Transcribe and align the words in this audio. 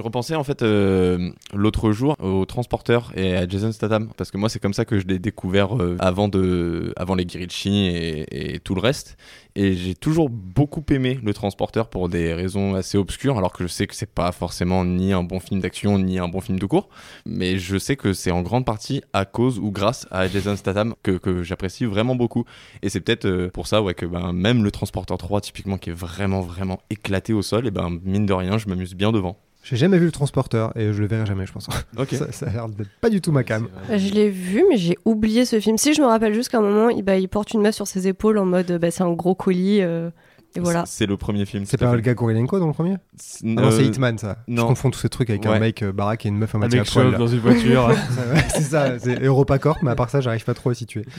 Je 0.00 0.02
repensais 0.02 0.34
en 0.34 0.44
fait 0.44 0.62
euh, 0.62 1.30
l'autre 1.52 1.92
jour 1.92 2.16
au 2.20 2.46
transporteur 2.46 3.12
et 3.16 3.36
à 3.36 3.46
Jason 3.46 3.70
Statham 3.70 4.08
parce 4.16 4.30
que 4.30 4.38
moi 4.38 4.48
c'est 4.48 4.58
comme 4.58 4.72
ça 4.72 4.86
que 4.86 4.98
je 4.98 5.06
l'ai 5.06 5.18
découvert 5.18 5.76
euh, 5.76 5.98
avant 5.98 6.26
de 6.26 6.94
avant 6.96 7.14
les 7.14 7.26
Guirichi 7.26 7.88
et, 7.88 8.54
et 8.54 8.60
tout 8.60 8.74
le 8.74 8.80
reste. 8.80 9.18
Et 9.56 9.74
j'ai 9.74 9.94
toujours 9.94 10.30
beaucoup 10.30 10.82
aimé 10.88 11.20
le 11.22 11.34
transporteur 11.34 11.90
pour 11.90 12.08
des 12.08 12.32
raisons 12.32 12.76
assez 12.76 12.96
obscures 12.96 13.36
alors 13.36 13.52
que 13.52 13.64
je 13.64 13.68
sais 13.68 13.86
que 13.86 13.94
c'est 13.94 14.08
pas 14.08 14.32
forcément 14.32 14.86
ni 14.86 15.12
un 15.12 15.22
bon 15.22 15.38
film 15.38 15.60
d'action 15.60 15.98
ni 15.98 16.18
un 16.18 16.28
bon 16.28 16.40
film 16.40 16.58
de 16.58 16.64
cours. 16.64 16.88
Mais 17.26 17.58
je 17.58 17.76
sais 17.76 17.96
que 17.96 18.14
c'est 18.14 18.30
en 18.30 18.40
grande 18.40 18.64
partie 18.64 19.02
à 19.12 19.26
cause 19.26 19.58
ou 19.58 19.70
grâce 19.70 20.06
à 20.10 20.28
Jason 20.28 20.56
Statham 20.56 20.94
que, 21.02 21.10
que 21.10 21.42
j'apprécie 21.42 21.84
vraiment 21.84 22.14
beaucoup. 22.16 22.46
Et 22.80 22.88
c'est 22.88 23.00
peut-être 23.00 23.26
euh, 23.26 23.50
pour 23.50 23.66
ça 23.66 23.82
ouais 23.82 23.92
que 23.92 24.06
ben, 24.06 24.32
même 24.32 24.64
le 24.64 24.70
transporteur 24.70 25.18
3 25.18 25.42
typiquement 25.42 25.76
qui 25.76 25.90
est 25.90 25.94
vraiment 25.94 26.40
vraiment 26.40 26.80
éclaté 26.88 27.34
au 27.34 27.42
sol 27.42 27.66
et 27.66 27.70
ben 27.70 27.90
mine 28.02 28.24
de 28.24 28.32
rien 28.32 28.56
je 28.56 28.66
m'amuse 28.66 28.94
bien 28.94 29.12
devant 29.12 29.36
J'ai 29.62 29.76
jamais 29.76 29.98
vu 29.98 30.06
le 30.06 30.12
transporteur 30.12 30.72
et 30.76 30.92
je 30.92 31.00
le 31.00 31.06
verrai 31.06 31.26
jamais, 31.26 31.46
je 31.46 31.52
pense. 31.52 31.68
Ok. 31.98 32.08
ça, 32.12 32.32
ça 32.32 32.46
a 32.46 32.50
l'air 32.50 32.68
d'être 32.68 32.88
pas 33.00 33.10
du 33.10 33.20
tout 33.20 33.30
ma 33.32 33.44
cam. 33.44 33.68
Je 33.90 34.12
l'ai 34.14 34.30
vu, 34.30 34.64
mais 34.70 34.76
j'ai 34.78 34.96
oublié 35.04 35.44
ce 35.44 35.60
film. 35.60 35.76
Si 35.76 35.92
je 35.94 36.00
me 36.00 36.06
rappelle 36.06 36.32
juste 36.34 36.48
qu'à 36.48 36.58
un 36.58 36.62
moment, 36.62 36.88
il, 36.88 37.02
bah, 37.02 37.16
il 37.18 37.28
porte 37.28 37.52
une 37.52 37.60
meuf 37.60 37.74
sur 37.74 37.86
ses 37.86 38.08
épaules 38.08 38.38
en 38.38 38.46
mode 38.46 38.78
bah, 38.80 38.90
c'est 38.90 39.02
un 39.02 39.12
gros 39.12 39.34
colis. 39.34 39.80
euh, 39.82 40.10
et 40.56 40.60
voilà. 40.60 40.84
C'est 40.86 41.06
le 41.06 41.16
premier 41.16 41.44
film. 41.46 41.64
C'est 41.64 41.76
pas 41.76 41.86
fait. 41.86 41.92
Olga 41.92 42.14
Kurilenko 42.14 42.58
dans 42.58 42.66
le 42.66 42.72
premier 42.72 42.94
Ah 42.94 42.96
non, 43.44 43.70
c'est 43.70 43.82
euh, 43.82 43.84
Hitman 43.84 44.18
ça. 44.18 44.38
Je 44.48 44.54
non. 44.54 44.66
confonds 44.66 44.90
tous 44.90 44.98
ces 44.98 45.08
trucs 45.08 45.30
avec 45.30 45.46
un 45.46 45.58
mec 45.60 45.82
euh, 45.82 45.92
baraque 45.92 46.26
et 46.26 46.28
une 46.28 46.38
meuf 46.38 46.54
à 46.54 46.58
moitié 46.58 46.80
à 46.80 46.84
poil. 46.84 47.16
dans 47.16 47.28
une 47.28 47.38
voiture. 47.38 47.92
C'est 48.48 48.62
ça, 48.62 48.98
c'est 48.98 49.22
EuropaCorp, 49.22 49.78
mais 49.82 49.90
à 49.92 49.94
part 49.94 50.10
ça, 50.10 50.20
j'arrive 50.20 50.44
pas 50.44 50.54
trop 50.54 50.70
à 50.70 50.74
situer. 50.74 51.04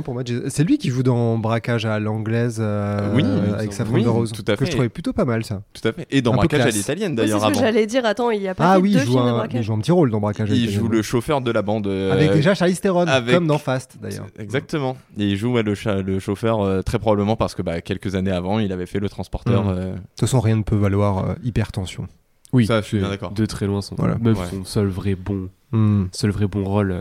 Non, 0.00 0.02
pour 0.02 0.14
moi, 0.14 0.22
c'est 0.48 0.64
lui 0.64 0.78
qui 0.78 0.88
joue 0.88 1.02
dans 1.02 1.36
Braquage 1.36 1.84
à 1.84 1.98
l'anglaise 2.00 2.56
euh, 2.58 3.12
Oui, 3.14 3.22
il 3.22 3.54
avec 3.54 3.74
sa 3.74 3.84
Oui, 3.84 4.02
de 4.02 4.08
rose. 4.08 4.32
tout 4.32 4.42
à 4.50 4.56
Que 4.56 4.64
je 4.64 4.70
trouvais 4.70 4.88
plutôt 4.88 5.12
pas 5.12 5.26
mal 5.26 5.44
ça. 5.44 5.60
Tout 5.74 5.86
à 5.86 5.92
fait. 5.92 6.06
Et 6.10 6.22
dans 6.22 6.32
Un 6.32 6.36
Braquage 6.36 6.60
à 6.62 6.70
l'italienne 6.70 7.12
Ouais, 7.12 7.16
c'est 7.18 7.22
d'ailleurs 7.32 7.42
ce 7.44 7.48
que 7.52 7.58
j'allais 7.58 7.86
dire. 7.86 8.06
Attends, 8.06 8.30
il 8.30 8.40
y 8.40 8.48
a 8.48 8.54
pas 8.54 8.72
Ah 8.72 8.78
oui, 8.78 8.92
deux 8.92 9.00
il 9.00 9.04
joue, 9.04 9.12
films 9.12 9.24
de 9.24 9.28
un, 9.28 9.32
il 9.32 9.36
braquage 9.36 9.64
joue 9.66 9.72
un 9.74 9.78
petit 9.80 9.92
rôle 9.92 10.10
dans 10.10 10.20
Braquage 10.20 10.50
à 10.50 10.54
Il 10.54 10.70
joue 10.70 10.88
le 10.88 11.02
chauffeur 11.02 11.42
de 11.42 11.50
la 11.50 11.60
bande. 11.60 11.86
euh, 11.86 12.12
Avec 12.12 12.32
déjà 12.32 12.54
Charlize 12.54 12.80
Theron, 12.80 13.06
avec- 13.06 13.34
comme 13.34 13.46
dans 13.46 13.58
Fast 13.58 13.98
d'ailleurs. 14.00 14.26
Exactement. 14.38 14.96
Et 15.18 15.24
il 15.28 15.36
joue 15.36 15.52
ouais, 15.52 15.62
le, 15.62 15.74
cha- 15.74 16.00
le 16.00 16.18
chauffeur 16.18 16.60
euh, 16.62 16.80
très 16.80 16.98
probablement 16.98 17.36
parce 17.36 17.54
que 17.54 17.60
bah, 17.60 17.82
quelques 17.82 18.14
années 18.14 18.30
avant, 18.30 18.58
il 18.58 18.72
avait 18.72 18.86
fait 18.86 19.00
le 19.00 19.08
transporteur. 19.10 19.64
De 19.74 19.90
toute 19.92 20.20
façon, 20.20 20.40
rien 20.40 20.56
ne 20.56 20.62
peut 20.62 20.76
valoir 20.76 21.18
euh, 21.30 21.34
hypertension. 21.44 22.06
Oui, 22.54 22.66
Ça, 22.66 22.80
je 22.80 22.86
suis 22.86 22.96
c'est 22.96 23.02
bien 23.02 23.10
d'accord. 23.10 23.32
De 23.32 23.44
très 23.46 23.66
loin, 23.66 23.82
son, 23.82 23.96
Voilà. 23.96 24.16
même 24.18 24.34
Ouais. 24.36 24.46
son 24.50 24.64
seul 24.64 24.86
vrai 24.88 25.14
bon, 25.14 25.48
Hmm. 25.72 26.06
seul 26.12 26.30
vrai 26.30 26.46
bon 26.46 26.64
rôle. 26.64 26.92
euh, 26.92 27.00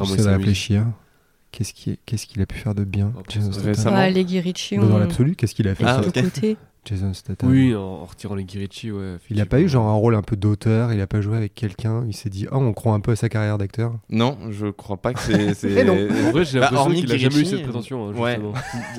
il 0.00 0.06
s'amuse. 0.06 0.26
réfléchir. 0.26 0.84
Qu'est-ce 1.56 1.72
qui 1.72 1.92
est- 1.92 1.98
qu'est-ce 2.04 2.26
qu'il 2.26 2.42
a 2.42 2.46
pu 2.46 2.58
faire 2.58 2.74
de 2.74 2.84
bien 2.84 3.14
Oh, 3.18 3.22
Jason 3.30 3.50
Statham 3.50 3.68
récemment. 3.70 3.96
Ah, 3.98 4.10
les 4.10 4.26
Guirichi. 4.26 4.76
Dans 4.76 4.98
l'absolu, 4.98 5.36
qu'est-ce 5.36 5.54
qu'il 5.54 5.66
a 5.68 5.74
fait 5.74 5.84
Ah, 5.86 6.02
ça 6.02 6.06
ok. 6.08 6.14
de 6.14 6.20
côté? 6.20 6.56
Jason 6.84 7.14
Statham. 7.14 7.50
Oui, 7.50 7.74
en, 7.74 7.80
en 7.80 8.04
retirant 8.04 8.34
les 8.34 8.44
Guirichi, 8.44 8.92
ouais. 8.92 9.16
Il 9.30 9.40
a 9.40 9.46
pas 9.46 9.58
eu 9.62 9.66
genre 9.68 9.86
un 9.88 9.94
rôle 9.94 10.14
un 10.16 10.20
peu 10.22 10.36
d'auteur, 10.36 10.92
il 10.92 11.00
a 11.00 11.06
pas 11.06 11.22
joué 11.22 11.34
avec 11.38 11.54
quelqu'un, 11.54 12.04
il 12.06 12.14
s'est 12.14 12.28
dit 12.28 12.46
oh 12.52 12.56
on 12.58 12.74
croit 12.74 12.92
un 12.92 13.00
peu 13.00 13.12
à 13.12 13.16
sa 13.16 13.30
carrière 13.30 13.56
d'acteur? 13.56 13.94
Non, 14.10 14.36
je 14.50 14.66
crois 14.66 14.98
pas 14.98 15.14
que 15.14 15.20
c'est. 15.20 15.54
c'est- 15.54 15.72
Eh 15.80 15.84
non. 15.84 15.94
En 15.94 16.30
vrai, 16.32 16.44
j'ai 16.44 16.58
Bah, 16.60 16.66
l'impression 16.66 16.76
hormis 16.76 17.00
qu'il 17.00 17.12
a 17.12 17.16
jamais 17.16 17.40
eu 17.40 17.44
cette 17.46 17.62
prétention. 17.62 18.10
hein, 18.10 18.12
ouais. 18.12 18.38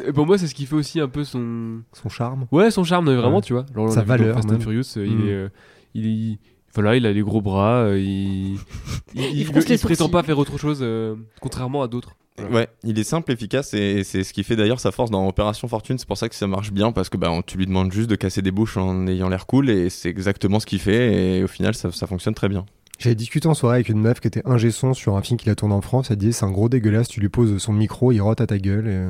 Et 0.08 0.12
pour 0.12 0.26
moi, 0.26 0.40
c'est 0.40 0.48
ce 0.48 0.56
qui 0.56 0.66
fait 0.66 0.76
aussi 0.76 1.00
un 1.00 1.08
peu 1.08 1.24
son. 1.24 1.82
Son 1.94 2.10
charme. 2.10 2.48
Ouais, 2.52 2.72
son 2.72 2.84
charme, 2.84 3.14
vraiment, 3.14 3.36
Ouais. 3.38 3.42
tu 3.44 3.54
vois. 3.54 3.66
Sa 3.92 4.02
valeur, 4.02 4.36
Fast 4.38 4.52
and 4.52 4.60
Furious, 4.62 4.82
euh, 4.98 5.06
Mm. 5.06 5.20
il 5.22 5.30
est. 5.30 5.34
euh, 5.34 5.50
il 5.94 6.08
est- 6.34 6.38
Voilà, 6.74 6.96
il 6.96 7.06
a 7.08 7.14
les 7.14 7.22
gros 7.22 7.42
bras, 7.42 7.86
euh, 7.86 8.00
il, 8.00 8.58
il, 9.16 9.46
prétend 9.80 10.10
pas 10.10 10.22
faire 10.24 10.38
autre 10.38 10.58
chose, 10.60 10.80
euh, 10.82 11.16
contrairement 11.42 11.82
à 11.82 11.88
d'autres. 11.88 12.16
Ouais, 12.52 12.68
il 12.84 13.00
est 13.00 13.04
simple, 13.04 13.32
efficace 13.32 13.74
et 13.74 14.04
c'est 14.04 14.24
ce 14.24 14.32
qui 14.32 14.44
fait 14.44 14.56
d'ailleurs 14.56 14.80
sa 14.80 14.92
force 14.92 15.10
dans 15.10 15.28
Opération 15.28 15.68
Fortune. 15.68 15.98
C'est 15.98 16.08
pour 16.08 16.18
ça 16.18 16.30
que 16.30 16.36
ça 16.36 16.46
marche 16.46 16.72
bien 16.72 16.92
parce 16.92 17.10
que 17.10 17.18
bah, 17.18 17.32
on- 17.32 17.42
tu 17.42 17.58
lui 17.58 17.66
demandes 17.66 17.92
juste 17.92 18.10
de 18.10 18.16
casser 18.16 18.42
des 18.44 18.52
bouches 18.52 18.78
en 18.78 19.08
ayant 19.08 19.28
l'air 19.30 19.48
cool 19.48 19.70
et 19.72 19.90
c'est 19.90 20.10
exactement 20.10 20.60
ce 20.60 20.66
qu'il 20.68 20.80
fait 20.80 21.38
et 21.40 21.44
au 21.44 21.48
final 21.48 21.74
ça, 21.74 21.92
ça 21.92 22.06
fonctionne 22.06 22.36
très 22.36 22.48
bien. 22.48 22.66
J'avais 23.00 23.16
discuté 23.16 23.48
en 23.48 23.54
soirée 23.54 23.76
avec 23.78 23.90
une 23.90 24.00
meuf 24.00 24.20
qui 24.20 24.28
était 24.28 24.42
ingé 24.46 24.72
son 24.72 24.94
sur 24.94 25.18
un 25.18 25.22
film 25.22 25.38
qu'il 25.40 25.50
a 25.52 25.56
tourné 25.56 25.74
en 25.76 25.82
France. 25.82 26.10
Elle 26.12 26.18
disait 26.18 26.32
c'est 26.32 26.46
un 26.46 26.52
gros 26.52 26.70
dégueulasse, 26.70 27.08
tu 27.08 27.20
lui 27.20 27.30
poses 27.30 27.58
son 27.58 27.74
micro, 27.74 28.12
il 28.12 28.20
rote 28.22 28.42
à 28.42 28.48
ta 28.48 28.58
gueule. 28.60 28.88
Et... 28.88 29.08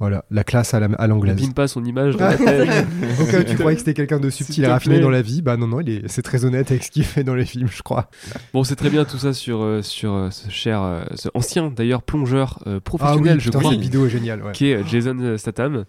euh, 0.00 0.04
Voilà, 0.04 0.24
la 0.30 0.44
classe 0.44 0.74
à 0.74 0.80
la- 0.80 1.06
l'anglaise. 1.06 1.32
abîme 1.34 1.52
pas 1.54 1.66
son 1.68 1.84
image 1.84 2.16
dans 2.16 2.24
Ah, 2.26 2.30
la 2.30 2.36
cas 2.36 2.84
où 3.40 3.44
tu 3.44 3.56
croyais 3.56 3.74
que 3.74 3.80
c'était 3.80 3.94
quelqu'un 3.94 4.20
de 4.20 4.30
subtil 4.30 4.64
et 4.64 4.66
raffiné 4.68 4.96
plaît. 4.96 5.02
dans 5.04 5.10
la 5.10 5.22
vie, 5.22 5.42
bah 5.42 5.56
non, 5.56 5.66
non, 5.66 5.80
il 5.80 5.90
est, 5.90 6.08
c'est 6.08 6.22
très 6.22 6.44
honnête 6.44 6.70
avec 6.70 6.84
ce 6.84 6.90
qu'il 6.90 7.04
fait 7.04 7.24
dans 7.24 7.34
les 7.34 7.44
films, 7.44 7.68
je 7.70 7.82
crois. 7.82 8.08
Bon, 8.54 8.62
c'est 8.64 8.76
très 8.76 8.90
bien 8.90 9.04
tout 9.04 9.18
ça 9.18 9.32
sur, 9.32 9.60
euh, 9.62 9.82
sur 9.82 10.12
euh, 10.14 10.30
ce 10.30 10.48
cher, 10.50 10.82
euh, 10.82 11.02
ce 11.14 11.28
ancien 11.34 11.70
d'ailleurs 11.70 12.02
plongeur 12.02 12.58
euh, 12.66 12.70
Ah 12.70 12.72
oui, 12.74 12.80
professionnel, 12.80 13.40
je 13.40 13.46
putain, 13.46 13.58
crois, 13.58 13.70
cette 13.72 13.80
vidéo 13.80 14.06
est 14.06 14.10
géniale. 14.10 14.42
Ouais. 14.42 14.52
qui 14.52 14.70
est 14.70 14.76
euh, 14.76 14.84
Jason 14.86 15.36
Statham. 15.36 15.84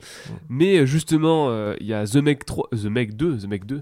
Mais 0.49 0.79
euh, 0.79 0.85
justement, 0.85 1.47
euh, 1.49 1.75
il 1.79 1.87
y 1.87 1.93
a 1.93 2.05
The 2.05 2.15
Meg 2.17 2.43
3, 2.45 2.67
The 2.71 2.85
Meg 2.85 3.15
2, 3.15 3.37
The 3.37 3.47
Meg 3.47 3.65
2. 3.65 3.81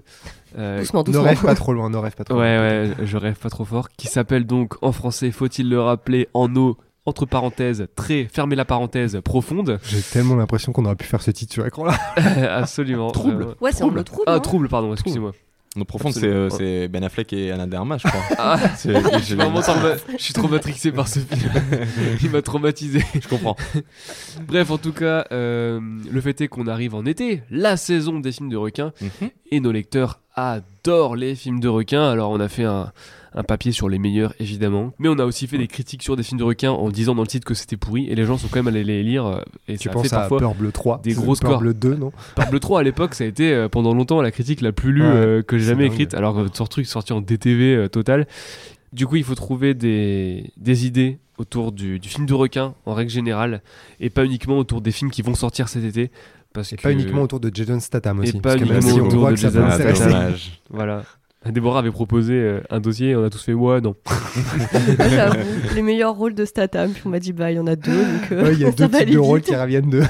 euh, 0.58 0.78
Doucement, 0.80 1.04
Ne 1.08 1.16
rêve 1.18 1.40
pas 1.42 1.54
trop 1.54 1.72
loin, 1.72 1.88
ne 1.90 1.96
rêve 1.96 2.14
pas 2.14 2.24
trop 2.24 2.38
Ouais, 2.38 2.56
loin. 2.56 2.90
ouais, 2.96 3.06
je 3.06 3.16
rêve 3.16 3.36
pas 3.36 3.50
trop 3.50 3.64
fort. 3.64 3.88
Qui 3.96 4.08
s'appelle 4.08 4.46
donc 4.46 4.74
en 4.82 4.92
français, 4.92 5.30
faut-il 5.30 5.68
le 5.70 5.80
rappeler, 5.80 6.28
en 6.34 6.54
eau, 6.56 6.76
entre 7.08 7.26
parenthèses, 7.26 7.86
très, 7.96 8.28
fermez 8.32 8.54
la 8.56 8.64
parenthèse, 8.64 9.18
profonde. 9.24 9.78
J'ai 9.82 10.00
tellement 10.02 10.36
l'impression 10.36 10.72
qu'on 10.72 10.84
aurait 10.84 10.96
pu 10.96 11.06
faire 11.06 11.22
ce 11.22 11.30
titre 11.30 11.52
sur 11.52 11.66
écran 11.66 11.84
là. 11.86 11.98
Absolument. 12.56 13.10
Trouble. 13.10 13.34
vraiment. 13.36 13.54
Ouais, 13.60 13.72
c'est 13.72 13.84
bleu 13.88 14.04
trouble. 14.04 14.24
Ah, 14.26 14.34
hein. 14.34 14.40
trouble, 14.40 14.68
pardon, 14.68 14.92
excusez-moi. 14.92 15.32
Nos 15.76 15.84
profondes, 15.84 16.12
c'est 16.12 16.24
euh, 16.26 16.88
Ben 16.88 17.04
Affleck 17.04 17.32
et 17.34 17.52
Anna 17.52 17.66
de 17.66 17.76
Armas, 17.76 17.98
je 17.98 18.08
crois. 18.08 18.20
Ah, 18.38 18.58
C'est- 18.74 18.92
je 18.94 19.18
suis 19.18 19.26
j'ai- 19.28 19.34
vraiment 19.36 19.60
trauma- 19.60 19.96
je 20.16 20.22
suis 20.22 20.32
trop 20.32 20.48
matrixé 20.48 20.90
par 20.92 21.06
ce 21.06 21.20
film. 21.20 21.50
Il 22.22 22.30
m'a 22.30 22.42
traumatisé. 22.42 23.02
Je 23.20 23.28
comprends. 23.28 23.54
Bref, 24.46 24.70
en 24.70 24.78
tout 24.78 24.92
cas, 24.92 25.26
euh, 25.30 25.78
le 26.10 26.20
fait 26.20 26.40
est 26.40 26.48
qu'on 26.48 26.66
arrive 26.66 26.94
en 26.94 27.04
été, 27.04 27.42
la 27.50 27.76
saison 27.76 28.18
des 28.18 28.32
films 28.32 28.48
de 28.48 28.56
requins, 28.56 28.92
Mhm. 29.00 29.28
et 29.52 29.60
nos 29.60 29.70
lecteurs 29.70 30.20
adorent 30.34 31.16
les 31.16 31.34
films 31.34 31.60
de 31.60 31.68
requins. 31.68 32.10
Alors, 32.10 32.30
on 32.30 32.40
a 32.40 32.48
fait 32.48 32.64
un, 32.64 32.90
un 33.34 33.42
papier 33.42 33.72
sur 33.72 33.88
les 33.88 33.98
meilleurs, 33.98 34.32
évidemment, 34.40 34.92
mais 34.98 35.08
on 35.08 35.18
a 35.18 35.24
aussi 35.24 35.46
fait 35.46 35.58
des 35.58 35.66
critiques 35.66 36.02
sur 36.02 36.16
des 36.16 36.22
films 36.22 36.38
de 36.38 36.44
requins 36.44 36.70
en 36.70 36.88
disant 36.88 37.14
dans 37.14 37.22
le 37.22 37.28
titre 37.28 37.46
que 37.46 37.54
c'était 37.54 37.76
pourri, 37.76 38.06
et 38.08 38.14
les 38.14 38.24
gens 38.24 38.38
sont 38.38 38.48
quand 38.48 38.58
même 38.62 38.68
allés 38.68 38.84
les 38.84 39.02
lire. 39.02 39.26
euh, 39.26 39.40
Et 39.68 39.76
Tu 39.76 39.84
ça 39.84 39.90
a 39.90 39.92
penses 39.92 40.08
fait 40.08 40.14
à 40.14 40.18
parfois. 40.20 40.38
Peur 40.38 40.54
Bleu 40.54 40.72
3, 40.72 41.00
des 41.02 41.10
c'est 41.10 41.16
gros 41.16 41.26
Peur 41.26 41.36
scores. 41.36 41.60
Bleu 41.60 41.74
2, 41.74 41.94
non 41.96 42.12
Parble 42.36 42.58
3 42.60 42.80
à 42.80 42.82
l'époque, 42.82 43.14
ça 43.14 43.24
a 43.24 43.26
été 43.26 43.52
euh, 43.52 43.68
pendant 43.68 43.94
longtemps 43.94 44.22
la 44.22 44.30
critique 44.30 44.60
la 44.62 44.72
plus 44.72 44.92
lue 44.92 45.02
Ouais, 45.02 45.08
euh, 45.08 45.42
que 45.42 45.58
j'ai 45.58 45.66
jamais 45.66 45.84
dingue. 45.84 45.92
écrite, 45.92 46.14
alors 46.14 46.34
que 46.34 46.46
ce 46.56 46.62
truc 46.64 46.86
sorti 46.86 47.12
en 47.12 47.20
DTV 47.20 47.74
euh, 47.76 47.88
total. 47.88 48.26
Du 48.94 49.06
coup, 49.06 49.16
il 49.16 49.24
faut 49.24 49.34
trouver 49.34 49.74
des, 49.74 50.50
des 50.56 50.86
idées 50.86 51.18
autour 51.36 51.72
du, 51.72 51.98
du 52.00 52.08
film 52.08 52.24
de 52.26 52.32
requin 52.34 52.74
en 52.86 52.94
règle 52.94 53.10
générale 53.10 53.60
et 54.00 54.08
pas 54.10 54.24
uniquement 54.24 54.58
autour 54.58 54.80
des 54.80 54.90
films 54.90 55.10
qui 55.10 55.20
vont 55.22 55.34
sortir 55.34 55.68
cet 55.68 55.84
été 55.84 56.10
Parce 56.54 56.72
Et 56.72 56.76
que... 56.76 56.82
pas 56.82 56.90
uniquement 56.92 57.22
autour 57.22 57.38
de 57.38 57.50
Jason 57.54 57.78
Statham 57.78 58.20
aussi. 58.20 58.30
Et 58.36 58.40
pas 58.40 58.56
parce 58.56 58.62
que 58.62 58.72
même 58.72 58.80
si 58.82 58.98
on 59.00 59.06
autour 59.06 59.20
voit 59.20 59.30
de 59.30 59.34
que 59.36 59.40
ça 59.42 59.50
peut 59.50 59.58
Jason. 59.60 59.92
Statham. 59.92 60.10
dommage. 60.12 60.60
Voilà. 60.70 61.02
Déborah 61.46 61.80
avait 61.80 61.90
proposé 61.90 62.34
euh, 62.34 62.60
un 62.70 62.80
dossier 62.80 63.10
et 63.10 63.16
on 63.16 63.22
a 63.22 63.30
tous 63.30 63.42
fait 63.42 63.54
ouais, 63.54 63.80
non. 63.80 63.94
Les 65.74 65.82
meilleurs 65.82 66.14
rôles 66.14 66.34
de 66.34 66.44
Statham. 66.44 66.90
Puis 66.92 67.02
on 67.06 67.10
m'a 67.10 67.20
dit, 67.20 67.32
bah, 67.32 67.50
il 67.52 67.56
y 67.56 67.60
en 67.60 67.66
a 67.66 67.76
deux. 67.76 67.92
Donc, 67.92 68.32
euh, 68.32 68.44
Ouais, 68.44 68.54
Il 68.54 68.60
y 68.60 68.64
a 68.64 68.72
ça 68.76 68.88
deux 68.88 68.98
types 68.98 69.10
de 69.10 69.18
rôles 69.18 69.42
qui 69.42 69.54
reviennent 69.54 69.90
de. 69.90 70.02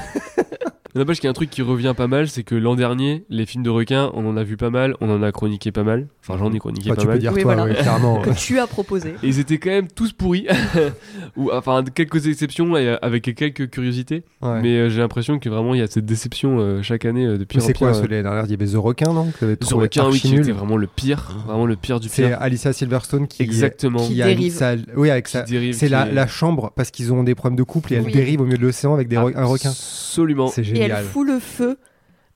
N'empêche 0.95 1.17
qu'il 1.17 1.25
y 1.25 1.27
a 1.27 1.31
un 1.31 1.33
truc 1.33 1.49
qui 1.49 1.61
revient 1.61 1.93
pas 1.95 2.07
mal, 2.07 2.27
c'est 2.29 2.43
que 2.43 2.55
l'an 2.55 2.75
dernier, 2.75 3.23
les 3.29 3.45
films 3.45 3.63
de 3.63 3.69
requins, 3.69 4.11
on 4.13 4.25
en 4.27 4.35
a 4.37 4.43
vu 4.43 4.57
pas 4.57 4.69
mal, 4.69 4.95
on 5.01 5.09
en 5.09 5.21
a 5.21 5.31
chroniqué 5.31 5.71
pas 5.71 5.83
mal. 5.83 6.07
Enfin, 6.21 6.37
j'en 6.39 6.51
ai 6.51 6.59
chroniqué 6.59 6.89
Enfin, 6.91 6.95
pas 6.95 7.01
tu 7.01 7.07
peux 7.07 7.11
mal. 7.13 7.19
dire 7.19 7.31
Oui, 7.33 7.41
toi, 7.43 7.55
voilà. 7.55 7.71
ouais, 7.71 7.79
clairement. 7.79 8.21
Que 8.21 8.31
tu 8.31 8.59
as 8.59 8.67
proposé. 8.67 9.09
Et 9.23 9.27
ils 9.27 9.39
étaient 9.39 9.57
quand 9.59 9.69
même 9.69 9.87
tous 9.87 10.13
pourris. 10.13 10.47
Ou 11.37 11.51
enfin, 11.51 11.83
quelques 11.93 12.27
exceptions 12.27 12.75
et, 12.77 12.87
euh, 12.87 12.97
avec 13.01 13.33
quelques 13.35 13.69
curiosités. 13.69 14.23
Ouais. 14.41 14.61
Mais 14.61 14.75
euh, 14.77 14.89
j'ai 14.89 14.99
l'impression 14.99 15.39
que 15.39 15.49
vraiment 15.49 15.73
il 15.73 15.79
y 15.79 15.83
a 15.83 15.87
cette 15.87 16.05
déception 16.05 16.57
euh, 16.59 16.81
chaque 16.81 17.05
année 17.05 17.25
euh, 17.25 17.33
de 17.33 17.39
Mais 17.39 17.45
pire 17.45 17.63
en 17.63 17.65
c'est 17.65 17.73
quoi 17.73 17.87
pire. 17.89 17.95
celui 17.95 18.09
l'année 18.09 18.23
dernière 18.23 18.45
Il 18.45 18.51
y 18.51 18.53
avait 18.53 18.65
The 18.67 18.75
Requin, 18.75 19.13
non 19.13 19.31
trouvé 19.59 19.83
requin, 19.83 20.09
oui, 20.09 20.19
qui 20.19 20.31
nul. 20.31 20.39
était 20.41 20.51
vraiment 20.51 20.77
le 20.77 20.87
pire. 20.87 21.31
Vraiment 21.45 21.65
le 21.65 21.75
pire 21.75 21.99
du 21.99 22.09
C'est 22.09 22.27
pire. 22.27 22.37
Alicia 22.41 22.73
Silverstone 22.73 23.27
qui. 23.27 23.43
Exactement. 23.43 23.99
Qui 23.99 24.19
une 24.19 24.25
dérive. 24.25 24.59
Oui, 24.95 25.09
avec 25.09 25.25
Qui 25.25 25.31
ça. 25.33 25.45
C'est 25.45 25.73
qui 25.73 25.89
la, 25.89 26.07
est- 26.07 26.13
la 26.13 26.27
chambre 26.27 26.71
parce 26.75 26.91
qu'ils 26.91 27.13
ont 27.13 27.23
des 27.23 27.35
problèmes 27.35 27.57
de 27.57 27.63
couple 27.63 27.93
et 27.93 27.97
elle 27.97 28.03
Oui. 28.05 28.11
dérive 28.11 28.41
au 28.41 28.45
milieu 28.45 28.57
de 28.57 28.63
l'océan 28.63 28.93
avec 28.93 29.07
des 29.07 29.17
re- 29.17 29.35
un 29.37 29.45
requin. 29.45 29.69
Absolument. 29.69 30.47
C'est 30.47 30.63
Et 30.79 30.83
elle 30.83 31.03
fout 31.03 31.27
le 31.27 31.39
feu 31.39 31.77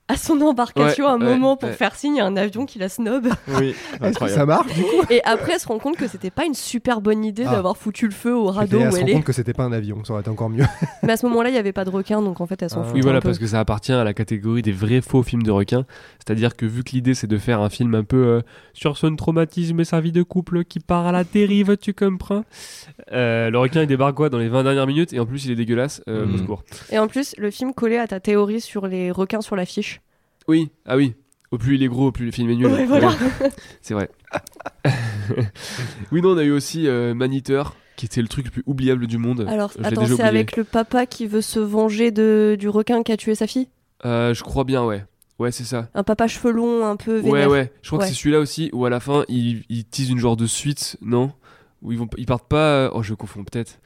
à 0.06 0.16
son 0.18 0.38
embarcation 0.42 1.04
Ouais, 1.06 1.10
à 1.10 1.14
un 1.14 1.18
ouais, 1.20 1.26
moment 1.34 1.56
pour 1.56 1.70
ouais. 1.70 1.74
faire 1.74 1.94
signe 1.94 2.20
à 2.20 2.26
un 2.26 2.36
avion 2.36 2.66
qui 2.66 2.78
la 2.78 2.90
snob. 2.90 3.26
Oui, 3.58 3.68
Est-ce 3.92 3.98
que 3.98 4.04
incroyable. 4.04 4.38
ça 4.40 4.44
marche 4.46 4.74
du 4.74 4.82
coup 4.82 5.02
Et 5.08 5.22
après, 5.24 5.52
elle 5.54 5.60
se 5.60 5.66
rend 5.66 5.78
compte 5.78 5.96
que 5.96 6.06
c'était 6.08 6.30
pas 6.30 6.44
une 6.44 6.52
super 6.54 7.00
bonne 7.00 7.24
idée 7.24 7.44
Ah. 7.46 7.52
d'avoir 7.52 7.76
foutu 7.78 8.04
le 8.06 8.12
feu 8.12 8.36
au 8.36 8.50
Et 8.52 8.54
radeau 8.56 8.80
elle 8.80 8.88
où 8.88 8.92
se 8.92 9.00
rend 9.00 9.06
est. 9.06 9.12
compte 9.14 9.24
que 9.24 9.32
c'était 9.32 9.54
pas 9.54 9.62
un 9.64 9.72
avion, 9.72 10.04
ça 10.04 10.12
aurait 10.12 10.20
été 10.20 10.28
encore 10.30 10.50
mieux. 10.50 10.64
Mais 11.02 11.12
à 11.14 11.16
ce 11.16 11.24
moment-là, 11.26 11.48
il 11.48 11.54
y 11.54 11.58
avait 11.58 11.72
pas 11.72 11.86
de 11.86 11.90
requin, 11.90 12.20
donc 12.20 12.40
en 12.42 12.46
fait, 12.46 12.62
elle 12.62 12.68
s'en 12.68 12.82
Ah. 12.82 12.84
fout. 12.84 12.94
Oui, 12.96 13.00
voilà, 13.00 13.18
un 13.18 13.20
peu. 13.22 13.28
parce 13.28 13.38
que 13.38 13.46
ça 13.46 13.60
appartient 13.60 13.92
à 13.92 14.04
la 14.04 14.12
catégorie 14.12 14.60
des 14.60 14.72
vrais 14.72 15.00
faux 15.00 15.22
films 15.22 15.42
de 15.42 15.50
requins. 15.50 15.86
C'est-à-dire 16.18 16.54
que 16.54 16.66
vu 16.66 16.84
que 16.84 16.90
l'idée 16.92 17.14
c'est 17.14 17.26
de 17.26 17.38
faire 17.38 17.60
un 17.60 17.70
film 17.70 17.94
un 17.94 18.04
peu 18.04 18.16
euh, 18.26 18.40
sur 18.74 18.98
son 18.98 19.16
traumatisme 19.16 19.80
et 19.80 19.84
sa 19.84 20.00
vie 20.00 20.12
de 20.12 20.22
couple 20.22 20.64
qui 20.64 20.80
part 20.80 21.06
à 21.06 21.12
la 21.12 21.24
dérive, 21.24 21.76
tu 21.78 21.94
comprends 21.94 22.44
euh, 23.12 23.48
Le 23.50 23.58
requin 23.58 23.82
il 23.82 23.86
débarque 23.86 24.14
quoi 24.16 24.28
dans 24.28 24.38
les 24.38 24.48
20 24.48 24.64
dernières 24.64 24.86
minutes 24.86 25.12
et 25.14 25.20
en 25.20 25.26
plus 25.26 25.44
il 25.46 25.50
est 25.52 25.56
dégueulasse. 25.56 26.02
Euh, 26.08 26.26
au 26.26 26.36
secours. 26.38 26.62
Et 26.90 26.98
en 26.98 27.08
plus, 27.08 27.34
le 27.38 27.50
film 27.50 27.72
collait 27.72 27.98
à 27.98 28.06
ta 28.06 28.20
théorie 28.20 28.60
sur 28.60 28.86
les 28.86 29.10
requins 29.10 29.40
sur 29.40 29.56
l'affiche. 29.56 29.93
Oui, 30.48 30.70
ah 30.86 30.96
oui. 30.96 31.14
Au 31.50 31.58
plus 31.58 31.76
il 31.76 31.82
est 31.82 31.88
gros, 31.88 32.08
au 32.08 32.12
plus 32.12 32.26
le 32.26 32.32
film 32.32 32.50
est 32.50 32.56
nul. 32.56 32.66
Ouais, 32.66 32.84
voilà. 32.86 33.12
C'est 33.80 33.94
vrai. 33.94 34.10
oui, 36.12 36.20
non, 36.22 36.30
on 36.30 36.36
a 36.38 36.42
eu 36.44 36.50
aussi 36.50 36.86
euh, 36.88 37.14
Maniteur, 37.14 37.76
qui 37.96 38.06
était 38.06 38.22
le 38.22 38.28
truc 38.28 38.46
le 38.46 38.50
plus 38.50 38.62
oubliable 38.66 39.06
du 39.06 39.18
monde. 39.18 39.46
Alors, 39.48 39.72
Je 39.78 39.84
attends, 39.84 40.06
c'est 40.06 40.22
avec 40.22 40.56
le 40.56 40.64
papa 40.64 41.06
qui 41.06 41.26
veut 41.26 41.40
se 41.42 41.60
venger 41.60 42.10
de, 42.10 42.56
du 42.58 42.68
requin 42.68 43.02
qui 43.02 43.12
a 43.12 43.16
tué 43.16 43.34
sa 43.34 43.46
fille? 43.46 43.68
Euh, 44.04 44.34
je 44.34 44.42
crois 44.42 44.64
bien, 44.64 44.84
ouais. 44.84 45.04
Ouais, 45.38 45.50
c'est 45.50 45.64
ça. 45.64 45.88
Un 45.94 46.02
papa 46.04 46.26
cheveux 46.28 46.52
longs, 46.52 46.84
un 46.86 46.96
peu 46.96 47.16
Ouais, 47.20 47.30
vénère. 47.32 47.50
ouais. 47.50 47.72
Je 47.82 47.88
crois 47.88 47.98
Ouais. 48.00 48.04
que 48.04 48.10
c'est 48.12 48.18
celui-là 48.18 48.38
aussi 48.40 48.70
où 48.72 48.84
à 48.84 48.90
la 48.90 49.00
fin, 49.00 49.24
ils, 49.28 49.64
ils 49.68 49.84
teasent 49.84 50.10
une 50.10 50.18
genre 50.18 50.36
de 50.36 50.46
suite, 50.46 50.96
non? 51.00 51.32
Où 51.82 51.92
ils, 51.92 51.98
vont, 51.98 52.08
ils 52.18 52.26
partent 52.26 52.48
pas. 52.48 52.90
Oh, 52.94 53.02
je 53.02 53.14
confonds 53.14 53.44
peut-être. 53.44 53.78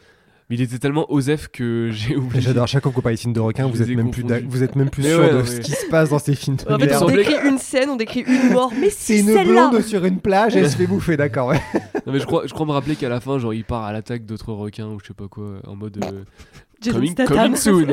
Mais 0.50 0.56
il 0.56 0.62
était 0.62 0.78
tellement 0.78 1.10
osef 1.12 1.48
que 1.48 1.90
j'ai 1.92 2.16
oublié. 2.16 2.40
J'adore 2.40 2.66
chaque 2.66 2.82
fois 2.82 2.92
qu'on 2.92 3.02
parle 3.02 3.14
des 3.14 3.20
films 3.20 3.34
de 3.34 3.40
requins, 3.40 3.66
vous 3.66 3.82
êtes 3.82 3.88
même 3.88 4.10
plus, 4.10 4.22
vous 4.48 4.62
êtes 4.62 4.76
même 4.76 4.90
plus 4.90 5.02
sûr 5.02 5.20
ouais, 5.20 5.34
de 5.34 5.42
ce 5.44 5.60
qui 5.60 5.72
se 5.72 5.86
passe 5.88 6.10
dans 6.10 6.18
ces 6.18 6.34
films 6.34 6.56
de 6.56 6.72
En 6.72 6.78
fait, 6.78 6.94
on 6.96 7.06
décrit 7.06 7.48
une 7.48 7.58
scène, 7.58 7.90
on 7.90 7.96
décrit 7.96 8.20
une 8.20 8.52
mort, 8.52 8.72
mais 8.78 8.90
C'est 8.90 9.20
une 9.20 9.44
blonde 9.44 9.80
sur 9.82 10.04
une 10.04 10.20
plage 10.20 10.56
et 10.56 10.60
elle 10.60 10.70
se 10.70 10.76
fait 10.76 10.86
bouffer, 10.86 11.16
d'accord, 11.16 11.48
ouais. 11.48 11.60
Non, 12.06 12.12
mais 12.12 12.20
je 12.20 12.26
crois, 12.26 12.46
je 12.46 12.54
crois 12.54 12.66
me 12.66 12.72
rappeler 12.72 12.96
qu'à 12.96 13.08
la 13.08 13.20
fin, 13.20 13.38
genre, 13.38 13.52
il 13.52 13.64
part 13.64 13.84
à 13.84 13.92
l'attaque 13.92 14.24
d'autres 14.24 14.52
requins 14.52 14.88
ou 14.88 15.00
je 15.00 15.08
sais 15.08 15.14
pas 15.14 15.28
quoi, 15.28 15.60
en 15.66 15.76
mode. 15.76 15.98
euh, 16.04 16.92
coming, 16.92 17.14
coming 17.14 17.56
soon 17.56 17.86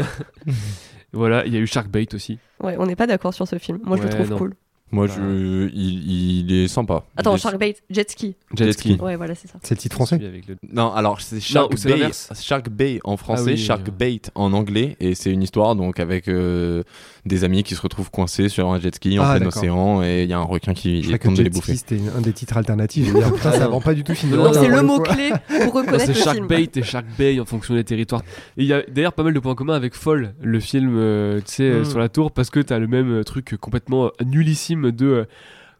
Voilà, 1.14 1.46
il 1.46 1.54
y 1.54 1.58
a 1.58 1.60
eu 1.60 1.68
Sharkbait 1.68 2.14
aussi. 2.14 2.40
Ouais, 2.62 2.76
on 2.78 2.86
n'est 2.86 2.96
pas 2.96 3.08
d'accord 3.08 3.34
sur 3.34 3.48
ce 3.48 3.58
film. 3.58 3.80
Moi, 3.84 3.98
je 3.98 4.04
le 4.04 4.10
trouve 4.10 4.30
non. 4.30 4.38
cool. 4.38 4.54
Moi, 4.92 5.08
je... 5.08 5.68
il, 5.74 6.48
il 6.48 6.54
est 6.64 6.68
sympa. 6.68 7.04
Attends, 7.18 7.34
Il 7.34 7.36
est- 7.36 7.40
Sharkbait, 7.40 7.76
jet 7.90 8.10
ski. 8.10 8.36
Jet 8.56 8.72
ski. 8.72 8.94
Ouais, 9.02 9.16
voilà, 9.16 9.34
c'est 9.36 9.48
ça. 9.48 9.58
C'est 9.64 9.74
le 9.76 9.80
titre 9.80 9.96
français 9.96 10.16
Celui 10.18 10.28
avec 10.28 10.48
le- 10.48 10.58
Non, 10.72 10.94
alors 10.94 11.20
c'est 11.22 11.40
Shark 11.40 11.74
c'est 11.78 11.90
Bay, 11.90 11.98
l'inverse. 11.98 12.30
Shark 12.42 12.70
Bay 12.70 13.00
en 13.04 13.18
français, 13.18 13.44
Ah 13.48 13.52
oui, 13.54 13.58
Shark 13.58 13.88
euh. 13.90 13.92
Bait 13.92 14.22
en 14.36 14.54
anglais, 14.54 14.96
et 15.00 15.16
c'est 15.16 15.32
une 15.32 15.42
histoire 15.44 15.76
donc 15.76 16.00
avec 16.00 16.28
euh, 16.28 16.84
des 17.26 17.44
amis 17.44 17.64
qui 17.64 17.74
se 17.76 17.82
retrouvent 17.82 18.12
coincés 18.12 18.50
sur 18.50 18.70
un 18.72 18.80
jet 18.80 18.94
ski 18.96 19.18
en 19.20 19.24
Ah, 19.24 19.38
plein 19.38 19.48
océan 19.48 20.04
et 20.04 20.24
il 20.24 20.30
y 20.30 20.34
a 20.34 20.38
un 20.38 20.44
requin 20.44 20.74
Je 20.76 20.80
qui 20.82 21.02
croyais 21.02 21.18
que 21.20 21.28
compte 21.28 21.38
de 21.38 21.44
les 21.44 21.46
Jet 21.46 21.52
Ski 21.54 21.60
bouffer. 21.72 21.76
c'était 21.76 22.00
un 22.16 22.22
des 22.22 22.34
titres 22.34 22.56
alternatifs. 22.58 23.08
Je 23.08 23.12
veux 23.14 23.20
dire, 23.20 23.34
putain, 23.34 23.52
ça 23.52 23.66
non. 23.66 23.72
vend 23.72 23.82
pas 23.82 23.94
du 23.94 24.04
tout 24.04 24.14
Non, 24.30 24.38
Non, 24.38 24.44
requin, 24.50 24.62
c'est 24.62 24.68
le 24.70 24.80
coup. 24.80 24.86
mot-clé 24.86 25.30
pour 25.48 25.60
Non, 25.60 25.66
reconnaître 25.72 26.00
c'est 26.02 26.08
le 26.08 26.14
film. 26.14 26.24
Sharkbait 26.50 26.70
et 26.76 26.84
Sharkbay 26.84 27.40
en 27.40 27.46
fonction 27.46 27.74
des 27.74 27.84
territoires. 27.84 28.22
Il 28.58 28.66
y 28.66 28.74
a 28.74 28.84
d'ailleurs 28.84 29.14
pas 29.14 29.24
mal 29.24 29.34
de 29.34 29.40
points 29.40 29.56
communs 29.56 29.74
avec 29.76 29.96
Fall, 29.96 30.36
le 30.42 30.60
film, 30.60 30.96
euh, 30.98 31.40
tu 31.40 31.54
sais, 31.56 31.64
euh, 31.64 31.82
Mm. 31.82 31.86
sur 31.86 32.00
la 32.00 32.10
tour, 32.10 32.32
parce 32.32 32.50
que 32.50 32.60
t'as 32.60 32.78
le 32.80 32.88
même 32.88 33.12
euh, 33.12 33.24
truc 33.24 33.56
complètement 33.60 34.12
nullissime 34.24 34.92
de 34.92 35.06
euh, 35.06 35.26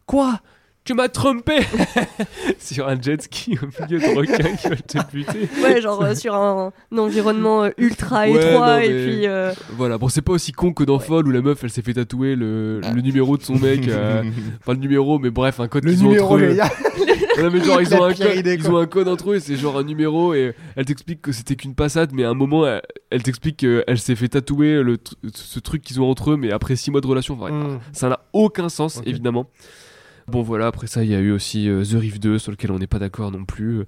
Quoi? 0.06 0.40
Tu 0.86 0.94
m'as 0.94 1.08
trompé 1.08 1.58
Sur 2.58 2.88
un 2.88 3.00
jet 3.00 3.20
ski 3.22 3.58
au 3.60 3.66
milieu 3.84 3.98
de 3.98 4.16
requins 4.16 4.56
qui 4.56 4.68
veulent 4.68 4.82
te 4.82 4.98
buter. 5.12 5.48
Ouais, 5.62 5.80
genre 5.80 6.02
euh, 6.02 6.14
sur 6.14 6.34
un, 6.34 6.72
un 6.92 6.98
environnement 6.98 7.64
euh, 7.64 7.70
ultra 7.76 8.22
Ouais, 8.28 8.36
étroit 8.36 8.76
non, 8.76 8.82
et 8.82 8.88
puis 9.04 9.26
euh, 9.26 9.52
Voilà, 9.76 9.98
bon, 9.98 10.08
c'est 10.08 10.22
pas 10.22 10.32
aussi 10.32 10.52
con 10.52 10.72
que 10.72 10.84
dans 10.84 10.98
Fall 11.00 11.26
où 11.26 11.30
la 11.30 11.42
meuf 11.42 11.64
elle 11.64 11.70
s'est 11.70 11.82
fait 11.82 11.94
tatouer 11.94 12.36
le, 12.36 12.80
le 12.80 13.00
numéro 13.02 13.36
de 13.36 13.42
son 13.42 13.54
mec. 13.58 13.88
euh, 13.88 14.22
pas 14.64 14.72
le 14.74 14.78
numéro, 14.78 15.18
mais 15.18 15.30
bref, 15.30 15.58
un 15.60 15.68
code 15.68 15.84
qu'ils 15.84 16.04
ont 16.04 16.08
numéro, 16.08 16.34
entre 16.34 16.44
eux. 16.44 16.48
les 16.48 16.54
gars. 16.56 16.70
Non, 17.42 17.50
mais 17.50 17.60
genre, 17.64 17.80
ils 17.82 17.94
ont, 17.94 18.04
un 18.04 18.14
code, 18.14 18.36
idée, 18.36 18.54
ils 18.54 18.62
quoi. 18.62 18.74
ont 18.74 18.78
un 18.78 18.86
code 18.86 19.08
entre 19.08 19.32
eux 19.32 19.36
et 19.36 19.40
c'est 19.40 19.56
genre 19.56 19.76
un 19.78 19.84
numéro 19.84 20.34
et 20.34 20.54
elle 20.76 20.84
t'explique 20.84 21.20
que 21.20 21.32
c'était 21.32 21.56
qu'une 21.56 21.74
passade, 21.74 22.10
mais 22.14 22.24
à 22.24 22.30
un 22.30 22.34
moment, 22.34 22.64
elle, 22.66 22.80
elle 23.10 23.22
t'explique 23.22 23.56
qu'elle 23.58 23.98
s'est 23.98 24.14
fait 24.16 24.28
tatouer 24.28 24.82
le, 24.82 24.98
ce 25.34 25.58
truc 25.58 25.82
qu'ils 25.82 26.00
ont 26.00 26.08
entre 26.08 26.30
eux, 26.32 26.36
mais 26.36 26.52
après 26.52 26.76
6 26.76 26.90
mois 26.92 27.00
de 27.00 27.06
relation, 27.06 27.34
enfin, 27.40 27.52
Mm. 27.52 27.80
ça 27.92 28.08
n'a 28.08 28.20
aucun 28.32 28.68
sens, 28.68 29.00
évidemment. 29.04 29.46
Bon 30.28 30.42
voilà, 30.42 30.66
après 30.66 30.88
ça, 30.88 31.04
il 31.04 31.10
y 31.10 31.14
a 31.14 31.20
eu 31.20 31.30
aussi 31.30 31.68
euh, 31.68 31.84
The 31.84 31.92
Reef 31.94 32.18
2, 32.18 32.38
sur 32.38 32.50
lequel 32.50 32.72
on 32.72 32.78
n'est 32.80 32.88
pas 32.88 32.98
d'accord 32.98 33.30
non 33.30 33.44
plus. 33.44 33.84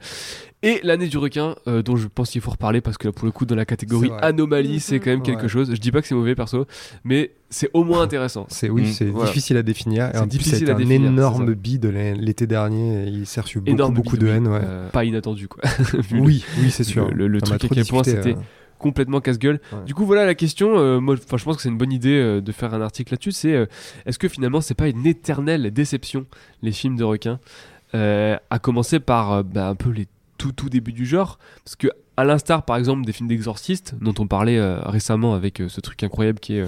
Et 0.63 0.79
l'année 0.85 1.09
du 1.09 1.19
requin, 1.19 1.57
euh, 1.67 1.83
dont 1.83 1.97
je 1.97 2.07
pense 2.07 2.31
qu'il 2.31 2.41
faut 2.41 2.53
reparler, 2.53 2.81
parce 2.81 2.97
que 2.97 3.09
là, 3.09 3.13
pour 3.13 3.27
le 3.27 3.33
coup, 3.33 3.45
dans 3.45 3.57
la 3.57 3.65
catégorie 3.65 4.11
anomalie, 4.23 4.79
c'est 4.81 5.01
quand 5.01 5.11
même 5.11 5.19
Mhm. 5.19 5.25
quelque 5.25 5.43
Ouais. 5.43 5.49
chose. 5.49 5.71
Je 5.75 5.81
dis 5.81 5.91
pas 5.91 6.01
que 6.01 6.07
c'est 6.07 6.15
mauvais, 6.15 6.35
perso, 6.37 6.67
mais 7.05 7.33
c'est 7.51 7.71
au 7.75 7.83
moins 7.83 8.03
intéressant. 8.03 8.47
C'est 8.51 8.71
oui, 8.71 8.83
Mm. 8.83 8.87
c'est 8.87 9.05
Voilà. 9.07 9.29
difficile 9.31 9.57
à 9.57 9.63
définir. 9.65 10.11
C'est 10.15 10.21
plus, 10.21 10.29
difficile 10.29 10.71
à 10.71 10.75
un 10.75 10.77
définir, 10.79 11.01
c'est 11.01 11.07
énorme 11.07 11.55
bid 11.55 11.85
l'été 11.87 12.47
dernier. 12.47 13.05
et 13.05 13.09
Il 13.09 13.27
s'est 13.27 13.41
reçu 13.41 13.61
beaucoup, 13.61 13.91
beaucoup 13.93 14.17
bide, 14.17 14.21
de 14.27 14.27
haine. 14.29 14.47
Ouais. 14.49 14.61
Euh, 14.63 14.89
pas 14.91 15.05
inattendu, 15.05 15.49
quoi. 15.49 15.63
Oui, 16.13 16.45
oui, 16.61 16.71
c'est 16.71 16.85
sûr. 16.85 17.09
le- 17.13 17.27
le 17.27 17.41
truc 17.41 17.65
à 17.65 17.69
quel 17.69 17.85
point 17.85 18.05
c'était 18.05 18.35
euh, 18.35 18.41
complètement 18.79 19.21
casse-gueule. 19.21 19.61
Ouais. 19.73 19.85
Du 19.85 19.95
coup, 19.95 20.07
voilà 20.07 20.25
la 20.25 20.35
question. 20.35 20.79
euh, 20.79 21.01
moi, 21.01 21.15
enfin, 21.15 21.37
je 21.37 21.45
pense 21.45 21.57
que 21.57 21.63
c'est 21.63 21.69
une 21.69 21.79
bonne 21.79 21.93
idée 21.93 22.19
euh, 22.19 22.41
de 22.41 22.53
faire 22.53 22.73
un 22.75 22.81
article 22.81 23.13
là-dessus. 23.13 23.33
C'est 23.33 23.55
euh, 23.55 23.67
est-ce 24.07 24.19
que 24.19 24.29
finalement, 24.29 24.61
c'est 24.61 24.75
pas 24.75 24.89
une 24.89 25.07
éternelle 25.07 25.71
déception 25.73 26.27
les 26.63 26.73
films 26.73 26.97
de 26.97 27.05
requins, 27.05 27.41
à 27.93 28.59
commencer 28.61 29.01
par 29.01 29.45
bah, 29.45 29.69
un 29.69 29.75
peu 29.75 29.91
les 29.91 30.07
tout 30.37 30.53
tout 30.53 30.69
débuts 30.69 30.93
du 30.93 31.05
genre, 31.05 31.39
parce 31.65 31.75
que 31.77 31.89
à 32.17 32.25
l'instar 32.25 32.65
par 32.65 32.77
exemple 32.77 33.05
des 33.05 33.13
films 33.13 33.29
d'exorcistes 33.29 33.95
dont 34.01 34.15
on 34.19 34.27
parlait 34.27 34.61
récemment 34.83 35.35
avec 35.35 35.63
ce 35.69 35.81
truc 35.81 36.03
incroyable 36.03 36.39
qui 36.39 36.55
est 36.57 36.65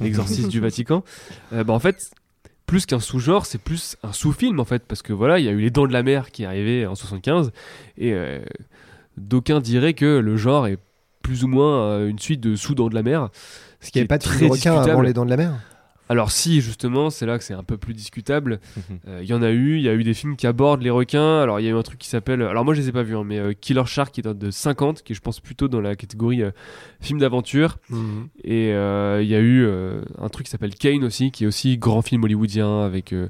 l'exorciste 0.00 0.48
du 0.48 0.60
Vatican, 0.66 1.04
bah, 1.50 1.72
en 1.72 1.78
fait. 1.78 2.10
Plus 2.64 2.86
qu'un 2.86 3.00
sous-genre, 3.00 3.44
c'est 3.44 3.60
plus 3.60 3.96
un 4.02 4.12
sous-film 4.12 4.58
en 4.60 4.64
fait, 4.64 4.84
parce 4.86 5.02
que 5.02 5.12
voilà, 5.12 5.38
il 5.38 5.44
y 5.44 5.48
a 5.48 5.50
eu 5.50 5.60
Les 5.60 5.70
Dents 5.70 5.86
de 5.86 5.92
la 5.92 6.02
Mer 6.02 6.30
qui 6.30 6.44
est 6.44 6.46
arrivé 6.46 6.86
en 6.86 6.94
75, 6.94 7.52
et 7.98 8.14
euh, 8.14 8.40
d'aucuns 9.16 9.60
diraient 9.60 9.94
que 9.94 10.18
le 10.18 10.36
genre 10.36 10.66
est 10.66 10.78
plus 11.22 11.44
ou 11.44 11.48
moins 11.48 11.82
euh, 11.82 12.08
une 12.08 12.18
suite 12.18 12.40
de 12.40 12.56
Sous 12.56 12.74
Dents 12.74 12.88
de 12.88 12.94
la 12.94 13.02
Mer. 13.02 13.28
Ce 13.80 13.88
Il 13.88 13.96
n'y 13.96 14.00
avait 14.00 14.08
pas 14.08 14.18
de 14.18 14.24
requin 14.48 14.74
avant 14.80 15.00
les 15.00 15.12
dents 15.12 15.24
de 15.24 15.30
la 15.30 15.36
mer 15.36 15.52
Alors 16.08 16.30
si, 16.30 16.60
justement, 16.60 17.10
c'est 17.10 17.26
là 17.26 17.38
que 17.38 17.42
c'est 17.44 17.54
un 17.54 17.62
peu 17.64 17.76
plus 17.78 17.94
discutable. 17.94 18.60
Euh, 19.08 19.20
Il 19.22 19.28
y 19.28 19.34
en 19.34 19.42
a 19.42 19.50
eu, 19.50 19.76
il 19.78 19.82
y 19.82 19.88
a 19.88 19.94
eu 19.94 20.04
des 20.04 20.14
films 20.14 20.36
qui 20.36 20.46
abordent 20.46 20.82
les 20.82 20.90
requins. 20.90 21.40
Alors 21.40 21.58
il 21.58 21.64
y 21.64 21.68
a 21.68 21.72
eu 21.72 21.74
un 21.76 21.82
truc 21.82 21.98
qui 21.98 22.08
s'appelle, 22.08 22.40
alors 22.42 22.64
moi 22.64 22.74
je 22.74 22.80
les 22.80 22.88
ai 22.88 22.92
pas 22.92 23.02
vus, 23.02 23.16
hein, 23.16 23.24
mais 23.26 23.38
euh, 23.40 23.52
Killer 23.58 23.82
Shark 23.86 24.12
qui 24.14 24.22
date 24.22 24.38
de 24.38 24.50
50, 24.52 25.02
qui 25.02 25.12
est, 25.12 25.16
je 25.16 25.20
pense 25.20 25.40
plutôt 25.40 25.66
dans 25.66 25.80
la 25.80 25.96
catégorie 25.96 26.42
euh, 26.42 26.50
film 27.00 27.18
d'aventure. 27.18 27.78
Et 28.44 28.72
euh, 28.72 29.20
il 29.22 29.28
y 29.28 29.34
a 29.34 29.40
eu 29.40 29.64
euh, 29.64 30.02
un 30.20 30.28
truc 30.28 30.46
qui 30.46 30.50
s'appelle 30.52 30.74
Kane 30.74 31.02
aussi, 31.04 31.30
qui 31.32 31.44
est 31.44 31.46
aussi 31.48 31.78
grand 31.78 32.02
film 32.02 32.22
hollywoodien 32.22 32.82
avec 32.84 33.12
euh, 33.12 33.28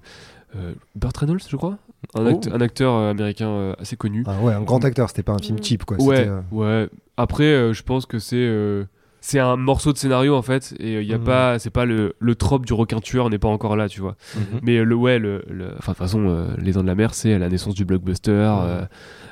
euh, 0.56 0.74
Burt 0.94 1.16
Reynolds, 1.16 1.40
je 1.48 1.56
crois, 1.56 1.78
un, 2.14 2.26
act- 2.26 2.48
Oh. 2.50 2.54
un 2.54 2.60
acteur 2.60 2.94
américain 2.94 3.48
euh, 3.48 3.74
assez 3.78 3.96
connu. 3.96 4.24
Ah 4.26 4.38
ouais, 4.42 4.52
un 4.52 4.60
grand 4.62 4.84
acteur, 4.84 5.08
c'était 5.08 5.22
pas 5.22 5.32
un 5.32 5.38
film 5.38 5.56
cheap 5.62 5.84
quoi. 5.86 5.96
Ouais, 6.02 6.16
c'était, 6.16 6.28
euh, 6.28 6.40
ouais. 6.50 6.88
Après, 7.16 7.44
euh, 7.44 7.72
je 7.72 7.82
pense 7.82 8.06
que 8.06 8.18
c'est 8.18 8.36
euh, 8.36 8.84
c'est 9.20 9.38
un 9.38 9.56
morceau 9.56 9.92
de 9.92 9.98
scénario 9.98 10.34
en 10.34 10.42
fait, 10.42 10.74
et 10.80 11.00
il 11.00 11.06
y 11.06 11.14
a 11.14 11.18
Mhm. 11.18 11.24
pas, 11.24 11.58
c'est 11.60 11.70
pas 11.70 11.84
le, 11.84 12.14
le 12.18 12.34
trope 12.34 12.66
du 12.66 12.72
requin 12.72 12.98
tueur, 12.98 13.30
n'est 13.30 13.38
pas 13.38 13.48
encore 13.48 13.76
là, 13.76 13.88
tu 13.88 14.00
vois. 14.00 14.16
Mhm. 14.34 14.60
Mais 14.62 14.78
euh, 14.78 14.84
le 14.84 14.94
ouais, 14.96 15.18
le, 15.20 15.44
le- 15.48 15.66
enfin 15.78 15.92
de 15.92 15.96
toute 15.96 15.98
façon, 15.98 16.26
euh, 16.28 16.48
Les 16.58 16.72
Dents 16.72 16.82
de 16.82 16.86
la 16.88 16.94
Mer, 16.96 17.14
c'est 17.14 17.38
la 17.38 17.48
naissance 17.48 17.74
du 17.74 17.84
blockbuster, 17.84 18.30
euh, 18.32 18.84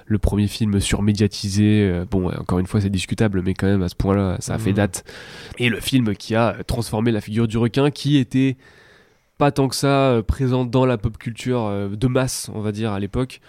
le 0.07 0.19
premier 0.19 0.47
film 0.47 0.79
surmédiatisé. 0.79 1.89
euh, 1.91 2.05
bon, 2.09 2.31
encore 2.31 2.59
une 2.61 2.67
fois, 2.67 2.81
c'est 2.81 2.91
discutable, 2.91 3.43
mais 3.43 3.55
quand 3.55 3.67
même 3.67 3.83
à 3.83 3.89
ce 3.89 3.97
point-là, 3.97 4.37
ça 4.41 4.55
a 4.55 4.59
fait 4.59 4.71
Mhm. 4.71 4.77
date. 4.77 5.05
Et 5.59 5.69
le 5.69 5.81
film 5.81 6.15
qui 6.15 6.35
a 6.37 6.57
transformé 6.67 7.11
la 7.11 7.21
figure 7.21 7.49
du 7.49 7.59
requin, 7.59 7.91
qui 7.91 8.17
était 8.19 8.57
pas 9.39 9.51
tant 9.51 9.69
que 9.69 9.75
ça 9.75 10.11
euh, 10.13 10.23
présent 10.23 10.65
dans 10.67 10.85
la 10.87 10.99
pop 10.99 11.17
culture 11.19 11.65
euh, 11.67 11.89
de 11.89 12.07
masse, 12.07 12.49
on 12.55 12.61
va 12.61 12.71
dire 12.73 12.93
à 12.93 13.01
l'époque, 13.01 13.41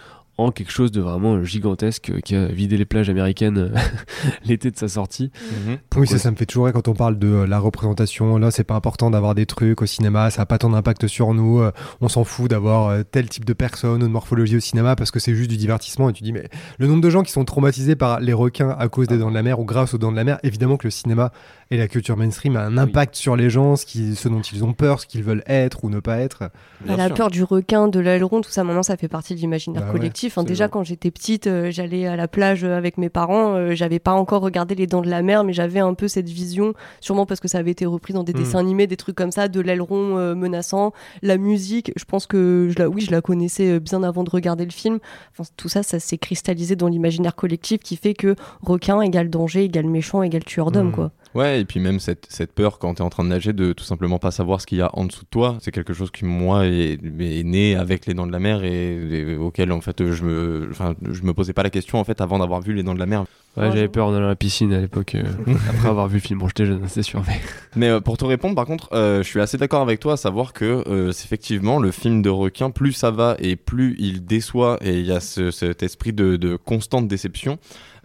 en 0.45 0.51
quelque 0.51 0.71
chose 0.71 0.91
de 0.91 1.01
vraiment 1.01 1.43
gigantesque 1.43 2.10
euh, 2.10 2.19
qui 2.19 2.36
a 2.36 2.45
vidé 2.48 2.77
les 2.77 2.86
plages 2.86 3.10
américaines 3.10 3.57
euh, 3.57 3.69
l'été 4.45 4.71
de 4.71 4.77
sa 4.77 4.88
sortie. 4.88 5.31
Mhm. 5.67 5.77
Oui, 5.98 6.07
ça, 6.07 6.17
ça 6.17 6.31
me 6.31 6.36
fait 6.36 6.45
toujours 6.45 6.65
rire 6.65 6.74
quand 6.74 6.88
on 6.88 6.93
parle 6.93 7.17
de 7.19 7.27
euh, 7.27 7.48
la 7.48 7.60
représentation. 7.60 8.38
Là, 8.38 8.51
c'est 8.51 8.63
pas 8.63 8.75
important 8.75 9.10
d'avoir 9.12 9.36
des 9.36 9.45
trucs 9.45 9.81
au 9.81 9.86
cinéma, 9.86 10.29
ça 10.29 10.43
a 10.43 10.45
pas 10.45 10.57
tant 10.57 10.69
d'impact 10.69 11.07
sur 11.07 11.33
nous. 11.33 11.60
euh, 11.60 11.71
on 12.01 12.07
s'en 12.10 12.24
fout 12.24 12.50
d'avoir 12.50 12.89
euh, 12.89 13.03
tel 13.03 13.29
type 13.29 13.45
de 13.45 13.53
personne 13.53 14.01
ou 14.03 14.07
de 14.07 14.12
morphologie 14.12 14.57
au 14.57 14.60
cinéma 14.60 14.95
parce 14.95 15.12
que 15.12 15.19
c'est 15.19 15.36
juste 15.36 15.50
du 15.50 15.57
divertissement. 15.57 16.10
Et 16.10 16.13
tu 16.13 16.24
dis, 16.24 16.31
mais 16.33 16.50
le 16.77 16.88
nombre 16.88 17.01
de 17.01 17.10
gens 17.10 17.24
qui 17.24 17.31
sont 17.31 17.45
traumatisés 17.45 17.95
par 17.95 18.19
les 18.19 18.33
requins 18.33 18.75
à 18.77 18.88
cause 18.89 19.07
des 19.07 19.17
dents 19.17 19.29
de 19.29 19.36
la 19.36 19.43
mer 19.43 19.60
ou 19.60 19.65
grâce 19.65 19.93
aux 19.93 19.98
dents 19.98 20.12
de 20.12 20.17
la 20.17 20.24
mer, 20.24 20.39
évidemment 20.43 20.77
que 20.77 20.88
le 20.88 20.91
cinéma 20.91 21.31
et 21.71 21.77
la 21.77 21.87
culture 21.87 22.17
mainstream 22.17 22.55
a 22.57 22.65
un 22.65 22.77
impact 22.77 23.15
sur 23.15 23.35
les 23.35 23.49
gens, 23.49 23.75
ce, 23.77 23.85
qui, 23.85 24.15
ce 24.15 24.27
dont 24.29 24.41
ils 24.41 24.63
ont 24.63 24.73
peur, 24.73 24.99
ce 24.99 25.07
qu'ils 25.07 25.23
veulent 25.23 25.43
être 25.47 25.83
ou 25.85 25.89
ne 25.89 25.99
pas 26.01 26.17
être. 26.19 26.51
Bien 26.85 26.97
la 26.97 27.07
sûr. 27.07 27.15
peur 27.15 27.29
du 27.31 27.43
requin, 27.43 27.87
de 27.87 27.99
l'aileron, 27.99 28.41
tout 28.41 28.51
ça, 28.51 28.63
maintenant, 28.63 28.83
ça 28.83 28.97
fait 28.97 29.07
partie 29.07 29.35
de 29.35 29.39
l'imaginaire 29.39 29.81
Bah 29.83 29.87
ouais, 29.87 29.93
collectif. 29.99 30.37
hein. 30.37 30.43
déjà, 30.43 30.65
vrai. 30.65 30.71
quand 30.71 30.83
j'étais 30.83 31.11
petite, 31.11 31.47
euh, 31.47 31.71
j'allais 31.71 32.05
à 32.07 32.15
la 32.17 32.27
plage 32.27 32.63
euh, 32.65 32.77
avec 32.77 32.97
mes 32.97 33.09
parents. 33.09 33.55
euh, 33.55 33.73
j'avais 33.73 33.99
pas 33.99 34.11
encore 34.11 34.41
regardé 34.41 34.75
Les 34.75 34.85
Dents 34.85 35.01
de 35.01 35.09
la 35.09 35.21
Mer, 35.21 35.43
mais 35.45 35.53
j'avais 35.53 35.79
un 35.79 35.93
peu 35.93 36.07
cette 36.09 36.27
vision, 36.29 36.73
sûrement 36.99 37.25
parce 37.25 37.39
que 37.39 37.47
ça 37.47 37.57
avait 37.59 37.71
été 37.71 37.85
repris 37.85 38.13
dans 38.13 38.23
des 38.23 38.33
Mm. 38.33 38.37
dessins 38.37 38.59
animés, 38.59 38.85
des 38.87 38.97
trucs 38.97 39.15
comme 39.15 39.31
ça, 39.31 39.47
de 39.47 39.61
l'aileron 39.61 40.17
euh, 40.17 40.35
menaçant. 40.35 40.91
La 41.21 41.37
musique, 41.37 41.93
je 41.95 42.03
pense 42.03 42.27
que, 42.27 42.67
je 42.69 42.77
la, 42.83 42.89
oui, 42.89 43.01
je 43.01 43.11
la 43.11 43.21
connaissais 43.21 43.79
bien 43.79 44.03
avant 44.03 44.23
de 44.25 44.29
regarder 44.29 44.65
le 44.65 44.71
film. 44.71 44.99
Enfin, 45.31 45.49
tout 45.55 45.69
ça, 45.69 45.83
ça 45.83 45.99
s'est 46.01 46.17
cristallisé 46.17 46.75
dans 46.75 46.87
l'imaginaire 46.89 47.35
collectif 47.35 47.79
qui 47.79 47.95
fait 47.95 48.13
que 48.13 48.35
requin 48.61 48.99
égale 49.01 49.29
danger, 49.29 49.63
égale 49.63 49.87
méchant, 49.87 50.21
égale 50.21 50.43
tueur 50.43 50.71
d'hommes, 50.71 50.89
Mm. 50.89 50.91
quoi. 50.91 51.11
Ouais, 51.33 51.61
et 51.61 51.65
puis 51.65 51.79
même 51.79 52.00
cette, 52.00 52.25
cette 52.29 52.51
peur 52.51 52.77
quand 52.77 52.95
tu 52.95 53.01
es 53.01 53.05
en 53.05 53.09
train 53.09 53.23
de 53.23 53.29
nager 53.29 53.53
de 53.53 53.71
tout 53.73 53.83
simplement 53.85 54.19
pas 54.19 54.31
savoir 54.31 54.59
ce 54.59 54.65
qu'il 54.67 54.77
y 54.79 54.81
a 54.81 54.89
en 54.93 55.05
dessous 55.05 55.23
de 55.23 55.29
toi, 55.29 55.57
c'est 55.61 55.71
quelque 55.71 55.93
chose 55.93 56.11
qui, 56.11 56.25
moi, 56.25 56.65
est, 56.67 56.93
est 57.19 57.43
né 57.43 57.75
avec 57.75 58.05
les 58.05 58.13
dents 58.13 58.27
de 58.27 58.31
la 58.33 58.39
mer 58.39 58.63
et, 58.63 58.95
et 58.95 59.35
auquel, 59.38 59.71
en 59.71 59.79
fait, 59.81 60.11
je 60.11 60.23
me, 60.23 60.67
enfin, 60.71 60.93
je 61.09 61.21
me 61.23 61.33
posais 61.33 61.53
pas 61.53 61.63
la 61.63 61.69
question, 61.69 62.00
en 62.00 62.03
fait, 62.03 62.19
avant 62.19 62.39
d'avoir 62.39 62.59
vu 62.61 62.73
les 62.73 62.83
dents 62.83 62.93
de 62.93 63.00
la 63.00 63.05
mer. 63.05 63.23
Ouais, 63.57 63.65
j'avais 63.67 63.89
peur 63.89 64.07
en 64.07 64.13
allant 64.13 64.27
à 64.27 64.29
la 64.29 64.35
piscine 64.38 64.71
à 64.73 64.79
l'époque, 64.79 65.15
euh, 65.15 65.23
après 65.69 65.89
avoir 65.89 66.07
vu 66.07 66.15
le 66.15 66.21
film. 66.21 66.39
Bon, 66.39 66.47
j'étais 66.47 66.65
jeune, 66.65 66.83
c'est 66.88 67.03
sûr. 67.03 67.21
Mais... 67.27 67.39
Mais 67.75 67.88
euh, 67.89 68.00
pour 68.00 68.17
te 68.17 68.23
répondre, 68.23 68.55
par 68.55 68.65
contre, 68.65 68.89
euh, 68.93 69.23
je 69.23 69.27
suis 69.27 69.41
assez 69.41 69.57
d'accord 69.57 69.81
avec 69.81 70.00
toi 70.00 70.13
à 70.13 70.17
savoir 70.17 70.53
que 70.53 70.65
euh, 70.88 71.11
c'est 71.11 71.25
effectivement 71.25 71.77
le 71.79 71.91
film 71.91 72.21
de 72.21 72.29
requin, 72.29 72.69
plus 72.71 72.93
ça 72.93 73.11
va 73.11 73.35
et 73.39 73.55
plus 73.57 73.95
il 74.00 74.25
déçoit 74.25 74.77
et 74.81 75.00
il 75.00 75.05
y 75.05 75.11
a 75.11 75.19
ce- 75.19 75.51
cet 75.51 75.83
esprit 75.83 76.13
de, 76.13 76.38
de 76.38 76.55
constante 76.55 77.07
déception. 77.09 77.57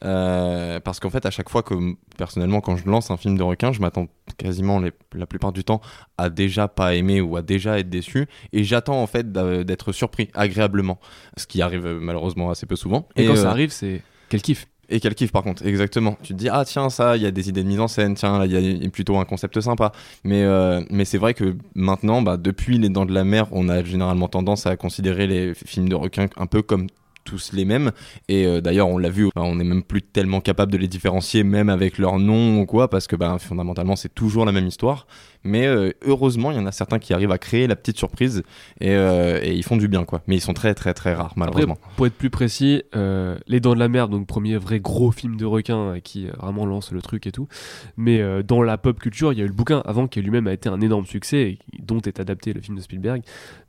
Euh, 0.04 0.78
parce 0.80 1.00
qu'en 1.00 1.10
fait, 1.10 1.24
à 1.26 1.30
chaque 1.30 1.48
fois 1.48 1.62
que 1.62 1.74
personnellement, 2.18 2.60
quand 2.60 2.76
je 2.76 2.86
lance 2.86 3.10
un 3.10 3.16
film 3.16 3.38
de 3.38 3.42
requin, 3.42 3.72
je 3.72 3.80
m'attends 3.80 4.08
quasiment 4.36 4.78
les- 4.78 4.92
la 5.14 5.26
plupart 5.26 5.52
du 5.52 5.64
temps 5.64 5.80
à 6.18 6.28
déjà 6.28 6.68
pas 6.68 6.94
aimer 6.94 7.20
ou 7.20 7.36
à 7.36 7.42
déjà 7.42 7.78
être 7.78 7.88
déçu 7.88 8.26
et 8.52 8.64
j'attends 8.64 9.02
en 9.02 9.06
fait 9.06 9.32
d'être 9.32 9.92
surpris 9.92 10.28
agréablement, 10.34 10.98
ce 11.36 11.46
qui 11.46 11.62
arrive 11.62 11.86
euh, 11.86 11.98
malheureusement 12.00 12.50
assez 12.50 12.66
peu 12.66 12.76
souvent. 12.76 13.08
Et, 13.16 13.26
quand 13.26 13.32
euh, 13.32 13.36
ça 13.36 13.50
arrive, 13.50 13.70
c'est 13.70 14.02
quel 14.28 14.42
kiff? 14.42 14.66
et 14.88 15.00
qu'elle 15.00 15.14
kiffe 15.14 15.32
par 15.32 15.42
contre, 15.42 15.66
exactement. 15.66 16.16
Tu 16.22 16.32
te 16.32 16.38
dis, 16.38 16.48
ah 16.48 16.64
tiens, 16.64 16.90
ça, 16.90 17.16
il 17.16 17.22
y 17.22 17.26
a 17.26 17.30
des 17.30 17.48
idées 17.48 17.62
de 17.62 17.68
mise 17.68 17.80
en 17.80 17.88
scène, 17.88 18.14
tiens, 18.14 18.38
là, 18.38 18.46
il 18.46 18.82
y 18.82 18.86
a 18.86 18.90
plutôt 18.90 19.16
un 19.16 19.24
concept 19.24 19.60
sympa. 19.60 19.92
Mais, 20.24 20.42
euh, 20.44 20.80
mais 20.90 21.04
c'est 21.04 21.18
vrai 21.18 21.34
que 21.34 21.56
maintenant, 21.74 22.22
bah, 22.22 22.36
depuis 22.36 22.78
Les 22.78 22.88
Dents 22.88 23.06
de 23.06 23.12
la 23.12 23.24
Mer, 23.24 23.48
on 23.50 23.68
a 23.68 23.82
généralement 23.82 24.28
tendance 24.28 24.66
à 24.66 24.76
considérer 24.76 25.26
les 25.26 25.54
films 25.54 25.88
de 25.88 25.94
requins 25.94 26.26
un 26.36 26.46
peu 26.46 26.62
comme 26.62 26.86
tous 27.26 27.52
les 27.52 27.66
mêmes. 27.66 27.90
Et 28.28 28.46
euh, 28.46 28.62
d'ailleurs 28.62 28.88
on 28.88 28.96
l'a 28.96 29.10
vu 29.10 29.28
on 29.36 29.60
est 29.60 29.64
même 29.64 29.82
plus 29.82 30.02
tellement 30.02 30.40
capable 30.40 30.72
de 30.72 30.78
les 30.78 30.88
différencier 30.88 31.42
même 31.42 31.68
avec 31.68 31.98
leur 31.98 32.18
nom 32.18 32.60
ou 32.60 32.66
quoi 32.66 32.88
parce 32.88 33.06
que 33.06 33.16
bah, 33.16 33.36
fondamentalement 33.38 33.96
c'est 33.96 34.14
toujours 34.14 34.46
la 34.46 34.52
même 34.52 34.66
histoire 34.66 35.06
mais 35.46 35.66
euh, 35.66 35.92
heureusement 36.04 36.50
il 36.50 36.56
y 36.56 36.60
en 36.60 36.66
a 36.66 36.72
certains 36.72 36.98
qui 36.98 37.14
arrivent 37.14 37.30
à 37.30 37.38
créer 37.38 37.66
la 37.66 37.76
petite 37.76 37.96
surprise 37.96 38.42
et, 38.80 38.90
euh, 38.90 39.38
et 39.42 39.54
ils 39.54 39.62
font 39.62 39.76
du 39.76 39.88
bien 39.88 40.04
quoi 40.04 40.22
mais 40.26 40.36
ils 40.36 40.40
sont 40.40 40.54
très 40.54 40.74
très 40.74 40.94
très 40.94 41.14
rares 41.14 41.32
malheureusement 41.36 41.78
Après, 41.80 41.96
pour 41.96 42.06
être 42.06 42.14
plus 42.14 42.30
précis, 42.30 42.82
euh, 42.94 43.38
Les 43.46 43.60
Dents 43.60 43.74
de 43.74 43.78
la 43.78 43.88
Mer, 43.88 44.08
donc 44.08 44.26
premier 44.26 44.56
vrai 44.56 44.80
gros 44.80 45.10
film 45.10 45.36
de 45.36 45.44
requin 45.44 46.00
qui 46.00 46.26
vraiment 46.26 46.66
lance 46.66 46.92
le 46.92 47.00
truc 47.00 47.26
et 47.26 47.32
tout. 47.32 47.48
Mais 47.96 48.22
dans 48.42 48.62
la 48.62 48.78
pop 48.78 48.98
culture, 48.98 49.32
il 49.32 49.38
y 49.38 49.42
a 49.42 49.44
eu 49.44 49.48
le 49.48 49.54
bouquin 49.54 49.82
avant 49.84 50.06
qui 50.06 50.20
lui-même 50.20 50.46
a 50.46 50.52
été 50.52 50.68
un 50.68 50.80
énorme 50.80 51.06
succès 51.06 51.36
et 51.38 51.58
dont 51.78 52.00
est 52.00 52.20
adapté 52.20 52.52
le 52.52 52.60
film 52.60 52.76
de 52.76 52.82
Spielberg 52.82 53.22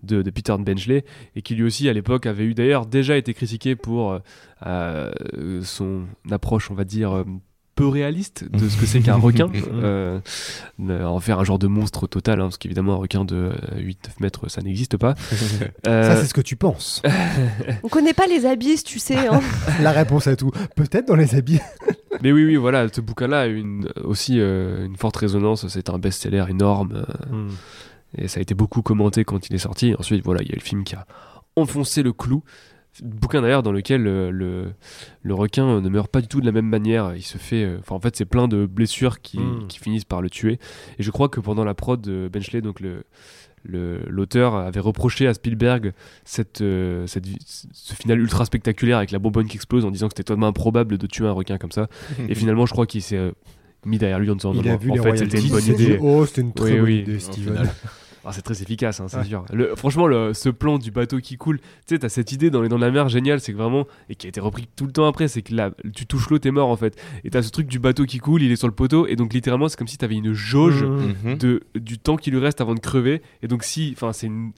de, 0.03 0.22
de 0.22 0.29
Peter 0.29 0.55
Benchley 0.57 1.05
et 1.36 1.41
qui 1.41 1.55
lui 1.55 1.63
aussi 1.63 1.88
à 1.89 1.93
l'époque 1.93 2.25
avait 2.25 2.46
eu 2.46 2.53
d'ailleurs 2.53 2.86
déjà 2.86 3.17
été 3.17 3.34
critiqué 3.34 3.75
pour 3.75 4.19
son 4.63 6.05
approche, 6.31 6.72
on 6.72 6.75
va 6.75 6.84
dire. 6.84 7.24
Euh, 7.77 7.84
peu 7.84 7.88
réaliste 7.88 8.46
de 8.51 8.67
ce 8.69 8.77
que 8.77 8.86
c'est 8.86 9.00
qu'un 9.01 9.15
requin, 9.19 9.50
euh, 9.72 10.19
euh, 10.79 11.03
en 11.05 11.19
faire 11.19 11.39
un 11.39 11.43
genre 11.43 11.60
de 11.60 11.67
monstre 11.67 12.07
total, 12.07 12.39
hein, 12.39 12.46
parce 12.46 12.57
qu'évidemment 12.57 12.93
un 12.93 12.98
requin 12.98 13.24
de 13.25 13.51
8-9 13.75 13.93
mètres 14.19 14.50
ça 14.50 14.62
n'existe 14.62 14.98
pas. 14.98 15.13
Euh, 15.88 16.03
Ça, 16.03 16.15
c'est 16.22 16.27
ce 16.27 16.34
que 16.34 16.41
tu 16.41 16.55
penses. 16.55 17.01
On 17.84 17.88
connaît 17.88 18.13
pas 18.13 18.27
les 18.27 18.46
abysses, 18.46 18.84
tu 18.84 19.00
sais. 19.00 19.27
hein. 19.27 19.41
La 19.81 19.91
réponse 19.91 20.27
à 20.27 20.36
tout. 20.36 20.51
Peut-être 20.75 21.07
dans 21.07 21.15
les 21.15 21.36
habits. 21.36 21.60
Mais 22.22 22.31
oui, 22.31 22.43
oui, 22.46 22.55
voilà, 22.55 22.88
ce 22.91 23.00
bouquin-là 23.01 23.41
a 23.41 23.46
une, 23.46 23.89
aussi 24.03 24.39
euh, 24.39 24.86
une 24.86 24.96
forte 24.98 25.15
résonance. 25.17 25.67
C'est 25.67 25.89
un 25.89 25.98
best-seller 26.00 26.46
énorme. 26.50 27.05
euh, 27.31 27.48
et 28.17 28.27
ça 28.27 28.39
a 28.39 28.41
été 28.41 28.53
beaucoup 28.53 28.81
commenté 28.81 29.24
quand 29.24 29.50
il 29.50 29.55
est 29.55 29.60
sorti. 29.60 29.93
Ensuite, 29.98 30.24
voilà, 30.25 30.41
il 30.41 30.50
y 30.50 30.51
a 30.51 30.55
le 30.55 30.62
film 30.62 30.84
qui 30.84 30.96
a 30.96 31.05
enfoncé 31.55 32.03
le 32.03 32.13
clou. 32.13 32.43
Bouquin 33.03 33.41
d'ailleurs 33.41 33.63
dans 33.63 33.71
lequel 33.71 34.07
euh, 34.07 34.29
le, 34.31 34.71
le 35.23 35.33
requin 35.33 35.67
euh, 35.67 35.81
ne 35.81 35.89
meurt 35.89 36.09
pas 36.11 36.21
du 36.21 36.27
tout 36.27 36.41
de 36.41 36.45
la 36.45 36.51
même 36.51 36.67
manière. 36.67 37.13
Il 37.15 37.21
se 37.23 37.37
fait. 37.37 37.63
euh, 37.63 37.77
Enfin, 37.79 37.95
en 37.95 37.99
fait, 37.99 38.15
c'est 38.15 38.25
plein 38.25 38.47
de 38.47 38.65
blessures 38.65 39.21
qui, 39.21 39.39
Mm. 39.39 39.67
qui 39.67 39.79
finissent 39.79 40.05
par 40.05 40.21
le 40.21 40.29
tuer. 40.29 40.59
Et 40.99 41.03
je 41.03 41.11
crois 41.11 41.29
que 41.29 41.39
pendant 41.39 41.63
la 41.63 41.73
prod 41.73 41.99
de 42.01 42.29
Benchley, 42.31 42.61
donc 42.61 42.79
le. 42.79 43.03
le- 43.63 44.01
L'auteur 44.07 44.55
avait 44.55 44.79
reproché 44.79 45.27
à 45.27 45.33
Spielberg 45.33 45.91
cette, 46.23 46.61
euh, 46.61 47.05
cette, 47.07 47.25
ce 47.73 47.93
final 47.95 48.19
ultra 48.19 48.45
spectaculaire 48.45 48.97
avec 48.97 49.11
la 49.11 49.19
bonbonne 49.19 49.47
qui 49.47 49.57
explose 49.57 49.83
en 49.85 49.91
disant 49.91 50.07
que 50.07 50.13
c'était 50.13 50.23
totalement 50.23 50.47
improbable 50.47 50.97
de 50.97 51.07
tuer 51.07 51.27
un 51.27 51.33
requin 51.33 51.57
comme 51.57 51.71
ça. 51.73 51.87
Et 52.29 52.35
finalement, 52.35 52.65
je 52.65 52.71
crois 52.71 52.85
qu'il 52.85 53.01
s'est 53.01 53.17
euh, 53.17 53.31
mis 53.85 53.97
derrière 53.97 54.19
lui 54.19 54.29
en 54.29 54.35
disant 54.35 54.53
Il 54.53 54.61
non, 54.61 54.69
a 54.69 54.71
non, 54.73 54.77
vu 54.77 54.91
en 54.91 54.93
les 54.95 55.01
fait, 55.01 55.17
c'était 55.17 55.41
une 55.41 55.49
bonne 55.49 55.65
idée. 55.67 55.99
Oh, 56.01 56.25
c'était 56.25 56.41
une 56.41 56.53
très 56.53 56.71
Oui, 56.71 56.75
bonne 56.77 56.85
oui. 56.85 56.99
idée, 56.99 57.19
Steven. 57.19 57.69
Ah, 58.29 58.34
c'est 58.34 58.41
très 58.41 58.62
efficace, 58.62 59.00
hein, 59.00 59.07
c'est 59.07 59.17
Ouais. 59.17 59.24
sûr. 59.24 59.46
Le- 59.53 59.74
franchement, 59.75 60.05
le- 60.05 60.34
ce 60.34 60.50
plan 60.50 60.77
du 60.77 60.91
bateau 60.91 61.19
qui 61.19 61.38
coule, 61.38 61.60
tu 61.60 61.65
sais, 61.88 62.00
t'as 62.00 62.10
cette 62.10 62.31
idée 62.34 62.50
dans 62.50 62.62
les 62.62 62.67
dents 62.67 62.75
de 62.75 62.81
la 62.86 62.91
mer 62.91 63.07
géniale, 63.07 63.39
c'est 63.39 63.53
que 63.53 63.57
vraiment, 63.57 63.88
et 64.10 64.15
qui 64.15 64.27
a 64.27 64.29
été 64.29 64.39
repris 64.41 64.67
tout 64.75 64.86
le 64.86 64.91
temps 64.91 65.07
après, 65.07 65.27
c'est 65.29 65.41
que 65.41 65.55
là, 65.55 65.72
tu 65.96 66.05
touches 66.05 66.29
l'eau, 66.29 66.38
t'es 66.38 66.51
mort 66.51 66.69
en 66.69 66.75
fait. 66.75 67.01
Et 67.24 67.29
t'as 67.29 67.41
ce 67.41 67.50
truc 67.51 67.67
du 67.67 67.79
bateau 67.79 68.03
qui 68.05 68.17
coule, 68.19 68.43
il 68.43 68.51
est 68.51 68.57
sur 68.57 68.67
le 68.67 68.74
poteau, 68.74 69.07
et 69.07 69.15
donc 69.15 69.34
littéralement, 69.34 69.69
c'est 69.69 69.77
comme 69.77 69.88
si 69.88 69.98
t'avais 69.98 70.15
une 70.15 70.34
jauge 70.34 70.84
Mmh. 70.84 71.13
Mhm. 71.24 71.38
de, 71.38 71.63
du 71.75 71.98
temps 71.98 72.17
qui 72.17 72.29
lui 72.31 72.39
reste 72.39 72.60
avant 72.62 72.75
de 72.75 72.79
crever. 72.81 73.22
Et 73.41 73.48
donc, 73.48 73.63
si, 73.63 73.91
enfin, 73.96 74.12
c'est 74.13 74.27
une. 74.27 74.51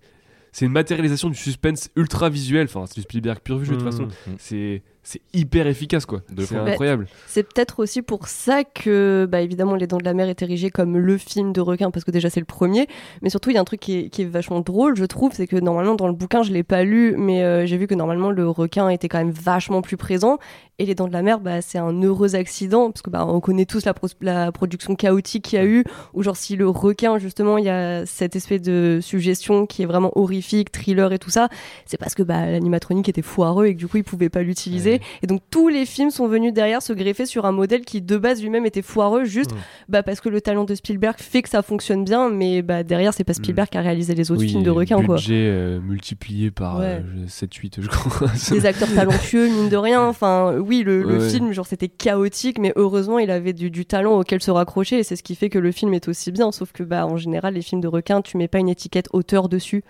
C'est 0.52 0.66
une 0.66 0.72
matérialisation 0.72 1.30
du 1.30 1.36
suspense 1.36 1.92
ultra 1.96 2.28
visuel, 2.28 2.66
enfin 2.66 2.86
c'est 2.88 2.96
du 2.96 3.02
Spielberg 3.04 3.38
pur 3.44 3.64
jeu 3.64 3.74
de 3.76 3.76
toute 3.76 3.86
Mhm. 3.86 3.92
façon, 3.92 4.08
c'est 4.40 4.82
c'est 5.10 5.22
hyper 5.34 5.66
efficace 5.66 6.06
quoi, 6.06 6.22
De 6.30 6.46
c'est 6.46 6.56
incroyable. 6.56 7.08
C'est 7.25 7.42
peut-être 7.42 7.80
aussi 7.80 8.04
pour 8.04 8.28
ça 8.28 8.63
que, 8.63 9.28
bah, 9.28 9.42
évidemment, 9.42 9.74
Les 9.74 9.88
Dents 9.88 9.98
de 9.98 10.04
la 10.06 10.13
Mer 10.13 10.30
est 10.30 10.39
érigé 10.44 10.70
comme 10.70 11.00
le 11.00 11.18
film 11.18 11.51
de 11.51 11.62
requin, 11.62 11.89
parce 11.89 12.06
que 12.06 12.12
déjà 12.12 12.30
c'est 12.30 12.39
le 12.39 12.46
premier. 12.46 12.86
Mais 13.24 13.32
surtout, 13.32 13.50
il 13.50 13.56
y 13.56 13.58
a 13.58 13.62
un 13.62 13.63
truc 13.63 13.80
qui 13.80 13.98
est, 13.98 14.10
qui 14.10 14.22
est 14.22 14.25
vachement 14.25 14.60
drôle, 14.60 14.96
je 14.96 15.06
trouve, 15.06 15.32
c'est 15.34 15.48
que 15.48 15.56
normalement, 15.56 15.96
dans 15.96 16.06
le 16.06 16.13
bouquin, 16.13 16.44
je 16.44 16.54
l'ai 16.54 16.62
pas 16.62 16.84
lu, 16.84 17.16
mais 17.18 17.44
euh, 17.44 17.66
j'ai 17.66 17.78
vu 17.78 17.88
que 17.88 17.96
normalement, 17.96 18.30
le 18.30 18.48
requin 18.48 18.88
était 18.89 19.08
quand 19.08 19.18
même 19.18 19.32
vachement 19.32 19.82
plus 19.82 19.98
présent. 19.98 20.38
Et 20.80 20.86
Les 20.86 20.96
Dents 20.96 21.08
de 21.08 21.14
la 21.14 21.22
Mer, 21.22 21.40
bah, 21.42 21.62
c'est 21.62 21.78
un 21.78 21.92
heureux 22.02 22.36
accident, 22.36 22.90
parce 22.90 23.02
que 23.02 23.10
bah, 23.10 23.26
on 23.28 23.40
connaît 23.42 23.66
tous 23.66 23.86
la, 23.86 23.94
pro- 23.94 24.08
la 24.22 24.52
production 24.52 24.96
chaotique 24.96 25.44
qu'il 25.44 25.60
y 25.60 25.62
a 25.62 25.66
eu, 25.66 25.84
où 26.14 26.24
genre 26.24 26.38
si 26.38 26.56
le 26.56 26.70
requin, 26.70 27.18
justement, 27.20 27.58
il 27.58 27.66
y 27.66 27.70
a 27.70 28.06
cette 28.06 28.36
espèce 28.36 28.62
de 28.62 29.00
suggestion 29.02 29.66
qui 29.66 29.84
est 29.84 29.86
vraiment 29.86 30.12
horrifique, 30.18 30.72
thriller 30.72 31.12
et 31.12 31.20
tout 31.20 31.30
ça, 31.30 31.50
c'est 31.86 31.98
parce 31.98 32.16
que 32.16 32.24
bah, 32.24 32.46
l'animatronique 32.46 33.10
était 33.10 33.22
foireux 33.22 33.66
et 33.68 33.74
que 33.76 33.80
du 33.80 33.88
coup, 33.88 33.98
ils 33.98 34.04
pouvaient 34.04 34.30
pas 34.30 34.42
l'utiliser. 34.42 34.92
Ouais. 34.94 35.02
Et 35.24 35.28
donc 35.28 35.42
tous 35.52 35.68
les 35.68 35.86
films 35.86 36.12
sont 36.12 36.28
venus 36.28 36.54
derrière 36.54 36.82
se 36.82 36.94
greffer 36.94 37.26
sur 37.26 37.46
un 37.46 37.52
modèle 37.52 37.82
qui 37.82 38.02
de 38.02 38.18
base 38.18 38.42
lui-même 38.42 38.66
était 38.66 38.82
foireux, 38.82 39.26
juste 39.26 39.52
Mm. 39.52 39.58
bah, 39.90 40.04
parce 40.04 40.22
que 40.22 40.30
le 40.30 40.40
talent 40.42 40.64
de 40.64 40.76
Spielberg 40.76 41.16
fait 41.20 41.42
que 41.42 41.50
ça 41.50 41.62
fonctionne 41.62 42.04
bien, 42.06 42.30
mais 42.30 42.62
bah, 42.62 42.84
derrière 42.84 43.14
c'est 43.14 43.24
pas 43.26 43.34
Spielberg 43.34 43.68
qui 43.70 43.78
a 43.78 43.82
réalisé 43.82 44.16
les 44.16 44.32
autres 44.32 44.42
Oui, 44.42 44.50
films 44.50 44.64
de 44.64 44.70
requins 44.70 45.04
quoi. 45.04 45.16
budget 45.16 45.34
euh, 45.48 45.80
multiplié 45.82 46.52
par 46.52 46.78
Ouais. 46.80 47.04
7-8 47.28 47.82
je 47.82 47.88
crois. 47.90 48.28
Des 48.52 48.66
acteurs 48.66 48.94
talentueux, 48.94 49.48
mine 49.50 49.70
de 49.70 49.76
rien. 49.78 50.00
Enfin, 50.10 50.56
oui, 50.70 50.84
le, 50.84 51.02
le 51.04 51.18
Ouais. 51.18 51.30
film, 51.30 51.52
genre, 51.52 51.66
c'était 51.68 51.90
chaotique, 51.90 52.60
mais 52.60 52.72
heureusement, 52.78 53.20
il 53.20 53.30
avait 53.32 53.54
du, 53.54 53.70
du 53.72 53.86
talent 53.86 54.20
auquel 54.20 54.42
se 54.42 54.52
raccrocher, 54.52 55.00
et 55.00 55.04
c'est 55.04 55.16
ce 55.18 55.24
qui 55.24 55.36
fait 55.36 55.50
que 55.50 55.60
le 55.60 55.72
film 55.72 55.94
est 55.94 56.08
aussi 56.08 56.32
bien. 56.32 56.52
Sauf 56.52 56.72
que, 56.72 56.84
bah, 56.84 57.06
en 57.06 57.18
général, 57.18 57.56
les 57.56 57.62
films 57.62 57.82
de 57.82 57.88
requins, 57.88 58.22
tu 58.22 58.38
mets 58.38 58.48
pas 58.48 58.60
une 58.60 58.70
étiquette 58.70 59.10
auteur 59.12 59.50
dessus. 59.50 59.84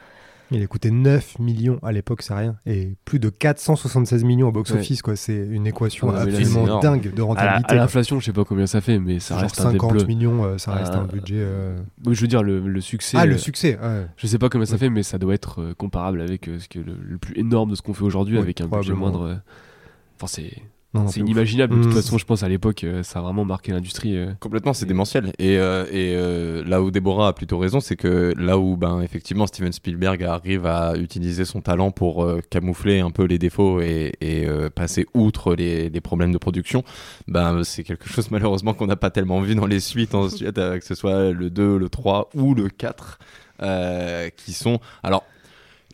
Il 0.52 0.64
a 0.64 0.66
coûté 0.66 0.90
9 0.90 1.38
millions 1.38 1.78
à 1.84 1.92
l'époque, 1.92 2.24
c'est 2.24 2.34
rien. 2.34 2.56
Et 2.66 2.96
plus 3.06 3.20
de 3.20 3.30
476 3.30 4.24
millions 4.24 4.48
au 4.48 4.52
box-office, 4.52 5.04
quoi. 5.04 5.16
C'est 5.16 5.36
une 5.38 5.68
équation 5.68 6.10
Ah, 6.10 6.22
absolument 6.22 6.80
dingue 6.80 7.14
de 7.14 7.22
rentabilité. 7.22 7.72
à 7.72 7.76
l'inflation, 7.76 8.20
je 8.20 8.26
sais 8.26 8.34
pas 8.34 8.46
combien 8.46 8.66
ça 8.66 8.82
fait, 8.82 8.98
mais 8.98 9.20
ça 9.20 9.36
Genre 9.36 9.44
reste 9.44 9.60
un 9.62 9.66
des 9.74 9.78
50 9.78 9.92
bleus. 9.92 10.06
millions, 10.06 10.44
euh, 10.46 10.58
ça 10.58 10.72
reste 10.74 10.94
Ah. 10.96 11.02
un 11.02 11.04
budget. 11.06 11.36
euh, 11.38 11.78
Oui, 12.04 12.16
je 12.16 12.22
veux 12.22 12.28
dire, 12.28 12.42
le, 12.42 12.62
le 12.62 12.82
succès. 12.82 13.16
Ah, 13.20 13.28
le 13.28 13.36
euh, 13.36 13.38
succès 13.38 13.78
ouais. 13.80 14.08
Je 14.18 14.26
sais 14.26 14.40
pas 14.40 14.50
combien 14.50 14.66
ça 14.66 14.80
fait, 14.80 14.90
mais 14.90 15.04
ça 15.04 15.20
doit 15.20 15.36
être 15.36 15.62
euh, 15.62 15.74
comparable 15.76 16.20
avec 16.20 16.48
euh, 16.50 16.58
ce 16.58 16.68
que 16.68 16.80
le, 16.80 16.96
le 17.00 17.20
plus 17.20 17.38
énorme 17.40 17.70
de 17.70 17.76
ce 17.76 17.84
qu'on 17.84 17.94
fait 17.94 18.04
aujourd'hui, 18.04 18.40
avec 18.40 18.60
un 18.60 18.66
budget 18.68 18.94
moindre. 18.94 19.42
Enfin, 20.22 20.28
c'est 20.28 20.52
C'est 20.94 21.20
ouf. 21.22 21.28
inimaginable. 21.28 21.78
De 21.78 21.84
toute 21.84 21.92
Mm. 21.92 21.96
façon, 21.96 22.18
je 22.18 22.26
pense 22.26 22.42
à 22.42 22.50
l'époque, 22.50 22.84
euh, 22.84 23.04
ça 23.04 23.20
a 23.20 23.22
vraiment 23.22 23.46
marqué 23.46 23.72
l'industrie. 23.72 24.18
euh. 24.18 24.32
Complètement, 24.40 24.74
c'est 24.74 24.88
démentiel. 24.88 25.32
Et, 25.38 25.60
euh, 25.60 25.86
et 25.92 26.16
euh, 26.16 26.64
là 26.66 26.82
où 26.82 26.90
Déborah 26.90 27.28
a 27.28 27.34
plutôt 27.34 27.60
raison, 27.60 27.80
c'est 27.80 27.96
que 27.96 28.34
là 28.38 28.58
où, 28.58 28.76
ben, 28.76 29.00
effectivement, 29.02 29.46
Steven 29.46 29.72
Spielberg 29.72 30.24
arrive 30.24 30.66
à 30.66 30.96
utiliser 30.98 31.46
son 31.46 31.62
talent 31.62 31.92
pour 31.92 32.24
euh, 32.24 32.42
camoufler 32.50 33.02
un 33.02 33.12
peu 33.12 33.26
les 33.26 33.38
défauts 33.38 33.82
et, 33.82 34.14
et, 34.20 34.48
euh, 34.48 34.72
passer 34.72 35.06
outre 35.14 35.54
les, 35.54 35.90
les 35.92 36.02
problèmes 36.02 36.32
de 36.32 36.40
production, 36.40 36.84
ben, 37.28 37.64
c'est 37.64 37.84
quelque 37.84 38.10
chose 38.10 38.32
malheureusement 38.32 38.74
qu'on 38.74 38.88
n'a 38.88 38.96
pas 38.96 39.12
tellement 39.12 39.42
vu 39.42 39.54
dans 39.54 39.68
les 39.68 39.80
suites 39.80 40.16
ensuite, 40.16 40.58
euh, 40.58 40.80
que 40.80 40.86
ce 40.86 40.96
soit 40.96 41.30
le 41.32 41.52
2, 41.52 41.78
le 41.78 41.88
3 41.90 42.32
ou 42.34 42.56
le 42.56 42.68
4, 42.68 43.20
euh, 43.62 44.30
qui 44.36 44.54
sont. 44.54 44.80
Alors. 45.04 45.24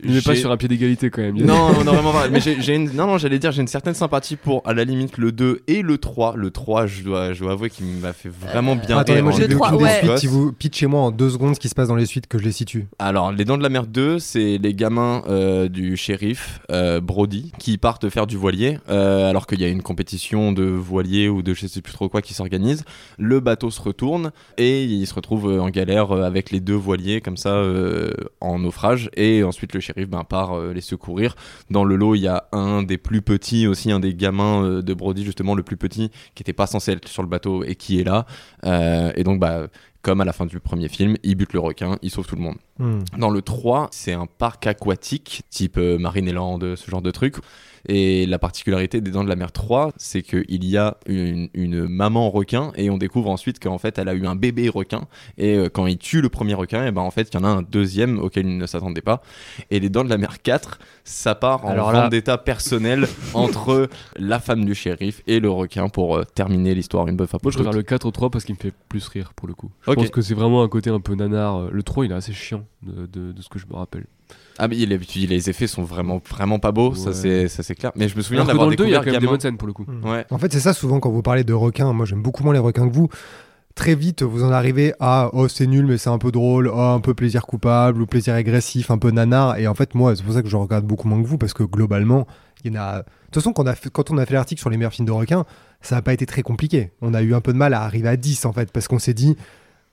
Il 0.02 0.12
n'est 0.12 0.20
pas 0.20 0.34
sur 0.34 0.50
un 0.50 0.56
pied 0.56 0.68
d'égalité 0.68 1.10
quand 1.10 1.22
même. 1.22 1.36
non, 1.36 1.72
non, 1.72 1.84
non, 1.84 1.92
vraiment 1.92 2.12
pas. 2.12 2.28
Mais 2.28 2.40
j'ai, 2.60 2.74
une... 2.74 2.92
non, 2.92 3.06
non, 3.06 3.18
j'allais 3.18 3.38
dire, 3.38 3.52
j'ai 3.52 3.62
une 3.62 3.68
certaine 3.68 3.94
sympathie 3.94 4.36
pour, 4.36 4.62
à 4.66 4.74
la 4.74 4.84
limite, 4.84 5.16
le 5.18 5.32
2 5.32 5.62
et 5.66 5.82
le 5.82 5.98
3. 5.98 6.34
Le 6.36 6.50
3, 6.50 6.86
je 6.86 7.02
dois, 7.02 7.32
je 7.32 7.40
dois 7.40 7.52
avouer 7.52 7.70
qu'il 7.70 7.86
m'a 7.86 8.12
fait 8.12 8.28
vraiment 8.28 8.76
bien 8.76 8.98
Attendez, 8.98 9.22
moi 9.22 9.32
j'ai 9.32 9.48
trois, 9.48 9.68
aucune 9.68 9.78
des 9.78 9.84
ouais. 9.84 9.98
suites. 10.02 10.18
Si 10.18 10.26
vous 10.26 10.52
pitchez-moi 10.52 11.00
en 11.00 11.10
deux 11.10 11.30
secondes 11.30 11.54
ce 11.54 11.60
qui 11.60 11.68
se 11.68 11.74
passe 11.74 11.88
dans 11.88 11.96
les 11.96 12.06
suites, 12.06 12.26
que 12.26 12.38
je 12.38 12.44
les 12.44 12.52
situe. 12.52 12.86
Alors, 12.98 13.32
Les 13.32 13.44
Dents 13.44 13.58
de 13.58 13.62
la 13.62 13.68
Mer 13.68 13.86
2, 13.86 14.18
c'est 14.18 14.58
les 14.58 14.74
gamins 14.74 15.22
euh, 15.28 15.68
du 15.68 15.96
shérif 15.96 16.60
euh, 16.70 17.00
Brody 17.00 17.52
qui 17.58 17.78
partent 17.78 18.08
faire 18.10 18.26
du 18.26 18.36
voilier 18.36 18.78
euh, 18.88 19.30
alors 19.30 19.46
qu'il 19.46 19.60
y 19.60 19.64
a 19.64 19.68
une 19.68 19.82
compétition 19.82 20.52
de 20.52 20.64
voilier 20.64 21.28
ou 21.28 21.42
de 21.42 21.54
je 21.54 21.66
sais 21.66 21.80
plus 21.80 21.92
trop 21.92 22.08
quoi 22.08 22.22
qui 22.22 22.34
s'organise. 22.34 22.84
Le 23.18 23.40
bateau 23.40 23.70
se 23.70 23.80
retourne 23.80 24.30
et 24.58 24.84
ils 24.84 25.06
se 25.06 25.14
retrouvent 25.14 25.50
euh, 25.50 25.60
en 25.60 25.70
galère 25.70 26.12
euh, 26.12 26.22
avec 26.22 26.50
les 26.50 26.60
deux 26.60 26.74
voiliers 26.74 27.20
comme 27.20 27.36
ça 27.36 27.54
euh, 27.54 28.12
en 28.40 28.58
naufrage 28.58 29.10
et 29.16 29.42
ensuite 29.42 29.74
le 29.74 29.80
shérif 29.86 30.08
ben, 30.08 30.24
part 30.24 30.52
euh, 30.52 30.72
les 30.72 30.80
secourir. 30.80 31.34
Dans 31.70 31.84
le 31.84 31.96
lot, 31.96 32.14
il 32.14 32.22
y 32.22 32.28
a 32.28 32.48
un 32.52 32.82
des 32.82 32.98
plus 32.98 33.22
petits 33.22 33.66
aussi, 33.66 33.92
un 33.92 34.00
des 34.00 34.14
gamins 34.14 34.64
euh, 34.64 34.82
de 34.82 34.94
Brody 34.94 35.24
justement 35.24 35.54
le 35.54 35.62
plus 35.62 35.76
petit 35.76 36.10
qui 36.34 36.42
était 36.42 36.52
pas 36.52 36.66
censé 36.66 36.92
être 36.92 37.08
sur 37.08 37.22
le 37.22 37.28
bateau 37.28 37.64
et 37.64 37.74
qui 37.74 38.00
est 38.00 38.04
là. 38.04 38.26
Euh, 38.64 39.12
et 39.14 39.24
donc 39.24 39.40
bah 39.40 39.68
comme 40.06 40.20
à 40.20 40.24
la 40.24 40.32
fin 40.32 40.46
du 40.46 40.60
premier 40.60 40.88
film, 40.88 41.16
il 41.24 41.34
bute 41.34 41.52
le 41.52 41.58
requin, 41.58 41.98
il 42.00 42.12
sauve 42.12 42.28
tout 42.28 42.36
le 42.36 42.40
monde. 42.40 42.58
Hmm. 42.78 43.00
Dans 43.18 43.28
le 43.28 43.42
3, 43.42 43.88
c'est 43.90 44.12
un 44.12 44.26
parc 44.26 44.68
aquatique, 44.68 45.42
type 45.50 45.78
euh, 45.78 45.98
Marineland, 45.98 46.60
ce 46.60 46.88
genre 46.88 47.02
de 47.02 47.10
truc. 47.10 47.38
Et 47.88 48.26
la 48.26 48.38
particularité 48.38 49.00
des 49.00 49.10
Dents 49.10 49.24
de 49.24 49.28
la 49.28 49.36
Mer 49.36 49.52
3, 49.52 49.92
c'est 49.96 50.22
qu'il 50.22 50.64
y 50.64 50.76
a 50.76 50.96
une, 51.06 51.48
une 51.54 51.86
maman 51.86 52.30
requin 52.30 52.72
et 52.76 52.90
on 52.90 52.98
découvre 52.98 53.30
ensuite 53.30 53.62
qu'en 53.62 53.78
fait 53.78 53.98
elle 53.98 54.08
a 54.08 54.14
eu 54.14 54.26
un 54.26 54.34
bébé 54.34 54.68
requin. 54.68 55.06
Et 55.38 55.54
euh, 55.54 55.68
quand 55.68 55.86
il 55.86 55.98
tue 55.98 56.20
le 56.20 56.28
premier 56.28 56.54
requin, 56.54 56.86
et 56.86 56.90
ben 56.90 57.02
en 57.02 57.10
fait 57.10 57.28
il 57.32 57.34
y 57.34 57.36
en 57.38 57.44
a 57.44 57.48
un 57.48 57.62
deuxième 57.62 58.18
auquel 58.18 58.46
il 58.46 58.58
ne 58.58 58.66
s'attendait 58.66 59.02
pas. 59.02 59.22
Et 59.70 59.78
les 59.78 59.88
Dents 59.88 60.04
de 60.04 60.08
la 60.08 60.18
Mer 60.18 60.42
4, 60.42 60.78
ça 61.04 61.34
part 61.34 61.64
en 61.64 61.68
Alors 61.68 61.92
là- 61.92 62.10
personnel 62.38 63.06
entre 63.34 63.88
la 64.16 64.40
femme 64.40 64.64
du 64.64 64.74
shérif 64.74 65.22
et 65.26 65.38
le 65.38 65.50
requin 65.50 65.88
pour 65.88 66.16
euh, 66.16 66.24
terminer 66.24 66.74
l'histoire 66.74 67.06
une 67.06 67.16
bonne 67.16 67.28
fois 67.28 67.38
pour 67.38 67.52
je 67.52 67.58
regarde 67.58 67.76
le 67.76 67.82
4 67.82 68.04
au 68.06 68.10
3 68.10 68.30
parce 68.30 68.44
qu'il 68.44 68.54
me 68.56 68.60
fait 68.60 68.74
plus 68.88 69.06
rire 69.08 69.32
pour 69.34 69.46
le 69.46 69.54
coup. 69.54 69.70
Je 69.86 69.92
Ok. 69.96 70.04
pense 70.04 70.10
que 70.10 70.22
c'est 70.22 70.34
vraiment 70.34 70.62
un 70.62 70.68
côté 70.68 70.90
un 70.90 71.00
peu 71.00 71.14
nanar. 71.14 71.70
Le 71.70 71.82
3, 71.82 72.04
il 72.06 72.12
est 72.12 72.14
assez 72.14 72.32
chiant 72.32 72.64
de, 72.82 73.06
de- 73.06 73.32
de 73.32 73.42
ce 73.42 73.48
que 73.48 73.58
je 73.58 73.66
me 73.66 73.74
rappelle. 73.74 74.06
Ah 74.58 74.68
mais 74.68 74.76
il 74.76 74.90
est- 74.92 74.98
puis 74.98 75.26
les 75.26 75.50
effets 75.50 75.66
sont 75.66 75.82
vraiment 75.84 76.20
vraiment 76.28 76.58
pas 76.58 76.72
beaux, 76.72 76.94
ça 76.94 77.08
Ouais. 77.10 77.14
c'est 77.14 77.48
ça 77.48 77.62
c'est 77.62 77.74
clair. 77.74 77.92
Mais 77.94 78.08
je 78.08 78.16
me 78.16 78.22
souviens 78.22 78.44
d'avoir 78.44 78.66
dans 78.66 78.70
le 78.70 78.76
2, 78.76 78.84
il 78.84 78.90
y 78.90 78.94
a 78.96 79.04
quand 79.04 79.10
même 79.10 79.20
des 79.20 79.26
bonnes 79.26 79.38
scènes 79.40 79.56
pour 79.58 79.66
le 79.68 79.72
coup. 79.74 79.84
Ouais. 80.04 80.24
En 80.30 80.38
fait, 80.38 80.52
c'est 80.52 80.60
ça 80.60 80.72
souvent 80.72 80.98
quand 81.00 81.10
vous 81.10 81.22
parlez 81.22 81.44
de 81.44 81.52
requins. 81.52 81.92
Moi, 81.92 82.06
j'aime 82.06 82.22
beaucoup 82.22 82.42
moins 82.42 82.52
les 82.54 82.58
requins 82.58 82.88
que 82.88 82.94
vous. 82.94 83.08
Très 83.74 83.94
vite, 83.94 84.22
vous 84.22 84.42
en 84.42 84.50
arrivez 84.52 84.94
à 85.00 85.28
oh 85.34 85.48
c'est 85.48 85.66
nul 85.66 85.84
mais 85.84 85.98
c'est 85.98 86.08
un 86.08 86.16
peu 86.16 86.32
drôle, 86.32 86.66
oh 86.68 86.80
un 86.80 87.00
peu 87.00 87.12
plaisir 87.12 87.44
coupable 87.46 88.00
ou 88.00 88.06
plaisir 88.06 88.32
agressif, 88.32 88.90
un 88.90 88.96
peu 88.96 89.10
nanar. 89.10 89.58
Et 89.58 89.66
en 89.68 89.74
fait, 89.74 89.94
moi, 89.94 90.16
c'est 90.16 90.22
pour 90.24 90.32
ça 90.32 90.40
que 90.42 90.48
je 90.48 90.56
regarde 90.56 90.86
beaucoup 90.86 91.06
moins 91.08 91.22
que 91.22 91.26
vous 91.28 91.36
parce 91.36 91.52
que 91.52 91.62
globalement, 91.62 92.26
il 92.64 92.72
y 92.72 92.78
en 92.78 92.80
a. 92.80 92.98
De 93.00 93.04
toute 93.30 93.34
façon, 93.34 93.52
quand 93.52 93.64
on 93.64 93.66
a 93.66 93.74
fait, 93.74 93.90
quand 93.90 94.10
on 94.10 94.16
a 94.16 94.24
fait 94.24 94.32
l'article 94.32 94.60
sur 94.60 94.70
les 94.70 94.78
meilleurs 94.78 94.94
films 94.94 95.06
de 95.06 95.12
requins, 95.12 95.44
ça 95.82 95.96
n'a 95.96 96.00
pas 96.02 96.14
été 96.14 96.24
très 96.24 96.40
compliqué. 96.40 96.92
On 97.02 97.12
a 97.12 97.20
eu 97.20 97.34
un 97.34 97.42
peu 97.42 97.52
de 97.52 97.58
mal 97.58 97.74
à 97.74 97.82
arriver 97.82 98.08
à 98.08 98.16
10 98.16 98.46
en 98.46 98.52
fait 98.54 98.72
parce 98.72 98.88
qu'on 98.88 98.98
s'est 98.98 99.12
dit. 99.14 99.36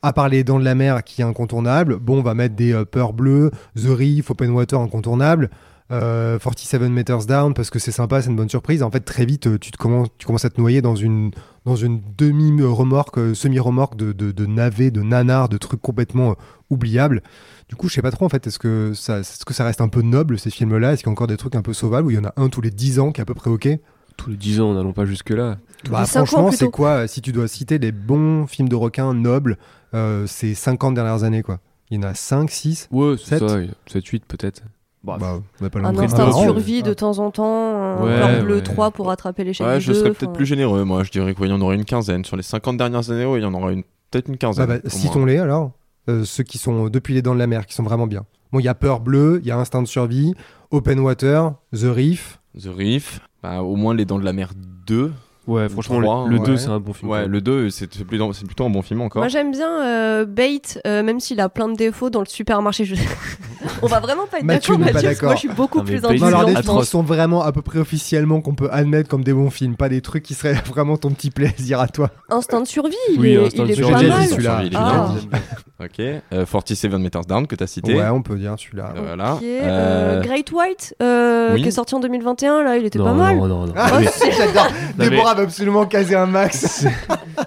À 0.04 0.14
part 0.14 0.28
les 0.30 0.44
Dents 0.44 0.60
de 0.60 0.66
la 0.66 0.76
Mer 0.76 1.04
qui 1.04 1.22
est 1.22 1.26
incontournable, 1.26 1.98
bon, 1.98 2.20
on 2.20 2.22
va 2.22 2.34
mettre 2.34 2.56
des 2.56 2.74
euh, 2.74 2.84
Peurs 2.84 3.14
Bleues, 3.14 3.52
The 3.76 3.88
Reef, 3.88 4.30
Open 4.30 4.52
Water 4.52 4.80
incontournable, 4.80 5.50
euh, 5.92 6.38
47 6.40 6.82
Meters 6.90 7.26
Down 7.26 7.54
parce 7.54 7.70
que 7.70 7.80
c'est 7.80 7.92
sympa, 7.92 8.22
c'est 8.22 8.30
une 8.30 8.36
bonne 8.36 8.50
surprise. 8.50 8.84
En 8.84 8.92
fait, 8.92 9.00
très 9.00 9.26
vite, 9.26 9.48
euh, 9.48 9.58
tu, 9.58 9.72
te 9.72 9.78
commences, 9.78 10.10
tu 10.18 10.26
commences 10.26 10.44
à 10.44 10.50
te 10.50 10.60
noyer 10.60 10.82
dans 10.82 10.96
une, 10.96 11.32
dans 11.66 11.78
une 11.78 12.02
demi-remorque, 12.18 13.18
euh, 13.18 13.34
semi-remorque 13.34 13.96
de, 13.96 14.12
de, 14.12 14.32
de 14.32 14.46
navets, 14.46 14.92
de 14.92 15.02
nanars, 15.02 15.48
de 15.50 15.58
trucs 15.58 15.82
complètement 15.82 16.32
euh, 16.32 16.36
oubliables. 16.70 17.22
Du 17.70 17.76
coup, 17.76 17.88
je 17.88 17.94
sais 17.94 18.02
pas 18.02 18.12
trop 18.12 18.26
en 18.26 18.30
fait, 18.30 18.46
est-ce 18.46 18.60
que, 18.60 18.92
ça, 18.94 19.20
est-ce 19.20 19.46
que 19.46 19.54
ça 19.54 19.64
reste 19.64 19.80
un 19.82 19.88
peu 19.88 20.02
noble 20.02 20.38
ces 20.38 20.50
films-là? 20.50 20.94
Est-ce 20.94 21.04
qu'il 21.04 21.08
y 21.08 21.12
a 21.12 21.14
encore 21.14 21.28
des 21.28 21.38
trucs 21.38 21.56
un 21.56 21.62
peu 21.62 21.74
sauvables 21.74 22.08
où 22.08 22.12
il 22.12 22.16
y 22.18 22.20
en 22.20 22.26
a 22.26 22.34
un 22.36 22.50
tous 22.50 22.62
les 22.62 22.72
10 22.72 23.00
ans 23.00 23.12
qui 23.14 23.22
est 23.22 23.24
à 23.24 23.26
peu 23.26 23.36
près 23.36 23.50
ok? 23.50 23.70
Tous 24.18 24.30
les 24.30 24.38
10 24.38 24.62
ans, 24.62 24.74
n'allons 24.74 24.94
pas 24.94 25.06
jusque-là. 25.06 25.58
bah, 25.90 26.06
Franchement, 26.06 26.52
c'est 26.52 26.70
quoi 26.70 26.90
euh, 26.90 27.08
Si 27.08 27.22
tu 27.22 27.32
dois 27.32 27.48
citer 27.48 27.80
les 27.80 27.92
bons 27.92 28.46
films 28.48 28.70
de 28.70 28.76
requins 28.76 29.14
nobles 29.14 29.54
euh, 29.54 29.56
ces 30.28 30.54
50 30.56 30.94
dernières 30.94 31.24
années, 31.24 31.44
quoi 31.44 31.60
Il 31.92 31.98
y 32.02 32.06
en 32.06 32.08
a 32.10 32.14
5, 32.14 32.50
6 32.50 32.88
Ouais, 32.92 33.16
c'est 33.18 33.40
Sept. 33.40 33.50
ça, 33.50 33.58
7, 33.88 34.06
8 34.06 34.26
peut-être. 34.28 34.64
Bah, 35.04 35.18
bah, 35.20 35.40
on 35.60 35.64
va 35.64 35.70
pas 35.70 35.80
Un 35.80 35.98
instinct 35.98 36.20
de 36.26 36.30
marrant. 36.30 36.44
survie 36.44 36.82
de 36.82 36.94
temps 36.94 37.20
en 37.20 37.30
temps, 37.30 37.76
un 37.98 38.02
Ouais, 38.04 38.20
Peur 38.20 38.44
bleu 38.44 38.56
ouais. 38.56 38.64
3 38.64 38.92
pour 38.92 39.08
rattraper 39.08 39.44
l'échec 39.44 39.68
Ouais, 39.68 39.80
du 39.80 39.84
je 39.84 39.92
deux, 39.92 40.00
serais 40.00 40.12
peut-être 40.12 40.32
plus 40.32 40.46
généreux, 40.46 40.86
moi. 40.86 41.04
Je 41.04 41.12
dirais 41.12 41.36
qu'il 41.36 41.48
y 41.48 41.52
en 41.52 41.60
aurait 41.60 41.76
une 41.76 41.84
quinzaine. 41.84 42.24
Sur 42.24 42.38
les 42.38 42.44
50 42.44 42.78
dernières 42.78 43.10
années, 43.12 43.26
ouais, 43.26 43.40
il 43.40 43.44
y 43.44 43.46
en 43.46 43.54
aura 43.54 43.74
une... 43.74 43.84
peut-être 44.12 44.28
une 44.30 44.36
Bah, 44.36 44.40
quinzaine. 44.40 44.68
bah, 44.68 44.76
au 44.78 44.80
moins. 44.90 44.90
Citons-les 44.90 45.38
alors. 45.40 45.72
Euh, 46.10 46.24
ceux 46.24 46.44
qui 46.44 46.58
sont 46.58 46.88
depuis 46.90 47.14
les 47.14 47.22
dents 47.22 47.34
de 47.34 47.40
la 47.40 47.48
mer, 47.48 47.66
qui 47.66 47.74
sont 47.74 47.84
vraiment 47.84 48.08
bien. 48.08 48.26
Bon, 48.54 48.60
il 48.60 48.64
y 48.64 48.68
a 48.70 48.76
Peur 48.76 49.02
Bleue, 49.02 49.40
il 49.44 49.48
y 49.48 49.52
a 49.52 49.58
Instinct 49.58 49.82
de 49.82 49.88
survie, 49.88 50.34
Open 50.72 51.00
Water, 51.00 51.52
The 51.74 51.84
Reef. 51.94 52.40
The 52.58 52.68
Reef, 52.68 53.20
bah, 53.42 53.62
au 53.62 53.76
moins 53.76 53.94
Les 53.94 54.06
Dents 54.06 54.20
de 54.20 54.26
la 54.26 54.32
Mer 54.34 54.52
2. 54.88 55.12
Ouais, 55.46 55.68
franchement, 55.68 56.26
le, 56.26 56.38
le 56.38 56.40
2, 56.40 56.52
ouais. 56.54 56.58
c'est 56.58 56.70
un 56.70 56.80
bon 56.80 56.94
film. 56.94 57.12
Ouais, 57.12 57.28
le 57.28 57.42
2, 57.42 57.70
c'est 57.70 57.94
c'est 57.94 58.06
plutôt, 58.06 58.32
c'est 58.32 58.46
plutôt 58.46 58.66
un 58.66 58.70
bon 58.70 58.82
film 58.82 59.02
encore. 59.02 59.20
Moi 59.22 59.28
j'aime 59.28 59.52
bien 59.52 59.70
euh, 59.86 60.26
Bait, 60.26 60.62
euh, 60.88 61.04
même 61.04 61.20
s'il 61.20 61.42
a 61.42 61.50
plein 61.50 61.68
de 61.68 61.76
défauts 61.76 62.10
dans 62.10 62.22
le 62.22 62.26
supermarché. 62.28 62.86
Je- 62.86 62.96
On 63.82 63.88
va 63.88 64.00
vraiment 64.00 64.26
pas 64.26 64.40
être 64.40 64.46
d'accord, 64.46 64.80
Mathieu, 64.80 64.94
parce 65.02 65.18
que 65.20 65.26
moi 65.26 65.36
je 65.36 65.40
suis 65.40 65.50
beaucoup 65.50 65.80
Non, 65.80 65.84
plus 65.86 65.98
alors 65.98 66.12
indulgente. 66.12 66.44
trucs 66.46 66.58
atroce. 66.58 66.84
qui 66.86 66.90
sont 66.92 67.04
vraiment 67.04 67.42
à 67.44 67.52
peu 67.52 67.62
près 67.62 67.80
officiellement 67.80 68.40
qu'on 68.42 68.56
peut 68.56 68.70
admettre 68.72 69.10
comme 69.10 69.24
des 69.24 69.34
bons 69.34 69.50
films, 69.50 69.76
pas 69.76 69.90
des 69.90 70.00
trucs 70.02 70.24
qui 70.24 70.34
seraient 70.34 70.54
vraiment 70.68 70.96
ton 70.98 71.12
petit 71.12 71.30
plaisir 71.32 71.80
à 71.82 71.88
toi. 71.88 72.10
Instinct 72.30 72.62
de 72.62 72.68
survie, 72.68 72.96
il 73.14 73.20
Oui, 73.20 73.32
est, 73.34 73.46
Instinct 73.46 73.64
il 73.64 73.68
de 73.68 73.72
est 73.72 73.76
survie, 73.76 73.92
pas 73.94 74.00
j'ai 74.00 74.06
déjà 74.06 74.18
mal. 74.18 74.24
dit 74.28 74.30
celui-là. 74.34 74.62
Il 74.64 74.74
est 74.74 74.78
Ah. 74.78 75.14
bien. 75.30 75.40
Ok. 75.84 76.00
Euh, 76.00 76.46
47 76.50 76.94
Meters 76.94 77.26
Down 77.26 77.46
que 77.46 77.56
t'as 77.56 77.68
cité. 77.68 77.94
Ouais, 77.96 78.08
on 78.08 78.22
peut 78.22 78.38
dire 78.38 78.56
celui-là. 78.58 78.94
Euh, 78.96 79.02
Voilà. 79.06 79.38
Euh, 79.44 80.22
Great 80.22 80.50
White, 80.54 80.96
euh, 81.04 81.56
oui. 81.56 81.62
qui 81.64 81.68
est 81.68 81.72
sorti 81.72 81.94
en 81.94 82.00
2021, 82.00 82.64
là, 82.64 82.78
il 82.78 82.86
était 82.86 83.00
non, 83.00 83.06
pas 83.06 83.14
mal. 83.14 83.36
non, 83.38 83.48
non, 83.48 83.66
non. 83.66 83.74
Ah, 83.76 84.00
j'adore. 84.32 84.68
Absolument 85.40 85.86
caser 85.86 86.16
un 86.16 86.28
max. 86.28 86.86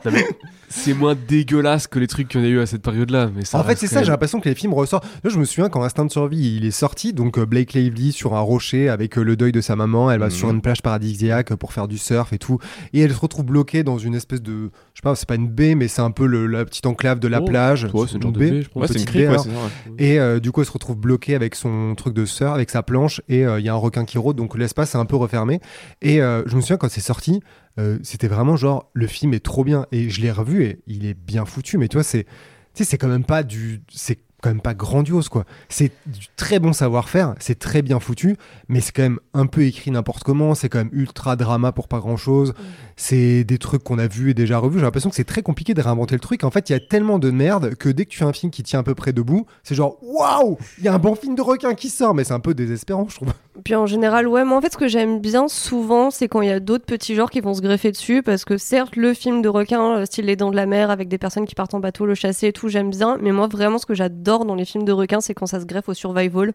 c'est 0.77 0.95
moins 0.95 1.15
dégueulasse 1.15 1.87
que 1.87 1.99
les 1.99 2.07
trucs 2.07 2.29
qu'il 2.29 2.41
y 2.41 2.43
en 2.45 2.47
a 2.47 2.51
eu 2.51 2.61
à 2.61 2.67
cette 2.67 2.83
période-là. 2.83 3.31
Mais 3.35 3.45
ça 3.45 3.59
en 3.59 3.65
fait, 3.65 3.77
c'est 3.77 3.87
ça, 3.87 4.03
j'ai 4.03 4.11
l'impression 4.11 4.41
que 4.41 4.49
les 4.49 4.55
films 4.55 4.75
ressortent. 4.75 5.05
Là, 5.25 5.31
je 5.31 5.39
me 5.39 5.45
souviens 5.45 5.69
quand 5.69 5.83
Instinct 5.83 6.05
de 6.05 6.11
survie 6.11 6.57
il 6.57 6.65
est 6.65 6.71
sorti, 6.71 7.13
donc 7.13 7.39
euh, 7.39 7.47
Blake 7.47 7.73
Lively 7.73 8.13
sur 8.13 8.35
un 8.35 8.41
rocher 8.41 8.89
avec 8.89 9.19
euh, 9.19 9.23
le 9.23 9.37
deuil 9.37 9.53
de 9.53 9.61
sa 9.61 9.75
maman, 9.77 10.11
elle 10.11 10.21
va 10.21 10.27
Mhm. 10.27 10.31
sur 10.33 10.51
une 10.51 10.61
plage 10.61 10.83
paradisiaque 10.83 11.55
pour 11.55 11.73
faire 11.73 11.89
du 11.89 11.99
surf 11.99 12.33
et 12.33 12.39
tout, 12.39 12.59
et 12.93 13.01
elle 13.01 13.13
se 13.13 13.19
retrouve 13.21 13.45
bloquée 13.47 13.83
dans 13.83 13.99
une 13.99 14.15
espèce 14.15 14.43
de, 14.43 14.71
je 14.95 14.99
sais 14.99 15.03
pas, 15.03 15.15
c'est 15.15 15.29
pas 15.29 15.35
une 15.37 15.49
baie, 15.49 15.75
mais 15.75 15.89
c'est 15.89 16.03
un 16.03 16.11
peu 16.11 16.27
le- 16.27 16.47
la 16.47 16.65
petite 16.65 16.87
enclave 16.87 17.19
de 17.21 17.29
la 17.29 17.41
Oh, 17.41 17.45
plage. 17.47 17.85
ouais, 17.93 18.05
c'est 18.09 18.17
une 18.17 18.23
genre 18.23 18.33
de 18.33 18.39
baie, 18.39 18.63
je 18.63 18.69
pense. 18.69 18.83
Ouais, 18.83 18.89
c'est 18.89 18.99
une 18.99 19.05
crique, 19.07 19.23
baie, 19.23 19.27
ouais, 19.29 19.33
alors. 19.33 19.45
c'est 19.45 19.51
ça. 19.51 19.57
ouais. 19.57 19.71
Et 20.05 20.19
euh, 20.21 20.41
du 20.41 20.53
coup, 20.53 20.61
elle 20.61 20.67
se 20.67 20.73
retrouve 20.73 20.97
bloquée 20.97 21.35
avec 21.35 21.55
son 21.55 21.95
truc 21.97 22.13
de 22.15 22.25
surf, 22.25 22.53
avec 22.53 22.71
sa 22.71 22.83
planche, 22.83 23.21
et 23.29 23.47
euh, 23.47 23.59
il 23.61 23.65
y 23.67 23.69
a 23.69 23.73
un 23.73 23.77
requin 23.77 24.05
qui 24.05 24.19
rôde, 24.19 24.37
donc 24.37 24.57
l'espace 24.59 24.95
est 24.95 24.99
un 24.99 25.07
peu 25.07 25.17
refermé. 25.17 25.61
Et 26.03 26.21
euh, 26.21 26.43
je 26.47 26.57
me 26.57 26.61
souviens 26.61 26.77
quand 26.77 26.91
c'est 26.91 27.01
sorti, 27.01 27.41
euh, 27.79 27.99
c'était 28.03 28.29
vraiment 28.29 28.57
genre, 28.57 28.91
le 28.95 29.07
film 29.07 29.35
est 29.35 29.45
trop 29.45 29.63
bien, 29.65 29.87
et 29.93 30.09
je 30.11 30.21
l'ai 30.23 30.31
revu, 30.33 30.65
et 30.67 30.79
il 30.87 31.07
est 31.07 31.15
bien 31.15 31.45
foutu, 31.45 31.79
mais 31.79 31.89
tu 31.89 31.97
vois, 31.97 32.05
c'est, 32.05 32.27
c'est 32.75 32.99
quand 32.99 33.09
même 33.09 33.25
pas 33.25 33.43
du, 33.43 33.83
c'est 33.93 34.19
quand 34.43 34.51
même 34.51 34.61
pas 34.61 34.75
grandiose, 34.75 35.29
quoi. 35.29 35.45
C'est 35.69 35.93
du 36.07 36.27
très 36.37 36.59
bon 36.59 36.73
savoir-faire, 36.73 37.35
c'est 37.39 37.59
très 37.59 37.83
bien 37.83 38.01
foutu, 38.01 38.37
mais 38.69 38.81
c'est 38.81 38.93
quand 38.93 39.03
même 39.03 39.19
un 39.35 39.47
peu 39.47 39.63
écrit 39.63 39.91
n'importe 39.91 40.25
comment, 40.25 40.55
c'est 40.55 40.69
quand 40.69 40.79
même 40.79 40.91
ultra 40.93 41.37
drama 41.37 41.73
pour 41.73 41.89
pas 41.89 42.01
grand-chose, 42.01 42.55
c'est 42.97 43.45
des 43.45 43.59
trucs 43.59 43.83
qu'on 43.83 43.99
a 43.99 44.07
vus 44.07 44.31
et 44.31 44.35
déjà 44.35 44.59
revus. 44.59 44.79
J'ai 44.79 44.85
l'impression 44.85 45.11
que 45.11 45.17
c'est 45.17 45.25
très 45.25 45.43
compliqué 45.43 45.75
de 45.75 45.81
réinventer 45.81 46.15
le 46.15 46.21
truc. 46.21 46.45
En 46.45 46.51
fait, 46.51 46.69
il 46.69 46.73
y 46.73 46.77
a 46.77 46.81
tellement 46.81 47.19
de 47.19 47.31
merde 47.31 47.75
que 47.77 47.89
dès 47.89 48.05
que 48.05 48.11
tu 48.11 48.19
fais 48.19 48.25
un 48.25 48.33
film 48.33 48.53
qui 48.53 48.63
tient 48.63 48.81
à 48.81 48.83
peu 48.83 48.95
près 48.95 49.13
debout, 49.13 49.47
c'est 49.65 49.75
genre 49.75 49.99
waouh, 50.03 50.59
il 50.79 50.85
y 50.85 50.89
a 50.89 50.95
un 50.95 50.99
bon 50.99 51.15
film 51.15 51.35
de 51.35 51.43
requin 51.43 51.75
qui 51.75 51.89
sort, 51.89 52.15
mais 52.15 52.25
c'est 52.25 52.35
un 52.35 52.41
peu 52.41 52.55
désespérant, 52.55 53.07
je 53.09 53.17
trouve. 53.17 53.33
Puis 53.65 53.75
en 53.75 53.87
général, 53.87 54.29
ouais, 54.29 54.45
moi 54.45 54.59
en 54.59 54.61
fait, 54.61 54.73
ce 54.73 54.77
que 54.77 54.89
j'aime 54.89 55.21
bien 55.21 55.49
souvent, 55.49 56.11
c'est 56.11 56.29
quand 56.29 56.41
il 56.43 56.49
y 56.49 56.53
a 56.53 56.61
d'autres 56.61 56.85
petits 56.85 57.15
genres 57.15 57.31
qui 57.31 57.41
vont 57.41 57.55
se 57.55 57.61
greffer 57.61 57.91
dessus, 57.91 58.23
parce 58.23 58.45
que 58.45 58.59
certes, 58.59 58.97
le 58.97 59.15
film 59.15 59.43
de 59.43 59.49
requin, 59.49 59.99
euh, 59.99 60.05
style 60.05 60.27
Les 60.27 60.37
Dents 60.37 60.51
de 60.51 60.57
la 60.57 60.67
Mer, 60.67 60.91
avec 60.91 61.09
des 61.09 61.19
personnes 61.19 61.47
qui 61.47 61.55
partent 61.55 61.75
en 61.75 61.81
bateau, 61.81 62.07
le 62.07 62.15
chasser 62.15 62.49
et 62.49 62.53
tout, 62.53 62.69
j'aime 62.69 62.91
bien, 62.91 63.19
mais 63.21 63.33
moi 63.33 63.47
vraiment, 63.47 63.79
ce 63.79 63.87
que 63.87 63.95
j'adore 63.95 64.45
dans 64.45 64.55
les 64.55 64.65
films 64.65 64.85
de 64.85 64.93
requins, 64.93 65.21
c'est 65.21 65.35
quand 65.35 65.47
ça 65.47 65.61
se 65.61 65.67
greffe 65.67 65.89
au 65.89 65.95
survival, 65.95 66.53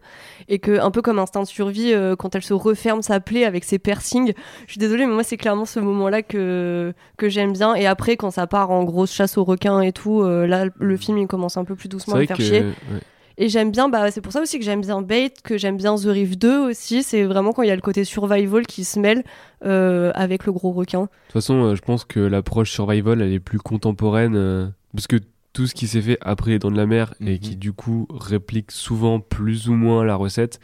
et 0.48 0.58
que, 0.58 0.80
un 0.80 0.90
peu 0.90 1.02
comme 1.02 1.18
Instinct 1.18 1.42
de 1.42 1.48
survie, 1.48 1.92
euh, 1.92 2.16
quand 2.16 2.34
elle 2.34 2.42
se 2.42 2.54
referme 2.54 3.02
sa 3.02 3.20
plaie 3.20 3.44
avec 3.44 3.64
ses 3.64 3.78
piercings, 3.78 4.32
je 4.66 4.72
suis 4.72 4.78
désolée, 4.78 5.06
mais 5.06 5.14
moi, 5.14 5.24
c'est 5.24 5.36
clairement 5.36 5.64
ce 5.64 5.80
moment-là 5.80 6.22
que, 6.22 6.92
que 7.16 7.28
j'aime 7.28 7.52
bien, 7.52 7.74
et 7.74 7.86
après, 7.86 8.16
quand 8.16 8.30
ça 8.30 8.46
part 8.46 8.70
en 8.70 8.84
grosse 8.84 9.12
chasse 9.12 9.36
aux 9.38 9.44
requins 9.44 9.80
et 9.80 9.92
tout, 9.92 10.22
euh, 10.22 10.46
là, 10.46 10.66
le 10.78 10.96
film, 10.96 11.18
il 11.18 11.26
commence 11.26 11.56
un 11.56 11.64
peu 11.64 11.74
plus 11.74 11.88
doucement 11.88 12.16
à 12.16 12.20
me 12.20 12.26
faire 12.26 12.36
que. 12.36 12.42
chier. 12.42 12.60
ouais. 12.60 13.00
Et 13.38 13.48
j'aime 13.48 13.70
bien, 13.70 13.88
bah, 13.88 14.10
c'est 14.10 14.20
pour 14.20 14.32
ça 14.32 14.40
aussi 14.42 14.58
que 14.58 14.64
j'aime 14.64 14.80
bien 14.82 15.02
Bait, 15.02 15.32
que 15.44 15.56
j'aime 15.58 15.76
bien 15.76 15.94
The 15.96 16.04
Reef 16.06 16.36
2 16.38 16.58
aussi. 16.58 17.02
C'est 17.02 17.22
vraiment 17.24 17.52
quand 17.52 17.62
il 17.62 17.68
y 17.68 17.72
a 17.72 17.74
le 17.76 17.80
côté 17.80 18.04
survival 18.04 18.66
qui 18.66 18.84
se 18.84 18.98
mêle 19.00 19.24
euh, 19.64 20.10
avec 20.14 20.44
le 20.46 20.52
gros 20.52 20.72
requin. 20.72 21.02
De 21.02 21.06
toute 21.06 21.32
façon, 21.32 21.54
euh, 21.64 21.74
je 21.74 21.82
pense 21.82 22.04
que 22.04 22.20
l'approche 22.20 22.70
survival, 22.72 23.20
elle 23.22 23.32
est 23.32 23.40
plus 23.40 23.58
contemporaine. 23.58 24.34
euh, 24.36 24.68
parce 24.94 25.06
que 25.06 25.16
tout 25.54 25.66
ce 25.66 25.74
qui 25.74 25.86
s'est 25.86 26.00
fait 26.00 26.18
après 26.22 26.50
les 26.52 26.58
Dents 26.58 26.70
de 26.70 26.76
la 26.76 26.86
Mer 26.86 27.14
et 27.20 27.32
Mhm. 27.32 27.38
qui, 27.38 27.56
du 27.56 27.72
coup, 27.72 28.06
réplique 28.10 28.70
souvent 28.70 29.20
plus 29.20 29.68
ou 29.68 29.74
moins 29.74 30.02
la 30.04 30.14
recette, 30.16 30.60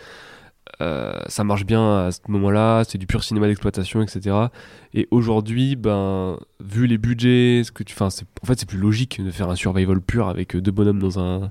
euh, 0.80 1.12
ça 1.26 1.44
marche 1.44 1.64
bien 1.66 2.06
à 2.06 2.12
ce 2.12 2.20
moment-là. 2.28 2.84
C'est 2.88 2.98
du 2.98 3.06
pur 3.06 3.24
cinéma 3.24 3.46
d'exploitation, 3.46 4.00
etc. 4.02 4.36
Et 4.94 5.06
aujourd'hui, 5.10 5.76
ben, 5.76 6.38
vu 6.60 6.86
les 6.86 6.98
budgets, 6.98 7.62
ce 7.64 7.72
que 7.72 7.82
tu, 7.82 7.94
en 8.00 8.08
fait, 8.10 8.58
c'est 8.58 8.66
plus 8.68 8.78
logique 8.78 9.20
de 9.22 9.30
faire 9.30 9.50
un 9.50 9.56
survival 9.56 10.00
pur 10.00 10.28
avec 10.28 10.54
euh, 10.56 10.60
deux 10.60 10.70
bonhommes 10.70 10.98
dans 11.00 11.18
un, 11.18 11.50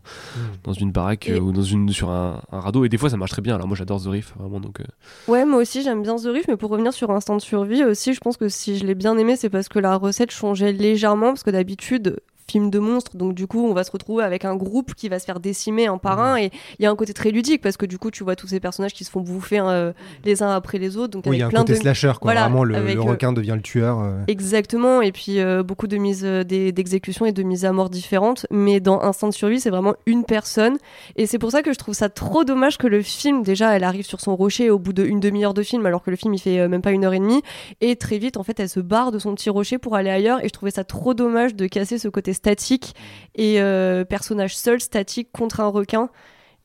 dans 0.64 0.74
une 0.74 0.92
baraque 0.92 1.28
Et- 1.30 1.34
euh, 1.34 1.40
ou 1.40 1.52
dans 1.52 1.62
une, 1.62 1.90
sur 1.90 2.10
un, 2.10 2.42
un 2.52 2.60
radeau. 2.60 2.86
Et 2.86 2.90
des 2.90 2.98
fois, 2.98 3.10
ça 3.10 3.18
marche 3.18 3.32
très 3.32 3.42
bien. 3.42 3.56
Alors 3.56 3.68
moi, 3.68 3.76
j'adore 3.78 4.02
The 4.02 4.08
Reef, 4.08 4.34
vraiment. 4.40 4.60
Donc, 4.60 4.80
euh, 4.80 4.84
Ouais, 5.28 5.46
moi 5.46 5.60
aussi 5.62 5.84
j'aime 5.84 6.02
bien 6.04 6.16
The 6.16 6.26
Reef, 6.34 6.48
mais 6.48 6.58
pour 6.58 6.70
revenir 6.72 6.94
sur 6.94 7.12
Instant 7.12 7.36
de 7.36 7.42
survie 7.42 7.84
aussi, 7.84 8.14
je 8.14 8.20
pense 8.20 8.38
que 8.38 8.50
si 8.50 8.78
je 8.78 8.86
l'ai 8.86 8.96
bien 8.96 9.18
aimé, 9.18 9.36
c'est 9.36 9.50
parce 9.50 9.68
que 9.70 9.80
la 9.80 9.96
recette 9.98 10.32
changeait 10.32 10.72
légèrement, 10.74 11.28
parce 11.28 11.44
que 11.44 11.52
d'habitude, 11.52 12.18
film 12.50 12.70
de 12.70 12.80
monstre, 12.80 13.18
donc 13.18 13.34
du 13.34 13.46
coup 13.46 13.66
on 13.68 13.74
va 13.74 13.84
se 13.84 13.92
retrouver 13.92 14.24
avec 14.24 14.46
un 14.46 14.56
groupe 14.56 14.96
qui 14.96 15.10
va 15.10 15.20
se 15.20 15.26
faire 15.26 15.40
décimer 15.42 15.88
un 15.88 15.98
par 15.98 16.20
un, 16.20 16.38
et 16.38 16.50
il 16.80 16.84
y 16.84 16.86
a 16.86 16.90
un 16.92 16.96
côté 16.96 17.14
très 17.14 17.32
ludique, 17.32 17.62
parce 17.62 17.76
que 17.76 17.86
du 17.86 17.98
coup 17.98 18.10
tu 18.10 18.24
vois 18.24 18.38
tous 18.38 18.48
ces 18.48 18.62
personnages 18.62 18.94
qui 18.94 19.04
se 19.04 19.12
font 19.12 19.20
bouffer 19.20 19.60
euh, 19.60 19.92
les 20.24 20.42
uns 20.44 20.52
après 20.52 20.78
les 20.78 20.96
autres, 20.96 21.12
donc 21.12 21.26
Oui, 21.28 21.38
il 21.38 21.40
y 21.40 21.44
a 21.44 21.48
un 21.48 21.52
côté 21.52 21.74
de... 21.74 21.80
slasher, 21.80 22.14
quoi. 22.22 22.32
Voilà, 22.32 22.44
Vraiment, 22.44 22.64
le, 22.64 22.76
avec, 22.76 22.96
le 22.96 23.02
euh, 23.02 23.04
requin 23.04 23.34
devient 23.34 23.54
le 23.56 23.62
tueur. 23.62 24.00
euh. 24.00 24.24
Exactement, 24.28 25.02
et 25.02 25.12
puis 25.12 25.40
euh, 25.40 25.62
beaucoup 25.62 25.88
de 25.88 25.98
mises 25.98 26.24
d'exécutions 26.24 27.26
et 27.26 27.34
de 27.34 27.44
mises 27.44 27.66
à 27.66 27.74
mort 27.74 27.90
différentes, 27.90 28.46
mais 28.50 28.80
dans 28.80 29.02
Instant 29.02 29.28
de 29.28 29.34
survie, 29.34 29.60
c'est 29.60 29.70
vraiment 29.70 29.96
une 30.06 30.24
personne, 30.24 30.78
et 31.18 31.26
c'est 31.26 31.40
pour 31.40 31.52
ça 31.52 31.62
que 31.62 31.74
je 31.74 31.78
trouve 31.78 31.96
ça 31.96 32.08
trop 32.08 32.46
dommage 32.46 32.78
que 32.78 32.88
le 32.88 33.02
film, 33.02 33.44
déjà, 33.44 33.76
elle 33.76 33.84
arrive 33.84 34.06
sur 34.06 34.22
son 34.22 34.36
rocher 34.38 34.70
au 34.70 34.80
bout 34.80 34.94
d'une 34.94 35.20
demi-heure 35.20 35.54
de 35.54 35.64
film, 35.64 35.86
alors 35.86 36.02
que 36.02 36.12
le 36.12 36.16
film 36.16 36.34
il 36.34 36.40
fait 36.40 36.68
même 36.70 36.82
pas 36.82 36.92
une 36.92 37.04
heure 37.04 37.14
et 37.14 37.20
demie, 37.20 37.42
et 37.82 37.98
très 37.98 38.20
vite, 38.20 38.38
en 38.38 38.44
fait, 38.44 38.58
elle 38.60 38.70
se 38.70 38.80
barre 38.80 39.12
de 39.12 39.20
son 39.20 39.36
petit 39.36 39.50
rocher 39.50 39.78
pour 39.78 39.96
aller 39.96 40.10
ailleurs, 40.10 40.44
et 40.44 40.48
je 40.48 40.54
trouvais 40.54 40.72
ça 40.72 40.86
trop 40.86 41.14
dommage 41.14 41.54
de 41.54 41.68
casser 41.68 41.98
ce 41.98 42.08
côté 42.08 42.34
statique 42.38 42.96
et 43.36 43.60
euh, 43.62 44.06
personnage 44.06 44.56
seul, 44.56 44.80
statique 44.80 45.30
contre 45.32 45.60
un 45.60 45.68
requin. 45.68 46.10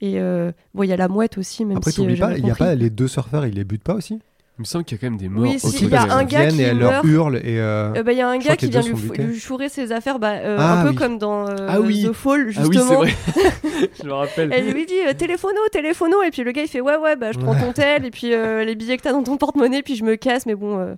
Et 0.01 0.19
euh, 0.19 0.53
bon, 0.75 0.83
il 0.85 0.89
y 0.89 0.93
a 0.93 0.97
la 0.97 1.09
mouette 1.09 1.39
aussi, 1.39 1.65
même 1.65 1.77
Après, 1.79 1.91
si 1.93 2.01
euh, 2.01 2.05
t'oublies 2.05 2.19
pas, 2.21 2.37
il 2.37 2.47
y 2.47 2.51
a 2.51 2.55
pas 2.55 2.75
les 2.75 2.91
deux 2.91 3.09
surfeurs, 3.09 3.47
ils 3.47 3.55
les 3.55 3.65
butent 3.65 3.85
pas 3.85 3.95
aussi? 3.95 4.21
Il 4.59 4.63
me 4.63 4.65
semble 4.67 4.85
qu'il 4.85 4.97
y 4.97 5.01
a 5.01 5.01
quand 5.01 5.11
même 5.11 5.19
des 5.19 5.29
morts. 5.31 5.45
Oui, 5.45 5.59
si, 5.59 5.85
il 5.87 5.89
y 5.91 5.95
a 5.95 6.03
un 6.15 6.25
gars 6.25 6.41
viennent 6.41 6.55
et 6.55 6.57
qui 6.57 6.63
elles 6.63 6.79
leur 6.79 6.91
meurt. 6.93 7.05
hurlent 7.07 7.37
et. 7.39 7.59
euh, 7.59 7.95
Euh, 7.97 8.03
bah, 8.03 8.13
il 8.13 8.19
y 8.19 8.21
a 8.21 8.29
un 8.29 8.37
gars 8.37 8.55
qui 8.57 8.67
vient 8.69 8.83
lui, 8.83 8.95
lui 9.19 9.39
chourer 9.41 9.69
ses 9.71 9.93
affaires, 9.93 10.19
bah, 10.19 10.33
euh, 10.35 10.57
Ah 10.61 10.81
un 10.81 10.83
peu 10.85 10.91
oui. 10.91 10.95
comme 10.95 11.19
dans 11.19 11.49
euh, 11.49 11.67
Ah 11.69 11.81
oui. 11.81 12.05
The 12.07 12.13
Fall, 12.13 12.49
Ah 12.49 12.63
justement. 12.63 13.01
oui, 13.01 13.09
c'est 13.35 13.41
vrai. 13.41 13.91
je 14.03 14.07
me 14.07 14.13
rappelle. 14.13 14.53
Elle 14.53 14.71
lui 14.73 14.85
dit 14.85 14.93
euh, 15.09 15.15
téléphono, 15.15 15.57
téléphono, 15.73 16.23
et 16.23 16.31
puis 16.31 16.43
le 16.45 16.53
gars 16.53 16.63
il 16.63 16.69
fait 16.69 16.83
ouais, 16.83 16.97
ouais, 16.97 17.17
bah 17.17 17.33
je 17.33 17.39
prends 17.39 17.55
ton 17.55 17.73
tel, 17.73 18.05
et 18.05 18.11
puis 18.11 18.35
euh, 18.35 18.65
les 18.65 18.75
billets 18.75 18.99
que 18.99 19.03
t'as 19.03 19.13
dans 19.13 19.23
ton 19.23 19.37
porte-monnaie, 19.39 19.83
puis 19.83 19.97
je 19.97 20.05
me 20.05 20.17
casse, 20.17 20.45
mais 20.47 20.55
bon, 20.55 20.79
euh, 20.79 20.95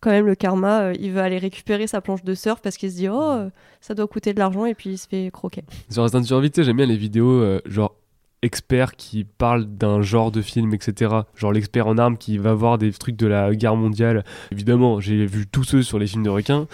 quand 0.00 0.10
même, 0.10 0.26
le 0.26 0.34
karma, 0.34 0.80
euh, 0.82 0.94
il 0.98 1.12
veut 1.12 1.20
aller 1.20 1.38
récupérer 1.38 1.86
sa 1.86 2.00
planche 2.00 2.22
de 2.24 2.34
surf 2.34 2.60
parce 2.62 2.76
qu'il 2.76 2.90
se 2.90 2.96
dit 2.96 3.08
oh, 3.08 3.20
euh, 3.20 3.50
ça 3.80 3.94
doit 3.94 4.06
coûter 4.06 4.32
de 4.34 4.38
l'argent, 4.38 4.64
et 4.66 4.74
puis 4.74 4.90
il 4.90 4.98
se 4.98 5.08
fait 5.08 5.30
croquer. 5.32 5.62
Sur 5.90 6.02
Instinct 6.04 6.20
de 6.20 6.26
survie, 6.26 6.50
tu 6.50 6.60
sais, 6.60 6.64
j'aime 6.64 6.76
bien 6.76 6.86
les 6.86 6.96
vidéos 6.96 7.30
euh, 7.42 7.60
genre 7.66 7.94
experts 8.40 8.94
qui 8.94 9.24
parlent 9.24 9.64
d'un 9.64 10.00
genre 10.00 10.30
de 10.30 10.42
film, 10.42 10.72
etc. 10.72 11.12
Genre 11.34 11.50
l'expert 11.52 11.88
en 11.88 11.98
armes 11.98 12.16
qui 12.16 12.38
va 12.38 12.54
voir 12.54 12.78
des 12.78 12.92
trucs 12.92 13.16
de 13.16 13.26
la 13.26 13.52
guerre 13.52 13.74
mondiale. 13.74 14.24
Évidemment, 14.52 15.00
j'ai 15.00 15.26
vu 15.26 15.48
tous 15.48 15.64
ceux 15.64 15.82
sur 15.82 15.98
les 15.98 16.06
films 16.06 16.22
de 16.22 16.30
requins. 16.30 16.68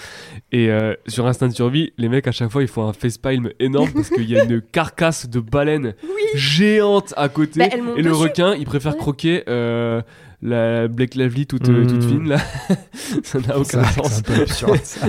Et 0.52 0.68
euh, 0.70 0.92
sur 1.06 1.26
Instinct 1.26 1.48
de 1.48 1.54
survie, 1.54 1.94
les 1.96 2.10
mecs 2.10 2.26
à 2.28 2.32
chaque 2.32 2.50
fois 2.50 2.60
ils 2.60 2.68
font 2.68 2.86
un 2.86 2.92
facepalm 2.92 3.48
énorme 3.60 3.90
parce 3.94 4.10
qu'il 4.10 4.28
y 4.28 4.38
a 4.38 4.44
une 4.44 4.60
carcasse 4.72 5.26
de 5.26 5.40
baleine 5.40 5.94
géante 6.34 7.14
à 7.16 7.30
côté. 7.30 7.60
Bah, 7.60 7.66
et 7.74 8.02
le 8.02 8.10
dessus. 8.10 8.22
requin, 8.22 8.54
il 8.54 8.66
préfère 8.66 8.92
Ouais. 8.92 8.98
croquer 8.98 9.44
euh, 9.48 10.02
la 10.44 10.86
Blake 10.88 11.14
Lively 11.14 11.46
toute, 11.46 11.68
euh, 11.68 11.86
toute 11.86 12.04
fine 12.04 12.28
là. 12.28 12.36
ça 13.24 13.38
n'a 13.40 13.58
aucun 13.58 13.82
que 13.82 13.88
sens. 13.88 14.08
c'est 14.12 14.30
un 14.30 14.34
peu 14.34 14.42
absurde, 14.42 14.80
ça. 14.84 15.06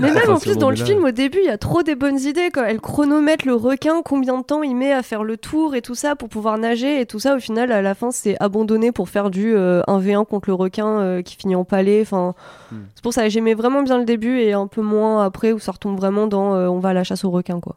Mais 0.00 0.12
même 0.12 0.28
en 0.28 0.38
plus, 0.38 0.58
dans 0.58 0.70
le 0.70 0.76
là. 0.76 0.84
film, 0.84 1.04
au 1.04 1.10
début, 1.12 1.38
il 1.38 1.46
y 1.46 1.50
a 1.50 1.56
trop 1.56 1.82
des 1.82 1.94
bonnes 1.94 2.18
idées. 2.18 2.50
Quoi. 2.52 2.68
Elle 2.68 2.80
chronomètre 2.80 3.46
le 3.46 3.54
requin, 3.54 4.02
combien 4.04 4.38
de 4.38 4.42
temps 4.42 4.62
il 4.62 4.74
met 4.76 4.92
à 4.92 5.02
faire 5.02 5.24
le 5.24 5.36
tour 5.36 5.74
et 5.74 5.82
tout 5.82 5.94
ça 5.94 6.16
pour 6.16 6.28
pouvoir 6.28 6.58
nager. 6.58 7.00
Et 7.00 7.06
tout 7.06 7.20
ça, 7.20 7.36
au 7.36 7.38
final, 7.38 7.72
à 7.72 7.80
la 7.80 7.94
fin, 7.94 8.10
c'est 8.10 8.36
abandonné 8.40 8.92
pour 8.92 9.08
faire 9.08 9.30
du 9.30 9.54
euh, 9.54 9.82
1v1 9.86 10.26
contre 10.26 10.50
le 10.50 10.54
requin 10.54 11.00
euh, 11.00 11.22
qui 11.22 11.36
finit 11.36 11.54
en 11.54 11.64
palais. 11.64 12.00
Enfin, 12.02 12.34
Hmm. 12.72 12.86
C'est 12.94 13.02
pour 13.02 13.12
ça 13.12 13.24
que 13.24 13.30
j'aimais 13.30 13.54
vraiment 13.54 13.82
bien 13.82 13.98
le 13.98 14.04
début 14.04 14.38
et 14.38 14.52
un 14.52 14.66
peu 14.66 14.82
moins 14.82 15.24
après 15.24 15.52
où 15.52 15.58
ça 15.58 15.72
retombe 15.72 15.96
vraiment 15.96 16.26
dans 16.26 16.54
euh, 16.54 16.66
on 16.68 16.78
va 16.78 16.90
à 16.90 16.92
la 16.92 17.04
chasse 17.04 17.24
au 17.24 17.30
requin. 17.30 17.60
Quoi. 17.60 17.76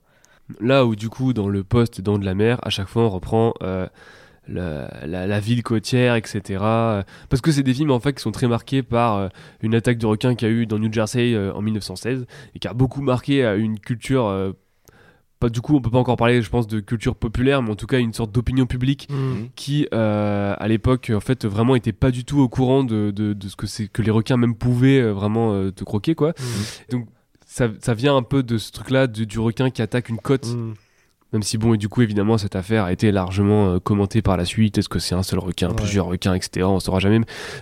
Là 0.59 0.85
où 0.85 0.95
du 0.95 1.09
coup 1.09 1.33
dans 1.33 1.47
le 1.47 1.63
poste 1.63 2.01
dans 2.01 2.17
de 2.17 2.25
la 2.25 2.33
mer, 2.33 2.59
à 2.63 2.69
chaque 2.69 2.87
fois 2.87 3.03
on 3.03 3.09
reprend 3.09 3.53
euh, 3.61 3.87
la, 4.51 4.89
la- 5.05 5.27
la 5.27 5.39
ville 5.39 5.63
côtière, 5.63 6.15
etc. 6.15 6.41
Parce 7.29 7.41
que 7.41 7.51
c'est 7.51 7.63
des 7.63 7.73
films 7.73 7.91
en 7.91 7.99
fait 7.99 8.13
qui 8.13 8.21
sont 8.21 8.31
très 8.31 8.47
marqués 8.47 8.83
par 8.83 9.15
euh, 9.17 9.27
une 9.61 9.75
attaque 9.75 9.97
de 9.97 10.05
requin 10.05 10.35
qu'il 10.35 10.47
y 10.47 10.51
a 10.51 10.53
eu 10.53 10.65
dans 10.65 10.79
New 10.79 10.91
Jersey 10.91 11.33
euh, 11.33 11.53
en 11.53 11.61
1916 11.61 12.25
et 12.55 12.59
qui 12.59 12.67
a 12.67 12.73
beaucoup 12.73 13.01
marqué 13.01 13.43
euh, 13.45 13.59
une 13.59 13.79
culture. 13.79 14.53
pas 15.39 15.49
du 15.49 15.61
coup 15.61 15.73
on 15.75 15.81
peut 15.81 15.89
pas 15.89 15.99
encore 15.99 16.17
parler 16.17 16.41
je 16.41 16.49
pense 16.49 16.67
de 16.67 16.81
culture 16.81 17.15
populaire 17.15 17.61
mais 17.61 17.71
en 17.71 17.75
tout 17.75 17.87
cas 17.87 17.99
une 17.99 18.11
sorte 18.13 18.31
d'opinion 18.33 18.65
publique 18.65 19.07
qui 19.55 19.87
euh, 19.93 20.53
à 20.57 20.67
l'époque 20.67 21.11
en 21.15 21.21
fait 21.21 21.45
vraiment 21.45 21.75
était 21.75 21.93
pas 21.93 22.11
du 22.11 22.25
tout 22.25 22.39
au 22.41 22.49
courant 22.49 22.83
de, 22.83 23.11
de- 23.11 23.31
de 23.33 23.47
ce 23.47 23.55
que 23.55 23.65
c'est 23.65 23.87
que 23.87 24.01
les 24.01 24.11
requins 24.11 24.35
même 24.35 24.55
pouvaient 24.55 24.99
euh, 24.99 25.13
vraiment 25.13 25.53
euh, 25.53 25.71
te 25.71 25.85
croquer 25.85 26.13
quoi 26.13 26.33
donc 26.89 27.07
ça, 27.45 27.69
ça 27.79 27.93
vient 27.93 28.15
un 28.17 28.21
peu 28.23 28.43
de 28.43 28.57
ce 28.57 28.71
truc 28.73 28.89
là 28.89 29.07
du, 29.07 29.25
du 29.25 29.39
requin 29.39 29.69
qui 29.69 29.81
attaque 29.81 30.09
une 30.09 30.17
côte 30.19 30.47
Mm. 30.47 30.73
Même 31.33 31.43
si 31.43 31.57
bon 31.57 31.73
et 31.73 31.77
du 31.77 31.89
coup 31.89 32.01
évidemment 32.01 32.37
cette 32.37 32.55
affaire 32.55 32.85
a 32.85 32.91
été 32.91 33.11
largement 33.11 33.69
euh, 33.75 33.79
commentée 33.79 34.21
par 34.21 34.37
la 34.37 34.45
suite. 34.45 34.77
Est-ce 34.77 34.89
que 34.89 34.99
c'est 34.99 35.15
un 35.15 35.23
seul 35.23 35.39
requin? 35.39 35.69
Ouais. 35.69 35.75
plusieurs 35.75 36.05
requins 36.07 36.33
etc 36.33 36.65
on 36.65 36.79
saura 36.79 36.99
jamais. 36.99 37.19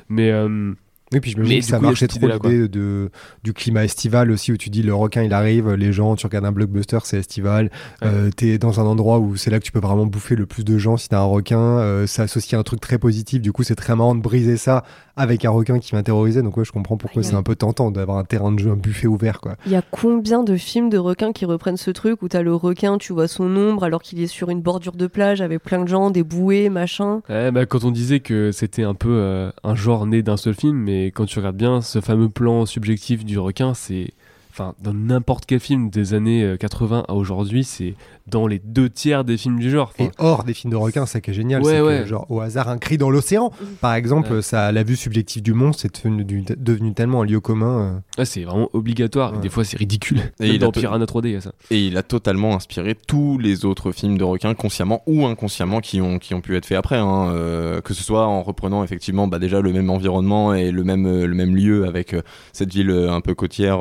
Mais 0.10 0.32
euh, 0.32 0.73
Oui, 1.13 1.19
puis 1.21 1.32
je 1.32 1.38
me 1.38 1.45
dis 1.45 1.60
que 1.60 1.65
ça 1.65 1.80
marchait 1.80 2.08
trop 2.08 2.27
l'idée 2.27 2.67
de, 2.67 3.10
du 3.43 3.53
climat 3.53 3.86
estival 3.86 4.30
aussi, 4.30 4.51
où 4.51 4.58
tu 4.58 4.69
dis 4.69 4.84
le 4.84 4.93
requin 4.93 5.23
il 5.23 5.32
arrive, 5.34 5.71
les 5.73 5.93
gens, 5.93 6.15
tu 6.17 6.25
regardes 6.25 6.43
un 6.45 6.51
blockbuster, 6.51 6.99
c'est 7.06 7.17
estival, 7.19 7.71
Ouais. 8.01 8.08
euh, 8.10 8.30
t'es 8.30 8.58
dans 8.58 8.80
un 8.82 8.84
endroit 8.84 9.19
où 9.19 9.38
c'est 9.38 9.49
là 9.49 9.60
que 9.60 9.63
tu 9.63 9.71
peux 9.71 9.80
vraiment 9.80 10.06
bouffer 10.06 10.36
le 10.36 10.45
plus 10.45 10.65
de 10.65 10.77
gens 10.77 10.97
si 10.97 11.08
t'as 11.08 11.19
un 11.21 11.23
requin, 11.23 11.60
euh, 11.60 12.08
ça 12.08 12.23
associe 12.23 12.60
un 12.60 12.63
truc 12.63 12.82
très 12.82 12.97
positif, 12.97 13.41
du 13.41 13.53
coup 13.53 13.63
c'est 13.63 13.75
très 13.75 13.95
marrant 13.95 14.15
de 14.15 14.21
briser 14.21 14.58
ça 14.58 14.84
avec 15.17 15.43
un 15.45 15.49
requin 15.49 15.80
qui 15.80 15.91
terroriser, 16.03 16.41
donc 16.43 16.56
ouais, 16.58 16.63
je 16.63 16.71
comprends 16.71 16.95
pourquoi 16.95 17.21
Ouais. 17.21 17.27
c'est 17.27 17.36
un 17.36 17.43
peu 17.43 17.56
tentant 17.56 17.89
d'avoir 17.91 18.17
un 18.17 18.23
terrain 18.23 18.51
de 18.51 18.60
jeu, 18.60 18.69
un 18.71 18.75
buffet 18.75 19.08
ouvert 19.08 19.41
quoi. 19.41 19.56
Il 19.65 19.71
y 19.71 19.75
a 19.75 19.82
combien 19.89 20.43
de 20.43 20.56
films 20.56 20.89
de 20.89 20.97
requins 20.97 21.32
qui 21.34 21.45
reprennent 21.45 21.75
ce 21.77 21.89
truc 21.91 22.21
où 22.21 22.27
t'as 22.27 22.41
le 22.43 22.53
requin, 22.53 22.97
tu 22.97 23.13
vois 23.13 23.27
son 23.27 23.53
ombre 23.56 23.84
alors 23.84 24.01
qu'il 24.03 24.21
est 24.21 24.27
sur 24.27 24.49
une 24.49 24.62
bordure 24.62 24.93
de 24.95 25.08
plage 25.08 25.41
avec 25.41 25.63
plein 25.63 25.82
de 25.84 25.88
gens, 25.88 26.12
des 26.12 26.23
bouées, 26.23 26.69
machin? 26.69 27.21
ouais, 27.30 27.51
bah, 27.51 27.65
quand 27.65 27.84
on 27.84 27.91
disait 27.91 28.19
que 28.19 28.51
c'était 28.51 28.84
un 28.84 28.93
peu 28.93 29.10
euh, 29.12 29.49
un 29.63 29.75
genre 29.75 30.06
né 30.06 30.21
d'un 30.21 30.38
seul 30.38 30.53
film 30.53 30.77
mais 30.77 31.08
quand 31.08 31.25
tu 31.25 31.39
regardes 31.39 31.58
bien 31.58 31.82
ce 31.82 31.99
fameux 31.99 32.30
plan 32.30 32.65
subjectif 32.65 33.25
du 33.25 33.39
requin 33.39 33.73
c'est 33.73 34.12
enfin 34.58 34.74
dans 34.82 34.93
n'importe 34.93 35.46
quel 35.46 35.60
film 35.60 35.89
des 35.89 36.13
années 36.13 36.43
euh, 36.43 36.58
80 36.58 37.06
à 37.08 37.13
aujourd'hui 37.13 37.63
c'est 37.63 37.93
dans 38.26 38.46
les 38.48 38.60
deux 38.60 38.89
tiers 38.89 39.24
des 39.24 39.38
films 39.38 39.58
du 39.60 39.70
genre 39.70 39.93
Enfin, 39.98 40.10
Et 40.10 40.12
hors 40.17 40.43
des 40.43 40.54
films 40.54 40.72
de 40.72 40.76
requins, 40.76 41.06
c'est 41.06 41.13
ça 41.13 41.22
qui 41.22 41.32
est 41.32 41.34
génial, 41.34 41.62
Ouais, 41.63 41.72
c'est 41.74 41.78
que 41.80 41.84
ouais. 41.86 42.06
genre 42.08 42.26
au 42.30 42.41
hasard 42.41 42.67
un 42.67 42.78
cri 42.78 42.98
dans 42.98 43.10
l'océan, 43.10 43.54
par 43.80 43.93
exemple, 43.96 44.34
Ouais. 44.34 44.41
ça, 44.41 44.74
la 44.74 44.84
vue 44.84 44.98
subjective 44.98 45.41
du 45.41 45.54
monstre, 45.54 45.84
c'est 45.84 45.96
devenu, 46.04 46.26
du- 46.26 46.43
devenu 46.58 46.93
tellement 46.93 47.22
un 47.22 47.26
lieu 47.26 47.39
commun. 47.39 47.80
euh. 47.80 48.20
ouais, 48.20 48.26
c'est 48.26 48.43
vraiment 48.43 48.70
obligatoire 48.74 49.32
Ouais. 49.34 49.39
des 49.39 49.48
fois 49.50 49.63
c'est 49.63 49.78
ridicule 49.78 50.20
Et 50.41 50.48
il 50.50 50.56
a 50.56 50.58
dans 50.58 50.72
Piranha 50.74 51.06
3D 51.06 51.28
il 51.30 51.32
y 51.32 51.36
a 51.38 51.41
ça 51.41 51.54
Et 51.72 51.88
il 51.88 51.96
a 51.96 52.04
totalement 52.04 52.54
inspiré 52.54 52.96
tous 52.96 53.38
les 53.38 53.63
autres 53.63 53.93
films 53.93 54.17
de 54.17 54.26
requins, 54.26 54.54
consciemment 54.56 55.04
ou 55.08 55.26
inconsciemment, 55.26 55.80
qui 55.80 56.02
ont, 56.02 56.20
qui 56.20 56.34
ont 56.34 56.41
pu 56.41 56.58
être 56.58 56.65
faits 56.65 56.78
après. 56.80 56.98
hein, 56.98 57.30
euh, 57.32 57.80
que 57.80 57.93
ce 57.93 58.04
soit 58.04 58.26
en 58.28 58.43
reprenant 58.43 58.84
effectivement 58.84 59.28
bah, 59.28 59.39
déjà 59.39 59.62
le 59.62 59.72
même 59.72 59.89
environnement 59.89 60.54
et 60.54 60.72
le 60.72 60.84
même, 60.84 61.06
euh, 61.06 61.26
le 61.28 61.36
même 61.36 61.56
lieu 61.56 61.86
avec 61.88 62.13
euh, 62.13 62.22
cette 62.52 62.74
ville 62.74 62.89
euh, 62.89 63.13
un 63.13 63.22
peu 63.22 63.34
côtière. 63.36 63.80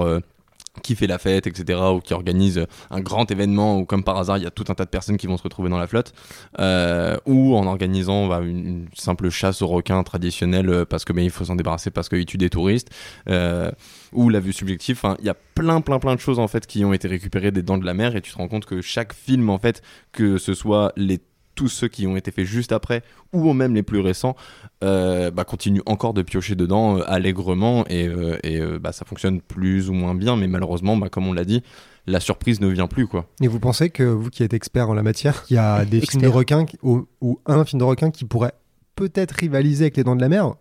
Qui 0.83 0.95
fait 0.95 1.07
la 1.07 1.19
fête, 1.19 1.47
etc., 1.47 1.81
ou 1.95 2.01
qui 2.01 2.15
organise 2.15 2.67
un 2.91 3.01
grand 3.01 3.31
événement, 3.31 3.79
ou 3.79 3.85
comme 3.85 4.05
par 4.05 4.17
hasard, 4.17 4.39
il 4.39 4.45
y 4.45 4.47
a 4.47 4.51
tout 4.51 4.65
un 4.69 4.75
tas 4.75 4.85
de 4.85 4.91
personnes 4.91 5.17
qui 5.17 5.27
vont 5.27 5.37
se 5.37 5.43
retrouver 5.43 5.69
dans 5.69 5.79
la 5.79 5.87
flotte, 5.87 6.13
euh, 6.59 7.17
ou 7.27 7.57
en 7.57 7.67
organisant 7.67 8.27
bah, 8.29 8.41
une, 8.41 8.87
simple 8.95 9.31
chasse 9.31 9.63
aux 9.63 9.67
requins 9.67 10.03
traditionnelle 10.03 10.69
euh, 10.69 10.85
parce 10.85 11.05
que 11.05 11.13
ben, 11.13 11.25
il 11.25 11.31
faut 11.31 11.45
s'en 11.45 11.57
débarrasser 11.57 11.91
parce 11.91 12.09
qu'ils 12.09 12.27
tuent 12.27 12.39
des 12.39 12.51
touristes, 12.51 12.91
euh, 13.29 13.71
ou 14.13 14.29
la 14.29 14.41
vue 14.41 14.53
subjective. 14.53 14.97
Enfin, 14.99 15.17
il 15.21 15.27
y 15.27 15.31
a 15.31 15.35
plein, 15.35 15.81
plein, 15.81 15.99
plein 15.99 16.15
de 16.15 16.21
choses 16.21 16.39
en 16.39 16.49
fait 16.49 16.67
qui 16.67 16.85
ont 16.85 16.93
été 16.93 17.09
récupérées 17.09 17.51
des 17.51 17.63
Dents 17.63 17.79
de 17.79 17.87
la 17.87 17.95
Mer, 17.95 18.17
et 18.17 18.21
tu 18.21 18.33
te 18.33 18.37
rends 18.37 18.49
compte 18.49 18.67
que 18.67 18.81
chaque 18.81 19.13
film 19.13 19.51
en 19.51 19.59
fait, 19.59 19.83
que 20.13 20.39
ce 20.39 20.55
soit 20.55 20.93
les 20.97 21.21
tous 21.57 21.67
ceux 21.69 21.89
qui 21.89 22.07
ont 22.07 22.17
été 22.17 22.31
faits 22.31 22.45
juste 22.45 22.71
après 22.71 23.03
ou 23.33 23.53
même 23.53 23.75
les 23.75 23.83
plus 23.83 23.99
récents 23.99 24.37
euh, 24.85 25.33
bah, 25.33 25.43
continuent 25.45 25.81
encore 25.87 26.15
de 26.15 26.23
piocher 26.23 26.55
dedans 26.55 26.99
euh, 26.99 27.03
allègrement 27.11 27.85
et, 27.89 28.07
euh, 28.07 28.39
et, 28.45 28.61
euh, 28.61 28.79
bah, 28.79 28.93
ça 28.93 29.05
fonctionne 29.05 29.41
plus 29.41 29.91
ou 29.91 29.95
moins 29.95 30.15
bien 30.15 30.37
mais 30.37 30.47
malheureusement 30.47 30.97
bah, 30.97 31.09
comme 31.09 31.27
on 31.27 31.33
l'a 31.33 31.45
dit 31.45 31.63
la 32.07 32.21
surprise 32.21 32.61
ne 32.61 32.69
vient 32.69 32.87
plus 32.87 33.09
quoi 33.09 33.27
Et 33.41 33.49
vous 33.49 33.59
pensez 33.59 33.91
que 33.91 34.05
vous 34.05 34.31
qui 34.31 34.45
êtes 34.45 34.55
expert 34.55 34.89
en 34.89 34.95
la 34.95 35.03
matière, 35.03 35.45
il 35.51 35.55
y 35.55 35.59
a 35.59 35.85
des 35.85 36.01
films 36.03 36.23
de 36.23 36.29
requins 36.29 36.65
qui- 36.65 36.79
ou, 36.83 37.09
ou 37.21 37.41
un 37.47 37.65
film 37.65 37.81
de 37.81 37.85
requin 37.85 38.13
qui 38.13 38.25
pourrait 38.25 38.53
peut-être 38.95 39.33
rivaliser 39.33 39.85
avec 39.87 39.97
Les 39.97 40.05
Dents 40.05 40.15
de 40.15 40.21
la 40.21 40.29
Mer 40.29 40.55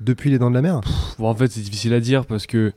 depuis 0.00 0.30
Les 0.30 0.38
Dents 0.38 0.50
de 0.50 0.56
la 0.56 0.62
Mer? 0.62 0.80
Bon, 1.18 1.28
en 1.28 1.34
fait, 1.34 1.48
c'est 1.52 1.60
difficile 1.60 1.94
à 1.94 2.00
dire 2.00 2.26
parce 2.26 2.46
que 2.46 2.72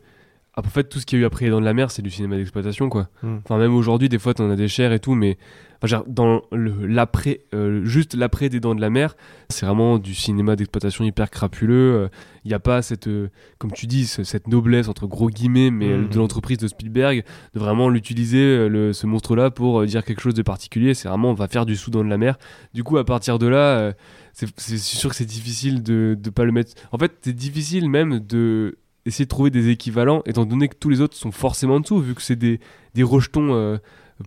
en 0.55 0.61
fait, 0.61 0.83
tout 0.83 0.99
ce 0.99 1.05
qu'il 1.07 1.17
y 1.17 1.21
a 1.21 1.23
eu 1.23 1.25
après 1.25 1.45
Les 1.45 1.51
Dents 1.51 1.59
de 1.59 1.65
la 1.65 1.73
Mer, 1.73 1.89
c'est 1.89 2.03
du 2.03 2.11
cinéma 2.11 2.35
d'exploitation, 2.35 2.87
quoi. 2.89 3.07
Mm. 3.23 3.37
Enfin, 3.43 3.57
même 3.57 3.73
aujourd'hui, 3.73 4.09
des 4.09 4.19
fois, 4.19 4.35
t'en 4.35 4.49
as 4.51 4.55
des 4.55 4.67
chairs 4.67 4.93
et 4.93 4.99
tout, 4.99 5.15
mais 5.15 5.37
enfin, 5.83 5.87
genre, 5.87 6.03
dans 6.07 6.41
l'après, 6.51 7.41
euh, 7.53 7.83
juste 7.83 8.15
l'après 8.15 8.49
des 8.49 8.59
Dents 8.59 8.73
de 8.75 8.81
la 8.81 8.89
Mer, 8.89 9.15
c'est 9.49 9.65
vraiment 9.65 9.97
du 9.99 10.13
cinéma 10.15 10.55
d'exploitation 10.55 11.03
hyper 11.03 11.29
crapuleux. 11.29 12.09
Il 12.45 12.47
n'y 12.47 12.53
a 12.53 12.59
pas 12.59 12.81
cette, 12.81 13.07
euh, 13.07 13.29
comme 13.57 13.71
tu 13.71 13.85
dis, 13.87 14.05
ce- 14.05 14.23
cette 14.23 14.47
noblesse 14.47 14.87
entre 14.87 15.07
gros 15.07 15.29
guillemets, 15.29 15.71
mais 15.71 15.89
euh, 15.89 16.01
Mm. 16.03 16.09
de 16.09 16.17
l'entreprise 16.17 16.57
de 16.57 16.67
Spielberg, 16.67 17.23
de 17.53 17.59
vraiment 17.59 17.89
l'utiliser, 17.89 18.37
euh, 18.39 18.67
le- 18.69 18.93
ce 18.93 19.05
monstre-là, 19.07 19.51
pour 19.51 19.81
euh, 19.81 19.85
dire 19.85 20.03
quelque 20.05 20.21
chose 20.21 20.33
de 20.33 20.41
particulier. 20.41 20.93
C'est 20.93 21.07
vraiment, 21.09 21.31
on 21.31 21.35
va 21.35 21.47
faire 21.47 21.65
du 21.65 21.75
sous 21.75 21.91
Dents 21.91 22.03
de 22.03 22.09
la 22.09 22.17
Mer. 22.17 22.37
Du 22.73 22.83
coup, 22.83 22.97
à 22.97 23.03
partir 23.05 23.37
de 23.39 23.47
là, 23.47 23.77
euh, 23.77 23.93
c'est 24.33 24.47
c'est 24.59 24.77
sûr 24.77 25.09
que 25.09 25.15
c'est 25.15 25.25
difficile 25.25 25.83
de 25.83 26.17
ne 26.23 26.29
pas 26.29 26.45
le 26.45 26.51
mettre. 26.51 26.73
En 26.91 26.97
fait, 26.97 27.11
c'est 27.21 27.33
difficile 27.35 27.89
même 27.89 28.19
de 28.19 28.77
essayer 29.05 29.25
de 29.25 29.29
trouver 29.29 29.49
des 29.49 29.67
équivalents, 29.69 30.21
étant 30.25 30.45
donné 30.45 30.69
que 30.69 30.75
tous 30.79 30.87
les 30.89 31.01
autres 31.01 31.17
sont 31.17 31.31
forcément 31.33 31.75
en 31.75 31.79
dessous, 31.81 31.99
vu 31.99 32.15
que 32.15 32.21
c'est 32.21 32.37
des, 32.37 32.61
des 32.95 33.03
rejetons 33.03 33.53
euh, 33.53 33.77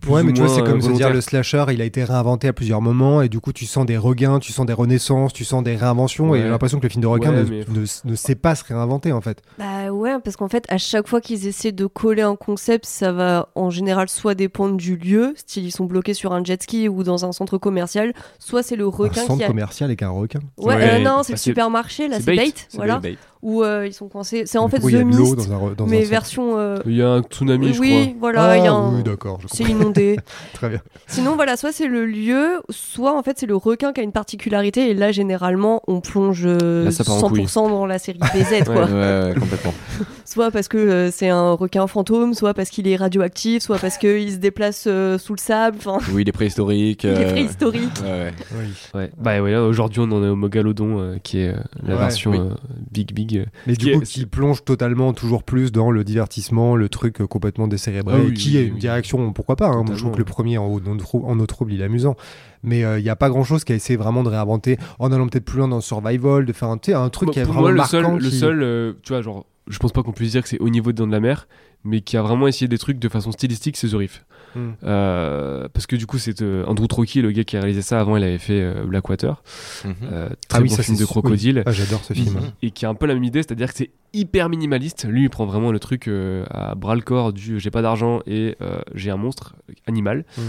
plus 0.01 0.11
Ouais, 0.11 0.21
ou 0.21 0.25
mais 0.25 0.33
tu 0.33 0.39
vois, 0.41 0.47
moins, 0.47 0.55
c'est 0.55 0.61
euh, 0.61 0.65
comme 0.65 0.81
se 0.81 0.91
dire 0.91 1.09
le 1.11 1.21
slasher, 1.21 1.65
il 1.71 1.81
a 1.81 1.85
été 1.85 2.03
réinventé 2.03 2.47
à 2.47 2.53
plusieurs 2.53 2.81
moments, 2.81 3.21
et 3.21 3.29
du 3.29 3.39
coup, 3.39 3.53
tu 3.53 3.65
sens 3.65 3.85
des 3.85 3.97
regains, 3.97 4.39
tu 4.39 4.51
sens 4.51 4.65
des 4.65 4.73
renaissances, 4.73 5.33
tu 5.33 5.45
sens 5.45 5.63
des 5.63 5.75
réinventions, 5.75 6.35
et 6.35 6.41
j'ai 6.41 6.49
l'impression 6.49 6.77
que 6.79 6.83
le 6.83 6.89
film 6.89 7.01
de 7.01 7.07
requin 7.07 7.31
Ouais, 7.31 7.43
ne, 7.43 7.49
mais- 7.49 7.65
ne- 7.69 8.09
ne 8.11 8.15
sait 8.15 8.35
pas 8.35 8.55
se 8.55 8.63
réinventer, 8.65 9.11
en 9.11 9.21
fait. 9.21 9.41
Bah 9.57 9.91
ouais, 9.91 10.19
parce 10.23 10.35
qu'en 10.35 10.47
fait, 10.49 10.65
à 10.69 10.77
chaque 10.77 11.07
fois 11.07 11.21
qu'ils 11.21 11.47
essaient 11.47 11.71
de 11.71 11.85
coller 11.85 12.21
un 12.21 12.35
concept, 12.35 12.85
ça 12.85 13.11
va 13.11 13.49
en 13.55 13.69
général 13.69 14.09
soit 14.09 14.35
dépendre 14.35 14.75
du 14.77 14.97
lieu, 14.97 15.33
style 15.37 15.65
ils 15.65 15.71
sont 15.71 15.85
bloqués 15.85 16.13
sur 16.13 16.33
un 16.33 16.43
jet 16.43 16.61
ski 16.61 16.89
ou 16.89 17.03
dans 17.03 17.25
un 17.25 17.31
centre 17.31 17.57
commercial, 17.57 18.13
soit 18.39 18.63
c'est 18.63 18.75
le 18.75 18.85
Un 18.85 18.89
requin 18.89 19.21
centre 19.21 19.37
qui 19.37 19.43
a... 19.43 19.47
commercial 19.47 19.89
avec 19.89 20.01
un 20.03 20.09
requin. 20.09 20.39
Ouais, 20.57 20.75
Ouais, 20.75 20.83
euh, 20.83 20.97
non, 20.99 21.17
bah, 21.17 21.21
c'est 21.23 21.33
le 21.33 21.37
c'est- 21.37 21.43
supermarché, 21.43 22.07
là, 22.07 22.17
c'est 22.19 22.25
Bait, 22.35 22.53
voilà, 22.73 22.99
Bait. 22.99 23.17
Où 23.41 23.63
euh, 23.63 23.85
ils 23.87 23.93
sont 23.93 24.07
coincés. 24.09 24.43
C'est 24.45 24.57
en 24.57 24.67
fait 24.67 24.79
The 24.79 25.03
Mist, 25.03 25.35
dans 25.49 25.67
un, 25.67 25.73
dans 25.73 25.85
mais 25.85 26.03
version... 26.03 26.57
euh, 26.57 26.77
Il 26.85 26.95
y 26.95 27.01
a 27.01 27.09
un 27.09 27.21
tsunami, 27.21 27.73
je 27.73 27.79
oui, 27.79 27.89
crois. 28.15 28.31
voilà, 28.33 28.57
il 28.57 28.63
y 28.63 28.67
a 28.67 28.71
Ah, 28.71 28.75
un... 28.75 28.95
oui, 28.95 29.03
d'accord, 29.03 29.39
je 29.41 29.47
C'est 29.51 29.63
inondé. 29.63 30.17
Très 30.53 30.69
bien. 30.69 30.79
Sinon, 31.07 31.35
voilà, 31.35 31.57
soit 31.57 31.71
c'est 31.71 31.87
le 31.87 32.05
lieu, 32.05 32.61
soit 32.69 33.17
en 33.17 33.23
fait 33.23 33.37
c'est 33.39 33.45
le 33.45 33.55
requin 33.55 33.93
qui 33.93 34.01
a 34.01 34.03
une 34.03 34.11
particularité. 34.11 34.89
Et 34.89 34.93
là, 34.93 35.11
généralement, 35.11 35.81
on 35.87 36.01
plonge 36.01 36.45
Là, 36.47 36.91
ça 36.91 37.03
part 37.03 37.23
en 37.23 37.29
couille. 37.29 37.43
100% 37.45 37.69
dans 37.69 37.85
la 37.85 37.99
série 37.99 38.19
BZ, 38.19 38.63
quoi. 38.65 38.85
Ouais, 38.85 38.91
ouais, 38.91 39.33
complètement. 39.39 39.73
Soit 40.29 40.51
parce 40.51 40.67
que 40.67 40.77
euh, 40.77 41.09
c'est 41.09 41.29
un 41.29 41.53
requin 41.53 41.87
fantôme, 41.87 42.33
soit 42.33 42.53
parce 42.53 42.69
qu'il 42.69 42.85
est 42.85 42.97
radioactif, 42.97 43.63
soit 43.63 43.77
parce 43.79 43.97
qu'il 43.97 44.29
se 44.29 44.35
déplace 44.35 44.83
euh, 44.85 45.17
sous 45.17 45.33
le 45.33 45.39
sable. 45.39 45.77
Oui, 46.11 46.23
il 46.23 46.27
est 46.27 46.33
préhistorique. 46.33 47.05
il 47.05 47.09
est 47.11 47.25
euh, 47.25 47.31
préhistorique. 47.31 47.89
Ouais, 48.03 48.09
ouais. 48.09 48.33
Oui. 48.51 48.65
Ouais. 48.93 49.11
Bah 49.17 49.41
ouais, 49.41 49.55
aujourd'hui, 49.55 50.01
on 50.01 50.11
en 50.11 50.21
est 50.21 50.27
au 50.27 50.35
Megalodon, 50.35 50.99
euh, 50.99 51.15
qui 51.23 51.39
est 51.39 51.53
euh, 51.53 51.57
la 51.81 51.93
Ouais, 51.93 51.99
version 52.01 52.31
oui. 52.31 52.39
euh, 52.39 52.49
Big 52.91 53.13
Big. 53.13 53.37
euh. 53.37 53.45
Mais 53.67 53.77
Qui 53.77 53.85
du 53.85 53.91
coup, 53.95 54.01
est- 54.01 54.05
qui 54.05 54.25
plonge 54.25 54.65
totalement, 54.65 55.13
toujours 55.13 55.43
plus 55.43 55.71
dans 55.71 55.91
le 55.91 56.03
divertissement, 56.03 56.75
le 56.75 56.89
truc 56.89 57.21
euh, 57.21 57.25
complètement 57.27 57.69
décérébré, 57.69 58.15
Ah 58.17 58.23
oui, 58.25 58.33
qui 58.33 58.49
oui, 58.49 58.57
est 58.57 58.59
oui, 58.63 58.67
une 58.67 58.73
oui. 58.73 58.79
direction, 58.81 59.31
pourquoi 59.31 59.55
pas. 59.55 59.67
hein. 59.67 59.83
Moi, 59.85 59.95
je 59.95 59.99
trouve 60.01 60.11
que 60.11 60.17
le 60.17 60.25
premier 60.25 60.57
en 60.57 60.65
haut 60.67 60.81
de 60.81 60.89
nos 60.89 60.97
trou- 60.97 61.23
en 61.25 61.39
eau 61.39 61.45
trouble, 61.45 61.71
il 61.71 61.79
est 61.79 61.85
amusant. 61.85 62.17
Mais 62.63 62.79
il 62.81 63.03
n'y 63.03 63.09
a 63.09 63.15
pas 63.15 63.29
grand 63.29 63.45
chose 63.45 63.63
qui 63.63 63.71
a 63.71 63.75
essayé 63.75 63.95
vraiment 63.95 64.23
de 64.23 64.29
réinventer 64.29 64.77
en 64.99 65.09
allant 65.13 65.27
peut-être 65.27 65.45
plus 65.45 65.59
loin 65.59 65.69
dans 65.69 65.77
le 65.77 65.81
survival, 65.81 66.45
de 66.45 66.51
faire 66.51 66.67
un, 66.67 66.77
truc 66.77 67.27
Bon, 67.27 67.31
qui 67.31 67.39
est 67.39 67.43
vraiment 67.43 67.61
moi, 67.61 67.71
le 67.71 67.77
marquant. 67.77 68.01
seul, 68.15 68.17
le 68.21 68.29
seul 68.29 68.61
euh, 68.63 68.93
tu 69.03 69.13
vois, 69.13 69.21
genre, 69.21 69.45
je 69.67 69.77
pense 69.79 69.91
pas 69.91 70.03
qu'on 70.03 70.11
puisse 70.13 70.31
dire 70.31 70.41
que 70.43 70.49
c'est 70.49 70.59
au 70.59 70.69
niveau 70.69 70.91
de 70.91 70.97
Dents 70.97 71.07
de 71.07 71.11
la 71.11 71.19
Mer, 71.19 71.47
mais 71.83 72.01
qui 72.01 72.17
a 72.17 72.21
vraiment 72.21 72.47
essayé 72.47 72.67
des 72.67 72.77
trucs 72.77 72.99
de 72.99 73.09
façon 73.09 73.31
stylistique, 73.31 73.77
c'est 73.77 73.89
The. 73.89 74.21
Hmm. 74.55 74.71
Euh, 74.83 75.67
parce 75.73 75.85
que 75.87 75.95
du 75.95 76.05
coup, 76.07 76.17
c'est 76.17 76.41
euh, 76.41 76.65
Andrew 76.65 76.87
Trocchi, 76.87 77.21
le 77.21 77.31
gars 77.31 77.43
qui 77.43 77.57
a 77.57 77.59
réalisé 77.59 77.81
ça. 77.81 77.99
Avant, 77.99 78.17
il 78.17 78.23
avait 78.23 78.37
fait 78.37 78.61
euh, 78.61 78.85
Blackwater, 78.85 79.43
Mhm. 79.85 79.93
euh, 80.11 80.29
très 80.47 80.61
bon 80.61 80.69
ça, 80.69 80.83
film 80.83 80.95
de 80.97 81.03
sûr, 81.05 81.15
oui. 81.15 81.21
crocodile. 81.21 81.63
Ah, 81.65 81.71
J'adore 81.71 82.03
ce 82.03 82.13
film. 82.13 82.39
Et 82.61 82.71
qui 82.71 82.85
a 82.85 82.89
un 82.89 82.95
peu 82.95 83.05
la 83.05 83.13
même 83.13 83.23
idée, 83.25 83.39
c'est-à-dire 83.43 83.67
que 83.71 83.77
c'est 83.77 83.91
hyper 84.13 84.49
minimaliste. 84.49 85.05
Lui, 85.07 85.23
il 85.23 85.29
prend 85.29 85.45
vraiment 85.45 85.71
le 85.71 85.79
truc 85.79 86.07
euh, 86.07 86.45
à 86.49 86.75
bras 86.75 86.95
le 86.95 87.01
corps 87.01 87.33
du 87.33 87.59
j'ai 87.59 87.69
pas 87.71 87.81
d'argent 87.81 88.21
et 88.25 88.55
euh, 88.61 88.79
j'ai 88.95 89.11
un 89.11 89.17
monstre 89.17 89.55
animal. 89.85 90.25
Mm. 90.37 90.41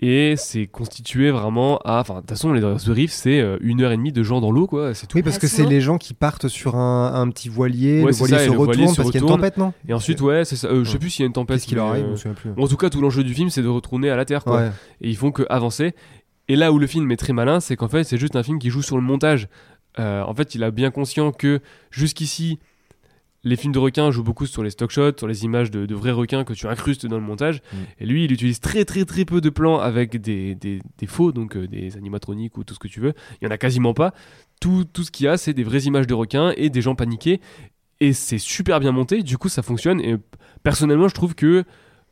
Et 0.00 0.34
c'est 0.36 0.68
constitué 0.68 1.32
vraiment 1.32 1.78
à. 1.78 2.00
Enfin, 2.00 2.14
de 2.14 2.20
toute 2.20 2.30
façon, 2.30 2.52
les 2.52 2.60
The 2.60 2.88
Reef, 2.88 3.10
c'est 3.10 3.40
euh, 3.40 3.58
une 3.60 3.82
heure 3.82 3.90
et 3.90 3.96
demie 3.96 4.12
de 4.12 4.22
gens 4.22 4.40
dans 4.40 4.52
l'eau, 4.52 4.68
quoi. 4.68 4.94
C'est 4.94 5.08
tout. 5.08 5.16
Oui, 5.16 5.24
parce 5.24 5.38
que 5.38 5.48
c'est 5.48 5.66
les 5.66 5.80
gens 5.80 5.98
qui 5.98 6.14
partent 6.14 6.46
sur 6.46 6.76
un, 6.76 7.12
un 7.14 7.28
petit 7.30 7.48
voilier, 7.48 8.02
Ouais, 8.02 8.12
le 8.12 8.16
voilier 8.16 8.38
ça, 8.38 8.44
se 8.44 8.50
retourne 8.50 8.94
parce 8.94 9.10
qu'il 9.10 9.20
y 9.20 9.24
a 9.24 9.26
une 9.26 9.34
tempête, 9.34 9.56
non 9.56 9.72
Et 9.88 9.94
ensuite, 9.94 10.20
ouais, 10.20 10.44
c'est 10.44 10.54
ça. 10.54 10.68
Euh, 10.68 10.84
Je 10.84 10.90
sais 10.92 10.98
plus 10.98 11.10
s'il 11.10 11.22
y 11.22 11.24
a 11.24 11.26
une 11.26 11.32
tempête. 11.32 11.56
Qu'est-ce 11.56 11.66
qui 11.66 11.74
leur 11.74 11.86
arrive 11.88 12.06
euh, 12.06 12.32
plus. 12.32 12.50
En 12.56 12.68
tout 12.68 12.76
cas, 12.76 12.90
tout 12.90 13.00
l'enjeu 13.00 13.24
du 13.24 13.34
film, 13.34 13.50
c'est 13.50 13.62
de 13.62 13.68
retourner 13.68 14.08
à 14.08 14.16
la 14.16 14.24
Terre, 14.24 14.44
quoi. 14.44 14.58
Ouais. 14.58 14.70
Et 15.00 15.08
ils 15.08 15.16
font 15.16 15.32
que 15.32 15.42
avancer. 15.50 15.94
Et 16.46 16.54
là 16.54 16.72
où 16.72 16.78
le 16.78 16.86
film 16.86 17.10
est 17.10 17.16
très 17.16 17.32
malin, 17.32 17.58
c'est 17.58 17.74
qu'en 17.74 17.88
fait, 17.88 18.04
c'est 18.04 18.18
juste 18.18 18.36
un 18.36 18.44
film 18.44 18.60
qui 18.60 18.70
joue 18.70 18.82
sur 18.82 18.96
le 18.96 19.02
montage. 19.02 19.48
Euh, 19.98 20.22
en 20.22 20.34
fait, 20.34 20.54
il 20.54 20.62
a 20.62 20.70
bien 20.70 20.90
conscient 20.90 21.32
que 21.32 21.60
jusqu'ici, 21.90 22.58
les 23.44 23.56
films 23.56 23.72
de 23.72 23.78
requins 23.78 24.10
jouent 24.10 24.24
beaucoup 24.24 24.46
sur 24.46 24.62
les 24.62 24.70
stock 24.70 24.90
shots, 24.90 25.18
sur 25.18 25.28
les 25.28 25.44
images 25.44 25.70
de, 25.70 25.86
de 25.86 25.94
vrais 25.94 26.10
requins 26.10 26.44
que 26.44 26.52
tu 26.52 26.66
incrustes 26.66 27.06
dans 27.06 27.16
le 27.16 27.22
montage. 27.22 27.60
Mm. 27.72 27.76
Et 28.00 28.06
lui, 28.06 28.24
il 28.24 28.32
utilise 28.32 28.60
très 28.60 28.84
très 28.84 29.04
très 29.04 29.24
peu 29.24 29.40
de 29.40 29.50
plans 29.50 29.78
avec 29.78 30.20
des, 30.20 30.54
des, 30.54 30.80
des 30.98 31.06
faux, 31.06 31.32
donc 31.32 31.56
euh, 31.56 31.68
des 31.68 31.96
animatroniques 31.96 32.58
ou 32.58 32.64
tout 32.64 32.74
ce 32.74 32.78
que 32.78 32.88
tu 32.88 33.00
veux. 33.00 33.12
Il 33.40 33.44
y 33.44 33.48
en 33.48 33.50
a 33.50 33.58
quasiment 33.58 33.94
pas. 33.94 34.12
Tout, 34.60 34.84
tout 34.84 35.04
ce 35.04 35.10
qu'il 35.10 35.26
y 35.26 35.28
a, 35.28 35.36
c'est 35.36 35.54
des 35.54 35.64
vraies 35.64 35.82
images 35.82 36.06
de 36.06 36.14
requins 36.14 36.52
et 36.56 36.68
des 36.68 36.82
gens 36.82 36.94
paniqués. 36.94 37.40
Et 38.00 38.12
c'est 38.12 38.38
super 38.38 38.80
bien 38.80 38.92
monté, 38.92 39.22
du 39.22 39.38
coup 39.38 39.48
ça 39.48 39.62
fonctionne. 39.62 40.00
Et 40.00 40.16
personnellement, 40.62 41.08
je 41.08 41.14
trouve 41.14 41.34
que 41.34 41.64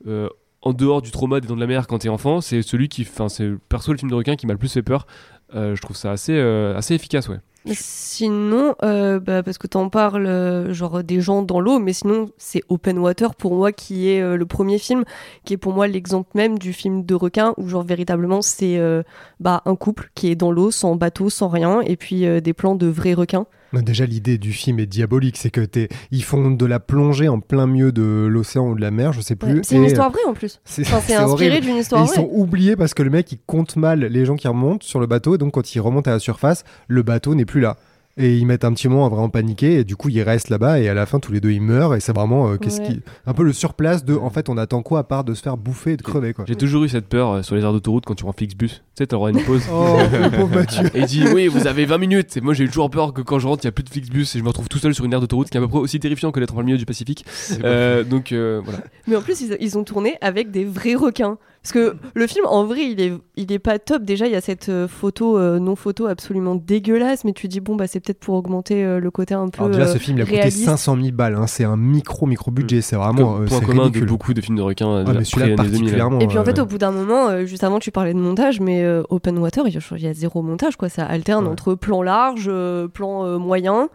euh, 0.06 0.28
en 0.62 0.72
dehors 0.72 1.00
du 1.02 1.10
trauma 1.10 1.40
des 1.40 1.46
dents 1.46 1.54
de 1.54 1.60
la 1.60 1.66
mer 1.66 1.86
quand 1.86 1.98
t'es 1.98 2.08
enfant, 2.08 2.40
c'est 2.40 2.62
celui 2.62 2.88
qui, 2.88 3.02
enfin, 3.02 3.28
c'est 3.28 3.50
perso 3.68 3.92
le 3.92 3.98
film 3.98 4.10
de 4.10 4.16
requin 4.16 4.36
qui 4.36 4.46
m'a 4.46 4.52
le 4.52 4.58
plus 4.58 4.72
fait 4.72 4.82
peur. 4.82 5.06
Euh, 5.54 5.76
je 5.76 5.82
trouve 5.82 5.96
ça 5.96 6.10
assez, 6.10 6.34
euh, 6.34 6.76
assez 6.76 6.94
efficace, 6.94 7.28
ouais. 7.28 7.38
Sinon, 7.72 8.76
euh, 8.84 9.18
bah, 9.18 9.42
parce 9.42 9.58
que 9.58 9.66
t'en 9.66 9.88
parles, 9.88 10.26
euh, 10.26 10.72
genre 10.72 11.02
des 11.02 11.20
gens 11.20 11.42
dans 11.42 11.58
l'eau, 11.58 11.80
mais 11.80 11.92
sinon 11.92 12.30
c'est 12.38 12.62
Open 12.68 12.98
Water 12.98 13.34
pour 13.34 13.56
moi 13.56 13.72
qui 13.72 14.08
est 14.08 14.22
euh, 14.22 14.36
le 14.36 14.46
premier 14.46 14.78
film, 14.78 15.04
qui 15.44 15.54
est 15.54 15.56
pour 15.56 15.72
moi 15.72 15.88
l'exemple 15.88 16.30
même 16.34 16.58
du 16.58 16.72
film 16.72 17.04
de 17.04 17.14
requin 17.14 17.54
où 17.56 17.68
genre 17.68 17.82
véritablement 17.82 18.40
c'est 18.40 18.78
euh, 18.78 19.02
bah, 19.40 19.62
un 19.64 19.74
couple 19.74 20.10
qui 20.14 20.30
est 20.30 20.36
dans 20.36 20.52
l'eau, 20.52 20.70
sans 20.70 20.94
bateau, 20.94 21.28
sans 21.28 21.48
rien, 21.48 21.80
et 21.80 21.96
puis 21.96 22.24
euh, 22.26 22.40
des 22.40 22.52
plans 22.52 22.76
de 22.76 22.86
vrais 22.86 23.14
requins. 23.14 23.46
Mais 23.72 23.82
Déjà, 23.82 24.06
l'idée 24.06 24.38
du 24.38 24.52
film 24.52 24.78
est 24.80 24.86
diabolique. 24.86 25.36
C'est 25.36 25.50
que 25.50 25.60
t'es... 25.60 25.88
ils 26.10 26.22
font 26.24 26.50
de 26.50 26.66
la 26.66 26.80
plongée 26.80 27.28
en 27.28 27.40
plein 27.40 27.66
milieu 27.66 27.92
de 27.92 28.26
l'océan 28.30 28.68
ou 28.68 28.74
de 28.74 28.80
la 28.80 28.90
mer, 28.90 29.12
je 29.12 29.20
sais 29.20 29.36
plus. 29.36 29.54
Ouais, 29.56 29.60
c'est 29.62 29.76
une 29.76 29.84
histoire 29.84 30.10
vraie 30.10 30.24
en 30.26 30.34
plus. 30.34 30.60
C'est, 30.64 30.82
Enfin, 30.82 31.00
c'est 31.00 31.12
c'est 31.12 31.14
inspiré 31.14 31.50
horrible. 31.50 31.66
d'une 31.66 31.76
Et 31.76 31.80
histoire 31.80 32.02
ils 32.02 32.06
vraie. 32.06 32.16
sont 32.16 32.28
oubliés 32.32 32.76
parce 32.76 32.94
que 32.94 33.02
le 33.02 33.10
mec 33.10 33.30
il 33.32 33.38
compte 33.46 33.76
mal 33.76 34.00
les 34.00 34.24
gens 34.24 34.36
qui 34.36 34.48
remontent 34.48 34.84
sur 34.86 35.00
le 35.00 35.06
bateau 35.06 35.34
et 35.34 35.38
donc 35.38 35.52
quand 35.54 35.74
ils 35.74 35.80
remontent 35.80 36.10
à 36.10 36.14
la 36.14 36.20
surface, 36.20 36.64
le 36.88 37.02
bateau 37.02 37.34
n'est 37.34 37.44
plus 37.44 37.60
là. 37.60 37.76
Et 38.18 38.36
ils 38.38 38.46
mettent 38.46 38.64
un 38.64 38.72
petit 38.72 38.88
moment 38.88 39.04
à 39.06 39.08
vraiment 39.10 39.28
paniquer 39.28 39.80
et 39.80 39.84
du 39.84 39.94
coup 39.94 40.08
ils 40.08 40.22
restent 40.22 40.48
là-bas 40.48 40.80
et 40.80 40.88
à 40.88 40.94
la 40.94 41.04
fin 41.04 41.20
tous 41.20 41.32
les 41.32 41.40
deux 41.40 41.50
ils 41.50 41.60
meurent 41.60 41.94
et 41.94 42.00
c'est 42.00 42.14
vraiment 42.14 42.50
euh, 42.50 42.56
qu'est-ce 42.56 42.80
Ouais. 42.80 42.86
qui 42.88 43.00
un 43.26 43.34
peu 43.34 43.42
le 43.42 43.52
surplace 43.52 44.04
de 44.04 44.14
en 44.14 44.30
fait 44.30 44.48
on 44.48 44.56
attend 44.56 44.82
quoi 44.82 45.00
à 45.00 45.04
part 45.04 45.24
de 45.24 45.34
se 45.34 45.42
faire 45.42 45.56
bouffer 45.56 45.92
et 45.92 45.96
de 45.96 46.02
crever 46.02 46.32
quoi. 46.32 46.44
J'ai 46.48 46.56
toujours 46.56 46.84
eu 46.84 46.88
cette 46.88 47.08
peur 47.08 47.30
euh, 47.30 47.42
sur 47.42 47.56
les 47.56 47.62
aires 47.62 47.72
d'autoroute 47.72 48.04
quand 48.06 48.14
tu 48.14 48.24
prends 48.24 48.32
Flixbus. 48.32 48.68
Tu 48.96 49.04
sais, 49.04 49.14
à 49.14 49.16
une 49.28 49.42
pause. 49.42 49.62
Oh. 49.70 49.98
Et 50.94 51.00
il 51.00 51.06
dit 51.06 51.24
oui, 51.34 51.48
vous 51.48 51.66
avez 51.66 51.84
20 51.84 51.98
minutes. 51.98 52.36
Et 52.38 52.40
moi, 52.40 52.54
j'ai 52.54 52.66
toujours 52.66 52.88
peur 52.88 53.12
que 53.12 53.20
quand 53.20 53.38
je 53.38 53.46
rentre, 53.46 53.64
il 53.64 53.66
n'y 53.66 53.68
a 53.68 53.72
plus 53.72 53.82
de 53.84 53.90
Flixbus 53.90 54.22
et 54.22 54.38
je 54.38 54.42
me 54.42 54.48
retrouve 54.48 54.68
tout 54.68 54.78
seul 54.78 54.94
sur 54.94 55.04
une 55.04 55.12
aire 55.12 55.20
d'autoroute, 55.20 55.50
qui 55.50 55.56
est 55.58 55.60
à 55.60 55.62
peu 55.62 55.68
près 55.68 55.78
aussi 55.78 56.00
terrifiant 56.00 56.32
que 56.32 56.40
d'être 56.40 56.52
en 56.52 56.56
plein 56.56 56.64
milieu 56.64 56.78
du 56.78 56.86
Pacifique. 56.86 57.26
Euh, 57.62 58.04
donc 58.04 58.32
euh, 58.32 58.60
voilà. 58.64 58.80
Mais 59.06 59.16
en 59.16 59.20
plus, 59.20 59.42
ils, 59.42 59.56
ils 59.60 59.76
ont 59.76 59.84
tourné 59.84 60.16
avec 60.22 60.50
des 60.50 60.64
vrais 60.64 60.94
requins. 60.94 61.36
Parce 61.66 61.72
que 61.72 61.96
le 62.14 62.26
film, 62.28 62.46
en 62.46 62.64
vrai, 62.64 62.86
il 62.92 63.00
est, 63.00 63.12
il 63.34 63.50
est 63.50 63.58
pas 63.58 63.80
top. 63.80 64.04
Déjà, 64.04 64.26
il 64.26 64.32
y 64.32 64.36
a 64.36 64.40
cette 64.40 64.68
euh, 64.68 64.86
photo, 64.86 65.36
euh, 65.36 65.58
non-photo 65.58 66.06
absolument 66.06 66.54
dégueulasse. 66.54 67.24
Mais 67.24 67.32
tu 67.32 67.48
dis, 67.48 67.58
bon, 67.58 67.74
bah, 67.74 67.88
c'est 67.88 67.98
peut-être 67.98 68.20
pour 68.20 68.36
augmenter 68.36 68.84
euh, 68.84 69.00
le 69.00 69.10
côté 69.10 69.34
un 69.34 69.48
peu. 69.48 69.64
Alors 69.64 69.70
déjà 69.74 69.88
euh, 69.88 69.92
ce 69.92 69.98
film 69.98 70.18
il 70.18 70.20
a 70.22 70.24
coûté 70.26 70.36
réaliste. 70.36 70.64
500 70.64 70.96
000 71.02 71.08
balles, 71.16 71.34
hein. 71.34 71.48
c'est 71.48 71.64
un 71.64 71.76
micro 71.76 72.26
micro 72.26 72.52
budget, 72.52 72.82
c'est 72.82 72.94
vraiment 72.94 73.34
Comme 73.34 73.42
euh, 73.42 73.46
point 73.48 73.60
commun 73.62 73.82
ridicule. 73.82 74.02
de 74.02 74.06
beaucoup 74.06 74.32
de 74.32 74.40
films 74.40 74.56
de 74.58 74.62
requins 74.62 75.04
Ah, 75.04 75.24
celui-là 75.24 75.24
après 75.24 75.40
années 75.42 75.54
2000. 75.54 75.70
particulièrement. 75.72 76.20
Et 76.20 76.28
puis 76.28 76.38
en 76.38 76.44
fait, 76.44 76.58
au 76.60 76.66
bout 76.66 76.78
d'un 76.78 76.92
moment, 76.92 77.30
euh, 77.30 77.46
juste 77.46 77.64
avant, 77.64 77.80
tu 77.80 77.90
parlais 77.90 78.14
de 78.14 78.18
montage, 78.20 78.60
mais 78.60 78.84
euh, 78.84 79.02
Open 79.10 79.36
Water, 79.38 79.64
il 79.66 79.74
y, 79.74 79.76
a, 79.76 79.80
il 79.96 80.02
y 80.02 80.06
a 80.06 80.14
zéro 80.14 80.42
montage, 80.42 80.76
quoi. 80.76 80.88
Ça 80.88 81.04
alterne 81.04 81.46
Ouais. 81.46 81.50
entre 81.50 81.74
plan 81.74 82.00
large, 82.02 82.44
euh, 82.46 82.86
plan 82.86 83.24
euh, 83.24 83.38
moyen. 83.38 83.88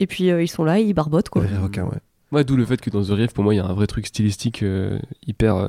Et 0.00 0.06
puis 0.06 0.30
euh, 0.30 0.42
ils 0.42 0.48
sont 0.48 0.64
là, 0.64 0.78
ils 0.80 0.92
barbotent, 0.92 1.30
quoi. 1.30 1.40
vrai 1.42 1.56
requin, 1.56 1.84
ouais. 1.84 1.98
Ouais, 2.32 2.44
d'où 2.44 2.56
le 2.56 2.66
fait 2.66 2.78
que 2.80 2.90
dans 2.90 3.02
The 3.02 3.10
Reef, 3.10 3.32
pour 3.32 3.44
moi, 3.44 3.54
il 3.54 3.56
y 3.56 3.60
a 3.60 3.64
un 3.64 3.72
vrai 3.72 3.86
truc 3.86 4.06
stylistique 4.06 4.62
euh, 4.62 4.98
hyper, 5.26 5.56
euh, 5.56 5.68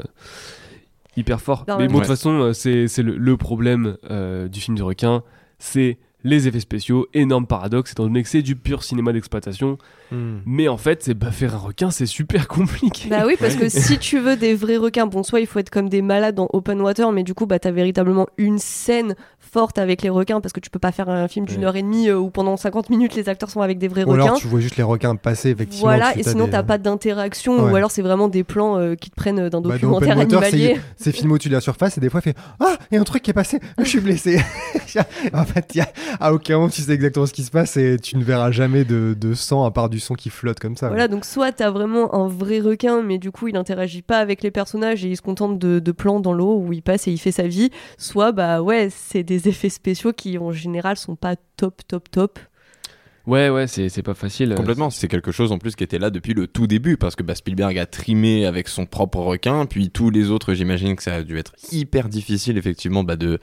hyper 1.18 1.42
fort. 1.42 1.66
Non, 1.68 1.78
mais 1.78 1.88
bon, 1.88 1.96
de 1.96 2.00
toute 2.00 2.08
façon, 2.08 2.32
euh, 2.40 2.54
c'est 2.54 2.88
c'est 2.88 3.04
le, 3.04 3.18
le 3.18 3.38
problème 3.38 3.98
euh, 4.10 4.48
du 4.48 4.62
film 4.62 4.78
de 4.78 4.84
requin, 4.84 5.24
c'est 5.60 5.98
les 6.24 6.48
effets 6.48 6.60
spéciaux, 6.60 7.08
énorme 7.14 7.48
paradoxe, 7.48 7.92
étant 7.92 8.04
donné 8.04 8.24
que 8.24 8.30
c'est 8.30 8.42
du 8.42 8.56
pur 8.56 8.84
cinéma 8.84 9.14
d'exploitation. 9.14 9.78
Hmm. 10.12 10.40
Mais 10.46 10.68
en 10.68 10.78
fait, 10.78 11.04
c'est 11.04 11.14
bah, 11.14 11.32
faire 11.32 11.56
un 11.56 11.60
requin, 11.60 11.92
c'est 11.92 12.06
super 12.06 12.48
compliqué. 12.48 13.10
Bah 13.10 13.24
oui, 13.26 13.36
parce 13.40 13.56
que 13.56 13.70
si 13.70 13.98
tu 13.98 14.20
veux 14.20 14.36
des 14.36 14.56
vrais 14.56 14.78
requins, 14.78 15.08
bon, 15.08 15.24
soit 15.24 15.40
il 15.40 15.48
faut 15.48 15.60
être 15.60 15.70
comme 15.70 15.90
des 15.90 16.02
malades 16.02 16.36
dans 16.36 16.50
Open 16.54 16.82
Water, 16.82 17.12
mais 17.12 17.24
du 17.24 17.34
coup, 17.34 17.46
bah, 17.46 17.60
t'as 17.60 17.72
véritablement 17.72 18.28
une 18.38 18.58
scène 18.58 19.16
forte 19.58 19.80
avec 19.80 20.04
les 20.04 20.10
requins 20.10 20.40
parce 20.40 20.54
que 20.54 20.60
tu 20.60 20.70
peux 20.70 20.78
pas 20.78 20.92
faire 20.92 21.10
un 21.10 21.28
film 21.28 21.48
d'une 21.48 21.64
heure 21.64 21.76
et 21.76 21.82
demie 21.82 22.10
euh, 22.10 22.16
où 22.20 22.30
pendant 22.30 22.58
50 22.58 22.92
minutes 22.92 23.16
les 23.16 23.28
acteurs 23.28 23.50
sont 23.50 23.62
avec 23.62 23.80
des 23.80 23.88
vrais 23.88 24.04
Ou 24.04 24.12
requins. 24.12 24.24
alors 24.26 24.38
tu 24.38 24.46
vois 24.46 24.60
juste 24.60 24.76
les 24.78 24.84
requins 24.84 25.16
passer, 25.16 25.50
effectivement. 25.50 25.88
Voilà, 25.88 26.16
et 26.16 26.22
sinon 26.22 26.48
t'as 26.48 26.62
pas 26.62 26.78
d'interaction, 26.78 27.58
Ouais. 27.66 27.72
ou 27.72 27.76
alors 27.76 27.90
c'est 27.90 28.04
vraiment 28.04 28.28
des 28.28 28.44
plans 28.44 28.78
euh, 28.78 28.94
qui 28.94 29.10
te 29.10 29.16
prennent 29.16 29.50
d'un 29.50 29.62
Bah, 29.62 29.70
documentaire 29.72 30.20
animalier. 30.20 30.78
C'est 30.96 31.12
filmé 31.12 31.34
au-dessus 31.34 31.50
de 31.50 31.56
la 31.56 31.62
surface 31.62 31.98
et 31.98 32.02
des 32.02 32.10
fois, 32.12 32.22
fait 32.22 32.36
Ah, 32.60 32.76
il 32.92 32.96
y 32.96 32.98
a 33.00 33.02
un 33.02 33.04
truc 33.04 33.24
qui 33.24 33.32
est 33.32 33.34
passé, 33.34 33.60
je 33.80 33.84
suis 33.86 34.00
blessé. 34.00 34.40
en 35.34 35.44
fait, 35.46 35.66
il 35.74 35.78
y 35.80 35.82
a, 35.82 35.88
à 36.20 36.34
aucun 36.34 36.58
moment, 36.58 36.70
tu 36.70 36.82
sais 36.84 36.92
exactement 36.92 37.26
ce 37.26 37.34
qui 37.34 37.44
se 37.44 37.50
passe 37.52 37.78
et 37.78 37.98
tu 38.00 38.16
ne 38.18 38.24
verras 38.24 38.52
jamais 38.52 38.84
de, 38.86 39.16
de 39.20 39.34
sang 39.34 39.66
à 39.66 39.72
part 39.72 39.90
du 39.90 40.00
son 40.00 40.14
qui 40.14 40.30
flotte 40.30 40.60
comme 40.60 40.76
ça. 40.78 40.88
Voilà, 40.90 41.08
donc 41.08 41.26
soit 41.26 41.52
t'as 41.52 41.72
vraiment 41.72 42.14
un 42.14 42.28
vrai 42.28 42.60
requin, 42.60 43.02
mais 43.02 43.18
du 43.18 43.32
coup 43.32 43.48
il 43.48 43.56
interagit 43.58 44.02
pas 44.04 44.20
avec 44.20 44.44
les 44.44 44.52
personnages 44.52 45.04
et 45.04 45.10
il 45.10 45.18
se 45.18 45.22
contente 45.24 45.58
de, 45.58 45.80
de 45.80 45.92
plans 45.92 46.20
dans 46.20 46.34
l'eau 46.34 46.58
où 46.64 46.74
il 46.74 46.82
passe 46.84 47.08
et 47.08 47.12
il 47.12 47.18
fait 47.18 47.32
sa 47.32 47.48
vie. 47.48 47.72
Soit 47.98 48.32
bah 48.32 48.62
ouais, 48.62 48.90
c'est 48.96 49.24
des 49.24 49.47
effets 49.48 49.70
spéciaux 49.70 50.14
qui 50.14 50.38
en 50.38 50.52
général 50.52 50.98
sont 50.98 51.16
pas 51.16 51.36
top, 51.56 51.82
top, 51.88 52.10
top. 52.12 52.40
Ouais, 53.26 53.50
ouais, 53.50 53.68
c'est 53.68 53.90
c'est 53.90 54.04
pas 54.04 54.14
facile. 54.14 54.54
Complètement, 54.56 54.90
c'est 54.90 55.10
quelque 55.10 55.34
chose 55.34 55.52
en 55.52 55.58
plus 55.58 55.76
qui 55.76 55.84
était 55.84 56.00
là 56.00 56.10
depuis 56.10 56.34
le 56.34 56.48
tout 56.48 56.66
début 56.66 56.96
parce 56.96 57.16
que 57.18 57.24
bah, 57.24 57.36
Spielberg 57.36 57.78
a 57.78 57.86
trimé 57.86 58.46
avec 58.46 58.70
son 58.70 58.86
propre 58.86 59.20
requin, 59.20 59.66
puis 59.66 59.90
tous 59.90 60.10
les 60.10 60.30
autres, 60.32 60.54
j'imagine 60.54 60.96
que 60.96 61.04
ça 61.04 61.16
a 61.16 61.24
dû 61.24 61.38
être 61.38 61.54
hyper 61.74 62.08
difficile 62.08 62.58
effectivement 62.58 63.04
bah, 63.04 63.18
de 63.18 63.40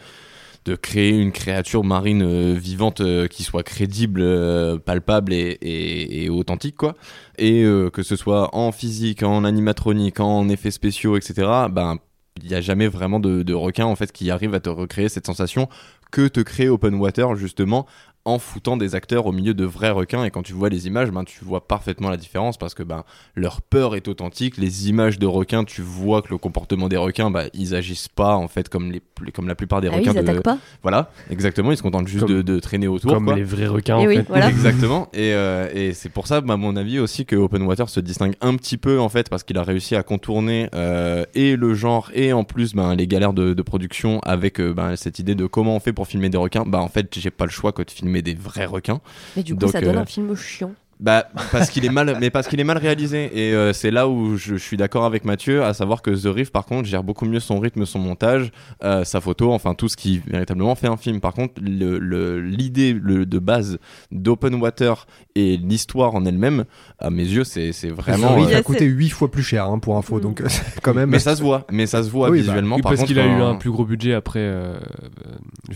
de 0.65 0.75
créer 0.77 1.11
une 1.11 1.31
créature 1.31 1.85
marine 1.85 2.23
euh, 2.23 2.55
vivante 2.55 3.03
euh, 3.03 3.27
qui 3.29 3.43
soit 3.43 3.63
crédible, 3.63 4.23
euh, 4.23 4.79
palpable 4.79 5.35
et, 5.35 5.59
et- 5.61 6.25
et 6.25 6.31
authentique 6.31 6.77
quoi. 6.77 6.95
Et 7.37 7.63
euh, 7.65 7.91
que 7.91 8.03
ce 8.03 8.17
soit 8.17 8.55
en 8.57 8.73
physique, 8.73 9.23
en 9.23 9.45
animatronique, 9.45 10.21
en 10.21 10.49
effets 10.49 10.71
spéciaux, 10.71 11.19
etc. 11.19 11.35
Ben 11.71 11.99
il 12.43 12.49
n'y 12.49 12.55
a 12.55 12.61
jamais 12.61 12.89
vraiment 12.89 13.21
de, 13.21 13.55
requin 13.55 13.87
en 13.87 13.95
fait 13.95 14.11
qui 14.11 14.31
arrive 14.31 14.55
à 14.55 14.61
te 14.61 14.69
recréer 14.69 15.09
cette 15.09 15.27
sensation 15.27 15.69
que 16.11 16.27
te 16.27 16.41
crée 16.41 16.69
Open 16.69 16.95
Water 16.97 17.37
justement 17.37 17.87
en 18.25 18.39
foutant 18.39 18.77
des 18.77 18.95
acteurs 18.95 19.27
au 19.27 19.33
milieu 19.33 19.55
de 19.55 19.65
vrais 19.65 19.91
requins 19.91 20.25
et 20.25 20.31
quand 20.31 20.43
tu 20.43 20.53
vois 20.55 20.69
les 20.69 20.87
images 20.87 21.11
ben, 21.11 21.25
tu 21.25 21.45
vois 21.45 21.67
parfaitement 21.67 22.09
la 22.11 22.17
différence 22.17 22.57
parce 22.57 22.75
que 22.75 22.83
ben, 22.83 23.05
leur 23.35 23.61
peur 23.63 23.95
est 23.97 24.09
authentique 24.09 24.57
les 24.57 24.89
images 24.89 25.19
de 25.19 25.27
requins 25.27 25.65
tu 25.65 25.83
vois 25.83 26.23
que 26.23 26.29
le 26.31 26.39
comportement 26.39 26.89
des 26.89 26.97
requins 26.97 27.31
ben, 27.31 27.49
ils 27.55 27.75
agissent 27.75 28.09
pas 28.09 28.35
en 28.37 28.49
fait 28.49 28.69
comme, 28.69 28.93
les, 28.93 29.03
comme 29.33 29.47
la 29.49 29.55
plupart 29.55 29.81
des 29.81 29.89
Ah 29.89 29.93
oui, 29.93 29.99
requins 29.99 30.13
ils 30.13 30.25
de... 30.25 30.31
attaquent 30.31 30.43
pas 30.43 30.59
voilà 30.83 31.11
exactement 31.31 31.71
ils 31.73 31.77
se 31.77 31.83
contentent 31.83 32.09
juste 32.09 32.27
Comme- 32.27 32.37
de, 32.37 32.43
de 32.43 32.61
traîner 32.61 32.89
autour 32.89 33.13
Comme 33.13 33.27
quoi. 33.27 33.35
les 33.37 33.45
vrais 33.45 33.67
requins, 33.67 33.99
Eh 34.01 34.05
en 34.05 34.09
oui, 34.09 34.17
fait. 34.17 34.27
voilà. 34.29 34.49
Exactement. 34.49 35.09
Et, 35.13 35.33
euh, 35.35 35.69
et 35.75 35.93
c'est 35.93 36.09
pour 36.09 36.27
ça, 36.27 36.37
à 36.39 36.41
mon 36.57 36.77
avis 36.77 36.99
aussi, 36.99 37.27
que 37.27 37.37
Open 37.37 37.63
Water 37.63 37.89
se 37.89 38.01
distingue 38.01 38.35
un 38.41 38.57
petit 38.57 38.77
peu 38.77 38.99
en 39.01 39.09
fait, 39.09 39.29
parce 39.29 39.43
qu'il 39.43 39.59
a 39.59 39.63
réussi 39.63 39.97
à 39.97 40.03
contourner 40.03 40.69
euh, 40.75 41.25
et 41.35 41.57
le 41.57 41.75
genre 41.75 42.11
et 42.15 42.33
en 42.33 42.45
plus 42.45 42.75
ben, 42.75 42.95
les 42.95 43.07
galères 43.07 43.33
de, 43.33 43.53
de 43.55 43.63
production 43.63 44.21
avec 44.21 44.61
euh, 44.61 44.73
ben, 44.73 44.97
cette 44.97 45.19
idée 45.19 45.35
de 45.35 45.47
comment 45.47 45.77
on 45.77 45.81
fait 45.81 45.93
pour 45.93 46.07
filmer 46.07 46.29
des 46.31 46.39
requins. 46.39 46.65
Bah 46.67 46.81
en 46.81 46.89
fait, 46.89 47.13
j'ai 47.19 47.31
pas 47.31 47.45
le 47.45 47.51
choix 47.51 47.73
que 47.73 47.83
de 47.83 47.91
filmer 47.91 48.14
des 48.23 48.35
vrais 48.35 48.67
requins. 48.67 49.01
Mais 49.37 49.43
du 49.43 49.55
coup 49.55 49.61
Donc, 49.61 49.73
ça 49.73 49.81
donne 49.81 49.97
euh, 49.97 50.01
un 50.01 50.07
film 50.07 50.35
chiant. 50.37 50.75
Bah 51.01 51.27
parce 51.53 51.71
qu'il 51.71 51.85
est 51.85 51.89
mal, 51.91 52.17
mais 52.21 52.31
parce 52.31 52.47
qu'il 52.49 52.61
est 52.61 52.65
mal 52.65 52.79
réalisé. 52.79 53.31
Et 53.35 53.53
euh, 53.55 53.73
c'est 53.73 53.91
là 53.91 54.09
où 54.09 54.37
je, 54.37 54.53
je 54.55 54.63
suis 54.63 54.77
d'accord 54.77 55.05
avec 55.05 55.25
Mathieu, 55.25 55.63
à 55.65 55.75
savoir 55.75 56.03
que 56.03 56.11
The 56.11 56.33
Riff 56.35 56.51
par 56.53 56.65
contre 56.67 56.89
gère 56.89 57.03
beaucoup 57.03 57.25
mieux 57.27 57.41
son 57.41 57.59
rythme, 57.59 57.85
son 57.85 57.99
montage, 57.99 58.53
euh, 58.85 59.05
sa 59.05 59.21
photo, 59.21 59.53
enfin 59.53 59.75
tout 59.75 59.89
ce 59.89 59.97
qui 59.97 60.23
véritablement 60.27 60.75
fait 60.77 60.87
un 60.87 60.97
film. 60.97 61.21
Par 61.21 61.35
contre, 61.35 61.55
le- 61.61 61.99
le- 61.99 62.41
l'idée 62.41 62.93
le, 62.93 63.27
de 63.27 63.39
base 63.39 63.79
d'Open 64.13 64.55
Water 64.55 65.07
et 65.35 65.57
l'histoire 65.57 66.15
en 66.15 66.25
elle-même, 66.25 66.65
à 67.01 67.11
mes 67.11 67.25
yeux, 67.25 67.45
c'est 67.45 67.73
c'est 67.73 67.91
vraiment. 67.91 68.37
Oui, 68.37 68.45
il 68.49 68.55
euh, 68.55 68.59
a 68.59 68.63
coûté 68.63 68.85
8 68.85 69.09
fois 69.11 69.31
plus 69.31 69.43
cher 69.43 69.67
hein, 69.67 69.79
pour 69.81 69.97
info, 69.97 70.19
Mm. 70.19 70.21
donc 70.21 70.43
quand 70.83 70.95
même. 70.95 71.11
Mais 71.11 71.19
ça 71.19 71.35
se 71.35 71.43
voit, 71.43 71.67
mais 71.73 71.87
ça 71.87 72.03
se 72.05 72.09
voit 72.11 72.31
Oui, 72.31 72.39
bah, 72.39 72.45
visuellement. 72.47 72.77
Oui, 72.77 72.83
par 72.83 72.93
parce 72.95 73.05
qu'il 73.05 73.19
a 73.19 73.27
eu 73.27 73.41
un 73.43 73.57
plus 73.57 73.71
gros 73.71 73.85
budget 73.85 74.15
après 74.15 74.39
euh, 74.41 74.75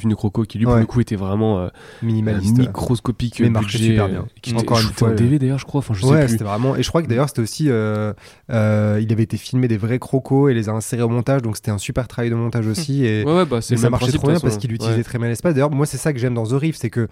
de 0.04 0.14
Croco 0.14 0.44
qui 0.44 0.58
lui 0.58 0.64
pour 0.64 0.74
Ouais. 0.74 0.80
le 0.80 0.86
coup 0.86 1.00
était 1.00 1.16
vraiment 1.16 1.58
euh, 1.58 1.68
minimaliste. 2.02 2.56
microscopique 2.58 3.40
Mais 3.40 3.50
marchait 3.50 3.78
budget, 3.78 3.90
super 3.92 4.08
bien. 4.08 4.26
qui 4.42 4.50
était 4.50 4.60
Encore 4.60 4.78
une 4.80 4.86
fois, 4.92 5.07
DV 5.14 5.38
d'ailleurs 5.38 5.58
je 5.58 5.64
crois 5.64 5.78
enfin 5.80 5.94
je 5.94 6.02
sais 6.02 6.06
ouais, 6.06 6.20
plus 6.24 6.32
c'était 6.32 6.44
vraiment. 6.44 6.76
Et 6.76 6.82
je 6.82 6.88
crois 6.88 7.02
que 7.02 7.08
d'ailleurs, 7.08 7.28
c'était 7.28 7.40
aussi. 7.42 7.66
euh, 7.68 8.12
euh, 8.50 8.98
il 9.02 9.12
avait 9.12 9.22
été 9.22 9.36
filmé 9.36 9.68
des 9.68 9.76
vrais 9.76 9.98
crocos 9.98 10.48
et 10.48 10.54
les 10.54 10.68
a 10.68 10.72
insérés 10.72 11.02
au 11.02 11.08
montage, 11.08 11.42
donc 11.42 11.56
c'était 11.56 11.70
un 11.70 11.78
super 11.78 12.08
travail 12.08 12.30
de 12.30 12.34
montage 12.34 12.66
aussi. 12.66 13.04
Et, 13.04 13.24
ouais 13.26 13.32
ouais 13.32 13.46
bah 13.46 13.60
c'est 13.60 13.74
le 13.74 13.80
ça 13.80 13.90
marchait 13.90 14.12
trop 14.12 14.28
bien 14.28 14.40
parce 14.40 14.56
qu'il 14.56 14.72
utilisait 14.72 14.96
Ouais. 14.98 15.02
très 15.04 15.18
bien 15.18 15.28
l'espace. 15.28 15.54
D'ailleurs, 15.54 15.70
moi, 15.70 15.86
c'est 15.86 15.98
ça 15.98 16.12
que 16.12 16.18
j'aime 16.18 16.34
dans 16.34 16.46
The 16.46 16.52
Riff, 16.52 16.76
c'est 16.76 16.90
que, 16.90 17.08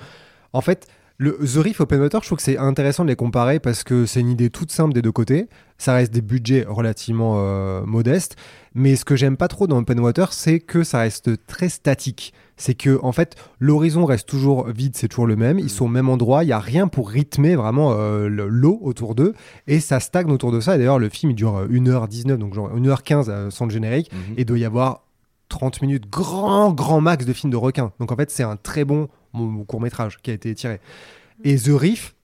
en 0.53 0.61
fait, 0.61 0.87
le 1.19 1.33
The 1.39 1.57
Riff 1.63 1.81
Open 1.81 2.01
Water, 2.01 2.21
je 2.23 2.29
trouve 2.29 2.37
que 2.37 2.43
c'est 2.43 2.59
intéressant 2.59 3.03
de 3.05 3.09
les 3.09 3.17
comparer 3.17 3.59
parce 3.59 3.85
que 3.85 4.05
c'est 4.05 4.21
une 4.21 4.29
idée 4.29 4.51
toute 4.51 4.71
simple 4.71 4.93
des 4.93 5.01
deux 5.03 5.13
côtés. 5.13 5.49
Ça 5.79 5.95
reste 5.95 6.13
des 6.13 6.21
budgets 6.21 6.67
relativement 6.69 7.37
euh, 7.39 7.83
modestes. 7.87 8.37
Mais 8.75 8.97
ce 8.97 9.05
que 9.07 9.17
j'aime 9.17 9.39
pas 9.39 9.49
trop 9.49 9.67
dans 9.67 9.79
Open 9.79 9.99
Water, 10.01 10.33
c'est 10.35 10.61
que 10.61 10.85
ça 10.85 10.99
reste 10.99 11.31
très 11.47 11.71
statique. 11.71 12.35
C'est 12.59 12.75
que, 12.75 12.99
en 13.03 13.13
fait, 13.13 13.35
l'horizon 13.61 14.05
reste 14.05 14.29
toujours 14.29 14.67
vide, 14.69 14.95
c'est 14.97 15.09
toujours 15.09 15.27
le 15.27 15.37
même. 15.37 15.59
Ils 15.59 15.71
sont 15.71 15.87
au 15.87 15.89
même 15.89 16.09
endroit, 16.11 16.45
il 16.45 16.49
y 16.49 16.53
a 16.53 16.59
rien 16.59 16.87
pour 16.89 17.09
rythmer 17.11 17.55
vraiment 17.57 17.93
euh, 17.93 18.29
le- 18.29 18.49
l'eau 18.49 18.79
autour 18.83 19.15
d'eux. 19.15 19.33
Et 19.67 19.81
ça 19.81 20.01
stagne 20.01 20.31
autour 20.31 20.53
de 20.53 20.61
ça. 20.61 20.75
Et 20.75 20.79
d'ailleurs, 20.79 20.99
le 20.99 21.09
film, 21.09 21.33
il 21.33 21.35
dure 21.35 21.57
euh, 21.57 21.69
1h19, 21.69 22.37
donc 22.37 22.55
genre 22.55 22.71
1h15 22.75 23.27
euh, 23.29 23.51
sans 23.51 23.65
le 23.65 23.71
générique. 23.71 24.11
Mhm. 24.13 24.35
Et 24.39 24.45
doit 24.45 24.59
y 24.59 24.65
avoir 24.67 25.03
30 25.49 25.81
minutes, 25.81 26.11
grand, 26.11 26.73
grand 26.73 27.01
max 27.01 27.25
de 27.25 27.33
films 27.33 27.53
de 27.53 27.57
requins. 27.57 27.93
Donc 28.01 28.11
en 28.13 28.17
fait, 28.17 28.31
c'est 28.31 28.43
un 28.43 28.57
très 28.57 28.85
bon, 28.85 29.09
court 29.67 29.81
métrage 29.81 30.19
qui 30.23 30.31
a 30.31 30.35
été 30.35 30.55
tiré. 30.55 30.81
Et 31.45 31.57
The 31.57 31.69
Reef, 31.69 32.15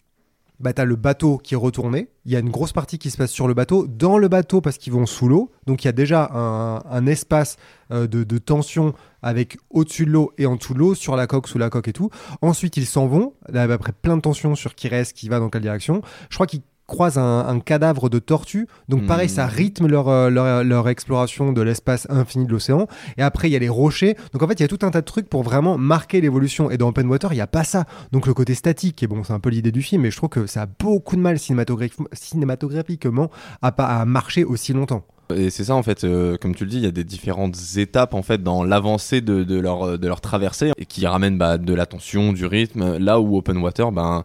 bah, 0.62 0.72
t'as 0.72 0.84
le 0.84 0.96
bateau 0.96 1.38
qui 1.38 1.54
est 1.54 1.56
retourné. 1.56 2.08
Il 2.24 2.30
y 2.32 2.36
a 2.36 2.38
une 2.38 2.50
grosse 2.50 2.72
partie 2.72 2.98
qui 2.98 3.10
se 3.10 3.16
passe 3.16 3.32
sur 3.32 3.48
le 3.48 3.54
bateau. 3.54 3.86
Dans 3.88 4.16
le 4.16 4.28
bateau, 4.28 4.60
parce 4.60 4.78
qu'ils 4.78 4.92
vont 4.92 5.06
sous 5.06 5.28
l'eau. 5.28 5.50
Donc 5.66 5.82
il 5.82 5.88
y 5.88 5.88
a 5.88 5.92
déjà 5.92 6.30
un, 6.32 6.82
un 6.88 7.06
espace 7.06 7.56
euh, 7.90 8.06
de, 8.06 8.22
de 8.22 8.38
tension 8.38 8.94
avec 9.22 9.58
au-dessus 9.70 10.06
de 10.06 10.12
l'eau 10.12 10.32
et 10.38 10.46
en 10.46 10.56
dessous 10.56 10.74
de 10.74 10.78
l'eau, 10.78 10.94
sur 10.94 11.16
la 11.16 11.26
coque, 11.26 11.48
sous 11.48 11.58
la 11.58 11.68
coque 11.68 11.88
et 11.88 11.92
tout. 11.92 12.10
Ensuite, 12.42 12.76
ils 12.76 12.86
s'en 12.86 13.06
vont. 13.06 13.34
Là, 13.48 13.62
après, 13.62 13.92
plein 13.92 14.16
de 14.16 14.22
tension 14.22 14.54
sur 14.54 14.74
qui 14.74 14.88
reste, 14.88 15.16
qui 15.16 15.28
va 15.28 15.40
dans 15.40 15.50
quelle 15.50 15.62
direction. 15.62 16.00
Je 16.30 16.36
crois 16.36 16.46
qu'ils 16.46 16.62
croisent 16.86 17.18
un, 17.18 17.46
un 17.48 17.60
cadavre 17.60 18.08
de 18.10 18.18
tortue. 18.18 18.66
Donc 18.88 19.06
pareil, 19.06 19.28
Mhm. 19.28 19.34
ça 19.34 19.46
rythme 19.46 19.86
leur, 19.86 20.08
euh, 20.08 20.28
leur, 20.30 20.64
leur 20.64 20.88
exploration 20.88 21.52
de 21.52 21.62
l'espace 21.62 22.06
infini 22.10 22.46
de 22.46 22.52
l'océan. 22.52 22.86
Et 23.16 23.22
après, 23.22 23.48
il 23.48 23.52
y 23.52 23.56
a 23.56 23.58
les 23.58 23.68
rochers. 23.68 24.16
Donc 24.32 24.42
en 24.42 24.48
fait, 24.48 24.54
il 24.54 24.62
y 24.62 24.64
a 24.64 24.68
tout 24.68 24.78
un 24.84 24.90
tas 24.90 25.00
de 25.00 25.06
trucs 25.06 25.28
pour 25.28 25.42
vraiment 25.42 25.78
marquer 25.78 26.20
l'évolution. 26.20 26.70
Et 26.70 26.76
dans 26.76 26.88
Open 26.88 27.06
Water, 27.06 27.32
il 27.32 27.36
n'y 27.36 27.40
a 27.40 27.46
pas 27.46 27.64
ça. 27.64 27.84
Donc 28.12 28.26
le 28.26 28.34
côté 28.34 28.54
statique, 28.54 29.02
et 29.02 29.06
bon, 29.06 29.24
c'est 29.24 29.32
un 29.32 29.40
peu 29.40 29.50
l'idée 29.50 29.72
du 29.72 29.82
film, 29.82 30.02
mais 30.02 30.10
je 30.10 30.16
trouve 30.16 30.28
que 30.30 30.46
ça 30.46 30.62
a 30.62 30.66
beaucoup 30.66 31.16
de 31.16 31.20
mal 31.20 31.36
cinématographi- 31.36 32.06
cinématographiquement 32.12 33.30
à, 33.62 33.72
pas, 33.72 33.86
à 33.86 34.04
marcher 34.04 34.44
aussi 34.44 34.72
longtemps. 34.72 35.04
Et 35.34 35.48
c'est 35.48 35.64
ça 35.64 35.74
en 35.74 35.82
fait, 35.82 36.04
euh, 36.04 36.36
comme 36.36 36.54
tu 36.54 36.64
le 36.64 36.70
dis, 36.70 36.76
il 36.76 36.82
y 36.82 36.86
a 36.86 36.90
des 36.90 37.04
différentes 37.04 37.56
étapes 37.76 38.12
en 38.12 38.20
fait 38.22 38.42
dans 38.42 38.64
l'avancée 38.64 39.22
de, 39.22 39.44
de 39.44 39.58
leur, 39.58 39.98
de 39.98 40.06
leur 40.06 40.20
traversée 40.20 40.72
et 40.76 40.84
qui 40.84 41.06
ramènent 41.06 41.38
bah, 41.38 41.56
de 41.56 41.72
l'attention, 41.72 42.32
du 42.34 42.44
rythme. 42.44 42.98
Là 42.98 43.18
où 43.18 43.38
Open 43.38 43.56
Water, 43.58 43.92
ben 43.92 44.24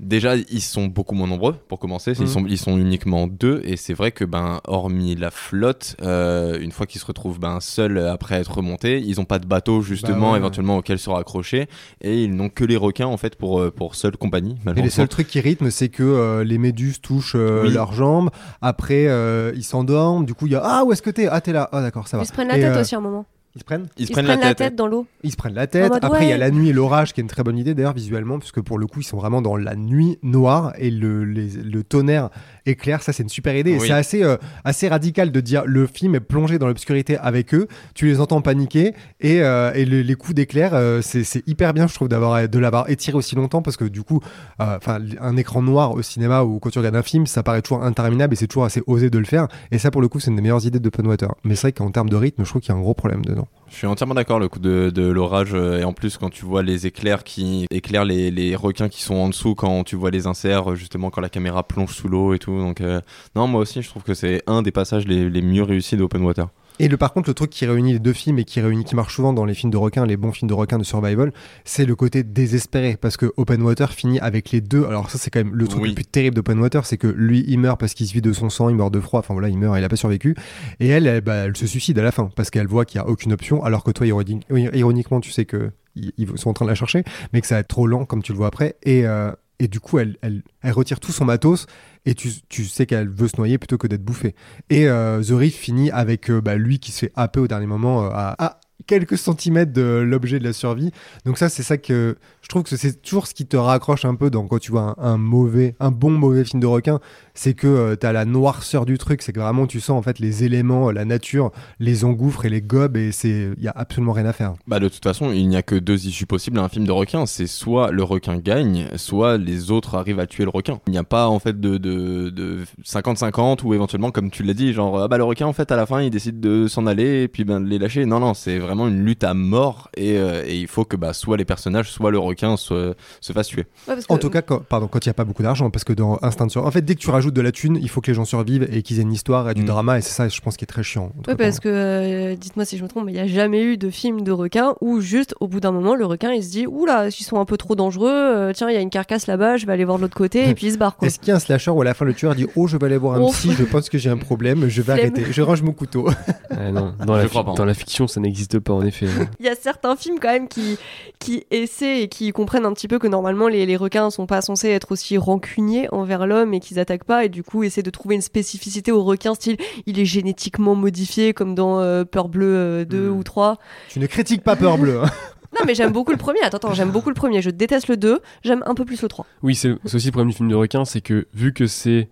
déjà 0.00 0.36
ils 0.36 0.60
sont 0.60 0.86
beaucoup 0.86 1.14
moins 1.14 1.26
nombreux 1.28 1.54
pour 1.68 1.78
commencer. 1.78 2.12
Ils 2.18 2.28
sont 2.28 2.44
ils 2.46 2.58
sont 2.58 2.76
uniquement 2.78 3.26
deux 3.26 3.60
et 3.64 3.76
c'est 3.76 3.94
vrai 3.94 4.10
que 4.12 4.24
ben 4.24 4.60
hormis 4.66 5.14
la 5.14 5.30
flotte, 5.30 5.96
euh, 6.02 6.58
une 6.60 6.72
fois 6.72 6.86
qu'ils 6.86 7.00
se 7.00 7.06
retrouvent 7.06 7.38
ben 7.38 7.60
seuls 7.60 7.98
après 7.98 8.36
être 8.36 8.52
remontés, 8.56 9.00
ils 9.00 9.20
ont 9.20 9.24
pas 9.24 9.38
de 9.38 9.46
bateau 9.46 9.80
justement 9.82 10.26
Bah 10.28 10.32
ouais, 10.32 10.38
éventuellement 10.38 10.76
auquel 10.78 10.98
se 10.98 11.10
raccrocher 11.10 11.68
et 12.00 12.22
ils 12.24 12.34
n'ont 12.34 12.48
que 12.48 12.64
les 12.64 12.76
requins 12.76 13.06
en 13.06 13.16
fait 13.16 13.36
pour 13.36 13.60
euh, 13.60 13.70
pour 13.70 13.94
seule 13.94 14.16
compagnie. 14.16 14.56
Et 14.76 14.82
les 14.82 14.90
seuls 14.90 15.08
trucs 15.08 15.28
qui 15.28 15.40
rythment, 15.40 15.70
c'est 15.70 15.88
que 15.88 16.02
euh, 16.02 16.44
les 16.44 16.58
méduses 16.58 17.00
touchent 17.00 17.34
euh, 17.36 17.64
Oui. 17.66 17.72
leurs 17.72 17.92
jambes. 17.92 18.30
Après, 18.60 19.06
euh, 19.06 19.52
ils 19.54 19.64
s'endorment. 19.64 20.24
Du 20.24 20.34
coup, 20.34 20.46
il 20.46 20.52
y 20.52 20.56
a 20.56 20.62
Ah, 20.64 20.84
où 20.84 20.92
est-ce 20.92 21.02
que 21.02 21.10
t'es? 21.10 21.26
Ah, 21.28 21.40
t'es 21.40 21.52
là. 21.52 21.68
Ah, 21.72 21.80
d'accord, 21.82 22.08
ça 22.08 22.16
va. 22.16 22.22
Ils 22.22 22.26
se 22.26 22.32
prennent 22.32 22.48
la 22.48 22.54
tête 22.54 22.76
euh, 22.76 22.80
aussi 22.80 22.94
un 22.94 23.00
moment. 23.00 23.24
Ils 23.54 23.58
se 23.60 23.64
prennent 23.64 23.86
Ils 23.98 24.06
se 24.06 24.10
Ils 24.10 24.14
prennent 24.14 24.26
la 24.40 24.54
tête. 24.54 24.74
dans 24.76 24.86
l'eau. 24.86 25.06
Ils 25.22 25.30
se 25.30 25.36
prennent 25.36 25.54
la 25.54 25.66
tête. 25.66 25.92
Après, 26.00 26.24
il 26.24 26.30
y 26.30 26.32
a 26.32 26.38
la 26.38 26.50
nuit 26.50 26.70
et 26.70 26.72
l'orage, 26.72 27.12
qui 27.12 27.20
est 27.20 27.22
une 27.22 27.28
très 27.28 27.42
bonne 27.42 27.58
idée 27.58 27.74
d'ailleurs 27.74 27.92
visuellement, 27.92 28.38
puisque 28.38 28.62
pour 28.62 28.78
le 28.78 28.86
coup, 28.86 29.00
ils 29.00 29.04
sont 29.04 29.18
vraiment 29.18 29.42
dans 29.42 29.56
la 29.56 29.76
nuit 29.76 30.18
noire 30.22 30.72
et 30.78 30.90
le, 30.90 31.24
les- 31.24 31.62
le 31.62 31.84
tonnerre 31.84 32.30
éclaire. 32.66 33.02
Ça, 33.02 33.12
c'est 33.12 33.22
une 33.22 33.28
super 33.28 33.56
idée. 33.56 33.72
Et 33.72 33.78
Oui. 33.78 33.86
c'est 33.86 33.92
assez, 33.92 34.22
euh, 34.22 34.36
assez 34.64 34.88
radical 34.88 35.30
de 35.32 35.40
dire 35.40 35.62
le 35.66 35.86
film 35.86 36.14
est 36.14 36.20
plongé 36.20 36.58
dans 36.58 36.66
l'obscurité 36.66 37.16
avec 37.18 37.54
eux. 37.54 37.66
Tu 37.94 38.06
les 38.06 38.20
entends 38.20 38.40
paniquer 38.42 38.94
et, 39.20 39.42
euh, 39.42 39.72
et 39.74 39.84
le- 39.84 40.02
les 40.02 40.14
coups 40.14 40.34
d'éclair, 40.34 40.72
euh, 40.74 41.00
c'est 41.02 41.42
hyper 41.46 41.74
bien, 41.74 41.86
je 41.86 41.94
trouve, 41.94 42.08
d'avoir 42.08 42.48
de 42.48 42.58
l'avoir 42.58 42.88
étiré 42.90 43.16
aussi 43.16 43.34
longtemps 43.34 43.62
parce 43.62 43.76
que 43.76 43.84
du 43.84 44.02
coup, 44.02 44.20
enfin, 44.58 44.98
un 45.20 45.36
écran 45.36 45.62
noir 45.62 45.92
au 45.92 46.02
cinéma 46.02 46.42
ou 46.42 46.58
quand 46.58 46.70
tu 46.70 46.78
regardes 46.78 46.96
un 46.96 47.02
film, 47.02 47.26
ça 47.26 47.42
paraît 47.42 47.62
toujours 47.62 47.82
interminable 47.84 48.34
et 48.34 48.36
c'est 48.36 48.46
toujours 48.46 48.64
assez 48.64 48.82
osé 48.86 49.10
de 49.10 49.18
le 49.18 49.24
faire. 49.24 49.48
Et 49.70 49.78
ça, 49.78 49.90
pour 49.90 50.00
le 50.02 50.08
coup, 50.08 50.20
c'est 50.20 50.30
une 50.30 50.36
des 50.36 50.42
meilleures 50.42 50.64
idées 50.66 50.80
d'Open 50.80 51.06
Water. 51.06 51.34
Mais 51.44 51.54
c'est 51.54 51.62
vrai 51.62 51.72
qu'en 51.72 51.90
termes 51.90 52.08
de 52.08 52.16
rythme, 52.16 52.44
je 52.44 52.48
trouve 52.48 52.62
qu'il 52.62 52.72
y 52.72 52.76
a 52.76 52.78
un 52.78 52.82
gros 52.82 52.94
problème 52.94 53.24
dedans. 53.24 53.48
Je 53.72 53.78
suis 53.78 53.86
entièrement 53.86 54.14
d'accord, 54.14 54.38
le 54.38 54.48
coup 54.50 54.58
de, 54.58 55.02
l'orage, 55.02 55.54
euh, 55.54 55.80
et 55.80 55.84
en 55.84 55.94
plus 55.94 56.18
quand 56.18 56.28
tu 56.28 56.44
vois 56.44 56.62
les 56.62 56.86
éclairs 56.86 57.24
qui 57.24 57.66
éclairent 57.70 58.04
les, 58.04 58.30
les 58.30 58.54
requins 58.54 58.90
qui 58.90 59.00
sont 59.00 59.14
en 59.14 59.30
dessous, 59.30 59.54
quand 59.54 59.82
tu 59.82 59.96
vois 59.96 60.10
les 60.10 60.26
inserts, 60.26 60.72
euh, 60.72 60.74
justement 60.74 61.08
quand 61.08 61.22
la 61.22 61.30
caméra 61.30 61.62
plonge 61.66 61.94
sous 61.94 62.06
l'eau 62.06 62.34
et 62.34 62.38
tout. 62.38 62.58
Donc, 62.58 62.82
euh, 62.82 63.00
non, 63.34 63.46
moi 63.46 63.62
aussi 63.62 63.80
je 63.80 63.88
trouve 63.88 64.02
que 64.02 64.12
c'est 64.12 64.42
un 64.46 64.60
des 64.60 64.72
passages 64.72 65.06
les, 65.06 65.30
les 65.30 65.40
mieux 65.40 65.62
réussis 65.62 65.96
d'Open 65.96 66.22
Water. 66.22 66.48
Et 66.78 66.88
le, 66.88 66.96
par 66.96 67.12
contre, 67.12 67.28
le 67.30 67.34
truc 67.34 67.50
qui 67.50 67.64
réunit 67.66 67.92
les 67.92 67.98
deux 67.98 68.12
films 68.12 68.38
et 68.38 68.44
qui 68.44 68.60
réunit, 68.60 68.84
qui 68.84 68.96
marche 68.96 69.14
souvent 69.14 69.32
dans 69.32 69.44
les 69.44 69.54
films 69.54 69.70
de 69.70 69.76
requins, 69.76 70.04
les 70.06 70.16
bons 70.16 70.32
films 70.32 70.48
de 70.48 70.54
requins 70.54 70.78
de 70.78 70.84
survival, 70.84 71.32
c'est 71.64 71.84
le 71.84 71.94
côté 71.94 72.22
désespéré. 72.24 72.96
Parce 73.00 73.16
que 73.16 73.32
Open 73.36 73.62
Water 73.62 73.92
finit 73.92 74.18
avec 74.20 74.50
les 74.50 74.60
deux. 74.60 74.84
Alors, 74.86 75.10
ça, 75.10 75.18
c'est 75.18 75.30
quand 75.30 75.40
même 75.44 75.54
le 75.54 75.68
truc 75.68 75.82
Oui. 75.82 75.88
le 75.90 75.94
plus 75.94 76.04
terrible 76.04 76.34
d'Open 76.36 76.58
Water, 76.58 76.84
c'est 76.86 76.96
que 76.96 77.06
lui, 77.06 77.44
il 77.46 77.58
meurt 77.58 77.78
parce 77.78 77.94
qu'il 77.94 78.06
se 78.06 78.12
vide 78.12 78.24
de 78.24 78.32
son 78.32 78.50
sang, 78.50 78.68
il 78.68 78.76
meurt 78.76 78.92
de 78.92 79.00
froid. 79.00 79.20
Enfin, 79.20 79.34
voilà, 79.34 79.48
il 79.48 79.58
meurt, 79.58 79.76
il 79.78 79.84
a 79.84 79.88
pas 79.88 79.96
survécu. 79.96 80.34
Et 80.80 80.88
elle, 80.88 81.06
elle, 81.06 81.20
bah, 81.20 81.34
elle 81.46 81.56
se 81.56 81.66
suicide 81.66 81.98
à 81.98 82.02
la 82.02 82.10
fin 82.12 82.30
parce 82.34 82.50
qu'elle 82.50 82.66
voit 82.66 82.84
qu'il 82.84 82.98
y 82.98 83.00
a 83.02 83.06
aucune 83.08 83.32
option. 83.32 83.62
Alors 83.62 83.84
que 83.84 83.90
toi, 83.90 84.06
ironi- 84.06 84.42
ironiquement, 84.74 85.20
tu 85.20 85.30
sais 85.30 85.44
que 85.44 85.70
ils 85.94 86.26
sont 86.36 86.48
en 86.48 86.54
train 86.54 86.64
de 86.64 86.70
la 86.70 86.74
chercher, 86.74 87.04
mais 87.32 87.42
que 87.42 87.46
ça 87.46 87.56
va 87.56 87.60
être 87.60 87.68
trop 87.68 87.86
lent, 87.86 88.06
comme 88.06 88.22
tu 88.22 88.32
le 88.32 88.38
vois 88.38 88.46
après. 88.46 88.76
Et, 88.82 89.06
euh, 89.06 89.30
et 89.58 89.68
du 89.68 89.78
coup, 89.78 89.98
elle, 89.98 90.16
elle, 90.22 90.42
elle 90.62 90.72
retire 90.72 91.00
tout 91.00 91.12
son 91.12 91.26
matos 91.26 91.66
et 92.04 92.14
tu, 92.14 92.30
tu 92.48 92.64
sais 92.64 92.86
qu'elle 92.86 93.08
veut 93.08 93.28
se 93.28 93.36
noyer 93.36 93.58
plutôt 93.58 93.78
que 93.78 93.86
d'être 93.86 94.04
bouffée. 94.04 94.34
Et 94.70 94.88
euh, 94.88 95.22
The 95.22 95.30
Reef 95.30 95.54
finit 95.54 95.90
avec 95.90 96.30
euh, 96.30 96.40
bah, 96.40 96.56
lui 96.56 96.78
qui 96.78 96.92
se 96.92 97.00
fait 97.00 97.12
happer 97.14 97.40
au 97.40 97.46
dernier 97.46 97.66
moment 97.66 98.04
euh, 98.04 98.10
à, 98.12 98.44
à 98.44 98.60
quelques 98.86 99.18
centimètres 99.18 99.72
de 99.72 100.02
l'objet 100.04 100.38
de 100.38 100.44
la 100.44 100.52
survie. 100.52 100.90
Donc 101.24 101.38
ça, 101.38 101.48
c'est 101.48 101.62
ça 101.62 101.78
que 101.78 102.16
je 102.42 102.48
trouve 102.48 102.64
que 102.64 102.76
c'est 102.76 103.00
toujours 103.00 103.28
ce 103.28 103.34
qui 103.34 103.46
te 103.46 103.56
raccroche 103.56 104.04
un 104.04 104.16
peu 104.16 104.28
dans 104.28 104.46
quand 104.48 104.58
tu 104.58 104.72
vois 104.72 104.96
un, 104.98 105.16
bon 105.16 106.10
mauvais 106.10 106.44
film 106.44 106.60
de 106.60 106.66
requin, 106.66 106.98
c'est 107.34 107.54
que 107.54 107.68
euh, 107.68 107.96
t'as 107.96 108.10
la 108.12 108.24
noirceur 108.24 108.84
du 108.84 108.98
truc, 108.98 109.22
c'est 109.22 109.32
que 109.32 109.38
vraiment 109.38 109.66
tu 109.68 109.80
sens 109.80 109.96
en 109.96 110.02
fait 110.02 110.18
les 110.18 110.42
éléments, 110.42 110.90
la 110.90 111.04
nature, 111.04 111.52
les 111.78 112.04
engouffres 112.04 112.44
et 112.44 112.48
les 112.48 112.60
gobes 112.60 112.96
et 112.96 113.12
c'est 113.12 113.50
il 113.56 113.62
y 113.62 113.68
a 113.68 113.72
absolument 113.74 114.12
rien 114.12 114.26
à 114.26 114.32
faire. 114.32 114.54
Bah 114.66 114.80
de 114.80 114.88
toute 114.88 115.04
façon, 115.04 115.30
il 115.32 115.48
n'y 115.48 115.56
a 115.56 115.62
que 115.62 115.76
deux 115.76 116.06
issues 116.06 116.26
possibles 116.26 116.58
à 116.58 116.64
un 116.64 116.68
film 116.68 116.84
de 116.84 116.90
requin. 116.90 117.26
C'est 117.26 117.46
soit 117.46 117.92
le 117.92 118.02
requin 118.02 118.36
gagne, 118.38 118.88
soit 118.96 119.38
les 119.38 119.70
autres 119.70 119.94
arrivent 119.94 120.20
à 120.20 120.26
tuer 120.26 120.44
le 120.44 120.50
requin. 120.50 120.80
Il 120.88 120.90
n'y 120.90 120.98
a 120.98 121.04
pas 121.04 121.28
en 121.28 121.38
fait 121.38 121.60
de 121.60 121.78
de 121.78 122.30
de 122.30 122.64
50-50 122.84 123.62
ou 123.62 123.72
éventuellement 123.72 124.10
comme 124.10 124.30
tu 124.30 124.42
l'as 124.42 124.54
dit, 124.54 124.72
genre 124.72 125.00
ah 125.00 125.08
bah 125.08 125.16
le 125.16 125.24
requin 125.24 125.46
en 125.46 125.52
fait 125.52 125.70
à 125.70 125.76
la 125.76 125.86
fin 125.86 126.02
il 126.02 126.10
décide 126.10 126.40
de 126.40 126.66
s'en 126.66 126.86
aller 126.86 127.22
et 127.22 127.28
puis 127.28 127.44
ben 127.44 127.60
de 127.60 127.68
les 127.68 127.78
lâcher. 127.78 128.04
Non 128.04 128.18
non, 128.18 128.34
c'est 128.34 128.58
vraiment 128.58 128.88
une 128.88 129.04
lutte 129.04 129.22
à 129.22 129.32
mort 129.32 129.90
et, 129.96 130.18
euh, 130.18 130.44
il 130.48 130.66
faut 130.66 130.84
que 130.84 130.96
bah 130.96 131.12
soit 131.12 131.36
les 131.36 131.44
personnages, 131.44 131.90
soit 131.90 132.10
le 132.10 132.18
requin 132.18 132.31
soit, 132.56 132.94
se 133.20 133.32
fassent 133.32 133.48
tuer. 133.48 133.64
Ouais, 133.88 133.94
En 134.08 134.18
tout 134.18 134.30
cas, 134.30 134.42
quand, 134.42 134.62
pardon, 134.62 134.86
quand 134.88 135.04
il 135.04 135.08
n'y 135.08 135.12
a 135.12 135.14
pas 135.14 135.24
beaucoup 135.24 135.42
d'argent, 135.42 135.70
parce 135.70 135.84
que 135.84 135.92
dans 135.92 136.18
Instinct 136.22 136.46
de 136.46 136.50
survie, 136.50 136.66
en 136.68 136.70
fait, 136.70 136.82
dès 136.82 136.94
que 136.94 137.00
tu 137.00 137.10
rajoutes 137.10 137.34
de 137.34 137.40
la 137.40 137.52
thune, 137.52 137.78
il 137.80 137.88
faut 137.88 138.00
que 138.00 138.08
les 138.10 138.14
gens 138.14 138.24
survivent 138.24 138.68
et 138.72 138.82
qu'ils 138.82 138.98
aient 138.98 139.02
une 139.02 139.12
histoire 139.12 139.48
et 139.50 139.54
du 139.54 139.62
Mm. 139.62 139.66
drama, 139.66 139.98
et 139.98 140.00
c'est 140.02 140.10
ça, 140.12 140.28
je 140.28 140.40
pense, 140.40 140.56
qui 140.56 140.64
est 140.64 140.66
très 140.66 140.82
chiant. 140.82 141.12
pour 141.22 141.36
parce 141.36 141.60
que, 141.60 141.68
euh, 141.68 142.36
dites-moi 142.36 142.64
si 142.64 142.76
je 142.78 142.82
me 142.82 142.88
trompe, 142.88 143.06
mais 143.06 143.12
il 143.12 143.16
n'y 143.16 143.20
a 143.20 143.26
jamais 143.26 143.62
eu 143.62 143.76
de 143.76 143.90
film 143.90 144.22
de 144.22 144.32
requin 144.32 144.74
où 144.80 145.00
juste 145.00 145.34
au 145.40 145.48
bout 145.48 145.60
d'un 145.60 145.72
moment, 145.72 145.94
le 145.94 146.04
requin 146.06 146.32
il 146.32 146.42
se 146.44 146.50
dit 146.50 146.66
Oula, 146.66 147.08
ils 147.08 147.12
sont 147.24 147.38
un 147.40 147.44
peu 147.44 147.56
trop 147.56 147.74
dangereux, 147.74 148.10
euh, 148.12 148.52
tiens, 148.54 148.68
il 148.70 148.74
y 148.74 148.76
a 148.76 148.80
une 148.80 148.90
carcasse 148.90 149.26
là-bas, 149.26 149.56
je 149.56 149.66
vais 149.66 149.72
aller 149.72 149.84
voir 149.84 149.96
de 149.98 150.02
l'autre 150.02 150.16
côté, 150.16 150.48
et 150.48 150.54
puis 150.54 150.66
il 150.68 150.72
se 150.72 150.78
barre 150.78 150.96
quoi. 150.96 151.08
Est-ce 151.08 151.18
qu'il 151.18 151.28
y 151.28 151.30
a 151.32 151.36
un 151.36 151.40
slasher 151.40 151.70
où 151.70 151.80
à 151.80 151.84
la 151.84 151.94
fin 151.94 152.04
le 152.04 152.14
tueur 152.14 152.34
dit 152.34 152.46
Oh, 152.56 152.66
je 152.66 152.76
vais 152.76 152.86
aller 152.86 152.96
voir 152.96 153.16
un 153.16 153.20
Ouf. 153.22 153.36
psy, 153.38 153.50
je 153.58 153.64
pense 153.64 153.88
que 153.88 153.98
j'ai 153.98 154.10
un 154.10 154.16
problème, 154.16 154.68
je 154.68 154.82
vais 154.82 154.92
arrêter, 154.92 155.24
je 155.30 155.42
range 155.42 155.62
mon 155.62 155.72
couteau. 155.72 156.08
Ouais, 156.08 156.70
non, 156.72 156.94
dans, 157.04 157.14
la 157.16 157.22
Je 157.22 157.26
fi- 157.28 157.30
crois 157.30 157.44
pas. 157.44 157.54
dans 157.54 157.64
la 157.64 157.74
fiction, 157.74 158.06
ça 158.06 158.20
n'existe 158.20 158.58
pas 158.58 158.72
en 158.72 158.82
effet. 158.84 159.06
Il 159.40 159.46
y 159.46 159.48
a 159.48 159.54
certains 159.54 159.96
films 159.96 160.18
quand 160.20 160.32
même 160.32 160.48
qui, 160.48 160.76
qui 161.18 161.44
essaient 161.50 162.02
et 162.02 162.08
qui 162.08 162.21
comprennent 162.30 162.64
un 162.66 162.72
petit 162.72 162.86
peu 162.86 163.00
que 163.00 163.08
normalement 163.08 163.48
les, 163.48 163.66
les 163.66 163.76
requins 163.76 164.10
sont 164.10 164.26
pas 164.26 164.40
censés 164.42 164.68
être 164.68 164.92
aussi 164.92 165.18
rancuniers 165.18 165.88
envers 165.92 166.26
l'homme 166.28 166.54
et 166.54 166.60
qu'ils 166.60 166.78
attaquent 166.78 167.02
pas, 167.04 167.24
et 167.24 167.28
du 167.28 167.42
coup 167.42 167.64
essaient 167.64 167.82
de 167.82 167.90
trouver 167.90 168.14
une 168.14 168.20
spécificité 168.22 168.92
au 168.92 169.02
requin, 169.02 169.34
style 169.34 169.56
il 169.86 169.98
est 169.98 170.04
génétiquement 170.04 170.74
modifié 170.76 171.32
comme 171.34 171.54
dans 171.56 171.80
euh, 171.80 172.04
Peur 172.04 172.28
Bleue 172.28 172.54
euh, 172.56 172.84
2 172.84 173.08
Hmm. 173.10 173.16
ou 173.16 173.22
3. 173.24 173.58
tu 173.88 173.98
ne 173.98 174.06
critiques 174.06 174.44
pas 174.44 174.54
Peur 174.54 174.78
Bleue. 174.78 175.00
hein. 175.02 175.10
Non, 175.54 175.66
mais 175.66 175.74
j'aime 175.74 175.92
beaucoup 175.92 176.12
le 176.12 176.16
premier. 176.16 176.40
Attends, 176.42 176.56
attends, 176.56 176.72
j'aime 176.72 176.90
beaucoup 176.90 177.10
le 177.10 177.14
premier. 177.14 177.42
Je 177.42 177.50
déteste 177.50 177.88
le 177.88 177.98
2. 177.98 178.20
J'aime 178.42 178.62
un 178.64 178.74
peu 178.74 178.86
plus 178.86 179.02
le 179.02 179.08
3. 179.08 179.26
Oui, 179.42 179.54
c'est 179.54 179.74
c'est 179.84 179.96
aussi 179.96 180.06
le 180.06 180.12
problème 180.12 180.30
du 180.30 180.34
film 180.36 180.48
de 180.48 180.54
requin, 180.54 180.86
c'est 180.86 181.02
que 181.02 181.26
vu 181.34 181.52
que 181.52 181.66
c'est 181.66 182.08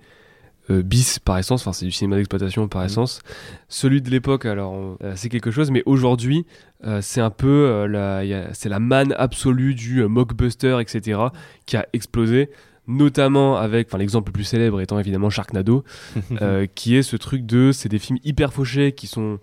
euh, 0.71 0.83
bis 0.83 1.19
par 1.19 1.39
essence, 1.39 1.63
enfin 1.63 1.73
c'est 1.73 1.85
du 1.85 1.93
cinéma 1.93 2.17
d'exploitation 2.17 2.69
par 2.69 2.85
essence, 2.85 3.21
celui 3.69 4.03
de 4.03 4.11
l'époque, 4.11 4.47
alors 4.47 4.97
euh, 5.03 5.13
c'est 5.17 5.29
quelque 5.29 5.51
chose, 5.51 5.71
mais 5.71 5.83
aujourd'hui 5.87 6.47
euh, 6.85 7.01
c'est 7.03 7.21
un 7.21 7.31
peu 7.31 7.87
la, 7.87 8.23
c'est 8.55 8.69
la 8.69 8.79
manne 8.79 9.15
absolue 9.19 9.75
du 9.75 10.05
mockbuster, 10.07 10.79
etc., 10.81 11.21
qui 11.67 11.77
a 11.77 11.87
explosé. 11.93 12.51
Notamment 12.87 13.57
avec, 13.57 13.87
enfin 13.87 13.99
l'exemple 13.99 14.31
le 14.31 14.33
plus 14.33 14.45
célèbre 14.45 14.81
étant 14.81 14.99
évidemment 14.99 15.31
Sharknado, 15.31 15.85
qui 16.75 16.97
est 16.97 17.03
ce 17.03 17.15
truc 17.15 17.47
de, 17.47 17.71
c'est 17.71 17.89
des 17.89 18.01
films 18.01 18.19
hyper 18.25 18.53
fauchés 18.53 18.93
qui 18.93 19.07
sont 19.07 19.39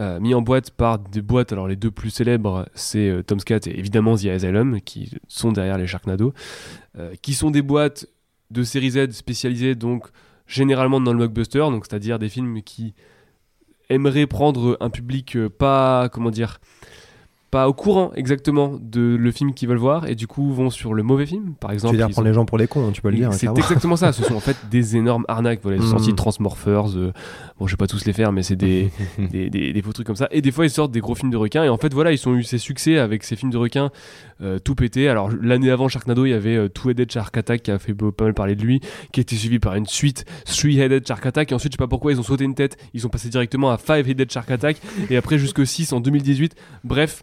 euh, 0.00 0.18
mis 0.18 0.34
en 0.34 0.42
boîte 0.42 0.72
par 0.72 0.98
des 0.98 1.22
boîtes. 1.22 1.52
Alors 1.52 1.68
les 1.68 1.76
deux 1.76 1.92
plus 1.92 2.10
célèbres, 2.10 2.68
c'est 2.74 3.08
euh, 3.08 3.22
Tom's 3.22 3.44
Cat 3.44 3.60
et 3.66 3.78
évidemment 3.78 4.16
The 4.16 4.26
Asylum, 4.26 4.80
qui 4.80 5.12
sont 5.28 5.52
derrière 5.52 5.78
les 5.78 5.86
Sharknado, 5.86 6.34
euh, 6.98 7.14
qui 7.22 7.32
sont 7.32 7.52
des 7.52 7.62
boîtes 7.62 8.08
de 8.50 8.64
série 8.64 8.90
Z 8.90 9.12
spécialisées 9.12 9.76
donc 9.76 10.08
généralement 10.46 11.00
dans 11.00 11.12
le 11.12 11.18
blockbuster, 11.18 11.58
donc 11.58 11.86
c'est-à-dire 11.86 12.18
des 12.18 12.28
films 12.28 12.62
qui 12.62 12.94
aimeraient 13.88 14.26
prendre 14.26 14.76
un 14.80 14.90
public 14.90 15.36
euh, 15.36 15.48
pas 15.48 16.08
comment 16.08 16.30
dire 16.30 16.60
pas 17.54 17.68
au 17.68 17.72
courant 17.72 18.10
exactement 18.16 18.78
de 18.82 19.16
le 19.18 19.30
film 19.30 19.54
qu'ils 19.54 19.68
veulent 19.68 19.78
voir 19.78 20.08
et 20.08 20.16
du 20.16 20.26
coup 20.26 20.52
vont 20.52 20.70
sur 20.70 20.92
le 20.92 21.04
mauvais 21.04 21.24
film 21.24 21.54
par 21.60 21.70
Tu 21.70 21.74
exemple 21.74 21.94
veux 21.94 21.98
dire 21.98 22.10
prendre 22.10 22.26
ont- 22.26 22.28
les 22.28 22.34
gens 22.34 22.44
pour 22.44 22.58
les 22.58 22.66
cons, 22.66 22.88
hein, 22.88 22.90
tu 22.92 23.00
peux 23.00 23.10
le 23.10 23.16
dire. 23.16 23.32
c'est 23.32 23.40
clairement. 23.46 23.58
exactement 23.58 23.96
ça. 23.96 24.12
Ce 24.12 24.22
sont 24.28 24.34
en 24.34 24.40
fait 24.40 24.56
des 24.70 24.96
énormes 24.96 25.24
arnaques. 25.28 25.60
Voilà, 25.62 25.76
ils 25.78 25.82
ont 25.82 25.86
Mm. 25.86 25.90
sorti 25.90 26.14
Transmorphers. 26.14 26.96
euh, 26.96 27.12
bon, 27.60 27.66
je 27.68 27.72
vais 27.72 27.76
pas 27.76 27.86
tous 27.86 28.04
les 28.06 28.12
faire, 28.12 28.32
mais 28.32 28.42
c'est 28.42 28.56
des, 28.56 28.90
des, 29.18 29.50
des, 29.50 29.72
des 29.72 29.82
faux 29.82 29.92
trucs 29.92 30.06
comme 30.06 30.16
ça. 30.16 30.26
Et 30.32 30.42
des 30.42 30.50
fois, 30.50 30.64
ils 30.66 30.70
sortent 30.70 30.90
des 30.90 30.98
gros 31.00 31.14
films 31.14 31.30
de 31.30 31.36
requins. 31.36 31.62
Et 31.64 31.68
en 31.68 31.76
fait, 31.76 31.94
voilà, 31.94 32.10
ils 32.12 32.28
ont 32.28 32.34
eu 32.34 32.42
ces 32.42 32.58
succès 32.58 32.98
avec 32.98 33.22
ces 33.22 33.36
films 33.36 33.52
de 33.52 33.56
requins 33.56 33.90
euh, 34.42 34.58
tout 34.58 34.74
pété. 34.74 35.08
Alors, 35.08 35.30
l'année 35.40 35.70
avant 35.70 35.86
Sharknado, 35.88 36.26
il 36.26 36.30
y 36.30 36.34
avait 36.34 36.56
euh, 36.56 36.68
Two-Headed 36.68 37.10
Shark 37.12 37.36
Attack 37.36 37.62
qui 37.62 37.70
a 37.70 37.78
fait 37.78 37.94
pas 37.94 38.24
mal 38.24 38.34
parler 38.34 38.56
de 38.56 38.62
lui, 38.64 38.80
qui 39.12 39.20
a 39.20 39.22
été 39.22 39.36
suivi 39.36 39.60
par 39.60 39.76
une 39.76 39.86
suite 39.86 40.24
Three-Headed 40.46 41.06
Shark 41.06 41.24
Attack. 41.24 41.52
Et 41.52 41.54
ensuite, 41.54 41.72
je 41.72 41.76
sais 41.76 41.78
pas 41.84 41.86
pourquoi, 41.88 42.10
ils 42.12 42.18
ont 42.18 42.24
sauté 42.24 42.42
une 42.44 42.54
tête. 42.56 42.76
Ils 42.94 43.00
sont 43.00 43.08
passés 43.10 43.28
directement 43.28 43.70
à 43.70 43.78
Five-Headed 43.78 44.30
Shark 44.32 44.50
Attack. 44.50 44.78
Et 45.08 45.16
après, 45.16 45.38
jusqu'au 45.38 45.64
6 45.64 45.92
en 45.92 46.00
2018. 46.00 46.56
Bref. 46.82 47.22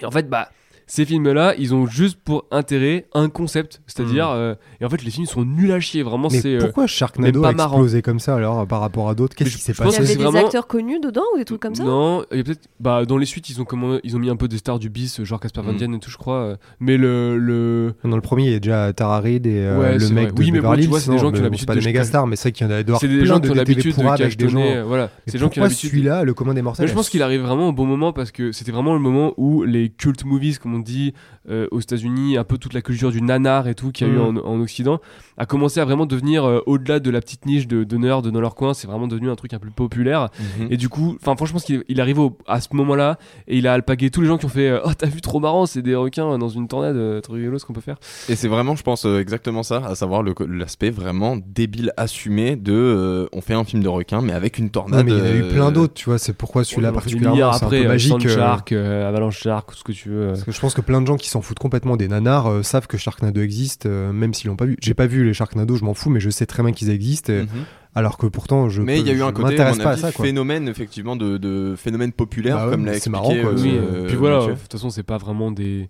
Et 0.00 0.04
en 0.04 0.10
fait, 0.10 0.28
bah. 0.28 0.50
Ces 0.90 1.04
films-là, 1.04 1.54
ils 1.58 1.74
ont 1.74 1.86
juste 1.86 2.18
pour 2.24 2.46
intérêt 2.50 3.06
un 3.14 3.28
concept, 3.28 3.82
c'est-à-dire, 3.86 4.28
euh, 4.30 4.54
et 4.80 4.84
en 4.84 4.88
fait, 4.88 5.04
les 5.04 5.10
films 5.10 5.26
sont 5.26 5.44
nuls 5.44 5.70
à 5.70 5.80
chier. 5.80 6.02
Vraiment, 6.02 6.28
Mais 6.32 6.40
c'est. 6.40 6.54
euh, 6.56 6.60
pourquoi 6.60 6.86
Sharknado 6.86 7.44
a 7.44 7.52
marrant. 7.52 7.76
explosé 7.76 8.00
comme 8.02 8.18
ça 8.18 8.34
alors 8.34 8.66
par 8.66 8.80
rapport 8.80 9.08
à 9.10 9.14
d'autres? 9.14 9.36
Qu'est-ce 9.36 9.54
qui 9.56 9.62
s'est 9.62 9.74
pense 9.74 9.92
Il 9.92 9.96
y 9.96 9.98
passé 9.98 10.12
avait 10.12 10.16
des 10.18 10.24
vraiment- 10.24 10.46
acteurs 10.46 10.66
connus 10.66 10.98
dedans 11.00 11.22
ou 11.34 11.38
des 11.38 11.44
trucs 11.44 11.60
comme 11.60 11.74
ça? 11.74 11.84
Non, 11.84 12.24
il 12.32 12.38
y 12.38 12.40
a 12.40 12.44
peut-être. 12.44 12.68
Bah, 12.80 13.04
dans 13.04 13.18
les 13.18 13.26
suites, 13.26 13.48
ils 13.50 13.60
ont, 13.60 13.64
comment... 13.64 13.98
ils 14.02 14.16
ont 14.16 14.18
mis 14.18 14.30
un 14.30 14.36
peu 14.36 14.48
des 14.48 14.56
stars 14.58 14.78
du 14.78 14.88
bis, 14.88 15.22
genre 15.24 15.38
Casper 15.38 15.60
Van 15.62 15.72
Mm. 15.74 15.76
Dien 15.76 15.92
et 15.92 15.98
tout, 15.98 16.10
je 16.10 16.16
crois. 16.16 16.36
euh, 16.40 16.56
Mais 16.80 16.96
le. 16.96 17.36
le... 17.38 17.94
Dans 18.04 18.16
le 18.16 18.22
premier, 18.22 18.46
il 18.46 18.52
y 18.52 18.54
a 18.54 18.58
déjà 18.58 18.92
Tara 18.94 19.20
Reid 19.20 19.46
et 19.46 19.58
euh, 19.66 19.78
Ouais, 19.78 19.98
le 19.98 20.08
mec 20.08 20.24
vrai. 20.28 20.32
de 20.32 20.40
Oui, 20.40 20.50
mais 20.52 20.60
bon, 20.60 20.74
tu 20.74 20.86
vois, 20.86 21.00
c'est 21.00 21.10
des 21.10 21.16
non, 21.16 21.22
gens 21.22 21.32
qui 21.32 21.40
ont 21.40 21.42
l'habitude 21.42 21.60
c'est 21.60 21.66
pas 21.66 21.74
de 21.74 21.80
des 21.80 21.86
méga 21.86 22.04
stars, 22.04 22.26
mais 22.26 22.36
c'est 22.36 22.44
vrai 22.48 22.52
qu'il 22.52 22.66
y 22.66 22.70
en 22.70 22.72
a 22.72 22.82
d'avoir 22.82 23.00
C'est 23.00 23.08
des 23.08 23.16
plein 23.18 23.24
gens 23.26 23.38
de 23.38 23.44
qui 23.44 23.50
ont 23.50 23.54
DTV 23.54 23.74
l'habitude 23.74 23.90
de 23.90 23.94
pourraves 24.00 24.20
avec 24.22 24.36
des 24.38 24.48
gens. 24.48 24.84
Voilà. 24.86 25.10
C'est 25.26 25.32
des 25.34 25.38
gens 25.38 25.48
qui 25.50 25.60
ont 25.60 25.68
celui-là, 25.68 26.24
le 26.24 26.32
commande 26.34 26.54
des 26.54 26.62
mortels? 26.62 26.84
Mais 26.86 26.88
je 26.90 26.94
pense 26.94 27.10
qu'il 27.10 27.22
arrive 27.22 27.42
vraiment 27.42 27.68
au 27.68 27.72
bon 27.72 27.84
moment 27.84 28.12
parce 28.14 28.30
que 28.30 28.52
c'était 28.52 28.72
vraiment 28.72 28.94
le 28.94 29.00
moment 29.00 29.34
où 29.36 29.64
les 29.64 29.90
cult 29.90 30.24
movies, 30.24 30.58
comme 30.58 30.77
on 30.78 30.80
dit 30.80 31.14
euh, 31.50 31.66
aux 31.70 31.80
États-Unis, 31.80 32.36
un 32.36 32.44
peu 32.44 32.58
toute 32.58 32.72
la 32.74 32.82
culture 32.82 33.10
du 33.10 33.20
nanar 33.22 33.68
et 33.68 33.74
tout 33.74 33.90
qu'il 33.90 34.06
y 34.06 34.10
a 34.10 34.12
eu 34.14 34.18
en, 34.18 34.32
Mm. 34.32 34.42
en 34.44 34.60
Occident, 34.60 35.00
a 35.36 35.46
commencé 35.46 35.80
à 35.80 35.84
vraiment 35.84 36.06
devenir 36.06 36.44
euh, 36.44 36.60
au-delà 36.66 37.00
de 37.00 37.10
la 37.10 37.20
petite 37.20 37.46
niche 37.46 37.66
de, 37.66 37.84
de 37.84 37.96
nerds 37.96 38.22
dans 38.22 38.40
leur 38.40 38.54
coin. 38.54 38.74
C'est 38.74 38.86
vraiment 38.86 39.06
devenu 39.08 39.30
un 39.30 39.36
truc 39.36 39.54
un 39.54 39.58
peu 39.58 39.66
plus 39.68 39.72
populaire. 39.74 40.28
Mhm. 40.58 40.68
Et 40.70 40.76
du 40.76 40.88
coup, 40.88 41.16
enfin 41.20 41.34
franchement, 41.36 41.60
il 41.88 42.00
arrive 42.00 42.18
au- 42.18 42.36
à 42.46 42.60
ce 42.60 42.68
moment-là 42.72 43.18
et 43.46 43.56
il 43.58 43.66
a 43.66 43.72
alpagué 43.72 44.10
tous 44.10 44.20
les 44.20 44.26
gens 44.26 44.38
qui 44.38 44.44
ont 44.46 44.50
fait 44.50 44.68
euh, 44.68 44.80
Oh, 44.84 44.90
t'as 44.96 45.06
vu 45.06 45.20
trop 45.20 45.40
marrant, 45.40 45.66
c'est 45.66 45.82
des 45.82 45.94
requins 45.94 46.38
dans 46.38 46.48
une 46.48 46.68
tornade, 46.68 47.22
trop 47.22 47.34
rigolo 47.34 47.58
ce 47.58 47.64
qu'on 47.66 47.72
peut 47.72 47.80
faire. 47.80 47.96
Et 48.28 48.36
c'est 48.36 48.48
vraiment, 48.48 48.76
je 48.76 48.82
pense, 48.82 49.04
euh, 49.06 49.20
exactement 49.20 49.62
ça, 49.62 49.82
à 49.86 49.94
savoir 49.94 50.22
l'aspect 50.22 50.90
vraiment 50.90 51.36
débile 51.46 51.92
assumé 51.96 52.56
de 52.56 52.72
euh, 52.72 53.26
on 53.32 53.40
fait 53.40 53.54
un 53.54 53.64
film 53.64 53.82
de 53.82 53.88
requin, 53.88 54.20
mais 54.22 54.32
avec 54.32 54.58
une 54.58 54.66
Non, 54.66 54.70
tornade. 54.70 55.06
mais 55.06 55.12
il 55.12 55.18
y 55.18 55.20
en 55.20 55.24
a 55.24 55.32
eu 55.34 55.48
plein 55.48 55.70
d'autres, 55.72 55.94
tu 55.94 56.06
vois, 56.06 56.18
c'est 56.18 56.32
pourquoi 56.32 56.64
celui-là 56.64 56.92
particulièrement 56.92 57.52
c'est 57.52 57.64
un 57.64 57.66
après, 57.66 57.82
peu 57.82 57.88
magique. 57.88 58.26
Euh, 58.26 58.34
Shark, 58.34 58.72
euh, 58.72 59.08
Avalanche 59.08 59.38
Shark, 59.40 59.70
tout 59.70 59.76
ce 59.78 59.84
que 59.84 59.92
tu 59.92 60.08
veux. 60.10 60.28
Parce 60.28 60.44
que 60.44 60.52
je 60.52 60.60
pense 60.60 60.67
que 60.74 60.80
plein 60.80 61.00
de 61.00 61.06
gens 61.06 61.16
qui 61.16 61.28
s'en 61.28 61.42
foutent 61.42 61.58
complètement 61.58 61.96
des 61.96 62.08
nanars 62.08 62.46
euh, 62.50 62.62
savent 62.62 62.86
que 62.86 62.96
Sharknado 62.96 63.40
existe, 63.40 63.86
euh, 63.86 64.12
même 64.12 64.34
s'ils 64.34 64.48
l'ont 64.48 64.56
pas 64.56 64.64
vu. 64.66 64.76
J'ai 64.80 64.94
pas 64.94 65.06
vu 65.06 65.24
les 65.24 65.34
Sharknado, 65.34 65.76
je 65.76 65.84
m'en 65.84 65.94
fous, 65.94 66.10
mais 66.10 66.20
je 66.20 66.30
sais 66.30 66.46
très 66.46 66.62
bien 66.62 66.72
qu'ils 66.72 66.90
existent, 66.90 67.32
mhm. 67.32 67.46
alors 67.94 68.18
que 68.18 68.26
pourtant 68.26 68.68
je. 68.68 68.82
Mais 68.82 69.00
il 69.00 69.06
y 69.06 69.10
a 69.10 69.14
eu 69.14 69.22
un 69.22 69.32
côté, 69.32 69.56
pas 69.56 69.68
à 69.68 69.96
ça, 69.96 70.12
quoi. 70.12 70.24
phénomène, 70.24 70.68
effectivement, 70.68 71.16
de, 71.16 71.36
de 71.38 71.74
phénomène 71.76 72.12
populaire, 72.12 72.56
Bah 72.56 72.64
ouais, 72.66 72.70
comme 72.72 72.84
l'a 72.84 72.92
c'est 72.92 72.96
expliqué. 72.96 73.12
marrant, 73.12 73.34
quoi, 73.34 73.50
euh, 73.50 73.62
Oui, 73.62 73.72
euh, 73.76 74.06
puis 74.06 74.16
voilà, 74.16 74.46
de 74.46 74.52
toute 74.54 74.72
façon, 74.72 74.90
c'est 74.90 75.02
pas 75.02 75.18
vraiment 75.18 75.50
des, 75.50 75.88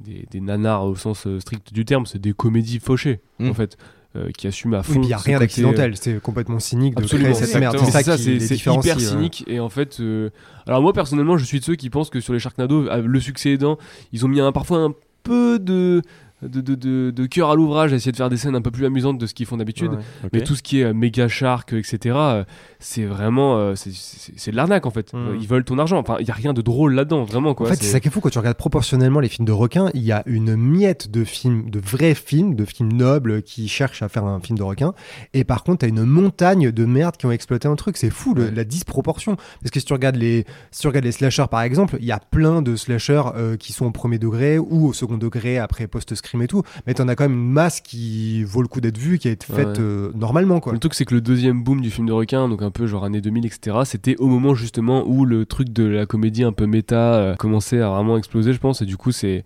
des, 0.00 0.26
des 0.30 0.40
nanars 0.40 0.84
au 0.84 0.94
sens 0.96 1.26
strict 1.40 1.72
du 1.72 1.84
terme, 1.84 2.06
c'est 2.06 2.20
des 2.20 2.32
comédies 2.32 2.78
fauchées, 2.80 3.20
Mm. 3.38 3.50
en 3.50 3.54
fait, 3.54 3.76
euh, 4.16 4.30
qui 4.36 4.46
assument 4.46 4.74
à 4.74 4.82
fond. 4.82 4.94
Oui, 4.94 5.00
il 5.04 5.08
y 5.10 5.12
a 5.12 5.18
rien 5.18 5.38
d'accidentel, 5.38 5.94
c'est 5.96 6.18
complètement 6.20 6.58
cynique 6.58 6.94
de 6.94 7.02
Absolument, 7.02 7.34
créer 7.34 7.46
cette 7.46 7.60
merde. 7.60 7.78
C'est 7.84 8.02
ça, 8.02 8.16
c'est 8.16 8.56
hyper 8.56 8.78
ouais. 8.78 8.98
cynique 8.98 9.44
et 9.46 9.60
en 9.60 9.68
fait 9.68 10.00
euh, 10.00 10.30
alors 10.66 10.80
moi 10.80 10.94
personnellement 10.94 11.36
je 11.36 11.44
suis 11.44 11.60
de 11.60 11.64
ceux 11.64 11.74
qui 11.74 11.90
pensent 11.90 12.08
que 12.08 12.20
sur 12.20 12.32
les 12.32 12.38
Sharknado 12.38 12.88
euh, 12.88 13.02
le 13.04 13.20
succès 13.20 13.50
aidant 13.50 13.76
ils 14.12 14.24
ont 14.24 14.28
mis 14.28 14.40
un, 14.40 14.50
parfois 14.50 14.78
un 14.78 14.94
peu 15.24 15.58
de 15.58 16.00
de, 16.42 16.60
de, 16.60 16.74
de, 16.74 17.10
de 17.10 17.26
cœur 17.26 17.50
à 17.50 17.54
l'ouvrage 17.56 17.92
à 17.92 17.96
essayer 17.96 18.12
de 18.12 18.16
faire 18.16 18.28
des 18.30 18.36
scènes 18.36 18.54
un 18.54 18.62
peu 18.62 18.70
plus 18.70 18.84
amusantes 18.86 19.18
de 19.18 19.26
ce 19.26 19.34
qu'ils 19.34 19.46
font 19.46 19.56
d'habitude 19.56 19.92
Ouais. 19.92 20.28
Mais 20.32 20.40
tout 20.42 20.54
ce 20.54 20.62
qui 20.62 20.80
est 20.80 20.84
euh, 20.84 20.94
méga 20.94 21.26
shark 21.28 21.72
etc 21.72 22.14
euh, 22.18 22.44
c'est 22.78 23.04
vraiment 23.04 23.56
euh, 23.58 23.74
c'est- 23.74 23.92
c'est 23.94 24.32
c'est 24.36 24.50
de 24.52 24.56
l'arnaque 24.56 24.86
en 24.86 24.90
fait 24.90 25.12
Mm. 25.12 25.16
Euh, 25.16 25.36
ils 25.40 25.48
veulent 25.48 25.64
ton 25.64 25.78
argent 25.78 25.98
enfin 25.98 26.16
il 26.20 26.26
y 26.28 26.30
a 26.30 26.34
rien 26.34 26.52
de 26.52 26.62
drôle 26.62 26.94
là-dedans 26.94 27.24
vraiment 27.24 27.54
quoi 27.54 27.66
En 27.66 27.70
fait, 27.70 27.76
c'est 27.76 27.86
ça 27.90 28.00
qui 28.00 28.08
est 28.08 28.10
fou 28.10 28.20
quand 28.20 28.28
tu 28.30 28.38
regardes 28.38 28.56
proportionnellement 28.56 29.20
les 29.20 29.28
films 29.28 29.46
de 29.46 29.52
requins. 29.52 29.90
Il 29.94 30.02
y 30.02 30.12
a 30.12 30.22
une 30.26 30.54
miette 30.56 31.10
de 31.10 31.24
films, 31.24 31.70
de 31.70 31.80
vrais 31.80 32.14
films, 32.14 32.54
de 32.54 32.64
films 32.64 32.92
nobles 32.92 33.42
qui 33.42 33.66
cherchent 33.68 34.02
à 34.02 34.08
faire 34.08 34.24
un 34.24 34.38
film 34.40 34.58
de 34.58 34.62
requin. 34.62 34.92
Et 35.34 35.44
par 35.44 35.64
contre, 35.64 35.78
t'as 35.78 35.88
une 35.88 36.04
montagne 36.04 36.70
de 36.70 36.84
merde 36.84 37.16
qui 37.16 37.26
ont 37.26 37.30
exploité 37.32 37.66
un 37.68 37.74
truc. 37.76 37.96
C'est 37.96 38.10
fou 38.10 38.34
le- 38.34 38.50
la 38.50 38.64
disproportion. 38.64 39.36
Parce 39.60 39.70
que 39.72 39.80
si 39.80 39.86
tu 39.86 39.92
regardes 39.92 40.16
les, 40.16 40.44
si 40.70 40.82
tu 40.82 40.86
regardes 40.88 41.04
les 41.06 41.12
slashers 41.12 41.46
par 41.50 41.62
exemple, 41.62 41.96
il 42.00 42.06
y 42.06 42.12
a 42.12 42.18
plein 42.20 42.60
de 42.62 42.76
slashers 42.76 43.22
euh, 43.34 43.56
qui 43.56 43.72
sont 43.72 43.86
au 43.86 43.90
premier 43.90 44.18
degré 44.18 44.58
ou 44.58 44.86
au 44.88 44.92
second 44.92 45.16
degré 45.16 45.58
après 45.58 45.86
post-script 45.86 46.27
Scream 46.28 46.42
et 46.42 46.46
tout, 46.46 46.62
mais 46.86 46.94
t'en 46.94 47.08
as 47.08 47.14
quand 47.16 47.24
même 47.24 47.38
une 47.38 47.50
masse 47.50 47.80
qui 47.80 48.44
vaut 48.44 48.62
le 48.62 48.68
coup 48.68 48.80
d'être 48.80 48.98
vue, 48.98 49.18
qui 49.18 49.28
a 49.28 49.30
été 49.30 49.46
faite 49.46 49.66
Ouais. 49.66 49.74
euh, 49.80 50.10
normalement, 50.14 50.60
quoi. 50.60 50.72
Le 50.72 50.78
truc, 50.78 50.94
c'est 50.94 51.04
que 51.04 51.14
le 51.14 51.20
deuxième 51.20 51.62
boom 51.62 51.80
du 51.80 51.90
film 51.90 52.06
de 52.06 52.12
requin, 52.12 52.48
donc 52.48 52.62
un 52.62 52.70
peu 52.70 52.86
genre 52.86 53.04
années 53.04 53.20
2000, 53.20 53.46
etc., 53.46 53.76
c'était 53.84 54.16
au 54.18 54.26
moment 54.26 54.54
justement 54.54 55.04
où 55.06 55.24
le 55.24 55.46
truc 55.46 55.70
de 55.72 55.84
la 55.84 56.06
comédie 56.06 56.44
un 56.44 56.52
peu 56.52 56.66
méta 56.66 57.14
euh, 57.14 57.34
commençait 57.34 57.80
à 57.80 57.88
vraiment 57.88 58.16
exploser, 58.18 58.52
je 58.52 58.58
pense, 58.60 58.82
et 58.82 58.86
du 58.86 58.96
coup, 58.96 59.10
c'est. 59.12 59.44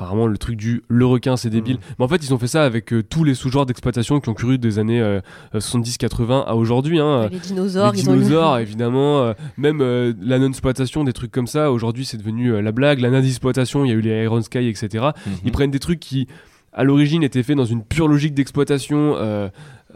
Enfin, 0.00 0.12
vraiment 0.14 0.26
le 0.26 0.38
truc 0.38 0.56
du 0.56 0.82
le 0.88 1.04
requin 1.04 1.36
c'est 1.36 1.50
débile. 1.50 1.76
Mhm. 1.76 1.80
Mais 1.98 2.04
en 2.06 2.08
fait 2.08 2.24
ils 2.24 2.32
ont 2.32 2.38
fait 2.38 2.46
ça 2.46 2.64
avec 2.64 2.92
euh, 2.92 3.02
tous 3.02 3.22
les 3.22 3.34
sous-genres 3.34 3.66
d'exploitation 3.66 4.18
qui 4.20 4.30
ont 4.30 4.34
cru 4.34 4.56
des 4.56 4.78
années 4.78 5.00
euh, 5.00 5.20
euh, 5.54 5.58
70-80 5.58 6.44
à 6.46 6.54
aujourd'hui. 6.54 6.98
Hein. 7.00 7.28
Les 7.30 7.38
dinosaures, 7.38 7.92
les 7.92 8.00
ils 8.00 8.08
ont 8.10 8.14
eu- 8.14 8.18
dinosaures, 8.18 8.58
évidemment, 8.60 9.20
euh, 9.20 9.32
même 9.58 9.80
euh, 9.82 10.14
la 10.20 10.38
non-exploitation, 10.38 11.04
des 11.04 11.12
trucs 11.12 11.30
comme 11.32 11.46
ça, 11.46 11.70
aujourd'hui 11.70 12.06
c'est 12.06 12.16
devenu 12.16 12.52
euh, 12.54 12.62
la 12.62 12.72
blague. 12.72 13.00
La 13.00 13.10
non-exploitation, 13.10 13.84
il 13.84 13.88
y 13.88 13.90
a 13.92 13.94
eu 13.94 14.00
les 14.00 14.22
Iron 14.24 14.40
Sky, 14.40 14.68
etc. 14.68 15.08
Mhm. 15.26 15.32
Ils 15.44 15.52
prennent 15.52 15.70
des 15.70 15.78
trucs 15.78 16.00
qui, 16.00 16.28
à 16.72 16.82
l'origine, 16.84 17.22
étaient 17.22 17.42
faits 17.42 17.56
dans 17.56 17.64
une 17.66 17.82
pure 17.84 18.08
logique 18.08 18.32
d'exploitation, 18.32 19.16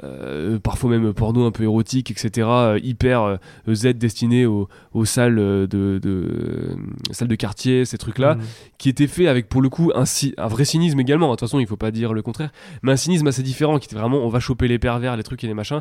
euh, 0.03 0.59
parfois 0.59 0.90
même 0.90 1.12
porno 1.12 1.47
un 1.47 1.51
peu 1.51 1.62
érotique, 1.62 2.11
etc. 2.11 2.49
euh, 2.51 2.80
hyper 2.82 3.22
euh, 3.22 3.36
Z 3.72 3.95
destiné 3.95 4.47
aux, 4.47 4.68
aux 4.92 5.05
salles 5.05 5.36
de, 5.36 5.66
de, 5.70 6.76
salles 7.12 7.28
de 7.28 7.34
quartier, 7.34 7.84
ces 7.84 7.99
trucs-là, 7.99 8.34
Mhm. 8.34 8.42
qui 8.78 8.88
étaient 8.88 9.07
faits 9.07 9.28
avec 9.28 9.49
pour 9.49 9.62
le 9.62 9.68
coup 9.68 9.92
un, 9.95 10.05
vrai 10.49 10.64
cynisme 10.64 10.99
également. 11.01 11.26
De 11.28 11.32
toute 11.32 11.40
façon, 11.40 11.61
il 11.61 11.66
faut 11.66 11.76
pas 11.76 11.90
dire 11.90 12.12
le 12.12 12.22
contraire, 12.22 12.51
mais 12.82 12.92
un 12.92 12.97
cynisme 12.97 13.26
assez 13.26 13.42
différent, 13.42 13.78
qui 13.78 13.86
était 13.86 13.97
vraiment 13.97 14.18
on 14.18 14.28
va 14.28 14.40
choper 14.40 14.66
les 14.68 14.78
pervers, 14.78 15.16
les 15.16 15.22
trucs 15.22 15.45
et 15.45 15.47
les 15.47 15.55
machins, 15.55 15.80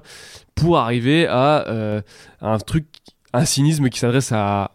pour 0.55 0.77
arriver 0.77 1.25
à, 1.27 2.01
à 2.41 2.53
un 2.53 2.57
truc, 2.59 2.85
un 3.33 3.45
cynisme 3.45 3.89
qui 3.89 3.99
s'adresse 3.99 4.31
à 4.31 4.71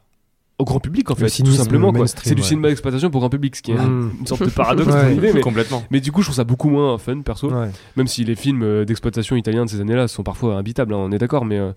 au 0.59 0.65
grand 0.65 0.81
public 0.81 1.11
en 1.11 1.15
fait, 1.15 1.27
tout 1.29 1.47
simplement 1.53 1.93
C'est 2.07 2.35
du 2.35 2.43
ouais. 2.43 2.47
cinéma 2.49 2.69
d'exploitation 2.69 3.11
pour 3.11 3.21
grand 3.21 3.31
public, 3.31 3.55
ce 3.57 3.63
qui 3.63 3.71
est 3.71 3.75
Mhm. 3.77 4.11
une 4.21 4.27
sorte 4.27 4.43
de 4.45 4.51
paradoxe 4.51 4.89
Ouais. 4.93 5.33
mais, 5.35 5.41
Complètement. 5.41 5.85
mais 5.91 6.01
du 6.01 6.11
coup 6.13 6.23
je 6.23 6.27
trouve 6.27 6.37
ça 6.37 6.45
beaucoup 6.45 6.69
moins 6.69 6.99
fun 6.99 7.21
perso, 7.23 7.49
Ouais. 7.51 7.69
même 7.97 8.09
si 8.09 8.25
les 8.25 8.35
films 8.35 8.63
euh, 8.63 8.85
d'exploitation 8.85 9.37
italiens 9.37 9.65
de 9.65 9.71
ces 9.71 9.81
années-là 9.81 10.09
sont 10.09 10.23
parfois 10.25 10.57
imbitables, 10.57 10.93
hein, 10.95 10.99
on 11.01 11.13
est 11.13 11.19
d'accord, 11.19 11.45
mais 11.45 11.59
euh, 11.59 11.73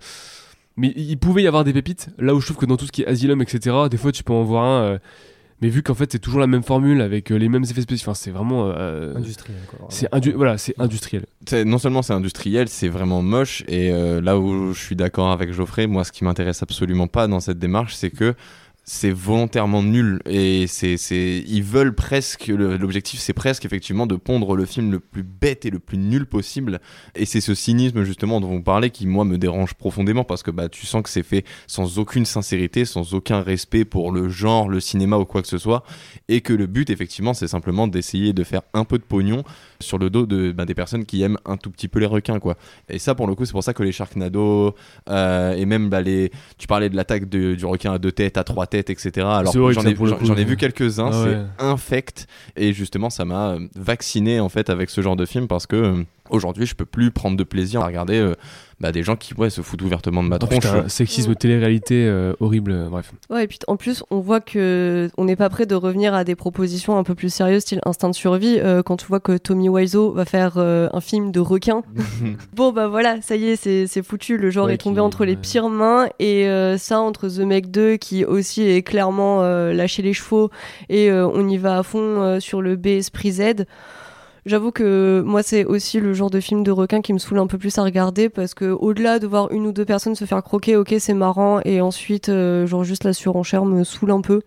mais 0.76 0.92
il 0.96 1.16
pouvait 1.18 1.42
y 1.42 1.46
avoir 1.46 1.64
des 1.64 1.72
pépites. 1.72 2.08
Là 2.18 2.34
où 2.34 2.40
je 2.40 2.46
trouve 2.46 2.56
que 2.56 2.66
dans 2.66 2.76
tout 2.76 2.86
ce 2.86 2.92
qui 2.92 3.02
est 3.02 3.06
Asylum, 3.06 3.40
etc., 3.42 3.76
des 3.90 3.96
fois 3.98 4.10
tu 4.10 4.24
peux 4.24 4.32
en 4.32 4.42
voir 4.42 4.64
un, 4.64 4.82
euh, 4.82 4.98
mais 5.60 5.68
vu 5.68 5.84
qu'en 5.84 5.94
fait 5.94 6.10
c'est 6.10 6.18
toujours 6.18 6.40
la 6.40 6.48
même 6.48 6.64
formule 6.64 7.00
avec 7.02 7.30
euh, 7.30 7.36
les 7.36 7.48
mêmes 7.48 7.62
effets 7.62 7.82
spéciaux, 7.82 8.10
enfin 8.10 8.14
c'est 8.14 8.32
vraiment 8.32 8.72
euh, 8.74 9.14
Industriel, 9.14 9.58
c'est 9.90 10.10
indu- 10.12 10.32
voilà, 10.34 10.58
c'est 10.58 10.74
industriel. 10.80 11.24
Non 11.66 11.78
seulement 11.78 12.02
c'est 12.02 12.14
industriel, 12.14 12.68
c'est 12.68 12.88
vraiment 12.88 13.22
moche. 13.22 13.62
Et 13.68 13.92
euh, 13.92 14.20
là 14.20 14.38
où 14.40 14.72
je 14.72 14.80
suis 14.80 14.96
d'accord 14.96 15.30
avec 15.30 15.52
Geoffrey, 15.52 15.86
moi, 15.86 16.02
ce 16.02 16.10
qui 16.10 16.24
m'intéresse 16.24 16.64
absolument 16.64 17.06
pas 17.06 17.28
dans 17.28 17.38
cette 17.38 17.60
démarche, 17.60 17.94
c'est 17.94 18.10
que 18.10 18.34
c'est 18.84 19.12
volontairement 19.12 19.82
nul. 19.82 20.20
Et 20.26 20.66
c'est, 20.66 20.96
c'est, 20.96 21.44
ils 21.46 21.62
veulent 21.62 21.94
presque, 21.94 22.48
l'objectif, 22.48 23.20
c'est 23.20 23.32
presque 23.32 23.64
effectivement 23.64 24.06
de 24.06 24.16
pondre 24.16 24.56
le 24.56 24.66
film 24.66 24.90
le 24.90 25.00
plus 25.00 25.22
bête 25.22 25.64
et 25.64 25.70
le 25.70 25.78
plus 25.78 25.98
nul 25.98 26.26
possible. 26.26 26.80
Et 27.14 27.24
c'est 27.24 27.40
ce 27.40 27.54
cynisme 27.54 28.02
justement 28.02 28.40
dont 28.40 28.48
vous 28.48 28.62
parlez 28.62 28.90
qui, 28.90 29.06
moi, 29.06 29.24
me 29.24 29.38
dérange 29.38 29.74
profondément 29.74 30.24
parce 30.24 30.42
que 30.42 30.50
bah, 30.50 30.68
tu 30.68 30.86
sens 30.86 31.02
que 31.02 31.10
c'est 31.10 31.22
fait 31.22 31.44
sans 31.66 31.98
aucune 31.98 32.24
sincérité, 32.24 32.84
sans 32.84 33.14
aucun 33.14 33.40
respect 33.40 33.84
pour 33.84 34.10
le 34.10 34.28
genre, 34.28 34.68
le 34.68 34.80
cinéma 34.80 35.16
ou 35.16 35.24
quoi 35.24 35.42
que 35.42 35.48
ce 35.48 35.58
soit. 35.58 35.84
Et 36.28 36.40
que 36.40 36.52
le 36.52 36.66
but, 36.66 36.90
effectivement, 36.90 37.34
c'est 37.34 37.48
simplement 37.48 37.86
d'essayer 37.86 38.32
de 38.32 38.44
faire 38.44 38.62
un 38.74 38.84
peu 38.84 38.98
de 38.98 39.04
pognon 39.04 39.44
sur 39.82 39.98
le 39.98 40.08
dos 40.08 40.24
de, 40.26 40.52
bah, 40.52 40.64
des 40.64 40.74
personnes 40.74 41.04
qui 41.04 41.22
aiment 41.22 41.36
un 41.44 41.56
tout 41.58 41.70
petit 41.70 41.88
peu 41.88 41.98
les 41.98 42.06
requins 42.06 42.38
quoi. 42.38 42.56
Et 42.88 42.98
ça 42.98 43.14
pour 43.14 43.26
le 43.26 43.34
coup 43.34 43.44
c'est 43.44 43.52
pour 43.52 43.62
ça 43.64 43.74
que 43.74 43.82
les 43.82 43.92
Sharknado 43.92 44.74
euh, 45.08 45.52
et 45.54 45.66
même 45.66 45.88
bah, 45.90 46.00
les 46.00 46.30
tu 46.58 46.66
parlais 46.66 46.88
de 46.88 46.96
l'attaque 46.96 47.28
de- 47.28 47.54
du 47.54 47.66
requin 47.66 47.92
à 47.92 47.98
deux 47.98 48.12
têtes 48.12 48.36
à 48.38 48.44
trois 48.44 48.66
têtes 48.66 48.88
etc. 48.90 49.10
Alors 49.26 49.52
j'en 49.52 49.68
ai, 49.84 49.94
j'en- 49.94 50.36
ai 50.36 50.44
vu 50.44 50.56
quelques-uns 50.56 51.10
Ah 51.12 51.22
ouais. 51.24 51.36
c'est 51.58 51.64
infect. 51.64 52.26
Et 52.56 52.72
justement 52.72 53.10
ça 53.10 53.24
m'a 53.24 53.50
euh, 53.52 53.66
vacciné 53.76 54.40
en 54.40 54.48
fait 54.48 54.70
avec 54.70 54.88
ce 54.90 55.00
genre 55.00 55.16
de 55.16 55.26
film 55.26 55.46
parce 55.48 55.66
que 55.66 55.76
euh, 55.76 56.02
aujourd'hui 56.32 56.66
je 56.66 56.74
peux 56.74 56.84
plus 56.84 57.10
prendre 57.10 57.36
de 57.36 57.44
plaisir 57.44 57.80
à 57.82 57.86
regarder 57.86 58.18
euh, 58.18 58.34
bah, 58.80 58.90
des 58.90 59.04
gens 59.04 59.14
qui 59.14 59.32
ouais, 59.34 59.48
se 59.50 59.60
foutent 59.62 59.82
ouvertement 59.82 60.24
de 60.24 60.28
ma 60.28 60.36
Oh, 60.36 60.46
tronche 60.46 60.64
putain, 60.64 60.88
sexisme, 60.88 61.36
télé-réalité 61.36 62.04
euh, 62.04 62.32
horrible, 62.40 62.72
euh, 62.72 62.88
bref. 62.88 63.12
Ouais, 63.30 63.44
et 63.44 63.46
puis 63.46 63.60
en 63.68 63.76
plus, 63.76 64.02
on 64.10 64.18
voit 64.18 64.40
que 64.40 65.08
on 65.16 65.24
n'est 65.24 65.36
pas 65.36 65.48
prêt 65.50 65.66
de 65.66 65.76
revenir 65.76 66.14
à 66.14 66.24
des 66.24 66.34
propositions 66.34 66.98
un 66.98 67.04
peu 67.04 67.14
plus 67.14 67.32
sérieuses, 67.32 67.62
style 67.62 67.80
instinct 67.86 68.08
de 68.10 68.14
survie. 68.16 68.58
euh, 68.58 68.82
quand 68.82 68.96
tu 68.96 69.06
vois 69.06 69.20
que 69.20 69.36
Tommy 69.36 69.68
Wiseau 69.68 70.10
va 70.10 70.24
faire 70.24 70.54
euh, 70.56 70.88
un 70.92 71.00
film 71.00 71.30
de 71.30 71.38
requin, 71.38 71.82
bon 72.54 72.72
bah 72.72 72.88
voilà, 72.88 73.20
ça 73.22 73.36
y 73.36 73.44
est, 73.50 73.56
c'est 73.56 73.86
c'est 73.86 74.02
foutu. 74.02 74.36
Le 74.36 74.50
genre 74.50 74.66
Ouais, 74.66 74.74
est 74.74 74.78
tombé 74.78 74.96
qui- 74.96 75.00
entre 75.00 75.24
les 75.24 75.32
ouais. 75.34 75.38
pires 75.40 75.68
mains 75.68 76.08
et 76.18 76.48
euh, 76.48 76.76
ça 76.76 76.98
entre 76.98 77.28
The 77.28 77.40
Meg 77.40 77.70
2 77.70 77.96
qui 77.98 78.24
aussi 78.24 78.62
est 78.62 78.82
clairement 78.82 79.42
euh, 79.42 79.72
lâché 79.72 80.02
les 80.02 80.12
chevaux 80.12 80.50
et 80.88 81.08
euh, 81.08 81.28
on 81.32 81.48
y 81.48 81.56
va 81.56 81.78
à 81.78 81.82
fond 81.84 82.00
euh, 82.00 82.40
sur 82.40 82.62
le 82.62 82.74
B 82.74 82.86
Esprit 82.88 83.30
Z. 83.32 83.42
J'avoue 84.44 84.72
que 84.72 85.22
moi 85.24 85.42
c'est 85.44 85.64
aussi 85.64 86.00
le 86.00 86.14
genre 86.14 86.30
de 86.30 86.40
film 86.40 86.64
de 86.64 86.72
requin 86.72 87.00
qui 87.00 87.12
me 87.12 87.18
saoule 87.18 87.38
un 87.38 87.46
peu 87.46 87.58
plus 87.58 87.78
à 87.78 87.84
regarder 87.84 88.28
parce 88.28 88.54
que 88.54 88.64
au-delà 88.64 89.20
de 89.20 89.26
voir 89.28 89.52
une 89.52 89.66
ou 89.66 89.72
deux 89.72 89.84
personnes 89.84 90.16
se 90.16 90.24
faire 90.24 90.42
croquer, 90.42 90.74
ok 90.76 90.94
c'est 90.98 91.14
marrant 91.14 91.60
et 91.64 91.80
ensuite 91.80 92.28
euh, 92.28 92.66
genre 92.66 92.82
juste 92.82 93.04
la 93.04 93.12
surenchère 93.12 93.64
me 93.64 93.84
saoule 93.84 94.10
un 94.10 94.20
peu. 94.20 94.42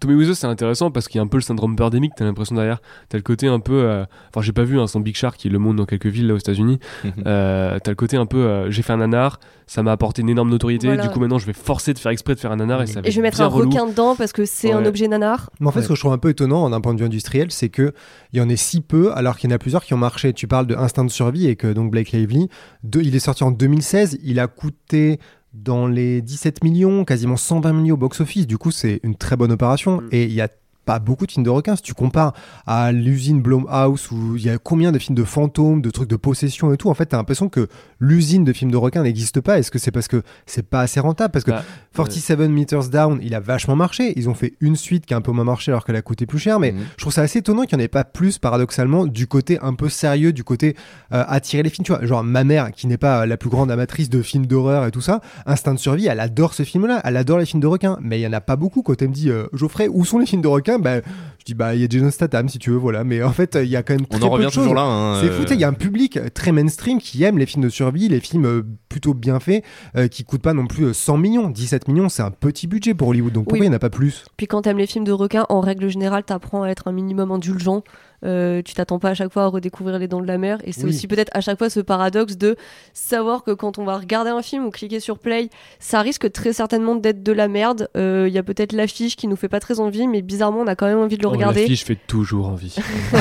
Tommy 0.00 0.14
Wiseau, 0.14 0.34
c'est 0.34 0.46
intéressant 0.46 0.90
parce 0.90 1.06
qu'il 1.08 1.18
y 1.18 1.20
a 1.20 1.22
un 1.22 1.26
peu 1.28 1.36
le 1.36 1.42
syndrome 1.42 1.76
Birdemic, 1.76 2.12
t'as 2.16 2.24
l'impression 2.24 2.54
derrière. 2.56 2.80
T'as 3.08 3.18
le 3.18 3.22
côté 3.22 3.46
un 3.46 3.60
peu. 3.60 3.74
euh, 3.84 4.04
Enfin, 4.30 4.42
j'ai 4.42 4.52
pas 4.52 4.64
vu 4.64 4.80
un 4.80 4.86
sans 4.86 5.00
Big 5.00 5.14
Shark 5.14 5.36
qui 5.36 5.48
le 5.48 5.58
montre 5.58 5.76
dans 5.76 5.84
quelques 5.86 6.06
villes 6.06 6.26
là 6.26 6.34
aux 6.34 6.38
États-Unis. 6.38 6.78
Euh, 7.26 7.78
t'as 7.82 7.90
le 7.90 7.94
côté 7.96 8.16
un 8.16 8.26
peu. 8.26 8.38
euh, 8.38 8.70
j'ai 8.70 8.82
fait 8.82 8.92
un 8.92 8.96
nanar, 8.98 9.38
ça 9.66 9.82
m'a 9.82 9.92
apporté 9.92 10.22
une 10.22 10.28
énorme 10.28 10.50
notoriété. 10.50 10.86
Voilà. 10.86 11.02
Du 11.02 11.08
coup, 11.10 11.20
maintenant, 11.20 11.38
je 11.38 11.46
vais 11.46 11.52
forcer 11.52 11.92
de 11.94 11.98
faire 11.98 12.12
exprès 12.12 12.34
de 12.34 12.40
faire 12.40 12.52
un 12.52 12.56
nanar 12.56 12.82
et 12.82 12.86
ça 12.86 13.00
va 13.00 13.08
Et 13.08 13.10
je 13.10 13.16
vais 13.16 13.22
mettre 13.22 13.40
un 13.40 13.46
relou. 13.46 13.70
requin 13.70 13.86
dedans 13.86 14.16
parce 14.16 14.32
que 14.32 14.44
c'est 14.44 14.72
un 14.72 14.84
objet 14.84 15.06
nanar. 15.08 15.50
Mais 15.60 15.66
en 15.66 15.70
fait, 15.70 15.78
Ouais. 15.80 15.84
ce 15.84 15.88
que 15.90 15.94
je 15.94 16.00
trouve 16.00 16.12
un 16.12 16.18
peu 16.18 16.30
étonnant 16.30 16.68
d'un 16.70 16.80
point 16.80 16.94
de 16.94 16.98
vue 16.98 17.06
industriel, 17.06 17.50
c'est 17.50 17.68
que 17.68 17.92
il 18.32 18.38
y 18.38 18.42
en 18.42 18.48
ait 18.48 18.56
si 18.56 18.80
peu, 18.80 19.12
alors 19.14 19.36
qu'il 19.36 19.50
y 19.50 19.52
en 19.52 19.56
a 19.56 19.58
plusieurs 19.58 19.84
qui 19.84 19.94
ont 19.94 19.98
marché. 19.98 20.32
Tu 20.32 20.46
parles 20.46 20.66
de 20.66 20.74
Instinct 20.76 21.04
de 21.04 21.10
survie 21.10 21.46
et 21.46 21.56
que 21.56 21.72
donc 21.72 21.90
Blake 21.90 22.12
Lively, 22.12 22.48
de- 22.84 23.00
il 23.00 23.14
est 23.14 23.18
sorti 23.20 23.44
en 23.44 23.50
2016, 23.50 24.18
il 24.22 24.40
a 24.40 24.46
coûté 24.46 25.18
dans 25.52 25.86
les 25.86 26.22
17 26.22 26.62
millions, 26.64 27.04
quasiment 27.04 27.36
120 27.36 27.72
millions 27.72 27.94
au 27.94 27.98
box-office. 27.98 28.46
Du 28.46 28.58
coup, 28.58 28.70
c'est 28.70 29.00
une 29.02 29.16
très 29.16 29.36
bonne 29.36 29.52
opération. 29.52 30.00
Mm. 30.00 30.08
Et 30.12 30.24
il 30.24 30.32
y 30.32 30.40
a 30.40 30.48
pas 30.84 30.98
beaucoup 30.98 31.26
de 31.26 31.30
films 31.32 31.44
de 31.44 31.50
requins. 31.50 31.76
Si 31.76 31.82
tu 31.82 31.94
compares 31.94 32.32
à 32.66 32.92
l'usine 32.92 33.40
Blumhouse 33.42 34.10
où 34.10 34.36
il 34.36 34.42
y 34.44 34.50
a 34.50 34.58
combien 34.58 34.92
de 34.92 34.98
films 34.98 35.16
de 35.16 35.24
fantômes, 35.24 35.82
de 35.82 35.90
trucs 35.90 36.08
de 36.08 36.16
possession 36.16 36.72
et 36.72 36.76
tout, 36.76 36.90
en 36.90 36.94
fait, 36.94 37.06
t'as 37.06 37.16
l'impression 37.16 37.48
que 37.48 37.68
l'usine 38.00 38.44
de 38.44 38.52
films 38.52 38.70
de 38.70 38.76
requins 38.76 39.02
n'existe 39.02 39.40
pas. 39.40 39.58
Est-ce 39.58 39.70
que 39.70 39.78
c'est 39.78 39.90
parce 39.90 40.08
que 40.08 40.22
c'est 40.46 40.62
pas 40.68 40.80
assez 40.80 41.00
rentable? 41.00 41.32
Parce 41.32 41.44
que 41.44 41.50
Bah, 41.50 41.62
47 41.94 42.40
Meters 42.48 42.88
Down, 42.88 43.18
il 43.22 43.34
a 43.34 43.40
vachement 43.40 43.76
marché. 43.76 44.12
Ils 44.16 44.28
ont 44.28 44.34
fait 44.34 44.54
une 44.60 44.76
suite 44.76 45.06
qui 45.06 45.14
a 45.14 45.16
un 45.16 45.20
peu 45.20 45.32
moins 45.32 45.44
marché 45.44 45.70
alors 45.70 45.84
qu'elle 45.84 45.96
a 45.96 46.02
coûté 46.02 46.26
plus 46.26 46.38
cher. 46.38 46.58
Mais 46.58 46.72
Mhm. 46.72 46.80
je 46.96 47.02
trouve 47.02 47.12
ça 47.12 47.22
assez 47.22 47.38
étonnant 47.40 47.64
qu'il 47.64 47.76
n'y 47.78 47.82
en 47.82 47.84
ait 47.84 47.88
pas 47.88 48.04
plus, 48.04 48.38
paradoxalement, 48.38 49.06
du 49.06 49.26
côté 49.26 49.58
un 49.62 49.74
peu 49.74 49.88
sérieux, 49.88 50.32
du 50.32 50.44
côté 50.44 50.76
euh, 51.12 51.24
attirer 51.28 51.62
les 51.62 51.70
films. 51.70 51.84
Tu 51.84 51.92
vois, 51.92 52.04
genre 52.06 52.24
ma 52.24 52.44
mère, 52.44 52.70
qui 52.72 52.86
n'est 52.86 52.96
pas 52.98 53.26
la 53.26 53.36
plus 53.36 53.50
grande 53.50 53.70
amatrice 53.70 54.08
de 54.10 54.22
films 54.22 54.46
d'horreur 54.46 54.86
et 54.86 54.90
tout 54.90 55.00
ça, 55.00 55.20
Instinct 55.46 55.74
de 55.74 55.78
survie, 55.78 56.06
elle 56.06 56.20
adore 56.20 56.54
ce 56.54 56.62
film-là. 56.62 57.00
Elle 57.04 57.16
adore 57.16 57.38
les 57.38 57.46
films 57.46 57.60
de 57.60 57.66
requins. 57.66 57.98
Mais 58.00 58.18
il 58.18 58.22
y 58.22 58.26
en 58.26 58.32
a 58.32 58.40
pas 58.40 58.56
beaucoup. 58.56 58.82
Quand 58.82 59.00
elle 59.02 59.08
me 59.08 59.14
dit, 59.14 59.30
euh, 59.30 59.46
Geoffrey, 59.52 59.88
où 59.88 60.04
sont 60.04 60.18
les 60.18 60.26
films 60.26 60.42
de 60.42 60.48
requins? 60.48 60.78
Bah, 60.80 61.00
Je 61.38 61.44
dis, 61.44 61.54
bah, 61.54 61.74
il 61.74 61.80
y 61.80 61.84
a 61.84 61.88
Jason 61.88 62.10
Statham 62.10 62.48
si 62.48 62.58
tu 62.58 62.70
veux, 62.70 62.76
voilà. 62.76 63.04
Mais 63.04 63.22
en 63.22 63.32
fait, 63.32 63.58
il 63.62 63.68
y 63.68 63.76
a 63.76 63.82
quand 63.82 63.94
même 63.94 64.06
très 64.06 64.20
on 64.20 64.22
en 64.24 64.28
peu 64.28 64.32
revient 64.34 64.46
de 64.46 64.50
choses. 64.50 64.64
toujours 64.64 64.74
là 64.74 64.82
hein, 64.82 65.20
C'est 65.20 65.28
euh, 65.28 65.32
fou, 65.32 65.46
sais, 65.46 65.54
il 65.54 65.60
y 65.60 65.64
a 65.64 65.68
un 65.68 65.72
public 65.72 66.18
très 66.34 66.52
mainstream 66.52 66.98
qui 66.98 67.22
aime 67.24 67.38
les 67.38 67.46
films 67.46 67.62
de 67.64 67.68
survie, 67.68 68.08
les 68.08 68.20
films 68.20 68.46
euh, 68.46 68.62
plutôt 68.88 69.14
bien 69.14 69.40
faits, 69.40 69.64
euh, 69.96 70.08
qui 70.08 70.24
coûtent 70.24 70.42
pas 70.42 70.54
non 70.54 70.66
plus 70.66 70.86
euh, 70.86 70.92
100 70.92 71.16
millions. 71.18 71.50
17 71.50 71.88
millions, 71.88 72.08
c'est 72.08 72.22
un 72.22 72.30
petit 72.30 72.66
budget 72.66 72.94
pour 72.94 73.08
Hollywood, 73.08 73.32
donc 73.32 73.44
pourquoi 73.44 73.58
Oui. 73.60 73.66
il 73.66 73.68
n'y 73.68 73.74
en 73.74 73.76
a 73.76 73.80
pas 73.80 73.90
plus? 73.90 74.24
Puis 74.36 74.46
quand 74.46 74.62
t'aimes 74.62 74.78
les 74.78 74.86
films 74.86 75.04
de 75.04 75.12
requins, 75.12 75.46
en 75.48 75.60
règle 75.60 75.88
générale, 75.88 76.24
t'apprends 76.24 76.62
à 76.62 76.68
être 76.68 76.88
un 76.88 76.92
minimum 76.92 77.30
indulgent. 77.32 77.82
Euh, 78.24 78.60
tu 78.62 78.74
t'attends 78.74 78.98
pas 78.98 79.10
à 79.10 79.14
chaque 79.14 79.32
fois 79.32 79.44
à 79.44 79.46
redécouvrir 79.46 79.98
les 79.98 80.08
dents 80.08 80.20
de 80.20 80.26
la 80.26 80.36
mer. 80.38 80.58
Et 80.64 80.72
c'est 80.72 80.84
Oui. 80.84 80.90
aussi 80.90 81.06
peut-être 81.08 81.30
à 81.34 81.40
chaque 81.40 81.58
fois 81.58 81.70
ce 81.70 81.80
paradoxe 81.80 82.36
de 82.36 82.56
savoir 82.92 83.42
que 83.44 83.50
quand 83.52 83.78
on 83.78 83.84
va 83.84 83.96
regarder 83.98 84.30
un 84.30 84.42
film 84.42 84.66
ou 84.66 84.70
cliquer 84.70 85.00
sur 85.00 85.18
play, 85.18 85.48
ça 85.78 86.00
risque 86.00 86.30
très 86.32 86.52
certainement 86.52 86.96
d'être 86.96 87.22
de 87.22 87.32
la 87.32 87.48
merde. 87.48 87.88
Euh, 87.96 88.26
Il 88.28 88.34
y 88.34 88.38
a 88.38 88.42
peut-être 88.42 88.72
l'affiche 88.72 89.16
qui 89.16 89.26
nous 89.26 89.36
fait 89.36 89.48
pas 89.48 89.60
très 89.60 89.80
envie, 89.80 90.06
mais 90.06 90.22
bizarrement 90.22 90.60
on 90.60 90.66
a 90.66 90.74
quand 90.76 90.86
même 90.86 90.98
envie 90.98 91.16
de 91.16 91.22
le 91.22 91.28
oh, 91.28 91.32
regarder. 91.32 91.62
L'affiche 91.62 91.84
fait 91.84 91.98
toujours 92.06 92.48
envie. 92.48 92.76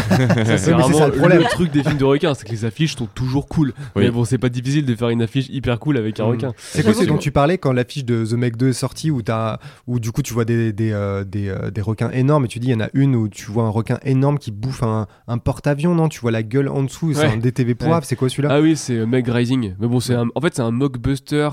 C'est 0.58 0.72
vraiment 0.72 0.98
ça 0.98 1.08
le 1.08 1.14
problème. 1.14 1.44
truc 1.50 1.72
des 1.72 1.84
films 1.84 1.98
de 1.98 2.06
requins, 2.06 2.34
c'est 2.34 2.46
que 2.46 2.52
les 2.52 2.66
affiches 2.66 2.96
sont 2.96 3.08
toujours 3.08 3.48
cool. 3.48 3.74
Oui. 3.96 4.04
Mais 4.04 4.12
bon, 4.12 4.26
c'est 4.26 4.38
pas 4.38 4.50
difficile 4.50 4.86
de 4.86 4.96
faire 4.96 5.10
une 5.10 5.22
affiche 5.22 5.48
hyper 5.50 5.80
cool 5.80 5.98
avec 5.98 6.20
un 6.20 6.26
Mm. 6.26 6.30
requin. 6.32 6.54
C'est 6.58 6.84
quoi 6.84 6.94
ce 6.94 7.06
dont 7.06 7.18
tu 7.18 7.32
parlais 7.32 7.58
quand 7.58 7.72
l'affiche 7.74 8.06
de 8.06 8.26
The 8.26 8.34
Meg 8.34 8.56
2 8.56 8.70
est 8.70 8.74
sortie, 8.74 9.12
où, 9.12 9.22
t'as- 9.22 9.60
où 9.88 10.00
du 10.00 10.12
coup 10.12 10.22
tu 10.22 10.34
vois 10.34 10.46
des, 10.46 10.74
des, 10.74 10.92
euh, 10.92 11.24
des, 11.24 11.50
euh, 11.50 11.72
des 11.72 11.82
requins 11.82 12.12
énormes, 12.12 12.46
et 12.46 12.48
tu 12.48 12.60
dis 12.60 12.68
il 12.68 12.72
y 12.72 12.76
en 12.76 12.80
a 12.82 12.90
une 12.94 13.16
où 13.16 13.28
tu 13.30 13.46
vois 13.52 13.64
un 13.64 13.70
requin 13.70 14.00
énorme 14.04 14.38
qui 14.38 14.52
bouffe 14.52 14.84
un, 14.84 14.89
un 15.28 15.38
porte-avions, 15.38 15.96
non? 15.96 16.10
Tu 16.10 16.20
vois 16.20 16.32
la 16.32 16.44
gueule 16.44 16.68
en 16.70 16.84
dessous, 16.84 17.14
c'est 17.14 17.22
Ouais. 17.22 17.34
un 17.34 17.38
DTV 17.38 17.76
poivre, 17.76 17.96
Ouais. 17.96 18.02
c'est 18.04 18.16
quoi 18.16 18.30
celui-là? 18.30 18.50
Ah 18.52 18.62
oui, 18.62 18.76
c'est 18.76 18.98
euh, 18.98 19.06
Meg 19.06 19.28
Rising. 19.28 19.76
Mais 19.80 19.88
bon, 19.88 20.00
c'est 20.00 20.16
un- 20.16 20.28
en 20.36 20.42
fait 20.42 20.56
c'est 20.56 20.62
un 20.62 20.72
mockbuster. 20.72 21.50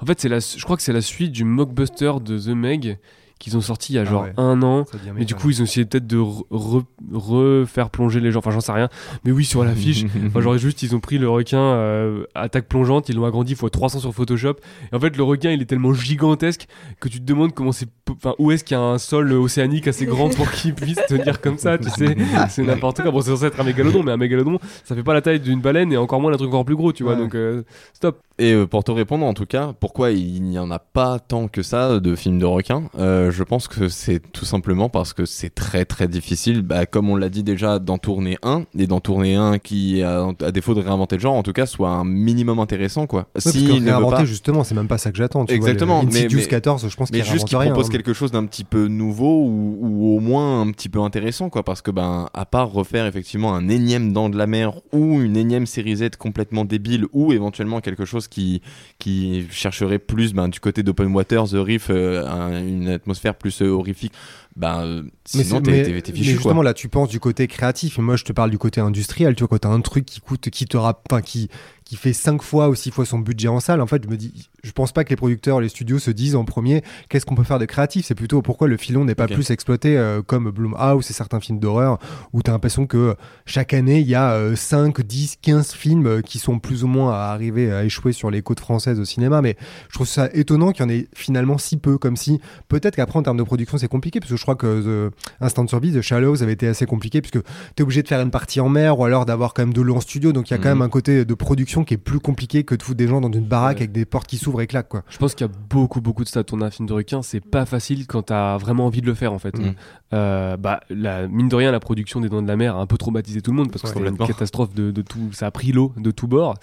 En 0.00 0.04
fait, 0.06 0.20
c'est 0.20 0.28
la, 0.28 0.40
je 0.40 0.62
crois 0.62 0.76
que 0.76 0.82
c'est 0.82 0.92
la 0.92 1.00
suite 1.00 1.32
du 1.32 1.44
mockbuster 1.44 2.12
de 2.22 2.38
The 2.38 2.48
Meg 2.54 2.98
qu'ils 3.38 3.56
ont 3.56 3.60
sorti 3.60 3.92
il 3.92 3.96
y 3.96 3.98
a 3.98 4.02
Ah 4.02 4.04
genre 4.06 4.22
ouais. 4.22 4.32
un 4.38 4.62
an. 4.62 4.84
Mais 5.14 5.24
du 5.26 5.34
coup, 5.34 5.50
ils 5.50 5.60
ont 5.60 5.64
essayé 5.64 5.84
peut-être 5.84 6.06
de 6.06 6.16
re- 6.16 6.44
re- 6.50 6.84
refaire 7.12 7.90
plonger 7.90 8.20
les 8.20 8.30
gens. 8.30 8.38
Enfin, 8.38 8.50
j'en 8.50 8.60
sais 8.60 8.72
rien. 8.72 8.88
Mais 9.24 9.30
oui, 9.30 9.44
sur 9.44 9.62
l'affiche, 9.64 10.04
enfin, 10.26 10.40
genre 10.40 10.56
juste, 10.56 10.82
ils 10.82 10.94
ont 10.96 11.00
pris 11.00 11.18
le 11.18 11.28
requin 11.28 11.58
euh, 11.58 12.24
attaque 12.34 12.66
plongeante, 12.66 13.08
ils 13.08 13.16
l'ont 13.16 13.26
agrandi 13.26 13.52
x 13.52 13.62
300 13.70 14.00
sur 14.00 14.14
Photoshop. 14.14 14.54
Et 14.92 14.96
en 14.96 15.00
fait, 15.00 15.16
le 15.16 15.22
requin, 15.22 15.50
il 15.50 15.60
est 15.60 15.66
tellement 15.66 15.92
gigantesque 15.92 16.66
que 17.00 17.08
tu 17.08 17.20
te 17.20 17.24
demandes 17.24 17.52
comment 17.52 17.72
c'est, 17.72 17.88
enfin, 18.10 18.34
où 18.38 18.50
est-ce 18.52 18.64
qu'il 18.64 18.76
y 18.76 18.80
a 18.80 18.82
un 18.82 18.98
sol 18.98 19.32
océanique 19.32 19.86
assez 19.88 20.06
grand 20.06 20.30
pour 20.34 20.50
qu'il 20.50 20.74
puisse 20.74 20.98
tenir 21.08 21.40
comme 21.40 21.58
ça. 21.58 21.76
Tu 21.78 21.90
sais, 21.90 22.16
c'est 22.48 22.62
n'importe 22.62 23.02
quoi. 23.02 23.10
Bon, 23.10 23.20
c'est 23.20 23.30
censé 23.30 23.46
être 23.46 23.60
un 23.60 23.64
mégalodon, 23.64 24.02
mais 24.02 24.12
un 24.12 24.16
mégalodon, 24.16 24.58
ça 24.84 24.94
fait 24.94 25.02
pas 25.02 25.14
la 25.14 25.20
taille 25.20 25.40
d'une 25.40 25.60
baleine 25.60 25.92
et 25.92 25.96
encore 25.98 26.20
moins 26.20 26.30
d'un 26.30 26.38
truc 26.38 26.48
encore 26.48 26.64
plus 26.64 26.76
gros, 26.76 26.92
tu 26.92 27.02
vois. 27.02 27.12
Ouais. 27.14 27.18
Donc, 27.18 27.34
euh, 27.34 27.62
stop. 27.92 28.20
Et 28.38 28.52
euh, 28.52 28.66
pour 28.66 28.84
te 28.84 28.90
répondre, 28.90 29.24
en 29.24 29.32
tout 29.32 29.46
cas, 29.46 29.72
pourquoi 29.80 30.10
il 30.10 30.42
n'y 30.42 30.58
en 30.58 30.70
a 30.70 30.78
pas 30.78 31.18
tant 31.18 31.48
que 31.48 31.62
ça 31.62 32.00
de 32.00 32.14
films 32.14 32.38
de 32.38 32.44
requins 32.44 32.84
euh, 32.98 33.30
Je 33.30 33.42
pense 33.42 33.66
que 33.66 33.88
c'est 33.88 34.20
tout 34.32 34.44
simplement 34.44 34.90
parce 34.90 35.14
que 35.14 35.24
c'est 35.24 35.54
très 35.54 35.86
très 35.86 36.06
difficile, 36.06 36.60
bah, 36.60 36.84
comme 36.84 37.08
on 37.08 37.16
l'a 37.16 37.30
dit 37.30 37.42
déjà, 37.42 37.78
d'en 37.78 37.96
tourner 37.96 38.36
un, 38.42 38.64
et 38.78 38.86
d'en 38.86 39.00
tourner 39.00 39.36
un 39.36 39.58
qui, 39.58 40.02
à, 40.02 40.26
à 40.42 40.52
défaut 40.52 40.74
de 40.74 40.80
réinventer 40.80 41.16
le 41.16 41.22
genre, 41.22 41.34
en 41.34 41.42
tout 41.42 41.54
cas, 41.54 41.64
soit 41.64 41.88
un 41.88 42.04
minimum 42.04 42.58
intéressant, 42.58 43.06
quoi. 43.06 43.20
Ouais, 43.20 43.26
parce 43.34 43.50
S'il 43.50 43.68
ne 43.68 43.72
veut 43.80 43.84
réinventer, 43.86 44.16
pas, 44.16 44.24
justement, 44.26 44.64
c'est 44.64 44.74
même 44.74 44.88
pas 44.88 44.98
ça 44.98 45.10
que 45.12 45.16
j'attends. 45.16 45.44
vois, 45.44 45.54
Exactement, 45.54 46.02
le 46.02 46.08
mais- 46.08 46.28
mais- 46.30 46.46
14, 46.46 46.88
je 46.88 46.96
pense 46.96 47.10
qu'il 47.10 47.18
mais 47.18 47.24
juste 47.24 47.46
qu'il 47.48 47.58
propose 47.58 47.86
hein. 47.86 47.90
quelque 47.90 48.12
chose 48.12 48.30
d'un 48.32 48.44
petit 48.44 48.64
peu 48.64 48.86
nouveau 48.86 49.44
ou, 49.44 49.78
ou 49.80 50.16
au 50.16 50.20
moins 50.20 50.60
un 50.60 50.70
petit 50.72 50.90
peu 50.90 51.00
intéressant, 51.00 51.48
quoi. 51.48 51.62
Parce 51.62 51.80
que, 51.80 51.90
ben, 51.90 52.28
à 52.34 52.44
part 52.44 52.70
refaire 52.70 53.06
effectivement 53.06 53.54
un 53.54 53.68
énième 53.68 54.12
Dent 54.12 54.28
de 54.28 54.36
la 54.36 54.46
Mer 54.46 54.74
ou 54.92 55.20
une 55.22 55.36
énième 55.36 55.64
série 55.66 55.96
Z 55.96 56.16
complètement 56.18 56.64
débile 56.66 57.06
ou 57.12 57.32
éventuellement 57.32 57.80
quelque 57.80 58.04
chose 58.04 58.25
qui, 58.28 58.62
qui 58.98 59.46
chercherait 59.50 59.98
plus 59.98 60.32
ben, 60.34 60.48
du 60.48 60.60
côté 60.60 60.82
d'Open 60.82 61.12
Water, 61.14 61.44
The 61.44 61.54
Reef, 61.54 61.88
euh, 61.90 62.26
un- 62.26 62.60
une 62.66 62.88
atmosphère 62.88 63.34
plus 63.34 63.62
euh, 63.62 63.68
horrifique, 63.70 64.12
ben, 64.56 64.80
euh, 64.84 65.02
sinon 65.26 65.60
t'es 65.60 65.82
t'es 65.84 66.12
mais 66.12 66.18
fichu, 66.18 66.30
justement 66.32 66.54
quoi. 66.54 66.64
là 66.64 66.74
tu 66.74 66.88
penses 66.88 67.10
du 67.10 67.20
côté 67.20 67.46
créatif 67.46 67.98
moi 67.98 68.16
je 68.16 68.24
te 68.24 68.32
parle 68.32 68.50
du 68.50 68.56
côté 68.56 68.80
industriel 68.80 69.34
tu 69.34 69.40
vois 69.40 69.48
quand 69.48 69.58
t'as 69.58 69.68
un 69.68 69.82
truc 69.82 70.06
qui 70.06 70.20
coûte 70.20 70.48
qui 70.48 70.64
te 70.64 70.78
qui 71.20 71.50
qui 71.86 71.96
fait 71.96 72.12
5 72.12 72.42
fois 72.42 72.68
ou 72.68 72.74
6 72.74 72.90
fois 72.90 73.06
son 73.06 73.20
budget 73.20 73.46
en 73.48 73.60
salle 73.60 73.80
en 73.80 73.86
fait 73.86 74.02
je 74.04 74.08
me 74.10 74.16
dis 74.16 74.50
je 74.64 74.72
pense 74.72 74.90
pas 74.90 75.04
que 75.04 75.10
les 75.10 75.16
producteurs 75.16 75.60
les 75.60 75.68
studios 75.68 76.00
se 76.00 76.10
disent 76.10 76.34
en 76.34 76.44
premier 76.44 76.82
qu'est-ce 77.08 77.24
qu'on 77.24 77.36
peut 77.36 77.44
faire 77.44 77.60
de 77.60 77.64
créatif? 77.64 78.04
C'est 78.06 78.16
plutôt 78.16 78.42
pourquoi 78.42 78.66
le 78.66 78.76
filon 78.76 79.04
n'est 79.04 79.14
pas 79.14 79.28
plus 79.28 79.50
exploité 79.52 79.96
euh, 79.96 80.20
comme 80.20 80.50
Blumhouse 80.50 81.08
et 81.08 81.14
certains 81.14 81.38
films 81.40 81.60
d'horreur 81.60 81.98
où 82.32 82.42
t'as 82.42 82.50
l'impression 82.52 82.86
que 82.86 83.14
chaque 83.46 83.72
année 83.72 84.00
il 84.00 84.08
y 84.08 84.16
a 84.16 84.32
euh, 84.32 84.56
5 84.56 85.00
10 85.00 85.36
15 85.40 85.72
films 85.72 86.06
euh, 86.06 86.20
qui 86.20 86.40
sont 86.40 86.58
plus 86.58 86.82
ou 86.82 86.88
moins 86.88 87.12
à 87.12 87.26
arriver 87.32 87.72
à 87.72 87.84
échouer 87.84 88.12
sur 88.12 88.30
les 88.30 88.42
côtes 88.42 88.58
françaises 88.60 88.98
au 88.98 89.04
cinéma. 89.04 89.40
Mais 89.40 89.56
je 89.88 89.94
trouve 89.94 90.08
ça 90.08 90.28
étonnant 90.34 90.72
qu'il 90.72 90.82
y 90.82 90.86
en 90.86 90.90
ait 90.90 91.06
finalement 91.14 91.56
si 91.58 91.76
peu 91.76 91.96
comme 91.98 92.16
si 92.16 92.40
peut-être 92.68 92.96
qu'après 92.96 93.18
en 93.18 93.22
termes 93.22 93.36
de 93.36 93.44
production 93.44 93.78
c'est 93.78 93.86
compliqué 93.88 94.18
parce 94.18 94.30
que 94.32 94.36
je 94.36 94.42
crois 94.42 94.56
que 94.56 95.10
The 95.10 95.14
Instant 95.40 95.68
Survie 95.68 95.92
de 95.92 96.00
Shallows 96.00 96.42
avait 96.42 96.54
été 96.54 96.66
assez 96.66 96.86
compliqué 96.86 97.20
puisque 97.22 97.40
tu 97.44 97.48
es 97.78 97.82
obligé 97.82 98.02
de 98.02 98.08
faire 98.08 98.20
une 98.20 98.32
partie 98.32 98.58
en 98.58 98.68
mer 98.68 98.98
ou 98.98 99.04
alors 99.04 99.26
d'avoir 99.26 99.54
quand 99.54 99.62
même 99.62 99.72
de 99.74 99.80
l'eau 99.82 99.94
en 99.94 100.00
studio. 100.00 100.32
Donc 100.32 100.50
il 100.50 100.54
y 100.54 100.54
a 100.54 100.58
quand 100.58 100.64
Mhm. 100.70 100.78
même 100.78 100.82
un 100.82 100.88
côté 100.88 101.24
de 101.24 101.34
production 101.34 101.75
qui 101.84 101.94
est 101.94 101.98
plus 101.98 102.20
compliqué 102.20 102.64
que 102.64 102.74
de 102.74 102.82
foutre 102.82 102.96
des 102.96 103.08
gens 103.08 103.20
dans 103.20 103.30
une 103.32 103.44
baraque 103.44 103.76
Ouais. 103.76 103.82
avec 103.82 103.92
des 103.92 104.04
portes 104.04 104.26
qui 104.28 104.36
s'ouvrent 104.38 104.60
et 104.60 104.66
claquent 104.66 104.88
quoi. 104.88 105.02
Je 105.08 105.18
pense 105.18 105.34
qu'il 105.34 105.46
y 105.46 105.50
a 105.50 105.52
beaucoup, 105.70 106.00
beaucoup 106.00 106.24
de 106.24 106.28
ça. 106.28 106.44
Tourner 106.44 106.64
un 106.66 106.70
film 106.70 106.86
de 106.88 106.92
requin, 106.92 107.22
c'est 107.22 107.40
pas 107.40 107.66
facile 107.66 108.06
quand 108.06 108.22
t'as 108.22 108.56
vraiment 108.58 108.86
envie 108.86 109.00
de 109.00 109.06
le 109.06 109.14
faire, 109.14 109.32
en 109.32 109.38
fait. 109.38 109.58
Mm. 109.58 109.74
Euh, 110.14 110.56
bah, 110.56 110.80
la, 110.90 111.26
mine 111.28 111.48
de 111.48 111.56
rien, 111.56 111.72
la 111.72 111.80
production 111.80 112.20
des 112.20 112.28
Dents 112.28 112.42
de 112.42 112.48
la 112.48 112.56
Mer 112.56 112.76
a 112.76 112.80
un 112.80 112.86
peu 112.86 112.96
traumatisé 112.96 113.40
tout 113.42 113.50
le 113.50 113.56
monde 113.56 113.70
parce 113.72 113.82
que 113.82 113.98
Ouais, 113.98 114.04
c'était 114.08 114.22
une 114.22 114.26
catastrophe 114.28 114.74
de, 114.74 114.90
de 114.90 115.02
tout. 115.02 115.32
Ça 115.32 115.46
a 115.46 115.50
pris 115.50 115.72
l'eau 115.72 115.92
de 115.96 116.10
tout 116.10 116.28
bord. 116.28 116.54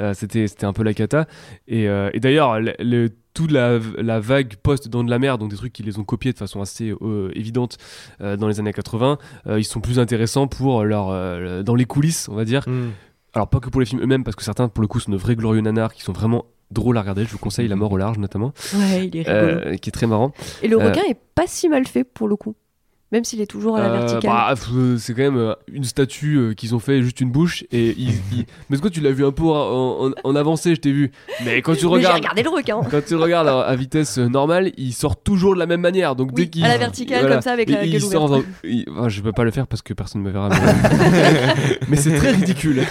Euh, 0.00 0.14
c'était, 0.14 0.46
c'était 0.46 0.66
un 0.66 0.72
peu 0.72 0.82
la 0.82 0.94
cata. 0.94 1.26
Et, 1.68 1.88
euh, 1.88 2.10
et 2.14 2.20
d'ailleurs, 2.20 2.60
le, 2.60 2.72
le- 2.78 3.10
toute 3.34 3.50
la, 3.50 3.80
la 3.98 4.20
vague 4.20 4.54
post-Dents 4.62 5.02
de 5.02 5.10
la 5.10 5.18
Mer, 5.18 5.38
donc 5.38 5.50
des 5.50 5.56
trucs 5.56 5.72
qui 5.72 5.82
les 5.82 5.98
ont 5.98 6.04
copiés 6.04 6.32
de 6.32 6.38
façon 6.38 6.60
assez 6.60 6.94
euh, 7.02 7.32
évidente 7.34 7.78
euh, 8.20 8.36
dans 8.36 8.46
les 8.46 8.60
années 8.60 8.72
80, 8.72 9.18
euh, 9.48 9.58
ils 9.58 9.64
sont 9.64 9.80
plus 9.80 9.98
intéressants 9.98 10.46
pour 10.46 10.84
leur, 10.84 11.08
euh, 11.10 11.64
dans 11.64 11.74
les 11.74 11.84
coulisses, 11.84 12.28
on 12.28 12.36
va 12.36 12.44
dire. 12.44 12.64
Alors, 13.34 13.48
pas 13.48 13.58
que 13.60 13.68
pour 13.68 13.80
les 13.80 13.86
films 13.86 14.00
eux-mêmes, 14.02 14.24
parce 14.24 14.36
que 14.36 14.42
certains, 14.44 14.68
pour 14.68 14.82
le 14.82 14.86
coup, 14.88 15.00
sont 15.00 15.10
de 15.10 15.16
vrais 15.16 15.34
glorieux 15.36 15.60
nanars 15.60 15.92
qui 15.92 16.02
sont 16.02 16.12
vraiment 16.12 16.44
drôles 16.70 16.96
à 16.96 17.00
regarder. 17.00 17.24
Je 17.24 17.30
vous 17.30 17.38
conseille 17.38 17.68
La 17.68 17.76
mort 17.76 17.92
au 17.92 17.96
large, 17.96 18.18
notamment, 18.18 18.52
Ouais, 18.74 19.06
il 19.06 19.16
est 19.16 19.22
rigolo. 19.22 19.60
euh, 19.72 19.76
qui 19.76 19.88
est 19.90 19.92
très 19.92 20.06
marrant. 20.06 20.32
Et 20.62 20.68
le 20.68 20.80
euh, 20.80 20.88
requin 20.88 21.02
est 21.08 21.18
pas 21.34 21.46
si 21.46 21.68
mal 21.68 21.86
fait 21.86 22.04
pour 22.04 22.28
le 22.28 22.36
coup. 22.36 22.54
Même 23.14 23.22
s'il 23.24 23.40
est 23.40 23.46
toujours 23.46 23.76
à 23.76 23.80
la 23.80 23.86
Euh, 23.90 23.98
verticale. 23.98 24.22
bah, 24.30 24.54
euh, 24.74 24.96
c'est 24.98 25.14
quand 25.14 25.22
même 25.22 25.36
euh, 25.36 25.54
une 25.72 25.84
statue 25.84 26.36
euh, 26.36 26.52
qu'ils 26.52 26.74
ont 26.74 26.80
fait 26.80 27.00
juste 27.00 27.20
une 27.20 27.30
bouche 27.30 27.62
et 27.70 27.94
ils, 27.96 28.10
ils- 28.36 28.44
mais 28.68 28.76
quoi 28.78 28.90
tu 28.90 29.00
l'as 29.00 29.12
vu 29.12 29.24
un 29.24 29.30
peu 29.30 29.44
en, 29.44 30.08
en- 30.08 30.12
en 30.24 30.34
avancé 30.34 30.74
je 30.74 30.80
t'ai 30.80 30.90
vu 30.90 31.12
mais 31.44 31.62
quand 31.62 31.74
tu 31.74 31.76
Mais 31.76 31.80
j'ai 31.82 31.86
regardes 31.86 32.16
regardé 32.16 32.42
le 32.42 32.48
requin. 32.50 32.80
quand 32.90 33.04
tu 33.06 33.14
regardes 33.14 33.46
à, 33.46 33.60
à 33.60 33.76
vitesse 33.76 34.18
normale 34.18 34.72
il 34.76 34.92
sort 34.92 35.14
toujours 35.16 35.54
de 35.54 35.60
la 35.60 35.66
même 35.66 35.80
manière 35.80 36.16
donc 36.16 36.32
dès 36.34 36.42
Oui, 36.42 36.50
qu'il 36.50 36.64
à 36.64 36.68
la 36.68 36.78
verticale, 36.78 37.28
comme 37.28 37.40
ça, 37.40 37.52
avec 37.52 37.70
la 37.70 37.84
il- 37.84 37.88
il 37.94 38.00
gueule 38.00 38.10
sort 38.10 38.24
ouverte. 38.24 38.42
dans- 38.64 38.68
il- 38.68 38.84
enfin, 38.90 39.08
je 39.08 39.20
peux 39.22 39.30
pas 39.32 39.44
le 39.44 39.52
faire 39.52 39.68
parce 39.68 39.80
que 39.82 39.94
personne 39.94 40.20
ne 40.22 40.26
me 40.26 40.32
verra 40.32 40.48
mais, 40.48 41.78
mais 41.88 41.96
c'est 41.96 42.16
très 42.16 42.32
ridicule 42.32 42.82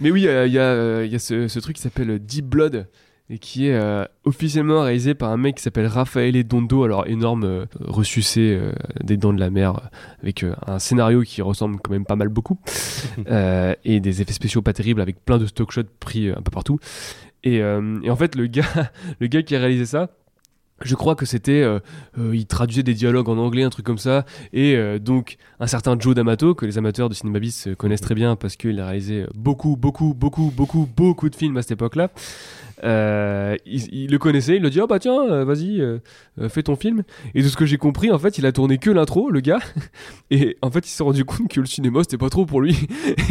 mais 0.00 0.10
oui 0.10 0.26
euh, 0.26 0.46
il 0.46 0.52
y 0.52 0.58
a, 0.58 1.04
il 1.04 1.12
y 1.12 1.14
a 1.14 1.18
ce, 1.18 1.48
ce 1.48 1.58
truc 1.60 1.76
qui 1.76 1.82
s'appelle 1.82 2.18
Deep 2.18 2.46
Blood 2.46 2.86
et 3.28 3.38
qui 3.38 3.66
est 3.66 3.74
euh, 3.74 4.04
officiellement 4.24 4.82
réalisé 4.82 5.14
par 5.14 5.30
un 5.30 5.36
mec 5.36 5.56
qui 5.56 5.62
s'appelle 5.62 5.86
Raffaele 5.86 6.44
Dondo, 6.44 6.84
alors 6.84 7.06
énorme 7.08 7.44
euh, 7.44 7.66
ressucé 7.80 8.56
euh, 8.56 8.72
des 9.02 9.16
dents 9.16 9.32
de 9.32 9.40
la 9.40 9.50
mer, 9.50 9.76
euh, 9.76 9.88
avec 10.22 10.44
un 10.66 10.78
scénario 10.78 11.22
qui 11.22 11.42
ressemble 11.42 11.80
quand 11.80 11.90
même 11.90 12.04
pas 12.04 12.16
mal 12.16 12.28
beaucoup, 12.28 12.58
et 13.84 14.00
des 14.00 14.22
effets 14.22 14.32
spéciaux 14.32 14.62
pas 14.62 14.72
terribles 14.72 15.00
avec 15.00 15.24
plein 15.24 15.38
de 15.38 15.46
stock 15.46 15.72
shots 15.72 15.82
pris 15.98 16.30
un 16.30 16.42
peu 16.42 16.50
partout. 16.50 16.78
Et, 17.42 17.56
et 17.56 18.10
en 18.10 18.16
fait, 18.16 18.34
le 18.34 18.46
gars, 18.46 18.64
le 19.20 19.26
gars 19.26 19.42
qui 19.42 19.54
a 19.54 19.58
réalisé 19.58 19.86
ça, 19.86 20.10
je 20.82 20.94
crois 20.94 21.14
que 21.14 21.24
c'était, 21.24 21.62
euh, 21.62 21.78
euh, 22.18 22.36
il 22.36 22.46
traduisait 22.46 22.82
des 22.82 22.94
dialogues 22.94 23.28
en 23.28 23.38
anglais, 23.38 23.62
un 23.62 23.70
truc 23.70 23.86
comme 23.86 23.98
ça, 23.98 24.26
et 24.52 24.76
euh, 24.76 24.98
donc 24.98 25.38
un 25.58 25.66
certain 25.66 25.98
Joe 25.98 26.14
D'Amato 26.14 26.54
que 26.54 26.66
les 26.66 26.76
amateurs 26.76 27.08
de 27.08 27.14
cinéma 27.14 27.38
bis 27.38 27.66
euh, 27.66 27.74
connaissent 27.74 28.02
très 28.02 28.14
bien 28.14 28.36
parce 28.36 28.56
qu'il 28.56 28.78
a 28.80 28.86
réalisé 28.86 29.24
beaucoup, 29.34 29.76
beaucoup, 29.76 30.12
beaucoup, 30.14 30.52
beaucoup, 30.54 30.88
beaucoup 30.94 31.30
de 31.30 31.36
films 31.36 31.56
à 31.56 31.62
cette 31.62 31.72
époque-là. 31.72 32.10
Euh, 32.84 33.56
il, 33.64 33.92
il 33.92 34.10
le 34.10 34.18
connaissait, 34.18 34.56
il 34.56 34.66
a 34.66 34.70
dit 34.70 34.80
oh 34.80 34.86
bah 34.86 34.98
tiens, 34.98 35.20
euh, 35.22 35.44
vas-y, 35.44 35.80
euh, 35.80 35.98
euh, 36.40 36.48
fais 36.48 36.62
ton 36.62 36.76
film. 36.76 37.02
Et 37.34 37.42
de 37.42 37.48
ce 37.48 37.56
que 37.56 37.66
j'ai 37.66 37.78
compris, 37.78 38.10
en 38.10 38.18
fait, 38.18 38.38
il 38.38 38.46
a 38.46 38.52
tourné 38.52 38.78
que 38.78 38.90
l'intro, 38.90 39.30
le 39.30 39.40
gars. 39.40 39.60
Et 40.30 40.56
en 40.62 40.70
fait, 40.70 40.86
il 40.86 40.90
s'est 40.90 41.02
rendu 41.02 41.24
compte 41.24 41.48
que 41.48 41.60
le 41.60 41.66
cinéma 41.66 42.00
c'était 42.02 42.18
pas 42.18 42.28
trop 42.30 42.46
pour 42.46 42.60
lui. 42.60 42.76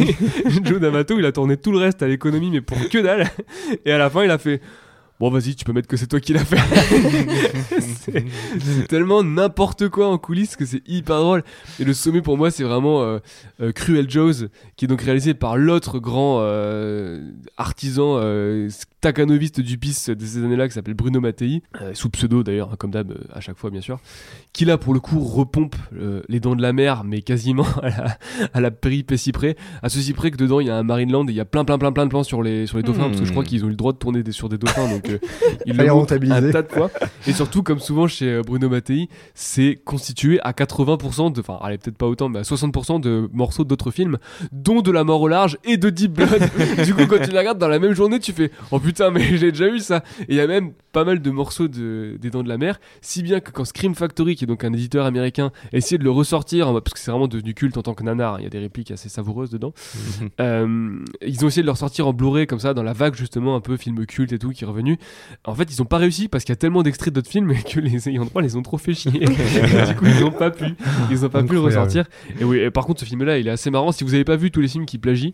Joe 0.64 0.80
D'Amato, 0.80 1.18
il 1.18 1.24
a 1.24 1.32
tourné 1.32 1.56
tout 1.56 1.72
le 1.72 1.78
reste 1.78 2.02
à 2.02 2.08
l'économie, 2.08 2.50
mais 2.50 2.60
pour 2.60 2.78
que 2.88 2.98
dalle. 2.98 3.28
Et 3.84 3.92
à 3.92 3.98
la 3.98 4.10
fin, 4.10 4.24
il 4.24 4.30
a 4.30 4.38
fait 4.38 4.60
Bon, 5.18 5.30
vas-y, 5.30 5.54
tu 5.54 5.64
peux 5.64 5.72
mettre 5.72 5.88
que 5.88 5.96
c'est 5.96 6.06
toi 6.08 6.20
qui 6.20 6.32
l'as 6.34 6.44
fait. 6.44 6.58
c'est 8.60 8.86
tellement 8.88 9.22
n'importe 9.22 9.88
quoi 9.88 10.08
en 10.08 10.18
coulisses 10.18 10.56
que 10.56 10.66
c'est 10.66 10.82
hyper 10.86 11.20
drôle. 11.20 11.42
Et 11.80 11.84
le 11.84 11.94
sommet 11.94 12.20
pour 12.22 12.36
moi, 12.36 12.50
c'est 12.50 12.64
vraiment 12.64 13.02
euh, 13.02 13.18
euh, 13.60 13.72
Cruel 13.72 14.10
Jaws, 14.10 14.46
qui 14.76 14.84
est 14.84 14.88
donc 14.88 15.00
réalisé 15.00 15.34
par 15.34 15.56
l'autre 15.56 15.98
grand 15.98 16.38
euh, 16.40 17.30
artisan 17.56 18.20
staccanoviste 18.68 19.60
du 19.60 19.78
pis 19.78 19.96
de 20.08 20.24
ces 20.26 20.44
années-là, 20.44 20.68
qui 20.68 20.74
s'appelle 20.74 20.94
Bruno 20.94 21.20
Mattei, 21.20 21.62
sous 21.94 22.10
pseudo 22.10 22.42
d'ailleurs, 22.42 22.70
hein, 22.72 22.76
comme 22.78 22.90
d'hab, 22.90 23.14
à 23.32 23.40
chaque 23.40 23.56
fois 23.56 23.70
bien 23.70 23.80
sûr, 23.80 23.98
qui 24.52 24.64
là 24.64 24.78
pour 24.78 24.94
le 24.94 25.00
coup 25.00 25.20
repompe 25.20 25.76
les 26.28 26.40
dents 26.40 26.56
de 26.56 26.62
la 26.62 26.72
mer, 26.72 27.04
mais 27.04 27.22
quasiment 27.22 27.66
à 27.82 27.88
la, 27.88 28.18
à 28.52 28.60
la 28.60 28.70
péripétie 28.70 29.32
près, 29.32 29.56
à 29.82 29.88
ceci 29.88 30.12
près 30.12 30.30
que 30.30 30.36
dedans 30.36 30.60
il 30.60 30.66
y 30.66 30.70
a 30.70 30.76
un 30.76 30.82
Marineland 30.82 31.26
et 31.28 31.30
il 31.30 31.36
y 31.36 31.40
a 31.40 31.44
plein 31.44 31.64
plein 31.64 31.78
plein 31.78 31.92
plein 31.92 32.04
de 32.04 32.10
plans 32.10 32.22
sur 32.24 32.42
les, 32.42 32.66
sur 32.66 32.76
les 32.76 32.82
dauphins, 32.82 33.06
Hmm. 33.06 33.10
parce 33.10 33.20
que 33.20 33.26
je 33.26 33.30
crois 33.32 33.44
qu'ils 33.44 33.64
ont 33.64 33.68
eu 33.68 33.70
le 33.70 33.76
droit 33.76 33.92
de 33.92 33.98
tourner 33.98 34.22
des- 34.22 34.32
sur 34.32 34.48
des 34.48 34.58
dauphins, 34.58 34.88
donc 34.90 35.05
euh, 35.10 35.18
Fallait 35.66 35.86
le 35.86 35.92
rentabiliser. 35.92 36.48
un 36.48 36.50
tas 36.50 36.62
de 36.62 36.68
fois. 36.68 36.90
Et 37.26 37.32
surtout, 37.32 37.62
comme 37.62 37.78
souvent 37.78 38.06
chez 38.06 38.26
euh, 38.26 38.42
Bruno 38.42 38.68
Mattei, 38.68 39.08
c'est 39.34 39.78
constitué 39.84 40.40
à 40.42 40.52
80% 40.52 41.32
de, 41.32 41.40
enfin, 41.40 41.58
allez, 41.62 41.78
peut-être 41.78 41.96
pas 41.96 42.06
autant, 42.06 42.28
mais 42.28 42.40
à 42.40 42.42
60% 42.42 43.00
de 43.00 43.28
morceaux 43.32 43.64
d'autres 43.64 43.90
films, 43.90 44.18
dont 44.52 44.82
de 44.82 44.90
La 44.90 45.04
mort 45.04 45.20
au 45.20 45.28
large 45.28 45.58
et 45.64 45.76
de 45.76 45.90
Deep 45.90 46.12
Blood. 46.12 46.50
du 46.84 46.94
coup, 46.94 47.06
quand 47.06 47.22
tu 47.22 47.30
la 47.30 47.40
regardes 47.40 47.58
dans 47.58 47.68
la 47.68 47.78
même 47.78 47.92
journée, 47.92 48.18
tu 48.20 48.32
fais 48.32 48.50
Oh 48.70 48.78
putain, 48.78 49.10
mais 49.10 49.20
j'ai 49.36 49.52
déjà 49.52 49.68
eu 49.68 49.78
ça. 49.78 50.02
Et 50.20 50.26
il 50.30 50.36
y 50.36 50.40
a 50.40 50.46
même 50.46 50.72
pas 50.96 51.04
mal 51.04 51.20
de 51.20 51.30
morceaux 51.30 51.68
de, 51.68 52.16
des 52.18 52.30
Dents 52.30 52.42
de 52.42 52.48
la 52.48 52.56
Mer, 52.56 52.80
si 53.02 53.22
bien 53.22 53.40
que 53.40 53.50
quand 53.50 53.66
Scream 53.66 53.94
Factory, 53.94 54.34
qui 54.34 54.44
est 54.44 54.46
donc 54.46 54.64
un 54.64 54.72
éditeur 54.72 55.04
américain, 55.04 55.52
a 55.70 55.76
essayé 55.76 55.98
de 55.98 56.04
le 56.04 56.10
ressortir, 56.10 56.72
parce 56.72 56.94
que 56.94 56.98
c'est 56.98 57.10
vraiment 57.10 57.28
devenu 57.28 57.52
culte 57.52 57.76
en 57.76 57.82
tant 57.82 57.92
que 57.92 58.02
nanar, 58.02 58.40
il 58.40 58.44
y 58.44 58.46
a 58.46 58.48
des 58.48 58.60
répliques 58.60 58.90
assez 58.92 59.10
savoureuses 59.10 59.50
dedans. 59.50 59.74
Euh, 60.40 60.98
ils 61.22 61.44
ont 61.44 61.48
essayé 61.48 61.62
de 61.62 61.66
le 61.66 61.72
ressortir 61.72 62.06
en 62.06 62.12
Blu-ray 62.12 62.46
comme 62.46 62.58
ça 62.58 62.74
dans 62.74 62.82
la 62.82 62.92
vague 62.92 63.14
justement 63.14 63.56
un 63.56 63.60
peu 63.60 63.76
film 63.76 64.04
culte 64.04 64.32
et 64.32 64.38
tout 64.38 64.50
qui 64.50 64.64
est 64.64 64.66
revenu. 64.66 64.98
En 65.44 65.54
fait, 65.54 65.64
ils 65.72 65.80
ont 65.80 65.86
pas 65.86 65.96
réussi 65.96 66.28
parce 66.28 66.44
qu'il 66.44 66.52
y 66.52 66.54
a 66.54 66.56
tellement 66.56 66.82
d'extraits 66.82 67.12
d'autres 67.12 67.30
films 67.30 67.50
et 67.52 67.62
que 67.70 67.80
les 67.80 68.08
ayants 68.08 68.26
droit 68.26 68.42
les 68.42 68.56
ont 68.56 68.62
trop 68.62 68.76
fait 68.76 68.92
chier. 68.92 69.10
du 69.20 69.96
coup, 69.96 70.06
ils 70.06 70.24
ont 70.24 70.30
pas 70.30 70.50
pu, 70.50 70.74
ils 71.10 71.24
ont 71.24 71.28
pas 71.28 71.42
pu 71.42 71.54
le 71.54 71.60
ressortir. 71.60 72.04
Et 72.38 72.44
oui, 72.44 72.58
et 72.58 72.70
par 72.70 72.84
contre, 72.84 73.00
ce 73.00 73.06
film-là, 73.06 73.38
il 73.38 73.48
est 73.48 73.50
assez 73.50 73.70
marrant. 73.70 73.92
Si 73.92 74.04
vous 74.04 74.14
avez 74.14 74.24
pas 74.24 74.36
vu 74.36 74.50
tous 74.50 74.60
les 74.60 74.68
films 74.68 74.86
qui 74.86 74.98
plagient. 74.98 75.32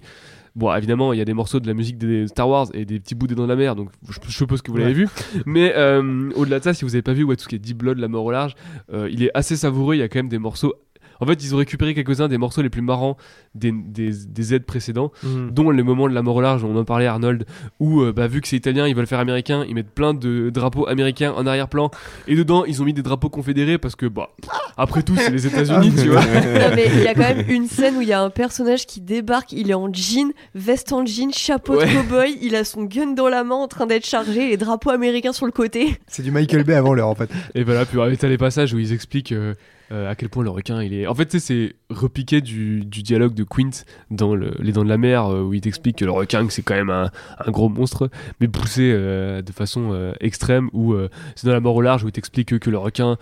Bon, 0.54 0.74
évidemment, 0.74 1.12
il 1.12 1.18
y 1.18 1.22
a 1.22 1.24
des 1.24 1.32
morceaux 1.32 1.60
de 1.60 1.66
la 1.66 1.74
musique 1.74 1.96
des 1.96 2.26
Star 2.26 2.48
Wars 2.48 2.66
et 2.74 2.84
des 2.84 3.00
petits 3.00 3.14
bouts 3.14 3.26
des 3.26 3.34
Dents 3.34 3.44
de 3.44 3.48
la 3.48 3.56
Mer, 3.56 3.74
donc 3.74 3.90
je, 4.08 4.18
je 4.26 4.36
suppose 4.36 4.60
que 4.60 4.70
vous 4.70 4.76
l'avez 4.76 4.92
vu. 4.92 5.08
Mais 5.46 5.72
euh, 5.76 6.30
au-delà 6.36 6.58
de 6.58 6.64
ça, 6.64 6.74
si 6.74 6.84
vous 6.84 6.94
avez 6.94 7.02
pas 7.02 7.14
vu 7.14 7.24
ouais, 7.24 7.36
tout 7.36 7.44
ce 7.44 7.48
qui 7.48 7.54
est 7.54 7.58
Deep 7.58 7.78
Blood, 7.78 7.98
La 7.98 8.08
mort 8.08 8.24
au 8.24 8.30
large, 8.30 8.54
euh, 8.92 9.08
il 9.10 9.22
est 9.22 9.30
assez 9.34 9.56
savoureux. 9.56 9.94
Il 9.94 9.98
y 9.98 10.02
a 10.02 10.08
quand 10.08 10.18
même 10.18 10.28
des 10.28 10.38
morceaux. 10.38 10.74
En 11.22 11.26
fait, 11.26 11.42
ils 11.42 11.54
ont 11.54 11.58
récupéré 11.58 11.94
quelques-uns 11.94 12.28
des 12.28 12.36
morceaux 12.36 12.60
les 12.62 12.68
plus 12.68 12.82
marrants 12.82 13.16
des, 13.54 13.72
des, 13.72 14.10
des 14.28 14.54
aides 14.54 14.64
précédents, 14.66 15.10
Mm. 15.22 15.50
dont 15.50 15.70
les 15.70 15.82
moments 15.82 16.08
de 16.08 16.14
la 16.14 16.20
mort 16.22 16.36
au 16.36 16.40
large, 16.40 16.64
on 16.64 16.76
en 16.76 16.84
parlait 16.84 17.06
Arnold, 17.06 17.46
où 17.80 18.00
euh, 18.02 18.12
bah, 18.12 18.26
vu 18.26 18.40
que 18.40 18.48
c'est 18.48 18.56
italien, 18.56 18.86
ils 18.88 18.94
veulent 18.94 19.06
faire 19.06 19.20
américain, 19.20 19.64
ils 19.68 19.74
mettent 19.74 19.90
plein 19.94 20.12
de 20.14 20.50
drapeaux 20.50 20.88
américains 20.88 21.32
en 21.36 21.46
arrière-plan, 21.46 21.90
et 22.26 22.34
dedans 22.34 22.64
ils 22.64 22.82
ont 22.82 22.84
mis 22.84 22.92
des 22.92 23.02
drapeaux 23.02 23.28
confédérés 23.30 23.78
parce 23.78 23.94
que, 23.96 24.06
bah, 24.06 24.30
après 24.76 25.02
tout, 25.02 25.14
c'est 25.16 25.30
les 25.30 25.46
États-Unis, 25.46 25.92
tu 25.96 26.08
vois. 26.08 26.20
Non, 26.22 26.74
mais 26.74 26.86
il 26.92 27.02
y 27.02 27.06
a 27.08 27.14
quand 27.14 27.20
même 27.20 27.44
une 27.48 27.66
scène 27.68 27.96
où 27.96 28.00
il 28.02 28.08
y 28.08 28.12
a 28.12 28.20
un 28.22 28.30
personnage 28.30 28.86
qui 28.86 29.00
débarque, 29.00 29.52
il 29.52 29.70
est 29.70 29.74
en 29.74 29.92
jean, 29.92 30.32
veste 30.54 30.92
en 30.92 31.06
jean, 31.06 31.32
chapeau 31.32 31.76
Ouais. 31.76 31.86
de 31.86 31.92
cowboy, 31.92 32.38
il 32.42 32.56
a 32.56 32.64
son 32.64 32.82
gun 32.84 33.12
dans 33.14 33.28
la 33.28 33.44
main 33.44 33.54
en 33.54 33.68
train 33.68 33.86
d'être 33.86 34.06
chargé, 34.06 34.48
les 34.48 34.56
drapeaux 34.56 34.90
américains 34.90 35.32
sur 35.32 35.46
le 35.46 35.52
côté. 35.52 35.96
C'est 36.08 36.22
du 36.22 36.30
Michael 36.32 36.64
Bay 36.64 36.74
avant 36.74 36.94
l'heure 36.94 37.08
en 37.08 37.14
fait. 37.14 37.30
Et 37.54 37.62
voilà, 37.64 37.84
puis 37.86 37.98
euh, 38.00 38.14
t'as 38.18 38.28
les 38.28 38.38
passages 38.38 38.74
où 38.74 38.78
ils 38.78 38.92
expliquent 38.92 39.32
euh, 39.32 39.54
euh, 39.92 40.10
à 40.10 40.14
quel 40.14 40.28
point 40.30 40.42
le 40.42 40.50
requin 40.50 40.82
il 40.82 40.94
est. 40.94 41.06
En 41.06 41.14
fait, 41.14 41.26
tu 41.26 41.38
sais, 41.38 41.74
c'est 41.88 41.94
repiqué 41.94 42.40
du, 42.40 42.84
du 42.84 43.02
dialogue 43.02 43.34
de 43.34 43.44
Quint 43.44 43.70
dans 44.10 44.34
le- 44.34 44.54
Les 44.60 44.72
Dents 44.72 44.84
de 44.84 44.88
la 44.88 44.96
Mer, 44.98 45.26
euh, 45.26 45.42
où 45.42 45.52
il 45.54 45.60
t'explique 45.60 45.98
que 45.98 46.04
le 46.04 46.10
requin 46.10 46.46
c'est 46.48 46.62
quand 46.62 46.74
même 46.74 46.90
un, 46.90 47.10
un 47.44 47.50
gros 47.50 47.68
monstre, 47.68 48.08
mais 48.40 48.48
poussé 48.48 48.90
euh, 48.94 49.42
de 49.42 49.52
façon 49.52 49.90
euh, 49.92 50.12
extrême, 50.20 50.70
ou 50.72 50.94
euh, 50.94 51.08
c'est 51.36 51.46
dans 51.46 51.52
La 51.52 51.60
Mort 51.60 51.76
au 51.76 51.82
large 51.82 52.04
où 52.04 52.08
il 52.08 52.12
t'explique 52.12 52.58
que, 52.58 52.70
le 52.70 52.78
requin 52.78 53.18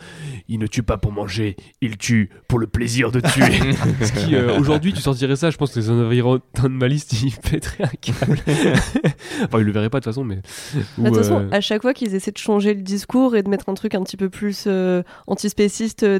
il 0.48 0.58
ne 0.60 0.66
tue 0.66 0.82
pas 0.84 0.96
pour 0.96 1.12
manger, 1.12 1.56
il 1.80 1.96
tue 1.98 2.30
pour 2.48 2.58
le 2.60 2.66
plaisir 2.68 3.10
de 3.10 3.20
tuer. 3.20 3.42
Ce 4.02 4.12
qui, 4.12 4.34
euh, 4.36 4.58
aujourd'hui, 4.58 4.92
tu 4.92 5.00
sortirais 5.00 5.36
ça, 5.36 5.50
je 5.50 5.56
pense 5.56 5.72
que 5.72 5.80
les 5.80 5.90
environnementalistes 5.90 7.22
ils 7.22 7.32
pèteraient 7.36 7.84
un 7.84 7.88
câble. 8.00 8.38
enfin, 9.44 9.58
ils 9.58 9.64
le 9.64 9.72
verraient 9.72 9.90
pas 9.90 9.98
de 10.00 10.04
toute 10.04 10.12
façon, 10.12 10.24
mais. 10.24 10.36
Bah, 10.36 10.80
De 10.98 11.02
ou, 11.02 11.06
toute 11.08 11.16
façon, 11.16 11.40
euh, 11.40 11.48
à 11.50 11.60
chaque 11.60 11.82
fois 11.82 11.94
qu'ils 11.94 12.14
essaient 12.14 12.30
de 12.30 12.38
changer 12.38 12.74
le 12.74 12.82
discours 12.82 13.36
et 13.36 13.42
de 13.42 13.48
mettre 13.48 13.68
un 13.68 13.74
truc 13.74 13.94
un 13.94 14.02
petit 14.02 14.16
peu 14.16 14.28
plus 14.28 14.64
euh, 14.66 15.02
antispéciste 15.26 16.02
euh, 16.04 16.18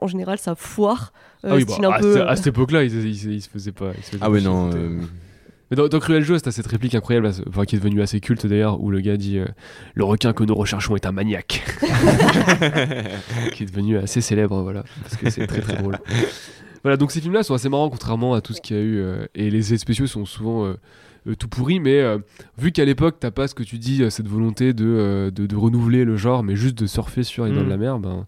en 0.00 0.06
général 0.06 0.38
ça 0.38 0.54
foire. 0.54 1.12
Euh, 1.44 1.50
ah 1.52 1.56
oui, 1.56 1.64
bah, 1.64 1.74
un 1.88 1.90
à, 1.92 1.98
peu, 1.98 2.14
ce- 2.14 2.18
euh, 2.18 2.28
à 2.28 2.36
cette 2.36 2.48
époque-là, 2.48 2.84
ils, 2.84 2.94
ils, 3.06 3.32
ils 3.34 3.40
se 3.42 3.48
faisaient 3.48 3.72
pas. 3.72 3.92
ils 3.96 4.04
se 4.04 4.10
faisaient 4.10 4.22
Ah 4.24 4.28
chier, 4.36 4.46
non. 4.46 4.70
euh, 4.74 4.98
Mais 5.70 5.76
dans, 5.76 5.88
dans 5.88 5.98
Cruel 6.00 6.22
Joe, 6.24 6.42
t'as 6.42 6.50
cette 6.50 6.66
réplique 6.66 6.94
incroyable, 6.94 7.30
enfin, 7.48 7.64
qui 7.64 7.76
est 7.76 7.78
devenue 7.78 8.02
assez 8.02 8.20
culte 8.20 8.46
d'ailleurs, 8.46 8.80
où 8.82 8.90
le 8.90 9.00
gars 9.00 9.16
dit 9.16 9.38
euh, 9.38 9.46
Le 9.94 10.04
requin 10.04 10.32
que 10.32 10.44
nous 10.44 10.54
recherchons 10.54 10.96
est 10.96 11.06
un 11.06 11.12
maniaque. 11.12 11.62
qui 13.52 13.62
est 13.62 13.66
devenu 13.66 13.96
assez 13.98 14.20
célèbre, 14.20 14.62
voilà, 14.62 14.84
parce 15.02 15.16
que 15.16 15.30
c'est 15.30 15.46
très 15.46 15.60
très 15.60 15.76
drôle. 15.76 15.98
Voilà, 16.82 16.96
donc 16.96 17.10
ces 17.10 17.20
films-là 17.20 17.42
sont 17.42 17.54
assez 17.54 17.68
marrants, 17.68 17.90
contrairement 17.90 18.34
à 18.34 18.40
tout 18.40 18.52
ce 18.54 18.60
qu'il 18.60 18.76
y 18.76 18.78
a 18.80 18.82
eu, 18.82 18.98
euh, 19.00 19.26
et 19.34 19.50
les 19.50 19.68
effets 19.72 19.78
spéciaux 19.78 20.06
sont 20.06 20.24
souvent. 20.24 20.66
euh, 20.66 20.74
euh, 21.28 21.34
tout 21.34 21.48
pourris, 21.48 21.80
mais 21.80 22.00
euh, 22.00 22.16
vu 22.56 22.72
qu'à 22.72 22.86
l'époque 22.86 23.16
t'as 23.20 23.30
pas 23.30 23.46
ce 23.46 23.54
que 23.54 23.62
tu 23.62 23.76
dis, 23.76 24.02
euh, 24.02 24.08
cette 24.08 24.26
volonté 24.26 24.72
de, 24.72 24.86
euh, 24.86 25.30
de, 25.30 25.44
de 25.44 25.54
renouveler 25.54 26.06
le 26.06 26.16
genre, 26.16 26.42
mais 26.42 26.56
juste 26.56 26.78
de 26.78 26.86
surfer 26.86 27.24
sur 27.24 27.44
les 27.44 27.52
dents 27.52 27.60
Mm. 27.60 27.64
de 27.66 27.68
la 27.68 27.76
mer, 27.76 27.98
ben 27.98 28.24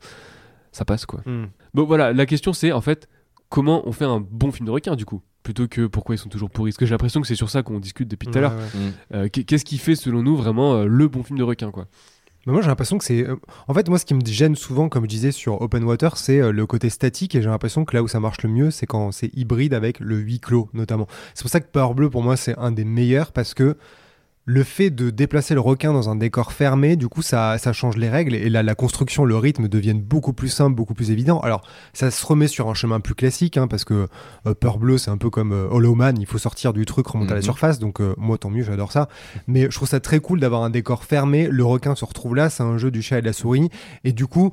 ça 0.73 0.85
passe 0.85 1.07
quoi. 1.07 1.21
Mm. 1.27 1.45
Bon 1.75 1.85
voilà, 1.85 2.13
la 2.13 2.27
question 2.27 2.53
c'est 2.53 2.73
en 2.73 2.81
fait 2.81 3.09
comment 3.49 3.87
on 3.87 3.93
fait 3.93 4.05
un 4.07 4.21
bon 4.21 4.51
film 4.51 4.67
de 4.67 4.73
requin 4.73 4.97
du 4.97 5.05
coup? 5.05 5.23
Plutôt 5.43 5.67
que 5.69 5.87
pourquoi 5.87 6.15
ils 6.15 6.19
sont 6.19 6.29
toujours 6.29 6.51
pourris. 6.51 6.71
Parce 6.71 6.79
que 6.79 6.87
j'ai 6.87 6.93
l'impression 6.93 7.21
que 7.21 7.27
c'est 7.27 7.35
sur 7.35 7.51
ça 7.51 7.63
qu'on 7.65 7.81
discute 7.81 8.07
depuis 8.09 8.29
tout 8.29 8.39
à 8.39 8.41
l'heure. 8.41 8.55
Ouais, 8.55 8.81
ouais. 8.81 8.87
mm. 8.87 8.93
Euh, 9.15 9.29
qu'est- 9.29 9.43
Qu'est-ce 9.45 9.65
qui 9.65 9.77
fait 9.79 9.97
selon 9.97 10.23
nous 10.23 10.37
vraiment 10.37 10.75
euh, 10.75 10.87
le 10.87 11.09
bon 11.09 11.23
film 11.25 11.39
de 11.39 11.43
requin 11.45 11.71
quoi? 11.73 11.87
Mais 12.47 12.53
moi 12.53 12.63
j'ai 12.63 12.69
l'impression 12.69 12.97
que 12.99 13.05
c'est. 13.05 13.27
euh, 13.27 13.37
En 13.69 13.75
fait, 13.75 13.89
moi 13.89 13.99
ce 13.99 14.05
qui 14.05 14.15
me 14.15 14.25
gêne 14.25 14.55
souvent, 14.57 14.89
comme 14.89 15.05
je 15.05 15.09
disais 15.09 15.31
sur 15.33 15.61
Open 15.61 15.85
Water, 15.85 16.17
c'est 16.17 16.51
le 16.53 16.67
côté 16.67 16.91
statique 16.91 17.35
et 17.35 17.43
j'ai 17.43 17.49
l'impression 17.49 17.85
que 17.85 17.95
là 17.97 18.03
où 18.03 18.09
ça 18.09 18.19
marche 18.21 18.43
le 18.43 18.49
mieux, 18.51 18.71
c'est 18.71 18.87
quand 18.87 19.13
c'est 19.13 19.31
hybride 19.37 19.75
avec 19.75 20.01
le 20.01 20.17
huis 20.17 20.41
clos 20.41 20.69
notamment. 20.75 21.07
C'est 21.35 21.43
pour 21.43 21.51
ça 21.51 21.61
que 21.61 21.67
Peur 21.69 21.95
Bleu 21.95 22.09
pour 22.11 22.23
moi 22.23 22.37
c'est 22.37 22.57
un 22.59 22.71
des 22.73 22.85
meilleurs 22.85 23.31
parce 23.33 23.55
que 23.55 23.77
le 24.45 24.65
fait 24.65 24.91
de 24.91 25.11
déplacer 25.11 25.55
le 25.55 25.61
requin 25.61 25.93
dans 25.93 26.09
un 26.11 26.17
décor 26.17 26.53
fermé, 26.53 26.97
du 26.97 27.07
coup, 27.09 27.23
ça, 27.23 27.59
ça 27.59 27.73
change 27.73 27.97
les 27.97 28.09
règles 28.09 28.35
et 28.35 28.49
là, 28.51 28.65
la 28.65 28.75
construction, 28.75 29.25
le 29.25 29.37
rythme 29.37 29.69
deviennent 29.69 30.01
beaucoup 30.01 30.33
plus 30.33 30.49
simples, 30.49 30.75
beaucoup 30.75 30.95
plus 30.95 31.13
évidents. 31.13 31.39
Alors, 31.41 31.63
ça 31.93 32.11
se 32.11 32.27
remet 32.27 32.49
sur 32.49 32.69
un 32.69 32.75
chemin 32.75 32.99
plus 32.99 33.15
classique, 33.15 33.57
hein, 33.57 33.69
parce 33.69 33.85
que 33.85 34.09
euh, 34.47 34.55
Peur 34.55 34.79
Bleu, 34.79 34.99
c'est 34.99 35.11
un 35.13 35.17
peu 35.17 35.31
comme 35.31 35.53
euh, 35.53 35.69
Hollow 35.71 35.95
Man, 35.95 36.17
il 36.19 36.27
faut 36.27 36.39
sortir 36.39 36.73
du 36.73 36.87
truc, 36.87 37.07
remonter 37.07 37.31
à 37.33 37.35
la 37.35 37.41
Mhm. 37.41 37.45
surface, 37.45 37.79
donc 37.79 38.01
euh, 38.01 38.15
moi, 38.19 38.37
tant 38.37 38.51
mieux, 38.51 38.65
j'adore 38.65 38.91
ça. 38.91 39.09
Mais 39.47 39.63
je 39.71 39.77
trouve 39.77 39.89
ça 39.89 40.01
très 40.01 40.19
cool 40.19 40.41
d'avoir 40.41 40.65
un 40.65 40.71
décor 40.71 41.05
fermé, 41.05 41.47
le 41.49 41.65
requin 41.65 41.95
se 41.95 42.05
retrouve 42.05 42.35
là, 42.35 42.51
c'est 42.51 42.65
un 42.65 42.79
jeu 42.79 42.91
du 42.91 43.01
chat 43.01 43.19
et 43.19 43.21
de 43.21 43.27
la 43.27 43.33
souris, 43.33 43.69
et 44.03 44.13
du 44.13 44.27
coup, 44.27 44.53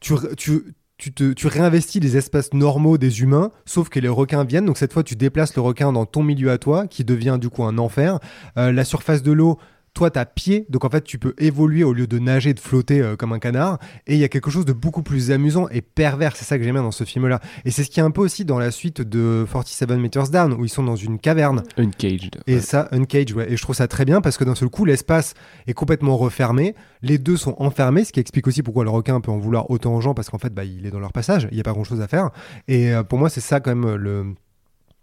tu, 0.00 0.14
tu, 0.36 0.62
tu, 0.98 1.12
te, 1.12 1.32
tu 1.32 1.46
réinvestis 1.46 2.00
les 2.00 2.16
espaces 2.16 2.52
normaux 2.52 2.98
des 2.98 3.22
humains, 3.22 3.52
sauf 3.64 3.88
que 3.88 4.00
les 4.00 4.08
requins 4.08 4.44
viennent. 4.44 4.66
Donc 4.66 4.78
cette 4.78 4.92
fois, 4.92 5.04
tu 5.04 5.14
déplaces 5.14 5.54
le 5.54 5.62
requin 5.62 5.92
dans 5.92 6.06
ton 6.06 6.24
milieu 6.24 6.50
à 6.50 6.58
toi, 6.58 6.86
qui 6.88 7.04
devient 7.04 7.38
du 7.40 7.48
coup 7.48 7.64
un 7.64 7.78
enfer. 7.78 8.18
Euh, 8.56 8.72
la 8.72 8.84
surface 8.84 9.22
de 9.22 9.32
l'eau, 9.32 9.58
toi, 9.98 10.12
t'as 10.12 10.26
pied, 10.26 10.64
donc 10.68 10.84
en 10.84 10.90
fait, 10.90 11.02
tu 11.02 11.18
peux 11.18 11.34
évoluer 11.38 11.82
au 11.82 11.92
lieu 11.92 12.06
de 12.06 12.20
nager, 12.20 12.54
de 12.54 12.60
flotter 12.60 13.00
euh, 13.00 13.16
comme 13.16 13.32
un 13.32 13.40
canard. 13.40 13.80
Et 14.06 14.14
il 14.14 14.20
y 14.20 14.22
a 14.22 14.28
quelque 14.28 14.48
chose 14.48 14.64
de 14.64 14.72
beaucoup 14.72 15.02
plus 15.02 15.32
amusant 15.32 15.68
et 15.70 15.80
pervers. 15.80 16.36
C'est 16.36 16.44
ça 16.44 16.56
que 16.56 16.62
j'aime 16.62 16.74
bien 16.74 16.84
dans 16.84 16.92
ce 16.92 17.02
film-là. 17.02 17.40
Et 17.64 17.72
c'est 17.72 17.82
ce 17.82 17.90
qui 17.90 17.98
est 17.98 18.02
un 18.04 18.12
peu 18.12 18.20
aussi 18.20 18.44
dans 18.44 18.60
la 18.60 18.70
suite 18.70 19.00
de 19.02 19.44
47 19.50 19.90
Meters 19.90 20.28
Down, 20.28 20.52
où 20.52 20.64
ils 20.64 20.68
sont 20.68 20.84
dans 20.84 20.94
une 20.94 21.18
caverne. 21.18 21.64
Uncaged. 21.78 22.36
Et 22.46 22.54
Ouais. 22.54 22.60
ça, 22.60 22.86
Uncage, 22.92 23.32
ouais. 23.34 23.50
Et 23.52 23.56
je 23.56 23.62
trouve 23.62 23.74
ça 23.74 23.88
très 23.88 24.04
bien 24.04 24.20
parce 24.20 24.36
que 24.38 24.44
d'un 24.44 24.54
seul 24.54 24.68
coup, 24.68 24.84
l'espace 24.84 25.34
est 25.66 25.74
complètement 25.74 26.16
refermé. 26.16 26.76
Les 27.02 27.18
deux 27.18 27.36
sont 27.36 27.56
enfermés, 27.58 28.04
ce 28.04 28.12
qui 28.12 28.20
explique 28.20 28.46
aussi 28.46 28.62
pourquoi 28.62 28.84
le 28.84 28.90
requin 28.90 29.20
peut 29.20 29.32
en 29.32 29.38
vouloir 29.38 29.68
autant 29.68 29.96
aux 29.96 30.00
gens 30.00 30.14
parce 30.14 30.30
qu'en 30.30 30.38
fait, 30.38 30.54
bah, 30.54 30.64
il 30.64 30.86
est 30.86 30.92
dans 30.92 31.00
leur 31.00 31.12
passage. 31.12 31.48
Il 31.50 31.54
n'y 31.56 31.60
a 31.60 31.64
pas 31.64 31.72
grand 31.72 31.82
chose 31.82 32.00
à 32.00 32.06
faire. 32.06 32.30
Et 32.68 32.92
euh, 32.92 33.02
pour 33.02 33.18
moi, 33.18 33.30
c'est 33.30 33.40
ça 33.40 33.58
quand 33.58 33.74
même 33.74 33.96
le 33.96 34.26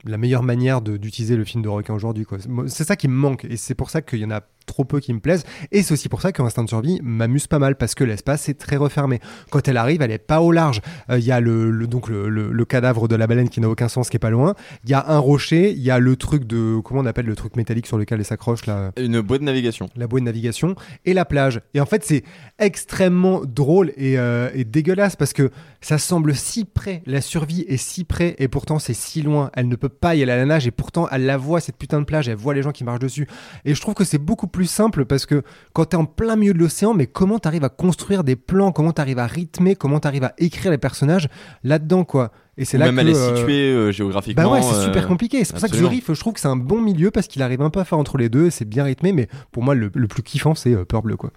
la 0.08 0.18
meilleure 0.20 0.44
manière 0.44 0.82
d'utiliser 0.82 1.36
le 1.36 1.44
film 1.44 1.64
de 1.64 1.68
requin 1.70 1.96
aujourd'hui. 1.96 2.28
C'est 2.68 2.84
ça 2.84 2.96
qui 2.96 3.08
me 3.08 3.16
manque 3.16 3.44
et 3.46 3.58
c'est 3.58 3.74
pour 3.74 3.90
ça 3.90 4.04
qu'il 4.04 4.20
y 4.20 4.26
en 4.26 4.30
a 4.30 4.42
trop 4.66 4.86
peu 4.86 5.00
qui 5.00 5.14
me 5.14 5.20
plaisent. 5.20 5.44
Et 5.72 5.84
c'est 5.84 5.94
aussi 5.94 6.10
pour 6.10 6.22
ça 6.22 6.32
qu'Instinct 6.32 6.64
de 6.64 6.70
survie 6.70 7.00
m'amuse 7.04 7.48
pas 7.48 7.60
mal 7.60 7.76
parce 7.76 7.96
que 7.96 8.04
l'espace 8.04 8.50
est 8.50 8.56
très 8.56 8.76
refermé. 8.78 9.20
Quand 9.52 9.68
elle 9.68 9.78
arrive, 9.78 10.02
elle 10.02 10.12
est 10.12 10.18
pas 10.18 10.42
au 10.42 10.52
large. 10.52 10.82
Euh, 11.10 11.20
Il 11.20 11.26
y 11.26 11.32
a 11.32 11.40
le, 11.40 11.72
le- 11.72 11.88
donc 11.88 12.10
le, 12.10 12.30
le- 12.30 12.52
le 12.52 12.66
cadavre 12.66 13.08
de 13.08 13.16
la 13.16 13.28
baleine 13.28 13.50
qui 13.50 13.62
n'a 13.62 13.70
aucun 13.70 13.88
sens, 13.88 14.10
qui 14.10 14.18
est 14.18 14.20
pas 14.20 14.30
loin. 14.30 14.56
Il 14.84 14.90
y 14.90 14.94
a 14.94 15.06
un 15.10 15.18
rocher, 15.20 15.72
il 15.72 15.80
y 15.82 15.92
a 15.92 16.00
le 16.00 16.16
truc 16.16 16.46
de 16.46 16.80
comment 16.84 17.02
on 17.02 17.06
appelle 17.06 17.26
le 17.26 17.36
truc 17.36 17.56
métallique 17.56 17.88
sur 17.88 17.98
lequel 17.98 18.20
elle 18.20 18.26
s'accroche 18.26 18.66
là? 18.66 18.92
Une 18.98 19.22
bouée 19.22 19.40
de 19.40 19.44
navigation. 19.44 19.90
la 19.96 20.08
bouée 20.08 20.22
de 20.22 20.26
navigation 20.26 20.76
et 21.06 21.14
la 21.14 21.26
plage. 21.26 21.62
Et 21.74 21.80
en 21.82 21.86
fait, 21.86 22.04
c'est 22.04 22.24
extrêmement 22.60 23.42
drôle 23.46 23.92
et, 23.96 24.18
euh, 24.18 24.50
et 24.54 24.64
dégueulasse 24.66 25.16
parce 25.16 25.34
que 25.34 25.52
ça 25.82 25.98
semble 25.98 26.34
si 26.36 26.66
près, 26.66 27.04
la 27.06 27.22
survie 27.22 27.62
est 27.68 27.78
si 27.78 28.04
près 28.04 28.36
et 28.40 28.48
pourtant 28.48 28.80
c'est 28.80 28.94
si 28.96 29.22
loin. 29.22 29.52
Elle 29.54 29.68
ne 29.68 29.76
peut 29.76 29.90
pas 29.90 30.16
y 30.16 30.24
aller 30.24 30.32
à 30.32 30.38
la 30.38 30.46
nage 30.46 30.66
et 30.66 30.72
pourtant 30.72 31.08
elle 31.12 31.26
la 31.26 31.38
voit, 31.38 31.60
cette 31.60 31.78
putain 31.78 32.00
de 32.00 32.06
plage, 32.06 32.28
elle 32.28 32.36
voit 32.36 32.54
les 32.54 32.64
gens 32.64 32.72
qui 32.72 32.84
marchent 32.84 33.00
dessus. 33.00 33.28
Et 33.66 33.76
je 33.76 33.82
trouve 33.82 33.94
que 33.94 34.04
c'est 34.04 34.18
beaucoup 34.18 34.48
plus 34.56 34.68
simple 34.68 35.04
parce 35.04 35.26
que 35.26 35.44
quand 35.74 35.84
t'es 35.84 35.98
en 35.98 36.06
plein 36.06 36.38
milieu 36.38 36.54
de 36.54 36.60
l'océan, 36.60 36.94
mais 36.94 37.08
comment 37.08 37.40
t'arrives 37.40 37.66
à 37.66 37.70
construire 37.70 38.24
des 38.24 38.38
plans, 38.38 38.72
comment 38.72 38.94
t'arrives 38.94 39.20
à 39.20 39.28
rythmer, 39.28 39.76
comment 39.76 40.00
t'arrives 40.00 40.24
à 40.24 40.34
écrire 40.38 40.72
les 40.72 40.78
personnages 40.78 41.28
là-dedans, 41.66 42.06
quoi. 42.06 42.32
Et 42.58 42.64
c'est 42.64 42.78
là 42.78 42.86
même 42.86 42.96
que. 42.96 43.02
elle 43.02 43.10
est 43.10 43.18
euh, 43.18 43.36
située 43.36 43.70
euh, 43.70 43.92
géographiquement. 43.92 44.44
bah 44.44 44.50
ouais, 44.50 44.62
c'est 44.62 44.76
euh, 44.76 44.86
super 44.86 45.08
compliqué. 45.10 45.44
C'est 45.44 45.52
pour 45.52 45.60
ça 45.60 45.68
que 45.68 45.76
Reef, 45.84 46.14
je 46.14 46.20
trouve 46.22 46.32
que 46.32 46.40
c'est 46.40 46.48
un 46.48 46.56
bon 46.56 46.80
milieu 46.80 47.12
parce 47.12 47.28
qu'il 47.28 47.42
arrive 47.42 47.62
un 47.62 47.70
peu 47.70 47.82
à 47.82 47.84
faire 47.84 47.98
entre 47.98 48.18
les 48.18 48.30
deux. 48.30 48.50
C'est 48.50 48.64
bien 48.64 48.86
rythmé, 48.86 49.12
mais 49.12 49.28
pour 49.52 49.62
moi, 49.62 49.76
le, 49.76 49.92
le 49.94 50.08
plus 50.08 50.24
kiffant, 50.24 50.56
c'est 50.56 50.74
euh, 50.74 50.86
Peur 50.86 51.02
Bleu, 51.02 51.18
quoi. 51.18 51.32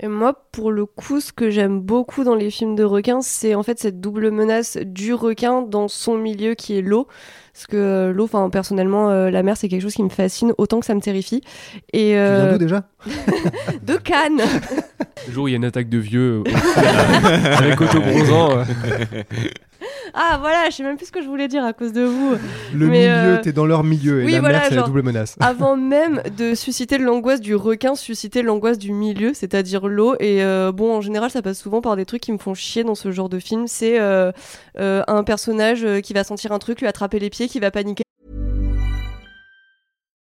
Et 0.00 0.08
moi, 0.08 0.34
pour 0.50 0.72
le 0.72 0.86
coup, 0.86 1.20
ce 1.20 1.32
que 1.32 1.50
j'aime 1.50 1.80
beaucoup 1.80 2.24
dans 2.24 2.34
les 2.34 2.50
films 2.50 2.74
de 2.74 2.82
requins, 2.82 3.22
c'est 3.22 3.54
en 3.54 3.62
fait 3.62 3.78
cette 3.78 4.00
double 4.00 4.30
menace 4.32 4.76
du 4.76 5.14
requin 5.14 5.62
dans 5.62 5.86
son 5.86 6.18
milieu 6.18 6.54
qui 6.54 6.76
est 6.76 6.82
l'eau. 6.82 7.06
Parce 7.52 7.68
que 7.68 7.76
euh, 7.76 8.12
l'eau, 8.12 8.24
enfin 8.24 8.50
personnellement, 8.50 9.10
euh, 9.10 9.30
la 9.30 9.44
mer, 9.44 9.56
c'est 9.56 9.68
quelque 9.68 9.82
chose 9.82 9.94
qui 9.94 10.02
me 10.02 10.08
fascine 10.08 10.52
autant 10.58 10.80
que 10.80 10.86
ça 10.86 10.94
me 10.96 11.00
terrifie. 11.00 11.42
Et 11.92 12.00
Tu 12.00 12.14
viens 12.14 12.16
euh, 12.16 12.52
d'où 12.52 12.58
déjà? 12.58 12.88
De 13.82 13.94
Cannes. 13.96 14.42
Le 15.28 15.32
jour 15.32 15.44
où 15.44 15.48
il 15.48 15.52
y 15.52 15.54
a 15.54 15.58
une 15.58 15.64
attaque 15.64 15.88
de 15.88 15.98
vieux 15.98 16.42
euh, 16.42 16.42
avec 17.56 17.80
autobronzant. 17.80 18.48
Ah 20.14 20.38
voilà, 20.40 20.70
je 20.70 20.76
sais 20.76 20.82
même 20.82 20.96
plus 20.96 21.06
ce 21.06 21.12
que 21.12 21.22
je 21.22 21.26
voulais 21.26 21.48
dire 21.48 21.64
à 21.64 21.72
cause 21.72 21.92
de 21.92 22.02
vous. 22.02 22.36
Le 22.72 22.86
Mais, 22.86 23.00
milieu, 23.00 23.10
euh, 23.10 23.40
t'es 23.40 23.52
dans 23.52 23.66
leur 23.66 23.82
milieu 23.82 24.22
et 24.22 24.24
oui, 24.24 24.32
la 24.32 24.40
voilà, 24.40 24.58
mer, 24.58 24.66
c'est 24.68 24.74
la 24.76 24.82
double 24.82 25.02
menace. 25.02 25.36
Avant 25.40 25.76
même 25.76 26.22
de 26.36 26.54
susciter 26.54 26.98
l'angoisse 26.98 27.40
du 27.40 27.54
requin, 27.54 27.94
susciter 27.94 28.42
l'angoisse 28.42 28.78
du 28.78 28.92
milieu, 28.92 29.32
c'est-à-dire 29.34 29.88
l'eau. 29.88 30.14
Et 30.20 30.44
euh, 30.44 30.72
bon, 30.72 30.94
en 30.94 31.00
général, 31.00 31.30
ça 31.30 31.42
passe 31.42 31.58
souvent 31.58 31.80
par 31.80 31.96
des 31.96 32.04
trucs 32.04 32.22
qui 32.22 32.32
me 32.32 32.38
font 32.38 32.54
chier 32.54 32.84
dans 32.84 32.94
ce 32.94 33.10
genre 33.10 33.28
de 33.28 33.38
film. 33.38 33.66
C'est 33.66 33.98
euh, 33.98 34.32
un 34.76 35.24
personnage 35.24 35.86
qui 36.02 36.12
va 36.12 36.22
sentir 36.22 36.52
un 36.52 36.58
truc, 36.58 36.80
lui 36.80 36.86
attraper 36.86 37.18
les 37.18 37.30
pieds, 37.30 37.48
qui 37.48 37.58
va 37.58 37.70
paniquer. 37.70 38.04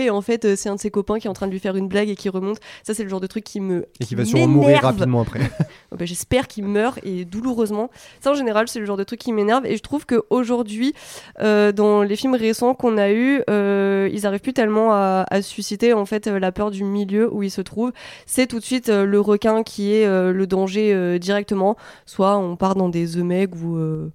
Et 0.00 0.10
en 0.10 0.20
fait, 0.20 0.44
euh, 0.44 0.54
c'est 0.56 0.68
un 0.68 0.76
de 0.76 0.80
ses 0.80 0.90
copains 0.90 1.18
qui 1.18 1.26
est 1.26 1.30
en 1.30 1.34
train 1.34 1.46
de 1.46 1.52
lui 1.52 1.58
faire 1.58 1.76
une 1.76 1.88
blague 1.88 2.08
et 2.08 2.16
qui 2.16 2.28
remonte. 2.28 2.58
Ça, 2.82 2.94
c'est 2.94 3.02
le 3.02 3.08
genre 3.08 3.20
de 3.20 3.26
truc 3.26 3.44
qui 3.44 3.60
me. 3.60 3.86
Et 4.00 4.04
qui 4.04 4.14
va 4.14 4.24
sûrement 4.24 4.48
mourir 4.48 4.82
rapidement 4.82 5.22
après. 5.22 5.40
Oh, 5.92 5.96
bah, 5.96 6.04
J'espère 6.04 6.46
qu'il 6.46 6.64
meurt 6.64 7.00
et 7.02 7.24
douloureusement. 7.24 7.90
Ça, 8.20 8.30
en 8.30 8.34
général, 8.34 8.68
c'est 8.68 8.78
le 8.78 8.86
genre 8.86 8.96
de 8.96 9.02
truc 9.02 9.18
qui 9.18 9.32
m'énerve. 9.32 9.66
Et 9.66 9.76
je 9.76 9.82
trouve 9.82 10.06
qu'aujourd'hui, 10.06 10.94
euh, 11.40 11.72
dans 11.72 12.02
les 12.02 12.14
films 12.14 12.36
récents 12.36 12.74
qu'on 12.74 12.96
a 12.96 13.10
eus, 13.10 13.42
euh, 13.50 14.08
ils 14.12 14.24
arrivent 14.24 14.40
plus 14.40 14.52
tellement 14.52 14.92
à, 14.92 15.26
à 15.28 15.42
susciter 15.42 15.92
en 15.92 16.06
fait 16.06 16.28
la 16.28 16.52
peur 16.52 16.70
du 16.70 16.84
milieu 16.84 17.32
où 17.32 17.42
ils 17.42 17.50
se 17.50 17.60
trouvent. 17.60 17.92
C'est 18.24 18.46
tout 18.46 18.60
de 18.60 18.64
suite 18.64 18.88
le 18.88 19.20
requin 19.20 19.64
qui 19.64 19.92
est 19.92 20.06
le 20.06 20.46
danger 20.46 21.18
directement. 21.18 21.76
Soit 22.06 22.38
on 22.38 22.54
part 22.54 22.76
dans 22.76 22.88
des 22.88 23.08
The 23.08 23.16
Meg 23.16 23.56
où. 23.56 24.10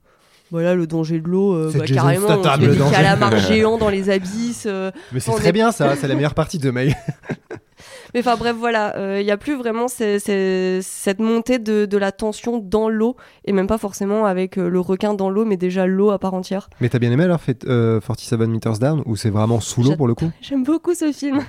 Voilà, 0.52 0.76
le 0.76 0.88
danger 0.88 1.20
de 1.20 1.28
l'eau, 1.28 1.54
euh, 1.56 1.72
bah, 1.76 1.86
carrément, 1.86 2.28
on 2.28 2.42
Statham, 2.42 2.62
fait 2.62 2.68
le 2.68 2.76
des 2.76 2.92
calamars 2.92 3.38
géants 3.38 3.78
dans 3.78 3.90
les 3.90 4.10
abysses. 4.10 4.66
euh, 4.68 4.92
Mais 5.12 5.20
c'est 5.20 5.32
On 5.32 5.36
très 5.36 5.50
est- 5.50 5.52
bien 5.52 5.72
ça, 5.72 5.96
c'est 5.96 6.08
la 6.08 6.16
meilleure 6.16 6.34
partie 6.36 6.58
de 6.60 6.70
May. 6.72 6.94
mais 8.14 8.22
enfin 8.22 8.36
bref, 8.38 8.56
voilà, 8.58 8.96
euh, 8.96 9.20
il 9.20 9.26
n'y 9.26 9.32
a 9.32 9.38
plus 9.38 9.56
vraiment 9.58 9.88
ces- 9.88 10.20
ces- 10.20 10.80
cette 10.82 11.20
montée 11.20 11.60
de, 11.60 11.86
de 11.86 11.98
la 11.98 12.12
tension 12.12 12.58
dans 12.60 12.90
l'eau, 12.90 13.16
et 13.46 13.52
même 13.52 13.68
pas 13.68 13.78
forcément 13.78 14.26
avec 14.26 14.58
euh, 14.58 14.70
le 14.70 14.80
requin 14.80 15.14
dans 15.14 15.30
l'eau, 15.30 15.46
mais 15.46 15.58
déjà 15.58 15.86
l'eau 15.86 16.12
à 16.12 16.20
part 16.20 16.34
entière. 16.34 16.70
Mais 16.80 16.90
t'as 16.90 17.00
bien 17.00 17.12
aimé 17.12 17.24
alors 17.26 17.42
fait, 17.42 17.66
euh, 17.66 18.00
47 18.00 18.40
Meters 18.48 18.80
Down 18.80 19.04
où 19.06 19.16
c'est 19.16 19.30
vraiment 19.30 19.60
sous 19.60 19.84
l'eau 19.84 19.96
pour 19.96 20.08
le 20.08 20.16
coup? 20.16 20.32
J'aime 20.42 20.64
beaucoup 20.64 20.94
ce 20.94 21.12
film. 21.12 21.40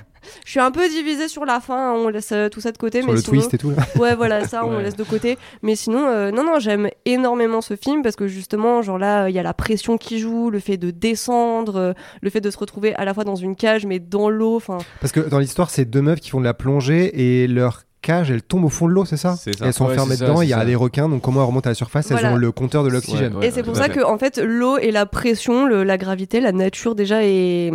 Je 0.45 0.51
suis 0.51 0.59
un 0.59 0.71
peu 0.71 0.87
divisée 0.89 1.27
sur 1.27 1.45
la 1.45 1.59
fin, 1.59 1.91
hein, 1.91 1.95
on 1.97 2.07
laisse 2.09 2.31
euh, 2.31 2.49
tout 2.49 2.61
ça 2.61 2.71
de 2.71 2.77
côté. 2.77 2.99
Sur 3.01 3.07
mais 3.09 3.15
le 3.15 3.21
sinon... 3.21 3.31
twist 3.39 3.53
et 3.53 3.57
tout 3.57 3.69
là. 3.71 3.77
Ouais, 3.99 4.15
voilà, 4.15 4.47
ça, 4.47 4.65
on 4.65 4.75
Ouais. 4.77 4.83
laisse 4.83 4.95
de 4.95 5.03
côté. 5.03 5.37
Mais 5.63 5.75
sinon, 5.75 6.05
euh, 6.07 6.31
non, 6.31 6.43
non, 6.43 6.59
j'aime 6.59 6.89
énormément 7.05 7.61
ce 7.61 7.75
film 7.75 8.01
parce 8.01 8.15
que 8.15 8.27
justement, 8.27 8.81
genre 8.81 8.97
là, 8.97 9.29
il 9.29 9.35
y 9.35 9.39
a 9.39 9.43
la 9.43 9.53
pression 9.53 9.97
qui 9.97 10.19
joue, 10.19 10.49
le 10.49 10.59
fait 10.59 10.77
de 10.77 10.91
descendre, 10.91 11.75
euh, 11.77 11.93
le 12.21 12.29
fait 12.29 12.41
de 12.41 12.51
se 12.51 12.57
retrouver 12.57 12.93
à 12.95 13.05
la 13.05 13.13
fois 13.13 13.23
dans 13.23 13.35
une 13.35 13.55
cage 13.55 13.85
mais 13.85 13.99
dans 13.99 14.29
l'eau. 14.29 14.55
Enfin, 14.57 14.77
Parce 15.01 15.11
que 15.11 15.19
dans 15.19 15.39
l'histoire, 15.39 15.69
c'est 15.69 15.85
deux 15.85 16.01
meufs 16.01 16.19
qui 16.19 16.29
font 16.29 16.39
de 16.39 16.45
la 16.45 16.53
plongée 16.53 17.41
et 17.43 17.47
leur 17.47 17.83
cage, 18.01 18.29
elle 18.31 18.43
tombe 18.43 18.63
au 18.63 18.69
fond 18.69 18.87
de 18.87 18.91
l'eau, 18.93 19.05
c'est 19.05 19.17
ça 19.17 19.35
C'est 19.35 19.57
ça. 19.57 19.65
Elles 19.65 19.73
sont 19.73 19.87
Ouais, 19.87 19.97
ça, 19.97 20.05
dedans, 20.05 20.41
il 20.41 20.47
y 20.49 20.53
a 20.53 20.59
ça. 20.59 20.65
des 20.65 20.75
requins, 20.75 21.09
donc 21.09 21.21
comment 21.21 21.41
elles 21.41 21.47
remontent 21.47 21.67
à 21.67 21.71
la 21.71 21.75
surface 21.75 22.09
Voilà. 22.11 22.29
Elles 22.29 22.33
ont 22.35 22.37
le 22.37 22.51
compteur 22.51 22.83
de 22.83 22.89
l'oxygène. 22.89 23.35
Ouais, 23.35 23.47
et 23.47 23.51
c'est 23.51 23.63
pour 23.63 23.75
ça 23.75 23.89
que, 23.89 24.01
en 24.03 24.17
fait, 24.17 24.37
l'eau 24.37 24.77
et 24.77 24.91
la 24.91 25.05
pression, 25.05 25.65
le- 25.65 25.83
la 25.83 25.97
gravité, 25.97 26.39
la 26.39 26.51
nature 26.51 26.95
déjà 26.95 27.23
est 27.23 27.73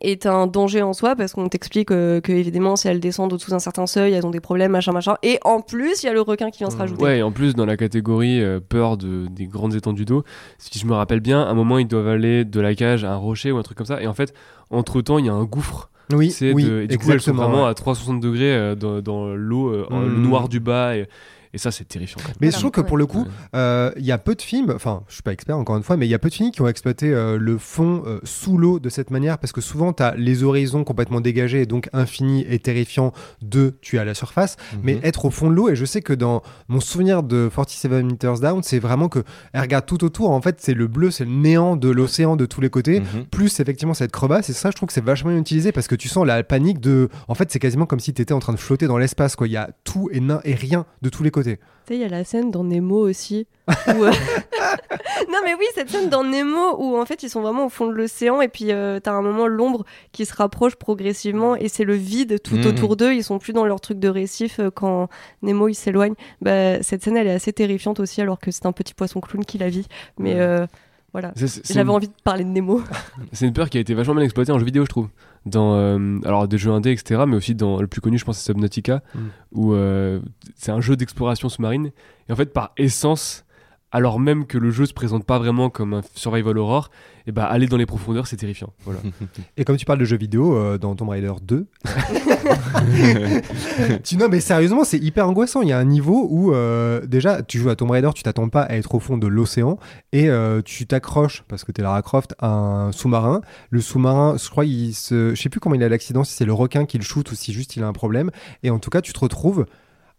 est 0.00 0.26
un 0.26 0.46
danger 0.46 0.82
en 0.82 0.92
soi 0.92 1.16
parce 1.16 1.32
qu'on 1.32 1.48
t'explique 1.48 1.90
euh, 1.90 2.20
que 2.20 2.32
évidemment 2.32 2.76
si 2.76 2.88
elles 2.88 3.00
descendent 3.00 3.32
au-dessous 3.32 3.50
d'un 3.50 3.58
certain 3.58 3.86
seuil 3.86 4.12
elles 4.12 4.24
ont 4.26 4.30
des 4.30 4.40
problèmes 4.40 4.72
machin 4.72 4.92
machin 4.92 5.16
et 5.22 5.38
en 5.44 5.60
plus 5.60 6.02
il 6.02 6.06
y 6.06 6.08
a 6.08 6.12
le 6.12 6.20
requin 6.20 6.50
qui 6.50 6.58
vient 6.58 6.70
se 6.70 6.76
Mmh. 6.76 6.80
rajouter 6.80 7.02
Ouais, 7.04 7.18
et 7.18 7.22
en 7.22 7.32
plus, 7.32 7.54
dans 7.54 7.66
la 7.66 7.76
catégorie 7.76 8.42
euh, 8.42 8.60
peur 8.60 8.96
de, 8.96 9.26
des 9.30 9.46
grandes 9.46 9.74
étendues 9.74 10.04
d'eau, 10.04 10.24
si 10.58 10.78
je 10.78 10.86
me 10.86 10.94
rappelle 10.94 11.20
bien, 11.20 11.42
à 11.42 11.46
un 11.46 11.54
moment, 11.54 11.78
ils 11.78 11.86
doivent 11.88 12.08
aller 12.08 12.44
de 12.44 12.60
la 12.60 12.74
cage 12.74 13.04
à 13.04 13.12
un 13.12 13.16
rocher 13.16 13.50
ou 13.52 13.58
un 13.58 13.62
truc 13.62 13.76
comme 13.78 13.86
ça. 13.86 14.00
Et 14.02 14.06
en 14.06 14.14
fait, 14.14 14.32
entre 14.70 15.00
temps, 15.02 15.18
il 15.18 15.26
y 15.26 15.28
a 15.28 15.34
un 15.34 15.44
gouffre. 15.44 15.90
Oui, 16.12 16.30
C'est 16.30 16.52
oui, 16.52 16.64
de- 16.64 16.80
et 16.82 16.86
du 16.88 16.98
coup, 16.98 17.02
elles 17.12 17.20
sont 17.20 17.30
exactement. 17.32 17.42
vraiment 17.48 17.64
ouais. 17.64 17.70
à 17.70 17.74
360 17.74 18.20
degrés 18.20 18.52
euh, 18.54 18.74
dans, 18.74 19.00
dans 19.00 19.34
l'eau, 19.34 19.68
euh, 19.72 19.86
en- 19.90 20.00
le 20.00 20.08
noir 20.18 20.48
du 20.48 20.58
bas. 20.60 20.96
Et, 20.96 21.06
et 21.52 21.58
ça, 21.58 21.70
c'est 21.70 21.86
terrifiant. 21.86 22.18
quand 22.22 22.28
même. 22.28 22.36
Mais 22.40 22.50
je 22.50 22.56
trouve 22.58 22.70
que 22.70 22.80
pour 22.80 22.96
le 22.96 23.06
coup, 23.06 23.22
Ouais. 23.22 23.30
euh, 23.56 23.90
il 23.96 24.04
y 24.04 24.12
a 24.12 24.18
peu 24.18 24.34
de 24.34 24.42
films, 24.42 24.72
enfin, 24.74 25.02
je 25.08 25.14
suis 25.14 25.22
pas 25.22 25.32
expert 25.32 25.56
encore 25.58 25.76
une 25.76 25.82
fois, 25.82 25.96
mais 25.96 26.06
il 26.06 26.10
y 26.10 26.14
a 26.14 26.18
peu 26.18 26.28
de 26.28 26.34
films 26.34 26.50
qui 26.52 26.62
ont 26.62 26.68
exploité 26.68 27.12
euh, 27.12 27.38
le 27.38 27.58
fond 27.58 28.02
euh, 28.06 28.20
sous 28.24 28.56
l'eau 28.58 28.78
de 28.78 28.88
cette 28.88 29.10
manière, 29.10 29.38
parce 29.38 29.52
que 29.52 29.60
souvent, 29.60 29.92
tu 29.92 30.02
as 30.02 30.14
les 30.16 30.42
horizons 30.44 30.84
complètement 30.84 31.20
dégagés, 31.20 31.62
et 31.62 31.66
donc 31.66 31.88
infini 31.92 32.44
et 32.48 32.58
terrifiant 32.58 33.12
de 33.42 33.74
tu 33.80 33.96
es 33.96 33.98
à 33.98 34.04
la 34.04 34.14
surface, 34.14 34.56
mais 34.82 34.94
Mhm. 34.94 35.00
être 35.04 35.24
au 35.24 35.30
fond 35.30 35.48
de 35.50 35.54
l'eau, 35.54 35.68
et 35.68 35.76
je 35.76 35.84
sais 35.84 36.02
que 36.02 36.12
dans 36.12 36.42
mon 36.68 36.80
souvenir 36.80 37.22
de 37.22 37.48
47 37.54 37.90
Meters 38.04 38.40
Down, 38.40 38.62
c'est 38.62 38.78
vraiment 38.78 39.08
que 39.08 39.20
elle 39.52 39.60
regarde 39.62 39.86
tout 39.86 40.04
autour, 40.04 40.30
en 40.30 40.40
fait, 40.40 40.56
c'est 40.60 40.74
le 40.74 40.86
bleu, 40.86 41.10
c'est 41.10 41.24
le 41.24 41.30
néant 41.32 41.76
de 41.76 41.88
l'océan 41.90 42.36
de 42.36 42.46
tous 42.46 42.60
les 42.60 42.70
côtés. 42.70 43.00
Mhm. 43.00 43.24
Plus 43.30 43.60
effectivement 43.60 43.94
cette 43.94 44.12
crevasse, 44.12 44.48
et 44.50 44.52
ça 44.52 44.70
je 44.70 44.76
trouve 44.76 44.86
que 44.86 44.92
c'est 44.92 45.04
vachement 45.04 45.30
bien 45.30 45.40
utilisé 45.40 45.72
parce 45.72 45.88
que 45.88 45.94
tu 45.94 46.08
sens 46.08 46.26
la 46.26 46.42
panique 46.42 46.80
de. 46.80 47.08
En 47.28 47.34
fait, 47.34 47.50
c'est 47.50 47.58
quasiment 47.58 47.86
comme 47.86 48.00
si 48.00 48.14
tu 48.14 48.22
étais 48.22 48.34
en 48.34 48.38
train 48.40 48.52
de 48.52 48.58
flotter 48.58 48.86
dans 48.86 48.98
l'espace, 48.98 49.36
quoi. 49.36 49.46
Il 49.48 49.52
y 49.52 49.56
a 49.56 49.70
tout 49.84 50.08
et, 50.12 50.20
nain 50.20 50.40
et 50.44 50.54
rien 50.54 50.86
de 51.02 51.08
tous 51.08 51.22
les 51.22 51.30
côtés. 51.30 51.39
Tu 51.86 51.94
sais, 51.94 51.94
il 51.96 52.00
y 52.00 52.04
a 52.04 52.08
la 52.08 52.24
scène 52.24 52.50
dans 52.50 52.62
Nemo 52.64 52.96
aussi. 53.08 53.46
où, 53.68 53.72
euh, 54.04 54.10
non, 55.28 55.38
mais 55.44 55.54
oui, 55.54 55.64
cette 55.74 55.90
scène 55.90 56.08
dans 56.08 56.24
Nemo 56.24 56.76
où 56.78 56.96
en 56.98 57.04
fait 57.04 57.22
ils 57.22 57.30
sont 57.30 57.40
vraiment 57.40 57.66
au 57.66 57.68
fond 57.68 57.86
de 57.86 57.92
l'océan 57.92 58.40
et 58.40 58.48
puis 58.48 58.72
euh, 58.72 59.00
t'as 59.00 59.12
un 59.12 59.22
moment 59.22 59.46
l'ombre 59.46 59.84
qui 60.12 60.26
se 60.26 60.34
rapproche 60.34 60.76
progressivement 60.76 61.56
et 61.56 61.68
c'est 61.68 61.84
le 61.84 61.94
vide 61.94 62.40
tout 62.42 62.56
Mhm. 62.56 62.66
autour 62.66 62.96
d'eux. 62.96 63.12
Ils 63.14 63.24
sont 63.24 63.38
plus 63.38 63.52
dans 63.52 63.64
leur 63.66 63.80
truc 63.80 63.98
de 63.98 64.08
récif 64.08 64.60
euh, 64.60 64.70
quand 64.70 65.08
Nemo 65.42 65.68
il 65.68 65.74
s'éloigne. 65.74 66.14
Bah, 66.40 66.82
cette 66.82 67.02
scène 67.02 67.16
elle 67.16 67.26
est 67.26 67.32
assez 67.34 67.52
terrifiante 67.52 68.00
aussi 68.00 68.20
alors 68.20 68.38
que 68.38 68.50
c'est 68.50 68.66
un 68.66 68.72
petit 68.72 68.94
poisson 68.94 69.20
clown 69.20 69.44
qui 69.44 69.58
la 69.58 69.68
vit. 69.68 69.86
Mais 70.18 70.34
euh, 70.40 70.66
voilà. 71.12 71.32
J'avais 71.36 71.80
une- 71.82 71.90
envie 71.90 72.08
de 72.08 72.14
parler 72.22 72.44
de 72.44 72.50
Nemo. 72.50 72.82
C'est 73.32 73.46
une 73.46 73.52
peur 73.52 73.68
qui 73.68 73.78
a 73.78 73.80
été 73.80 73.94
vachement 73.94 74.14
bien 74.14 74.24
exploitée 74.24 74.52
en 74.52 74.58
jeu 74.58 74.64
vidéo, 74.64 74.84
je 74.84 74.90
trouve. 74.90 75.08
Dans 75.46 75.74
euh, 75.74 76.18
alors 76.24 76.46
des 76.48 76.58
jeux 76.58 76.70
indés, 76.70 76.92
etc. 76.92 77.22
Mais 77.26 77.36
aussi 77.36 77.54
dans 77.54 77.80
le 77.80 77.86
plus 77.86 78.00
connu, 78.00 78.18
je 78.18 78.24
pense, 78.24 78.38
c'est 78.38 78.44
Subnautica, 78.44 79.02
Mm. 79.14 79.18
où 79.52 79.72
euh, 79.74 80.20
c'est 80.54 80.70
un 80.72 80.80
jeu 80.80 80.96
d'exploration 80.96 81.48
sous-marine. 81.48 81.90
Et 82.28 82.32
en 82.32 82.36
fait, 82.36 82.52
par 82.52 82.72
essence, 82.76 83.44
alors 83.92 84.20
même 84.20 84.46
que 84.46 84.58
le 84.58 84.70
jeu 84.70 84.86
se 84.86 84.94
présente 84.94 85.24
pas 85.24 85.38
vraiment 85.38 85.70
comme 85.70 85.94
un 85.94 86.02
survival 86.14 86.58
horror, 86.58 86.90
et 87.26 87.32
bah 87.32 87.44
aller 87.44 87.66
dans 87.66 87.76
les 87.76 87.86
profondeurs, 87.86 88.26
c'est 88.26 88.36
terrifiant. 88.36 88.72
Voilà. 88.84 89.00
Et 89.56 89.64
comme 89.64 89.76
tu 89.76 89.84
parles 89.84 89.98
de 89.98 90.04
jeux 90.04 90.16
vidéo, 90.16 90.56
euh, 90.56 90.78
dans 90.78 90.94
Tomb 90.94 91.08
Raider 91.08 91.32
2, 91.42 91.66
tu 94.04 94.16
non 94.16 94.28
mais 94.28 94.40
sérieusement 94.40 94.84
c'est 94.84 94.98
hyper 94.98 95.28
angoissant. 95.28 95.62
Il 95.62 95.68
y 95.68 95.72
a 95.72 95.78
un 95.78 95.84
niveau 95.84 96.26
où 96.30 96.54
euh, 96.54 97.04
déjà 97.06 97.42
tu 97.42 97.58
joues 97.58 97.68
à 97.68 97.76
Tomb 97.76 97.90
Raider, 97.90 98.10
tu 98.14 98.22
t'attends 98.22 98.48
pas 98.48 98.62
à 98.62 98.74
être 98.74 98.94
au 98.94 99.00
fond 99.00 99.18
de 99.18 99.26
l'océan 99.26 99.78
et 100.12 100.30
euh, 100.30 100.62
tu 100.62 100.86
t'accroches 100.86 101.44
parce 101.48 101.64
que 101.64 101.72
t'es 101.72 101.82
Lara 101.82 102.02
Croft 102.02 102.34
à 102.38 102.48
un 102.48 102.92
sous-marin. 102.92 103.40
Le 103.70 103.80
sous-marin, 103.80 104.36
je 104.42 104.48
crois, 104.48 104.64
il 104.64 104.94
se, 104.94 105.34
je 105.34 105.40
sais 105.40 105.48
plus 105.48 105.60
comment 105.60 105.74
il 105.74 105.82
a 105.82 105.88
l'accident, 105.88 106.24
si 106.24 106.34
c'est 106.34 106.46
le 106.46 106.52
requin 106.52 106.86
qui 106.86 106.98
le 106.98 107.04
shoot 107.04 107.30
ou 107.30 107.34
si 107.34 107.52
juste 107.52 107.76
il 107.76 107.82
a 107.82 107.86
un 107.86 107.92
problème. 107.92 108.30
Et 108.62 108.70
en 108.70 108.78
tout 108.78 108.90
cas 108.90 109.02
tu 109.02 109.12
te 109.12 109.20
retrouves 109.20 109.66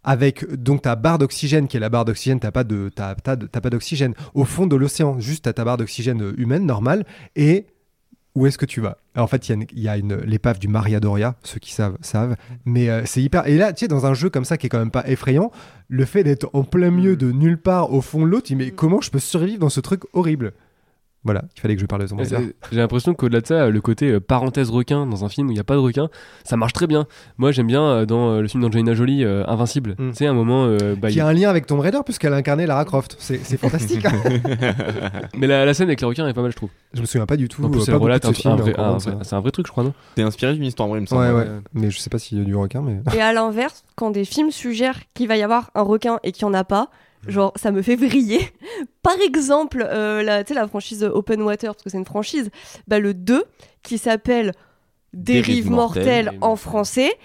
avec 0.04 0.44
donc 0.54 0.82
ta 0.82 0.96
barre 0.96 1.18
d'oxygène 1.18 1.68
qui 1.68 1.76
est 1.76 1.80
la 1.80 1.88
barre 1.88 2.04
d'oxygène, 2.04 2.40
t'as 2.40 2.50
pas 2.50 2.64
de 2.64 2.90
t'as, 2.94 3.14
t'as- 3.14 3.36
t'as 3.36 3.60
pas 3.60 3.70
d'oxygène 3.70 4.14
au 4.34 4.44
fond 4.44 4.66
de 4.66 4.76
l'océan, 4.76 5.18
juste 5.20 5.44
t'as 5.44 5.52
ta 5.52 5.64
barre 5.64 5.76
d'oxygène 5.76 6.22
euh, 6.22 6.34
humaine 6.38 6.66
normale 6.66 7.04
et 7.36 7.66
où 8.34 8.46
est-ce 8.46 8.56
que 8.56 8.64
tu 8.64 8.80
vas? 8.80 8.96
En 9.14 9.26
fait, 9.26 9.46
il 9.46 9.50
y 9.50 9.52
a, 9.52 9.56
une- 9.56 9.66
il 9.72 9.82
y 9.82 9.88
a 9.88 9.96
une, 9.98 10.16
l'épave 10.22 10.58
du 10.58 10.66
Maria 10.66 11.00
Doria, 11.00 11.36
ceux 11.42 11.58
qui 11.60 11.70
savent, 11.72 11.98
savent. 12.00 12.34
Mais 12.64 12.88
euh, 12.88 13.02
c'est 13.04 13.22
hyper. 13.22 13.46
Et 13.46 13.58
là, 13.58 13.74
tu 13.74 13.80
sais, 13.80 13.88
dans 13.88 14.06
un 14.06 14.14
jeu 14.14 14.30
comme 14.30 14.46
ça 14.46 14.56
qui 14.56 14.66
est 14.66 14.68
quand 14.70 14.78
même 14.78 14.90
pas 14.90 15.06
effrayant, 15.06 15.50
le 15.88 16.06
fait 16.06 16.24
d'être 16.24 16.48
en 16.54 16.64
plein 16.64 16.90
milieu 16.90 17.14
de 17.14 17.30
nulle 17.30 17.58
part 17.58 17.92
au 17.92 18.00
fond 18.00 18.22
de 18.22 18.26
l'eau, 18.30 18.40
tu 18.40 18.54
dis, 18.54 18.56
mais 18.56 18.70
comment 18.70 19.02
je 19.02 19.10
peux 19.10 19.18
survivre 19.18 19.58
dans 19.58 19.68
ce 19.68 19.80
truc 19.80 20.04
horrible? 20.14 20.54
Voilà, 21.24 21.42
il 21.56 21.60
fallait 21.60 21.76
que 21.76 21.80
je 21.80 21.86
parle 21.86 22.02
de 22.02 22.08
Tomb 22.08 22.18
Et 22.18 22.24
Raider. 22.24 22.36
c'est- 22.62 22.72
J'ai 22.72 22.78
l'impression 22.78 23.14
qu'au-delà 23.14 23.40
de 23.40 23.46
ça, 23.46 23.68
le 23.70 23.80
côté 23.80 24.10
euh, 24.10 24.18
parenthèse 24.20 24.70
requin 24.70 25.06
dans 25.06 25.24
un 25.24 25.28
film 25.28 25.46
où 25.46 25.50
il 25.52 25.54
n'y 25.54 25.60
a 25.60 25.64
pas 25.64 25.74
de 25.74 25.78
requin, 25.78 26.08
ça 26.42 26.56
marche 26.56 26.72
très 26.72 26.88
bien. 26.88 27.06
Moi, 27.38 27.52
j'aime 27.52 27.68
bien 27.68 27.82
euh, 27.84 28.06
dans 28.06 28.30
euh, 28.32 28.40
le 28.40 28.48
film 28.48 28.60
d'Angelina 28.62 28.94
Jolie, 28.94 29.24
euh, 29.24 29.44
Invincible. 29.46 29.94
Mm. 29.98 30.10
Tu 30.10 30.16
sais, 30.16 30.26
un 30.26 30.32
moment. 30.34 30.64
euh, 30.66 30.96
bah, 30.96 31.08
Qui 31.10 31.16
il- 31.16 31.20
a 31.20 31.26
un 31.28 31.32
lien 31.32 31.48
avec 31.48 31.66
Tomb 31.66 31.78
Raider 31.80 32.00
puisqu'elle 32.04 32.32
a 32.32 32.36
incarné 32.36 32.66
Lara 32.66 32.84
Croft. 32.84 33.14
C'est, 33.20 33.38
fantastique. 33.56 34.04
hein. 34.04 34.12
Mais 35.36 35.46
la, 35.46 35.64
la 35.64 35.74
scène 35.74 35.88
avec 35.88 36.00
les 36.00 36.06
requins 36.06 36.26
est 36.26 36.32
pas 36.34 36.42
mal, 36.42 36.50
je 36.50 36.56
trouve. 36.56 36.70
je 36.92 37.00
me 37.00 37.06
souviens 37.06 37.26
pas 37.26 37.36
du 37.36 37.48
tout. 37.48 37.64
En 37.64 37.70
plus, 37.70 37.80
euh, 37.80 37.84
elle 37.86 37.86
pas 37.86 37.92
beaucoup 37.94 38.04
relate 38.06 38.22
de 38.24 38.28
un, 38.28 38.32
ce 38.32 38.40
film, 38.40 38.54
un 38.54 38.56
vrai- 38.56 38.72
encore 38.72 38.84
un 38.84 38.88
moins, 38.88 38.98
vrai- 38.98 39.12
ça. 39.12 39.18
c'est 39.22 39.36
un 39.36 39.40
vrai 39.40 39.50
truc, 39.52 39.66
je 39.66 39.72
crois, 39.72 39.84
non 39.84 39.94
C'est 40.16 40.22
inspiré 40.22 40.54
d'une 40.54 40.64
histoire 40.64 40.88
vraie, 40.88 40.98
il 40.98 41.02
me 41.02 41.06
semble. 41.06 41.22
Ouais, 41.22 41.30
ouais. 41.30 41.36
Ouais. 41.44 41.60
Mais 41.74 41.90
je 41.90 41.98
sais 41.98 42.10
pas 42.10 42.18
s'il 42.18 42.38
y 42.38 42.40
a 42.40 42.44
du 42.44 42.54
requin, 42.56 42.82
mais. 42.82 42.98
Et 43.16 43.20
à 43.20 43.32
l'inverse, 43.32 43.84
quand 43.96 44.10
des 44.10 44.24
films 44.24 44.50
suggèrent 44.50 44.98
qu'il 45.14 45.28
va 45.28 45.36
y 45.36 45.42
avoir 45.42 45.70
un 45.74 45.82
requin 45.82 46.18
et 46.24 46.32
qu'il 46.32 46.46
n'y 46.46 46.50
en 46.50 46.58
a 46.58 46.64
pas, 46.64 46.88
genre 47.26 47.52
ça 47.56 47.70
me 47.70 47.82
fait 47.82 47.96
vriller. 47.96 48.40
Par 49.02 49.18
exemple, 49.20 49.86
euh, 49.88 50.22
la, 50.22 50.44
tu 50.44 50.52
sais, 50.52 50.60
la 50.60 50.66
franchise 50.66 51.02
Open 51.04 51.42
Water, 51.42 51.74
parce 51.74 51.82
que 51.82 51.90
c'est 51.90 51.98
une 51.98 52.04
franchise, 52.04 52.50
bah, 52.86 52.98
le 52.98 53.14
2 53.14 53.44
qui 53.82 53.98
s'appelle 53.98 54.52
Dérive 55.12 55.46
Dérive 55.46 55.70
mortelle. 55.70 56.38
en 56.40 56.56
français. 56.56 57.10
Et 57.10 57.16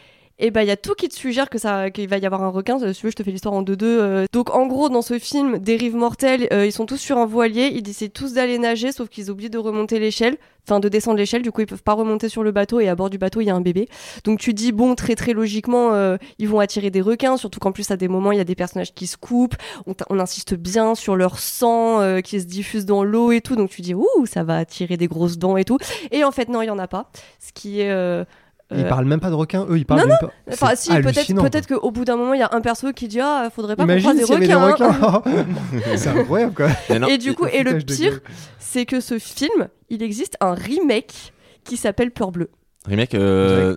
bah 0.52 0.64
il 0.64 0.68
y 0.68 0.72
a 0.72 0.78
tout 0.78 0.94
qui 0.94 1.10
te 1.10 1.16
suggère 1.16 1.50
que 1.50 1.58
ça 1.58 1.90
qu'il 1.90 2.08
va 2.08 2.20
y 2.20 2.26
avoir 2.26 2.44
un 2.44 2.50
requin. 2.50 2.78
Si 2.78 3.00
tu 3.00 3.08
veux, 3.08 3.12
je 3.12 3.16
te 3.16 3.24
fais 3.24 3.32
l'histoire 3.32 3.56
en 3.56 3.64
deux 3.64 3.76
deux. 3.76 4.00
euh. 4.00 4.26
Donc 4.32 4.54
en 4.54 4.68
gros 4.68 4.88
dans 4.88 5.02
ce 5.02 5.18
film 5.18 5.58
Dérive 5.58 5.96
mortelle, 5.96 6.48
euh, 6.54 6.66
ils 6.66 6.72
sont 6.72 6.86
tous 6.86 6.98
sur 6.98 7.18
un 7.18 7.26
voilier, 7.26 7.72
ils 7.74 7.82
décident 7.82 8.12
tous 8.14 8.34
d'aller 8.34 8.60
nager, 8.60 8.92
sauf 8.92 9.10
qu'ils 9.10 9.32
oublient 9.32 9.50
de 9.50 9.58
remonter 9.58 9.98
l'échelle, 9.98 10.38
enfin 10.64 10.80
de 10.80 10.90
descendre 10.90 11.18
l'échelle. 11.18 11.42
Du 11.42 11.52
coup 11.52 11.62
ils 11.62 11.68
peuvent 11.68 11.82
pas 11.82 11.94
remonter 11.94 12.30
sur 12.30 12.44
le 12.44 12.52
bateau 12.52 12.80
et 12.80 12.88
à 12.88 12.94
bord 12.94 13.10
du 13.10 13.18
bateau 13.18 13.42
il 13.42 13.46
y 13.46 13.50
a 13.50 13.56
un 13.56 13.62
bébé. 13.62 13.90
Donc 14.26 14.40
tu 14.40 14.54
dis 14.54 14.72
bon 14.72 14.94
très 14.94 15.16
très 15.16 15.34
logiquement 15.34 15.94
euh, 15.94 16.18
ils 16.38 16.48
vont 16.48 16.60
attirer 16.60 16.92
des 16.92 17.02
requins, 17.02 17.38
surtout 17.38 17.60
qu'en 17.60 17.72
plus 17.72 17.90
à 17.90 17.98
des 17.98 18.08
moments 18.08 18.32
il 18.32 18.38
y 18.38 18.42
a 18.42 18.46
des 18.46 18.56
personnages 18.56 18.94
qui 18.94 19.08
se 19.08 19.18
coupent. 19.18 19.56
On, 19.88 20.20
insiste 20.20 20.54
bien 20.54 20.94
sur 20.94 21.16
leur 21.16 21.40
sang 21.40 22.02
euh, 22.02 22.22
qui 22.22 22.40
se 22.40 22.46
diffuse 22.46 22.86
dans 22.86 23.04
l'eau 23.04 23.32
et 23.32 23.42
tout. 23.42 23.56
Donc 23.56 23.72
tu 23.72 23.82
dis 23.82 23.96
ouh 23.96 24.06
ça 24.26 24.44
va 24.44 24.58
attirer 24.58 24.98
des 24.98 25.08
grosses 25.08 25.40
dents 25.40 25.58
et 25.58 25.64
tout. 25.64 25.80
Et 26.12 26.24
en 26.24 26.32
fait 26.32 26.48
non 26.48 26.62
il 26.62 26.68
y 26.68 26.70
en 26.70 26.78
a 26.78 26.88
pas. 26.88 27.10
Ce 27.40 27.52
qui 27.54 27.82
est 27.82 27.90
euh, 27.90 28.24
Ils 28.72 28.86
Euh, 28.86 28.90
parlent 28.90 29.06
même 29.06 29.22
pas 29.22 29.30
de 29.30 29.36
requins, 29.36 29.66
eux, 29.70 29.78
ils 29.78 29.86
parlent 29.86 30.02
Non, 30.02 30.08
même 30.08 30.18
pas. 30.20 30.32
Enfin, 30.52 30.76
si, 30.76 30.90
peut-être 30.90 31.34
peut-être 31.42 31.68
qu'au 31.68 31.90
bout 31.92 32.04
d'un 32.04 32.18
moment, 32.18 32.34
il 32.34 32.40
y 32.40 32.44
a 32.44 32.50
un 32.52 32.60
perso 32.60 32.92
qui 32.92 33.08
dit 33.08 33.22
Ah, 33.22 33.50
faudrait 33.54 33.76
pas 33.78 33.84
qu'on 33.86 33.98
croise 33.98 34.16
Imagine 34.16 34.38
des 34.40 34.48
des 34.48 34.54
requins. 34.54 34.92
hein. 35.02 35.22
requins. 35.26 35.46
C'est 35.96 36.10
incroyable, 36.10 36.54
quoi. 36.54 36.68
Non, 37.00 37.08
Et 37.08 37.18
du 37.18 37.34
coup, 37.34 37.46
et 37.46 37.64
le 37.64 37.78
pire, 37.78 38.20
c'est 38.60 38.86
que 38.86 39.00
ce 39.00 39.20
film, 39.20 39.70
il 39.90 40.04
existe 40.04 40.36
un 40.42 40.54
remake 40.54 41.32
qui 41.64 41.78
s'appelle 41.78 42.12
Peur 42.12 42.32
Bleue. 42.32 42.50
Remake 42.86 43.16
euh, 43.16 43.76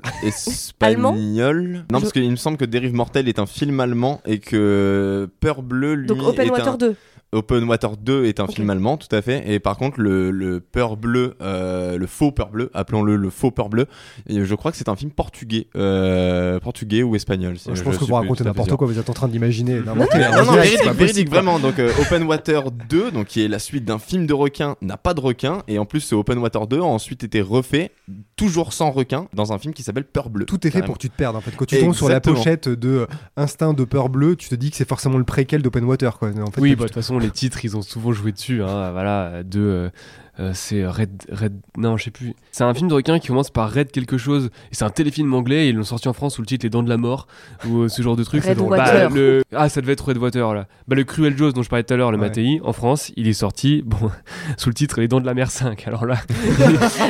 Allemand 0.80 1.11
espagnol. 1.14 1.84
Non, 1.91 2.01
parce 2.01 2.12
qu'il 2.12 2.30
me 2.30 2.36
semble 2.36 2.57
que 2.57 2.64
Dérive 2.64 2.95
Mortelle 2.95 3.28
est 3.28 3.38
un 3.38 3.47
film 3.47 3.80
allemand 3.80 4.20
et 4.24 4.38
que 4.38 5.28
Peur 5.41 5.62
Bleue, 5.62 5.95
lui, 5.95 6.07
Donc 6.07 6.22
Open 6.22 6.47
est 6.47 6.51
Water 6.51 6.74
un... 6.74 6.76
2. 6.76 6.97
Open 7.32 7.64
Water 7.64 7.96
2 7.96 8.24
est 8.24 8.40
un 8.40 8.44
Ok. 8.44 8.54
film 8.54 8.70
allemand, 8.70 8.96
tout 8.96 9.14
à 9.14 9.22
fait. 9.22 9.48
Et 9.50 9.60
par 9.60 9.76
contre, 9.76 10.00
le, 10.00 10.30
le 10.30 10.60
Peur 10.60 10.96
Bleu, 10.96 11.36
euh, 11.40 11.96
le 11.96 12.06
faux 12.06 12.32
Peur 12.32 12.50
Bleu, 12.50 12.70
appelons-le 12.74 13.14
le 13.16 13.30
faux 13.30 13.52
Peur 13.52 13.68
Bleu, 13.68 13.86
et 14.26 14.44
je 14.44 14.54
crois 14.56 14.72
que 14.72 14.76
c'est 14.76 14.88
un 14.88 14.96
film 14.96 15.12
portugais, 15.12 15.68
euh, 15.76 16.58
portugais 16.58 17.02
ou 17.04 17.14
espagnol. 17.14 17.56
Je, 17.56 17.82
pense 17.82 17.98
que 17.98 18.04
vous 18.04 18.14
racontez 18.14 18.42
n'importe 18.42 18.74
quoi, 18.74 18.86
vous 18.86 18.98
êtes 18.98 19.10
en 19.10 19.14
train 19.14 19.28
d'imaginer, 19.28 19.80
non, 19.80 19.94
non, 19.94 20.06
c'est 20.10 20.18
véridique, 20.18 20.92
véridique, 20.92 21.30
vraiment. 21.30 21.60
Donc, 21.60 21.78
euh, 21.78 21.92
Open 22.00 22.24
Water 22.24 22.70
2, 22.88 23.12
donc, 23.12 23.26
qui 23.28 23.44
est 23.44 23.48
la 23.48 23.60
suite 23.60 23.84
d'un 23.84 23.98
film 23.98 24.26
de 24.26 24.34
requin, 24.34 24.76
n'a 24.82 24.96
pas 24.96 25.14
de 25.14 25.20
requin. 25.20 25.62
Et 25.68 25.78
en 25.78 25.84
plus, 25.84 26.00
ce 26.00 26.14
Open 26.14 26.38
Water 26.38 26.66
2 26.66 26.80
a 26.80 26.84
ensuite 26.84 27.22
été 27.22 27.40
refait, 27.40 27.92
toujours 28.34 28.72
sans 28.72 28.90
requin, 28.90 29.28
dans 29.34 29.52
un 29.52 29.58
film 29.58 29.72
qui 29.72 29.82
s'appelle 29.84 30.04
Peur 30.04 30.30
Bleu. 30.30 30.46
Tout 30.46 30.56
est 30.66 30.70
fait 30.70 30.70
carrément. 30.70 30.86
pour 30.86 30.96
que 30.96 31.02
tu 31.02 31.10
te 31.10 31.16
perdes 31.16 31.36
en 31.36 31.40
fait. 31.40 31.52
Quand 31.56 31.64
tu 31.64 31.78
tombes 31.78 31.94
sur 31.94 32.08
la 32.08 32.20
pochette 32.20 32.68
de 32.68 32.88
euh, 32.88 33.06
Instinct 33.36 33.74
de 33.74 33.84
peur 33.84 34.08
bleue, 34.08 34.34
tu 34.34 34.48
te 34.48 34.54
dis 34.54 34.70
que 34.70 34.76
c'est 34.76 34.88
forcément 34.88 35.18
le 35.18 35.24
préquel 35.24 35.62
d'Open 35.62 35.84
Water 35.84 36.18
quoi. 36.18 36.30
En 36.30 36.50
fait, 36.50 36.60
Oui, 36.60 36.74
bah, 36.74 36.84
de 36.84 36.88
toute 36.88 36.94
façon, 36.94 37.19
les 37.20 37.30
titres, 37.30 37.64
ils 37.64 37.76
ont 37.76 37.82
souvent 37.82 38.12
joué 38.12 38.32
dessus. 38.32 38.62
Hein, 38.62 38.90
voilà, 38.92 39.42
de. 39.42 39.90
Euh, 40.38 40.52
c'est 40.54 40.86
Red, 40.86 41.10
Red. 41.30 41.52
Non, 41.76 41.96
je 41.96 42.04
sais 42.04 42.10
plus. 42.10 42.34
C'est 42.52 42.64
un 42.64 42.72
film 42.72 42.88
de 42.88 42.94
requin 42.94 43.18
qui 43.18 43.28
commence 43.28 43.50
par 43.50 43.70
Red 43.72 43.90
quelque 43.90 44.16
chose. 44.16 44.46
Et 44.70 44.74
c'est 44.74 44.84
un 44.84 44.90
téléfilm 44.90 45.32
anglais. 45.34 45.66
Et 45.66 45.68
ils 45.70 45.76
l'ont 45.76 45.82
sorti 45.84 46.08
en 46.08 46.12
France 46.12 46.34
sous 46.36 46.42
le 46.42 46.46
titre 46.46 46.64
Les 46.64 46.70
Dents 46.70 46.82
de 46.82 46.88
la 46.88 46.96
Mort. 46.96 47.26
Ou 47.68 47.80
euh, 47.82 47.88
ce 47.88 48.00
genre 48.02 48.16
de 48.16 48.24
truc. 48.24 48.44
Red 48.44 48.58
Bah, 48.58 49.08
le- 49.08 49.42
Ah, 49.54 49.68
ça 49.68 49.80
devait 49.80 49.92
être 49.94 50.06
Red 50.08 50.18
Water 50.18 50.54
là. 50.54 50.66
Bah, 50.88 50.96
le 50.96 51.04
Cruel 51.04 51.36
Jaws 51.36 51.52
dont 51.52 51.62
je 51.62 51.68
parlais 51.68 51.82
tout 51.82 51.92
à 51.94 51.96
l'heure, 51.96 52.10
le 52.12 52.18
Ouais. 52.18 52.24
Mattei, 52.28 52.60
en 52.64 52.72
France, 52.72 53.12
il 53.16 53.26
est 53.28 53.32
sorti 53.32 53.82
bon, 53.84 54.10
sous 54.56 54.68
le 54.68 54.74
titre 54.74 55.00
Les 55.00 55.08
Dents 55.08 55.20
de 55.20 55.26
la 55.26 55.34
Mer 55.34 55.50
5. 55.50 55.86
Alors 55.86 56.06
là, 56.06 56.16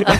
Ah, 0.07 0.15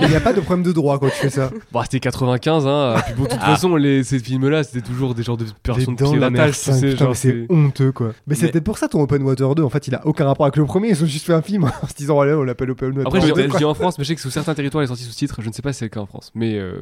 Il 0.00 0.08
n'y 0.08 0.16
a 0.16 0.20
pas 0.20 0.32
de 0.32 0.40
problème 0.40 0.64
de 0.64 0.72
droit 0.72 0.98
quand 0.98 1.08
tu 1.08 1.16
fais 1.16 1.30
ça. 1.30 1.50
bon, 1.72 1.82
c'était 1.82 2.00
95. 2.00 2.66
Hein, 2.66 2.94
puis 3.04 3.14
bon, 3.16 3.24
de 3.24 3.28
toute 3.28 3.40
façon, 3.40 3.76
les, 3.76 4.04
ces 4.04 4.18
films-là, 4.18 4.62
c'était 4.64 4.80
toujours 4.86 5.14
des 5.14 5.22
genres 5.22 5.36
de 5.36 5.44
Les 5.44 5.50
personnes 5.62 5.96
dents 5.96 6.12
de 6.12 6.18
la 6.20 6.30
mer 6.30 6.44
piratage. 6.50 6.58
tu 6.58 6.70
5, 6.70 6.72
sais, 6.74 6.86
putain, 6.90 6.98
genre, 6.98 7.08
mais 7.10 7.14
c'est 7.14 7.46
honteux 7.50 7.92
quoi. 7.92 8.12
Mais 8.26 8.34
c'est 8.34 8.46
Mais- 8.46 8.52
peut-être 8.52 8.64
pour 8.64 8.78
ça 8.78 8.88
ton 8.88 9.00
Open 9.02 9.22
Water 9.22 9.54
2 9.54 9.62
en 9.62 9.68
fait 9.70 9.86
il 9.88 9.94
a 9.94 10.06
aucun 10.06 10.26
rapport 10.26 10.46
avec 10.46 10.56
le 10.56 10.64
premier, 10.64 10.88
ils 10.90 11.02
ont 11.02 11.06
juste 11.06 11.26
fait 11.26 11.32
un 11.32 11.42
film 11.42 11.64
en 11.82 11.86
se 11.88 11.94
disant 11.94 12.20
allez 12.20 12.32
on 12.32 12.46
l'appelle 12.52 12.70
Après, 13.06 13.20
je, 13.20 13.26
2. 13.26 13.32
dis- 13.34 13.42
je 13.42 13.48
quoi. 13.48 13.58
dis 13.58 13.64
en 13.64 13.74
France, 13.74 13.98
mais 13.98 14.04
je 14.04 14.08
sais 14.08 14.14
que 14.14 14.20
sous 14.20 14.30
certains 14.30 14.54
territoires, 14.54 14.82
il 14.82 14.84
est 14.84 14.88
sorti 14.88 15.04
sous 15.04 15.12
titre. 15.14 15.40
Je 15.42 15.48
ne 15.48 15.52
sais 15.52 15.62
pas 15.62 15.72
si 15.72 15.80
c'est 15.80 15.84
le 15.86 15.90
cas 15.90 16.00
en 16.00 16.06
France, 16.06 16.30
mais 16.34 16.54
euh, 16.56 16.74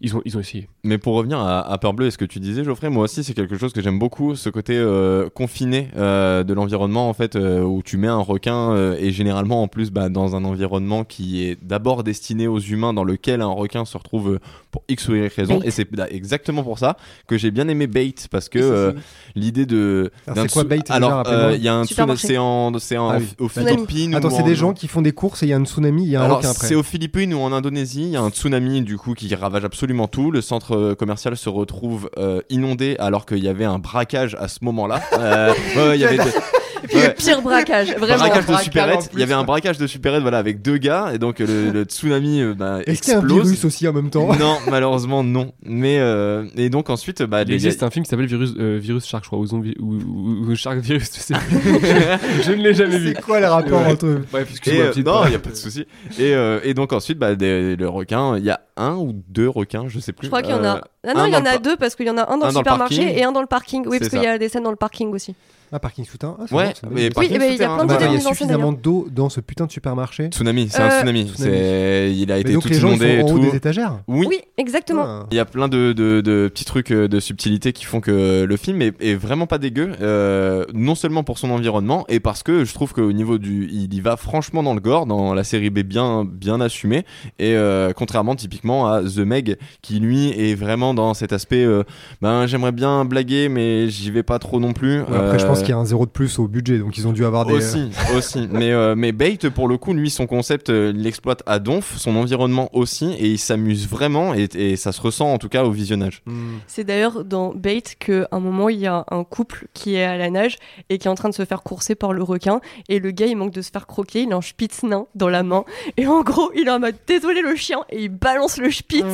ils, 0.00 0.14
ont, 0.16 0.22
ils 0.24 0.36
ont 0.36 0.40
essayé. 0.40 0.68
Mais 0.84 0.98
pour 0.98 1.14
revenir 1.14 1.38
à, 1.38 1.60
à 1.60 1.78
Peur 1.78 1.92
Bleu 1.94 2.06
et 2.06 2.10
ce 2.10 2.18
que 2.18 2.24
tu 2.24 2.40
disais, 2.40 2.64
Geoffrey, 2.64 2.90
moi 2.90 3.04
aussi, 3.04 3.24
c'est 3.24 3.34
quelque 3.34 3.56
chose 3.58 3.72
que 3.72 3.80
j'aime 3.82 3.98
beaucoup, 3.98 4.34
ce 4.34 4.48
côté 4.50 4.74
euh, 4.76 5.28
confiné 5.30 5.88
euh, 5.96 6.44
de 6.44 6.54
l'environnement, 6.54 7.08
en 7.08 7.12
fait, 7.14 7.36
euh, 7.36 7.60
où 7.62 7.82
tu 7.82 7.96
mets 7.96 8.08
un 8.08 8.18
requin, 8.18 8.72
euh, 8.72 8.96
et 8.98 9.10
généralement, 9.12 9.62
en 9.62 9.68
plus, 9.68 9.90
bah, 9.90 10.08
dans 10.08 10.36
un 10.36 10.44
environnement 10.44 11.04
qui 11.04 11.42
est 11.44 11.58
d'abord 11.62 12.04
destiné 12.04 12.46
aux 12.48 12.58
humains, 12.60 12.92
dans 12.94 13.04
lequel 13.04 13.40
un 13.42 13.46
requin 13.46 13.84
se 13.84 13.96
retrouve 13.96 14.38
pour 14.70 14.82
X 14.88 15.08
ou 15.08 15.14
Y 15.16 15.32
raison. 15.34 15.58
Bait. 15.58 15.68
Et 15.68 15.70
c'est 15.70 15.90
bah, 15.90 16.06
exactement 16.10 16.62
pour 16.62 16.78
ça 16.78 16.96
que 17.26 17.38
j'ai 17.38 17.50
bien 17.50 17.68
aimé 17.68 17.86
Bait, 17.86 18.14
parce 18.30 18.48
que 18.48 18.58
euh, 18.58 18.92
l'idée 19.34 19.66
de. 19.66 20.10
C'est 20.34 20.50
quoi 20.52 20.64
Bait, 20.64 20.80
Alors, 20.90 21.22
euh, 21.26 21.52
il 21.56 21.62
y 21.62 21.68
a 21.68 21.74
un 21.74 21.84
c'est 22.16 22.36
en, 22.38 22.72
Ah 22.74 23.18
oui. 23.18 23.48
Tsunami. 23.48 23.70
Philippines. 23.86 24.14
Attends, 24.14 24.30
c'est 24.30 24.42
des 24.42 24.54
gens 24.54 24.72
qui 24.72 24.88
font 24.88 25.02
des 25.06 25.12
courses 25.12 25.42
et 25.42 25.46
il 25.46 25.50
y 25.50 25.52
a 25.52 25.56
un 25.56 25.64
tsunami, 25.64 26.02
il 26.02 26.10
y 26.10 26.16
a 26.16 26.22
un 26.22 26.28
requin 26.28 26.50
après. 26.50 26.66
c'est 26.66 26.74
aux 26.74 26.82
Philippines 26.82 27.32
ou 27.32 27.38
en 27.40 27.52
Indonésie, 27.52 28.02
il 28.02 28.10
y 28.10 28.16
a 28.16 28.20
un 28.20 28.30
tsunami 28.30 28.82
du 28.82 28.98
coup 28.98 29.14
qui 29.14 29.32
ravage 29.34 29.64
absolument 29.64 30.08
tout. 30.08 30.30
Le 30.32 30.40
centre 30.40 30.76
euh, 30.76 30.94
commercial 30.96 31.36
se 31.36 31.48
retrouve 31.48 32.10
euh, 32.18 32.40
inondé 32.50 32.96
alors 32.98 33.24
qu'il 33.24 33.42
y 33.44 33.48
avait 33.48 33.64
un 33.64 33.78
braquage 33.78 34.36
à 34.40 34.48
ce 34.48 34.58
moment-là. 34.62 35.00
Euh, 35.12 35.52
ouais, 35.76 35.88
ouais, 35.88 35.96
il 35.96 36.00
y 36.00 36.04
avait 36.04 36.16
Et 36.84 36.88
puis 36.88 36.96
Ouais. 36.98 37.05
le 37.05 37.05
pire 37.16 37.42
braquage, 37.42 37.94
vraiment. 37.96 38.18
braquage 38.18 38.46
de 38.46 38.54
supérette. 38.56 39.10
Il 39.14 39.20
y 39.20 39.22
avait 39.22 39.34
un 39.34 39.44
braquage 39.44 39.78
de 39.78 39.86
supérette 39.86 40.22
voilà 40.22 40.38
avec 40.38 40.62
deux 40.62 40.76
gars 40.78 41.10
et 41.14 41.18
donc 41.18 41.40
euh, 41.40 41.46
le, 41.66 41.72
le 41.72 41.84
tsunami 41.84 42.40
euh, 42.42 42.54
bah, 42.54 42.80
Est-ce 42.86 43.02
qu'il 43.02 43.12
y 43.12 43.14
a 43.14 43.18
un 43.18 43.22
explose. 43.22 43.42
virus 43.44 43.64
aussi 43.64 43.88
en 43.88 43.92
même 43.92 44.10
temps? 44.10 44.34
Non, 44.38 44.56
malheureusement 44.68 45.22
non. 45.24 45.52
Mais 45.64 45.98
euh, 45.98 46.44
et 46.56 46.68
donc 46.70 46.90
ensuite 46.90 47.22
bah 47.22 47.42
Il 47.42 47.48
les 47.48 47.54
existe 47.54 47.82
un 47.82 47.90
film 47.90 48.04
qui 48.04 48.10
s'appelle 48.10 48.26
Virus, 48.26 48.54
euh, 48.58 48.78
Virus 48.80 49.06
Shark, 49.06 49.24
je 49.24 49.28
crois, 49.28 49.38
ou 49.38 49.46
Zombie, 49.46 49.74
ou, 49.80 49.94
ou- 49.94 50.50
ou 50.50 50.54
Shark 50.56 50.78
Virus, 50.78 51.10
je 51.14 51.20
sais 51.20 51.34
plus. 51.34 51.58
je, 52.42 52.52
ne 52.52 52.62
l'ai 52.62 52.74
jamais 52.74 52.98
vu. 52.98 53.14
C'est 53.16 53.22
quoi 53.22 53.40
le 53.40 53.46
rapport 53.46 53.80
Ouais. 53.82 53.92
entre 53.92 54.20
Bref, 54.30 54.48
excuse-moi, 54.50 54.84
euh, 54.86 55.02
non, 55.02 55.26
il 55.26 55.32
y 55.32 55.36
a 55.36 55.38
pas 55.38 55.50
de 55.50 55.54
souci. 55.56 55.86
Et, 56.18 56.34
euh, 56.34 56.60
et 56.64 56.74
donc 56.74 56.92
ensuite, 56.92 57.18
bah, 57.18 57.34
des- 57.34 57.76
le 57.76 57.88
requin, 57.88 58.36
il 58.38 58.44
y 58.44 58.50
a 58.50 58.60
un 58.76 58.94
ou 58.96 59.12
deux 59.28 59.48
requins, 59.48 59.84
je 59.88 59.98
sais 60.00 60.12
plus. 60.12 60.26
Je 60.26 60.30
crois 60.30 60.42
qu'il 60.42 60.50
y 60.52 60.54
en 60.54 60.64
a. 60.64 60.80
Ah 61.06 61.14
non, 61.14 61.24
il 61.26 61.32
y 61.32 61.36
en 61.36 61.40
a 61.40 61.52
par- 61.52 61.60
deux 61.60 61.76
parce 61.76 61.94
qu'il 61.94 62.06
y 62.06 62.10
en 62.10 62.16
a 62.18 62.30
un 62.32 62.36
dans 62.38 62.46
un 62.46 62.48
le 62.48 62.52
dans 62.54 62.60
le 62.60 62.64
supermarché 62.88 63.18
et 63.18 63.24
un 63.24 63.32
dans 63.32 63.40
le 63.40 63.46
parking. 63.46 63.82
Oui, 63.86 63.92
C'est 63.94 63.98
parce 64.00 64.10
qu'il 64.10 64.22
y 64.22 64.26
a 64.26 64.38
des 64.38 64.48
scènes 64.48 64.64
dans 64.64 64.70
le 64.70 64.76
parking 64.76 65.12
aussi. 65.12 65.34
Ah, 65.72 65.78
parking 65.78 66.04
souterrain 66.04 66.36
Ah, 66.40 66.54
Ouais, 66.54 66.72
bon, 66.82 66.88
mais 66.92 67.10
parking 67.10 67.32
Oui, 67.32 67.38
mais 67.38 67.54
il 67.54 67.58
y 67.60 67.62
a 67.64 67.68
plein 67.74 67.84
de 67.84 67.88
Bah, 67.88 67.94
attends, 67.94 68.06
il 68.12 68.14
y 68.14 68.16
a 68.16 68.20
suffisamment 68.20 68.72
d'eau 68.72 69.08
dans 69.10 69.28
ce 69.28 69.40
putain 69.40 69.66
de 69.66 69.72
supermarché. 69.72 70.26
Tsunami, 70.28 70.68
c'est 70.70 70.80
un 70.80 70.86
Euh, 70.86 70.98
tsunami. 70.98 71.26
Tsunami. 71.28 71.54
C'est, 71.56 72.12
il 72.16 72.30
a 72.32 72.34
Mais 72.36 72.40
été 72.42 72.52
donc 72.52 72.62
tout 72.62 72.68
les 72.68 72.74
gens 72.78 72.88
inondé 72.88 73.20
sont 73.20 73.26
en 73.26 73.30
haut 73.32 73.38
tout. 73.38 73.50
des 73.50 73.56
étagères 73.56 73.98
Oui. 74.08 74.26
Oui, 74.28 74.40
exactement. 74.58 75.04
Ah. 75.04 75.26
Il 75.30 75.36
y 75.36 75.40
a 75.40 75.44
plein 75.44 75.68
de, 75.68 75.92
de, 75.92 76.20
de 76.20 76.48
petits 76.52 76.64
trucs 76.64 76.90
euh, 76.92 77.08
de 77.08 77.20
subtilité 77.20 77.72
qui 77.72 77.84
font 77.84 78.00
que 78.00 78.44
le 78.44 78.56
film 78.56 78.80
est, 78.82 78.94
est 79.00 79.14
vraiment 79.14 79.46
pas 79.46 79.58
dégueu, 79.58 79.92
euh, 80.00 80.64
non 80.72 80.94
seulement 80.94 81.24
pour 81.24 81.38
son 81.38 81.50
environnement 81.50 82.04
et 82.08 82.20
parce 82.20 82.42
que 82.42 82.64
je 82.64 82.72
trouve 82.74 82.92
qu'au 82.92 83.12
niveau 83.12 83.38
du, 83.38 83.68
il 83.72 83.92
y 83.92 84.00
va 84.00 84.16
franchement 84.16 84.62
dans 84.62 84.74
le 84.74 84.80
gore, 84.80 85.06
dans 85.06 85.34
la 85.34 85.44
série 85.44 85.70
B 85.70 85.80
bien 85.80 86.24
bien 86.24 86.60
assumé 86.60 87.04
et 87.38 87.54
euh, 87.56 87.92
contrairement 87.94 88.34
typiquement 88.36 88.86
à 88.92 89.02
The 89.02 89.18
Meg 89.18 89.56
qui 89.82 89.98
lui 90.00 90.28
est 90.30 90.54
vraiment 90.54 90.94
dans 90.94 91.14
cet 91.14 91.32
aspect, 91.32 91.64
euh, 91.64 91.82
ben 92.22 92.46
j'aimerais 92.46 92.72
bien 92.72 93.04
blaguer 93.04 93.48
mais 93.48 93.88
j'y 93.88 94.10
vais 94.10 94.22
pas 94.22 94.38
trop 94.38 94.60
non 94.60 94.72
plus. 94.72 95.00
Ouais, 95.00 95.16
Après, 95.16 95.38
je 95.38 95.46
pense 95.46 95.55
Euh, 95.56 95.60
qu'il 95.60 95.70
y 95.70 95.72
a 95.72 95.78
un 95.78 95.84
zéro 95.84 96.06
de 96.06 96.10
plus 96.10 96.38
au 96.38 96.48
budget, 96.48 96.78
donc 96.78 96.98
ils 96.98 97.06
ont 97.06 97.12
dû 97.12 97.24
avoir 97.24 97.46
des. 97.46 97.54
aussi, 97.54 97.90
aussi. 98.16 98.48
Mais, 98.50 98.72
euh, 98.72 98.94
mais 98.96 99.12
Bait, 99.12 99.38
pour 99.54 99.68
le 99.68 99.78
coup, 99.78 99.92
lui, 99.92 100.10
son 100.10 100.26
concept, 100.26 100.70
euh, 100.70 100.92
il 100.94 101.02
l'exploite 101.02 101.42
à 101.46 101.58
donf, 101.58 101.96
son 101.96 102.16
environnement 102.16 102.68
aussi, 102.72 103.12
et 103.18 103.28
il 103.28 103.38
s'amuse 103.38 103.88
vraiment, 103.88 104.34
et, 104.34 104.48
et 104.54 104.76
ça 104.76 104.92
se 104.92 105.00
ressent 105.00 105.32
en 105.32 105.38
tout 105.38 105.48
cas 105.48 105.64
au 105.64 105.70
visionnage. 105.70 106.22
Hmm. 106.26 106.58
C'est 106.66 106.84
d'ailleurs 106.84 107.24
dans 107.24 107.54
Bait 107.54 107.82
qu'à 107.98 108.28
un 108.32 108.40
moment, 108.40 108.68
il 108.68 108.78
y 108.78 108.86
a 108.86 109.04
un 109.10 109.24
couple 109.24 109.66
qui 109.74 109.94
est 109.94 110.04
à 110.04 110.16
la 110.16 110.30
nage 110.30 110.56
et 110.88 110.98
qui 110.98 111.08
est 111.08 111.10
en 111.10 111.14
train 111.14 111.28
de 111.28 111.34
se 111.34 111.44
faire 111.44 111.62
courser 111.62 111.94
par 111.94 112.12
le 112.12 112.22
requin. 112.22 112.60
Et 112.88 112.98
le 112.98 113.10
gars, 113.10 113.26
il 113.26 113.36
manque 113.36 113.52
de 113.52 113.62
se 113.62 113.70
faire 113.70 113.86
croquer. 113.86 114.22
Il 114.22 114.32
a 114.32 114.36
un 114.36 114.42
spitz 114.42 114.82
nain 114.82 115.06
dans 115.14 115.28
la 115.28 115.42
main. 115.42 115.64
Et 115.96 116.06
en 116.06 116.22
gros, 116.22 116.50
il 116.54 116.68
est 116.68 116.70
en 116.70 116.80
mode 116.80 116.96
désolé 117.06 117.42
le 117.42 117.56
chien. 117.56 117.80
Et 117.90 118.04
il 118.04 118.08
balance 118.08 118.58
le 118.58 118.70
spitz. 118.70 119.04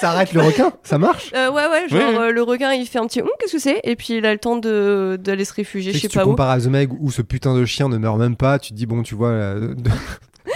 Ça 0.00 0.10
arrête 0.10 0.32
le 0.32 0.40
requin 0.42 0.72
Ça 0.82 0.98
marche. 0.98 1.32
Euh, 1.34 1.50
ouais, 1.50 1.66
ouais, 1.68 1.88
genre 1.88 1.98
Oui, 2.10 2.16
euh, 2.16 2.32
le 2.32 2.42
requin, 2.42 2.72
il 2.72 2.86
fait 2.86 2.98
un 2.98 3.06
petit 3.06 3.20
Hum, 3.20 3.28
qu'est-ce 3.40 3.52
que 3.54 3.58
c'est? 3.58 3.80
Et 3.84 3.96
puis 3.96 4.14
il 4.18 4.26
a 4.26 4.32
le 4.32 4.38
temps 4.38 4.56
de- 4.56 5.18
d'aller 5.22 5.44
se 5.44 5.52
réfugier, 5.54 5.92
je 5.92 5.96
sais 5.98 6.02
si 6.02 6.08
tu 6.08 6.18
pas 6.18 6.24
où. 6.24 6.30
compares 6.30 6.50
à 6.50 6.60
The 6.60 6.66
Meg 6.66 6.90
où 7.00 7.10
ce 7.10 7.22
putain 7.22 7.54
de 7.54 7.64
chien 7.64 7.88
ne 7.88 7.96
meurt 7.98 8.18
même 8.18 8.36
pas, 8.36 8.58
tu 8.58 8.70
te 8.72 8.76
dis, 8.76 8.86
bon, 8.86 9.02
tu 9.02 9.14
vois, 9.14 9.28
euh, 9.28 9.74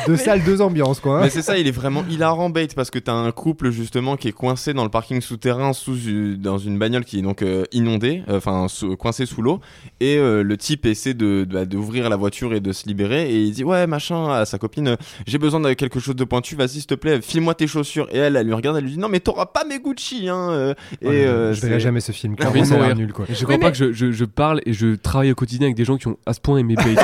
deux, 0.06 0.16
salles, 0.16 0.42
deux 0.44 0.60
ambiances, 0.60 1.00
quoi. 1.00 1.18
hein. 1.18 1.22
Mais 1.24 1.30
c'est 1.30 1.42
ça, 1.42 1.58
il 1.58 1.66
est 1.66 1.72
vraiment 1.72 2.04
hilarant 2.10 2.50
Bait 2.50 2.68
parce 2.74 2.90
que 2.90 2.98
t'as 2.98 3.12
un 3.14 3.30
couple 3.32 3.70
justement 3.70 4.16
qui 4.16 4.28
est 4.28 4.32
coincé 4.32 4.74
dans 4.74 4.84
le 4.84 4.90
parking 4.90 5.20
souterrain 5.20 5.72
sous 5.72 5.96
une- 6.08 6.36
dans 6.36 6.58
une 6.58 6.78
bagnole 6.78 7.04
qui 7.04 7.18
est 7.18 7.22
donc 7.22 7.42
euh, 7.42 7.64
inondée, 7.72 8.22
euh, 8.28 8.38
enfin 8.38 8.66
sous- 8.68 8.96
coincé 8.96 9.26
sous 9.26 9.42
l'eau, 9.42 9.60
et 10.00 10.16
euh, 10.18 10.42
le 10.42 10.56
type 10.56 10.86
essaie 10.86 11.14
de 11.14 11.44
de- 11.44 11.64
d'ouvrir 11.64 12.08
la 12.10 12.16
voiture 12.16 12.54
et 12.54 12.60
de 12.60 12.72
se 12.72 12.86
libérer 12.86 13.30
et 13.30 13.42
il 13.42 13.52
dit 13.52 13.64
ouais 13.64 13.86
machin 13.86 14.30
à 14.30 14.44
sa 14.44 14.58
copine, 14.58 14.88
euh, 14.88 14.96
j'ai 15.26 15.38
besoin 15.38 15.60
de 15.60 15.72
quelque 15.74 16.00
chose 16.00 16.16
de 16.16 16.24
pointu, 16.24 16.56
vas-y 16.56 16.68
s'il 16.68 16.86
te 16.86 16.94
plaît, 16.94 17.20
file-moi 17.20 17.54
tes 17.54 17.66
chaussures 17.66 18.08
et 18.12 18.18
elle 18.18 18.36
elle 18.36 18.46
lui 18.46 18.54
regarde, 18.54 18.76
elle 18.76 18.84
lui 18.84 18.92
dit 18.92 18.98
non 18.98 19.08
mais 19.08 19.20
t'auras 19.20 19.46
pas 19.46 19.64
mes 19.64 19.78
Gucci 19.78 20.28
hein. 20.28 20.50
euh, 20.50 20.74
et 21.02 21.06
Ouais, 21.08 21.26
euh, 21.26 21.52
je 21.52 21.60
verrai 21.60 21.80
jamais 21.80 22.00
ce 22.00 22.12
film, 22.12 22.34
ça 22.38 22.48
a 22.48 22.50
mourir. 22.52 22.96
nul, 22.96 23.12
quoi. 23.12 23.24
Je 23.28 23.34
crois 23.44 23.54
Oui, 23.54 23.60
pas 23.60 23.66
mais- 23.66 23.72
que 23.72 23.78
je, 23.78 23.92
je- 23.92 24.12
je 24.12 24.24
parle 24.24 24.60
et 24.66 24.72
je 24.72 24.94
travaille 24.96 25.30
au 25.30 25.34
quotidien 25.34 25.66
avec 25.66 25.76
des 25.76 25.84
gens 25.84 25.96
qui 25.96 26.08
ont 26.08 26.16
à 26.26 26.32
ce 26.32 26.40
point 26.40 26.58
aimé 26.58 26.74
Bait. 26.76 26.94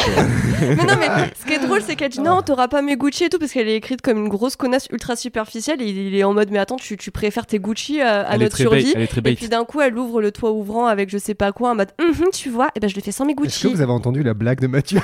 mais 0.61 0.75
non, 0.77 0.85
mais 0.99 1.09
ce 1.41 1.47
qui 1.47 1.53
est 1.55 1.65
drôle, 1.67 1.81
c'est 1.83 1.97
qu'elle 1.97 2.11
dit 2.11 2.21
non, 2.21 2.43
t'auras 2.43 2.69
pas 2.73 2.83
mes 2.83 2.97
Gucci 2.97 3.25
et 3.25 3.29
tout, 3.29 3.39
parce 3.39 3.53
qu'elle 3.53 3.69
est 3.69 3.77
écrite 3.77 4.01
comme 4.03 4.19
une 4.19 4.29
grosse 4.29 4.57
connasse 4.57 4.89
ultra 4.91 5.15
superficielle. 5.15 5.81
Et 5.83 5.89
il 5.91 6.15
est 6.15 6.25
en 6.25 6.33
mode, 6.33 6.51
mais 6.51 6.59
attends, 6.59 6.77
tu, 6.77 6.97
tu 6.97 7.11
préfères 7.11 7.47
tes 7.47 7.59
Gucci 7.59 8.01
à, 8.01 8.23
à 8.23 8.35
elle, 8.35 8.41
est 8.41 8.45
notre 8.45 8.57
survie. 8.57 8.93
elle 8.97 9.03
est 9.03 9.07
très 9.07 9.21
Et 9.31 9.35
puis 9.35 9.49
d'un 9.49 9.65
coup, 9.65 9.81
elle 9.81 9.97
ouvre 9.97 10.21
le 10.23 10.33
toit 10.33 10.51
ouvrant 10.53 10.87
avec 10.87 11.11
je 11.11 11.19
sais 11.19 11.35
pas 11.35 11.53
quoi, 11.53 11.71
en 11.71 11.75
mode, 11.75 11.91
Hum, 12.01 12.31
tu 12.33 12.49
vois, 12.49 12.71
et 12.75 12.81
ben 12.81 12.89
je 12.89 12.97
le 12.97 13.03
fais 13.03 13.13
sans 13.13 13.25
mes 13.27 13.33
Est-ce 13.33 13.39
que 13.41 13.43
Gucci. 13.45 13.67
vous 13.69 13.81
avez 13.83 13.93
entendu 13.93 14.23
la 14.23 14.35
blague 14.35 14.61
de 14.61 14.67
Mathieu? 14.67 15.01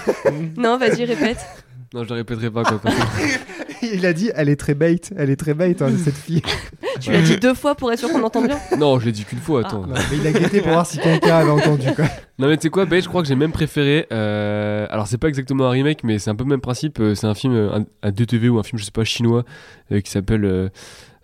Non, 0.57 0.79
vas-y, 0.79 1.05
répète. 1.05 1.39
Non, 1.95 2.05
je 2.05 2.09
le 2.11 2.15
répéterai 2.17 2.51
pas. 2.51 2.63
Quoi, 2.65 2.79
Il 3.83 4.05
a 4.05 4.13
dit, 4.13 4.31
elle 4.35 4.49
est 4.49 4.57
très 4.57 4.75
bait, 4.75 5.01
elle 5.17 5.31
est 5.31 5.37
très 5.37 5.55
bait, 5.55 5.81
hein, 5.83 5.91
cette 6.03 6.17
fille. 6.17 6.43
Tu 7.01 7.13
l'as 7.13 7.23
dit 7.23 7.37
deux 7.37 7.55
fois 7.55 7.77
pour 7.77 7.93
être 7.93 8.01
sûr 8.01 8.11
qu'on 8.11 8.25
entend 8.25 8.43
bien. 8.43 8.59
non, 8.79 8.99
je 8.99 9.07
l'ai 9.07 9.13
dit 9.13 9.25
qu'une 9.25 9.39
fois. 9.39 9.61
Attends. 9.61 9.87
Non, 9.87 9.95
mais 10.11 10.17
il 10.17 10.27
a 10.27 10.33
guetté 10.33 10.61
pour 10.61 10.73
voir 10.73 10.85
si 10.85 10.99
quelqu'un 10.99 11.37
avait 11.37 11.51
entendu, 11.51 11.87
quoi. 11.95 12.07
Non 12.41 12.49
mais 12.49 12.57
tu 12.57 12.63
sais 12.65 12.71
quoi, 12.71 12.87
Bait, 12.87 13.01
je 13.01 13.09
crois 13.09 13.23
que 13.23 13.29
j'ai 13.29 13.37
même 13.37 13.53
préféré. 13.53 14.07
euh, 14.13 14.85
Alors 14.91 15.07
c'est 15.07 15.17
pas 15.19 15.29
exactement 15.29 15.67
un 15.67 15.71
remake, 15.71 16.03
mais 16.03 16.19
c'est 16.19 16.29
un 16.31 16.35
peu 16.35 16.43
le 16.43 16.51
même 16.51 16.61
principe. 16.61 16.99
euh, 16.99 17.15
C'est 17.15 17.29
un 17.29 17.35
film, 17.35 17.55
euh, 17.55 17.73
un, 17.73 17.85
un 18.03 18.11
DTV 18.11 18.49
ou 18.49 18.59
un 18.59 18.65
film, 18.65 18.79
je 18.81 18.85
sais 18.85 18.91
pas, 18.91 19.05
chinois, 19.05 19.45
euh, 19.93 20.01
qui 20.01 20.11
s'appelle 20.11 20.45
euh, 20.45 20.69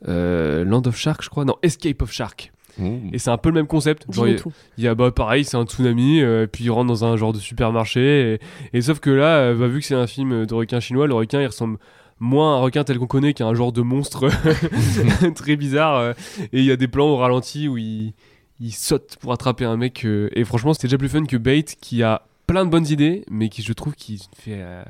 euh, 0.08 0.64
Land 0.64 0.82
of 0.86 0.96
Shark, 0.96 1.22
je 1.24 1.28
crois. 1.28 1.44
Non, 1.44 1.56
Escape 1.62 2.00
of 2.02 2.12
Shark. 2.12 2.52
Ouh. 2.80 2.98
Et 3.12 3.18
c'est 3.18 3.30
un 3.30 3.38
peu 3.38 3.48
le 3.50 3.54
même 3.54 3.66
concept. 3.66 4.04
Il 4.08 4.14
y 4.16 4.88
a- 4.88 4.92
y 4.92 4.94
bah 4.94 5.10
pareil, 5.12 5.44
c'est 5.44 5.56
un 5.56 5.64
tsunami, 5.64 6.20
euh, 6.22 6.46
puis 6.46 6.64
il 6.64 6.70
rentre 6.70 6.88
dans 6.88 7.04
un 7.04 7.16
genre 7.16 7.32
de 7.32 7.38
supermarché. 7.38 8.38
Et, 8.72 8.76
et 8.78 8.80
sauf 8.82 8.98
que 9.00 9.10
là, 9.10 9.36
euh, 9.38 9.54
bah, 9.54 9.68
vu 9.68 9.80
que 9.80 9.86
c'est 9.86 9.94
un 9.94 10.06
film 10.06 10.46
de 10.46 10.54
requin 10.54 10.80
chinois, 10.80 11.06
le 11.06 11.14
requin 11.14 11.40
il 11.40 11.46
ressemble 11.46 11.78
moins 12.20 12.56
un 12.56 12.60
requin 12.60 12.84
tel 12.84 12.98
qu'on 12.98 13.06
connaît, 13.06 13.34
qui 13.34 13.42
est 13.42 13.46
un 13.46 13.54
genre 13.54 13.72
de 13.72 13.82
monstre 13.82 14.28
très 15.34 15.56
bizarre. 15.56 15.96
euh, 15.96 16.12
et 16.52 16.60
il 16.60 16.64
y 16.64 16.70
a 16.70 16.76
des 16.76 16.88
plans 16.88 17.06
au 17.08 17.16
ralenti 17.16 17.68
où 17.68 17.76
il, 17.76 18.12
il 18.60 18.72
saute 18.72 19.16
pour 19.20 19.32
attraper 19.32 19.64
un 19.64 19.76
mec. 19.76 20.04
euh, 20.04 20.28
et 20.32 20.44
franchement, 20.44 20.74
c'était 20.74 20.86
déjà 20.88 20.98
plus 20.98 21.08
fun 21.08 21.24
que 21.24 21.36
Bait, 21.36 21.64
qui 21.64 22.02
a 22.02 22.22
plein 22.46 22.64
de 22.64 22.70
bonnes 22.70 22.86
idées, 22.86 23.24
mais 23.30 23.48
qui, 23.48 23.62
je 23.62 23.72
trouve, 23.72 23.94
qui 23.94 24.26
fait. 24.36 24.58
euh, 24.60 24.82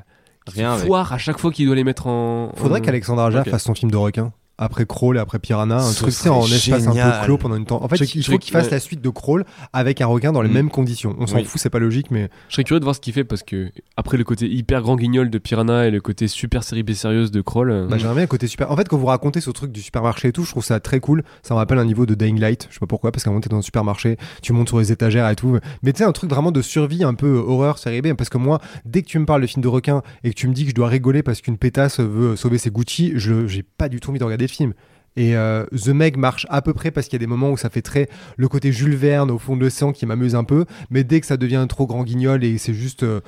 qui 0.45 0.59
Rien 0.59 0.75
foire 0.85 1.11
à 1.11 1.17
chaque 1.17 1.39
fois 1.39 1.51
qu'il 1.51 1.65
doit 1.65 1.75
les 1.75 1.83
mettre 1.83 2.05
en. 2.05 2.51
Faudrait 2.55 2.79
en- 2.79 2.83
qu'Alexandre 2.83 3.21
Aja 3.23 3.43
fasse 3.51 3.63
son 3.63 3.73
film 3.73 3.89
de 3.89 3.97
requin. 3.97 4.31
Après 4.57 4.85
Crawl 4.85 5.17
et 5.17 5.19
après 5.19 5.37
Piranha, 5.39 5.77
un 5.79 5.91
truc 5.93 6.13
c'est 6.13 6.29
en 6.29 6.43
espace 6.45 6.87
un 6.87 6.93
peu 6.93 7.25
clos 7.25 7.37
pendant 7.37 7.55
une 7.57 7.65
temps. 7.65 7.83
En 7.83 7.89
fait, 7.89 7.97
Je- 7.97 8.17
il 8.17 8.23
faut 8.23 8.37
qu'il 8.37 8.53
fasse 8.53 8.65
ouais. 8.65 8.71
la 8.71 8.79
suite 8.79 9.01
de 9.01 9.09
Crawl 9.09 9.43
avec 9.73 9.99
un 9.99 10.05
requin 10.05 10.31
dans 10.31 10.41
les 10.41 10.47
Mm. 10.49 10.53
mêmes 10.53 10.69
conditions. 10.69 11.13
On 11.19 11.27
s'en 11.27 11.37
Oui. 11.37 11.43
fout, 11.43 11.59
c'est 11.59 11.69
pas 11.69 11.79
logique, 11.79 12.09
mais 12.09 12.29
Je 12.47 12.53
serais 12.53 12.63
curieux 12.63 12.79
de 12.79 12.85
voir 12.85 12.95
ce 12.95 13.01
qu'il 13.01 13.11
fait 13.11 13.25
parce 13.25 13.43
que, 13.43 13.69
après 13.97 14.17
le 14.17 14.23
côté 14.23 14.47
hyper 14.47 14.81
grand 14.81 14.95
guignol 14.95 15.29
de 15.29 15.37
Piranha 15.39 15.87
et 15.87 15.91
le 15.91 15.99
côté 15.99 16.29
super 16.29 16.63
série 16.63 16.83
B 16.83 16.93
sérieuse 16.93 17.31
de 17.31 17.41
Kroll. 17.41 17.69
euh, 17.69 17.87
Bah, 17.87 17.97
j'aimerais 17.97 18.13
bien 18.15 18.23
le 18.23 18.27
côté 18.27 18.47
super. 18.47 18.71
En 18.71 18.77
fait, 18.77 18.87
quand 18.87 18.97
vous 18.97 19.07
racontez 19.07 19.41
ce 19.41 19.49
truc 19.51 19.73
du 19.73 19.81
supermarché 19.81 20.29
et 20.29 20.31
tout, 20.31 20.43
je 20.45 20.51
trouve 20.51 20.63
ça 20.63 20.79
très 20.79 21.01
cool. 21.01 21.23
Ça 21.43 21.53
me 21.53 21.57
rappelle 21.57 21.77
un 21.79 21.85
niveau 21.85 22.05
de 22.05 22.15
Dying 22.15 22.39
Light. 22.39 22.67
Je 22.69 22.75
sais 22.75 22.79
pas 22.79 22.87
pourquoi, 22.87 23.11
parce 23.11 23.23
qu'à 23.25 23.29
un 23.31 23.33
moment, 23.33 23.41
t'es 23.41 23.49
dans 23.49 23.57
un 23.57 23.61
supermarché, 23.61 24.17
tu 24.41 24.53
montes 24.53 24.69
sur 24.69 24.79
les 24.79 24.91
étagères 24.93 25.27
et 25.29 25.35
tout. 25.35 25.59
Mais 25.83 25.91
tu 25.91 25.97
sais, 25.97 26.03
un 26.05 26.13
truc 26.13 26.29
vraiment 26.29 26.53
de 26.53 26.61
survie, 26.61 27.03
un 27.03 27.13
peu 27.13 27.35
horreur, 27.45 27.77
série 27.77 28.01
B. 28.01 28.13
Parce 28.13 28.29
que 28.29 28.37
moi, 28.37 28.61
dès 28.85 29.01
que 29.01 29.07
tu 29.07 29.19
me 29.19 29.25
parles 29.25 29.41
de 29.41 29.47
film 29.47 29.61
de 29.61 29.67
requin 29.67 30.01
et 30.23 30.29
que 30.29 30.35
tu 30.35 30.47
me 30.47 30.53
dis 30.53 30.63
que 30.63 30.69
je 30.69 30.75
dois 30.75 30.87
rigoler 30.87 31.23
parce 31.23 31.41
qu'une 31.41 31.57
pétasse 31.57 31.99
veut 31.99 32.37
sauver 32.37 32.57
ses 32.57 32.69
Gucci, 32.69 33.11
je 33.15 33.47
j'ai 33.47 33.63
pas 33.63 33.89
du 33.89 33.99
tout 33.99 34.09
envie 34.11 34.19
de 34.19 34.23
regarder 34.23 34.44
le 34.47 34.51
film. 34.51 34.73
Et 35.17 35.37
euh, 35.37 35.65
The 35.67 35.89
Meg 35.89 36.17
marche 36.17 36.45
à 36.49 36.61
peu 36.61 36.73
près 36.73 36.91
parce 36.91 37.07
qu'il 37.07 37.13
y 37.13 37.21
a 37.23 37.25
des 37.25 37.27
moments 37.27 37.51
où 37.51 37.57
ça 37.57 37.69
fait 37.69 37.81
très 37.81 38.09
le 38.35 38.47
côté 38.49 38.71
Jules 38.73 38.95
Verne 38.97 39.31
au 39.31 39.37
fond 39.37 39.55
de 39.55 39.61
l'océan 39.61 39.93
qui 39.93 40.05
m'amuse 40.05 40.35
un 40.35 40.43
peu. 40.43 40.65
Mais 40.89 41.03
dès 41.05 41.21
que 41.21 41.25
ça 41.27 41.37
devient 41.37 41.55
un 41.55 41.67
trop 41.67 41.87
grand 41.87 42.03
guignol 42.03 42.43
et 42.43 42.57
c'est 42.57 42.73
juste. 42.73 43.03
euh, 43.03 43.21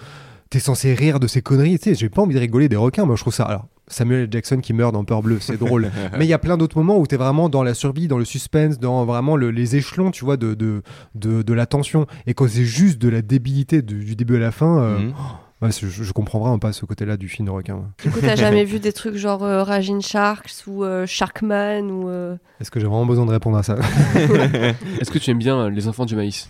T'es 0.49 0.59
censé 0.59 0.93
rire 0.93 1.19
de 1.19 1.27
ces 1.27 1.41
conneries, 1.41 1.77
tu 1.77 1.89
sais, 1.89 1.95
j'ai 1.95 2.07
pas 2.07 2.21
envie 2.21 2.33
de 2.33 2.39
rigoler 2.39 2.69
des 2.69 2.77
requins, 2.77 3.03
moi 3.05 3.17
je 3.17 3.21
trouve 3.21 3.33
ça. 3.33 3.43
Alors, 3.43 3.67
Samuel. 3.89 4.29
Jackson 4.31 4.59
qui 4.61 4.71
meurt 4.71 4.93
dans 4.93 5.03
Peur 5.03 5.21
Bleue, 5.21 5.39
c'est 5.41 5.57
drôle. 5.57 5.91
Mais 6.17 6.23
il 6.23 6.29
y 6.29 6.33
a 6.33 6.37
plein 6.39 6.55
d'autres 6.55 6.77
moments 6.77 6.97
où 6.97 7.05
t'es 7.05 7.17
vraiment 7.17 7.49
dans 7.49 7.63
la 7.63 7.73
survie, 7.73 8.07
dans 8.07 8.17
le 8.17 8.23
suspense, 8.23 8.79
dans 8.79 9.03
vraiment 9.03 9.35
le- 9.35 9.51
les 9.51 9.75
échelons, 9.75 10.09
tu 10.09 10.23
vois, 10.23 10.37
de, 10.37 10.53
de, 10.53 10.83
de, 11.15 11.41
de 11.41 11.53
la 11.53 11.65
tension. 11.65 12.07
Et 12.27 12.33
quand 12.33 12.47
c'est 12.47 12.63
juste 12.63 12.97
de 12.97 13.09
la 13.09 13.21
débilité 13.21 13.81
du, 13.81 14.05
du 14.05 14.15
début 14.15 14.37
à 14.37 14.39
la 14.39 14.51
fin, 14.51 14.79
euh, 14.79 14.99
Mhm. 14.99 15.13
Ouais, 15.61 15.71
je, 15.71 15.87
je 15.87 16.11
comprends 16.13 16.39
vraiment 16.39 16.59
pas 16.59 16.71
ce 16.73 16.85
côté-là 16.85 17.17
du 17.17 17.27
film 17.29 17.47
de 17.47 17.51
requin. 17.51 17.75
ouais. 17.75 17.81
Du 18.03 18.09
coup, 18.11 18.19
t'as 18.21 18.35
jamais 18.37 18.63
vu 18.63 18.79
des 18.79 18.93
trucs 18.93 19.15
genre 19.15 19.43
euh, 19.43 19.63
Raging 19.63 20.01
Sharks 20.01 20.63
ou 20.67 20.83
euh, 20.83 21.05
Sharkman 21.05 21.89
ou. 21.91 22.09
euh, 22.09 22.35
Est-ce 22.59 22.71
que 22.71 22.79
j'ai 22.79 22.87
vraiment 22.87 23.05
besoin 23.05 23.25
de 23.25 23.31
répondre 23.31 23.57
à 23.57 23.63
ça 23.63 23.75
Est-ce 24.15 25.11
que 25.11 25.17
tu 25.19 25.31
aimes 25.31 25.37
bien 25.39 25.57
euh, 25.59 25.69
Les 25.69 25.87
Enfants 25.87 26.05
du 26.05 26.15
Maïs? 26.15 26.49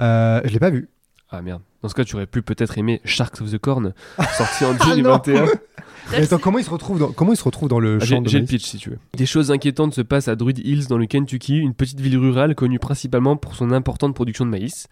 Euh, 0.00 0.40
Je 0.44 0.50
l'ai 0.52 0.58
pas 0.60 0.70
vu. 0.70 0.88
Ah 1.30 1.40
merde. 1.42 1.62
Dans 1.82 1.88
ce 1.88 1.94
cas, 1.94 2.04
tu 2.04 2.14
aurais 2.16 2.26
pu 2.26 2.42
peut-être 2.42 2.76
aimer 2.78 3.00
Sharks 3.04 3.40
of 3.40 3.50
the 3.50 3.58
Corn, 3.58 3.94
sorti 4.36 4.64
en 4.64 4.72
Ah, 4.80 4.86
non 4.88 4.94
2021. 4.94 5.46
Mais 6.10 6.24
attends, 6.24 6.38
comment 6.38 6.58
il 6.58 6.64
se 6.64 6.70
retrouve 6.70 6.98
dans, 6.98 7.12
comment 7.12 7.32
il 7.32 7.36
se 7.36 7.44
retrouve 7.44 7.68
dans 7.68 7.80
le 7.80 7.98
Ah, 8.00 8.04
champ 8.04 8.16
J'ai 8.16 8.20
de 8.20 8.28
j'ai 8.28 8.38
le 8.38 8.42
maïs 8.42 8.50
pitch 8.50 8.64
si 8.64 8.76
tu 8.78 8.90
veux. 8.90 8.98
Des 9.16 9.26
choses 9.26 9.50
inquiétantes 9.50 9.94
se 9.94 10.02
passent 10.02 10.28
à 10.28 10.36
Druid 10.36 10.58
Hills 10.58 10.86
dans 10.88 10.98
le 10.98 11.06
Kentucky, 11.06 11.58
une 11.58 11.74
petite 11.74 12.00
ville 12.00 12.18
rurale 12.18 12.54
connue 12.54 12.78
principalement 12.78 13.36
pour 13.36 13.54
son 13.54 13.70
importante 13.72 14.14
production 14.14 14.44
de 14.44 14.50
maïs. 14.50 14.88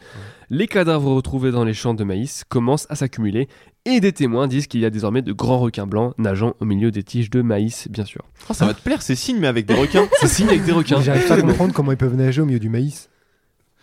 Les 0.48 0.66
cadavres 0.66 1.12
retrouvés 1.12 1.50
dans 1.50 1.64
les 1.64 1.74
champs 1.74 1.94
de 1.94 2.04
maïs 2.04 2.44
commencent 2.48 2.86
à 2.90 2.94
s'accumuler 2.96 3.48
et 3.84 4.00
des 4.00 4.12
témoins 4.12 4.48
disent 4.48 4.66
qu'il 4.66 4.80
y 4.80 4.84
a 4.84 4.90
désormais 4.90 5.22
de 5.22 5.32
grands 5.32 5.58
requins 5.58 5.86
blancs 5.86 6.14
nageant 6.18 6.54
au 6.60 6.64
milieu 6.64 6.90
des 6.90 7.02
tiges 7.02 7.30
de 7.30 7.42
maïs, 7.42 7.88
bien 7.90 8.04
sûr. 8.04 8.22
Oh, 8.48 8.54
ça 8.54 8.66
va 8.66 8.74
te 8.74 8.82
plaire 8.82 9.02
ces 9.02 9.14
signes, 9.14 9.38
mais 9.38 9.46
avec 9.46 9.66
des 9.66 9.74
requins. 9.74 10.06
C'est 10.20 10.28
signe 10.28 10.48
avec 10.48 10.64
des 10.64 10.72
requins. 10.72 11.00
J'arrive 11.00 11.26
pas 11.26 11.34
à 11.34 11.42
comprendre 11.42 11.74
comment 11.74 11.92
ils 11.92 11.98
peuvent 11.98 12.16
nager 12.16 12.40
au 12.40 12.46
milieu 12.46 12.58
du 12.60 12.68
maïs. 12.70 13.09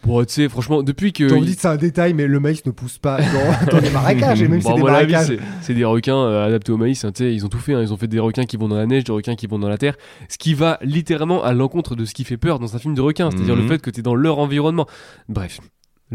Bon, 0.07 0.23
tu 0.25 0.33
sais, 0.33 0.47
franchement, 0.49 0.83
depuis 0.83 1.11
que. 1.13 1.31
On 1.33 1.41
dit 1.41 1.53
que 1.55 1.61
c'est 1.61 1.67
un 1.67 1.75
détail, 1.75 2.13
mais 2.13 2.27
le 2.27 2.39
maïs 2.39 2.65
ne 2.65 2.71
pousse 2.71 2.97
pas 2.97 3.17
dans, 3.19 3.71
dans 3.71 3.79
les 3.79 3.89
marécages, 3.89 4.41
et 4.41 4.47
même 4.47 4.61
si 4.61 4.67
Bon, 4.67 4.75
c'est 4.77 4.81
des 4.83 4.89
marécages. 4.89 5.37
c'est- 5.61 5.73
des 5.73 5.83
requins 5.85 6.17
euh, 6.17 6.47
adaptés 6.47 6.71
au 6.71 6.77
maïs. 6.77 7.03
hein, 7.03 7.11
tu 7.11 7.23
sais, 7.25 7.33
ils 7.33 7.45
ont 7.45 7.49
tout 7.49 7.59
fait. 7.59 7.73
hein, 7.73 7.81
Ils 7.81 7.91
ont 7.93 7.97
fait 7.97 8.07
des 8.07 8.19
requins 8.19 8.45
qui 8.45 8.55
vont 8.57 8.67
dans 8.69 8.77
la 8.77 8.85
neige, 8.85 9.03
des 9.03 9.11
requins 9.11 9.35
qui 9.35 9.47
vont 9.47 9.59
dans 9.59 9.67
la 9.69 9.77
terre. 9.77 9.95
Ce 10.29 10.37
qui 10.37 10.53
va 10.53 10.79
littéralement 10.81 11.43
à 11.43 11.53
l'encontre 11.53 11.95
de 11.95 12.05
ce 12.05 12.13
qui 12.13 12.23
fait 12.23 12.37
peur 12.37 12.57
dans 12.59 12.75
un 12.75 12.79
film 12.79 12.95
de 12.95 13.01
requins. 13.01 13.29
C'est-à-dire 13.31 13.55
le 13.57 13.63
Mhm. 13.63 13.67
fait 13.67 13.81
que 13.81 13.89
tu 13.89 13.99
es 13.99 14.03
dans 14.03 14.15
leur 14.15 14.39
environnement. 14.39 14.87
Bref. 15.27 15.59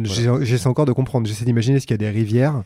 J'ai- 0.03 0.31
J'essaie 0.41 0.69
encore 0.69 0.87
de 0.87 0.93
comprendre. 0.93 1.27
J'essaie 1.27 1.45
d'imaginer 1.45 1.79
ce 1.79 1.87
qu'il 1.87 1.93
y 1.95 1.97
a 1.97 1.99
des 1.99 2.09
rivières. 2.11 2.63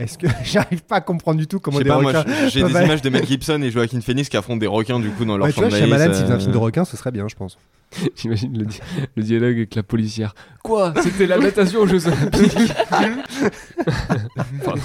Est-ce 0.00 0.16
que 0.18 0.26
j'arrive 0.44 0.82
pas 0.82 0.96
à 0.96 1.00
comprendre 1.02 1.38
du 1.38 1.46
tout 1.46 1.60
comment 1.60 1.78
des 1.78 1.84
pas, 1.84 1.96
requins. 1.96 2.24
j'ai 2.48 2.62
des 2.62 2.70
images 2.70 3.02
de 3.02 3.10
Mel 3.10 3.26
Gibson 3.26 3.60
et 3.62 3.70
Joaquin 3.70 4.00
Phoenix 4.00 4.28
qui 4.30 4.36
affrontent 4.36 4.56
des 4.58 4.66
requins 4.66 4.98
du 4.98 5.10
coup 5.10 5.24
dans 5.26 5.36
leur 5.36 5.46
Ouais, 5.46 5.52
tu 5.52 5.60
champ 5.60 5.68
vois, 5.68 5.78
de 5.78 5.84
maïs. 5.84 5.84
Shyamalan, 5.90 6.14
s'il 6.14 6.22
faisait 6.22 6.32
un 6.32 6.36
euh, 6.36 6.40
film 6.40 6.52
de 6.52 6.58
requin, 6.58 6.84
ce 6.86 6.96
serait 6.96 7.10
bien, 7.12 7.28
je 7.28 7.34
pense. 7.36 7.58
J'imagine 8.16 8.56
le, 8.58 8.64
di- 8.64 8.80
le 9.16 9.22
dialogue 9.22 9.56
avec 9.56 9.74
la 9.74 9.82
policière. 9.82 10.34
Quoi? 10.62 10.94
C'était 11.02 11.26
la 11.28 11.38
natation 11.38 11.80
aux 11.80 11.86
Jeux 11.86 12.06
Olympiques 12.06 12.72
Pardon. 14.64 14.80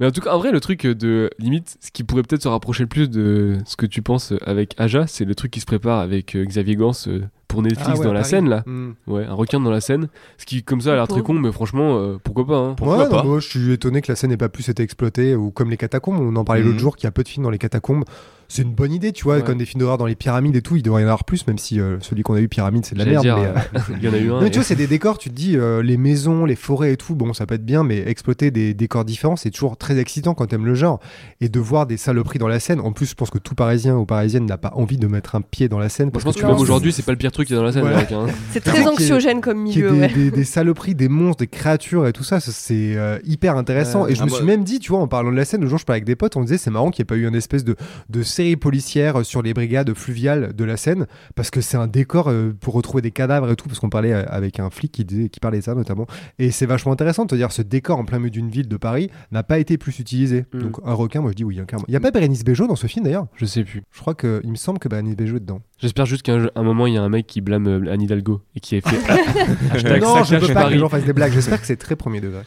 Mais 0.00 0.06
en 0.06 0.10
tout 0.10 0.22
cas, 0.22 0.32
en 0.32 0.38
vrai, 0.38 0.50
le 0.50 0.60
truc 0.60 0.86
de 0.86 1.30
limite, 1.38 1.76
ce 1.80 1.90
qui 1.90 2.04
pourrait 2.04 2.22
peut-être 2.22 2.42
se 2.42 2.48
rapprocher 2.48 2.84
le 2.84 2.88
plus 2.88 3.10
de 3.10 3.58
ce 3.66 3.76
que 3.76 3.84
tu 3.86 4.00
penses 4.00 4.32
avec 4.46 4.74
Aja, 4.78 5.06
c'est 5.06 5.26
le 5.26 5.34
truc 5.34 5.50
qui 5.50 5.60
se 5.60 5.66
prépare 5.66 6.00
avec 6.00 6.34
euh, 6.34 6.44
Xavier 6.44 6.74
Gans 6.76 6.92
euh, 7.06 7.20
pour 7.48 7.60
Netflix 7.62 7.90
Ah 7.92 7.98
ouais, 7.98 8.04
dans 8.06 8.12
la 8.14 8.20
Paris. 8.20 8.30
scène 8.30 8.48
là. 8.48 8.62
Hmm. 8.64 8.92
Ouais, 9.06 9.24
un 9.26 9.34
requin 9.34 9.60
dans 9.60 9.70
la 9.70 9.82
scène. 9.82 10.08
Ce 10.38 10.46
qui, 10.46 10.62
comme 10.62 10.80
ça, 10.80 10.92
a 10.92 10.94
l'air 10.96 11.06
très 11.06 11.20
con, 11.22 11.34
mais 11.34 11.52
franchement, 11.52 11.98
euh, 11.98 12.16
pourquoi 12.24 12.46
pas 12.46 12.56
hein. 12.56 12.74
Pourquoi 12.76 12.96
ouais, 12.96 13.04
non, 13.04 13.10
pas 13.10 13.22
moi, 13.24 13.40
je 13.40 13.48
suis 13.48 13.72
étonné 13.72 14.00
que 14.00 14.10
la 14.10 14.16
scène 14.16 14.30
n'ait 14.30 14.36
pas 14.38 14.48
plus 14.48 14.68
été 14.70 14.82
exploitée, 14.82 15.34
ou 15.36 15.50
comme 15.50 15.68
les 15.70 15.76
catacombes, 15.76 16.18
on 16.18 16.34
en 16.36 16.44
parlait 16.44 16.62
Mhm. 16.62 16.68
l'autre 16.68 16.80
jour, 16.80 16.96
qu'il 16.96 17.04
y 17.04 17.08
a 17.08 17.10
peu 17.12 17.22
de 17.22 17.28
films 17.28 17.44
dans 17.44 17.50
les 17.50 17.58
catacombes. 17.58 18.04
C'est 18.52 18.62
une 18.62 18.72
bonne 18.74 18.92
idée, 18.92 19.12
tu 19.12 19.22
vois, 19.24 19.36
Ouais. 19.36 19.42
comme 19.42 19.58
des 19.58 19.64
films 19.64 19.80
d'horreur 19.80 19.96
dans 19.96 20.06
les 20.06 20.16
pyramides 20.16 20.56
et 20.56 20.60
tout, 20.60 20.74
il 20.74 20.82
devrait 20.82 21.02
y 21.02 21.04
en 21.04 21.08
avoir 21.08 21.22
plus, 21.24 21.46
même 21.46 21.56
si 21.56 21.78
euh, 21.80 21.98
celui 22.00 22.22
qu'on 22.24 22.34
a 22.34 22.40
eu, 22.40 22.48
Pyramide, 22.48 22.84
c'est 22.84 22.94
de 22.96 22.98
la 22.98 23.04
merde. 23.06 23.22
dire, 23.22 23.36
mais, 23.38 23.46
euh, 23.46 23.82
il 24.00 24.04
y 24.04 24.08
en 24.08 24.12
a 24.12 24.18
eu 24.18 24.26
un. 24.28 24.32
Non, 24.34 24.40
mais 24.40 24.48
et- 24.48 24.50
tu 24.50 24.58
vois, 24.58 24.64
c'est 24.64 24.74
des 24.74 24.88
décors, 24.88 25.18
tu 25.18 25.30
te 25.30 25.34
dis, 25.34 25.56
euh, 25.56 25.82
les 25.84 25.96
maisons, 25.96 26.44
les 26.44 26.56
forêts 26.56 26.92
et 26.92 26.96
tout, 26.96 27.14
bon, 27.14 27.32
ça 27.32 27.46
peut 27.46 27.54
être 27.54 27.64
bien, 27.64 27.84
mais 27.84 27.98
exploiter 27.98 28.50
des 28.50 28.74
décors 28.74 29.04
différents, 29.04 29.36
c'est 29.36 29.50
toujours 29.50 29.76
très 29.76 29.98
excitant 29.98 30.34
quand 30.34 30.46
t'aimes 30.46 30.66
le 30.66 30.74
genre. 30.74 30.98
Et 31.40 31.48
de 31.48 31.60
voir 31.60 31.86
des 31.86 31.96
saloperies 31.96 32.40
dans 32.40 32.48
la 32.48 32.58
scène, 32.58 32.80
en 32.80 32.90
plus, 32.90 33.06
je 33.10 33.14
pense 33.14 33.30
que 33.30 33.38
tout 33.38 33.54
Parisien 33.54 33.96
ou 33.96 34.04
Parisienne 34.04 34.46
n'a 34.46 34.58
pas 34.58 34.72
envie 34.74 34.98
de 34.98 35.06
mettre 35.06 35.36
un 35.36 35.42
pied 35.42 35.68
dans 35.68 35.78
la 35.78 35.88
scène. 35.88 36.06
Moi, 36.12 36.18
je 36.18 36.24
parce 36.24 36.34
pense 36.34 36.42
que 36.42 36.46
Non, 36.48 36.54
même 36.54 36.60
aujourd'hui, 36.60 36.92
c'est 36.92 37.04
pas 37.04 37.12
le 37.12 37.18
pire 37.18 37.30
truc 37.30 37.46
qui 37.46 37.52
est 37.54 37.56
dans 37.56 37.62
la 37.62 37.72
scène. 37.72 37.84
Ouais. 37.84 37.94
hein. 38.12 38.26
C'est 38.52 38.64
très 38.64 38.84
anxiogène 38.86 39.40
comme 39.40 39.60
milieu, 39.62 39.92
des, 39.92 40.00
ouais. 40.00 40.08
des- 40.12 40.30
des 40.32 40.44
saloperies, 40.44 40.96
des 40.96 41.08
monstres, 41.08 41.38
des 41.40 41.46
créatures 41.46 42.08
et 42.08 42.12
tout 42.12 42.24
ça, 42.24 42.40
c'est 42.40 42.96
euh, 42.96 43.18
hyper 43.24 43.56
intéressant. 43.56 44.08
Et 44.08 44.16
je 44.16 44.22
Ah, 44.22 44.24
me 44.24 44.30
moi- 44.30 44.38
suis 44.38 44.46
même 44.46 44.64
dit, 44.64 44.80
tu 44.80 44.90
vois, 44.90 45.00
en 45.00 45.06
parlant 45.06 45.30
de 45.30 45.36
la 45.36 45.44
scène, 45.44 45.60
le 45.60 45.68
jour 45.68 45.78
je 45.78 45.84
parlais 45.84 45.98
avec 45.98 46.04
des 46.04 46.16
potes, 46.16 46.36
on 46.36 46.42
disait 46.42 46.58
c'est 46.58 46.70
marrant 46.70 46.90
qu'il 46.90 47.02
n'y 47.02 47.06
ait 47.06 47.12
pas 47.12 47.16
eu 47.16 47.28
une 47.28 47.34
espèce 47.36 47.64
de, 47.64 47.76
de 48.08 48.22
série 48.40 48.56
policière 48.56 49.24
sur 49.26 49.42
les 49.42 49.52
brigades 49.52 49.92
fluviales 49.92 50.54
de 50.54 50.64
la 50.64 50.78
Seine, 50.78 51.06
parce 51.34 51.50
que 51.50 51.60
c'est 51.60 51.76
un 51.76 51.86
décor 51.86 52.28
euh, 52.28 52.56
pour 52.58 52.72
retrouver 52.72 53.02
des 53.02 53.10
cadavres 53.10 53.50
et 53.50 53.56
tout, 53.56 53.68
parce 53.68 53.80
qu'on 53.80 53.90
parlait 53.90 54.14
euh, 54.14 54.24
avec 54.28 54.60
un 54.60 54.70
flic 54.70 54.92
qui, 54.92 55.04
disait, 55.04 55.28
qui 55.28 55.40
parlait 55.40 55.58
de 55.58 55.62
ça 55.64 55.74
notamment. 55.74 56.06
Et 56.38 56.50
c'est 56.50 56.64
vachement 56.64 56.92
intéressant 56.92 57.24
de 57.24 57.28
te 57.28 57.34
dire 57.34 57.52
ce 57.52 57.60
décor 57.60 57.98
en 57.98 58.06
plein 58.06 58.18
milieu 58.18 58.30
d'une 58.30 58.48
ville 58.48 58.66
de 58.66 58.76
Paris 58.78 59.10
n'a 59.30 59.42
pas 59.42 59.58
été 59.58 59.76
plus 59.76 59.98
utilisé. 59.98 60.46
Mm. 60.54 60.58
Donc 60.58 60.76
un 60.84 60.94
requin, 60.94 61.20
moi 61.20 61.32
je 61.32 61.36
dis 61.36 61.44
oui, 61.44 61.60
clairement. 61.66 61.84
Il 61.86 61.90
n'y 61.90 61.98
a 61.98 62.00
pas 62.00 62.10
Bérénice 62.10 62.44
Bejo 62.44 62.66
dans 62.66 62.76
ce 62.76 62.86
film 62.86 63.04
d'ailleurs? 63.04 63.26
Je 63.36 63.44
sais 63.44 63.62
plus. 63.62 63.82
Je 63.92 64.00
crois 64.00 64.14
qu'il 64.14 64.50
me 64.50 64.56
semble 64.56 64.78
que 64.78 64.88
Bérénice 64.88 65.16
Bejo 65.16 65.36
est 65.36 65.40
dedans. 65.40 65.60
J'espère 65.78 66.06
juste 66.06 66.22
qu'à 66.22 66.34
un 66.34 66.48
un 66.54 66.62
moment, 66.62 66.86
il 66.86 66.94
y 66.94 66.98
a 66.98 67.02
un 67.02 67.08
mec 67.08 67.26
qui 67.26 67.40
blâme 67.40 67.66
euh, 67.66 67.92
Anne 67.92 68.02
Hidalgo 68.02 68.40
et 68.54 68.60
qui 68.60 68.76
a 68.76 68.80
fait 68.80 68.96
non, 70.00 70.24
je 70.24 70.30
saccage 70.30 70.48
veux 70.48 70.54
pas 70.54 70.64
que 70.64 70.72
les 70.72 70.78
gens 70.78 70.88
fassent 70.88 71.04
des 71.04 71.12
blagues. 71.12 71.32
J'espère 71.32 71.60
que 71.60 71.66
c'est 71.66 71.76
très 71.76 71.96
premier 71.96 72.20
degré. 72.20 72.42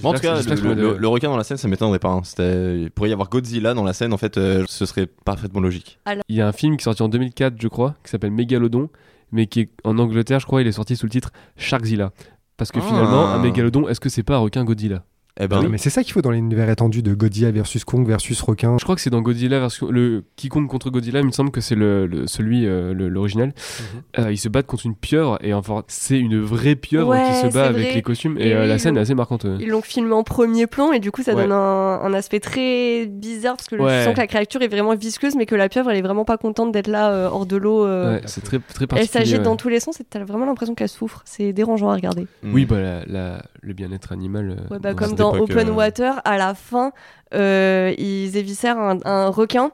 Bon, 0.00 0.08
en 0.08 0.12
tout 0.12 0.18
J'espère 0.22 0.36
cas, 0.36 0.42
que- 0.42 0.48
j'espère 0.50 0.74
le, 0.98 1.08
requin 1.08 1.28
dans 1.28 1.36
la 1.36 1.44
scène, 1.44 1.56
ça 1.56 1.68
m'étonnerait 1.68 1.98
pas. 2.00 2.08
hein. 2.10 2.22
Il 2.38 2.90
pourrait 2.90 3.10
y 3.10 3.12
avoir 3.12 3.28
Godzilla 3.28 3.74
dans 3.74 3.84
la 3.84 3.92
scène, 3.92 4.12
en 4.12 4.16
fait, 4.16 4.36
euh, 4.38 4.64
ce 4.68 4.86
serait 4.86 5.06
parfaitement 5.06 5.60
logique. 5.60 5.98
Il 6.28 6.34
y 6.36 6.40
a 6.40 6.48
un 6.48 6.52
film 6.52 6.76
qui 6.76 6.82
est 6.82 6.84
sorti 6.84 7.02
en 7.02 7.08
2004, 7.08 7.54
je 7.60 7.68
crois, 7.68 7.94
qui 8.04 8.10
s'appelle 8.10 8.32
Mégalodon, 8.32 8.90
mais 9.30 9.46
qui 9.46 9.60
est 9.60 9.70
en 9.84 9.98
Angleterre, 9.98 10.40
je 10.40 10.46
crois, 10.46 10.62
il 10.62 10.66
est 10.66 10.72
sorti 10.72 10.96
sous 10.96 11.06
le 11.06 11.10
titre 11.10 11.30
Sharkzilla. 11.56 12.12
Parce 12.56 12.70
que 12.72 12.78
Ah. 12.80 12.86
finalement, 12.86 13.26
un 13.28 13.38
mégalodon, 13.38 13.88
est-ce 13.88 14.00
que 14.00 14.08
c'est 14.08 14.22
pas 14.22 14.36
un 14.36 14.38
requin 14.40 14.64
Godzilla? 14.64 15.04
Eh 15.40 15.48
ben, 15.48 15.62
Non, 15.62 15.68
mais 15.68 15.78
c'est 15.78 15.90
ça 15.90 16.04
qu'il 16.04 16.12
faut 16.12 16.22
dans 16.22 16.30
l'univers 16.30 16.70
étendu 16.70 17.02
de 17.02 17.12
Godzilla 17.12 17.50
versus 17.50 17.84
Kong 17.84 18.06
versus 18.06 18.40
requin. 18.40 18.76
Je 18.78 18.84
crois 18.84 18.94
que 18.94 19.00
c'est 19.00 19.10
dans 19.10 19.20
Godzilla 19.20 19.58
version 19.58 19.90
le 19.90 20.22
quiconque 20.36 20.68
contre 20.70 20.90
Godzilla, 20.90 21.18
il 21.20 21.26
me 21.26 21.32
semble 21.32 21.50
que 21.50 21.60
c'est 21.60 21.74
le, 21.74 22.06
le- 22.06 22.28
celui 22.28 22.66
euh, 22.68 22.94
l'original. 22.94 23.48
Mhm. 23.48 24.24
Euh, 24.26 24.32
ils 24.32 24.36
se 24.38 24.48
battent 24.48 24.66
contre 24.68 24.86
une 24.86 24.94
pieuvre 24.94 25.38
et 25.42 25.52
enfin 25.52 25.82
c'est 25.88 26.20
une 26.20 26.40
vraie 26.40 26.76
pieuvre 26.76 27.08
Ouais, 27.08 27.24
qui 27.42 27.48
se 27.48 27.52
bat 27.52 27.66
avec 27.66 27.82
vrai. 27.86 27.94
les 27.94 28.02
costumes 28.02 28.38
et, 28.38 28.50
Et 28.50 28.54
euh, 28.54 28.66
la 28.66 28.78
scène 28.78 28.96
est 28.96 29.00
assez 29.00 29.14
marquante. 29.16 29.44
Ils 29.58 29.68
l'ont 29.70 29.82
filmé 29.82 30.12
en 30.12 30.22
premier 30.22 30.68
plan 30.68 30.92
et 30.92 31.00
du 31.00 31.10
coup 31.10 31.22
ça 31.24 31.34
Ouais. 31.34 31.42
donne 31.42 31.50
un, 31.52 32.00
un 32.00 32.14
aspect 32.14 32.38
très 32.38 33.06
bizarre 33.06 33.56
parce 33.56 33.66
que 33.68 33.74
Ouais. 33.74 33.98
je 34.00 34.04
sens 34.04 34.14
que 34.14 34.20
la 34.20 34.28
créature 34.28 34.62
est 34.62 34.68
vraiment 34.68 34.94
visqueuse 34.94 35.34
mais 35.34 35.46
que 35.46 35.56
la 35.56 35.68
pieuvre 35.68 35.90
elle 35.90 35.96
est 35.98 36.02
vraiment 36.02 36.24
pas 36.24 36.36
contente 36.38 36.70
d'être 36.70 36.86
là 36.86 37.10
euh, 37.10 37.28
hors 37.28 37.44
de 37.46 37.56
l'eau. 37.56 37.84
euh. 37.84 38.14
Ouais, 38.18 38.22
c'est 38.26 38.40
très 38.44 38.60
très 38.60 38.84
elle 38.84 38.86
particulier. 38.86 39.12
s'agite 39.12 39.38
ouais. 39.38 39.42
dans 39.42 39.56
tous 39.56 39.68
les 39.68 39.80
sens 39.80 40.00
et 40.00 40.04
t'as 40.04 40.22
vraiment 40.22 40.46
l'impression 40.46 40.76
qu'elle 40.76 40.88
souffre. 40.88 41.22
C'est 41.24 41.52
dérangeant 41.52 41.90
à 41.90 41.94
regarder. 41.96 42.28
Oui, 42.44 42.66
bah 42.66 42.80
la- 42.80 43.04
la- 43.06 43.42
le 43.62 43.72
bien-être 43.72 44.12
animal. 44.12 44.58
Ouais, 44.70 44.78
bah, 44.78 44.94
comme 44.94 45.14
dans 45.32 45.38
Open 45.40 45.68
euh, 45.68 45.72
Water, 45.72 46.20
à 46.24 46.38
la 46.38 46.54
fin, 46.54 46.92
euh, 47.34 47.92
ils 47.98 48.36
éviscèrent 48.36 48.78
un, 48.78 48.98
un 49.04 49.28
requin. 49.28 49.70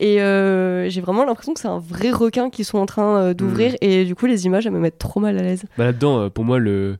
Et 0.00 0.20
euh, 0.20 0.88
j'ai 0.90 1.00
vraiment 1.00 1.24
l'impression 1.24 1.54
que 1.54 1.60
c'est 1.60 1.68
un 1.68 1.78
vrai 1.78 2.10
requin 2.10 2.50
qu'ils 2.50 2.64
sont 2.64 2.78
en 2.78 2.86
train 2.86 3.16
euh, 3.18 3.34
d'ouvrir. 3.34 3.72
Mm. 3.74 3.76
Et 3.82 4.04
du 4.04 4.14
coup, 4.16 4.26
les 4.26 4.44
images, 4.46 4.66
elles 4.66 4.72
me 4.72 4.80
mettent 4.80 4.98
trop 4.98 5.20
mal 5.20 5.38
à 5.38 5.42
l'aise. 5.42 5.64
Bah 5.78 5.84
là-dedans, 5.84 6.18
euh, 6.20 6.28
pour 6.30 6.44
moi, 6.44 6.58
le. 6.58 6.98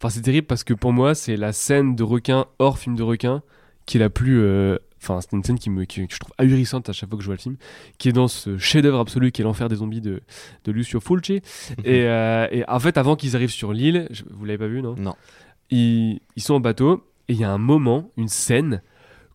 Enfin, 0.00 0.10
c'est 0.10 0.20
terrible 0.22 0.46
parce 0.46 0.64
que 0.64 0.74
pour 0.74 0.92
moi, 0.92 1.14
c'est 1.14 1.36
la 1.36 1.52
scène 1.52 1.94
de 1.94 2.02
requin 2.02 2.46
hors 2.58 2.78
film 2.78 2.96
de 2.96 3.02
requin 3.04 3.42
qui 3.86 3.98
est 3.98 4.00
la 4.00 4.10
plus. 4.10 4.40
euh, 4.40 4.78
Enfin, 5.02 5.20
c'est 5.20 5.32
une 5.32 5.44
scène 5.44 5.58
qui 5.58 5.68
me, 5.68 5.84
qui- 5.84 6.06
que 6.08 6.14
je 6.14 6.18
trouve 6.18 6.32
ahurissante 6.38 6.88
à 6.88 6.94
chaque 6.94 7.10
fois 7.10 7.18
que 7.18 7.22
je 7.22 7.28
vois 7.28 7.34
le 7.36 7.40
film, 7.40 7.56
qui 7.98 8.08
est 8.08 8.12
dans 8.12 8.26
ce 8.26 8.56
chef-d'œuvre 8.56 8.98
absolu 9.00 9.32
qui 9.32 9.42
est 9.42 9.44
l'enfer 9.44 9.68
des 9.68 9.76
zombies 9.76 10.00
de, 10.00 10.22
de 10.64 10.72
Lucio 10.72 10.98
Fulci. 10.98 11.42
et, 11.84 12.04
euh, 12.06 12.46
et 12.50 12.64
en 12.66 12.80
fait, 12.80 12.96
avant 12.96 13.14
qu'ils 13.14 13.36
arrivent 13.36 13.50
sur 13.50 13.74
l'île, 13.74 14.08
je- 14.10 14.22
vous 14.30 14.46
l'avez 14.46 14.56
pas 14.56 14.66
vu, 14.66 14.80
non? 14.80 14.94
Non. 14.96 15.14
ils, 15.70 16.20
ils 16.36 16.42
sont 16.42 16.54
en 16.54 16.60
bateau 16.60 17.04
et 17.28 17.32
il 17.34 17.38
y 17.40 17.44
a 17.44 17.50
un 17.50 17.58
moment, 17.58 18.10
une 18.16 18.28
scène 18.28 18.82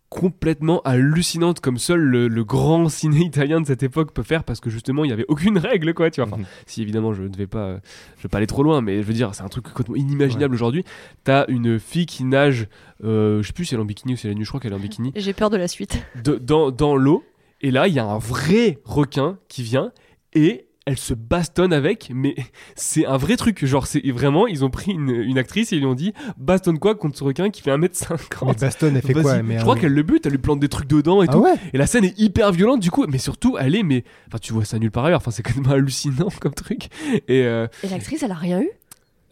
complètement 0.10 0.82
hallucinante 0.86 1.60
comme 1.60 1.78
seul 1.78 2.00
le, 2.00 2.28
le 2.28 2.44
grand 2.44 2.90
ciné 2.90 3.20
italien 3.20 3.62
de 3.62 3.68
cette 3.68 3.84
époque 3.84 4.12
peut 4.12 4.24
faire 4.24 4.44
parce 4.44 4.60
que 4.60 4.70
justement 4.72 5.04
il 5.06 5.10
y 5.12 5.14
avait 5.14 5.26
aucune 5.28 5.60
règle 5.60 5.94
quoi 5.94 6.10
tu 6.10 6.20
vois. 6.22 6.28
Enfin, 6.28 6.38
Mhm. 6.42 6.46
si 6.66 6.82
évidemment 6.82 7.14
je 7.14 7.22
ne 7.24 7.36
vais 7.38 7.46
pas 7.46 7.60
euh, 7.66 7.80
je 8.18 8.24
vais 8.24 8.30
pas 8.30 8.38
aller 8.40 8.48
trop 8.48 8.64
loin 8.64 8.82
mais 8.82 9.04
je 9.04 9.08
veux 9.08 9.14
dire 9.14 9.36
c'est 9.36 9.44
un 9.44 9.50
truc 9.50 9.66
complètement 9.66 9.96
inimaginable 9.96 10.56
aujourd'hui. 10.56 10.84
T'as 11.24 11.46
une 11.48 11.80
fille 11.80 12.08
qui 12.08 12.24
nage 12.24 12.68
euh, 13.04 13.44
je 13.44 13.48
sais 13.48 13.54
plus 13.54 13.66
si 13.66 13.76
elle 13.76 13.80
est 13.80 13.84
en 13.84 13.86
bikini 13.86 14.14
ou 14.14 14.18
si 14.18 14.26
elle 14.26 14.32
est 14.32 14.36
nue 14.36 14.46
je 14.46 14.50
crois 14.50 14.60
qu'elle 14.60 14.72
est 14.72 14.76
en 14.76 14.80
bikini. 14.80 15.12
Et 15.14 15.20
J'ai 15.20 15.34
peur 15.34 15.52
de 15.52 15.58
la 15.58 15.68
suite. 15.68 16.04
de- 16.24 16.38
dans, 16.38 16.72
dans 16.72 16.96
l'eau. 16.96 17.24
Et 17.62 17.70
là 17.70 17.88
il 17.88 17.94
y 17.94 18.00
a 18.00 18.06
un 18.06 18.18
vrai 18.18 18.80
requin 18.86 19.38
qui 19.48 19.62
vient 19.62 19.92
et 20.34 20.66
elle 20.90 20.98
se 20.98 21.14
bastonne 21.14 21.72
avec 21.72 22.12
mais 22.14 22.36
c'est 22.76 23.06
un 23.06 23.18
vrai 23.18 23.38
truc 23.38 23.64
genre 23.64 23.86
c'est 23.86 24.02
vraiment 24.12 24.48
ils 24.48 24.66
ont 24.66 24.72
pris 24.72 24.92
une, 24.92 25.10
une 25.12 25.38
actrice 25.38 25.72
et 25.72 25.76
ils 25.76 25.80
lui 25.80 25.86
ont 25.86 25.94
dit 25.94 26.14
bastonne 26.38 26.80
quoi 26.80 26.96
contre 26.96 27.16
ce 27.18 27.24
requin 27.24 27.52
qui 27.52 27.62
fait 27.62 27.70
1m50 27.72 28.18
Mais 28.48 28.54
Baston, 28.60 28.92
elle 28.96 29.02
fait 29.04 29.14
quoi 29.14 29.44
mais, 29.44 29.58
Je 29.58 29.62
crois 29.62 29.76
euh, 29.76 29.80
qu'elle 29.80 29.94
le 29.94 30.02
bute, 30.04 30.26
elle 30.26 30.32
lui 30.32 30.40
plante 30.40 30.60
des 30.60 30.68
trucs 30.68 30.88
dedans 30.88 31.22
et 31.22 31.28
Ah 31.30 31.34
tout. 31.34 31.40
ouais 31.40 31.54
Et 31.74 31.78
la 31.78 31.86
scène 31.86 32.06
est 32.06 32.18
hyper 32.20 32.52
violente 32.52 32.80
du 32.80 32.90
coup, 32.90 33.06
mais 33.08 33.20
surtout 33.20 33.56
elle 33.60 33.76
est, 33.76 33.84
mais 33.84 34.04
enfin 34.28 34.40
tu 34.42 34.52
vois 34.52 34.66
ça 34.66 34.80
nulle 34.80 34.90
part 34.92 35.06
ailleurs. 35.06 35.20
Enfin 35.20 35.32
c'est 35.32 35.44
quand 35.44 35.56
même 35.56 35.72
hallucinant 35.72 36.30
comme 36.42 36.54
truc. 36.56 36.88
Et 37.28 37.44
euh, 37.44 37.68
Et 37.84 37.90
l'actrice, 37.90 38.24
elle 38.24 38.32
a 38.32 38.36
rien 38.36 38.62
eu 38.62 38.70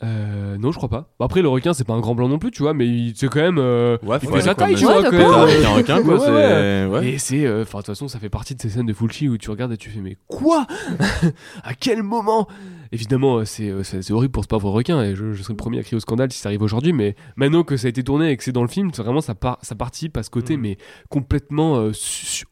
euh, 0.04 0.58
non, 0.58 0.72
je 0.72 0.78
crois 0.78 0.90
pas. 0.90 1.10
Après 1.20 1.42
le 1.42 1.50
requin 1.50 1.74
c'est 1.74 1.84
pas 1.86 1.94
un 1.94 2.00
grand 2.00 2.14
blanc 2.16 2.28
non 2.30 2.38
plus, 2.40 2.52
tu 2.52 2.62
vois, 2.62 2.74
mais 2.74 3.14
c'est 3.16 3.28
quand 3.30 3.42
même. 3.42 3.58
euh, 3.58 3.98
Ouais, 4.04 4.18
il 4.22 4.30
fait 4.30 4.42
sa 4.42 4.54
taille, 4.56 4.76
tu 4.76 4.86
Ouais, 4.86 5.02
vois. 5.02 5.12
même. 5.12 5.22
Avec 5.22 5.66
un 5.66 5.70
requin, 5.70 6.02
quoi, 6.04 6.14
Ouais, 6.20 6.20
c'est. 6.20 6.32
ouais. 6.32 6.86
ouais. 7.00 7.08
Et 7.08 7.18
c'est, 7.18 7.46
euh, 7.46 7.64
enfin 7.64 7.80
de 7.80 7.84
toute 7.84 7.96
façon 7.96 8.08
ça 8.08 8.20
fait 8.20 8.30
partie 8.30 8.56
de 8.56 8.62
ces 8.62 8.70
scènes 8.70 8.86
de 8.86 8.94
Fulci 8.94 9.28
où 9.28 9.38
tu 9.38 9.50
regardes 9.50 9.72
et 9.74 9.78
tu 9.78 9.90
fais 9.90 10.00
mais 10.02 10.18
quoi? 10.28 10.66
À 11.64 11.74
quel 11.74 12.04
moment? 12.04 12.48
Évidemment 12.92 13.38
euh, 13.38 13.46
c'est 13.46 13.70
euh, 13.70 13.84
c'est 13.84 14.12
horrible 14.12 14.32
pour 14.32 14.44
ce 14.44 14.48
pauvre 14.48 14.70
requin 14.70 15.02
et 15.04 15.16
je, 15.16 15.34
je 15.34 15.42
serais 15.44 15.54
le 15.54 15.58
premier 15.58 15.80
à 15.80 15.84
crier 15.84 15.98
au 15.98 16.00
scandale 16.00 16.32
si 16.32 16.40
ça 16.40 16.50
arrive 16.50 16.62
aujourd'hui, 16.62 16.94
mais 16.94 17.16
maintenant 17.36 17.64
que 17.64 17.78
ça 17.78 17.88
a 17.88 17.90
été 17.90 18.04
tourné 18.04 18.32
et 18.32 18.38
que 18.38 18.44
c'est 18.44 18.52
dans 18.52 18.62
le 18.64 18.68
film, 18.68 18.90
vraiment 18.92 19.22
ça, 19.22 19.36
part, 19.36 19.60
ça 19.62 19.76
participe 19.76 20.18
à 20.18 20.24
ce 20.24 20.30
côté 20.30 20.58
Mm. 20.58 20.62
mais 20.62 20.78
complètement 21.10 21.78
euh, 21.78 21.92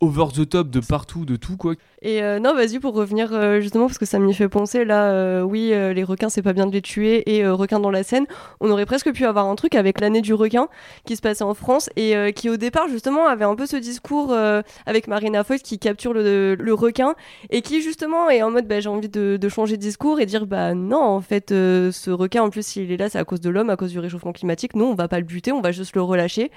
over 0.02 0.26
the 0.34 0.48
top 0.48 0.70
de 0.70 0.80
partout, 0.80 1.26
de 1.26 1.36
tout 1.36 1.58
quoi. 1.58 1.74
Et 2.02 2.22
euh, 2.22 2.40
non, 2.40 2.54
vas-y, 2.54 2.80
pour 2.80 2.94
revenir 2.94 3.30
euh, 3.34 3.60
justement, 3.62 3.88
parce 3.88 3.98
que 3.98 4.06
ça 4.06 4.20
m'y 4.20 4.34
fait 4.34 4.50
penser, 4.50 4.86
là, 4.86 5.12
euh, 5.12 5.42
oui, 5.42 5.72
euh, 5.74 5.94
les 5.94 6.04
requins, 6.04 6.30
c'est 6.30 6.42
pas 6.42 6.54
bien 6.54 6.68
de 6.68 6.72
les 6.72 6.82
tuer, 6.82 7.24
et 7.36 7.44
euh, 7.44 7.54
requins 7.54 7.80
dans 7.80 7.90
la 7.90 8.04
Seine, 8.04 8.26
on 8.60 8.70
aurait 8.70 8.86
presque 8.86 9.12
pu 9.12 9.26
avoir 9.26 9.46
un 9.48 9.56
truc 9.56 9.76
avec 9.76 10.00
l'année 10.00 10.22
du 10.22 10.34
requin 10.34 10.68
qui 11.06 11.16
se 11.16 11.22
passait 11.22 11.44
en 11.44 11.54
France, 11.54 11.90
et 11.96 12.16
euh, 12.16 12.32
qui 12.32 12.50
au 12.50 12.58
départ, 12.58 12.88
justement, 12.90 13.26
avait 13.26 13.46
un 13.46 13.56
peu 13.56 13.66
ce 13.66 13.78
discours 13.78 14.32
euh, 14.32 14.62
avec 14.86 15.08
Marina 15.08 15.44
Foïs 15.44 15.62
qui 15.64 15.80
capture 15.80 16.14
le, 16.14 16.56
le 16.56 16.74
requin, 16.74 17.16
et 17.50 17.62
qui 17.62 17.82
justement 17.82 18.30
est 18.30 18.44
en 18.44 18.52
mode, 18.52 18.68
bah, 18.68 18.80
j'ai 18.80 18.90
envie 18.90 19.10
de, 19.10 19.38
de 19.38 19.50
changer 19.50 19.78
de 19.78 19.82
discours 19.82 20.20
et 20.20 20.25
dire, 20.26 20.46
bah 20.48 20.74
non, 20.74 21.02
en 21.02 21.22
fait, 21.22 21.52
euh, 21.52 21.92
ce 21.92 22.10
requin, 22.12 22.44
en 22.44 22.50
plus, 22.50 22.66
s'il 22.66 22.92
est 22.92 22.98
là, 22.98 23.10
c'est 23.10 23.18
à 23.20 23.24
cause 23.26 23.42
de 23.42 23.50
l'homme, 23.50 23.70
à 23.70 23.76
cause 23.78 23.92
du 23.92 24.00
réchauffement 24.00 24.32
climatique, 24.34 24.76
non, 24.76 24.88
on 24.92 24.96
va 24.96 25.08
pas 25.08 25.20
le 25.20 25.26
buter, 25.26 25.52
on 25.52 25.62
va 25.62 25.72
juste 25.72 25.96
le 25.96 26.02
relâcher. 26.02 26.52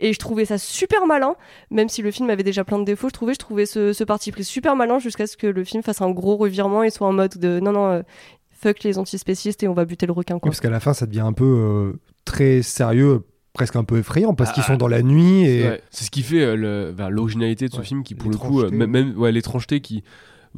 Et 0.00 0.12
je 0.12 0.18
trouvais 0.18 0.44
ça 0.44 0.58
super 0.58 1.06
malin, 1.06 1.34
même 1.70 1.88
si 1.88 2.02
le 2.02 2.10
film 2.10 2.30
avait 2.30 2.42
déjà 2.42 2.64
plein 2.64 2.78
de 2.78 2.84
défauts, 2.84 3.08
je 3.08 3.14
trouvais, 3.14 3.34
je 3.34 3.38
trouvais 3.38 3.66
ce, 3.66 3.92
ce 3.92 4.04
parti 4.04 4.32
pris 4.32 4.44
super 4.44 4.76
malin 4.76 4.98
jusqu'à 4.98 5.26
ce 5.26 5.36
que 5.36 5.46
le 5.46 5.64
film 5.64 5.82
fasse 5.82 6.00
un 6.02 6.10
gros 6.10 6.36
revirement 6.36 6.82
et 6.82 6.90
soit 6.90 7.06
en 7.08 7.12
mode 7.12 7.38
de 7.38 7.60
non, 7.60 7.72
non, 7.72 7.86
euh, 7.90 8.02
fuck 8.50 8.82
les 8.82 8.98
antispécistes 8.98 9.62
et 9.62 9.68
on 9.68 9.74
va 9.74 9.84
buter 9.84 10.06
le 10.06 10.12
requin, 10.12 10.34
Oui, 10.34 10.40
quoi. 10.40 10.50
parce 10.50 10.60
qu'à 10.60 10.70
la 10.70 10.80
fin, 10.80 10.94
ça 10.94 11.06
devient 11.06 11.20
un 11.20 11.32
peu 11.32 11.44
euh, 11.44 11.92
très 12.24 12.62
sérieux, 12.62 13.22
presque 13.52 13.76
un 13.76 13.84
peu 13.84 13.98
effrayant, 13.98 14.34
parce 14.34 14.52
qu'ils 14.52 14.62
Ah, 14.66 14.72
sont 14.72 14.76
dans 14.76 14.88
la 14.88 15.02
nuit 15.02 15.44
et 15.44 15.62
Ouais, 15.68 15.82
c'est 15.90 16.04
ce 16.04 16.10
qui 16.10 16.22
fait 16.22 16.40
euh, 16.40 16.56
le- 16.56 16.92
ben, 16.96 17.08
l'originalité 17.08 17.68
de 17.68 17.72
ce 17.72 17.78
Ouais, 17.78 17.84
film 17.84 18.02
qui 18.02 18.14
pour 18.14 18.30
le 18.30 18.36
coup, 18.36 18.62
euh, 18.62 18.70
même- 18.70 19.14
ouais, 19.18 19.30
l'étrangeté 19.32 19.80
qui 19.80 20.02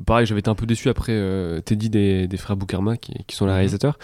pareil 0.05 0.27
j'avais 0.27 0.41
été 0.41 0.51
un 0.51 0.55
peu 0.55 0.67
déçu 0.67 0.89
après 0.89 1.13
euh, 1.15 1.61
Teddy 1.61 1.89
des, 1.91 2.27
des 2.29 2.37
frères 2.37 2.57
Boukarma 2.57 2.97
qui, 2.97 3.15
qui 3.27 3.37
sont 3.37 3.47
les 3.47 3.51
Mhm. 3.53 3.57
réalisateurs 3.57 3.99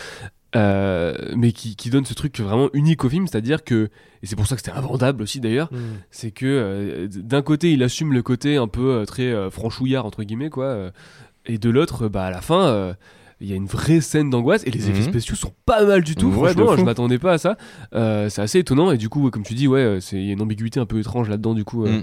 euh, 0.55 1.14
mais 1.35 1.52
qui, 1.52 1.77
qui 1.77 1.89
donne 1.89 2.05
ce 2.05 2.12
truc 2.12 2.39
vraiment 2.40 2.69
unique 2.74 3.05
au 3.05 3.09
film 3.09 3.27
c'est 3.27 3.39
à 3.39 3.40
dire 3.40 3.64
que 3.64 3.89
et 4.23 4.27
c'est 4.27 4.36
pour 4.36 4.47
ça 4.47 4.55
que 4.55 4.60
c'était 4.62 4.77
invendable 4.77 5.23
aussi 5.23 5.40
d'ailleurs 5.40 5.70
Mm. 5.73 5.78
c'est 6.10 6.31
que 6.31 6.44
euh, 6.47 7.09
d'un 7.10 7.40
côté 7.43 7.73
il 7.73 7.82
assume 7.82 8.12
le 8.12 8.23
côté 8.23 8.56
un 8.59 8.69
peu 8.69 8.90
euh, 8.93 9.05
très 9.06 9.51
franchouillard 9.51 10.05
entre 10.05 10.23
guillemets 10.24 10.51
quoi 10.51 10.90
et 11.47 11.56
de 11.59 11.70
l'autre 11.70 12.09
bah 12.09 12.24
à 12.27 12.31
la 12.31 12.40
fin 12.43 12.94
il 13.40 13.48
y 13.48 13.52
a 13.55 13.56
une 13.56 13.66
vraie 13.66 14.01
scène 14.02 14.28
d'angoisse 14.31 14.62
et 14.66 14.70
les 14.70 14.90
effets 14.90 15.01
Mhm. 15.01 15.09
spéciaux 15.09 15.35
sont 15.36 15.55
pas 15.66 15.85
mal 15.86 16.02
du 16.05 16.14
tout 16.16 16.27
Ouais, 16.28 16.52
franchement 16.52 16.77
je 16.77 16.82
m'attendais 16.85 17.19
pas 17.19 17.32
à 17.32 17.39
ça 17.39 17.56
c'est 18.28 18.43
assez 18.43 18.59
étonnant 18.59 18.93
et 18.93 18.98
du 18.98 19.09
coup 19.09 19.31
comme 19.31 19.43
tu 19.44 19.55
dis 19.55 19.66
ouais 19.69 19.98
c'est 20.02 20.16
il 20.16 20.27
y 20.27 20.31
a 20.31 20.32
une 20.35 20.43
ambiguïté 20.43 20.81
un 20.81 20.86
peu 20.86 20.98
étrange 21.01 21.28
là-dedans 21.31 21.55
du 21.55 21.64
coup 21.64 21.86
Mm. 21.86 22.02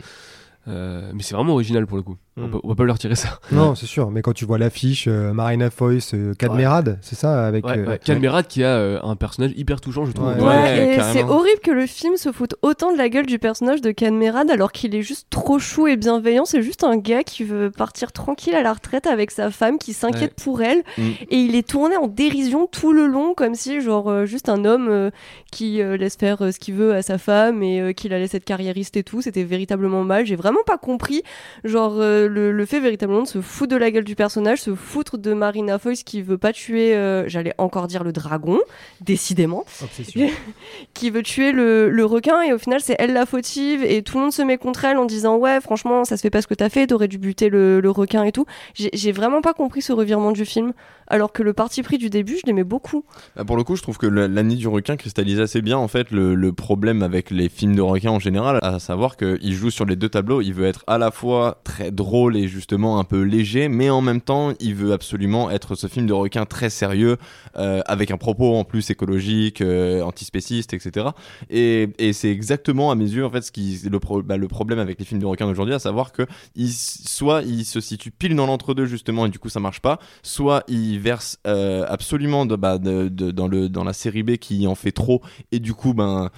mais 1.14 1.24
c'est 1.24 1.34
vraiment 1.36 1.54
original 1.54 1.86
pour 1.88 1.98
le 1.98 2.04
coup 2.04 2.18
on, 2.42 2.48
Mm. 2.48 2.52
peut- 2.52 2.60
on 2.64 2.68
va 2.70 2.76
pas 2.76 2.84
leur 2.86 2.98
tirer 3.00 3.16
ça 3.16 3.40
Non, 3.52 3.76
c'est 3.76 3.86
sûr, 3.86 4.12
mais 4.12 4.22
quand 4.22 4.34
tu 4.34 4.46
vois 4.46 4.58
l'affiche, 4.58 5.06
euh, 5.08 5.34
Marina 5.34 5.70
Foïs, 5.70 6.14
euh, 6.14 6.34
Cadmerade, 6.34 6.98
c'est 7.02 7.16
ça 7.16 7.46
avec. 7.46 7.66
ouais, 7.66 7.78
euh, 7.78 7.86
ouais. 7.88 8.44
Qui 8.48 8.64
a 8.64 8.68
euh, 8.68 9.00
un 9.04 9.16
personnage 9.16 9.52
hyper 9.56 9.82
touchant 9.82 10.06
je 10.06 10.12
trouve 10.12 10.28
Ouais. 10.30 10.36
Ouais, 10.36 10.46
Ouais, 10.48 10.94
et 10.94 10.96
carrément. 10.98 11.14
c'est 11.14 11.24
horrible 11.24 11.60
que 11.62 11.72
le 11.72 11.86
film 11.86 12.16
se 12.18 12.32
foute 12.32 12.56
autant 12.62 12.92
de 12.94 12.98
la 12.98 13.10
gueule 13.10 13.26
du 13.26 13.40
personnage 13.40 13.82
de 13.82 13.92
Canmerade 13.92 14.50
alors 14.52 14.72
qu'il 14.72 14.96
est 14.96 15.02
juste 15.02 15.28
trop 15.30 15.60
chou 15.60 15.88
et 15.88 15.98
bienveillant. 15.98 16.46
C'est 16.46 16.62
juste 16.62 16.84
un 16.84 16.98
gars 16.98 17.24
qui 17.24 17.44
veut 17.44 17.70
partir 17.72 18.12
tranquille 18.12 18.56
à 18.56 18.62
la 18.64 18.74
retraite 18.74 19.08
avec 19.08 19.32
sa 19.32 19.52
femme, 19.52 19.78
qui 19.78 19.94
s'inquiète 19.94 20.34
pour 20.42 20.62
elle. 20.62 20.84
Mm. 20.98 21.02
Et 21.32 21.38
il 21.38 21.56
est 21.56 21.68
tourné 21.68 21.98
en 21.98 22.08
dérision 22.08 22.68
tout 22.68 22.94
le 22.94 23.08
long, 23.08 23.34
comme 23.34 23.56
si, 23.56 23.82
genre, 23.82 24.10
euh, 24.10 24.26
juste 24.26 24.48
un 24.50 24.64
homme 24.66 24.88
euh, 24.90 25.10
qui 25.52 25.82
euh, 25.82 25.98
laisse 25.98 26.16
faire 26.16 26.42
euh, 26.44 26.52
ce 26.52 26.60
qu'il 26.60 26.76
veut 26.76 26.94
à 26.94 27.02
sa 27.02 27.18
femme 27.18 27.62
et 27.64 27.82
euh, 27.82 27.92
qui 27.92 28.08
la 28.10 28.20
laisse 28.20 28.34
être 28.36 28.46
carriériste 28.46 28.96
et 28.98 29.04
tout. 29.04 29.22
C'était 29.22 29.44
véritablement 29.44 30.04
mal. 30.04 30.26
J'ai 30.26 30.36
vraiment 30.38 30.64
pas 30.66 30.78
compris, 30.78 31.24
genre, 31.64 31.96
euh, 32.00 32.28
le, 32.30 32.52
le 32.52 32.66
fait 32.66 32.80
véritablement 32.80 33.24
de 33.24 33.28
se 33.28 33.42
foutre 33.42 33.72
de 33.74 33.76
la 33.78 33.92
gueule 33.92 34.04
du 34.06 34.16
personnage, 34.16 34.62
se 34.62 34.74
foutre 34.76 35.18
de 35.18 35.34
Marina 35.34 35.78
Foïs 35.80 36.04
qui 36.04 36.22
veut 36.22 36.38
pas 36.38 36.54
tuer, 36.54 36.96
euh, 36.96 37.28
j'allais 37.28 37.54
encore 37.58 37.88
dire 37.88 38.04
le 38.04 38.12
dragon, 38.14 38.60
décidément 39.02 39.66
Obsession. 39.84 40.30
qui 40.94 41.10
veut 41.10 41.24
tuer 41.24 41.52
le, 41.52 41.90
le 41.90 42.06
requin 42.06 42.42
et 42.42 42.54
au 42.54 42.58
final 42.58 42.80
c'est 42.82 42.96
elle 43.00 43.14
la 43.14 43.26
fautive 43.26 43.84
et 43.84 44.02
tout 44.04 44.18
le 44.18 44.24
monde 44.24 44.34
se 44.34 44.42
met 44.42 44.58
contre 44.58 44.86
elle 44.86 44.98
en 44.98 45.06
disant 45.06 45.38
ouais 45.38 45.60
franchement 45.62 46.06
ça 46.06 46.18
se 46.18 46.22
fait 46.22 46.30
pas 46.30 46.42
ce 46.42 46.48
que 46.48 46.54
t'as 46.54 46.70
fait 46.70 46.88
t'aurais 46.88 47.08
dû 47.08 47.18
buter 47.18 47.50
le, 47.50 47.80
le 47.80 47.90
requin 47.92 48.24
et 48.24 48.32
tout 48.32 48.46
j'ai 48.76 49.12
vraiment 49.12 49.42
pas 49.42 49.54
compris 49.54 49.82
ce 49.82 49.92
revirement 49.94 50.32
du 50.32 50.46
film 50.46 50.74
alors 51.08 51.32
que 51.32 51.42
le 51.42 51.54
parti 51.54 51.82
pris 51.82 51.98
du 51.98 52.10
début 52.10 52.38
je 52.40 52.46
l'aimais 52.46 52.64
beaucoup 52.64 53.04
Bah, 53.36 53.44
pour 53.44 53.58
le 53.58 53.64
coup, 53.64 53.76
je 53.76 53.82
trouve 53.82 53.98
que 53.98 54.06
l'année 54.06 54.56
du 54.56 54.68
requin 54.68 54.96
cristallise 54.96 55.40
assez 55.40 55.62
bien 55.64 55.78
en 55.78 55.88
fait 55.88 56.12
le, 56.12 56.36
le 56.36 56.54
problème 56.54 57.02
avec 57.02 57.32
les 57.32 57.50
films 57.50 57.76
de 57.76 57.82
requins 57.82 58.12
en 58.12 58.20
général, 58.20 58.60
à 58.62 58.78
savoir 58.78 59.18
qu'il 59.18 59.54
joue 59.54 59.72
sur 59.72 59.86
les 59.86 59.96
deux 59.96 60.10
tableaux. 60.10 60.42
Il 60.42 60.54
veut 60.54 60.68
être 60.68 60.84
à 60.86 61.00
la 61.00 61.10
fois 61.10 61.62
très 61.64 61.90
drôle 61.90 62.10
et 62.28 62.48
justement 62.48 63.00
un 63.00 63.04
peu 63.04 63.22
léger, 63.22 63.70
mais 63.70 63.90
en 63.90 64.02
même 64.02 64.20
temps, 64.22 64.52
il 64.60 64.76
veut 64.76 64.92
absolument 64.92 65.50
être 65.50 65.76
ce 65.76 65.88
film 65.88 66.06
de 66.06 66.14
requin 66.14 66.46
très 66.46 66.70
sérieux, 66.70 67.18
euh, 67.58 67.82
avec 67.86 68.12
un 68.12 68.18
propos 68.18 68.56
en 68.56 68.64
plus 68.66 68.90
écologique, 68.90 69.62
euh, 69.62 70.02
antispéciste, 70.02 70.74
etc. 70.74 71.08
Et, 71.50 71.90
et 71.98 72.12
c'est 72.14 72.30
exactement 72.30 72.92
à 72.92 72.96
mes 72.96 73.06
yeux 73.10 73.26
en 73.26 73.30
fait 73.32 73.42
ce 73.42 73.52
qui 73.52 73.80
le, 73.90 74.00
pro- 74.00 74.22
bah, 74.22 74.38
le 74.38 74.48
problème 74.48 74.80
avec 74.80 75.00
les 75.00 75.06
films 75.06 75.22
de 75.22 75.26
requins 75.26 75.48
d'aujourd'hui, 75.48 75.74
à 75.76 75.80
savoir 75.80 76.12
que 76.12 76.24
soit 76.68 77.42
il 77.44 77.66
se 77.66 77.80
situe 77.80 78.12
pile 78.12 78.36
dans 78.36 78.46
l'entre-deux 78.46 78.86
justement 78.86 79.26
et 79.26 79.30
du 79.30 79.40
coup 79.40 79.50
ça 79.50 79.60
marche 79.60 79.80
pas, 79.82 80.00
soit 80.24 80.64
il 80.68 81.00
verse 81.00 81.38
euh, 81.48 81.86
absolument 81.88 82.46
bah, 82.46 82.78
de- 82.78 83.08
dans, 83.08 83.48
le, 83.48 83.70
dans 83.70 83.84
la 83.84 83.94
série 83.94 84.24
B 84.24 84.38
qui 84.38 84.68
en 84.68 84.76
fait 84.76 84.92
trop 84.92 85.22
et 85.52 85.60
du 85.60 85.74
coup 85.74 85.94
ben 85.94 86.30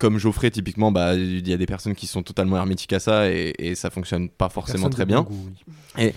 comme 0.00 0.18
Geoffrey 0.18 0.50
typiquement 0.50 0.90
bah 0.90 1.14
il 1.14 1.46
y 1.46 1.52
a 1.52 1.56
des 1.56 1.66
personnes 1.66 1.94
qui 1.94 2.08
sont 2.08 2.22
totalement 2.22 2.56
hermétiques 2.56 2.92
à 2.92 2.98
ça 2.98 3.30
et, 3.30 3.54
et 3.58 3.74
ça 3.76 3.90
fonctionne 3.90 4.28
pas 4.28 4.48
forcément 4.48 4.88
Personne 4.88 4.92
très 4.92 5.06
bien 5.06 5.22
bon 5.22 5.30
goût, 5.30 5.50
oui. 5.98 6.10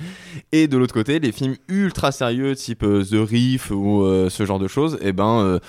et 0.51 0.67
de 0.67 0.77
l'autre 0.77 0.93
côté 0.93 1.19
les 1.19 1.31
films 1.31 1.55
ultra 1.67 2.11
sérieux 2.11 2.55
type 2.55 2.83
euh, 2.83 3.03
The 3.03 3.29
Reef 3.29 3.69
ou 3.69 4.01
euh, 4.03 4.29
ce 4.29 4.45
genre 4.45 4.59
de 4.59 4.67
choses 4.67 4.97
et 5.01 5.11
ben 5.11 5.41
euh, 5.41 5.59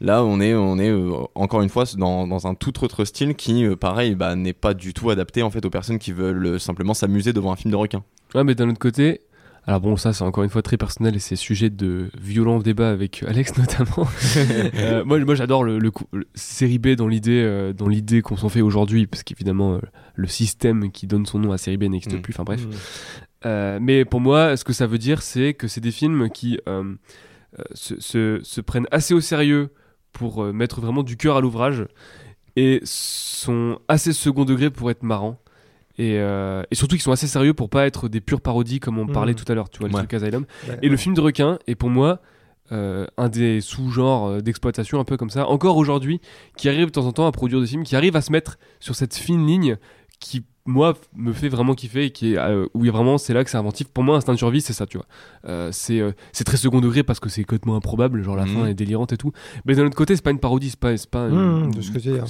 là 0.00 0.24
on 0.24 0.40
est 0.40 0.54
on 0.54 0.78
est 0.78 0.90
euh, 0.90 1.12
encore 1.34 1.62
une 1.62 1.68
fois 1.68 1.84
dans, 1.96 2.26
dans 2.26 2.46
un 2.46 2.54
tout 2.54 2.82
autre 2.82 3.04
style 3.04 3.34
qui 3.36 3.64
euh, 3.64 3.76
pareil 3.76 4.14
bah, 4.14 4.34
n'est 4.34 4.52
pas 4.52 4.74
du 4.74 4.94
tout 4.94 5.10
adapté 5.10 5.42
en 5.42 5.50
fait 5.50 5.64
aux 5.64 5.70
personnes 5.70 5.98
qui 5.98 6.12
veulent 6.12 6.58
simplement 6.58 6.94
s'amuser 6.94 7.32
devant 7.32 7.52
un 7.52 7.56
film 7.56 7.70
de 7.70 7.76
requin 7.76 8.02
Ouais, 8.34 8.44
mais 8.44 8.54
d'un 8.54 8.68
autre 8.68 8.78
côté, 8.78 9.22
alors 9.68 9.80
bon, 9.80 9.96
ça 9.96 10.12
c'est 10.12 10.24
encore 10.24 10.42
une 10.44 10.50
fois 10.50 10.62
très 10.62 10.76
personnel 10.76 11.14
et 11.14 11.18
c'est 11.18 11.36
sujet 11.36 11.70
de 11.70 12.10
violents 12.20 12.58
débats 12.58 12.90
avec 12.90 13.22
Alex 13.28 13.56
notamment. 13.58 14.08
Euh, 14.74 15.04
moi, 15.04 15.18
moi 15.20 15.34
j'adore 15.34 15.62
le, 15.64 15.78
le, 15.78 15.90
coup- 15.90 16.06
le 16.12 16.26
série 16.34 16.78
B 16.78 16.88
dans 16.96 17.06
l'idée, 17.06 17.42
euh, 17.44 17.72
dans 17.72 17.88
l'idée 17.88 18.22
qu'on 18.22 18.36
s'en 18.36 18.48
fait 18.48 18.60
aujourd'hui, 18.62 19.06
parce 19.06 19.22
qu'évidemment 19.22 19.74
euh, 19.74 19.80
le 20.14 20.26
système 20.26 20.90
qui 20.90 21.06
donne 21.06 21.26
son 21.26 21.38
nom 21.38 21.52
à 21.52 21.58
série 21.58 21.76
B 21.76 21.84
n'existe 21.84 22.16
Mm. 22.16 22.22
plus. 22.22 22.32
Enfin 22.34 22.44
bref. 22.44 22.64
Mm. 23.44 23.78
Mais 23.80 24.04
pour 24.04 24.20
moi, 24.20 24.56
ce 24.56 24.64
que 24.64 24.72
ça 24.72 24.86
veut 24.86 24.98
dire, 24.98 25.22
c'est 25.22 25.54
que 25.54 25.68
c'est 25.68 25.80
des 25.80 25.90
films 25.92 26.28
qui 26.30 26.58
se, 27.74 28.00
se- 28.00 28.40
se 28.42 28.60
prennent 28.60 28.88
assez 28.90 29.14
au 29.14 29.20
sérieux 29.20 29.70
pour 30.12 30.42
mettre 30.52 30.80
vraiment 30.80 31.02
du 31.02 31.16
cœur 31.16 31.36
à 31.36 31.40
l'ouvrage 31.40 31.86
et 32.56 32.80
sont 32.84 33.78
assez 33.86 34.12
second 34.12 34.44
degré 34.44 34.70
pour 34.70 34.90
être 34.90 35.02
marrants. 35.04 35.40
Et, 35.98 36.14
euh, 36.18 36.62
et 36.70 36.74
surtout 36.76 36.94
qu'ils 36.94 37.02
sont 37.02 37.12
assez 37.12 37.26
sérieux 37.26 37.54
pour 37.54 37.68
pas 37.70 37.86
être 37.86 38.08
des 38.08 38.20
pures 38.20 38.40
parodies 38.40 38.78
comme 38.80 38.98
on 38.98 39.04
Mhm. 39.06 39.12
parlait 39.12 39.34
tout 39.34 39.44
à 39.50 39.54
l'heure, 39.54 39.68
tu 39.68 39.80
vois, 39.80 39.88
le 39.88 39.94
Ouais. 39.94 40.00
truc 40.06 40.14
Asylum. 40.14 40.46
Ouais. 40.68 40.78
Et 40.82 40.88
le 40.88 40.96
film 40.96 41.14
de 41.14 41.20
requin 41.20 41.58
est 41.66 41.74
pour 41.74 41.90
moi 41.90 42.20
euh, 42.70 43.06
un 43.16 43.30
des 43.30 43.62
sous-genres 43.62 44.26
euh, 44.28 44.40
d'exploitation 44.42 45.00
un 45.00 45.04
peu 45.04 45.16
comme 45.16 45.30
ça, 45.30 45.46
encore 45.48 45.78
aujourd'hui, 45.78 46.20
qui 46.58 46.68
arrive 46.68 46.84
de 46.88 46.90
temps 46.90 47.06
en 47.06 47.12
temps 47.12 47.26
à 47.26 47.32
produire 47.32 47.60
des 47.62 47.66
films, 47.66 47.82
qui 47.82 47.96
arrivent 47.96 48.14
à 48.14 48.20
se 48.20 48.30
mettre 48.30 48.58
sur 48.78 48.94
cette 48.94 49.14
fine 49.16 49.46
ligne 49.46 49.78
qui 50.20 50.44
moi 50.66 50.94
me 51.16 51.32
fait 51.32 51.48
vraiment 51.48 51.74
kiffer 51.74 52.04
et 52.06 52.10
qui 52.10 52.34
est 52.34 52.38
euh, 52.38 52.66
où 52.74 52.84
il 52.84 52.88
y 52.88 52.90
a 52.90 52.92
vraiment 52.92 53.16
c'est 53.16 53.32
là 53.32 53.42
que 53.42 53.48
c'est 53.48 53.56
inventif 53.56 53.88
pour 53.88 54.04
moi 54.04 54.16
instinct 54.16 54.34
de 54.34 54.38
survie 54.38 54.60
c'est 54.60 54.74
ça 54.74 54.84
tu 54.86 54.98
vois 54.98 55.06
Euh, 55.46 55.70
c'est 55.72 55.98
euh, 56.00 56.12
c'est 56.32 56.44
très 56.44 56.58
second 56.58 56.80
degré 56.82 57.02
parce 57.02 57.20
que 57.20 57.30
c'est 57.30 57.42
complètement 57.44 57.74
improbable 57.76 58.22
genre 58.22 58.36
la 58.36 58.44
Mhm. 58.44 58.54
fin 58.54 58.66
est 58.66 58.74
délirante 58.74 59.12
et 59.14 59.16
tout 59.16 59.32
mais 59.64 59.74
d'un 59.76 59.86
autre 59.86 59.96
côté 59.96 60.14
c'est 60.14 60.22
pas 60.22 60.30
une 60.30 60.40
parodie 60.40 60.68
c'est 60.70 60.78
pas 60.78 60.94
c'est 60.96 61.08
pas 61.08 61.28
une- 61.28 61.68
Mmh, 61.68 61.74
de 61.74 61.80
ce 61.80 61.90
que 61.90 61.98
dire. 61.98 62.24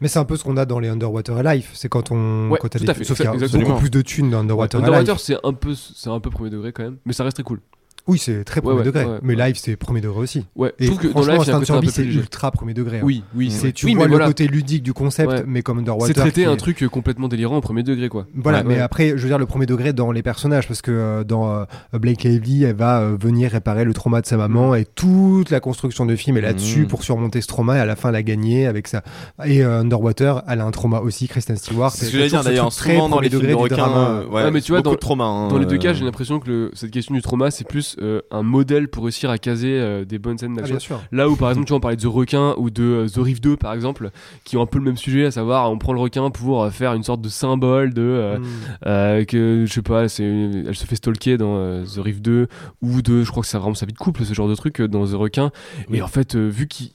Mais 0.00 0.08
c'est 0.08 0.18
un 0.18 0.24
peu 0.24 0.36
ce 0.36 0.42
qu'on 0.42 0.56
a 0.56 0.64
dans 0.64 0.78
les 0.80 0.88
Underwater 0.88 1.42
Life. 1.42 1.70
C'est 1.74 1.88
quand 1.88 2.10
on. 2.12 2.50
Ouais, 2.50 2.58
quand 2.60 2.68
t'as 2.68 2.78
tout 2.78 2.84
des- 2.84 2.90
à 2.90 2.94
fait, 2.94 3.04
Sauf 3.04 3.16
qu'il 3.16 3.26
y 3.26 3.28
a 3.28 3.58
beaucoup 3.64 3.78
plus 3.80 3.90
de 3.90 4.00
thunes 4.00 4.30
dans 4.30 4.40
Underwater, 4.40 4.80
Underwater 4.80 5.14
Life. 5.14 5.22
c'est 5.22 5.36
un 5.44 5.52
peu 5.52 5.74
c'est 5.74 6.10
un 6.10 6.18
peu 6.20 6.30
premier 6.30 6.50
degré 6.50 6.72
quand 6.72 6.82
même 6.84 6.98
mais 7.04 7.12
ça 7.12 7.22
reste 7.24 7.36
très 7.36 7.44
cool 7.44 7.60
Oui, 8.08 8.18
c'est 8.18 8.42
très 8.44 8.60
premier 8.60 8.78
ouais, 8.78 8.84
degré. 8.84 9.04
ouais, 9.04 9.18
mais. 9.22 9.34
Life, 9.36 9.58
c'est 9.62 9.76
premier 9.76 10.00
degré 10.00 10.18
aussi. 10.18 10.44
ouais 10.56 10.72
je 10.78 10.84
Et 10.84 10.86
trouve 10.88 10.98
que 10.98 11.08
dans 11.08 11.80
peu 11.80 11.86
c'est 11.88 12.02
ultra 12.04 12.50
premier 12.50 12.74
degré. 12.74 12.98
hein. 12.98 13.02
oui 13.04 13.22
oui 13.36 13.50
C'est, 13.50 13.72
tu 13.72 13.86
Oui, 13.86 13.94
vois 13.94 14.04
le 14.06 14.10
voilà. 14.10 14.26
côté 14.26 14.48
ludique 14.48 14.82
du 14.82 14.92
concept, 14.92 15.28
Ouais. 15.30 15.44
mais 15.46 15.62
comme 15.62 15.78
Underwater. 15.78 16.06
c'est 16.08 16.14
traiter 16.14 16.42
qui 16.42 16.46
un 16.48 16.54
est- 16.54 16.56
truc 16.56 16.84
complètement 16.88 17.28
délirant 17.28 17.58
au 17.58 17.60
premier 17.60 17.82
degré 17.82 18.08
quoi 18.08 18.26
Voilà, 18.34 18.58
Ouais, 18.58 18.64
mais 18.66 18.74
ouais. 18.76 18.80
après, 18.80 19.10
je 19.10 19.16
veux 19.22 19.28
dire, 19.28 19.38
le 19.38 19.46
premier 19.46 19.66
degré 19.66 19.92
dans 19.92 20.10
les 20.10 20.22
personnages, 20.22 20.66
parce 20.66 20.82
que 20.82 20.90
euh, 20.90 21.24
dans 21.24 21.52
euh, 21.52 21.64
Blake 21.92 22.22
Lively, 22.24 22.64
elle 22.64 22.74
va 22.76 23.00
euh, 23.02 23.16
venir 23.20 23.50
réparer 23.52 23.84
le 23.84 23.92
trauma 23.94 24.20
de 24.22 24.26
sa 24.26 24.36
maman, 24.36 24.74
et 24.74 24.84
toute 24.86 25.50
la 25.50 25.60
construction 25.60 26.06
du 26.06 26.16
film 26.16 26.36
est 26.36 26.40
là-dessus 26.40 26.80
Mhm. 26.80 26.86
pour 26.88 27.02
surmonter 27.04 27.40
ce 27.40 27.46
trauma, 27.46 27.76
et 27.76 27.80
à 27.80 27.84
la 27.86 27.94
fin, 27.96 28.08
elle 28.08 28.16
a 28.16 28.22
gagné 28.22 28.66
avec 28.66 28.88
ça. 28.88 29.02
Et 29.44 29.62
euh, 29.62 29.80
Underwater, 29.80 30.42
elle 30.48 30.60
a 30.60 30.64
un 30.64 30.70
trauma 30.70 31.00
aussi, 31.00 31.28
Kristen 31.28 31.56
Stewart. 31.56 31.90
C'est 31.92 32.06
ce 32.06 32.10
que 32.12 32.16
j'allais 32.18 32.30
dire 32.30 32.42
d'ailleurs, 32.42 32.72
souvent 32.72 33.08
dans 33.08 33.20
les 33.20 33.28
films 33.28 33.42
degré 33.42 33.52
de 33.52 33.58
du 33.58 33.62
requins, 33.64 33.76
drama. 33.76 34.20
ouais, 34.30 34.44
Ouais, 34.44 34.50
mais 34.50 34.60
tu 34.60 34.72
vois, 34.72 34.80
dans- 34.82 34.92
de 34.92 34.96
hein, 35.24 35.48
Dans 35.48 35.58
les 35.58 35.66
deux 35.66 35.78
cas, 35.78 35.92
j'ai 35.92 36.04
l'impression 36.04 36.40
que 36.40 36.70
cette 36.74 36.90
question 36.90 37.14
du 37.14 37.22
trauma, 37.22 37.50
c'est 37.50 37.66
plus 37.66 37.96
euh, 38.00 38.20
un 38.30 38.42
modèle 38.42 38.88
pour 38.88 39.04
réussir 39.04 39.30
à 39.30 39.38
caser 39.38 39.78
euh, 39.78 40.04
des 40.04 40.18
bonnes 40.18 40.38
scènes 40.38 40.54
Ah, 40.58 40.62
d'action. 40.62 40.78
sûr. 40.78 41.00
Là 41.12 41.28
où, 41.28 41.36
par 41.36 41.50
exemple, 41.50 41.66
tu 41.66 41.70
vois, 41.72 41.78
on 41.78 41.80
parlait 41.80 41.96
de 41.96 42.02
The 42.02 42.06
Requin 42.06 42.54
ou 42.58 42.70
de 42.70 42.82
euh, 42.82 43.08
The 43.08 43.18
Rift 43.18 43.42
2, 43.42 43.56
par 43.56 43.72
exemple, 43.72 44.10
qui 44.44 44.56
ont 44.56 44.62
un 44.62 44.66
peu 44.66 44.78
le 44.78 44.84
même 44.84 44.96
sujet, 44.96 45.26
à 45.26 45.30
savoir, 45.30 45.70
on 45.70 45.78
prend 45.78 45.92
le 45.92 46.00
requin 46.00 46.30
pour 46.30 46.68
faire 46.72 46.94
une 46.94 47.02
sorte 47.02 47.20
de 47.20 47.28
symbole 47.28 47.92
de 47.94 48.02
euh, 48.02 48.38
Mm. 48.38 48.44
euh, 48.86 49.24
que 49.24 49.64
je 49.66 49.72
sais 49.72 49.82
pas, 49.82 50.08
c'est 50.08 50.24
elle 50.24 50.74
se 50.76 50.86
fait 50.86 50.96
stalker 50.96 51.36
dans 51.38 51.82
The 51.84 51.98
Rift 51.98 52.22
2 52.22 52.46
ou 52.82 53.02
de, 53.02 53.22
je 53.22 53.30
crois 53.30 53.42
que 53.42 53.48
c'est 53.48 53.58
vraiment 53.58 53.74
sa 53.74 53.86
vie 53.86 53.92
de 53.92 53.98
couple, 53.98 54.24
ce 54.24 54.34
genre 54.34 54.48
de 54.48 54.54
truc 54.54 54.80
dans 54.82 55.04
The 55.06 55.14
Requin. 55.14 55.50
Oui. 55.90 55.98
Et 55.98 56.02
en 56.02 56.08
fait, 56.08 56.36
vu 56.36 56.66
qu'ils 56.68 56.90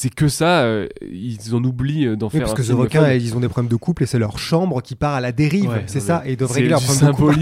c'est 0.00 0.14
que 0.14 0.28
ça, 0.28 0.60
euh, 0.60 0.86
ils 1.10 1.56
en 1.56 1.64
oublient 1.64 2.06
euh, 2.06 2.14
d'en 2.16 2.26
Oui, 2.26 2.32
faire. 2.34 2.40
parce 2.42 2.52
un 2.52 2.54
que 2.54 2.62
The 2.62 2.66
film 2.66 2.78
Requin, 2.82 3.00
fun. 3.04 3.12
ils 3.14 3.36
ont 3.36 3.40
des 3.40 3.48
problèmes 3.48 3.68
de 3.68 3.74
couple 3.74 4.04
et 4.04 4.06
c'est 4.06 4.20
leur 4.20 4.38
chambre 4.38 4.80
qui 4.80 4.94
part 4.94 5.14
à 5.14 5.20
la 5.20 5.32
dérive. 5.32 5.70
Ouais, 5.70 5.82
c'est 5.88 5.94
ouais. 5.96 6.00
ça, 6.00 6.22
et 6.24 6.32
ils 6.32 6.36
doivent 6.36 6.52
régler 6.52 6.68
leur 6.70 6.80
problème 6.80 7.10
de 7.10 7.16
couple. 7.16 7.34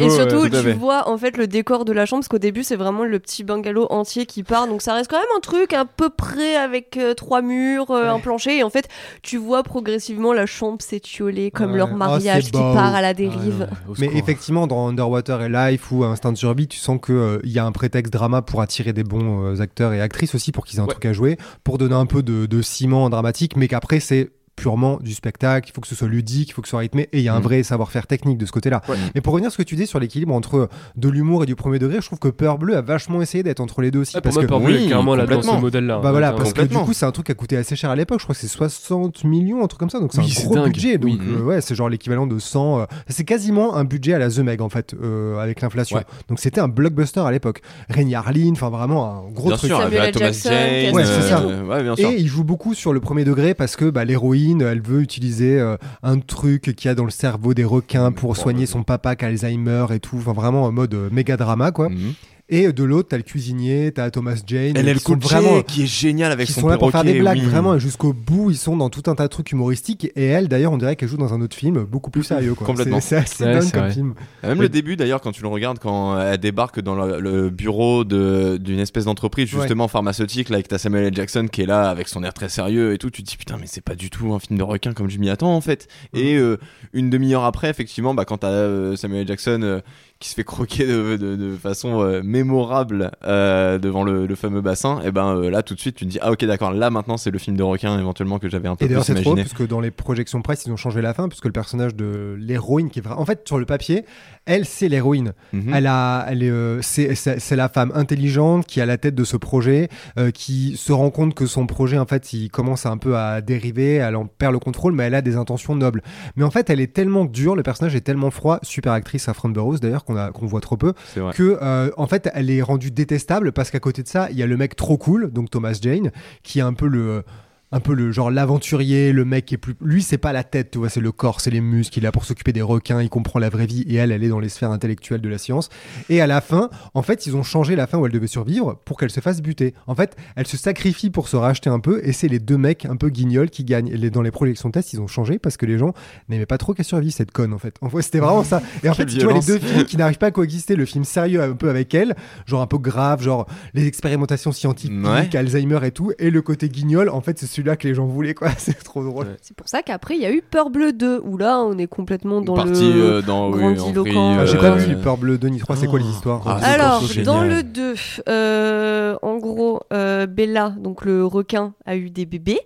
Et 0.00 0.08
surtout, 0.10 0.48
tu 0.48 0.72
vois 0.72 1.06
en 1.06 1.18
fait 1.18 1.36
le 1.36 1.46
décor 1.46 1.84
de 1.84 1.92
la 1.92 2.06
chambre, 2.06 2.20
parce 2.20 2.28
qu'au 2.28 2.38
début, 2.38 2.62
c'est 2.64 2.76
vraiment 2.76 3.04
le 3.04 3.18
petit 3.18 3.44
bungalow 3.44 3.86
entier 3.90 4.24
qui 4.24 4.42
part. 4.42 4.66
Donc 4.68 4.80
ça 4.80 4.94
reste 4.94 5.10
quand 5.10 5.18
même 5.18 5.26
un 5.36 5.40
truc 5.40 5.74
à 5.74 5.84
peu 5.84 6.08
près 6.08 6.56
avec 6.56 6.96
euh, 6.96 7.12
trois 7.12 7.42
murs, 7.42 7.90
euh, 7.90 8.08
un 8.10 8.20
plancher. 8.20 8.56
Et 8.56 8.62
en 8.62 8.70
fait, 8.70 8.88
tu 9.22 9.36
vois 9.36 9.62
progressivement 9.62 10.32
la 10.32 10.46
chambre 10.46 10.78
s'étioler 10.80 11.50
comme 11.50 11.72
Ouais. 11.72 11.76
leur 11.76 11.90
Oh, 11.92 11.96
mariage 11.96 12.44
qui 12.46 12.52
beau. 12.52 12.72
part 12.72 12.94
à 12.94 13.02
la 13.02 13.08
Ah, 13.08 13.14
dérive. 13.14 13.68
Mais 13.98 14.08
effectivement, 14.14 14.66
dans 14.66 14.88
Underwater 14.88 15.42
et 15.42 15.48
Life 15.50 15.92
ou 15.92 16.04
Instinct 16.04 16.32
de 16.32 16.38
survie, 16.38 16.68
tu 16.68 16.78
sens 16.78 16.98
qu'il 17.04 17.40
y 17.50 17.58
a 17.58 17.66
un 17.66 17.72
prétexte 17.72 18.12
drama 18.12 18.40
pour 18.40 18.62
attirer 18.62 18.94
des 18.94 19.04
bons 19.04 19.44
euh, 19.44 19.60
acteurs 19.60 19.92
et 19.92 20.00
actrices 20.00 20.34
aussi, 20.34 20.52
pour 20.52 20.64
qu'ils 20.64 20.78
aient 20.78 20.82
un 20.82 20.84
Ouais. 20.86 20.92
truc 20.92 21.04
à 21.04 21.12
jouer, 21.12 21.36
pour 21.64 21.76
donner 21.76 21.97
un 21.98 22.06
peu 22.06 22.22
de, 22.22 22.62
ciment 22.62 23.10
dramatique, 23.10 23.56
mais 23.56 23.68
qu'après, 23.68 24.00
c'est 24.00 24.30
purement 24.58 24.98
du 25.00 25.14
spectacle, 25.14 25.68
il 25.70 25.72
faut 25.72 25.80
que 25.80 25.86
ce 25.86 25.94
soit 25.94 26.08
ludique, 26.08 26.50
il 26.50 26.52
faut 26.52 26.62
que 26.62 26.68
ce 26.68 26.70
soit 26.70 26.80
rythmé, 26.80 27.08
et 27.12 27.18
il 27.18 27.22
y 27.24 27.28
a 27.28 27.34
un 27.34 27.38
Mhm. 27.38 27.42
vrai 27.44 27.62
savoir-faire 27.62 28.06
technique 28.06 28.38
de 28.38 28.44
ce 28.46 28.52
côté-là. 28.52 28.82
Ouais. 28.88 28.96
Mais 29.14 29.20
pour 29.20 29.32
revenir 29.32 29.48
à 29.48 29.50
ce 29.50 29.56
que 29.56 29.62
tu 29.62 29.76
dis 29.76 29.86
sur 29.86 30.00
l'équilibre 30.00 30.34
entre 30.34 30.68
de 30.96 31.08
l'humour 31.08 31.44
et 31.44 31.46
du 31.46 31.54
premier 31.56 31.78
degré, 31.78 31.98
je 32.00 32.06
trouve 32.06 32.18
que 32.18 32.28
Peur 32.28 32.58
Bleu 32.58 32.76
a 32.76 32.80
vachement 32.80 33.22
essayé 33.22 33.42
d'être 33.44 33.60
entre 33.60 33.80
les 33.82 33.90
deux 33.90 34.00
aussi. 34.00 34.16
Ouais, 34.16 34.20
pour 34.20 34.24
parce 34.24 34.34
moi, 34.36 34.42
que 34.44 34.48
Peur 34.48 34.60
Bleue 34.60 34.74
est 34.74 34.78
oui, 34.80 34.86
clairement 34.86 35.14
là 35.14 35.24
dans 35.24 35.30
ce 35.30 35.34
complètement. 35.36 35.60
modèle-là. 35.60 36.00
bah 36.02 36.10
voilà, 36.10 36.32
parce 36.32 36.52
que 36.52 36.62
du 36.62 36.76
coup, 36.76 36.92
c'est 36.92 37.06
un 37.06 37.12
truc 37.12 37.26
qui 37.26 37.32
a 37.32 37.34
coûté 37.34 37.56
assez 37.56 37.76
cher 37.76 37.90
à 37.90 37.96
l'époque. 37.96 38.18
Je 38.18 38.24
crois 38.24 38.34
que 38.34 38.40
c'est 38.40 38.48
60 38.48 39.24
millions, 39.24 39.62
un 39.62 39.66
truc 39.68 39.78
comme 39.80 39.90
ça. 39.90 40.00
Donc 40.00 40.12
c'est 40.12 40.20
Oui, 40.20 40.26
un 40.30 40.34
c'est 40.34 40.44
gros 40.46 40.54
dingue. 40.56 40.72
budget. 40.72 40.98
Donc 40.98 41.10
Oui. 41.12 41.20
euh, 41.36 41.42
ouais, 41.42 41.60
c'est 41.60 41.74
genre 41.74 41.88
l'équivalent 41.88 42.26
de 42.26 42.38
100. 42.38 42.80
euh, 42.80 42.84
c'est 43.08 43.24
quasiment 43.24 43.76
un 43.76 43.84
budget 43.84 44.14
à 44.14 44.18
la 44.18 44.28
The 44.30 44.38
Meg 44.38 44.60
en 44.60 44.68
fait, 44.68 44.94
euh, 45.02 45.38
avec 45.38 45.60
l'inflation. 45.60 45.96
Ouais. 45.98 46.04
Donc 46.28 46.40
c'était 46.40 46.60
un 46.60 46.68
blockbuster 46.68 47.20
à 47.20 47.30
l'époque. 47.30 47.60
Rémi 47.88 48.14
Harlin, 48.14 48.52
enfin 48.52 48.70
vraiment 48.70 49.26
un 49.28 49.30
gros 49.30 49.48
Bien 49.48 49.56
truc. 49.56 49.70
sûr. 49.70 49.78
Thomas 49.78 50.12
Jackson, 50.12 50.50
Jane. 50.50 50.94
Ouais, 50.94 51.04
c'est 51.04 51.22
ça. 51.22 51.40
euh, 51.40 51.64
ouais, 51.64 51.82
bien 51.82 51.94
sûr. 51.96 52.08
Et 52.10 52.16
il 52.16 52.26
joue 52.26 52.44
beaucoup 52.44 52.74
sur 52.74 52.92
le 52.92 53.00
premier 53.00 53.24
degré 53.24 53.54
parce 53.54 53.76
que 53.76 53.84
bah, 53.90 54.04
l'héroïne, 54.04 54.47
elle 54.60 54.80
veut 54.80 55.00
utiliser 55.00 55.60
euh, 55.60 55.76
un 56.02 56.18
truc 56.20 56.74
qu'il 56.76 56.88
y 56.88 56.88
a 56.88 56.94
dans 56.94 57.04
le 57.04 57.10
cerveau 57.10 57.54
des 57.54 57.64
requins 57.64 58.12
pour 58.12 58.34
Bon, 58.34 58.40
soigner 58.40 58.66
son 58.66 58.82
papa 58.82 59.16
qui 59.16 59.24
a 59.24 59.28
Alzheimer 59.28 59.86
et 59.92 60.00
tout. 60.00 60.16
Enfin 60.18 60.32
vraiment 60.32 60.64
en 60.64 60.72
mode 60.72 60.94
euh, 60.94 61.08
méga 61.10 61.36
drama 61.36 61.70
quoi. 61.72 61.88
Mhm. 61.88 62.14
Et 62.50 62.72
de 62.72 62.82
l'autre, 62.84 63.08
t'as 63.10 63.18
le 63.18 63.22
cuisinier, 63.22 63.92
t'as 63.94 64.10
Thomas 64.10 64.40
Jane. 64.46 64.72
Elle 64.76 64.88
est 64.88 65.06
vraiment 65.08 65.60
qui 65.62 65.82
est 65.82 65.86
génial 65.86 66.32
avec 66.32 66.46
qui 66.46 66.54
son 66.54 66.62
sont 66.62 66.68
là 66.68 66.78
pour 66.78 66.90
faire 66.90 67.04
des 67.04 67.18
blagues 67.20 67.38
oui. 67.40 67.44
vraiment 67.44 67.74
et 67.74 67.80
jusqu'au 67.80 68.14
bout 68.14 68.50
ils 68.50 68.56
sont 68.56 68.76
dans 68.76 68.88
tout 68.88 69.02
un 69.10 69.14
tas 69.14 69.24
de 69.24 69.28
trucs 69.28 69.52
humoristiques 69.52 70.06
et 70.16 70.24
elle 70.24 70.48
d'ailleurs 70.48 70.72
on 70.72 70.78
dirait 70.78 70.96
qu'elle 70.96 71.10
joue 71.10 71.18
dans 71.18 71.34
un 71.34 71.40
autre 71.42 71.54
film 71.54 71.84
beaucoup 71.84 72.10
plus 72.10 72.22
sérieux 72.22 72.54
quoi. 72.54 72.66
Complètement. 72.66 73.00
c'est 73.00 73.16
c'est 73.26 73.44
assez 73.44 73.44
Ouais, 73.44 73.52
dingue 73.60 73.70
comme 73.72 73.80
vrai. 73.82 73.92
film 73.92 74.14
Même 74.42 74.62
le 74.62 74.68
début 74.70 74.96
d'ailleurs 74.96 75.20
quand 75.20 75.32
tu 75.32 75.42
le 75.42 75.48
regardes 75.48 75.78
quand 75.78 76.18
elle 76.18 76.38
débarque 76.38 76.80
dans 76.80 76.94
le, 76.94 77.20
le 77.20 77.50
bureau 77.50 78.04
de- 78.04 78.56
d'une 78.58 78.78
espèce 78.78 79.04
d'entreprise 79.04 79.48
justement 79.48 79.86
pharmaceutique 79.88 80.48
là 80.48 80.54
avec 80.56 80.68
ta 80.68 80.78
Samuel 80.78 81.04
L. 81.04 81.14
Jackson 81.14 81.48
qui 81.52 81.60
est 81.62 81.66
là 81.66 81.90
avec 81.90 82.08
son 82.08 82.24
air 82.24 82.32
très 82.32 82.48
sérieux 82.48 82.94
et 82.94 82.98
tout 82.98 83.10
tu 83.10 83.22
te 83.22 83.28
dis 83.30 83.36
putain 83.36 83.56
mais 83.60 83.66
c'est 83.66 83.82
pas 83.84 83.94
du 83.94 84.08
tout 84.08 84.32
un 84.32 84.38
film 84.38 84.58
de 84.58 84.62
requin 84.64 84.94
comme 84.94 85.10
je 85.10 85.18
m'y 85.18 85.28
attends 85.28 85.54
en 85.54 85.60
fait 85.60 85.86
et 86.14 86.36
euh, 86.36 86.56
une 86.94 87.10
demi-heure 87.10 87.44
après 87.44 87.68
effectivement 87.68 88.14
bah, 88.14 88.24
quand 88.24 88.38
t'as 88.38 88.48
euh, 88.48 88.96
Samuel 88.96 89.20
L. 89.22 89.28
Jackson 89.28 89.60
euh, 89.62 89.80
qui 90.20 90.28
se 90.30 90.34
fait 90.34 90.42
croquer 90.44 90.84
de, 90.86 91.16
de- 91.16 91.36
de 91.36 91.56
façon 91.56 92.00
euh, 92.02 92.22
mémorable 92.24 93.12
euh, 93.24 93.78
devant 93.78 94.02
le, 94.02 94.26
le 94.26 94.34
fameux 94.34 94.60
bassin 94.60 95.00
et 95.04 95.12
ben 95.12 95.36
euh, 95.36 95.50
là 95.50 95.62
tout 95.62 95.74
de 95.74 95.80
suite 95.80 95.94
tu 95.96 96.06
te 96.06 96.10
dis 96.10 96.18
ah 96.20 96.32
ok 96.32 96.44
d'accord 96.44 96.72
là 96.72 96.90
maintenant 96.90 97.16
c'est 97.16 97.30
le 97.30 97.38
film 97.38 97.56
de 97.56 97.62
requin 97.62 97.98
éventuellement 97.98 98.38
que 98.40 98.48
j'avais 98.48 98.68
un 98.68 98.74
peu 98.74 98.84
et 98.84 98.88
d'ailleurs 98.88 99.04
plus 99.04 99.14
c'est 99.14 99.20
trop 99.22 99.30
imaginé. 99.34 99.42
parce 99.48 99.54
que 99.56 99.62
dans 99.62 99.80
les 99.80 99.90
projections 99.92 100.42
presse 100.42 100.64
ils 100.66 100.72
ont 100.72 100.76
changé 100.76 101.02
la 101.02 101.14
fin 101.14 101.28
parce 101.28 101.40
que 101.40 101.46
le 101.48 101.52
personnage 101.52 101.94
de 101.94 102.36
l'héroïne 102.38 102.90
qui 102.90 102.98
est 102.98 103.06
en 103.06 103.24
fait 103.24 103.42
sur 103.46 103.58
le 103.58 103.64
papier 103.66 104.04
elle 104.44 104.64
c'est 104.64 104.88
l'héroïne. 104.88 105.34
Mhm. 105.52 105.72
elle 105.74 105.86
a 105.86 106.26
elle 106.28 106.42
euh, 106.42 106.80
c'est 106.82 107.56
la 107.56 107.68
femme 107.68 107.92
intelligente 107.94 108.66
qui 108.66 108.80
a 108.80 108.86
la 108.86 108.98
tête 108.98 109.14
de 109.14 109.24
ce 109.24 109.36
projet 109.36 109.88
euh, 110.18 110.30
qui 110.30 110.76
se 110.76 110.92
rend 110.92 111.10
compte 111.10 111.34
que 111.34 111.46
son 111.46 111.66
projet 111.66 111.98
en 111.98 112.06
fait 112.06 112.32
il 112.32 112.50
commence 112.50 112.86
un 112.86 112.96
peu 112.98 113.16
à 113.16 113.40
dériver 113.40 113.94
elle 113.94 114.16
en 114.16 114.26
perd 114.26 114.52
le 114.52 114.58
contrôle 114.58 114.92
mais 114.94 115.04
elle 115.04 115.14
a 115.14 115.22
des 115.22 115.36
intentions 115.36 115.76
nobles. 115.76 116.02
Mais 116.36 116.44
en 116.44 116.50
fait 116.50 116.70
elle 116.70 116.80
est 116.80 116.92
tellement 116.92 117.24
dure 117.24 117.54
le 117.54 117.62
personnage 117.62 117.94
est 117.94 118.00
tellement 118.00 118.30
froid. 118.30 118.58
Super 118.62 118.92
actrice 118.92 119.28
à 119.28 119.32
Burroughs 119.44 119.78
d'ailleurs 119.78 120.04
qu'on 120.14 120.46
voit 120.46 120.60
trop 120.60 120.76
peu 120.76 120.92
que 121.32 121.58
euh, 121.62 121.90
en 121.96 122.06
fait 122.06 122.28
elle 122.34 122.50
est 122.50 122.62
rendue 122.62 122.90
détestable 122.90 123.52
parce 123.52 123.70
qu'à 123.70 123.80
côté 123.80 124.02
de 124.02 124.08
ça 124.08 124.28
il 124.30 124.36
y 124.36 124.42
a 124.42 124.46
le 124.46 124.56
mec 124.56 124.76
trop 124.76 124.96
cool 124.96 125.30
donc 125.32 125.50
Thomas 125.50 125.78
Jane 125.80 126.10
qui 126.42 126.58
est 126.58 126.62
un 126.62 126.72
peu 126.74 126.86
le 126.86 127.24
un 127.70 127.80
peu 127.80 127.94
le 127.94 128.12
genre 128.12 128.30
l'aventurier 128.30 129.12
le 129.12 129.24
mec 129.24 129.44
qui 129.46 129.54
est 129.54 129.58
plus 129.58 129.74
lui 129.82 130.02
c'est 130.02 130.16
pas 130.18 130.32
la 130.32 130.42
tête 130.42 130.70
tu 130.70 130.78
vois 130.78 130.88
c'est 130.88 131.00
le 131.00 131.12
corps 131.12 131.40
c'est 131.40 131.50
les 131.50 131.60
muscles 131.60 131.98
il 131.98 132.02
est 132.02 132.04
là 132.04 132.12
pour 132.12 132.24
s'occuper 132.24 132.52
des 132.52 132.62
requins 132.62 133.02
il 133.02 133.10
comprend 133.10 133.38
la 133.38 133.50
vraie 133.50 133.66
vie 133.66 133.82
et 133.82 133.96
elle 133.96 134.10
elle 134.10 134.24
est 134.24 134.28
dans 134.28 134.40
les 134.40 134.48
sphères 134.48 134.70
intellectuelles 134.70 135.20
de 135.20 135.28
la 135.28 135.38
science. 135.38 135.68
Et 136.08 136.20
à 136.20 136.26
la 136.26 136.40
fin 136.40 136.70
en 136.94 137.02
fait 137.02 137.26
ils 137.26 137.36
ont 137.36 137.42
changé 137.42 137.76
la 137.76 137.86
fin 137.86 137.98
où 137.98 138.06
elle 138.06 138.12
devait 138.12 138.26
survivre 138.26 138.80
pour 138.84 138.98
qu'elle 138.98 139.10
se 139.10 139.20
fasse 139.20 139.42
buter. 139.42 139.74
En 139.86 139.94
fait 139.94 140.16
elle 140.36 140.46
se 140.46 140.56
sacrifie 140.56 141.10
pour 141.10 141.28
se 141.28 141.36
racheter 141.36 141.68
un 141.70 141.80
peu 141.80 142.00
et 142.04 142.12
c'est 142.12 142.28
les 142.28 142.38
deux 142.38 142.56
mecs 142.56 142.86
un 142.86 142.96
peu 142.96 143.10
guignols 143.10 143.50
qui 143.50 143.64
gagnent. 143.64 143.88
Et 143.88 144.10
dans 144.10 144.22
les 144.22 144.30
projections 144.30 144.70
test 144.70 144.92
ils 144.92 145.00
ont 145.00 145.06
changé 145.06 145.38
parce 145.38 145.56
que 145.56 145.66
les 145.66 145.76
gens 145.78 145.92
n'aimaient 146.28 146.46
pas 146.46 146.58
trop 146.58 146.72
qu'elle 146.74 146.86
survive 146.86 147.12
cette 147.12 147.32
conne 147.32 147.52
en 147.52 147.58
fait. 147.58 147.74
En 147.82 147.90
fait 147.90 148.02
c'était 148.02 148.18
vraiment 148.20 148.44
ça. 148.44 148.62
Et 148.82 148.88
en 148.88 148.94
fait 148.94 149.06
tu 149.06 149.20
vois 149.20 149.34
les 149.34 149.40
deux 149.40 149.58
films 149.58 149.84
qui 149.84 149.96
n'arrivent 149.96 150.18
pas 150.18 150.28
à 150.28 150.30
coexister 150.30 150.74
le 150.76 150.84
film 150.86 151.04
sérieux 151.04 151.42
un 151.42 151.52
peu 151.54 151.68
avec 151.68 151.94
elle 151.94 152.14
genre 152.46 152.62
un 152.62 152.66
peu 152.66 152.78
grave 152.78 153.22
genre 153.22 153.46
les 153.74 153.86
expérimentations 153.86 154.52
scientifiques 154.52 154.88
Ouais. 154.98 155.36
Alzheimer 155.36 155.80
et 155.84 155.90
tout 155.90 156.12
et 156.18 156.30
le 156.30 156.40
côté 156.42 156.68
guignol 156.68 157.08
en 157.08 157.20
fait 157.20 157.38
c'est 157.38 157.46
celui-là 157.58 157.76
que 157.76 157.86
les 157.88 157.94
gens 157.94 158.06
voulaient 158.06 158.34
quoi 158.34 158.48
c'est 158.58 158.82
trop 158.82 159.02
drôle 159.04 159.26
Ouais. 159.28 159.36
C'est 159.42 159.56
pour 159.56 159.68
ça 159.68 159.82
qu'après, 159.82 160.14
il 160.16 160.22
y 160.22 160.26
a 160.26 160.32
eu 160.32 160.42
Peur 160.42 160.70
Bleue 160.70 160.92
2, 160.92 161.20
où 161.24 161.36
là, 161.36 161.60
on 161.60 161.76
est 161.78 161.86
complètement 161.86 162.40
dans 162.40 162.54
parti 162.54 162.92
le... 162.92 163.02
euh, 163.16 163.22
dans 163.22 163.50
oui, 163.50 163.62
en 163.64 163.72
grandiloquent. 163.72 164.10
vrille, 164.10 164.36
Ah, 164.40 164.46
j'ai 164.46 164.56
euh, 164.56 164.60
pas 164.60 164.74
vu 164.76 164.96
Peur 164.96 165.16
Bleu 165.18 165.38
2 165.38 165.48
ni 165.48 165.58
3 165.58 165.76
c'est 165.76 165.86
quoi 165.86 165.98
les 165.98 166.04
Oh. 166.06 166.10
histoires 166.10 166.42
Ah, 166.46 166.58
Alors, 166.62 167.00
dans 167.24 167.42
génial. 167.42 167.48
le 167.48 167.62
2, 167.64 167.94
euh, 168.28 169.16
en 169.22 169.36
gros, 169.38 169.80
euh, 169.92 170.26
Bella, 170.26 170.70
donc 170.78 171.04
le 171.04 171.24
requin, 171.26 171.74
a 171.84 171.96
eu 171.96 172.10
des 172.10 172.26
bébés. 172.26 172.60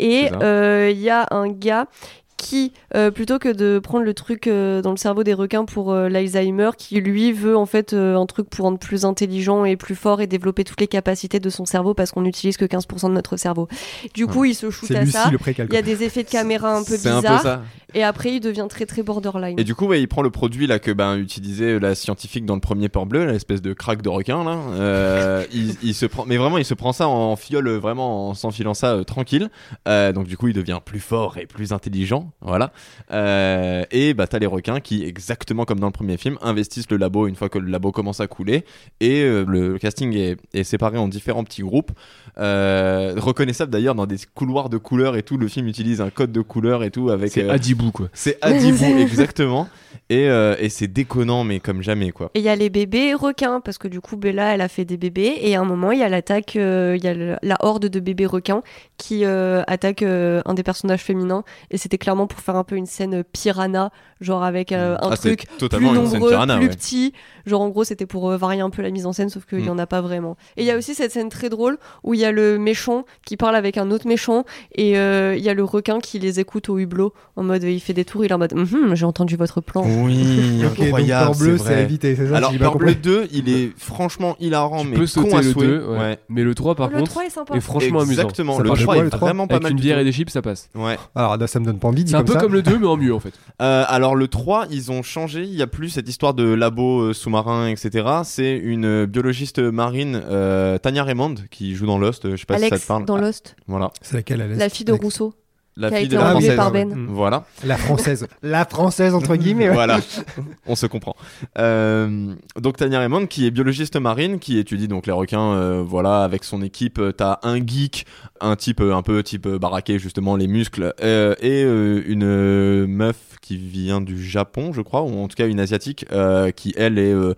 Et 0.00 0.28
euh, 0.42 0.90
il 0.92 1.00
y 1.00 1.08
a 1.10 1.28
un 1.30 1.48
gars 1.48 1.86
qui, 2.36 2.72
euh, 2.94 3.10
plutôt 3.10 3.38
que 3.38 3.52
de 3.52 3.78
prendre 3.78 4.04
le 4.04 4.14
truc 4.14 4.46
euh, 4.46 4.82
dans 4.82 4.90
le 4.90 4.96
cerveau 4.96 5.22
des 5.24 5.34
requins 5.34 5.64
pour 5.64 5.92
euh, 5.92 6.08
l'Alzheimer, 6.08 6.70
qui 6.76 7.00
lui 7.00 7.32
veut 7.32 7.56
en 7.56 7.66
fait 7.66 7.92
euh, 7.92 8.16
un 8.16 8.26
truc 8.26 8.48
pour 8.50 8.64
rendre 8.64 8.78
plus 8.78 9.04
intelligent 9.04 9.64
et 9.64 9.76
plus 9.76 9.94
fort 9.94 10.20
et 10.20 10.26
développer 10.26 10.64
toutes 10.64 10.80
les 10.80 10.86
capacités 10.86 11.40
de 11.40 11.50
son 11.50 11.64
cerveau 11.64 11.94
parce 11.94 12.10
qu'on 12.10 12.22
n'utilise 12.22 12.56
que 12.56 12.64
15% 12.64 13.08
de 13.08 13.14
notre 13.14 13.36
cerveau. 13.36 13.68
Du 14.14 14.26
coup, 14.26 14.44
il 14.44 14.54
se 14.54 14.70
shoot 14.70 14.90
à 14.90 15.00
Lucie 15.00 15.12
ça. 15.12 15.30
le 15.30 15.38
Il 15.46 15.74
y 15.74 15.76
a 15.76 15.82
des 15.82 16.02
effets 16.02 16.24
de 16.24 16.28
caméra 16.28 16.76
un 16.76 16.84
peu 16.84 16.94
un 16.94 17.16
bizarres. 17.20 17.42
peu 17.42 17.64
Et 17.94 18.02
après, 18.02 18.34
il 18.34 18.40
devient 18.40 18.66
très 18.68 18.86
très 18.86 19.02
borderline. 19.02 19.58
Et 19.58 19.64
du 19.64 19.74
coup, 19.74 19.86
ouais, 19.86 20.00
il 20.00 20.08
prend 20.08 20.22
le 20.22 20.30
produit 20.30 20.66
là 20.66 20.78
que 20.78 20.90
ben 20.90 21.16
utilisait 21.16 21.78
la 21.78 21.94
scientifique 21.94 22.44
dans 22.44 22.54
le 22.54 22.60
premier 22.60 22.88
port 22.88 23.06
bleu, 23.06 23.24
l'espèce 23.26 23.62
de 23.62 23.72
crack 23.72 24.02
de 24.02 24.08
requin 24.08 24.42
là. 24.44 24.58
Euh, 24.72 25.44
il, 25.52 25.76
il 25.82 25.94
se 25.94 26.06
prend, 26.06 26.24
mais 26.26 26.36
vraiment, 26.36 26.58
il 26.58 26.64
se 26.64 26.74
prend 26.74 26.92
ça 26.92 27.08
en 27.08 27.36
fiole, 27.36 27.68
vraiment 27.70 28.30
en 28.30 28.34
s'enfilant 28.34 28.74
ça 28.74 28.94
euh, 28.94 29.04
tranquille. 29.04 29.48
Euh, 29.88 30.12
donc 30.12 30.26
du 30.26 30.36
coup, 30.36 30.48
il 30.48 30.54
devient 30.54 30.80
plus 30.84 31.00
fort 31.00 31.38
et 31.38 31.46
plus 31.46 31.72
intelligent. 31.72 32.23
Voilà. 32.40 32.72
Euh, 33.10 33.84
et 33.90 34.14
bah 34.14 34.26
t'as 34.26 34.38
les 34.38 34.46
requins 34.46 34.80
qui, 34.80 35.04
exactement 35.04 35.64
comme 35.64 35.80
dans 35.80 35.86
le 35.86 35.92
premier 35.92 36.16
film, 36.16 36.38
investissent 36.42 36.90
le 36.90 36.96
labo 36.96 37.26
une 37.26 37.36
fois 37.36 37.48
que 37.48 37.58
le 37.58 37.70
labo 37.70 37.92
commence 37.92 38.20
à 38.20 38.26
couler. 38.26 38.64
Et 39.00 39.22
euh, 39.22 39.44
le 39.46 39.78
casting 39.78 40.14
est, 40.16 40.36
est 40.52 40.64
séparé 40.64 40.98
en 40.98 41.08
différents 41.08 41.44
petits 41.44 41.62
groupes, 41.62 41.92
euh, 42.38 43.14
reconnaissables 43.16 43.70
d'ailleurs 43.72 43.94
dans 43.94 44.06
des 44.06 44.16
couloirs 44.34 44.68
de 44.68 44.78
couleurs 44.78 45.16
et 45.16 45.22
tout. 45.22 45.36
Le 45.36 45.48
film 45.48 45.66
utilise 45.68 46.00
un 46.00 46.10
code 46.10 46.32
de 46.32 46.40
couleur 46.40 46.82
et 46.82 46.90
tout 46.90 47.10
avec. 47.10 47.32
C'est 47.32 47.44
euh, 47.44 47.52
Adibou 47.52 47.90
quoi. 47.90 48.08
c'est 48.12 48.38
Adibou, 48.42 48.84
exactement. 48.98 49.68
Et, 50.10 50.28
euh, 50.28 50.54
et 50.58 50.68
c'est 50.68 50.86
déconnant, 50.88 51.44
mais 51.44 51.60
comme 51.60 51.82
jamais 51.82 52.10
quoi. 52.10 52.30
Et 52.34 52.40
il 52.40 52.44
y 52.44 52.48
a 52.50 52.56
les 52.56 52.68
bébés 52.68 53.14
requins, 53.14 53.60
parce 53.60 53.78
que 53.78 53.88
du 53.88 54.00
coup, 54.00 54.16
Bella, 54.16 54.54
elle 54.54 54.60
a 54.60 54.68
fait 54.68 54.84
des 54.84 54.96
bébés. 54.98 55.38
Et 55.40 55.56
à 55.56 55.60
un 55.60 55.64
moment, 55.64 55.92
il 55.92 55.98
y 56.00 56.02
a 56.02 56.08
l'attaque, 56.10 56.56
euh, 56.56 56.94
il 56.98 57.02
y 57.02 57.08
a 57.08 57.14
le- 57.14 57.36
la 57.42 57.56
horde 57.60 57.86
de 57.86 58.00
bébés 58.00 58.26
requins 58.26 58.62
qui 58.98 59.24
euh, 59.24 59.62
attaque 59.66 60.02
euh, 60.02 60.42
un 60.44 60.52
des 60.54 60.62
personnages 60.62 61.00
féminins. 61.00 61.42
Et 61.70 61.78
c'était 61.78 61.96
clairement 61.96 62.13
pour 62.26 62.40
faire 62.40 62.56
un 62.56 62.64
peu 62.64 62.76
une 62.76 62.86
scène 62.86 63.22
scène 63.34 63.88
genre 64.20 64.42
avec 64.44 64.72
euh, 64.72 64.96
un 65.02 65.10
Ah, 65.12 65.16
truc 65.16 65.46
totalement 65.58 65.90
plus 65.90 65.98
une 65.98 66.04
scène 66.06 66.14
nombreux, 66.14 66.30
piranha, 66.30 66.56
plus 66.56 66.66
ouais. 66.66 66.70
petit. 66.70 67.12
Genre 67.46 67.60
en 67.60 67.68
gros, 67.68 67.84
c'était 67.84 68.06
pour 68.06 68.30
euh, 68.30 68.36
varier 68.36 68.60
un 68.62 68.70
peu 68.70 68.80
la 68.80 68.90
mise 68.90 69.04
en 69.06 69.12
scène, 69.12 69.28
sauf 69.28 69.44
qu'il 69.44 69.58
n'y 69.58 69.68
Mm. 69.68 69.72
en 69.72 69.78
a 69.78 69.86
pas 69.86 70.00
vraiment. 70.00 70.36
Et 70.56 70.62
il 70.62 70.66
y 70.66 70.70
a 70.70 70.76
aussi 70.78 70.94
cette 70.94 71.10
scène 71.12 71.28
très 71.28 71.50
drôle 71.50 71.76
où 72.04 72.14
il 72.14 72.20
y 72.20 72.24
a 72.24 72.32
le 72.32 72.58
méchant 72.58 73.04
qui 73.26 73.36
parle 73.36 73.54
avec 73.56 73.76
un 73.76 73.90
autre 73.90 74.06
méchant 74.06 74.44
et 74.74 74.96
euh, 74.98 75.34
il 75.36 75.42
y 75.44 75.48
a 75.50 75.54
le 75.54 75.64
requin 75.64 75.98
qui 76.00 76.18
les 76.18 76.40
écoute 76.40 76.68
au 76.70 76.78
hublot 76.78 77.12
en 77.36 77.42
mode 77.42 77.64
il 77.64 77.80
fait 77.80 77.92
des 77.92 78.04
tours, 78.04 78.24
il 78.24 78.30
est 78.30 78.34
en 78.34 78.38
mode 78.38 78.54
Mhm, 78.54 78.94
j'ai 78.94 79.04
entendu 79.04 79.36
votre 79.36 79.60
plan. 79.60 79.84
Oui, 79.86 80.62
Ok, 80.64 80.78
donc 80.90 81.06
Peur 81.06 81.34
bleu, 81.36 81.58
c'est 81.58 81.82
évité, 81.82 82.16
c'est 82.16 82.28
ça 82.28 82.36
Alors, 82.36 82.50
si 82.52 82.58
bleu 82.58 82.70
compris 82.70 82.96
2, 82.96 83.28
il 83.32 83.48
est 83.48 83.72
franchement 83.76 84.36
hilarant, 84.40 84.82
Tu 84.82 84.88
mais 84.88 84.94
peux 84.96 85.00
con 85.02 85.06
sauter 85.06 85.34
à 85.34 85.42
le 85.42 85.52
souhait. 85.52 85.66
2, 85.66 85.86
ouais. 85.98 86.18
mais 86.28 86.42
le 86.44 86.54
3 86.54 86.74
par 86.76 86.88
le 86.88 86.98
contre 86.98 87.10
3 87.10 87.24
est 87.26 87.30
sympa. 87.30 87.54
est 87.56 87.60
franchement 87.60 88.00
amusant. 88.00 88.22
Exactement, 88.22 88.58
le 88.58 88.64
parle 88.68 88.78
de 88.78 88.82
3 88.84 88.94
quoi, 88.94 89.00
est 89.02 89.04
le 89.04 89.10
3 89.10 89.28
vraiment 89.28 89.46
pas 89.46 89.54
Avec 89.56 89.62
mal 89.64 89.72
une 89.72 89.76
du 89.78 89.82
bière 89.82 89.98
et 89.98 90.04
des 90.04 90.12
chips, 90.12 90.30
ça 90.30 90.40
passe. 90.42 90.70
Ouais. 90.74 90.96
Alors 91.14 91.36
là, 91.36 91.46
ça 91.46 91.60
me 91.60 91.64
donne 91.66 91.78
pas 91.78 91.88
envie 91.88 92.03
dit 92.04 92.10
C'est 92.10 92.16
un 92.16 92.20
comme 92.20 92.26
peu 92.26 92.32
ça. 92.34 92.40
comme 92.40 92.52
le 92.52 92.62
2 92.62 92.78
mais 92.78 92.86
en 92.86 92.96
mieux 92.96 93.14
en 93.14 93.20
fait. 93.20 93.32
Euh, 93.62 93.84
alors 93.86 94.16
le 94.16 94.26
3, 94.26 94.66
ils 94.70 94.90
ont 94.90 95.04
changé, 95.04 95.42
il 95.44 95.54
y 95.54 95.62
a 95.62 95.68
plus 95.68 95.88
cette 95.88 96.08
histoire 96.08 96.34
de 96.34 96.42
labo 96.42 97.02
euh, 97.02 97.12
sous-marin, 97.12 97.68
etc. 97.68 98.04
C'est 98.24 98.56
une 98.56 98.84
euh, 98.84 99.06
biologiste 99.06 99.60
marine, 99.60 100.20
euh, 100.28 100.76
Tania 100.78 101.04
Raymond, 101.04 101.36
qui 101.52 101.76
joue 101.76 101.86
dans 101.86 101.96
Lost, 101.98 102.28
je 102.32 102.36
sais 102.36 102.46
pas 102.46 102.58
si 102.58 102.68
ça 102.68 102.78
te 102.80 102.84
parle. 102.84 103.04
dans 103.04 103.14
Ah, 103.16 103.20
Lost, 103.20 103.54
Voilà, 103.68 103.92
C'est 104.02 104.16
laquelle 104.16 104.40
Alex 104.42 104.58
la 104.58 104.68
fille 104.68 104.84
de 104.84 104.90
Alex. 104.90 105.04
Rousseau, 105.04 105.34
la 105.76 105.88
qui 105.88 105.94
a 105.94 105.98
fille 105.98 106.06
été 106.06 106.16
de 106.16 106.20
la 106.20 106.30
française. 106.30 106.56
par. 106.56 106.70
Ben. 106.72 106.88
Mm. 106.88 107.06
Voilà. 107.10 107.44
La 107.64 107.76
française. 107.76 108.26
La 108.42 108.64
française, 108.64 109.14
entre 109.14 109.36
guillemets. 109.36 109.68
ouais. 109.68 109.74
voilà, 109.74 109.98
on 110.66 110.76
se 110.76 110.86
comprend. 110.86 111.16
Euh, 111.58 112.34
donc 112.60 112.76
Tania 112.76 112.98
Raymond, 113.00 113.26
qui 113.26 113.46
est 113.46 113.50
biologiste 113.50 113.96
marine, 113.96 114.38
qui 114.38 114.58
étudie 114.58 114.88
donc 114.88 115.06
les 115.06 115.12
requins, 115.12 115.52
euh, 115.54 115.82
voilà, 115.86 116.22
avec 116.22 116.44
son 116.44 116.62
équipe. 116.62 116.98
euh, 116.98 117.12
T'as 117.12 117.38
un 117.42 117.56
geek, 117.64 118.06
un 118.40 118.56
type 118.56 118.80
euh, 118.80 118.94
un 118.94 119.02
peu 119.02 119.22
type 119.22 119.46
euh, 119.46 119.58
baraqué 119.58 119.98
justement 119.98 120.36
les 120.36 120.46
muscles, 120.46 120.92
euh, 121.02 121.34
et 121.40 121.64
euh, 121.64 122.02
une 122.06 122.24
euh, 122.24 122.86
meuf 122.86 123.16
qui 123.40 123.56
vient 123.56 124.00
du 124.00 124.22
Japon, 124.22 124.72
je 124.72 124.80
crois, 124.82 125.02
ou 125.02 125.22
en 125.22 125.28
tout 125.28 125.36
cas 125.36 125.46
une 125.46 125.60
asiatique, 125.60 126.06
euh, 126.12 126.50
qui 126.50 126.72
elle 126.76 126.98
est 126.98 127.12
euh, 127.12 127.34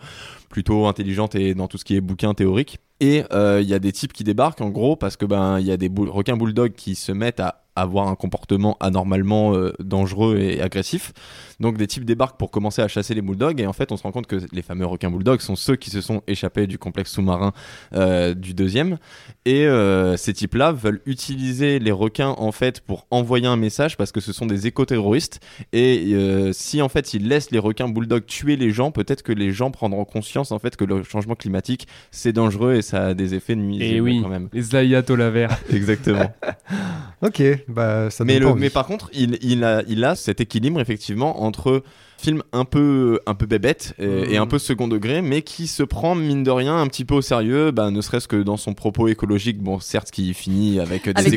plutôt 0.48 0.86
intelligente 0.86 1.34
et 1.34 1.54
dans 1.54 1.68
tout 1.68 1.78
ce 1.78 1.84
qui 1.84 1.96
est 1.96 2.00
bouquin 2.00 2.34
théorique. 2.34 2.78
Et 3.00 3.24
euh, 3.32 3.60
il 3.62 3.68
y 3.68 3.74
a 3.74 3.78
des 3.78 3.92
types 3.92 4.12
qui 4.12 4.24
débarquent 4.24 4.62
en 4.62 4.70
gros 4.70 4.96
parce 4.96 5.16
que 5.16 5.26
ben 5.26 5.60
il 5.60 5.66
y 5.66 5.72
a 5.72 5.76
des 5.76 5.90
requins 5.94 6.36
bulldogs 6.36 6.72
qui 6.72 6.94
se 6.94 7.12
mettent 7.12 7.40
à 7.40 7.66
avoir 7.76 8.08
un 8.08 8.16
comportement 8.16 8.76
anormalement 8.80 9.54
euh, 9.54 9.72
dangereux 9.78 10.38
et 10.38 10.60
agressif. 10.60 11.12
Donc 11.60 11.76
des 11.76 11.86
types 11.86 12.04
débarquent 12.04 12.38
pour 12.38 12.50
commencer 12.50 12.82
à 12.82 12.88
chasser 12.88 13.14
les 13.14 13.22
bulldogs 13.22 13.60
et 13.60 13.66
en 13.66 13.72
fait 13.72 13.92
on 13.92 13.96
se 13.96 14.02
rend 14.02 14.12
compte 14.12 14.26
que 14.26 14.36
les 14.52 14.62
fameux 14.62 14.86
requins 14.86 15.10
bulldogs 15.10 15.40
sont 15.40 15.56
ceux 15.56 15.76
qui 15.76 15.90
se 15.90 16.00
sont 16.00 16.22
échappés 16.26 16.66
du 16.66 16.78
complexe 16.78 17.12
sous-marin 17.12 17.52
euh, 17.94 18.34
du 18.34 18.54
deuxième 18.54 18.98
et 19.44 19.66
euh, 19.66 20.16
ces 20.16 20.32
types-là 20.32 20.72
veulent 20.72 21.00
utiliser 21.06 21.78
les 21.78 21.92
requins 21.92 22.34
en 22.36 22.52
fait 22.52 22.80
pour 22.80 23.06
envoyer 23.10 23.46
un 23.46 23.56
message 23.56 23.96
parce 23.96 24.12
que 24.12 24.20
ce 24.20 24.32
sont 24.32 24.46
des 24.46 24.66
éco-terroristes 24.66 25.40
et 25.72 26.14
si 26.52 26.82
en 26.82 26.88
fait 26.88 27.14
ils 27.14 27.26
laissent 27.28 27.50
les 27.50 27.58
requins 27.58 27.88
bulldogs 27.88 28.26
tuer 28.26 28.56
les 28.56 28.70
gens 28.70 28.90
peut-être 28.90 29.22
que 29.22 29.32
les 29.32 29.50
gens 29.50 29.70
prendront 29.70 30.04
conscience 30.04 30.35
en 30.52 30.58
fait 30.58 30.76
que 30.76 30.84
le 30.84 31.02
changement 31.02 31.34
climatique 31.34 31.86
c'est 32.10 32.32
dangereux 32.32 32.74
et 32.74 32.82
ça 32.82 33.06
a 33.06 33.14
des 33.14 33.34
effets 33.34 33.56
nuisibles 33.56 33.84
Et 33.96 34.00
oui, 34.00 34.20
quand 34.22 34.28
même. 34.28 34.48
les 34.52 34.74
ayatollahs 34.76 35.48
exactement. 35.72 36.32
Ok, 37.22 37.42
bah 37.68 38.10
ça 38.10 38.24
mais, 38.24 38.38
le, 38.38 38.54
mais 38.54 38.68
par 38.68 38.86
contre, 38.86 39.08
il, 39.14 39.38
il, 39.40 39.64
a, 39.64 39.82
il 39.88 40.04
a 40.04 40.14
cet 40.14 40.40
équilibre 40.42 40.80
effectivement 40.80 41.42
entre 41.42 41.82
film 42.18 42.42
un 42.52 42.64
peu, 42.64 43.20
un 43.26 43.34
peu 43.34 43.46
bébête 43.46 43.94
et, 43.98 44.06
Mhm. 44.06 44.24
et 44.30 44.36
un 44.38 44.46
peu 44.46 44.58
second 44.58 44.88
degré, 44.88 45.22
mais 45.22 45.42
qui 45.42 45.66
se 45.66 45.82
prend 45.82 46.14
mine 46.14 46.42
de 46.42 46.50
rien 46.50 46.76
un 46.76 46.86
petit 46.86 47.04
peu 47.04 47.14
au 47.14 47.20
sérieux, 47.22 47.70
bah, 47.70 47.90
ne 47.90 48.00
serait-ce 48.00 48.26
que 48.26 48.36
dans 48.42 48.56
son 48.56 48.74
propos 48.74 49.08
écologique, 49.08 49.58
bon 49.62 49.78
certes 49.80 50.10
qui 50.10 50.32
finit 50.34 50.80
avec 50.80 51.04
des 51.04 51.12
avec 51.14 51.30
des 51.30 51.36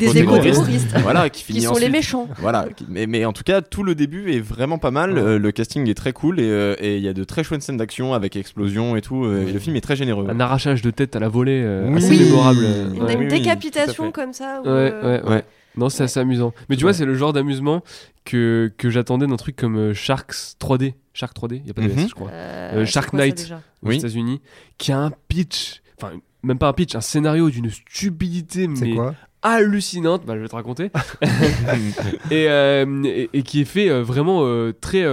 voilà, 1.02 1.30
qui 1.30 1.40
qui 1.40 1.46
finit 1.54 1.62
sont 1.66 1.76
les 1.76 1.90
méchants. 1.90 2.28
Voilà, 2.40 2.68
qui- 2.76 2.86
mais, 2.90 3.08
mais 3.08 3.26
en 3.26 3.34
tout 3.34 3.44
cas, 3.44 3.62
tout 3.62 3.84
le 3.84 3.94
début 3.96 4.32
est 4.34 4.40
vraiment 4.40 4.78
pas 4.78 4.92
mal. 4.92 5.14
Ouais. 5.14 5.20
euh, 5.22 5.40
le 5.40 5.52
casting 5.52 5.88
est 5.90 5.94
très 5.94 6.14
cool 6.14 6.40
et 6.40 6.44
euh, 6.50 6.76
et 6.80 6.98
il 6.98 7.04
y 7.04 7.08
a 7.08 7.14
de 7.14 7.24
très 7.24 7.44
chouettes 7.44 7.62
scènes 7.62 7.78
d'action 7.78 8.14
avec 8.14 8.36
explosion 8.36 8.96
et 8.96 9.02
tout. 9.02 9.26
euh, 9.26 9.46
et 9.48 9.52
le 9.52 9.60
film 9.60 9.76
est 9.76 9.82
très 9.82 9.96
généreux. 9.96 10.28
Un 10.30 10.40
arrachage 10.40 10.82
de 10.82 10.92
tête 10.92 11.16
à 11.16 11.20
la 11.20 11.28
volée 11.30 11.62
euh, 11.64 11.88
Oui. 11.90 11.98
assez 11.98 12.10
Oui. 12.10 12.24
mémorable. 12.26 12.66
On 13.00 13.06
a 13.06 13.14
une 13.14 13.28
décapitation 13.28 14.12
comme 14.12 14.34
ça. 14.34 14.62
où, 14.64 14.68
Ouais, 14.68 14.72
euh, 14.94 15.22
ouais, 15.24 15.30
ouais. 15.30 15.44
Non, 15.76 15.90
c'est 15.90 16.04
assez 16.04 16.20
amusant. 16.20 16.54
Mais 16.70 16.76
tu 16.76 16.84
vois, 16.84 16.94
c'est 16.94 17.06
le 17.06 17.16
genre 17.16 17.32
d'amusement 17.34 17.84
que, 18.26 18.72
que 18.78 18.90
j'attendais 18.90 19.28
d'un 19.28 19.36
truc 19.38 19.56
comme 19.56 19.78
euh, 19.78 19.94
Sharks 19.94 20.34
3D. 20.60 20.94
Shark 21.14 21.36
3D, 21.36 21.56
il 21.58 21.64
n'y 21.64 21.70
a 21.70 21.74
pas 21.74 21.82
de 21.82 21.88
Mhm. 21.88 22.00
S, 22.00 22.10
je 22.10 22.14
crois. 22.16 22.30
euh, 22.32 22.82
Euh, 22.82 22.86
Shark 22.86 23.10
quoi 23.12 23.20
Knight. 23.20 23.54
Aux 23.84 23.88
Oui. 23.90 23.98
États-Unis, 23.98 24.42
qui 24.78 24.92
a 24.92 25.00
un 25.00 25.12
pitch, 25.28 25.82
enfin, 26.02 26.14
même 26.44 26.58
pas 26.58 26.68
un 26.70 26.74
pitch, 26.74 26.96
un 26.96 27.02
scénario 27.02 27.50
d'une 27.50 27.70
stupidité, 27.70 28.68
C'est 28.76 28.86
mais 28.88 28.96
quoi? 28.96 29.16
hallucinante. 29.42 30.26
Bah, 30.26 30.36
je 30.36 30.42
vais 30.42 30.48
te 30.50 30.56
raconter. 30.56 30.92
et, 32.32 32.48
euh, 32.50 33.04
et, 33.06 33.30
et 33.34 33.44
qui 33.44 33.62
est 33.62 33.66
fait 33.66 33.90
euh, 33.90 34.04
vraiment 34.04 34.42
euh, 34.44 34.74
très. 34.80 35.06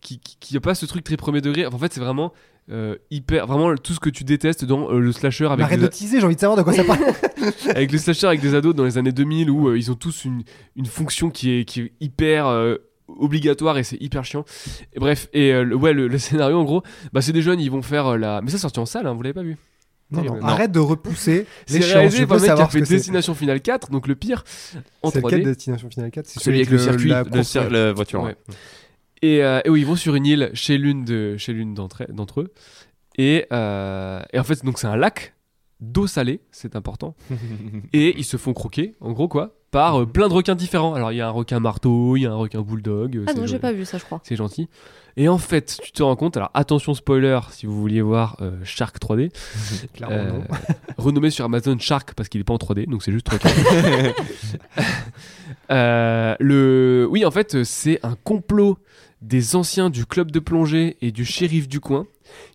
qui, 0.00 0.18
qui, 0.20 0.36
qui 0.38 0.56
a 0.56 0.60
pas 0.60 0.74
ce 0.74 0.86
truc 0.86 1.04
très 1.04 1.16
premier 1.16 1.40
degré. 1.40 1.66
En 1.66 1.78
fait, 1.78 1.92
c'est 1.92 2.00
vraiment. 2.00 2.32
Euh, 2.70 2.96
hyper 3.10 3.46
vraiment 3.46 3.74
tout 3.76 3.92
ce 3.92 4.00
que 4.00 4.10
tu 4.10 4.24
détestes 4.24 4.64
dans 4.64 4.90
euh, 4.90 4.98
le 4.98 5.12
slasher 5.12 5.46
avec 5.46 5.64
Arrête 5.64 5.78
des- 5.80 5.86
de 5.86 5.90
teaser, 5.90 6.18
j'ai 6.20 6.26
envie 6.26 6.34
de 6.34 6.40
savoir 6.40 6.58
de 6.58 6.62
quoi 6.64 6.72
ça 6.72 6.82
parle. 6.84 6.98
avec 7.74 7.92
le 7.92 7.98
slasher 7.98 8.26
avec 8.26 8.40
des 8.40 8.54
ados 8.54 8.74
dans 8.74 8.84
les 8.84 8.98
années 8.98 9.12
2000 9.12 9.50
où 9.50 9.68
euh, 9.68 9.78
ils 9.78 9.90
ont 9.90 9.94
tous 9.94 10.24
une, 10.24 10.42
une 10.74 10.86
fonction 10.86 11.30
qui 11.30 11.52
est, 11.60 11.64
qui 11.64 11.80
est 11.82 11.92
hyper 12.00 12.46
euh, 12.48 12.76
obligatoire 13.08 13.78
et 13.78 13.84
c'est 13.84 14.00
hyper 14.02 14.24
chiant. 14.24 14.44
Et 14.94 14.98
bref, 14.98 15.28
et 15.32 15.52
euh, 15.52 15.62
le- 15.64 15.76
ouais, 15.76 15.92
le, 15.92 16.08
le 16.08 16.18
scénario 16.18 16.58
en 16.58 16.64
gros, 16.64 16.82
bah, 17.12 17.22
c'est 17.22 17.32
des 17.32 17.42
jeunes, 17.42 17.60
ils 17.60 17.70
vont 17.70 17.82
faire 17.82 18.06
euh, 18.08 18.16
la. 18.16 18.40
Mais 18.42 18.50
ça 18.50 18.58
sorti 18.58 18.80
en 18.80 18.86
salle, 18.86 19.06
hein, 19.06 19.12
vous 19.14 19.22
l'avez 19.22 19.34
pas 19.34 19.42
vu 19.44 19.56
Non, 20.10 20.24
non, 20.24 20.34
Non. 20.40 20.42
arrête 20.46 20.72
de 20.72 20.80
repousser 20.80 21.46
C'est 21.66 21.74
l'échéance. 21.78 21.92
réalisé 21.94 22.18
Je 22.18 22.24
par 22.24 22.40
mec 22.40 22.46
qui 22.54 22.60
a 22.60 22.66
fait 22.68 22.80
que 22.80 22.86
c'est. 22.86 22.94
Destination 22.94 23.34
Finale 23.36 23.60
4, 23.60 23.90
donc 23.92 24.08
le 24.08 24.16
pire, 24.16 24.42
en 25.02 25.10
C'est 25.12 25.20
lequel 25.20 25.42
3D. 25.42 25.44
Destination 25.44 25.88
Finale 25.88 26.10
4 26.10 26.26
C'est 26.26 26.40
Celui 26.42 26.56
avec 26.58 26.70
le 26.70 26.78
circuit, 26.78 27.10
la 27.10 27.22
la 27.22 27.92
voiture. 27.92 28.22
Ouais. 28.24 28.34
Et, 29.22 29.42
euh, 29.42 29.60
et 29.64 29.70
oui, 29.70 29.80
ils 29.80 29.86
vont 29.86 29.96
sur 29.96 30.14
une 30.14 30.26
île 30.26 30.50
chez 30.54 30.78
l'une 30.78 31.04
de 31.04 31.36
chez 31.36 31.52
l'une 31.52 31.74
d'entre 31.74 32.40
eux. 32.40 32.52
Et, 33.18 33.46
euh, 33.52 34.22
et 34.32 34.38
en 34.38 34.44
fait, 34.44 34.64
donc 34.64 34.78
c'est 34.78 34.86
un 34.86 34.96
lac 34.96 35.34
d'eau 35.80 36.06
salée, 36.06 36.40
c'est 36.50 36.76
important. 36.76 37.14
et 37.92 38.16
ils 38.18 38.24
se 38.24 38.36
font 38.36 38.52
croquer, 38.52 38.94
en 39.00 39.12
gros 39.12 39.28
quoi, 39.28 39.56
par 39.70 40.00
euh, 40.00 40.06
plein 40.06 40.28
de 40.28 40.34
requins 40.34 40.54
différents. 40.54 40.94
Alors 40.94 41.12
il 41.12 41.16
y 41.16 41.20
a 41.20 41.28
un 41.28 41.30
requin 41.32 41.60
marteau, 41.60 42.16
il 42.16 42.22
y 42.22 42.26
a 42.26 42.32
un 42.32 42.36
requin 42.36 42.62
bulldog. 42.62 43.22
Ah 43.26 43.32
c'est 43.32 43.40
non, 43.40 43.46
j'ai 43.46 43.58
pas 43.58 43.72
vu 43.72 43.84
ça, 43.84 43.98
je 43.98 44.04
crois. 44.04 44.20
C'est 44.22 44.36
gentil. 44.36 44.68
Et 45.18 45.28
en 45.28 45.38
fait, 45.38 45.78
tu 45.82 45.92
te 45.92 46.02
rends 46.02 46.16
compte, 46.16 46.36
alors 46.36 46.50
attention 46.52 46.92
spoiler 46.92 47.40
si 47.50 47.64
vous 47.64 47.80
vouliez 47.80 48.02
voir 48.02 48.36
euh, 48.42 48.52
Shark 48.64 48.98
3D, 49.00 49.30
Clairement, 49.94 50.14
euh, 50.14 50.30
non. 50.30 50.44
renommé 50.98 51.30
sur 51.30 51.46
Amazon 51.46 51.78
Shark 51.78 52.12
parce 52.14 52.28
qu'il 52.28 52.40
est 52.40 52.44
pas 52.44 52.52
en 52.52 52.58
3D, 52.58 52.86
donc 52.86 53.02
c'est 53.02 53.12
juste 53.12 53.28
requin. 53.28 53.48
Euh, 55.70 56.36
le... 56.38 57.08
Oui, 57.10 57.24
en 57.24 57.32
fait, 57.32 57.64
c'est 57.64 57.98
un 58.04 58.16
complot 58.22 58.78
des 59.26 59.56
anciens 59.56 59.90
du 59.90 60.06
club 60.06 60.30
de 60.30 60.38
plongée 60.38 60.96
et 61.02 61.10
du 61.10 61.24
shérif 61.24 61.68
du 61.68 61.80
coin 61.80 62.06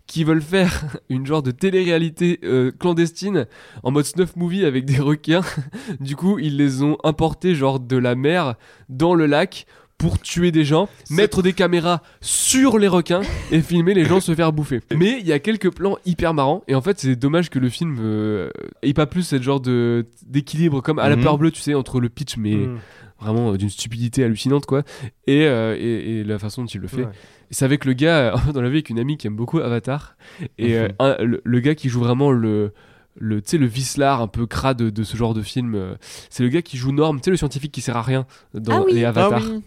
qui 0.07 0.23
veulent 0.23 0.41
faire 0.41 0.98
une 1.10 1.26
genre 1.26 1.43
de 1.43 1.52
télé-réalité 1.52 2.39
euh, 2.43 2.72
clandestine 2.72 3.45
en 3.84 3.91
mode 3.91 4.06
snuff 4.06 4.35
movie 4.35 4.65
avec 4.65 4.85
des 4.85 4.98
requins. 4.99 5.41
du 5.99 6.15
coup, 6.15 6.39
ils 6.39 6.57
les 6.57 6.81
ont 6.84 6.98
importés 7.03 7.56
genre 7.56 7.80
de 7.80 7.98
la 7.98 8.15
mer 8.15 8.56
dans 8.89 9.15
le 9.15 9.26
lac 9.26 9.65
pour 9.98 10.19
tuer 10.19 10.52
des 10.52 10.65
gens, 10.65 10.89
mettre 11.11 11.43
des 11.43 11.53
caméras 11.53 12.02
sur 12.22 12.80
les 12.80 12.88
requins 12.88 13.22
et 13.52 13.61
filmer 13.61 13.93
les 13.93 14.03
gens 14.03 14.19
se 14.19 14.34
faire 14.34 14.52
bouffer. 14.52 14.80
Mais 14.98 15.18
il 15.19 15.27
y 15.27 15.31
a 15.31 15.38
quelques 15.38 15.69
plans 15.72 15.98
hyper 16.07 16.34
marrants 16.34 16.64
et 16.68 16.73
en 16.73 16.81
fait 16.81 16.99
c'est 16.99 17.15
dommage 17.15 17.52
que 17.52 17.60
le 17.60 17.69
film 17.69 17.98
euh, 18.02 18.49
ait 18.81 18.93
pas 18.95 19.06
plus 19.06 19.22
cette 19.22 19.43
genre 19.43 19.60
de 19.60 20.07
d'équilibre 20.26 20.81
comme 20.81 20.98
à 20.98 21.07
la 21.07 21.18
Mhm. 21.18 21.23
peur 21.23 21.38
bleue 21.38 21.52
tu 21.52 21.61
sais 21.61 21.76
entre 21.76 21.99
le 21.99 22.10
pitch 22.10 22.38
mais 22.38 22.56
Mm. 22.56 22.80
Vraiment 23.22 23.53
euh, 23.53 23.57
d'une 23.57 23.69
stupidité 23.69 24.23
hallucinante 24.23 24.65
quoi 24.65 24.84
et, 25.27 25.45
euh, 25.45 25.76
et, 25.80 26.19
et 26.19 26.23
la 26.23 26.39
façon 26.39 26.64
dont 26.64 26.68
il 26.68 26.81
le 26.81 26.88
fait. 26.88 27.03
Ouais. 27.03 27.11
C'est 27.52 27.65
avec 27.65 27.85
le 27.85 27.93
gars 27.93 28.34
euh, 28.35 28.35
dans 28.53 28.61
la 28.61 28.69
vie 28.69 28.76
avec 28.77 28.89
une 28.89 28.99
amie 28.99 29.18
qui 29.18 29.27
aime 29.27 29.35
beaucoup 29.35 29.60
Avatar 29.60 30.15
et 30.57 30.76
euh, 30.77 30.88
un- 30.99 31.15
le, 31.23 31.41
le 31.43 31.60
gars 31.60 31.76
qui 31.76 31.88
joue 31.89 31.99
vraiment 32.02 32.31
le 32.31 32.73
le 33.19 33.41
tu 33.41 33.49
sais 33.52 33.57
le 33.57 33.65
vicelard 33.65 34.22
un 34.22 34.27
peu 34.27 34.45
crade 34.48 34.77
de, 34.77 34.89
de 34.89 35.03
ce 35.03 35.18
genre 35.18 35.34
de 35.34 35.41
film 35.41 35.76
euh, 35.76 35.95
c'est 36.30 36.43
le 36.43 36.49
gars 36.49 36.61
qui 36.61 36.77
joue 36.77 36.91
Norm 36.93 37.18
tu 37.19 37.26
sais 37.26 37.31
le 37.31 37.38
scientifique 37.38 37.72
qui 37.73 37.81
sert 37.81 37.98
à 37.98 38.02
rien 38.02 38.26
dans 38.53 38.77
Ah 38.77 38.84
oui. 38.85 38.93
les 38.93 39.03
Avatars 39.06 39.41
Ah 39.45 39.49
oui. 39.52 39.61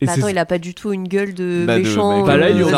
et 0.00 0.06
Bah 0.06 0.12
attends, 0.12 0.28
il 0.28 0.38
a 0.38 0.46
pas 0.46 0.58
du 0.58 0.72
tout 0.74 0.92
une 0.92 1.06
gueule 1.08 1.34
de 1.34 1.64
Bah, 1.66 1.76
de 1.78 1.82
méchant. 1.84 2.18
mec- 2.18 2.26
bah 2.26 2.36
là, 2.36 2.50
ils 2.50 2.56
lui 2.56 2.64
ont 2.64 2.68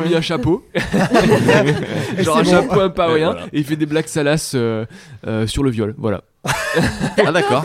mis, 0.00 0.14
un, 0.14 0.20
chapeau. 0.20 0.64
Genre 2.18 2.38
un 2.38 2.42
bon. 2.42 2.50
chapeau 2.50 2.80
un 2.80 2.90
pas 2.90 3.06
rien. 3.12 3.32
voilà. 3.32 3.46
Et 3.52 3.58
il 3.60 3.64
fait 3.64 3.76
des 3.76 3.86
blagues 3.86 4.06
salaces 4.06 4.52
euh, 4.54 4.84
euh, 5.26 5.46
sur 5.46 5.62
le 5.64 5.70
viol. 5.70 5.94
Voilà. 5.98 6.22
Ah 6.44 7.32
d'accord. 7.32 7.64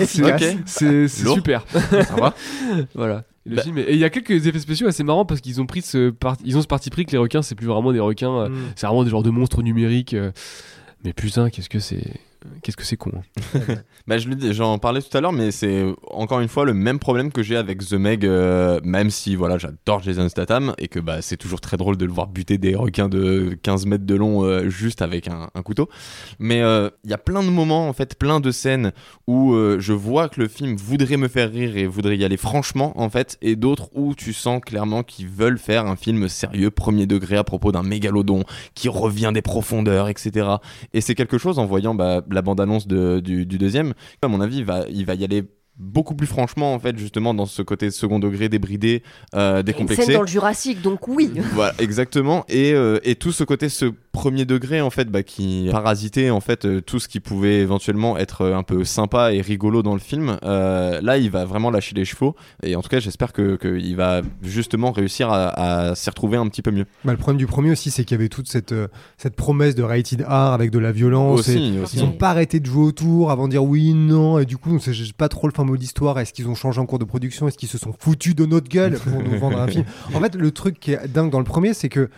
C'est 0.65 1.07
super. 1.07 1.63
Ça 1.69 2.15
va. 2.15 2.33
voilà. 2.93 3.23
Le 3.47 3.57
Bah- 3.57 3.61
film 3.61 3.77
est- 3.77 3.83
et 3.83 3.93
il 3.93 3.99
y 3.99 4.03
a 4.03 4.09
quelques 4.09 4.47
effets 4.47 4.59
spéciaux 4.59 4.87
assez 4.87 5.03
marrants 5.03 5.23
parce 5.25 5.39
qu'ils 5.39 5.61
ont 5.61 5.67
pris 5.67 5.83
ce 5.83 6.11
ils 6.43 6.57
ont 6.57 6.61
ce 6.63 6.67
parti 6.67 6.89
pris 6.89 7.05
que 7.05 7.11
les 7.11 7.17
requins 7.19 7.43
c'est 7.43 7.53
plus 7.53 7.67
vraiment 7.67 7.93
des 7.93 7.99
requins, 7.99 8.31
euh, 8.45 8.49
Mm. 8.49 8.55
c'est 8.75 8.87
vraiment 8.87 9.03
des 9.03 9.11
genres 9.11 9.21
de 9.23 9.29
monstres 9.29 9.61
numériques. 9.61 10.15
euh. 10.15 10.31
Mais 11.03 11.13
putain, 11.13 11.51
qu'est-ce 11.51 11.69
que 11.69 11.77
c'est? 11.79 12.01
Qu'est-ce 12.61 12.77
que 12.77 12.83
c'est 12.83 12.97
con. 12.97 13.11
hein. 13.15 13.75
Bah, 14.07 14.17
j'en 14.19 14.77
parlais 14.77 15.01
tout 15.01 15.15
à 15.17 15.21
l'heure, 15.21 15.33
mais 15.33 15.51
c'est 15.51 15.83
encore 16.11 16.39
une 16.39 16.47
fois 16.47 16.65
le 16.65 16.73
même 16.73 16.99
problème 16.99 17.31
que 17.31 17.41
j'ai 17.41 17.55
avec 17.55 17.85
The 17.85 17.93
Meg, 17.93 18.25
euh, 18.25 18.79
même 18.83 19.09
si 19.09 19.35
voilà, 19.35 19.57
j'adore 19.57 20.03
Jason 20.03 20.29
Statham 20.29 20.73
et 20.77 20.87
que 20.87 20.99
bah, 20.99 21.21
c'est 21.21 21.37
toujours 21.37 21.59
très 21.59 21.77
drôle 21.77 21.97
de 21.97 22.05
le 22.05 22.11
voir 22.11 22.27
buter 22.27 22.57
des 22.57 22.75
requins 22.75 23.09
de 23.09 23.57
15 23.63 23.85
mètres 23.87 24.05
de 24.05 24.15
long 24.15 24.43
euh, 24.43 24.69
juste 24.69 25.01
avec 25.01 25.27
un, 25.27 25.49
couteau. 25.63 25.89
Mais 26.37 26.61
euh, 26.61 26.89
il 27.03 27.09
y 27.09 27.13
a 27.13 27.17
plein 27.17 27.41
de 27.41 27.49
moments, 27.49 27.89
en 27.89 27.93
fait, 27.93 28.15
plein 28.17 28.39
de 28.39 28.51
scènes 28.51 28.91
où 29.27 29.55
je 29.79 29.93
vois 29.93 30.29
que 30.29 30.39
le 30.39 30.47
film 30.47 30.75
voudrait 30.75 31.17
me 31.17 31.27
faire 31.27 31.51
rire 31.51 31.75
et 31.77 31.87
voudrait 31.87 32.17
y 32.17 32.23
aller 32.23 32.37
franchement, 32.37 32.93
en 32.99 33.09
fait, 33.09 33.37
et 33.41 33.55
d'autres 33.55 33.89
où 33.93 34.13
tu 34.13 34.33
sens 34.33 34.61
clairement 34.63 35.03
qu'ils 35.03 35.27
veulent 35.27 35.57
faire 35.57 35.87
un 35.87 35.95
film 35.95 36.27
sérieux, 36.29 36.69
premier 36.69 37.07
degré 37.07 37.37
à 37.37 37.43
propos 37.43 37.71
d'un 37.71 37.83
mégalodon 37.83 38.43
qui 38.75 38.89
revient 38.89 39.31
des 39.33 39.41
profondeurs, 39.41 40.09
etc. 40.09 40.47
Et 40.93 41.01
c'est 41.01 41.15
quelque 41.15 41.37
chose 41.37 41.59
en 41.59 41.65
voyant 41.65 41.95
bah, 41.95 42.21
la 42.35 42.41
bande-annonce 42.43 42.87
de- 42.87 43.19
du, 43.19 43.45
du 43.45 43.57
deuxième, 43.57 43.93
à 44.21 44.27
mon 44.27 44.39
avis, 44.41 44.57
il 44.57 44.65
va, 44.65 44.85
il 44.89 45.05
va 45.05 45.15
y 45.15 45.23
aller 45.23 45.43
beaucoup 45.77 46.15
plus 46.15 46.27
franchement, 46.27 46.73
en 46.73 46.79
fait, 46.79 46.97
justement, 46.97 47.33
dans 47.33 47.45
ce 47.45 47.61
côté 47.61 47.91
second 47.91 48.17
degré, 48.19 48.47
débridé, 48.47 49.03
euh, 49.33 49.57
Une 49.57 49.63
décomplexé. 49.63 50.05
scène 50.05 50.15
dans 50.15 50.21
le 50.21 50.27
Jurassique, 50.27 50.81
donc 50.81 51.05
oui. 51.09 51.31
Voilà, 51.53 51.73
exactement. 51.79 52.45
Et, 52.47 52.71
euh, 52.73 52.99
et 53.03 53.15
tout 53.15 53.33
ce 53.33 53.43
côté, 53.43 53.67
ce 53.67 53.91
premier 54.15 54.45
degré, 54.45 54.81
en 54.81 54.89
fait, 54.89 55.09
bah, 55.09 55.21
qui 55.23 55.67
parasitait, 55.71 56.29
en 56.29 56.39
fait, 56.39 56.65
euh, 56.65 56.81
tout 56.81 56.99
ce 56.99 57.07
qui 57.07 57.19
pouvait 57.19 57.59
éventuellement 57.59 58.17
être 58.17 58.41
euh, 58.41 58.55
un 58.55 58.63
peu 58.63 58.83
sympa 58.83 59.33
et 59.33 59.41
rigolo 59.41 59.83
dans 59.83 59.93
le 59.93 59.99
film. 59.99 60.37
euh, 60.43 60.99
là, 61.01 61.17
il 61.17 61.29
va 61.29 61.45
vraiment 61.45 61.69
lâcher 61.69 61.93
les 61.95 62.05
chevaux. 62.05 62.35
Et 62.63 62.75
en 62.75 62.81
tout 62.81 62.89
cas, 62.89 62.99
j'espère 62.99 63.33
que 63.33 63.55
qu'il 63.57 63.95
va 63.95 64.21
justement 64.41 64.91
réussir 64.91 65.29
à, 65.29 65.89
à 65.89 65.95
s'y 65.95 66.09
retrouver 66.09 66.37
un 66.37 66.47
petit 66.47 66.61
peu 66.61 66.71
mieux. 66.71 66.85
Bah, 67.03 67.11
le 67.11 67.17
problème 67.17 67.37
du 67.37 67.45
premier 67.47 67.71
aussi, 67.71 67.91
c'est 67.91 68.03
qu'il 68.05 68.15
y 68.15 68.19
avait 68.19 68.29
toute 68.29 68.47
cette, 68.47 68.71
euh, 68.71 68.87
cette 69.17 69.35
promesse 69.35 69.75
de 69.75 69.83
rated 69.83 70.21
R 70.21 70.31
avec 70.53 70.71
de 70.71 70.79
la 70.79 70.91
violence. 70.91 71.47
et 71.49 71.79
Aussi. 71.81 71.97
Ils 71.97 72.03
ont 72.03 72.11
pas 72.11 72.29
arrêté 72.29 72.59
de 72.59 72.65
jouer 72.65 72.83
autour 72.85 73.31
avant 73.31 73.45
de 73.47 73.51
dire 73.51 73.63
oui, 73.63 73.93
non, 73.93 74.39
et 74.39 74.45
du 74.45 74.57
coup, 74.57 74.71
on 74.73 74.79
sait 74.79 74.93
pas 75.17 75.29
trop 75.29 75.47
le 75.47 75.53
fin 75.53 75.63
mot 75.63 75.77
d'histoire. 75.77 76.17
Est-ce 76.19 76.33
qu'ils 76.33 76.47
ont 76.47 76.55
changé 76.55 76.79
en 76.79 76.85
cours 76.85 76.99
de 76.99 77.05
production? 77.05 77.47
Est-ce 77.47 77.57
qu'ils 77.57 77.69
se 77.69 77.77
sont 77.77 77.93
foutus 77.97 78.35
de 78.35 78.45
notre 78.45 78.69
gueule 78.69 78.97
pour 78.97 79.21
nous 79.21 79.37
vendre 79.39 79.59
un 79.59 79.67
film? 79.75 79.85
En 80.13 80.19
fait, 80.19 80.35
le 80.35 80.51
truc 80.51 80.79
qui 80.79 80.91
est 80.93 81.07
dingue 81.07 81.29
dans 81.31 81.39
le 81.39 81.45
premier, 81.45 81.73
c'est 81.73 81.89
que. 81.89 82.09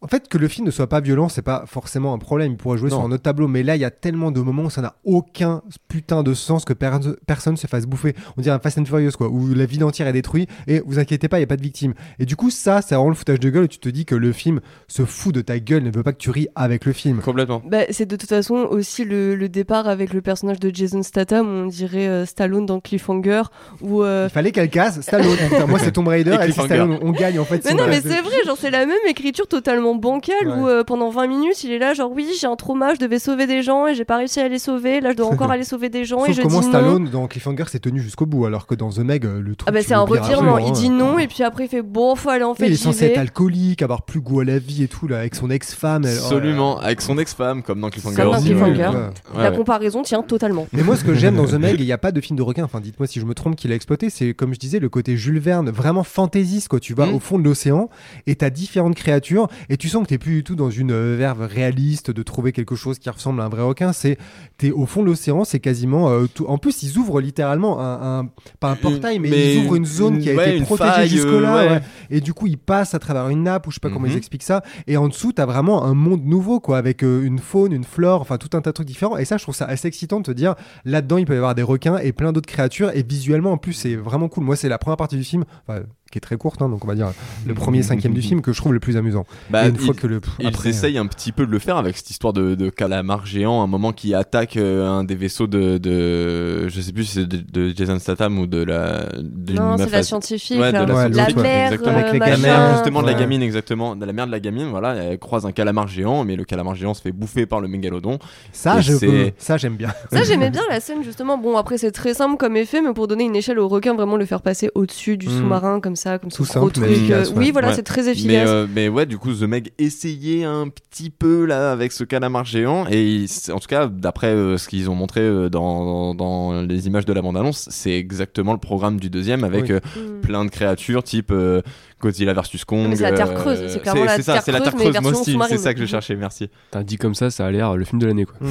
En 0.00 0.06
fait, 0.06 0.28
que 0.28 0.38
le 0.38 0.46
film 0.48 0.64
ne 0.66 0.70
soit 0.70 0.86
pas 0.88 1.00
violent, 1.00 1.28
c'est 1.28 1.42
pas 1.42 1.64
forcément 1.66 2.14
un 2.14 2.18
problème. 2.18 2.52
Il 2.52 2.56
pourrait 2.56 2.78
jouer 2.78 2.90
Non. 2.90 2.98
sur 2.98 3.04
un 3.06 3.10
autre 3.12 3.22
tableau, 3.24 3.48
mais 3.48 3.62
là, 3.64 3.74
il 3.74 3.80
y 3.80 3.84
a 3.84 3.90
tellement 3.90 4.30
de 4.30 4.40
moments 4.40 4.64
où 4.64 4.70
ça 4.70 4.80
n'a 4.80 4.94
aucun 5.04 5.62
putain 5.88 6.22
de 6.22 6.34
sens 6.34 6.64
que 6.64 6.72
per- 6.72 6.98
personne 7.26 7.56
se 7.56 7.66
fasse 7.66 7.84
bouffer. 7.86 8.14
On 8.36 8.40
dirait 8.40 8.54
un 8.54 8.60
Fast 8.60 8.78
and 8.78 8.84
Furious, 8.84 9.10
quoi, 9.18 9.28
où 9.28 9.52
la 9.54 9.66
ville 9.66 9.82
entière 9.82 10.06
est 10.06 10.12
détruite 10.12 10.48
et 10.68 10.82
vous 10.86 10.98
inquiétez 10.98 11.26
pas, 11.28 11.38
il 11.38 11.40
y 11.40 11.44
a 11.44 11.48
pas 11.48 11.56
de 11.56 11.62
victimes. 11.62 11.94
Et 12.20 12.26
du 12.26 12.36
coup, 12.36 12.50
ça, 12.50 12.80
c'est 12.80 12.94
vraiment 12.94 13.08
le 13.10 13.16
foutage 13.16 13.40
de 13.40 13.50
gueule 13.50 13.64
où 13.64 13.68
tu 13.68 13.78
te 13.78 13.88
dis 13.88 14.04
que 14.04 14.14
le 14.14 14.32
film 14.32 14.60
se 14.86 15.04
fout 15.04 15.34
de 15.34 15.40
ta 15.40 15.58
gueule, 15.58 15.82
ne 15.82 15.90
veut 15.90 16.02
pas 16.04 16.12
que 16.12 16.18
tu 16.18 16.30
ris 16.30 16.48
avec 16.54 16.84
le 16.84 16.92
film. 16.92 17.20
Complètement. 17.20 17.60
Bah, 17.66 17.78
c'est 17.90 18.06
de 18.06 18.14
toute 18.16 18.28
façon 18.28 18.54
aussi 18.70 19.04
le, 19.04 19.34
le 19.34 19.48
départ 19.48 19.88
avec 19.88 20.12
le 20.12 20.20
personnage 20.22 20.60
de 20.60 20.70
Jason 20.72 21.02
Statham, 21.02 21.46
on 21.48 21.66
dirait 21.66 22.06
euh, 22.06 22.24
Stallone 22.24 22.66
dans 22.66 22.78
Cliffhanger, 22.80 23.42
où 23.80 24.04
euh, 24.04 24.26
Il 24.30 24.32
fallait 24.32 24.52
qu'elle 24.52 24.70
casse 24.70 25.00
Stallone. 25.00 25.36
Moi, 25.68 25.78
c'est 25.80 25.90
Tomb 25.92 26.06
Raider, 26.06 26.34
Et 26.40 26.44
Cliffhanger. 26.44 26.66
Stallone. 26.68 26.98
On 27.02 27.10
gagne 27.10 27.38
en 27.40 27.44
fait. 27.44 27.64
Mais 27.64 27.74
non, 27.74 27.84
on 27.84 27.88
mais 27.88 28.00
c'est 28.00 28.20
vrai, 28.20 28.44
genre 28.46 28.56
c'est 28.58 28.70
la 28.70 28.86
même 28.86 28.96
écriture 29.08 29.48
totalement 29.48 29.87
bancale 29.94 30.34
Ouais. 30.46 30.54
où 30.54 30.68
euh, 30.68 30.84
pendant 30.84 31.10
20 31.10 31.26
minutes 31.26 31.64
il 31.64 31.72
est 31.72 31.78
là, 31.78 31.94
genre 31.94 32.10
oui, 32.12 32.26
j'ai 32.40 32.46
un 32.46 32.56
trauma, 32.56 32.94
je 32.94 32.98
devais 33.00 33.18
sauver 33.18 33.46
des 33.46 33.62
gens 33.62 33.86
et 33.86 33.94
j'ai 33.94 34.04
pas 34.04 34.16
réussi 34.16 34.40
à 34.40 34.48
les 34.48 34.58
sauver, 34.58 35.00
là 35.00 35.10
je 35.12 35.16
dois 35.16 35.26
encore 35.26 35.50
aller 35.50 35.64
sauver 35.64 35.88
des 35.88 36.04
gens 36.04 36.24
et 36.24 36.32
je 36.32 36.42
comment 36.42 36.60
dis 36.60 36.66
non. 36.66 36.72
Stallone 36.72 37.10
dans 37.10 37.26
Cliffhanger 37.26 37.64
s'est 37.68 37.78
tenu 37.80 38.00
jusqu'au 38.00 38.26
bout, 38.26 38.46
alors 38.46 38.66
que 38.66 38.74
dans 38.74 38.90
The 38.90 38.98
Meg, 38.98 39.24
euh, 39.24 39.40
le 39.40 39.56
truc. 39.56 39.68
Ah 39.68 39.72
bah 39.72 39.80
c'est 39.82 39.94
un 39.94 40.06
jamais, 40.06 40.62
il 40.62 40.68
hein. 40.68 40.70
dit 40.72 40.90
non 40.90 41.18
et 41.18 41.26
puis 41.26 41.42
après 41.42 41.64
il 41.64 41.68
fait 41.68 41.82
bon, 41.82 42.14
faut 42.16 42.30
aller 42.30 42.44
en 42.44 42.54
fait 42.54 42.66
il 42.66 42.72
est 42.72 42.76
censé 42.76 43.06
être 43.06 43.18
alcoolique, 43.18 43.82
avoir 43.82 44.02
plus 44.02 44.20
goût 44.20 44.40
à 44.40 44.44
la 44.44 44.58
vie 44.58 44.82
et 44.84 44.88
tout, 44.88 45.08
là, 45.08 45.18
avec 45.18 45.34
son 45.34 45.50
ex-femme. 45.50 46.04
elle- 46.04 46.10
Absolument. 46.16 46.78
Avec 46.80 47.00
son 47.00 47.18
ex-femme, 47.18 47.62
comme 47.62 47.80
dans 47.80 47.90
Cliffhanger. 47.90 48.16
Comme 48.16 48.30
dans 48.32 48.38
aussi, 48.38 48.46
Cliffhanger. 48.50 48.80
ouais. 48.82 48.86
Ouais. 48.88 49.36
Ouais, 49.36 49.42
La 49.42 49.50
comparaison 49.50 50.02
tient 50.02 50.22
totalement. 50.22 50.66
Mais 50.72 50.82
moi, 50.82 50.96
ce 50.96 51.04
que 51.04 51.14
j'aime 51.14 51.36
dans 51.36 51.46
The 51.46 51.54
Meg, 51.54 51.76
il 51.80 51.84
n'y 51.86 51.92
a 51.92 51.98
pas 51.98 52.12
de 52.12 52.20
film 52.20 52.36
de 52.36 52.42
requin, 52.42 52.64
enfin, 52.64 52.80
dites-moi 52.80 53.06
si 53.06 53.20
je 53.20 53.24
me 53.24 53.34
trompe, 53.34 53.56
qu'il 53.56 53.72
a 53.72 53.74
exploité, 53.74 54.10
c'est 54.10 54.34
comme 54.34 54.52
je 54.52 54.58
disais, 54.58 54.78
le 54.78 54.88
côté 54.88 55.16
Jules 55.16 55.38
Verne, 55.40 55.70
vraiment 55.70 56.02
fantaisiste, 56.04 56.68
quoi. 56.68 56.80
Tu 56.80 56.92
vas 56.94 57.06
Mm. 57.06 57.14
au 57.14 57.18
fond 57.20 57.38
de 57.38 57.44
l'océan 57.44 57.88
et 58.26 58.34
t'as 58.34 58.50
différentes 58.50 58.94
créatures 58.94 59.48
et 59.70 59.76
tu 59.78 59.88
sens 59.88 60.02
que 60.02 60.08
t'es 60.08 60.18
plus 60.18 60.34
du 60.36 60.44
tout 60.44 60.54
dans 60.56 60.70
une 60.70 60.90
euh, 60.92 61.16
verve 61.16 61.42
réaliste 61.42 62.10
de 62.10 62.22
trouver 62.22 62.52
quelque 62.52 62.74
chose 62.76 62.98
qui 62.98 63.08
ressemble 63.08 63.40
à 63.40 63.44
un 63.44 63.48
vrai 63.48 63.62
requin. 63.62 63.92
C'est, 63.92 64.18
t'es 64.58 64.70
au 64.72 64.86
fond 64.86 65.02
de 65.02 65.06
l'océan, 65.06 65.44
c'est 65.44 65.60
quasiment 65.60 66.10
euh, 66.10 66.26
tout. 66.32 66.46
En 66.46 66.58
plus, 66.58 66.82
ils 66.82 66.98
ouvrent 66.98 67.20
littéralement 67.20 67.80
un, 67.80 68.20
un- 68.20 68.28
pas 68.60 68.70
un 68.70 68.76
portail, 68.76 69.18
mais, 69.18 69.30
mais 69.30 69.54
ils 69.54 69.60
ouvrent 69.64 69.76
une 69.76 69.86
zone 69.86 70.14
une- 70.16 70.20
qui 70.20 70.30
a 70.30 70.34
ouais, 70.34 70.56
été 70.56 70.64
protégée 70.64 71.06
jusque-là. 71.08 71.56
euh, 71.56 71.66
ouais. 71.66 71.70
ouais. 71.76 71.82
Et 72.10 72.20
du 72.20 72.34
coup, 72.34 72.46
ils 72.46 72.58
passent 72.58 72.94
à 72.94 72.98
travers 72.98 73.28
une 73.28 73.44
nappe 73.44 73.66
ou 73.66 73.70
je 73.70 73.76
sais 73.76 73.80
pas 73.80 73.88
comment 73.90 74.06
Mhm. 74.06 74.12
ils 74.12 74.16
expliquent 74.18 74.42
ça. 74.42 74.62
Et 74.86 74.96
en 74.96 75.08
dessous, 75.08 75.32
t'as 75.32 75.46
vraiment 75.46 75.84
un 75.84 75.94
monde 75.94 76.24
nouveau, 76.24 76.60
quoi, 76.60 76.78
avec 76.78 77.02
euh, 77.04 77.22
une 77.22 77.38
faune, 77.38 77.72
une 77.72 77.84
flore, 77.84 78.20
enfin 78.20 78.36
tout 78.38 78.56
un 78.56 78.60
tas 78.60 78.70
de 78.70 78.74
trucs 78.74 78.86
différents. 78.88 79.16
Et 79.18 79.24
ça, 79.24 79.36
je 79.36 79.42
trouve 79.44 79.54
ça 79.54 79.66
assez 79.66 79.86
excitant 79.88 80.18
de 80.20 80.24
te 80.24 80.30
dire, 80.32 80.54
là-dedans, 80.84 81.18
il 81.18 81.26
peut 81.26 81.34
y 81.34 81.36
avoir 81.36 81.54
des 81.54 81.62
requins 81.62 81.98
et 81.98 82.12
plein 82.12 82.32
d'autres 82.32 82.48
créatures. 82.48 82.90
Et 82.96 83.02
visuellement, 83.02 83.52
en 83.52 83.58
plus, 83.58 83.72
c'est 83.74 83.94
vraiment 83.96 84.28
cool. 84.28 84.44
Moi, 84.44 84.56
c'est 84.56 84.68
la 84.68 84.78
première 84.78 84.96
partie 84.96 85.16
du 85.16 85.24
film, 85.24 85.44
enfin, 85.66 85.80
qui 86.10 86.18
est 86.18 86.20
très 86.20 86.36
courte, 86.36 86.62
hein, 86.62 86.68
donc 86.68 86.84
on 86.84 86.88
va 86.88 86.94
dire 86.94 87.12
le 87.46 87.54
premier 87.54 87.82
cinquième 87.82 88.14
du 88.14 88.22
film 88.22 88.40
que 88.42 88.52
je 88.52 88.58
trouve 88.60 88.72
le 88.72 88.80
plus 88.80 88.96
amusant. 88.96 89.26
Bah, 89.50 89.66
et 89.66 89.68
une 89.68 89.74
il- 89.74 89.80
fois 89.80 89.94
que 89.94 90.06
le. 90.06 90.20
pff, 90.20 90.32
Ils 90.40 90.46
après, 90.46 90.68
euh, 90.68 90.70
essayent 90.70 90.98
un 90.98 91.06
petit 91.06 91.32
peu 91.32 91.46
de 91.46 91.50
le 91.52 91.58
faire 91.58 91.76
avec 91.76 91.96
cette 91.96 92.10
histoire 92.10 92.32
de, 92.32 92.54
de 92.54 92.70
calamar 92.70 93.26
géant, 93.26 93.62
un 93.62 93.66
moment 93.66 93.92
qui 93.92 94.14
attaque 94.14 94.56
euh, 94.56 94.86
un 94.88 95.04
des 95.04 95.14
vaisseaux 95.14 95.46
de, 95.46 95.78
de 95.78 96.68
je 96.68 96.80
sais 96.80 96.92
plus 96.92 97.04
si 97.04 97.12
c'est 97.14 97.26
de, 97.26 97.38
de 97.68 97.76
Jason 97.76 97.98
Statham 97.98 98.38
ou 98.38 98.46
de 98.46 98.62
la 98.62 99.06
Non, 99.54 99.76
c'est 99.78 99.90
la 99.90 100.02
scientifique, 100.02 100.58
Ouais, 100.60 100.68
de 100.72 100.78
là. 100.78 100.86
la 100.86 100.94
Ouais, 100.94 101.08
la 101.08 101.26
mère, 101.34 101.72
Exactement. 101.72 101.96
euh, 101.96 101.98
Avec 102.00 102.12
les 102.12 102.18
machin. 102.18 102.42
gamins, 102.42 102.72
justement 102.74 103.02
de 103.02 103.06
la 103.06 103.14
gamine 103.14 103.42
exactement 103.42 103.96
de 103.96 104.04
la 104.04 104.12
mère 104.12 104.26
de 104.26 104.32
la 104.32 104.40
gamine 104.40 104.68
voilà 104.70 104.94
elle 104.94 105.18
croise 105.18 105.46
un 105.46 105.52
calamar 105.52 105.88
géant 105.88 106.24
mais 106.24 106.36
le 106.36 106.44
calamar 106.44 106.74
géant 106.74 106.94
se 106.94 107.02
fait 107.02 107.12
bouffer 107.12 107.46
par 107.46 107.60
le 107.60 107.68
mégalodon 107.68 108.18
Ça, 108.52 108.80
je. 108.80 108.92
Ça, 109.38 109.56
j'aime 109.56 109.76
bien. 109.76 109.88
Ça, 110.12 110.22
j'aimais 110.24 110.50
bien 110.50 110.62
la 110.70 110.80
scène, 110.80 111.02
justement. 111.02 111.38
Bon, 111.38 111.56
après, 111.56 111.78
c'est 111.78 111.90
très 111.92 112.14
simple 112.14 112.36
comme 112.36 112.56
effet, 112.56 112.80
mais 112.82 112.92
pour 112.92 113.08
donner 113.08 113.24
une 113.24 113.36
échelle 113.36 113.58
au 113.58 113.68
requin, 113.68 113.94
vraiment 113.94 114.16
le 114.16 114.24
faire 114.24 114.42
passer 114.42 114.70
au-dessus 114.74 115.16
du 115.16 115.26
Mm. 115.28 115.30
sous-marin, 115.38 115.80
comme 115.80 115.96
ça, 115.98 116.18
comme 116.18 116.30
ce 116.30 116.38
Tout 116.38 116.44
gros 116.44 116.52
simple, 116.52 116.80
mais 116.80 116.86
truc. 116.86 116.96
efficace, 116.98 117.28
euh, 117.28 117.32
ouais. 117.32 117.38
Oui, 117.38 117.50
voilà, 117.50 117.68
Ouais. 117.68 117.74
c'est 117.74 117.82
très 117.82 118.02
mais, 118.04 118.10
efficace. 118.12 118.48
euh, 118.48 118.66
mais 118.74 118.88
ouais 118.88 119.04
du 119.06 119.18
coup 119.18 119.32
The 119.34 119.42
Meg 119.42 119.72
essayait 119.78 120.44
un 120.44 120.68
petit 120.68 121.10
peu 121.10 121.44
là 121.44 121.70
avec 121.72 121.92
ce 121.92 122.04
calamar 122.04 122.44
géant 122.44 122.86
et 122.90 123.04
il- 123.04 123.28
c'est- 123.28 123.52
en 123.52 123.58
tout 123.58 123.68
cas 123.68 123.86
d'après 123.88 124.28
euh, 124.28 124.56
ce 124.58 124.68
qu'ils 124.68 124.88
ont 124.88 124.94
montré 124.94 125.20
euh, 125.20 125.48
dans, 125.48 125.84
dans, 125.84 126.14
dans 126.14 126.62
les 126.62 126.86
images 126.86 127.04
de 127.04 127.12
la 127.12 127.20
bande 127.22 127.36
annonce 127.36 127.68
c'est 127.70 127.92
exactement 127.96 128.52
le 128.52 128.58
programme 128.58 128.98
du 129.00 129.10
deuxième 129.10 129.44
avec 129.44 129.64
Oui. 129.64 129.72
euh, 129.72 129.80
Mm. 129.96 130.20
plein 130.22 130.44
de 130.44 130.50
créatures 130.50 131.02
type 131.02 131.30
euh, 131.32 131.60
Godzilla 132.00 132.32
versus 132.32 132.64
Kong 132.64 132.86
mais 132.88 132.96
c'est 132.96 133.02
la 133.02 133.12
Terre 133.12 133.30
euh, 133.30 133.34
creuse, 133.34 133.62
c'est 133.68 133.80
clairement 133.82 134.04
la 134.04 134.16
c'est 134.16 134.22
ça, 134.22 134.34
Terre 134.34 134.42
c'est 134.44 134.52
la 134.52 134.60
creuse, 134.60 134.70
Terre 134.70 134.78
mais 134.78 134.90
creuse 134.90 135.02
moi 135.02 135.10
version 135.10 135.20
aussi 135.20 135.24
c'est 135.24 135.32
sous-marine. 135.32 135.58
ça 135.58 135.74
que 135.74 135.80
je 135.80 135.86
cherchais 135.86 136.14
merci 136.16 136.48
T'as 136.70 136.82
dit 136.84 136.96
comme 136.96 137.14
ça, 137.14 137.30
ça 137.30 137.44
a 137.46 137.50
l'air 137.50 137.76
le 137.76 137.84
film 137.84 138.00
de 138.00 138.06
l'année 138.06 138.24
quoi. 138.24 138.36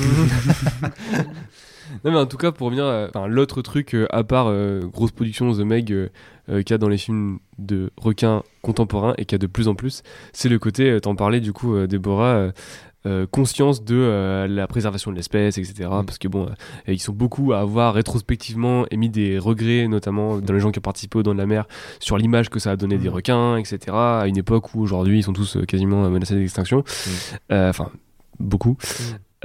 Non 2.03 2.11
mais 2.11 2.17
en 2.17 2.25
tout 2.25 2.35
cas 2.37 2.51
pour 2.51 2.65
revenir, 2.67 3.09
l'autre 3.27 3.61
truc 3.61 3.95
euh, 3.95 4.07
à 4.11 4.23
part 4.25 4.47
euh, 4.49 4.81
grosse 4.91 5.11
production 5.11 5.51
The 5.53 5.59
Meg 5.59 6.09
euh, 6.49 6.61
qu'il 6.63 6.71
y 6.71 6.75
a 6.75 6.77
dans 6.77 6.89
les 6.89 6.97
films 6.97 7.39
de 7.57 7.89
requins 7.97 8.43
contemporains 8.61 9.13
et 9.17 9.25
qu'il 9.25 9.33
y 9.35 9.39
a 9.39 9.39
de 9.39 9.47
plus 9.47 9.67
en 9.67 9.75
plus, 9.75 10.03
c'est 10.33 10.49
le 10.49 10.59
côté, 10.59 10.89
euh, 10.91 10.99
t'en 10.99 11.15
parlais 11.15 11.39
du 11.41 11.53
coup 11.53 11.75
euh, 11.75 11.87
Déborah, 11.87 12.51
euh, 13.05 13.25
conscience 13.31 13.83
de 13.85 13.95
euh, 13.95 14.47
la 14.47 14.67
préservation 14.67 15.11
de 15.11 15.15
l'espèce, 15.15 15.57
etc. 15.57 15.75
Parce 16.05 16.17
que 16.17 16.27
bon, 16.27 16.47
euh, 16.47 16.91
ils 16.93 16.99
sont 16.99 17.13
beaucoup 17.13 17.53
à 17.53 17.59
avoir 17.59 17.93
rétrospectivement 17.93 18.85
émis 18.91 19.09
des 19.09 19.39
regrets, 19.39 19.87
notamment 19.87 20.39
dans 20.39 20.53
les 20.53 20.59
gens 20.59 20.71
qui 20.71 20.79
ont 20.79 20.81
participé 20.81 21.19
au 21.19 21.23
Don 21.23 21.33
de 21.33 21.37
la 21.37 21.45
Mer, 21.45 21.67
sur 21.99 22.17
l'image 22.17 22.49
que 22.49 22.59
ça 22.59 22.71
a 22.71 22.75
donné 22.75 22.97
des 22.97 23.07
Mm. 23.09 23.13
requins, 23.13 23.57
etc. 23.57 23.79
À 23.93 24.25
une 24.27 24.37
époque 24.37 24.73
où 24.75 24.81
aujourd'hui 24.81 25.19
ils 25.19 25.23
sont 25.23 25.31
tous 25.33 25.55
euh, 25.57 25.63
quasiment 25.63 26.09
menacés 26.09 26.35
d'extinction. 26.35 26.83
Euh, 27.51 27.69
Enfin, 27.69 27.91
beaucoup. 28.39 28.75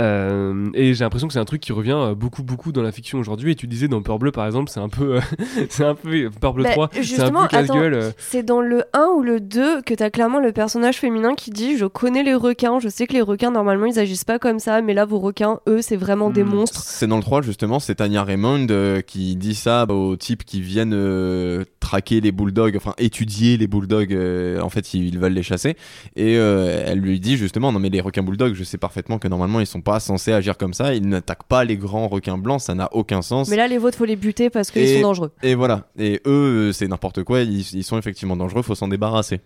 Euh, 0.01 0.71
et 0.73 0.95
j'ai 0.95 1.05
l'impression 1.05 1.27
que 1.29 1.35
c'est 1.35 1.39
un 1.39 1.45
truc 1.45 1.61
qui 1.61 1.73
revient 1.73 1.93
euh, 1.95 2.15
beaucoup 2.15 2.43
beaucoup 2.43 2.73
dans 2.73 2.81
la 2.81 2.93
fiction 2.93 3.19
aujourd'hui 3.19 3.53
et 3.53 3.55
tu 3.55 3.67
disais 3.67 3.89
dans 3.89 4.01
Peur 4.01 4.19
Bleu 4.19 4.33
par 4.33 4.47
exemple 4.47 4.71
c'est 4.71 4.81
un 4.81 4.89
peu 4.89 5.17
euh, 5.17 5.21
c'est 5.69 5.85
un 5.85 5.95
peu 5.95 6.31
Peur 6.41 6.55
Bleu 6.55 6.65
Bah, 6.65 6.71
3 6.73 6.91
c'est 7.03 7.21
un 7.21 7.31
peu 7.31 7.47
casse-gueule 7.47 7.95
attends, 7.95 8.07
euh. 8.07 8.11
C'est 8.17 8.43
dans 8.43 8.63
le 8.63 8.85
1 8.95 9.05
ou 9.15 9.23
le 9.23 9.39
2 9.39 9.83
que 9.83 9.93
t'as 9.93 10.09
clairement 10.09 10.41
le 10.41 10.51
personnage 10.53 10.97
féminin 10.97 11.35
qui 11.35 11.51
dit 11.51 11.77
Je 11.77 11.85
connais 11.85 12.23
les 12.23 12.35
requins, 12.35 12.81
je 12.81 12.89
sais 12.89 13.07
que 13.07 13.13
les 13.13 13.21
requins 13.21 13.51
normalement 13.51 13.85
ils 13.85 13.99
agissent 13.99 14.25
pas 14.25 14.39
comme 14.39 14.59
ça, 14.61 14.81
mais 14.81 14.95
là 14.95 15.05
vos 15.05 15.19
requins, 15.19 15.61
eux, 15.69 15.83
c'est 15.83 15.97
vraiment 15.97 16.31
des 16.31 16.43
Hmm. 16.43 16.55
monstres. 16.55 16.81
C'est 16.83 17.07
dans 17.07 17.19
le 17.19 17.23
3 17.23 17.43
justement, 17.43 17.79
c'est 17.79 17.97
Tanya 17.97 18.25
Raymond 18.25 18.69
euh, 18.71 19.03
qui 19.03 19.37
dit 19.37 19.55
ça 19.55 19.85
aux 19.91 20.17
types 20.17 20.45
qui 20.45 20.63
viennent 20.63 20.95
euh, 20.95 21.65
traquer 21.81 22.23
les 22.23 22.33
bulldogs, 22.33 22.77
enfin 22.79 22.95
étudier 22.97 23.59
les 23.59 23.67
bulldogs, 23.67 24.15
euh, 24.15 24.59
en 24.63 24.71
fait 24.71 24.95
ils, 24.95 25.05
ils 25.09 25.19
veulent 25.19 25.35
les 25.35 25.43
chasser. 25.43 25.77
Et 26.17 26.39
euh, 26.39 26.83
elle 26.87 26.99
lui 27.01 27.21
dit 27.21 27.37
justement, 27.37 27.73
non 27.73 27.79
mais 27.79 27.91
les 27.91 28.01
requins 28.01 28.23
bulldogs, 28.23 28.55
je 28.55 28.65
sais 28.65 28.79
parfaitement 28.79 29.19
que 29.19 29.29
normalement 29.29 29.61
ils 29.61 29.67
sont 29.67 29.82
pas 29.83 30.01
censés 30.01 30.33
agir 30.33 30.57
comme 30.57 30.75
ça, 30.75 30.95
ils 30.95 31.07
n'attaquent 31.07 31.47
pas 31.49 31.65
les 31.65 31.77
grands 31.77 32.09
requins 32.09 32.39
blancs, 32.39 32.63
ça 32.63 32.75
n'a 32.75 32.89
aucun 32.93 33.23
sens. 33.23 33.49
Mais 33.49 33.57
là, 33.57 33.69
les 33.69 33.79
vôtres, 33.79 33.99
faut 33.99 34.05
les 34.05 34.17
buter 34.17 34.49
parce 34.49 34.71
qu'ils 34.71 34.89
sont 34.89 35.01
dangereux. 35.03 35.33
Et 35.43 35.55
voilà, 35.55 35.89
et 35.99 36.21
eux 36.27 36.69
euh, 36.69 36.73
c'est 36.73 36.89
n'importe 36.89 37.23
quoi, 37.25 37.41
ils, 37.41 37.61
ils 37.75 37.85
sont 37.85 37.99
effectivement 37.99 38.37
dangereux, 38.37 38.63
faut 38.63 38.75
s'en 38.75 38.89
débarrasser. 38.89 39.41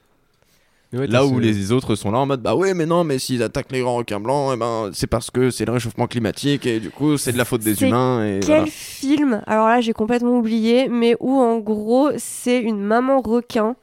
Ouais, 0.93 1.09
Là 1.09 1.27
où 1.27 1.41
les 1.41 1.73
autres 1.73 1.97
sont 1.97 2.13
là 2.13 2.19
en 2.19 2.27
mode 2.27 2.43
bah 2.43 2.55
ouais 2.55 2.73
mais 2.73 2.87
non 2.87 3.03
mais 3.03 3.19
s'ils 3.19 3.43
attaquent 3.43 3.73
les 3.73 3.81
grands 3.81 3.97
requins 3.97 4.21
blancs 4.21 4.53
eh 4.55 4.57
ben 4.57 4.91
c'est 4.93 5.09
parce 5.09 5.33
que 5.33 5.51
c'est 5.51 5.65
le 5.65 5.73
réchauffement 5.73 6.07
climatique 6.07 6.65
et 6.65 6.79
du 6.79 6.91
coup 6.91 7.17
c'est 7.19 7.33
de 7.33 7.39
la 7.39 7.45
faute 7.45 7.63
des 7.63 7.83
humains 7.83 8.25
et 8.25 8.39
Quel 8.39 8.57
voilà. 8.59 8.67
film 8.71 9.43
Alors 9.49 9.67
là, 9.67 9.81
j'ai 9.81 9.93
complètement 9.93 10.39
oublié, 10.39 10.89
mais 10.89 11.17
où 11.19 11.41
en 11.41 11.59
gros, 11.59 12.11
c'est 12.19 12.61
une 12.61 12.81
maman 12.81 13.21
requin 13.21 13.75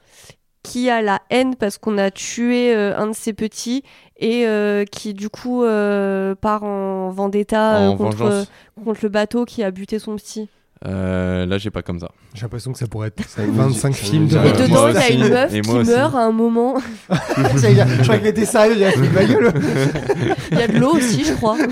qui 0.62 0.88
a 0.88 1.02
la 1.02 1.20
haine 1.28 1.56
parce 1.56 1.76
qu'on 1.76 1.98
a 1.98 2.10
tué 2.10 2.74
euh, 2.74 2.96
un 2.96 3.08
de 3.08 3.14
ses 3.14 3.34
petits 3.34 3.82
et 4.18 4.46
euh, 4.46 4.84
qui 4.84 5.12
du 5.14 5.28
coup 5.28 5.64
euh, 5.64 6.34
part 6.34 6.62
en 6.64 7.10
vendetta 7.10 7.76
euh, 7.78 7.96
contre, 7.96 8.16
vengeance. 8.16 8.48
contre 8.84 9.00
le 9.02 9.08
bateau 9.08 9.44
qui 9.44 9.62
a 9.62 9.70
buté 9.70 9.98
son 9.98 10.16
petit. 10.16 10.48
Euh, 10.86 11.46
là 11.46 11.56
j'ai 11.56 11.70
pas 11.70 11.80
comme 11.82 11.98
ça. 11.98 12.10
J'ai 12.34 12.42
l'impression 12.42 12.70
que 12.72 12.78
ça 12.78 12.86
pourrait 12.86 13.08
être 13.08 13.26
Ça 13.26 13.42
me 13.42 13.52
25 13.52 13.68
dit- 13.68 13.78
ça 13.80 13.88
me 13.88 13.94
films 13.94 14.26
de. 14.28 14.36
et 14.36 14.52
dedans, 14.52 14.88
il 14.88 14.94
y 14.94 14.96
a 14.98 15.00
aussi. 15.00 15.12
une 15.14 15.28
meuf 15.28 15.54
Et 15.54 15.60
qui 15.62 15.70
moi 15.70 15.80
aussi. 15.80 15.90
meurt 15.90 16.14
à 16.14 16.18
un 16.18 16.30
moment. 16.32 16.76
Je 17.10 18.02
crois 18.02 18.18
qu'il 18.18 18.26
était 18.26 18.44
sérieux, 18.44 18.74
il 18.76 18.84
a 18.84 18.90
fait 18.90 19.08
ma 19.08 19.24
gueule. 19.24 19.52
Il 20.52 20.58
y 20.58 20.62
a 20.62 20.68
de 20.68 20.78
l'eau 20.78 20.94
aussi, 20.96 21.24
je 21.24 21.32
crois. 21.32 21.56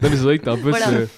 Non, 0.00 0.08
mais 0.10 0.16
c'est 0.16 0.22
vrai 0.22 0.38
que 0.38 0.44
t'as 0.44 0.52
un 0.52 0.56
peu 0.56 0.70
Voilà. 0.70 0.86
ce. 0.86 1.08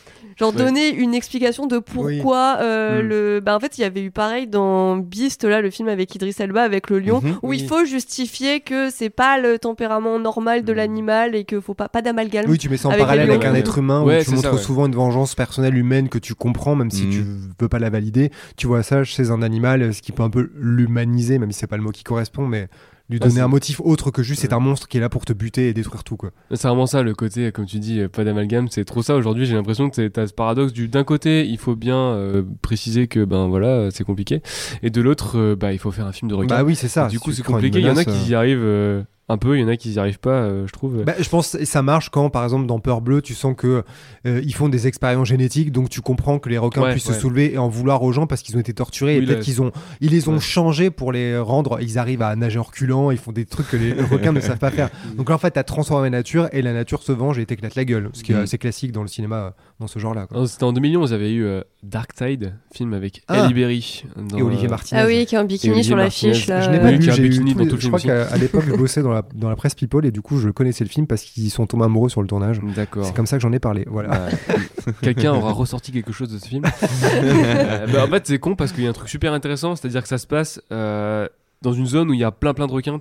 Genre 0.41 0.53
Ouais. 0.55 0.59
donner 0.65 0.89
une 0.89 1.15
explication 1.15 1.67
de 1.67 1.79
pourquoi 1.79 2.57
euh, 2.63 3.03
Mm. 3.03 3.07
le. 3.09 3.41
Bah 3.41 3.55
en 3.55 3.61
fait, 3.61 3.77
il 3.79 3.83
y 3.83 3.85
avait 3.85 4.03
eu 4.03 4.11
pareil 4.11 4.47
dans 4.47 4.97
Beast, 4.97 5.45
là, 5.45 5.61
le 5.61 5.71
film 5.71 5.89
avec 5.89 6.15
Idris 6.15 6.35
Elba, 6.39 6.63
avec 6.63 6.89
le 6.91 6.99
lion, 6.99 7.21
Mhm. 7.23 7.39
où 7.43 7.53
il 7.53 7.67
faut 7.69 7.85
justifier 7.85 8.61
que 8.61 8.89
c'est 8.91 9.11
pas 9.11 9.39
le 9.39 9.59
tempérament 9.59 10.19
normal 10.19 10.65
de 10.65 10.73
Mm. 10.73 10.77
l'animal 10.77 11.35
et 11.37 11.45
qu'il 11.45 11.61
faut 11.61 11.75
pas, 11.75 11.89
pas 11.91 12.01
d'amalgame. 12.03 12.47
Oui, 12.49 12.57
tu 12.59 12.69
mets 12.71 12.79
ça 12.79 12.89
en 12.89 12.93
Avec 12.93 13.03
parallèle 13.03 13.31
avec 13.31 13.45
un 13.45 13.55
être 13.55 13.79
humain 13.79 14.03
Ouais, 14.03 14.21
où 14.21 14.25
tu 14.25 14.31
montres 14.31 14.43
ça, 14.43 14.53
ouais. 14.55 14.59
souvent 14.59 14.87
une 14.87 14.95
vengeance 14.95 15.35
personnelle 15.35 15.77
humaine 15.77 16.09
que 16.09 16.19
tu 16.19 16.35
comprends, 16.35 16.75
même 16.75 16.91
si 16.91 17.09
tu 17.11 17.23
veux 17.61 17.69
pas 17.69 17.79
la 17.79 17.91
valider. 17.91 18.31
Tu 18.57 18.67
vois 18.67 18.83
ça 18.83 19.05
chez 19.05 19.31
un 19.31 19.43
animal, 19.43 19.93
ce 19.93 20.01
qui 20.01 20.13
peut 20.13 20.23
un 20.23 20.31
peu 20.31 20.51
l'humaniser, 20.57 21.39
même 21.39 21.53
si 21.53 21.59
c'est 21.59 21.67
pas 21.67 21.77
le 21.77 21.83
mot 21.83 21.91
qui 21.91 22.03
correspond, 22.03 22.47
mais 22.47 22.69
lui 23.11 23.19
donner 23.19 23.41
un 23.41 23.49
motif 23.49 23.81
autre 23.85 24.11
que 24.11 24.23
juste 24.23 24.41
c'est 24.43 24.53
un 24.53 24.61
monstre 24.61 24.89
qui 24.89 24.97
est 24.99 25.01
là 25.01 25.09
pour 25.09 25.25
te 25.25 25.33
buter 25.33 25.69
et 25.69 25.75
détruire 25.75 26.05
tout. 26.05 26.17
Quoi. 26.17 26.31
C'est 26.53 26.69
vraiment 26.69 26.87
ça 26.87 27.03
le 27.03 27.15
côté, 27.15 27.51
comme 27.53 27.67
tu 27.67 27.79
dis, 27.79 28.01
euh, 28.01 28.09
pas 28.09 28.25
d'amalgame, 28.25 28.69
c'est 28.71 28.85
trop 28.85 29.03
ça 29.03 29.17
aujourd'hui. 29.17 29.47
J'ai 29.47 29.55
l'impression 29.55 29.91
que 29.91 29.97
c'est- 29.97 30.11
t'as 30.11 30.27
ce 30.27 30.33
paradoxe 30.33 30.73
du 30.73 30.89
d'un 30.89 31.05
côté, 31.05 31.47
il 31.47 31.59
faut 31.59 31.77
bien 31.77 31.97
euh, 31.99 32.43
préciser 32.63 33.09
que 33.09 33.25
ben 33.25 33.49
voilà, 33.49 33.91
c'est 33.91 34.05
compliqué, 34.05 34.43
et 34.83 34.91
de 34.91 35.01
l'autre, 35.01 35.39
euh, 35.39 35.57
bah 35.57 35.73
il 35.73 35.79
faut 35.79 35.91
faire 35.91 36.07
un 36.07 36.13
film 36.13 36.31
de 36.31 36.35
requin. 36.35 36.55
Bah 36.57 36.65
oui, 36.65 36.75
c'est 36.77 36.89
ça. 36.89 37.09
du 37.09 37.19
coup, 37.19 37.33
c'est 37.33 37.43
compliqué. 37.43 37.79
Il 37.81 37.87
y 37.87 37.91
en 37.91 37.97
a 37.97 38.05
qui 38.05 38.31
y 38.31 38.35
arrivent 38.35 38.59
euh, 38.63 39.03
un 39.31 39.39
peu, 39.39 39.57
il 39.57 39.61
y 39.61 39.65
en 39.65 39.69
a 39.69 39.77
qui 39.77 39.93
y 39.93 39.99
arrivent 39.99 40.19
pas, 40.19 40.31
euh, 40.43 40.67
je 40.67 40.73
trouve. 40.73 41.05
Bah, 41.05 41.15
je 41.19 41.29
pense 41.29 41.53
que 41.53 41.65
ça 41.65 41.83
marche 41.83 42.09
quand, 42.11 42.31
par 42.31 42.43
exemple, 42.45 42.67
dans 42.67 42.81
Peur 42.81 43.01
Bleue, 43.01 43.23
tu 43.23 43.35
sens 43.35 43.55
que 43.57 43.85
euh, 44.27 44.41
ils 44.45 44.55
font 44.55 44.69
des 44.69 44.87
expériences 44.87 45.29
génétiques, 45.29 45.73
donc 45.73 45.89
tu 45.89 46.01
comprends 46.01 46.39
que 46.39 46.49
les 46.49 46.59
requins 46.59 46.83
Ouais, 46.83 46.93
puissent 46.93 47.07
ouais. 47.07 47.15
se 47.15 47.21
soulever 47.21 47.55
et 47.55 47.59
en 47.59 47.69
vouloir 47.69 48.03
aux 48.03 48.13
gens 48.13 48.27
parce 48.27 48.43
qu'ils 48.43 48.57
ont 48.57 48.61
été 48.61 48.75
torturés 48.75 49.19
Oui, 49.19 49.23
et 49.23 49.27
peut-être 49.27 49.41
qu'ils 49.45 49.63
ont, 49.63 49.71
ils 50.01 50.11
les 50.11 50.29
ont 50.29 50.35
ouais. 50.35 50.41
changés 50.41 50.91
pour 50.91 51.13
les 51.13 51.39
rendre. 51.39 51.79
Ils 51.81 51.99
arrivent 51.99 52.23
à 52.23 52.35
nager 52.37 52.59
en 52.59 52.63
reculant, 52.65 53.11
ils 53.11 53.19
font 53.19 53.33
des 53.33 53.45
trucs 53.47 53.69
que 53.69 53.77
les 53.77 53.93
requins 54.11 54.33
ne 54.33 54.41
savent 54.41 54.59
pas 54.59 54.71
faire. 54.71 54.91
Donc 55.17 55.29
là, 55.29 55.37
en 55.37 55.39
fait, 55.39 55.53
t'as 55.53 55.63
transformé 55.65 56.11
la 56.11 56.19
nature 56.19 56.49
et 56.53 56.61
la 56.63 56.73
nature 56.73 57.03
se 57.03 57.13
venge 57.13 57.39
et 57.39 57.47
t'éclate 57.47 57.77
la 57.77 57.85
gueule, 57.85 58.11
ce 58.13 58.23
qui 58.23 58.33
est 58.33 58.35
Mm. 58.37 58.41
assez 58.43 58.59
classique 58.59 58.93
dans 58.93 59.03
le 59.03 59.09
cinéma, 59.09 59.37
euh, 59.37 59.51
dans 59.81 59.87
ce 59.87 59.99
genre-là. 59.99 60.29
C'était 60.47 60.65
en 60.65 60.73
2011, 60.73 61.11
il 61.11 61.13
y 61.13 61.17
avait 61.17 61.33
eu 61.33 61.45
euh, 61.45 61.63
Dark 61.83 62.15
Tide, 62.15 62.55
film 62.73 62.93
avec 62.93 63.23
Ah. 63.29 63.45
Halle 63.45 63.55
Berry. 63.55 64.05
dans, 64.17 64.37
Et 64.39 64.43
Olivier 64.43 64.69
Martinez. 64.69 65.01
Ah 65.01 65.07
oui, 65.07 65.25
qui 65.27 65.35
est 65.35 65.39
en 65.39 65.45
bikini 65.45 65.83
sur 65.83 65.97
l'affiche. 65.97 66.47
là. 66.47 66.61
Je 66.61 66.71
n'ai 66.71 66.79
pas 66.79 66.87
oui, 66.89 66.93
vu, 66.93 66.99
qui 67.01 67.09
a 67.11 67.13
un 67.13 67.17
j'ai 67.17 67.23
eu 67.25 67.31
tout 67.31 67.75
le 67.77 67.81
je 67.81 67.87
crois 67.89 67.99
film 67.99 68.13
qu'à 68.13 68.37
l'époque 68.37 68.65
je 68.67 68.75
bossais 68.75 69.03
dans 69.03 69.11
la, 69.11 69.23
dans 69.35 69.49
la 69.49 69.57
presse 69.57 69.75
People 69.75 70.05
et 70.05 70.11
du 70.11 70.21
coup 70.21 70.39
je 70.39 70.51
connaissais 70.51 70.85
le 70.85 70.91
film 70.91 71.07
parce 71.07 71.23
qu'ils 71.23 71.51
sont 71.51 71.67
tombés 71.67 71.85
amoureux 71.87 72.11
sur 72.11 72.21
le 72.21 72.29
tournage. 72.29 72.61
D'accord. 72.77 73.07
C'est 73.07 73.15
comme 73.17 73.27
ça 73.27 73.37
que 73.39 73.43
j'en 73.43 73.53
ai 73.53 73.59
parlé. 73.59 73.85
Voilà. 73.89 74.27
Euh, 74.27 74.31
Quelqu'un 75.03 75.33
aura 75.33 75.53
ressorti 75.53 75.91
quelque 75.93 76.13
chose 76.13 76.31
de 76.31 76.39
ce 76.39 76.47
film. 76.47 76.65
Euh, 77.13 77.87
bah, 77.87 78.05
en 78.05 78.09
fait, 78.09 78.27
c'est 78.27 78.39
con 78.39 78.55
parce 78.57 78.73
qu'il 78.73 78.85
y 78.85 78.87
a 78.87 78.91
un 78.91 78.95
truc 78.95 79.09
super 79.09 79.33
intéressant, 79.33 79.75
c'est-à-dire 79.77 80.03
que 80.03 80.09
ça 80.09 80.19
se 80.19 80.27
passe 80.27 80.61
euh, 80.73 81.29
dans 81.63 81.73
une 81.73 81.87
zone 81.87 82.11
où 82.11 82.15
il 82.15 82.21
y 82.21 82.25
a 82.25 82.31
plein 82.31 82.55
plein 82.55 82.67
de 82.67 82.73
requins. 82.73 83.01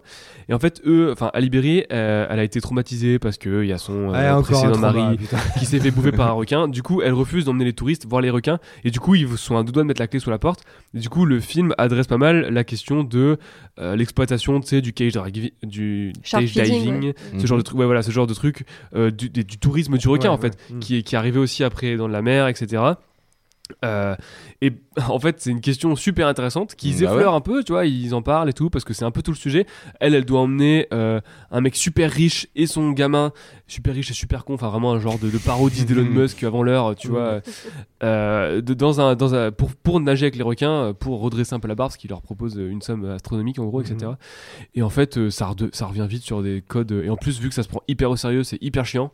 Et 0.49 0.53
en 0.53 0.59
fait, 0.59 0.81
eux, 0.85 1.11
enfin, 1.13 1.31
Ali 1.33 1.49
Berry, 1.49 1.85
euh, 1.91 2.27
elle 2.29 2.39
a 2.39 2.43
été 2.43 2.59
traumatisée 2.59 3.17
parce 3.19 3.37
que 3.37 3.63
il 3.63 3.69
y 3.69 3.73
a 3.73 3.77
son 3.77 4.13
euh, 4.13 4.41
précédent 4.41 4.77
mari 4.77 5.17
qui 5.59 5.65
s'est 5.65 5.79
fait 5.79 5.91
bouffer 5.91 6.11
par 6.11 6.27
un 6.27 6.33
requin. 6.33 6.67
Du 6.67 6.83
coup, 6.83 7.01
elle 7.01 7.13
refuse 7.13 7.45
d'emmener 7.45 7.65
les 7.65 7.73
touristes 7.73 8.05
voir 8.05 8.21
les 8.21 8.29
requins. 8.29 8.59
Et 8.83 8.91
du 8.91 8.99
coup, 8.99 9.15
ils 9.15 9.37
sont 9.37 9.57
à 9.57 9.63
deux 9.63 9.71
doigts 9.71 9.83
de 9.83 9.87
mettre 9.87 10.01
la 10.01 10.07
clé 10.07 10.19
sous 10.19 10.29
la 10.29 10.39
porte. 10.39 10.63
Et 10.93 10.99
du 10.99 11.09
coup, 11.09 11.25
le 11.25 11.39
film 11.39 11.73
adresse 11.77 12.07
pas 12.07 12.17
mal 12.17 12.49
la 12.51 12.63
question 12.63 13.03
de 13.03 13.37
euh, 13.79 13.95
l'exploitation, 13.95 14.59
tu 14.59 14.67
sais, 14.67 14.81
du 14.81 14.91
cage, 14.91 15.13
du 15.63 16.13
cage 16.29 16.47
feeding, 16.47 16.65
diving, 16.65 17.03
ouais. 17.05 17.39
ce 17.39 17.47
genre 17.47 17.57
de 17.57 17.63
truc. 17.63 17.79
Ouais, 17.79 17.85
voilà, 17.85 18.01
ce 18.01 18.11
genre 18.11 18.27
de 18.27 18.33
truc, 18.33 18.65
euh, 18.95 19.11
du, 19.11 19.29
du 19.29 19.57
tourisme 19.57 19.97
du 19.97 20.07
requin 20.07 20.29
Ouais, 20.29 20.35
en 20.35 20.37
fait 20.37 20.57
ouais. 20.69 20.79
Qui, 20.79 20.97
est, 20.97 21.03
qui 21.03 21.15
est 21.15 21.17
arrivé 21.17 21.39
aussi 21.39 21.63
après 21.63 21.95
dans 21.95 22.07
la 22.07 22.21
mer, 22.21 22.47
etc. 22.47 22.81
Euh, 23.85 24.15
et 24.61 24.73
en 25.07 25.19
fait, 25.19 25.39
c'est 25.39 25.51
une 25.51 25.61
question 25.61 25.95
super 25.95 26.27
intéressante 26.27 26.75
qu'ils 26.75 27.03
Bah 27.03 27.11
effleurent 27.11 27.33
un 27.33 27.41
peu, 27.41 27.63
tu 27.63 27.71
vois, 27.71 27.85
ils 27.85 28.13
en 28.13 28.21
parlent 28.21 28.49
et 28.49 28.53
tout, 28.53 28.69
parce 28.69 28.85
que 28.85 28.93
c'est 28.93 29.05
un 29.05 29.11
peu 29.11 29.21
tout 29.21 29.31
le 29.31 29.37
sujet. 29.37 29.65
Elle, 29.99 30.15
elle 30.15 30.25
doit 30.25 30.41
emmener 30.41 30.87
euh, 30.93 31.21
un 31.51 31.61
mec 31.61 31.75
super 31.75 32.11
riche 32.11 32.47
et 32.55 32.67
son 32.67 32.91
gamin, 32.91 33.31
super 33.69 33.93
riche 33.93 34.11
et 34.11 34.13
super 34.13 34.45
con, 34.45 34.53
enfin 34.55 34.69
vraiment 34.69 34.91
un 34.93 34.99
genre 34.99 35.19
de, 35.19 35.29
de 35.29 35.37
parodie 35.37 35.85
d'Elon 35.85 36.03
Musk 36.09 36.43
avant 36.43 36.63
l'heure, 36.63 36.95
tu 36.95 37.07
vois, 37.09 37.41
euh, 38.03 38.61
de- 38.61 38.73
dans 38.73 39.01
un, 39.01 39.15
dans 39.15 39.35
un, 39.35 39.51
pour, 39.51 39.71
pour 39.75 39.99
nager 39.99 40.25
avec 40.25 40.35
les 40.35 40.43
requins, 40.43 40.71
euh, 40.71 40.93
pour 40.93 41.19
redresser 41.21 41.53
un 41.53 41.59
peu 41.59 41.67
la 41.67 41.75
barre, 41.75 41.87
parce 41.89 41.97
qu'il 41.97 42.09
leur 42.09 42.21
propose 42.21 42.55
une 42.55 42.81
somme 42.81 43.05
astronomique 43.05 43.59
en 43.59 43.65
gros, 43.65 43.81
etc. 43.81 44.11
Et 44.75 44.81
en 44.81 44.89
fait, 44.89 45.17
euh, 45.17 45.29
ça, 45.29 45.47
revient 45.47 46.05
vite 46.09 46.23
sur 46.23 46.41
des 46.41 46.63
codes, 46.67 46.91
et 46.91 47.09
en 47.09 47.15
plus, 47.17 47.39
vu 47.39 47.49
que 47.49 47.55
ça 47.55 47.63
se 47.63 47.67
prend 47.67 47.81
hyper 47.87 48.09
au 48.11 48.15
sérieux, 48.15 48.43
c'est 48.43 48.61
hyper 48.61 48.85
chiant. 48.85 49.11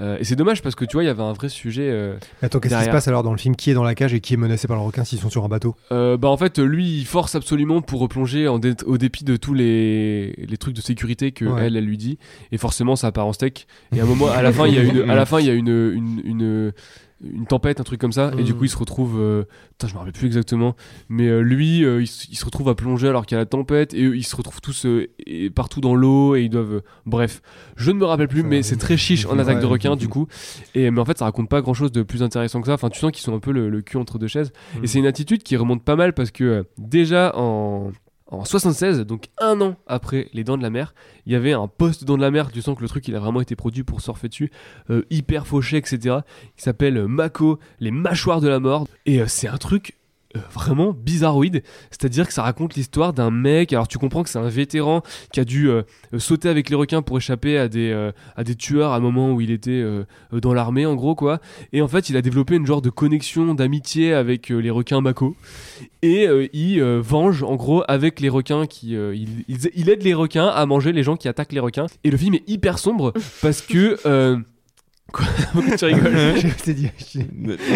Euh, 0.00 0.16
et 0.18 0.24
c'est 0.24 0.36
dommage 0.36 0.62
parce 0.62 0.74
que 0.74 0.84
tu 0.84 0.94
vois, 0.94 1.02
il 1.04 1.06
y 1.06 1.10
avait 1.10 1.22
un 1.22 1.32
vrai 1.32 1.48
sujet. 1.48 1.88
euh, 1.90 2.16
Attends, 2.42 2.60
qu'est-ce 2.60 2.76
qui 2.78 2.84
se 2.84 2.90
passe 2.90 3.08
alors 3.08 3.22
dans 3.22 3.32
le 3.32 3.38
film? 3.38 3.56
Qui 3.56 3.70
est 3.70 3.74
dans 3.74 3.82
la 3.84 3.94
cage 3.94 4.14
et 4.14 4.20
qui 4.20 4.34
est 4.34 4.36
menacé 4.36 4.68
par 4.68 4.76
le 4.76 4.82
requin 4.82 5.04
s'ils 5.04 5.18
sont 5.18 5.30
sur 5.30 5.44
un 5.44 5.48
bateau? 5.48 5.74
Euh, 5.92 6.16
bah 6.16 6.28
en 6.28 6.36
fait 6.36 6.58
lui 6.58 6.98
il 6.98 7.04
force 7.06 7.34
absolument 7.34 7.80
pour 7.82 8.00
replonger 8.00 8.46
en 8.48 8.58
dé- 8.58 8.74
au 8.86 8.98
dépit 8.98 9.24
de 9.24 9.36
tous 9.36 9.54
les, 9.54 10.32
les 10.32 10.56
trucs 10.56 10.74
de 10.74 10.80
sécurité 10.80 11.32
que 11.32 11.44
Ouais. 11.46 11.66
elle 11.66 11.76
elle 11.76 11.84
lui 11.84 11.96
dit 11.96 12.18
et 12.52 12.58
forcément 12.58 12.94
ça 12.96 13.10
part 13.12 13.26
en 13.26 13.32
steak 13.32 13.66
et 13.94 14.00
à 14.00 14.04
un 14.04 14.06
moment 14.06 14.28
à 14.28 14.42
la 14.42 14.52
fin 14.52 14.66
il 14.66 14.74
y 14.74 14.78
a 14.78 14.82
une 14.82 15.10
à 15.10 15.14
la 15.14 15.26
fin 15.26 15.40
il 15.40 15.46
y 15.46 15.50
a 15.50 15.54
une 15.54 15.68
une, 15.68 16.20
une 16.24 16.72
une 17.20 17.46
tempête, 17.46 17.80
un 17.80 17.82
truc 17.82 18.00
comme 18.00 18.12
ça, 18.12 18.30
et 18.38 18.44
du 18.44 18.52
Mm. 18.54 18.56
coup 18.56 18.64
il 18.66 18.68
se 18.68 18.76
retrouve, 18.76 19.18
euh, 19.18 19.42
putain 19.72 19.88
je 19.88 19.94
me 19.94 19.98
rappelle 19.98 20.12
plus 20.12 20.26
exactement, 20.26 20.76
mais 21.08 21.26
euh, 21.26 21.40
lui 21.40 21.84
euh, 21.84 22.00
il, 22.00 22.06
se 22.06 22.44
retrouve 22.44 22.68
à 22.68 22.76
plonger 22.76 23.08
alors 23.08 23.26
qu'il 23.26 23.34
y 23.34 23.38
a 23.38 23.40
la 23.40 23.46
tempête, 23.46 23.92
et 23.92 24.04
eux, 24.04 24.16
ils 24.16 24.22
se 24.22 24.36
retrouvent 24.36 24.60
tous 24.60 24.86
euh, 24.86 25.08
et 25.26 25.50
partout 25.50 25.80
dans 25.80 25.96
l'eau, 25.96 26.36
et 26.36 26.42
ils 26.42 26.48
doivent, 26.48 26.74
euh, 26.74 26.80
bref, 27.06 27.42
je 27.74 27.90
ne 27.90 27.98
me 27.98 28.04
rappelle 28.04 28.28
plus, 28.28 28.44
mais 28.44 28.62
c'est 28.62 28.76
très 28.76 28.96
chiche 28.96 29.26
en 29.26 29.36
attaque 29.40 29.58
de 29.60 29.66
requin 29.66 29.96
du 29.96 30.06
coup, 30.06 30.28
et 30.76 30.92
mais 30.92 31.00
en 31.00 31.04
fait 31.04 31.18
ça 31.18 31.24
raconte 31.24 31.48
pas 31.48 31.60
grand 31.60 31.74
chose 31.74 31.90
de 31.90 32.04
plus 32.04 32.22
intéressant 32.22 32.60
que 32.60 32.68
ça, 32.68 32.74
enfin 32.74 32.88
tu 32.88 33.00
sens 33.00 33.10
qu'ils 33.10 33.24
sont 33.24 33.34
un 33.34 33.40
peu 33.40 33.50
le, 33.50 33.68
le 33.68 33.82
cul 33.82 33.96
entre 33.96 34.20
deux 34.20 34.28
chaises, 34.28 34.52
Mm. 34.76 34.84
et 34.84 34.86
c'est 34.86 34.98
une 35.00 35.06
attitude 35.06 35.42
qui 35.42 35.56
remonte 35.56 35.82
pas 35.82 35.96
mal 35.96 36.12
parce 36.12 36.30
que 36.30 36.66
déjà 36.78 37.32
en, 37.36 37.90
en 38.28 38.44
76, 38.44 39.00
donc 39.00 39.28
un 39.38 39.60
an 39.60 39.76
après 39.86 40.28
Les 40.32 40.44
Dents 40.44 40.58
de 40.58 40.62
la 40.62 40.70
Mer, 40.70 40.94
il 41.26 41.32
y 41.32 41.36
avait 41.36 41.52
un 41.52 41.66
post 41.66 42.04
Dents 42.04 42.16
de 42.16 42.22
la 42.22 42.30
Mer, 42.30 42.50
tu 42.52 42.60
sens 42.60 42.76
que 42.76 42.82
le 42.82 42.88
truc 42.88 43.08
il 43.08 43.16
a 43.16 43.20
vraiment 43.20 43.40
été 43.40 43.56
produit 43.56 43.84
pour 43.84 44.00
surfer 44.00 44.28
dessus, 44.28 44.50
euh, 44.90 45.04
hyper 45.10 45.46
fauché, 45.46 45.78
etc., 45.78 46.18
qui 46.56 46.62
s'appelle 46.62 46.98
euh, 46.98 47.08
Mako, 47.08 47.58
les 47.80 47.90
mâchoires 47.90 48.40
de 48.40 48.48
la 48.48 48.60
mort. 48.60 48.86
Et 49.06 49.20
euh, 49.20 49.26
c'est 49.26 49.48
un 49.48 49.56
truc 49.56 49.96
euh, 50.36 50.40
vraiment 50.52 50.92
bizarroïde, 50.92 51.62
c'est-à-dire 51.90 52.26
que 52.26 52.34
ça 52.34 52.42
raconte 52.42 52.74
l'histoire 52.74 53.14
d'un 53.14 53.30
mec, 53.30 53.72
alors 53.72 53.88
tu 53.88 53.96
comprends 53.96 54.22
que 54.22 54.28
c'est 54.28 54.38
un 54.38 54.50
vétéran 54.50 55.00
qui 55.32 55.40
a 55.40 55.44
dû 55.46 55.70
euh, 55.70 55.84
sauter 56.18 56.50
avec 56.50 56.68
les 56.68 56.76
requins 56.76 57.00
pour 57.00 57.16
échapper 57.16 57.56
à 57.56 57.68
des, 57.68 57.90
euh, 57.92 58.12
à 58.36 58.44
des 58.44 58.54
tueurs 58.54 58.92
à 58.92 58.96
un 58.96 59.00
moment 59.00 59.32
où 59.32 59.40
il 59.40 59.50
était 59.50 59.82
dans 60.30 60.52
l'armée 60.52 60.84
en 60.84 60.96
gros 60.96 61.14
quoi, 61.14 61.40
et 61.72 61.80
en 61.80 61.88
fait 61.88 62.10
il 62.10 62.16
a 62.18 62.20
développé 62.20 62.56
une 62.56 62.66
genre 62.66 62.82
de 62.82 62.90
connexion, 62.90 63.54
d'amitié 63.54 64.12
avec 64.12 64.50
les 64.50 64.68
requins 64.68 65.00
Mako, 65.00 65.34
et 66.02 66.26
il 66.52 66.82
venge 66.82 67.42
en 67.42 67.56
gros 67.56 67.82
avec 67.88 68.20
les 68.20 68.28
requins 68.28 68.66
qui 68.66 68.90
il, 68.90 69.88
aide 69.88 70.02
les 70.02 70.14
requins 70.14 70.48
à 70.48 70.66
manger 70.66 70.92
les 70.92 71.02
gens 71.02 71.16
qui 71.16 71.28
attaquent 71.28 71.52
les 71.52 71.60
requins. 71.60 71.86
Et 72.04 72.10
le 72.10 72.18
film 72.18 72.34
est 72.34 72.46
hyper 72.46 72.78
sombre 72.78 73.14
parce 73.40 73.62
que 73.62 73.96
quoi 75.12 75.26
tu 75.78 75.84
rigoles 75.84 76.12
Je 76.36 76.62
t'ai 76.64 76.74
dit- 76.74 76.90
je- 77.14 77.20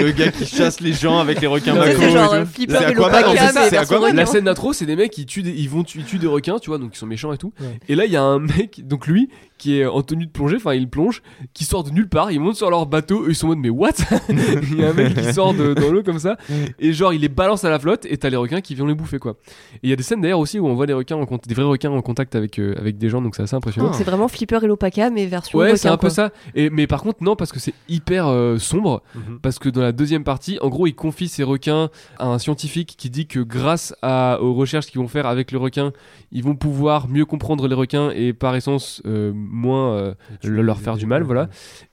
Le 0.03 0.11
gars 0.13 0.31
qui 0.31 0.47
chasse 0.47 0.81
les 0.81 0.93
gens 0.93 1.19
avec 1.19 1.41
les 1.41 1.47
requins 1.47 1.75
c'est 1.85 2.11
genre 2.11 2.33
euh. 2.35 2.45
Flipper 2.45 2.75
et 2.75 2.85
Aquaman. 2.87 3.13
La 3.13 4.23
requin. 4.23 4.27
scène 4.27 4.45
d'intro, 4.45 4.73
c'est 4.73 4.87
des 4.87 4.97
mecs 4.97 5.11
qui 5.11 5.27
tuent 5.27 5.43
des, 5.43 5.53
ils 5.53 5.69
vont 5.69 5.83
tu- 5.85 5.99
ils 5.99 6.05
tuent 6.05 6.19
des 6.19 6.27
requins, 6.27 6.59
tu 6.59 6.71
vois, 6.71 6.79
donc 6.79 6.91
ils 6.95 6.99
sont 6.99 7.07
méchants 7.07 7.33
et 7.33 7.39
tout. 7.39 7.53
Ouais. 7.61 7.79
Et 7.89 7.95
là, 7.95 8.05
il 8.05 8.13
y 8.13 8.17
a 8.17 8.23
un 8.23 8.39
mec, 8.39 8.87
donc 8.87 9.07
lui, 9.07 9.29
qui 9.63 9.79
est 9.79 9.87
en 9.87 10.03
tenue 10.03 10.27
de 10.27 10.31
plongée, 10.31 10.57
enfin 10.57 10.75
il 10.75 10.89
plonge, 10.89 11.23
qui 11.55 11.65
sort 11.65 11.85
de 11.85 11.91
nulle 11.91 12.09
part, 12.09 12.31
il 12.31 12.41
monte 12.41 12.57
sur 12.57 12.71
leur 12.71 12.87
bateau, 12.87 13.23
eux 13.25 13.31
ils 13.31 13.35
sont 13.35 13.47
en 13.47 13.51
mode 13.51 13.59
mais 13.59 13.71
what? 13.71 13.91
Il 14.29 14.81
y 14.81 14.85
a 14.85 14.91
un 14.91 14.93
mec 14.93 15.15
qui 15.15 15.33
sort 15.33 15.55
de, 15.55 15.75
dans 15.75 15.91
l'eau 15.91 16.03
comme 16.03 16.19
ça, 16.19 16.37
et 16.79 16.93
genre 16.93 17.13
il 17.13 17.21
les 17.21 17.29
balance 17.29 17.65
à 17.65 17.71
la 17.71 17.79
flotte, 17.79 18.07
et 18.07 18.17
t'as 18.19 18.29
les 18.29 18.37
requins 18.37 18.61
qui 18.61 18.75
viennent 18.75 18.89
les 18.89 18.95
bouffer 18.95 19.19
quoi. 19.19 19.37
Et 19.75 19.79
il 19.85 19.91
y 19.91 19.93
a 19.93 19.97
des 19.97 20.03
scènes 20.03 20.21
d'ailleurs 20.21 20.41
aussi 20.41 20.59
où 20.59 20.67
on 20.67 20.75
voit 20.75 20.87
des 20.87 20.93
requins, 20.93 21.17
en 21.17 21.25
des 21.25 21.55
vrais 21.55 21.65
requins 21.65 21.91
en 21.91 22.03
contact 22.03 22.35
avec 22.35 22.43
avec, 22.43 22.59
euh, 22.59 22.75
avec 22.79 22.99
des 22.99 23.09
gens, 23.09 23.23
donc 23.23 23.37
c'est 23.37 23.43
assez 23.43 23.57
impressionnant. 23.57 23.87
Donc 23.89 23.97
c'est 23.97 24.05
vraiment 24.05 24.29
Flipper 24.29 24.59
et 24.63 24.67
l'Opaka, 24.67 25.11
mais 25.11 25.27
version 25.27 25.59
Ouais, 25.59 25.67
requin, 25.67 25.77
c'est 25.77 25.89
un 25.89 25.97
peu 25.97 26.09
quoi. 26.09 26.11
ça. 26.11 26.31
Et, 26.55 26.71
mais 26.71 26.87
par 26.87 27.03
contre, 27.03 27.23
non, 27.23 27.37
parce 27.37 27.53
que 27.53 27.61
c'est 27.61 27.75
hyper 27.89 28.27
euh, 28.27 28.59
sombre. 28.59 29.03
Parce 29.43 29.59
que 29.59 29.69
dans 29.69 29.81
la 29.81 29.93
deuxième 29.93 30.25
partie, 30.25 30.59
en 30.61 30.69
gros, 30.69 30.87
il 30.87 30.95
confie 30.95 31.29
ses 31.29 31.45
requins 31.45 31.91
à 32.19 32.27
un 32.27 32.39
scientifique 32.39 32.95
qui 32.97 33.11
dit 33.11 33.27
que 33.27 33.41
grâce 33.41 33.95
à, 34.03 34.39
aux 34.41 34.55
recherches 34.55 34.87
qu'ils 34.87 35.01
vont 35.01 35.09
faire 35.09 35.27
avec 35.27 35.53
le 35.53 35.59
requin, 35.59 35.93
ils 36.33 36.43
vont 36.43 36.57
pouvoir 36.57 37.09
mieux 37.09 37.25
comprendre 37.25 37.69
les 37.69 37.75
requins 37.75 38.11
et 38.11 38.33
par 38.33 38.57
essence 38.57 39.01
euh, 39.07 39.33
moins 39.35 39.95
euh, 39.97 40.15
le- 40.43 40.63
leur 40.63 40.81
faire 40.81 40.97
du 40.97 41.07
mal, 41.07 41.23
voilà. 41.23 41.49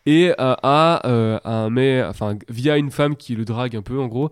Et 0.05 0.29
euh, 0.31 0.33
à, 0.39 1.01
à 1.43 1.51
un 1.51 1.69
mec, 1.69 2.03
enfin 2.09 2.37
via 2.49 2.77
une 2.77 2.89
femme 2.89 3.15
qui 3.15 3.35
le 3.35 3.45
drague 3.45 3.75
un 3.75 3.81
peu 3.81 3.99
en 3.99 4.07
gros, 4.07 4.31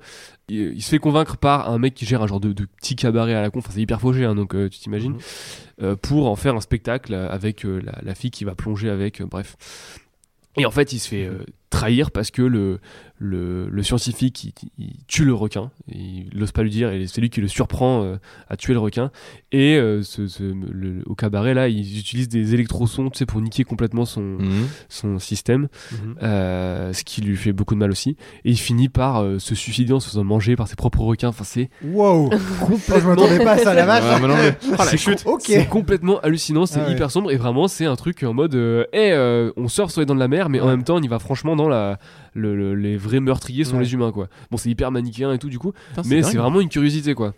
il, 0.49 0.73
il 0.75 0.81
se 0.81 0.89
fait 0.89 0.99
convaincre 0.99 1.37
par 1.37 1.69
un 1.69 1.77
mec 1.77 1.93
qui 1.93 2.05
gère 2.05 2.23
un 2.23 2.27
genre 2.27 2.39
de, 2.39 2.53
de 2.53 2.65
petit 2.65 2.95
cabaret 2.95 3.33
à 3.35 3.41
la 3.41 3.49
con, 3.49 3.59
enfin 3.59 3.71
c'est 3.73 3.81
hyper 3.81 4.01
fauché, 4.01 4.25
hein, 4.25 4.33
donc 4.35 4.53
tu 4.69 4.79
t'imagines, 4.79 5.17
Mhm. 5.79 5.95
pour 5.97 6.27
en 6.27 6.35
faire 6.35 6.55
un 6.55 6.61
spectacle 6.61 7.13
avec 7.13 7.63
la, 7.63 7.99
la 8.01 8.15
fille 8.15 8.31
qui 8.31 8.45
va 8.45 8.55
plonger 8.55 8.89
avec, 8.89 9.21
bref. 9.21 9.55
Et 10.59 10.65
en 10.65 10.71
fait, 10.71 10.91
il 10.91 10.97
se 10.99 11.07
fait 11.07 11.25
euh, 11.25 11.43
trahir 11.69 12.09
parce 12.09 12.31
que 12.31 12.41
le, 12.41 12.79
le, 13.19 13.67
le 13.69 13.83
scientifique 13.83 14.43
il, 14.43 14.69
il 14.77 14.93
tue 15.07 15.25
le 15.25 15.33
requin. 15.33 15.71
Il 15.87 16.29
n'ose 16.35 16.51
pas 16.51 16.61
lui 16.63 16.69
dire, 16.69 16.91
et 16.91 17.07
c'est 17.07 17.19
lui 17.21 17.29
qui 17.29 17.41
le 17.41 17.47
surprend 17.47 18.03
euh, 18.03 18.17
à 18.49 18.57
tuer 18.57 18.73
le 18.73 18.79
requin. 18.79 19.11
Et 19.51 19.75
euh, 19.77 20.03
ce, 20.03 20.27
ce- 20.27 20.43
le- 20.43 21.01
au 21.07 21.15
cabaret, 21.15 21.53
là, 21.53 21.67
ils 21.67 21.97
utilisent 21.99 22.29
des 22.29 22.53
électrosons 22.53 23.09
tu 23.09 23.17
sais, 23.19 23.25
pour 23.25 23.41
niquer 23.41 23.63
complètement 23.63 24.05
son, 24.05 24.21
Mhm. 24.21 24.67
son 24.89 25.19
système, 25.19 25.67
Mhm. 25.91 26.15
euh, 26.21 26.93
ce 26.93 27.03
qui 27.03 27.21
lui 27.21 27.35
fait 27.37 27.53
beaucoup 27.53 27.73
de 27.73 27.79
mal 27.79 27.91
aussi. 27.91 28.11
Et 28.45 28.51
il 28.51 28.57
finit 28.57 28.89
par 28.89 29.23
euh, 29.23 29.39
se 29.39 29.55
suicider 29.55 29.93
en 29.93 29.99
se 29.99 30.09
faisant 30.09 30.23
manger 30.23 30.55
par 30.55 30.67
ses 30.67 30.75
propres 30.75 31.01
requins. 31.01 31.29
Enfin, 31.29 31.43
c'est 31.43 31.69
Wow 31.83 32.29
Je 32.87 33.07
m'attendais 33.07 33.43
pas 33.43 33.53
à 33.53 33.57
ça, 33.57 33.73
la 33.73 33.85
vache 33.85 34.03
Ouais, 34.21 34.27
mais 34.27 34.75
Ah, 34.77 34.85
c'est 34.85 34.97
com- 35.03 35.65
complètement 35.69 36.19
hallucinant, 36.19 36.65
c'est 36.65 36.79
Ah 36.79 36.85
ouais. 36.87 36.93
hyper 36.93 37.09
sombre 37.11 37.31
et 37.31 37.37
vraiment 37.37 37.67
c'est 37.67 37.85
un 37.85 37.95
truc 37.95 38.23
en 38.23 38.33
mode 38.33 38.55
euh, 38.55 38.83
hey, 38.93 39.11
euh, 39.11 39.51
on 39.57 39.67
surfe 39.67 39.91
sur 39.91 40.01
les 40.01 40.05
dents 40.05 40.15
de 40.15 40.19
la 40.19 40.27
mer 40.27 40.49
mais 40.49 40.59
en 40.59 40.67
même 40.67 40.83
temps 40.83 40.95
on 40.97 41.01
y 41.01 41.07
va 41.07 41.19
franchement 41.19 41.55
dans 41.55 41.67
la 41.69 41.97
le- 42.33 42.55
le- 42.55 42.75
les 42.75 42.97
vrais 43.07 43.19
meurtriers 43.19 43.63
sont 43.63 43.77
Ouais. 43.77 43.83
les 43.83 43.93
humains 43.93 44.11
quoi. 44.11 44.27
Bon 44.51 44.57
c'est 44.57 44.69
hyper 44.69 44.91
manichéen 44.91 45.31
et 45.33 45.39
tout 45.39 45.49
du 45.49 45.59
coup 45.59 45.71
Putain, 45.89 46.01
mais 46.07 46.21
dingue. 46.21 46.31
c'est 46.31 46.37
vraiment 46.37 46.61
une 46.61 46.69
curiosité 46.69 47.13
quoi. 47.13 47.33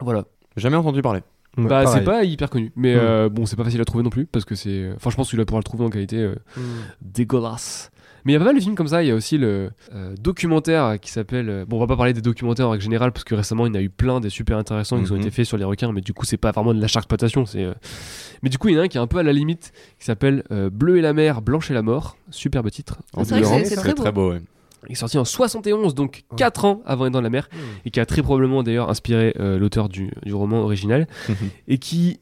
Voilà. 0.00 0.24
Jamais 0.56 0.76
entendu 0.76 1.02
parler. 1.02 1.20
Ouais, 1.56 1.64
bah 1.66 1.86
c'est 1.86 2.04
pas 2.04 2.22
hyper 2.24 2.50
connu 2.50 2.70
mais 2.76 2.94
euh, 2.94 3.28
bon 3.28 3.44
c'est 3.46 3.56
pas 3.56 3.64
facile 3.64 3.80
à 3.80 3.84
trouver 3.84 4.04
non 4.04 4.10
plus 4.10 4.26
parce 4.26 4.44
que 4.44 4.54
c'est 4.54 4.90
enfin 4.94 5.10
je 5.10 5.16
pense 5.16 5.30
que 5.30 5.36
tu 5.36 5.44
pouvoir 5.44 5.58
le 5.60 5.64
trouver 5.64 5.84
en 5.84 5.90
qualité 5.90 6.16
euh, 6.18 6.34
Mm. 6.56 6.60
dégueulasse. 7.02 7.90
Mais 8.24 8.32
il 8.32 8.34
y 8.34 8.36
a 8.36 8.40
pas 8.40 8.46
mal 8.46 8.56
de 8.56 8.60
films 8.60 8.74
comme 8.74 8.88
ça. 8.88 9.02
Il 9.02 9.08
y 9.08 9.10
a 9.10 9.14
aussi 9.14 9.38
le 9.38 9.70
euh, 9.94 10.14
documentaire 10.20 10.98
qui 11.00 11.10
s'appelle. 11.10 11.64
Bon, 11.66 11.76
on 11.76 11.80
va 11.80 11.86
pas 11.86 11.96
parler 11.96 12.12
des 12.12 12.20
documentaires 12.20 12.66
en 12.66 12.70
règle 12.70 12.82
générale 12.82 13.12
parce 13.12 13.24
que 13.24 13.34
récemment 13.34 13.64
il 13.66 13.70
y 13.70 13.72
en 13.76 13.78
a 13.78 13.82
eu 13.82 13.88
plein 13.88 14.20
des 14.20 14.28
super 14.28 14.58
intéressants 14.58 15.02
qui 15.02 15.10
ont 15.12 15.14
Mhm. 15.14 15.20
été 15.22 15.30
faits 15.30 15.46
sur 15.46 15.56
les 15.56 15.64
requins. 15.64 15.92
Mais 15.92 16.00
du 16.00 16.12
coup, 16.12 16.26
c'est 16.26 16.36
pas 16.36 16.50
vraiment 16.50 16.74
de 16.74 16.80
la 16.80 16.86
exploitation. 16.86 17.46
C'est. 17.46 17.64
euh, 17.64 17.72
Mais 18.42 18.50
du 18.50 18.58
coup, 18.58 18.68
il 18.68 18.74
y 18.74 18.76
en 18.76 18.80
a 18.80 18.84
un 18.84 18.88
qui 18.88 18.98
est 18.98 19.00
un 19.00 19.06
peu 19.06 19.18
à 19.18 19.22
la 19.22 19.32
limite 19.32 19.72
qui 19.98 20.04
s'appelle 20.04 20.42
euh, 20.50 20.68
Bleu 20.68 20.98
et 20.98 21.00
la 21.00 21.12
mer, 21.12 21.40
Blanche 21.42 21.70
et 21.70 21.74
la 21.74 21.82
mort. 21.82 22.16
Superbe 22.30 22.70
titre. 22.70 22.98
Ah, 23.16 23.24
c'est 23.24 23.30
vrai 23.30 23.40
que 23.40 23.44
demeurant, 23.46 23.58
c'est- 23.60 23.64
c'est 23.70 23.76
très 23.76 23.94
très 23.94 24.02
très 24.02 24.12
beau. 24.12 24.32
ouais. 24.32 24.42
Il 24.86 24.92
est 24.92 24.94
sorti 24.94 25.18
en 25.18 25.24
71, 25.24 25.94
donc 25.94 26.24
Ouais. 26.30 26.36
4 26.36 26.64
ans 26.64 26.82
avant 26.86 27.10
Dents 27.10 27.18
de 27.18 27.24
la 27.24 27.30
Mer, 27.30 27.48
et 27.84 27.90
qui 27.90 27.98
a 28.00 28.06
très 28.06 28.22
probablement 28.22 28.62
d'ailleurs 28.62 28.88
inspiré 28.90 29.34
euh, 29.40 29.58
l'auteur 29.58 29.88
du, 29.88 30.10
du 30.24 30.34
roman 30.34 30.60
original, 30.62 31.06
et 31.68 31.78
qui 31.78 32.20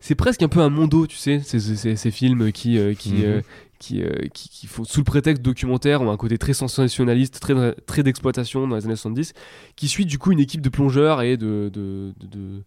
c'est 0.00 0.14
presque 0.14 0.42
un 0.42 0.48
peu 0.48 0.60
un 0.60 0.70
mondo, 0.70 1.06
tu 1.06 1.16
sais, 1.16 1.40
ces, 1.40 1.58
ces- 1.60 1.96
ces 1.96 2.10
films 2.10 2.52
qui 2.52 2.78
euh, 2.78 2.94
qui, 2.94 3.14
Mhm. 3.14 3.22
euh, 3.24 3.40
qui, 3.80 4.02
qui, 4.32 4.48
qui 4.48 4.66
font 4.66 4.84
sous 4.84 5.00
le 5.00 5.04
prétexte 5.04 5.42
documentaire 5.42 6.02
ont 6.02 6.10
un 6.10 6.16
côté 6.16 6.38
très 6.38 6.52
sensationnaliste, 6.54 7.38
très 7.40 7.74
très 7.86 8.02
d'exploitation 8.02 8.66
dans 8.66 8.76
les 8.76 8.84
années 8.86 8.96
70, 8.96 9.34
qui 9.76 9.86
suit 9.88 10.06
du 10.06 10.18
coup 10.18 10.32
une 10.32 10.40
équipe 10.40 10.60
de 10.62 10.68
plongeurs 10.68 11.22
et 11.22 11.36
de, 11.36 11.70
de, 11.72 12.12
de- 12.20 12.26
de- 12.26 12.36
de- 12.38 12.62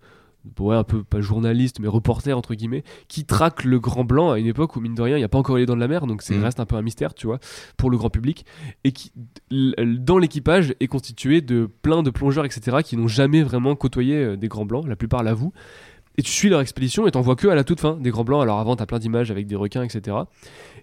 ouais, 0.60 0.76
un 0.76 0.84
peu 0.84 1.04
pas 1.04 1.22
journalistes 1.22 1.80
mais 1.80 1.88
reporters 1.88 2.38
entre 2.38 2.56
guillemets 2.56 2.84
qui 3.08 3.26
traquent 3.26 3.64
le 3.64 3.80
Grand 3.80 4.04
Blanc 4.04 4.32
à 4.32 4.40
une 4.40 4.48
époque 4.48 4.76
où 4.76 4.80
mine 4.82 4.96
de 4.96 5.02
rien 5.02 5.16
il 5.18 5.20
n'y 5.20 5.26
a 5.26 5.30
pas 5.30 5.38
encore 5.38 5.58
les 5.58 5.66
dents 5.66 5.76
de 5.76 5.80
la 5.80 5.88
mer 5.88 6.08
donc 6.08 6.22
c'est 6.22 6.36
Mhm. 6.36 6.44
reste 6.44 6.60
un 6.60 6.66
peu 6.66 6.76
un 6.76 6.82
mystère 6.82 7.14
tu 7.14 7.28
vois 7.28 7.40
pour 7.78 7.90
le 7.90 7.98
grand 7.98 8.10
public 8.10 8.46
et 8.84 8.92
qui 8.92 9.12
dans 9.52 10.18
l'équipage 10.18 10.74
est 10.80 10.88
constitué 10.88 11.42
de 11.42 11.70
plein 11.82 12.04
de 12.04 12.10
plongeurs 12.10 12.46
etc 12.46 12.78
qui 12.84 12.98
n'ont 12.98 13.08
jamais 13.08 13.44
vraiment 13.44 13.76
côtoyé 13.76 14.16
euh, 14.16 14.36
des 14.38 14.48
Grands 14.48 14.66
Blancs 14.66 14.86
la 14.88 14.96
plupart 14.96 15.24
l'avouent 15.24 15.54
et 16.18 16.22
tu 16.22 16.32
suis 16.32 16.50
leur 16.50 16.62
expédition 16.62 17.08
et 17.08 17.12
t'en 17.12 17.22
vois 17.22 17.36
que 17.36 17.48
à 17.48 17.56
la 17.56 17.64
toute 17.64 17.80
fin 17.80 17.96
des 17.96 18.10
Grands 18.10 18.24
Blancs 18.24 18.42
alors 18.42 18.60
avant 18.60 18.76
t'as 18.76 18.86
plein 18.86 19.00
d'images 19.00 19.32
avec 19.32 19.48
des 19.48 19.56
requins 19.56 19.84
etc 19.84 20.18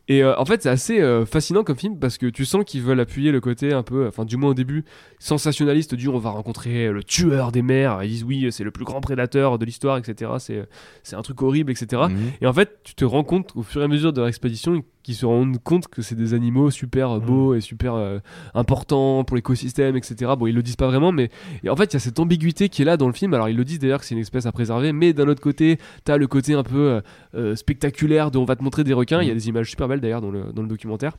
et 0.08 0.22
euh, 0.22 0.34
en 0.38 0.46
fait, 0.46 0.62
c'est 0.62 0.70
assez 0.70 1.00
euh, 1.00 1.26
fascinant 1.26 1.62
comme 1.62 1.76
film 1.76 1.98
parce 1.98 2.16
que 2.16 2.26
tu 2.26 2.46
sens 2.46 2.64
qu'ils 2.64 2.82
veulent 2.82 3.00
appuyer 3.00 3.30
le 3.30 3.40
côté 3.40 3.74
un 3.74 3.82
peu, 3.82 4.06
enfin, 4.06 4.24
du 4.24 4.38
moins 4.38 4.50
au 4.50 4.54
début, 4.54 4.84
sensationnaliste 5.18 5.94
du 5.94 6.08
on 6.08 6.18
va 6.18 6.30
rencontrer 6.30 6.90
le 6.90 7.04
tueur 7.04 7.52
des 7.52 7.60
mers. 7.60 8.02
Ils 8.02 8.08
disent 8.08 8.24
oui, 8.24 8.48
c'est 8.50 8.64
le 8.64 8.70
plus 8.70 8.86
grand 8.86 9.02
prédateur 9.02 9.58
de 9.58 9.64
l'histoire, 9.66 9.98
etc. 9.98 10.32
C'est, 10.38 10.66
c'est 11.02 11.16
un 11.16 11.22
truc 11.22 11.42
horrible, 11.42 11.70
etc. 11.70 12.02
Mhm. 12.08 12.32
Et 12.40 12.46
en 12.46 12.52
fait, 12.54 12.80
tu 12.84 12.94
te 12.94 13.04
rends 13.04 13.24
compte 13.24 13.52
au 13.54 13.62
fur 13.62 13.82
et 13.82 13.84
à 13.84 13.88
mesure 13.88 14.14
de 14.14 14.20
leur 14.20 14.28
expédition 14.28 14.82
qu'ils 15.08 15.16
se 15.16 15.24
rendent 15.24 15.56
compte 15.62 15.88
que 15.88 16.02
c'est 16.02 16.14
des 16.14 16.34
animaux 16.34 16.70
super 16.70 17.12
euh, 17.12 17.18
beaux 17.18 17.54
et 17.54 17.62
super 17.62 17.94
euh, 17.94 18.18
importants 18.52 19.24
pour 19.24 19.36
l'écosystème, 19.36 19.96
etc. 19.96 20.32
Bon, 20.38 20.46
ils 20.46 20.54
le 20.54 20.62
disent 20.62 20.76
pas 20.76 20.86
vraiment, 20.86 21.12
mais 21.12 21.30
et 21.64 21.70
en 21.70 21.76
fait, 21.76 21.84
il 21.84 21.94
y 21.94 21.96
a 21.96 22.00
cette 22.00 22.20
ambiguïté 22.20 22.68
qui 22.68 22.82
est 22.82 22.84
là 22.84 22.98
dans 22.98 23.06
le 23.06 23.14
film. 23.14 23.32
Alors, 23.32 23.48
ils 23.48 23.56
le 23.56 23.64
disent 23.64 23.78
d'ailleurs 23.78 24.00
que 24.00 24.04
c'est 24.04 24.14
une 24.14 24.20
espèce 24.20 24.44
à 24.44 24.52
préserver, 24.52 24.92
mais 24.92 25.14
d'un 25.14 25.26
autre 25.28 25.40
côté, 25.40 25.78
t'as 26.04 26.18
le 26.18 26.26
côté 26.26 26.52
un 26.52 26.62
peu 26.62 26.76
euh, 26.76 27.00
euh, 27.34 27.56
spectaculaire 27.56 28.30
de 28.30 28.36
on 28.36 28.44
va 28.44 28.54
te 28.54 28.62
montrer 28.62 28.84
des 28.84 28.92
requins. 28.92 29.22
Il 29.22 29.28
y 29.28 29.30
a 29.30 29.34
des 29.34 29.48
images 29.48 29.70
super 29.70 29.88
belles 29.88 30.00
d'ailleurs 30.02 30.20
dans 30.20 30.30
le, 30.30 30.52
dans 30.52 30.60
le 30.60 30.68
documentaire. 30.68 31.16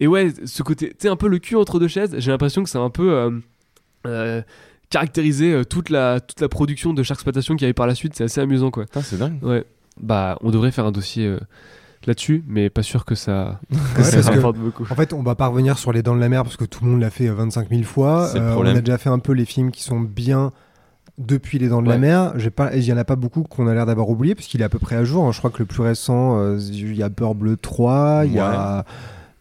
Et 0.00 0.06
ouais, 0.06 0.32
ce 0.46 0.62
côté, 0.62 0.88
tu 0.88 0.96
sais, 1.00 1.08
un 1.08 1.16
peu 1.16 1.28
le 1.28 1.38
cul 1.38 1.56
entre 1.56 1.78
deux 1.78 1.88
chaises, 1.88 2.14
j'ai 2.16 2.30
l'impression 2.30 2.62
que 2.62 2.70
c'est 2.70 2.78
un 2.78 2.88
peu. 2.88 3.42
caractérisé 4.90 5.52
euh, 5.52 5.64
toute 5.64 5.88
la 5.88 6.20
toute 6.20 6.40
la 6.40 6.48
production 6.48 6.92
de 6.92 7.02
chaque 7.02 7.18
exploitation 7.18 7.54
qu'il 7.54 7.62
y 7.62 7.66
avait 7.66 7.74
par 7.74 7.86
la 7.86 7.94
suite 7.94 8.14
c'est 8.16 8.24
assez 8.24 8.40
amusant 8.40 8.70
quoi 8.70 8.84
Putain, 8.84 9.02
c'est 9.02 9.18
dingue. 9.18 9.38
Ouais. 9.42 9.64
Bah, 10.00 10.38
on 10.42 10.50
devrait 10.50 10.72
faire 10.72 10.86
un 10.86 10.92
dossier 10.92 11.26
euh, 11.26 11.38
là-dessus, 12.06 12.42
mais 12.48 12.70
pas 12.70 12.82
sûr 12.82 13.04
que 13.04 13.14
ça, 13.14 13.60
que 13.94 13.98
Ouais, 13.98 14.04
ça 14.04 14.16
parce 14.16 14.28
que- 14.30 14.34
rapporte 14.36 14.56
beaucoup. 14.56 14.84
En 14.90 14.94
fait, 14.94 15.12
on 15.12 15.22
va 15.22 15.34
pas 15.34 15.46
revenir 15.48 15.78
sur 15.78 15.92
les 15.92 16.02
dents 16.02 16.14
de 16.14 16.20
la 16.20 16.28
mer 16.28 16.42
parce 16.44 16.56
que 16.56 16.64
tout 16.64 16.84
le 16.84 16.90
monde 16.90 17.00
l'a 17.00 17.10
fait 17.10 17.28
euh, 17.28 17.34
25 17.34 17.68
000 17.70 17.82
fois. 17.82 18.30
Euh, 18.36 18.54
on 18.56 18.64
a 18.66 18.74
déjà 18.80 18.98
fait 18.98 19.10
un 19.10 19.18
peu 19.18 19.32
les 19.32 19.44
films 19.44 19.70
qui 19.70 19.82
sont 19.82 20.00
bien 20.00 20.52
depuis 21.18 21.58
les 21.58 21.68
dents 21.68 21.82
de 21.82 21.88
la 21.88 21.98
mer. 21.98 22.32
Il 22.74 22.82
y 22.82 22.92
en 22.92 22.96
a 22.96 23.04
pas 23.04 23.16
beaucoup 23.16 23.42
qu'on 23.42 23.66
a 23.66 23.74
l'air 23.74 23.84
d'avoir 23.84 24.08
oublié 24.08 24.34
parce 24.34 24.46
qu'il 24.46 24.62
est 24.62 24.64
à 24.64 24.68
peu 24.70 24.78
près 24.78 24.96
à 24.96 25.04
jour. 25.04 25.26
hein. 25.26 25.32
Je 25.32 25.38
crois 25.38 25.50
que 25.50 25.58
le 25.58 25.66
plus 25.66 25.82
récent, 25.82 26.38
euh, 26.38 26.58
il 26.58 26.96
y 26.96 27.02
a 27.02 27.10
Peur 27.10 27.34
Bleu 27.34 27.56
3, 27.58 28.22
il 28.24 28.32
y 28.32 28.38
a, 28.38 28.84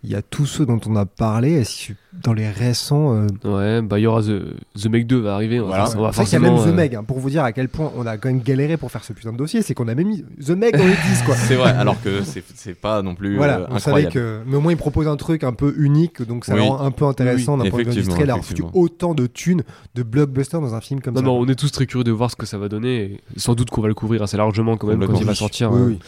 il 0.04 0.10
y 0.10 0.16
a 0.16 0.22
tous 0.22 0.46
ceux 0.46 0.66
dont 0.66 0.80
on 0.88 0.96
a 0.96 1.06
parlé. 1.06 1.52
Est-ce 1.54 1.90
que 1.90 1.94
dans 2.24 2.32
les 2.34 2.50
récents, 2.50 3.14
euh, 3.16 3.28
Ouais, 3.44 3.82
bah 3.82 4.00
il 4.00 4.04
y 4.04 4.08
aura 4.08 4.22
The, 4.22 4.44
The 4.82 4.86
Meg 4.88 5.06
2 5.08 5.18
va 5.20 5.36
arriver. 5.36 5.60
Va, 5.60 5.66
Voilà. 5.66 5.90
on 5.98 6.02
va 6.02 6.12
qu'il 6.12 6.32
y 6.34 6.36
a 6.36 6.40
même 6.40 6.56
The 6.56 6.68
euh, 6.68 6.74
Meg, 6.74 6.96
hein, 6.96 7.04
pour 7.04 7.20
vous 7.20 7.30
dire 7.30 7.44
à 7.44 7.52
quel 7.52 7.68
point 7.70 7.92
on 7.98 8.06
a 8.06 8.18
quand 8.18 8.30
même 8.30 8.42
galéré 8.42 8.78
pour 8.78 8.92
faire 8.92 9.04
ce 9.04 9.12
putain 9.14 9.32
de 9.34 9.38
dossier, 9.38 9.62
c'est 9.62 9.74
qu'on 9.74 9.88
a 9.90 9.96
même 9.96 10.08
mis 10.08 10.24
The 10.46 10.52
Meg 10.52 10.78
dans 10.78 10.86
les 10.86 10.92
10 11.10 11.24
quoi. 11.26 11.36
C'est 11.36 11.56
vrai, 11.56 11.72
alors 11.72 12.02
que 12.02 12.24
c'est 12.24 12.44
c'est 12.56 12.74
pas 12.76 13.02
non 13.02 13.14
plus 13.16 13.36
Voilà, 13.36 13.60
euh, 13.60 13.68
on 13.72 13.80
savait 13.80 14.08
que. 14.08 14.40
Mais 14.48 14.56
au 14.56 14.62
moins, 14.62 14.72
ils 14.72 14.78
proposent 14.78 15.08
un 15.10 15.18
truc 15.18 15.44
un 15.44 15.54
peu 15.54 15.74
unique, 15.78 16.22
donc 16.22 16.46
ça 16.46 16.56
Oui. 16.56 16.62
rend 16.62 16.80
un 16.80 16.92
peu 16.92 17.06
intéressant 17.06 17.58
Oui, 17.58 17.66
d'un 17.66 17.70
point 17.70 17.80
de 17.80 17.84
vue 17.86 17.92
industriel. 17.92 18.28
d'avoir 18.28 18.46
foutu 18.46 18.64
autant 18.74 19.14
de 19.14 19.28
thunes, 19.28 19.64
de 19.96 20.04
blockbusters 20.04 20.62
dans 20.62 20.76
un 20.76 20.82
film 20.82 21.02
comme 21.02 21.16
Non, 21.16 21.20
ça. 21.22 21.26
non, 21.26 21.38
on 21.40 21.48
est 21.48 21.56
tous 21.56 21.72
très 21.72 21.86
curieux 21.86 22.04
de 22.06 22.12
voir 22.12 22.32
ce 22.32 22.36
que 22.38 22.46
ça 22.46 22.58
va 22.58 22.70
donner. 22.70 23.20
Et 23.36 23.40
sans 23.40 23.54
doute 23.54 23.70
qu'on 23.70 23.82
va 23.82 23.88
le 23.90 23.94
couvrir 23.96 24.24
assez 24.24 24.38
largement 24.38 24.78
quand 24.78 24.88
même 24.88 25.06
quand 25.06 25.20
il 25.20 25.26
va 25.26 25.36
sortir. 25.36 25.72
Oui, 25.74 25.82
oui. 25.86 26.00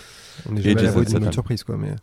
On 0.49 0.55
est 0.55 0.61
jamais 0.61 0.80
à 0.80 0.84
l'abri 0.84 1.05
d'une 1.05 1.31
surprise, 1.31 1.63
quoi. 1.63 1.76
Mais, 1.77 1.89
mais 1.89 1.95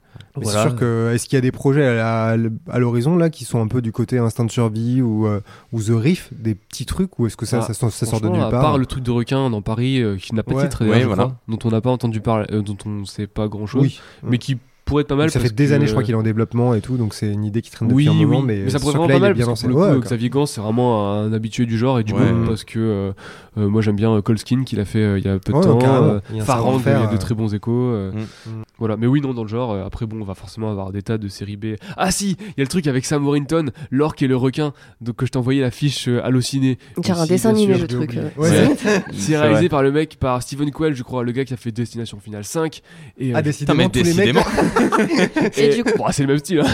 Voilà. 0.43 0.63
c'est 0.63 0.69
sûr 0.69 0.77
que. 0.77 1.11
Est-ce 1.15 1.27
qu'il 1.29 1.37
y 1.37 1.39
a 1.39 1.41
des 1.43 1.53
projets 1.53 1.87
à, 1.87 2.37
la- 2.37 2.49
à 2.71 2.79
l'horizon, 2.79 3.17
là, 3.17 3.31
qui 3.31 3.45
sont 3.45 3.61
un 3.61 3.69
peu 3.69 3.81
du 3.83 3.93
côté 3.93 4.19
instinct 4.19 4.45
de 4.45 4.51
survie 4.51 5.01
ou, 5.03 5.27
euh, 5.27 5.41
ou 5.73 5.83
The 5.83 5.91
Riff, 5.91 6.31
des 6.33 6.55
petits 6.55 6.87
trucs, 6.87 7.19
ou 7.19 7.27
est-ce 7.27 7.37
que 7.37 7.47
ça, 7.47 7.59
Ah, 7.69 7.73
ça, 7.73 7.91
ça 7.91 8.07
sort 8.07 8.21
de 8.21 8.29
nulle 8.29 8.41
à 8.41 8.51
part 8.51 8.61
part 8.63 8.79
le 8.79 8.87
truc 8.87 9.03
de 9.03 9.11
requin 9.11 9.51
dans 9.51 9.63
Paris 9.63 10.03
euh, 10.03 10.17
qui 10.17 10.35
n'a 10.35 10.43
pas 10.43 10.53
de 10.53 10.57
Ouais. 10.57 10.69
titre, 10.69 10.85
Ouais, 10.87 11.05
voilà. 11.05 11.25
crois, 11.25 11.37
dont 11.49 11.59
on 11.65 11.71
n'a 11.71 11.81
pas 11.81 11.91
entendu 11.91 12.21
parler, 12.21 12.47
euh, 12.53 12.63
dont 12.63 12.77
on 12.87 12.91
ne 12.91 13.05
sait 13.05 13.27
pas 13.27 13.49
grand 13.49 13.67
chose, 13.67 13.83
Oui. 13.83 14.01
mais 14.23 14.39
qui 14.39 14.59
pourrait 14.89 15.03
être 15.03 15.09
pas 15.09 15.15
mal. 15.17 15.31
ça 15.31 15.39
parce 15.39 15.51
fait 15.51 15.55
des 15.55 15.69
que- 15.69 15.73
années, 15.75 15.87
je 15.87 15.93
crois, 15.93 16.03
qu'il 16.03 16.13
est 16.15 16.19
en 16.19 16.23
développement 16.23 16.75
et 16.75 16.81
tout, 16.81 16.97
donc 16.97 17.15
c'est 17.15 17.31
une 17.33 17.45
idée 17.45 17.63
qui 17.63 17.71
traîne 17.71 17.93
Oui, 17.93 18.07
depuis 18.07 18.17
un 18.23 18.27
moment. 18.27 18.39
oui, 18.41 18.45
mais, 18.47 18.61
mais 18.65 18.71
ça 18.71 18.79
pourrait 18.81 18.93
vraiment 18.93 19.07
pas 19.07 19.13
il 19.15 19.17
est 19.17 19.21
mal 19.21 19.35
bien 19.35 19.47
parce 19.47 19.63
que 19.63 19.69
le 19.69 19.75
coup, 19.75 19.81
Ouais, 19.81 19.99
Xavier 20.01 20.31
Gans 20.31 20.47
c'est 20.47 20.61
vraiment 20.61 21.13
un 21.13 21.33
habitué 21.33 21.67
du 21.67 21.79
genre 21.79 21.99
et 22.01 22.05
du 22.05 22.13
Ouais. 22.13 22.21
coup 22.21 22.47
parce 22.49 22.65
que 22.65 22.79
euh, 22.79 23.13
euh, 23.59 23.69
moi 23.69 23.83
j'aime 23.83 23.97
bien 23.97 24.13
euh, 24.13 24.23
Colskin 24.23 24.65
qu'il 24.65 24.81
a 24.81 24.85
fait 24.85 24.99
euh, 25.03 25.19
il 25.19 25.25
y 25.25 25.29
a 25.29 25.39
peu 25.39 25.53
de 25.53 25.57
Ouais, 25.59 25.63
temps, 25.63 25.79
euh, 25.83 26.21
Il 26.31 26.37
y 26.37 26.41
a 26.41 26.43
un 26.43 26.47
Farang, 26.47 26.81
il 26.85 26.91
y 26.91 26.95
a 26.95 27.07
de 27.07 27.15
euh. 27.15 27.19
très 27.19 27.35
bons 27.35 27.55
échos. 27.55 27.71
euh, 27.73 28.11
Mm. 28.13 28.63
Voilà, 28.79 28.97
mais 28.97 29.07
oui 29.09 29.21
non 29.21 29.35
dans 29.35 29.43
le 29.43 29.49
genre. 29.49 29.75
après 29.85 30.07
bon, 30.07 30.21
on 30.21 30.25
va 30.25 30.35
forcément 30.35 30.71
avoir 30.71 30.93
des 30.93 31.03
tas 31.03 31.19
de 31.19 31.27
séries 31.29 31.57
B. 31.57 31.75
Ah 31.97 32.11
si, 32.13 32.37
il 32.41 32.55
y 32.59 32.61
a 32.61 32.65
le 32.65 32.69
truc 32.69 32.87
avec 32.87 33.05
Sam 33.05 33.25
Warrington, 33.27 33.71
l'orque 33.91 34.23
et 34.23 34.29
le 34.29 34.37
requin, 34.37 34.73
donc 35.01 35.17
que 35.17 35.27
je 35.27 35.33
t'ai 35.33 35.39
envoyé 35.39 35.61
l'affiche 35.61 36.07
euh, 36.09 36.25
hallucinée. 36.25 36.79
Car 37.03 37.21
un 37.21 37.27
dessin 37.27 37.51
animé 37.51 37.77
le 37.77 37.87
truc. 37.89 38.17
c'est- 39.13 39.37
réalisé 39.37 39.69
par 39.69 39.83
le 39.83 39.91
mec, 39.93 40.17
par 40.21 40.43
Steven 40.43 40.71
Quell, 40.71 40.95
je 40.95 41.03
crois, 41.03 41.25
le 41.25 41.33
gars 41.33 41.45
qui 41.45 41.55
a 41.55 41.57
fait 41.57 41.73
Destination 41.73 42.19
Finale 42.21 42.45
5. 42.45 42.81
Et, 43.19 43.33
Ah, 43.35 43.43
décidément, 43.43 43.77
mais 43.79 43.89
tous 43.89 44.03
les 44.05 44.15
mecs. 44.15 44.37
Et 45.57 45.69
du 45.75 45.85
coup- 45.85 45.91
Bon, 45.99 46.05
c'est 46.11 46.23
le 46.23 46.29
même 46.29 46.39
style. 46.39 46.61
hein. 46.61 46.67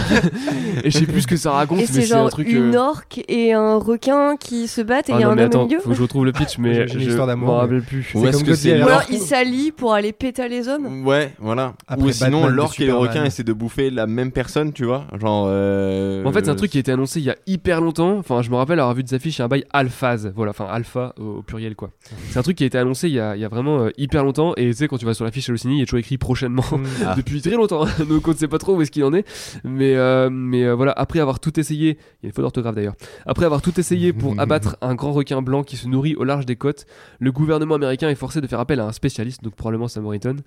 et 0.83 0.89
je 0.91 0.97
sais 0.99 1.05
plus 1.05 1.21
ce 1.21 1.27
que 1.27 1.37
ça 1.37 1.51
raconte, 1.51 1.79
Et 1.79 1.85
c'est 1.85 2.03
un 2.13 2.17
genre 2.19 2.29
truc. 2.29 2.47
une 2.51 2.75
euh, 2.75 2.79
orque 2.79 3.23
et 3.27 3.53
un 3.53 3.75
requin 3.77 4.35
qui 4.37 4.67
se 4.67 4.81
battent 4.81 5.09
et 5.09 5.13
il 5.13 5.15
Ah 5.15 5.19
y 5.21 5.23
a 5.23 5.27
non, 5.27 5.31
un 5.31 5.37
homme 5.37 5.39
au 5.39 5.45
attends, 5.45 5.65
milieu. 5.65 5.79
faut 5.79 5.89
que 5.89 5.95
je 5.95 6.01
retrouve 6.01 6.25
le 6.25 6.31
pitch, 6.31 6.57
mais 6.59 6.73
J'ai- 6.73 6.87
j'ai 6.87 6.93
une 6.95 6.99
je 7.01 7.09
histoire 7.09 7.27
d'amour, 7.27 7.47
m'en 7.47 7.55
mais- 7.55 7.61
rappelle 7.61 7.81
plus. 7.81 8.05
Ou 8.15 8.27
est-ce 8.27 8.43
que 8.43 8.53
c'est 8.55 8.81
Ou 8.81 8.87
alors 8.87 9.03
ils 9.09 9.19
s'allient 9.19 9.71
pour 9.71 9.93
aller 9.93 10.11
péter 10.13 10.47
les 10.49 10.67
hommes. 10.67 11.05
Ouais, 11.05 11.33
voilà. 11.39 11.73
Ou 11.97 12.11
sinon, 12.11 12.47
l'orque 12.47 12.79
et 12.79 12.85
le 12.85 12.95
requin 12.95 13.23
essaient 13.23 13.43
de 13.43 13.53
bouffer 13.53 13.89
la 13.89 14.07
même 14.07 14.31
personne, 14.31 14.73
tu 14.73 14.85
vois. 14.85 15.05
Genre. 15.19 15.45
euh, 15.49 16.23
En 16.25 16.31
fait, 16.31 16.45
c'est 16.45 16.51
un 16.51 16.55
truc 16.55 16.71
qui 16.71 16.77
a 16.77 16.81
été 16.81 16.91
annoncé 16.91 17.19
il 17.19 17.25
y 17.25 17.29
a 17.29 17.35
hyper 17.47 17.81
longtemps. 17.81 18.17
Enfin, 18.17 18.41
je 18.41 18.49
me 18.49 18.55
rappelle 18.55 18.79
avoir 18.79 18.95
vu 18.95 19.03
des 19.03 19.13
affiches, 19.13 19.37
il 19.37 19.39
y 19.39 19.41
a 19.41 19.45
un 19.45 19.49
bail 19.49 19.63
Alphaz. 19.71 20.31
Voilà, 20.35 20.51
enfin 20.51 20.67
Alpha 20.69 21.13
au, 21.19 21.37
au 21.37 21.41
pluriel, 21.41 21.75
quoi. 21.75 21.89
C'est 22.29 22.39
un 22.39 22.43
truc 22.43 22.57
qui 22.57 22.63
a 22.63 22.67
été 22.67 22.77
annoncé 22.77 23.07
il 23.07 23.13
y 23.13 23.19
a, 23.19 23.35
il 23.35 23.41
y 23.41 23.45
a 23.45 23.49
vraiment 23.49 23.79
euh, 23.79 23.89
hyper 23.97 24.23
longtemps. 24.23 24.53
Et 24.57 24.67
tu 24.67 24.73
sais, 24.73 24.87
quand 24.87 24.97
tu 24.97 25.05
vas 25.05 25.13
sur 25.13 25.25
l'affiche 25.25 25.49
Allociné, 25.49 25.73
il 25.75 25.79
y 25.79 25.81
a 25.81 25.85
toujours 25.85 25.99
écrit 25.99 26.17
prochainement 26.17 26.63
Mm. 26.71 26.83
Ah. 27.05 27.13
depuis 27.17 27.41
très 27.41 27.51
longtemps. 27.51 27.85
Donc 28.07 28.27
on 28.27 28.31
ne 28.31 28.35
sait 28.35 28.47
pas 28.47 28.57
trop 28.57 28.75
où 28.75 28.81
est-ce 28.81 28.91
qu'il 28.91 29.03
en 29.03 29.13
est. 29.13 29.25
Mais, 29.63 29.95
euh, 29.95 30.29
mais 30.29 30.63
euh, 30.63 30.75
voilà, 30.75 30.93
après 30.95 31.19
avoir 31.19 31.39
tout 31.39 31.59
essayé, 31.59 31.97
il 32.21 32.23
y 32.23 32.25
a 32.25 32.27
une 32.27 32.31
faute 32.31 32.43
d'orthographe 32.43 32.75
d'ailleurs, 32.75 32.95
après 33.25 33.45
avoir 33.45 33.61
tout 33.61 33.79
essayé 33.79 34.13
pour 34.13 34.35
abattre 34.39 34.77
un 34.81 34.95
grand 34.95 35.11
requin 35.11 35.41
blanc 35.41 35.63
qui 35.63 35.77
se 35.77 35.87
nourrit 35.87 36.15
au 36.15 36.23
large 36.23 36.45
des 36.45 36.55
côtes, 36.55 36.85
le 37.19 37.31
gouvernement 37.31 37.75
américain 37.75 38.09
est 38.09 38.15
forcé 38.15 38.41
de 38.41 38.47
faire 38.47 38.59
appel 38.59 38.79
à 38.79 38.85
un 38.85 38.91
spécialiste, 38.91 39.43
donc 39.43 39.55
probablement 39.55 39.87
Sam 39.87 40.05
Worthington, 40.05 40.37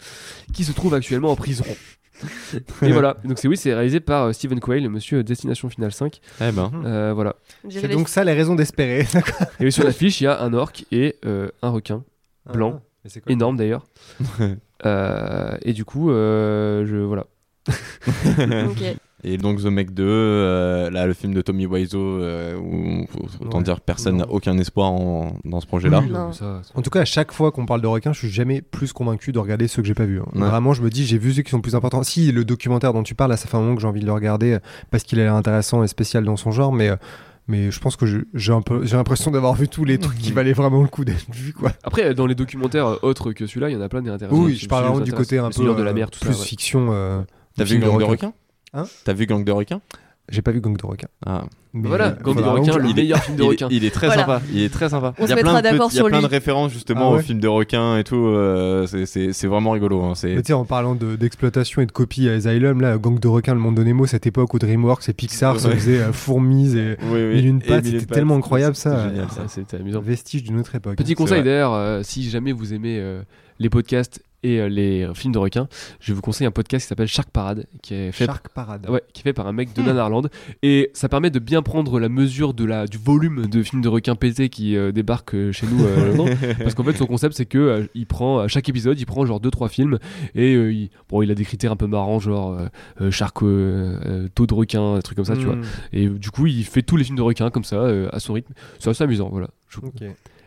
qui 0.52 0.64
se 0.64 0.72
trouve 0.72 0.94
actuellement 0.94 1.30
en 1.30 1.36
prison. 1.36 1.64
Et 2.82 2.92
voilà, 2.92 3.16
donc 3.24 3.38
c'est 3.38 3.48
oui, 3.48 3.56
c'est 3.56 3.74
réalisé 3.74 4.00
par 4.00 4.24
euh, 4.24 4.32
Stephen 4.32 4.60
Quayle, 4.60 4.82
le 4.82 4.88
monsieur 4.88 5.22
Destination 5.22 5.68
Finale 5.68 5.92
5. 5.92 6.20
Eh 6.40 6.52
ben. 6.52 6.70
Euh, 6.84 7.12
voilà. 7.14 7.36
C'est 7.68 7.88
donc 7.88 8.08
ça 8.08 8.24
les 8.24 8.32
raisons 8.32 8.54
d'espérer. 8.54 9.06
Et 9.60 9.64
oui, 9.64 9.72
sur 9.72 9.84
l'affiche, 9.84 10.20
il 10.20 10.24
y 10.24 10.26
a 10.26 10.40
un 10.40 10.52
orque 10.52 10.84
et 10.90 11.16
euh, 11.24 11.48
un 11.62 11.70
requin, 11.70 12.04
Blanc. 12.52 12.80
Ah, 12.80 12.86
mais 13.04 13.10
c'est 13.10 13.20
quoi? 13.20 13.32
Énorme 13.32 13.56
d'ailleurs. 13.56 13.84
Euh, 14.86 15.56
et 15.62 15.72
du 15.72 15.84
coup, 15.84 16.10
euh, 16.10 16.86
je 16.86 16.96
voilà. 16.96 17.26
Et 19.24 19.36
donc 19.36 19.58
The 19.60 19.64
Meg 19.66 19.90
2, 19.92 20.04
euh, 20.06 20.90
là 20.90 21.04
le 21.04 21.12
film 21.12 21.34
de 21.34 21.40
Tommy 21.42 21.66
Wiseau, 21.66 21.98
euh, 21.98 22.56
où 22.56 23.04
faut- 23.10 23.44
autant 23.44 23.58
Ouais. 23.58 23.64
dire 23.64 23.80
personne 23.80 24.18
n'a 24.18 24.28
aucun 24.30 24.56
espoir 24.58 24.92
en- 24.92 25.32
dans 25.44 25.60
ce 25.60 25.66
projet-là. 25.66 26.04
En 26.76 26.82
tout 26.82 26.90
cas, 26.90 27.00
à 27.00 27.04
chaque 27.04 27.32
fois 27.32 27.50
qu'on 27.50 27.66
parle 27.66 27.80
de 27.80 27.88
requins, 27.88 28.12
je 28.12 28.18
suis 28.20 28.30
jamais 28.30 28.62
plus 28.62 28.92
convaincu 28.92 29.32
de 29.32 29.40
regarder 29.40 29.66
ceux 29.66 29.82
que 29.82 29.88
j'ai 29.88 29.94
pas 29.94 30.04
vus. 30.04 30.20
hein. 30.20 30.26
Ouais. 30.36 30.46
Vraiment, 30.48 30.72
je 30.72 30.82
me 30.82 30.88
dis, 30.90 31.04
j'ai 31.04 31.18
vu 31.18 31.32
ceux 31.32 31.42
qui 31.42 31.50
sont 31.50 31.60
plus 31.60 31.74
importants. 31.74 32.04
Si 32.04 32.30
le 32.30 32.44
documentaire 32.44 32.92
dont 32.92 33.02
tu 33.02 33.16
parles, 33.16 33.30
là, 33.32 33.36
ça 33.36 33.48
fait 33.48 33.56
un 33.56 33.60
moment 33.60 33.74
que 33.74 33.80
j'ai 33.80 33.88
envie 33.88 34.00
de 34.00 34.06
le 34.06 34.12
regarder 34.12 34.52
euh, 34.52 34.58
parce 34.92 35.02
qu'il 35.02 35.18
a 35.18 35.24
l'air 35.24 35.34
intéressant 35.34 35.82
et 35.82 35.88
spécial 35.88 36.24
dans 36.24 36.36
son 36.36 36.52
genre, 36.52 36.72
mais. 36.72 36.88
euh, 36.90 36.96
mais 37.50 37.70
je 37.70 37.80
pense 37.80 37.96
que 37.96 38.04
j'ai 38.34 38.52
un 38.52 38.60
peu, 38.60 38.84
j'ai 38.84 38.94
l'impression 38.96 39.30
d'avoir 39.30 39.54
vu 39.54 39.68
tous 39.68 39.84
les 39.86 39.96
trucs 39.96 40.18
qui 40.18 40.32
valaient 40.34 40.52
vraiment 40.52 40.82
le 40.82 40.88
coup 40.88 41.04
d'être 41.06 41.24
vus, 41.32 41.54
quoi. 41.54 41.72
Après, 41.82 42.12
dans 42.14 42.26
les 42.26 42.34
documentaires 42.34 43.02
autres 43.02 43.32
que 43.32 43.46
celui-là, 43.46 43.70
il 43.70 43.72
y 43.72 43.76
en 43.76 43.80
a 43.80 43.88
plein 43.88 44.02
d'intéressants. 44.02 44.38
Oui, 44.38 44.54
je 44.54 44.68
parle 44.68 44.84
vraiment 44.84 45.00
du 45.00 45.12
côté 45.14 45.38
un 45.38 45.48
peu 45.50 45.64
de 45.74 45.82
la 45.82 45.92
mer, 45.94 46.10
tout 46.10 46.20
plus 46.20 46.34
ça. 46.34 46.38
ouais. 46.40 46.44
fiction. 46.46 46.88
euh, 46.92 47.22
T'as 47.58 47.64
vu 47.64 47.78
Gang 47.78 47.98
de 47.98 48.04
requins. 48.04 48.32
Hein? 48.74 48.84
T'as 49.04 49.12
vu 49.12 49.26
Gang 49.26 49.44
de 49.44 49.52
requins? 49.52 49.80
J'ai 50.30 50.42
pas 50.42 50.50
vu 50.52 50.60
Gang 50.60 50.76
de 50.76 50.84
requins. 50.86 51.08
Ah. 51.24 51.44
Mais, 51.72 51.88
Voilà, 51.88 52.08
euh, 52.08 52.22
Gang 52.22 52.36
de 52.36 52.42
requins, 52.42 52.76
le 52.76 52.92
meilleur 52.92 53.18
film 53.18 53.36
de 53.38 53.42
requins. 53.44 53.68
il 53.70 53.82
est 53.84 53.90
très 53.90 54.08
Voilà. 54.08 54.22
sympa. 54.22 54.42
Il 54.52 54.60
est 54.62 54.68
très 54.68 54.90
sympa. 54.90 55.14
On 55.18 55.24
il 55.24 55.30
y 55.30 55.32
a 55.32 55.36
se 55.36 55.40
plein 55.40 55.62
d'accord 55.62 55.88
petits- 55.88 55.96
il 55.96 55.96
y 55.96 56.00
a 56.00 56.02
sur 56.02 56.06
plein 56.08 56.18
lui. 56.18 56.24
de 56.26 56.30
références 56.30 56.72
justement 56.72 57.08
Ah 57.08 57.12
ouais 57.14 57.18
aux 57.20 57.22
films 57.22 57.40
de 57.40 57.48
requins 57.48 57.96
et 57.96 58.04
tout. 58.04 58.26
euh, 58.26 58.86
c'est- 58.86 59.46
vraiment 59.46 59.70
rigolo. 59.70 60.02
hein, 60.04 60.14
c'est- 60.14 60.34
Mais 60.34 60.42
tu 60.42 60.48
sais, 60.48 60.52
en 60.52 60.66
parlant 60.66 60.94
de- 60.94 61.16
d'exploitation 61.16 61.80
et 61.80 61.86
de 61.86 61.92
copie 61.92 62.28
à 62.28 62.32
Asylum, 62.34 62.82
là, 62.82 62.98
Gang 62.98 63.18
de 63.18 63.26
requins, 63.28 63.54
le 63.54 63.60
monde 63.60 63.76
de 63.76 63.84
Nemo, 63.84 64.04
cette 64.06 64.26
époque 64.26 64.52
où 64.52 64.58
DreamWorks 64.58 65.08
et 65.08 65.14
Pixar 65.14 65.58
se 65.60 65.68
faisaient 65.68 66.00
euh, 66.00 66.12
fourmis 66.12 66.76
et 66.76 66.96
Oui, 67.04 67.08
oui. 67.12 67.34
mille 67.36 67.46
une 67.46 67.60
c'était 67.62 68.04
tellement 68.04 68.36
incroyable, 68.36 68.76
c'était 68.76 68.90
ça. 68.90 69.44
c'était 69.48 69.76
amusant. 69.78 70.00
vestige 70.00 70.42
d'une 70.42 70.58
autre 70.60 70.74
époque. 70.74 70.96
Petit 70.96 71.08
C'est 71.08 71.14
conseil 71.14 71.42
d'ailleurs, 71.42 71.72
euh, 71.72 72.02
si 72.02 72.28
jamais 72.28 72.52
vous 72.52 72.74
aimez 72.74 73.02
les 73.60 73.70
podcasts 73.70 74.22
et 74.42 74.60
euh, 74.60 74.68
les 74.68 75.08
films 75.14 75.32
de 75.32 75.38
requins, 75.38 75.68
je 76.00 76.12
vous 76.12 76.20
conseille 76.20 76.46
un 76.46 76.50
podcast 76.50 76.84
qui 76.84 76.88
s'appelle 76.88 77.08
Shark 77.08 77.30
Parade, 77.30 77.66
qui 77.82 77.94
est 77.94 78.12
fait 78.12 78.26
Shark 78.26 78.48
Parade. 78.50 78.88
Ouais, 78.88 79.02
qui 79.12 79.20
est 79.20 79.24
fait 79.24 79.32
par 79.32 79.46
un 79.46 79.52
mec 79.52 79.72
de 79.74 79.82
Nanarland 79.82 80.28
et 80.62 80.90
ça 80.94 81.08
permet 81.08 81.30
de 81.30 81.38
bien 81.38 81.62
prendre 81.62 81.98
la 81.98 82.08
mesure 82.08 82.54
de 82.54 82.64
la 82.64 82.86
du 82.86 82.98
volume 82.98 83.46
de 83.46 83.62
films 83.62 83.82
de 83.82 83.88
requins 83.88 84.14
pétés 84.14 84.48
qui 84.48 84.76
euh, 84.76 84.92
débarquent 84.92 85.34
euh, 85.34 85.52
chez 85.52 85.66
nous 85.66 85.84
euh, 85.84 86.34
parce 86.58 86.74
qu'en 86.74 86.84
fait 86.84 86.96
son 86.96 87.06
concept 87.06 87.36
c'est 87.36 87.46
que 87.46 87.58
euh, 87.58 87.86
il 87.94 88.06
prend 88.06 88.38
à 88.38 88.48
chaque 88.48 88.68
épisode 88.68 88.98
il 89.00 89.06
prend 89.06 89.26
genre 89.26 89.40
deux 89.40 89.50
trois 89.50 89.68
films 89.68 89.98
et 90.34 90.52
il, 90.54 90.90
bon 91.08 91.22
il 91.22 91.30
a 91.30 91.34
des 91.34 91.44
critères 91.44 91.72
un 91.72 91.76
peu 91.76 91.86
marrants 91.86 92.18
genre 92.20 92.58
shark 93.10 93.40
taux 93.40 94.46
de 94.46 94.54
requin 94.54 94.96
des 94.96 95.02
trucs 95.02 95.16
comme 95.16 95.24
ça 95.24 95.36
tu 95.36 95.44
vois 95.44 95.56
Mm. 95.56 95.62
et 95.92 96.08
du 96.08 96.30
coup 96.30 96.46
il 96.46 96.64
fait 96.64 96.82
tous 96.82 96.96
les 96.96 97.04
films 97.04 97.16
de 97.16 97.22
requins 97.22 97.50
comme 97.50 97.64
ça 97.64 97.84
à 98.12 98.20
son 98.20 98.34
rythme 98.34 98.52
c'est 98.78 98.90
assez 98.90 99.04
amusant 99.04 99.28
voilà 99.30 99.48
Je-. 99.68 99.80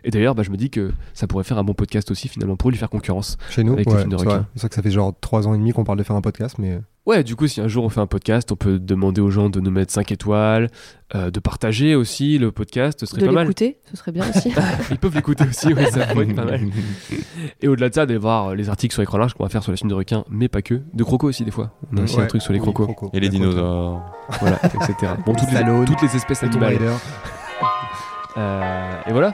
Et 0.03 0.11
d'ailleurs 0.11 0.35
bah, 0.35 0.43
je 0.43 0.49
me 0.51 0.57
dis 0.57 0.69
que 0.69 0.91
ça 1.13 1.27
pourrait 1.27 1.43
faire 1.43 1.57
un 1.57 1.63
bon 1.63 1.73
podcast 1.73 2.11
aussi 2.11 2.27
finalement 2.27 2.55
pour 2.55 2.69
lui 2.71 2.77
faire 2.77 2.89
concurrence 2.89 3.37
Chez 3.49 3.63
nous, 3.63 3.73
Avec 3.73 3.85
les 3.87 3.93
ouais, 3.93 3.99
films 3.99 4.11
de 4.11 4.17
c'est 4.17 4.23
vrai. 4.25 4.33
requins. 4.35 4.47
C'est 4.55 4.61
vrai 4.61 4.69
que 4.69 4.75
ça 4.75 4.81
fait 4.81 4.91
genre 4.91 5.13
3 5.21 5.47
ans 5.47 5.53
et 5.53 5.57
demi 5.57 5.71
qu'on 5.73 5.83
parle 5.83 5.97
de 5.97 6.03
faire 6.03 6.15
un 6.15 6.21
podcast, 6.21 6.55
mais 6.59 6.79
Ouais, 7.07 7.23
du 7.23 7.35
coup, 7.35 7.47
si 7.47 7.59
un 7.59 7.67
jour 7.67 7.83
on 7.83 7.89
fait 7.89 7.99
un 7.99 8.05
podcast, 8.05 8.51
on 8.51 8.55
peut 8.55 8.77
demander 8.77 9.21
aux 9.21 9.31
gens 9.31 9.49
de 9.49 9.59
nous 9.59 9.71
mettre 9.71 9.91
5 9.91 10.11
étoiles, 10.11 10.69
euh, 11.15 11.31
de 11.31 11.39
partager 11.39 11.95
aussi 11.95 12.37
le 12.37 12.51
podcast, 12.51 12.99
ce 12.99 13.07
serait 13.07 13.21
De 13.21 13.25
pas 13.25 13.31
mal. 13.31 13.43
l'écouter, 13.47 13.79
ce 13.89 13.97
serait 13.97 14.11
bien 14.11 14.23
aussi. 14.29 14.53
Ils 14.91 14.99
peuvent 14.99 15.15
l'écouter 15.15 15.43
aussi, 15.49 15.73
oui, 15.73 15.83
ça 15.89 16.05
pourrait 16.05 16.25
être 16.25 16.35
pas 16.35 16.45
mal. 16.45 16.61
Et 17.61 17.67
au-delà 17.67 17.89
de 17.89 17.95
ça, 17.95 18.05
d'aller 18.05 18.19
voir 18.19 18.49
euh, 18.49 18.55
les 18.55 18.69
articles 18.69 18.93
sur 18.93 19.01
écran 19.01 19.17
large 19.17 19.33
qu'on 19.33 19.41
va 19.43 19.49
faire 19.49 19.63
sur 19.63 19.71
les 19.71 19.77
films 19.79 19.89
de 19.89 19.95
requins, 19.95 20.25
mais 20.29 20.47
pas 20.47 20.61
que, 20.61 20.79
de 20.93 21.03
crocos 21.03 21.27
aussi 21.29 21.43
des 21.43 21.49
fois. 21.49 21.71
On 21.91 21.97
a 21.97 22.01
aussi 22.03 22.17
Ouais. 22.17 22.23
un 22.23 22.27
truc 22.27 22.43
sur 22.43 22.53
les 22.53 22.59
Oui, 22.59 22.71
crocos, 22.71 23.09
Et 23.13 23.19
les 23.19 23.29
dinosaures. 23.29 23.99
voilà, 24.39 24.59
etc. 24.63 25.13
Bon, 25.25 25.33
toutes 25.33 25.51
les, 25.51 25.85
toutes 25.87 26.01
les 26.03 26.15
espèces 26.15 26.43
animales. 26.43 26.77
Euh, 28.37 28.93
et 29.07 29.11
voilà. 29.11 29.33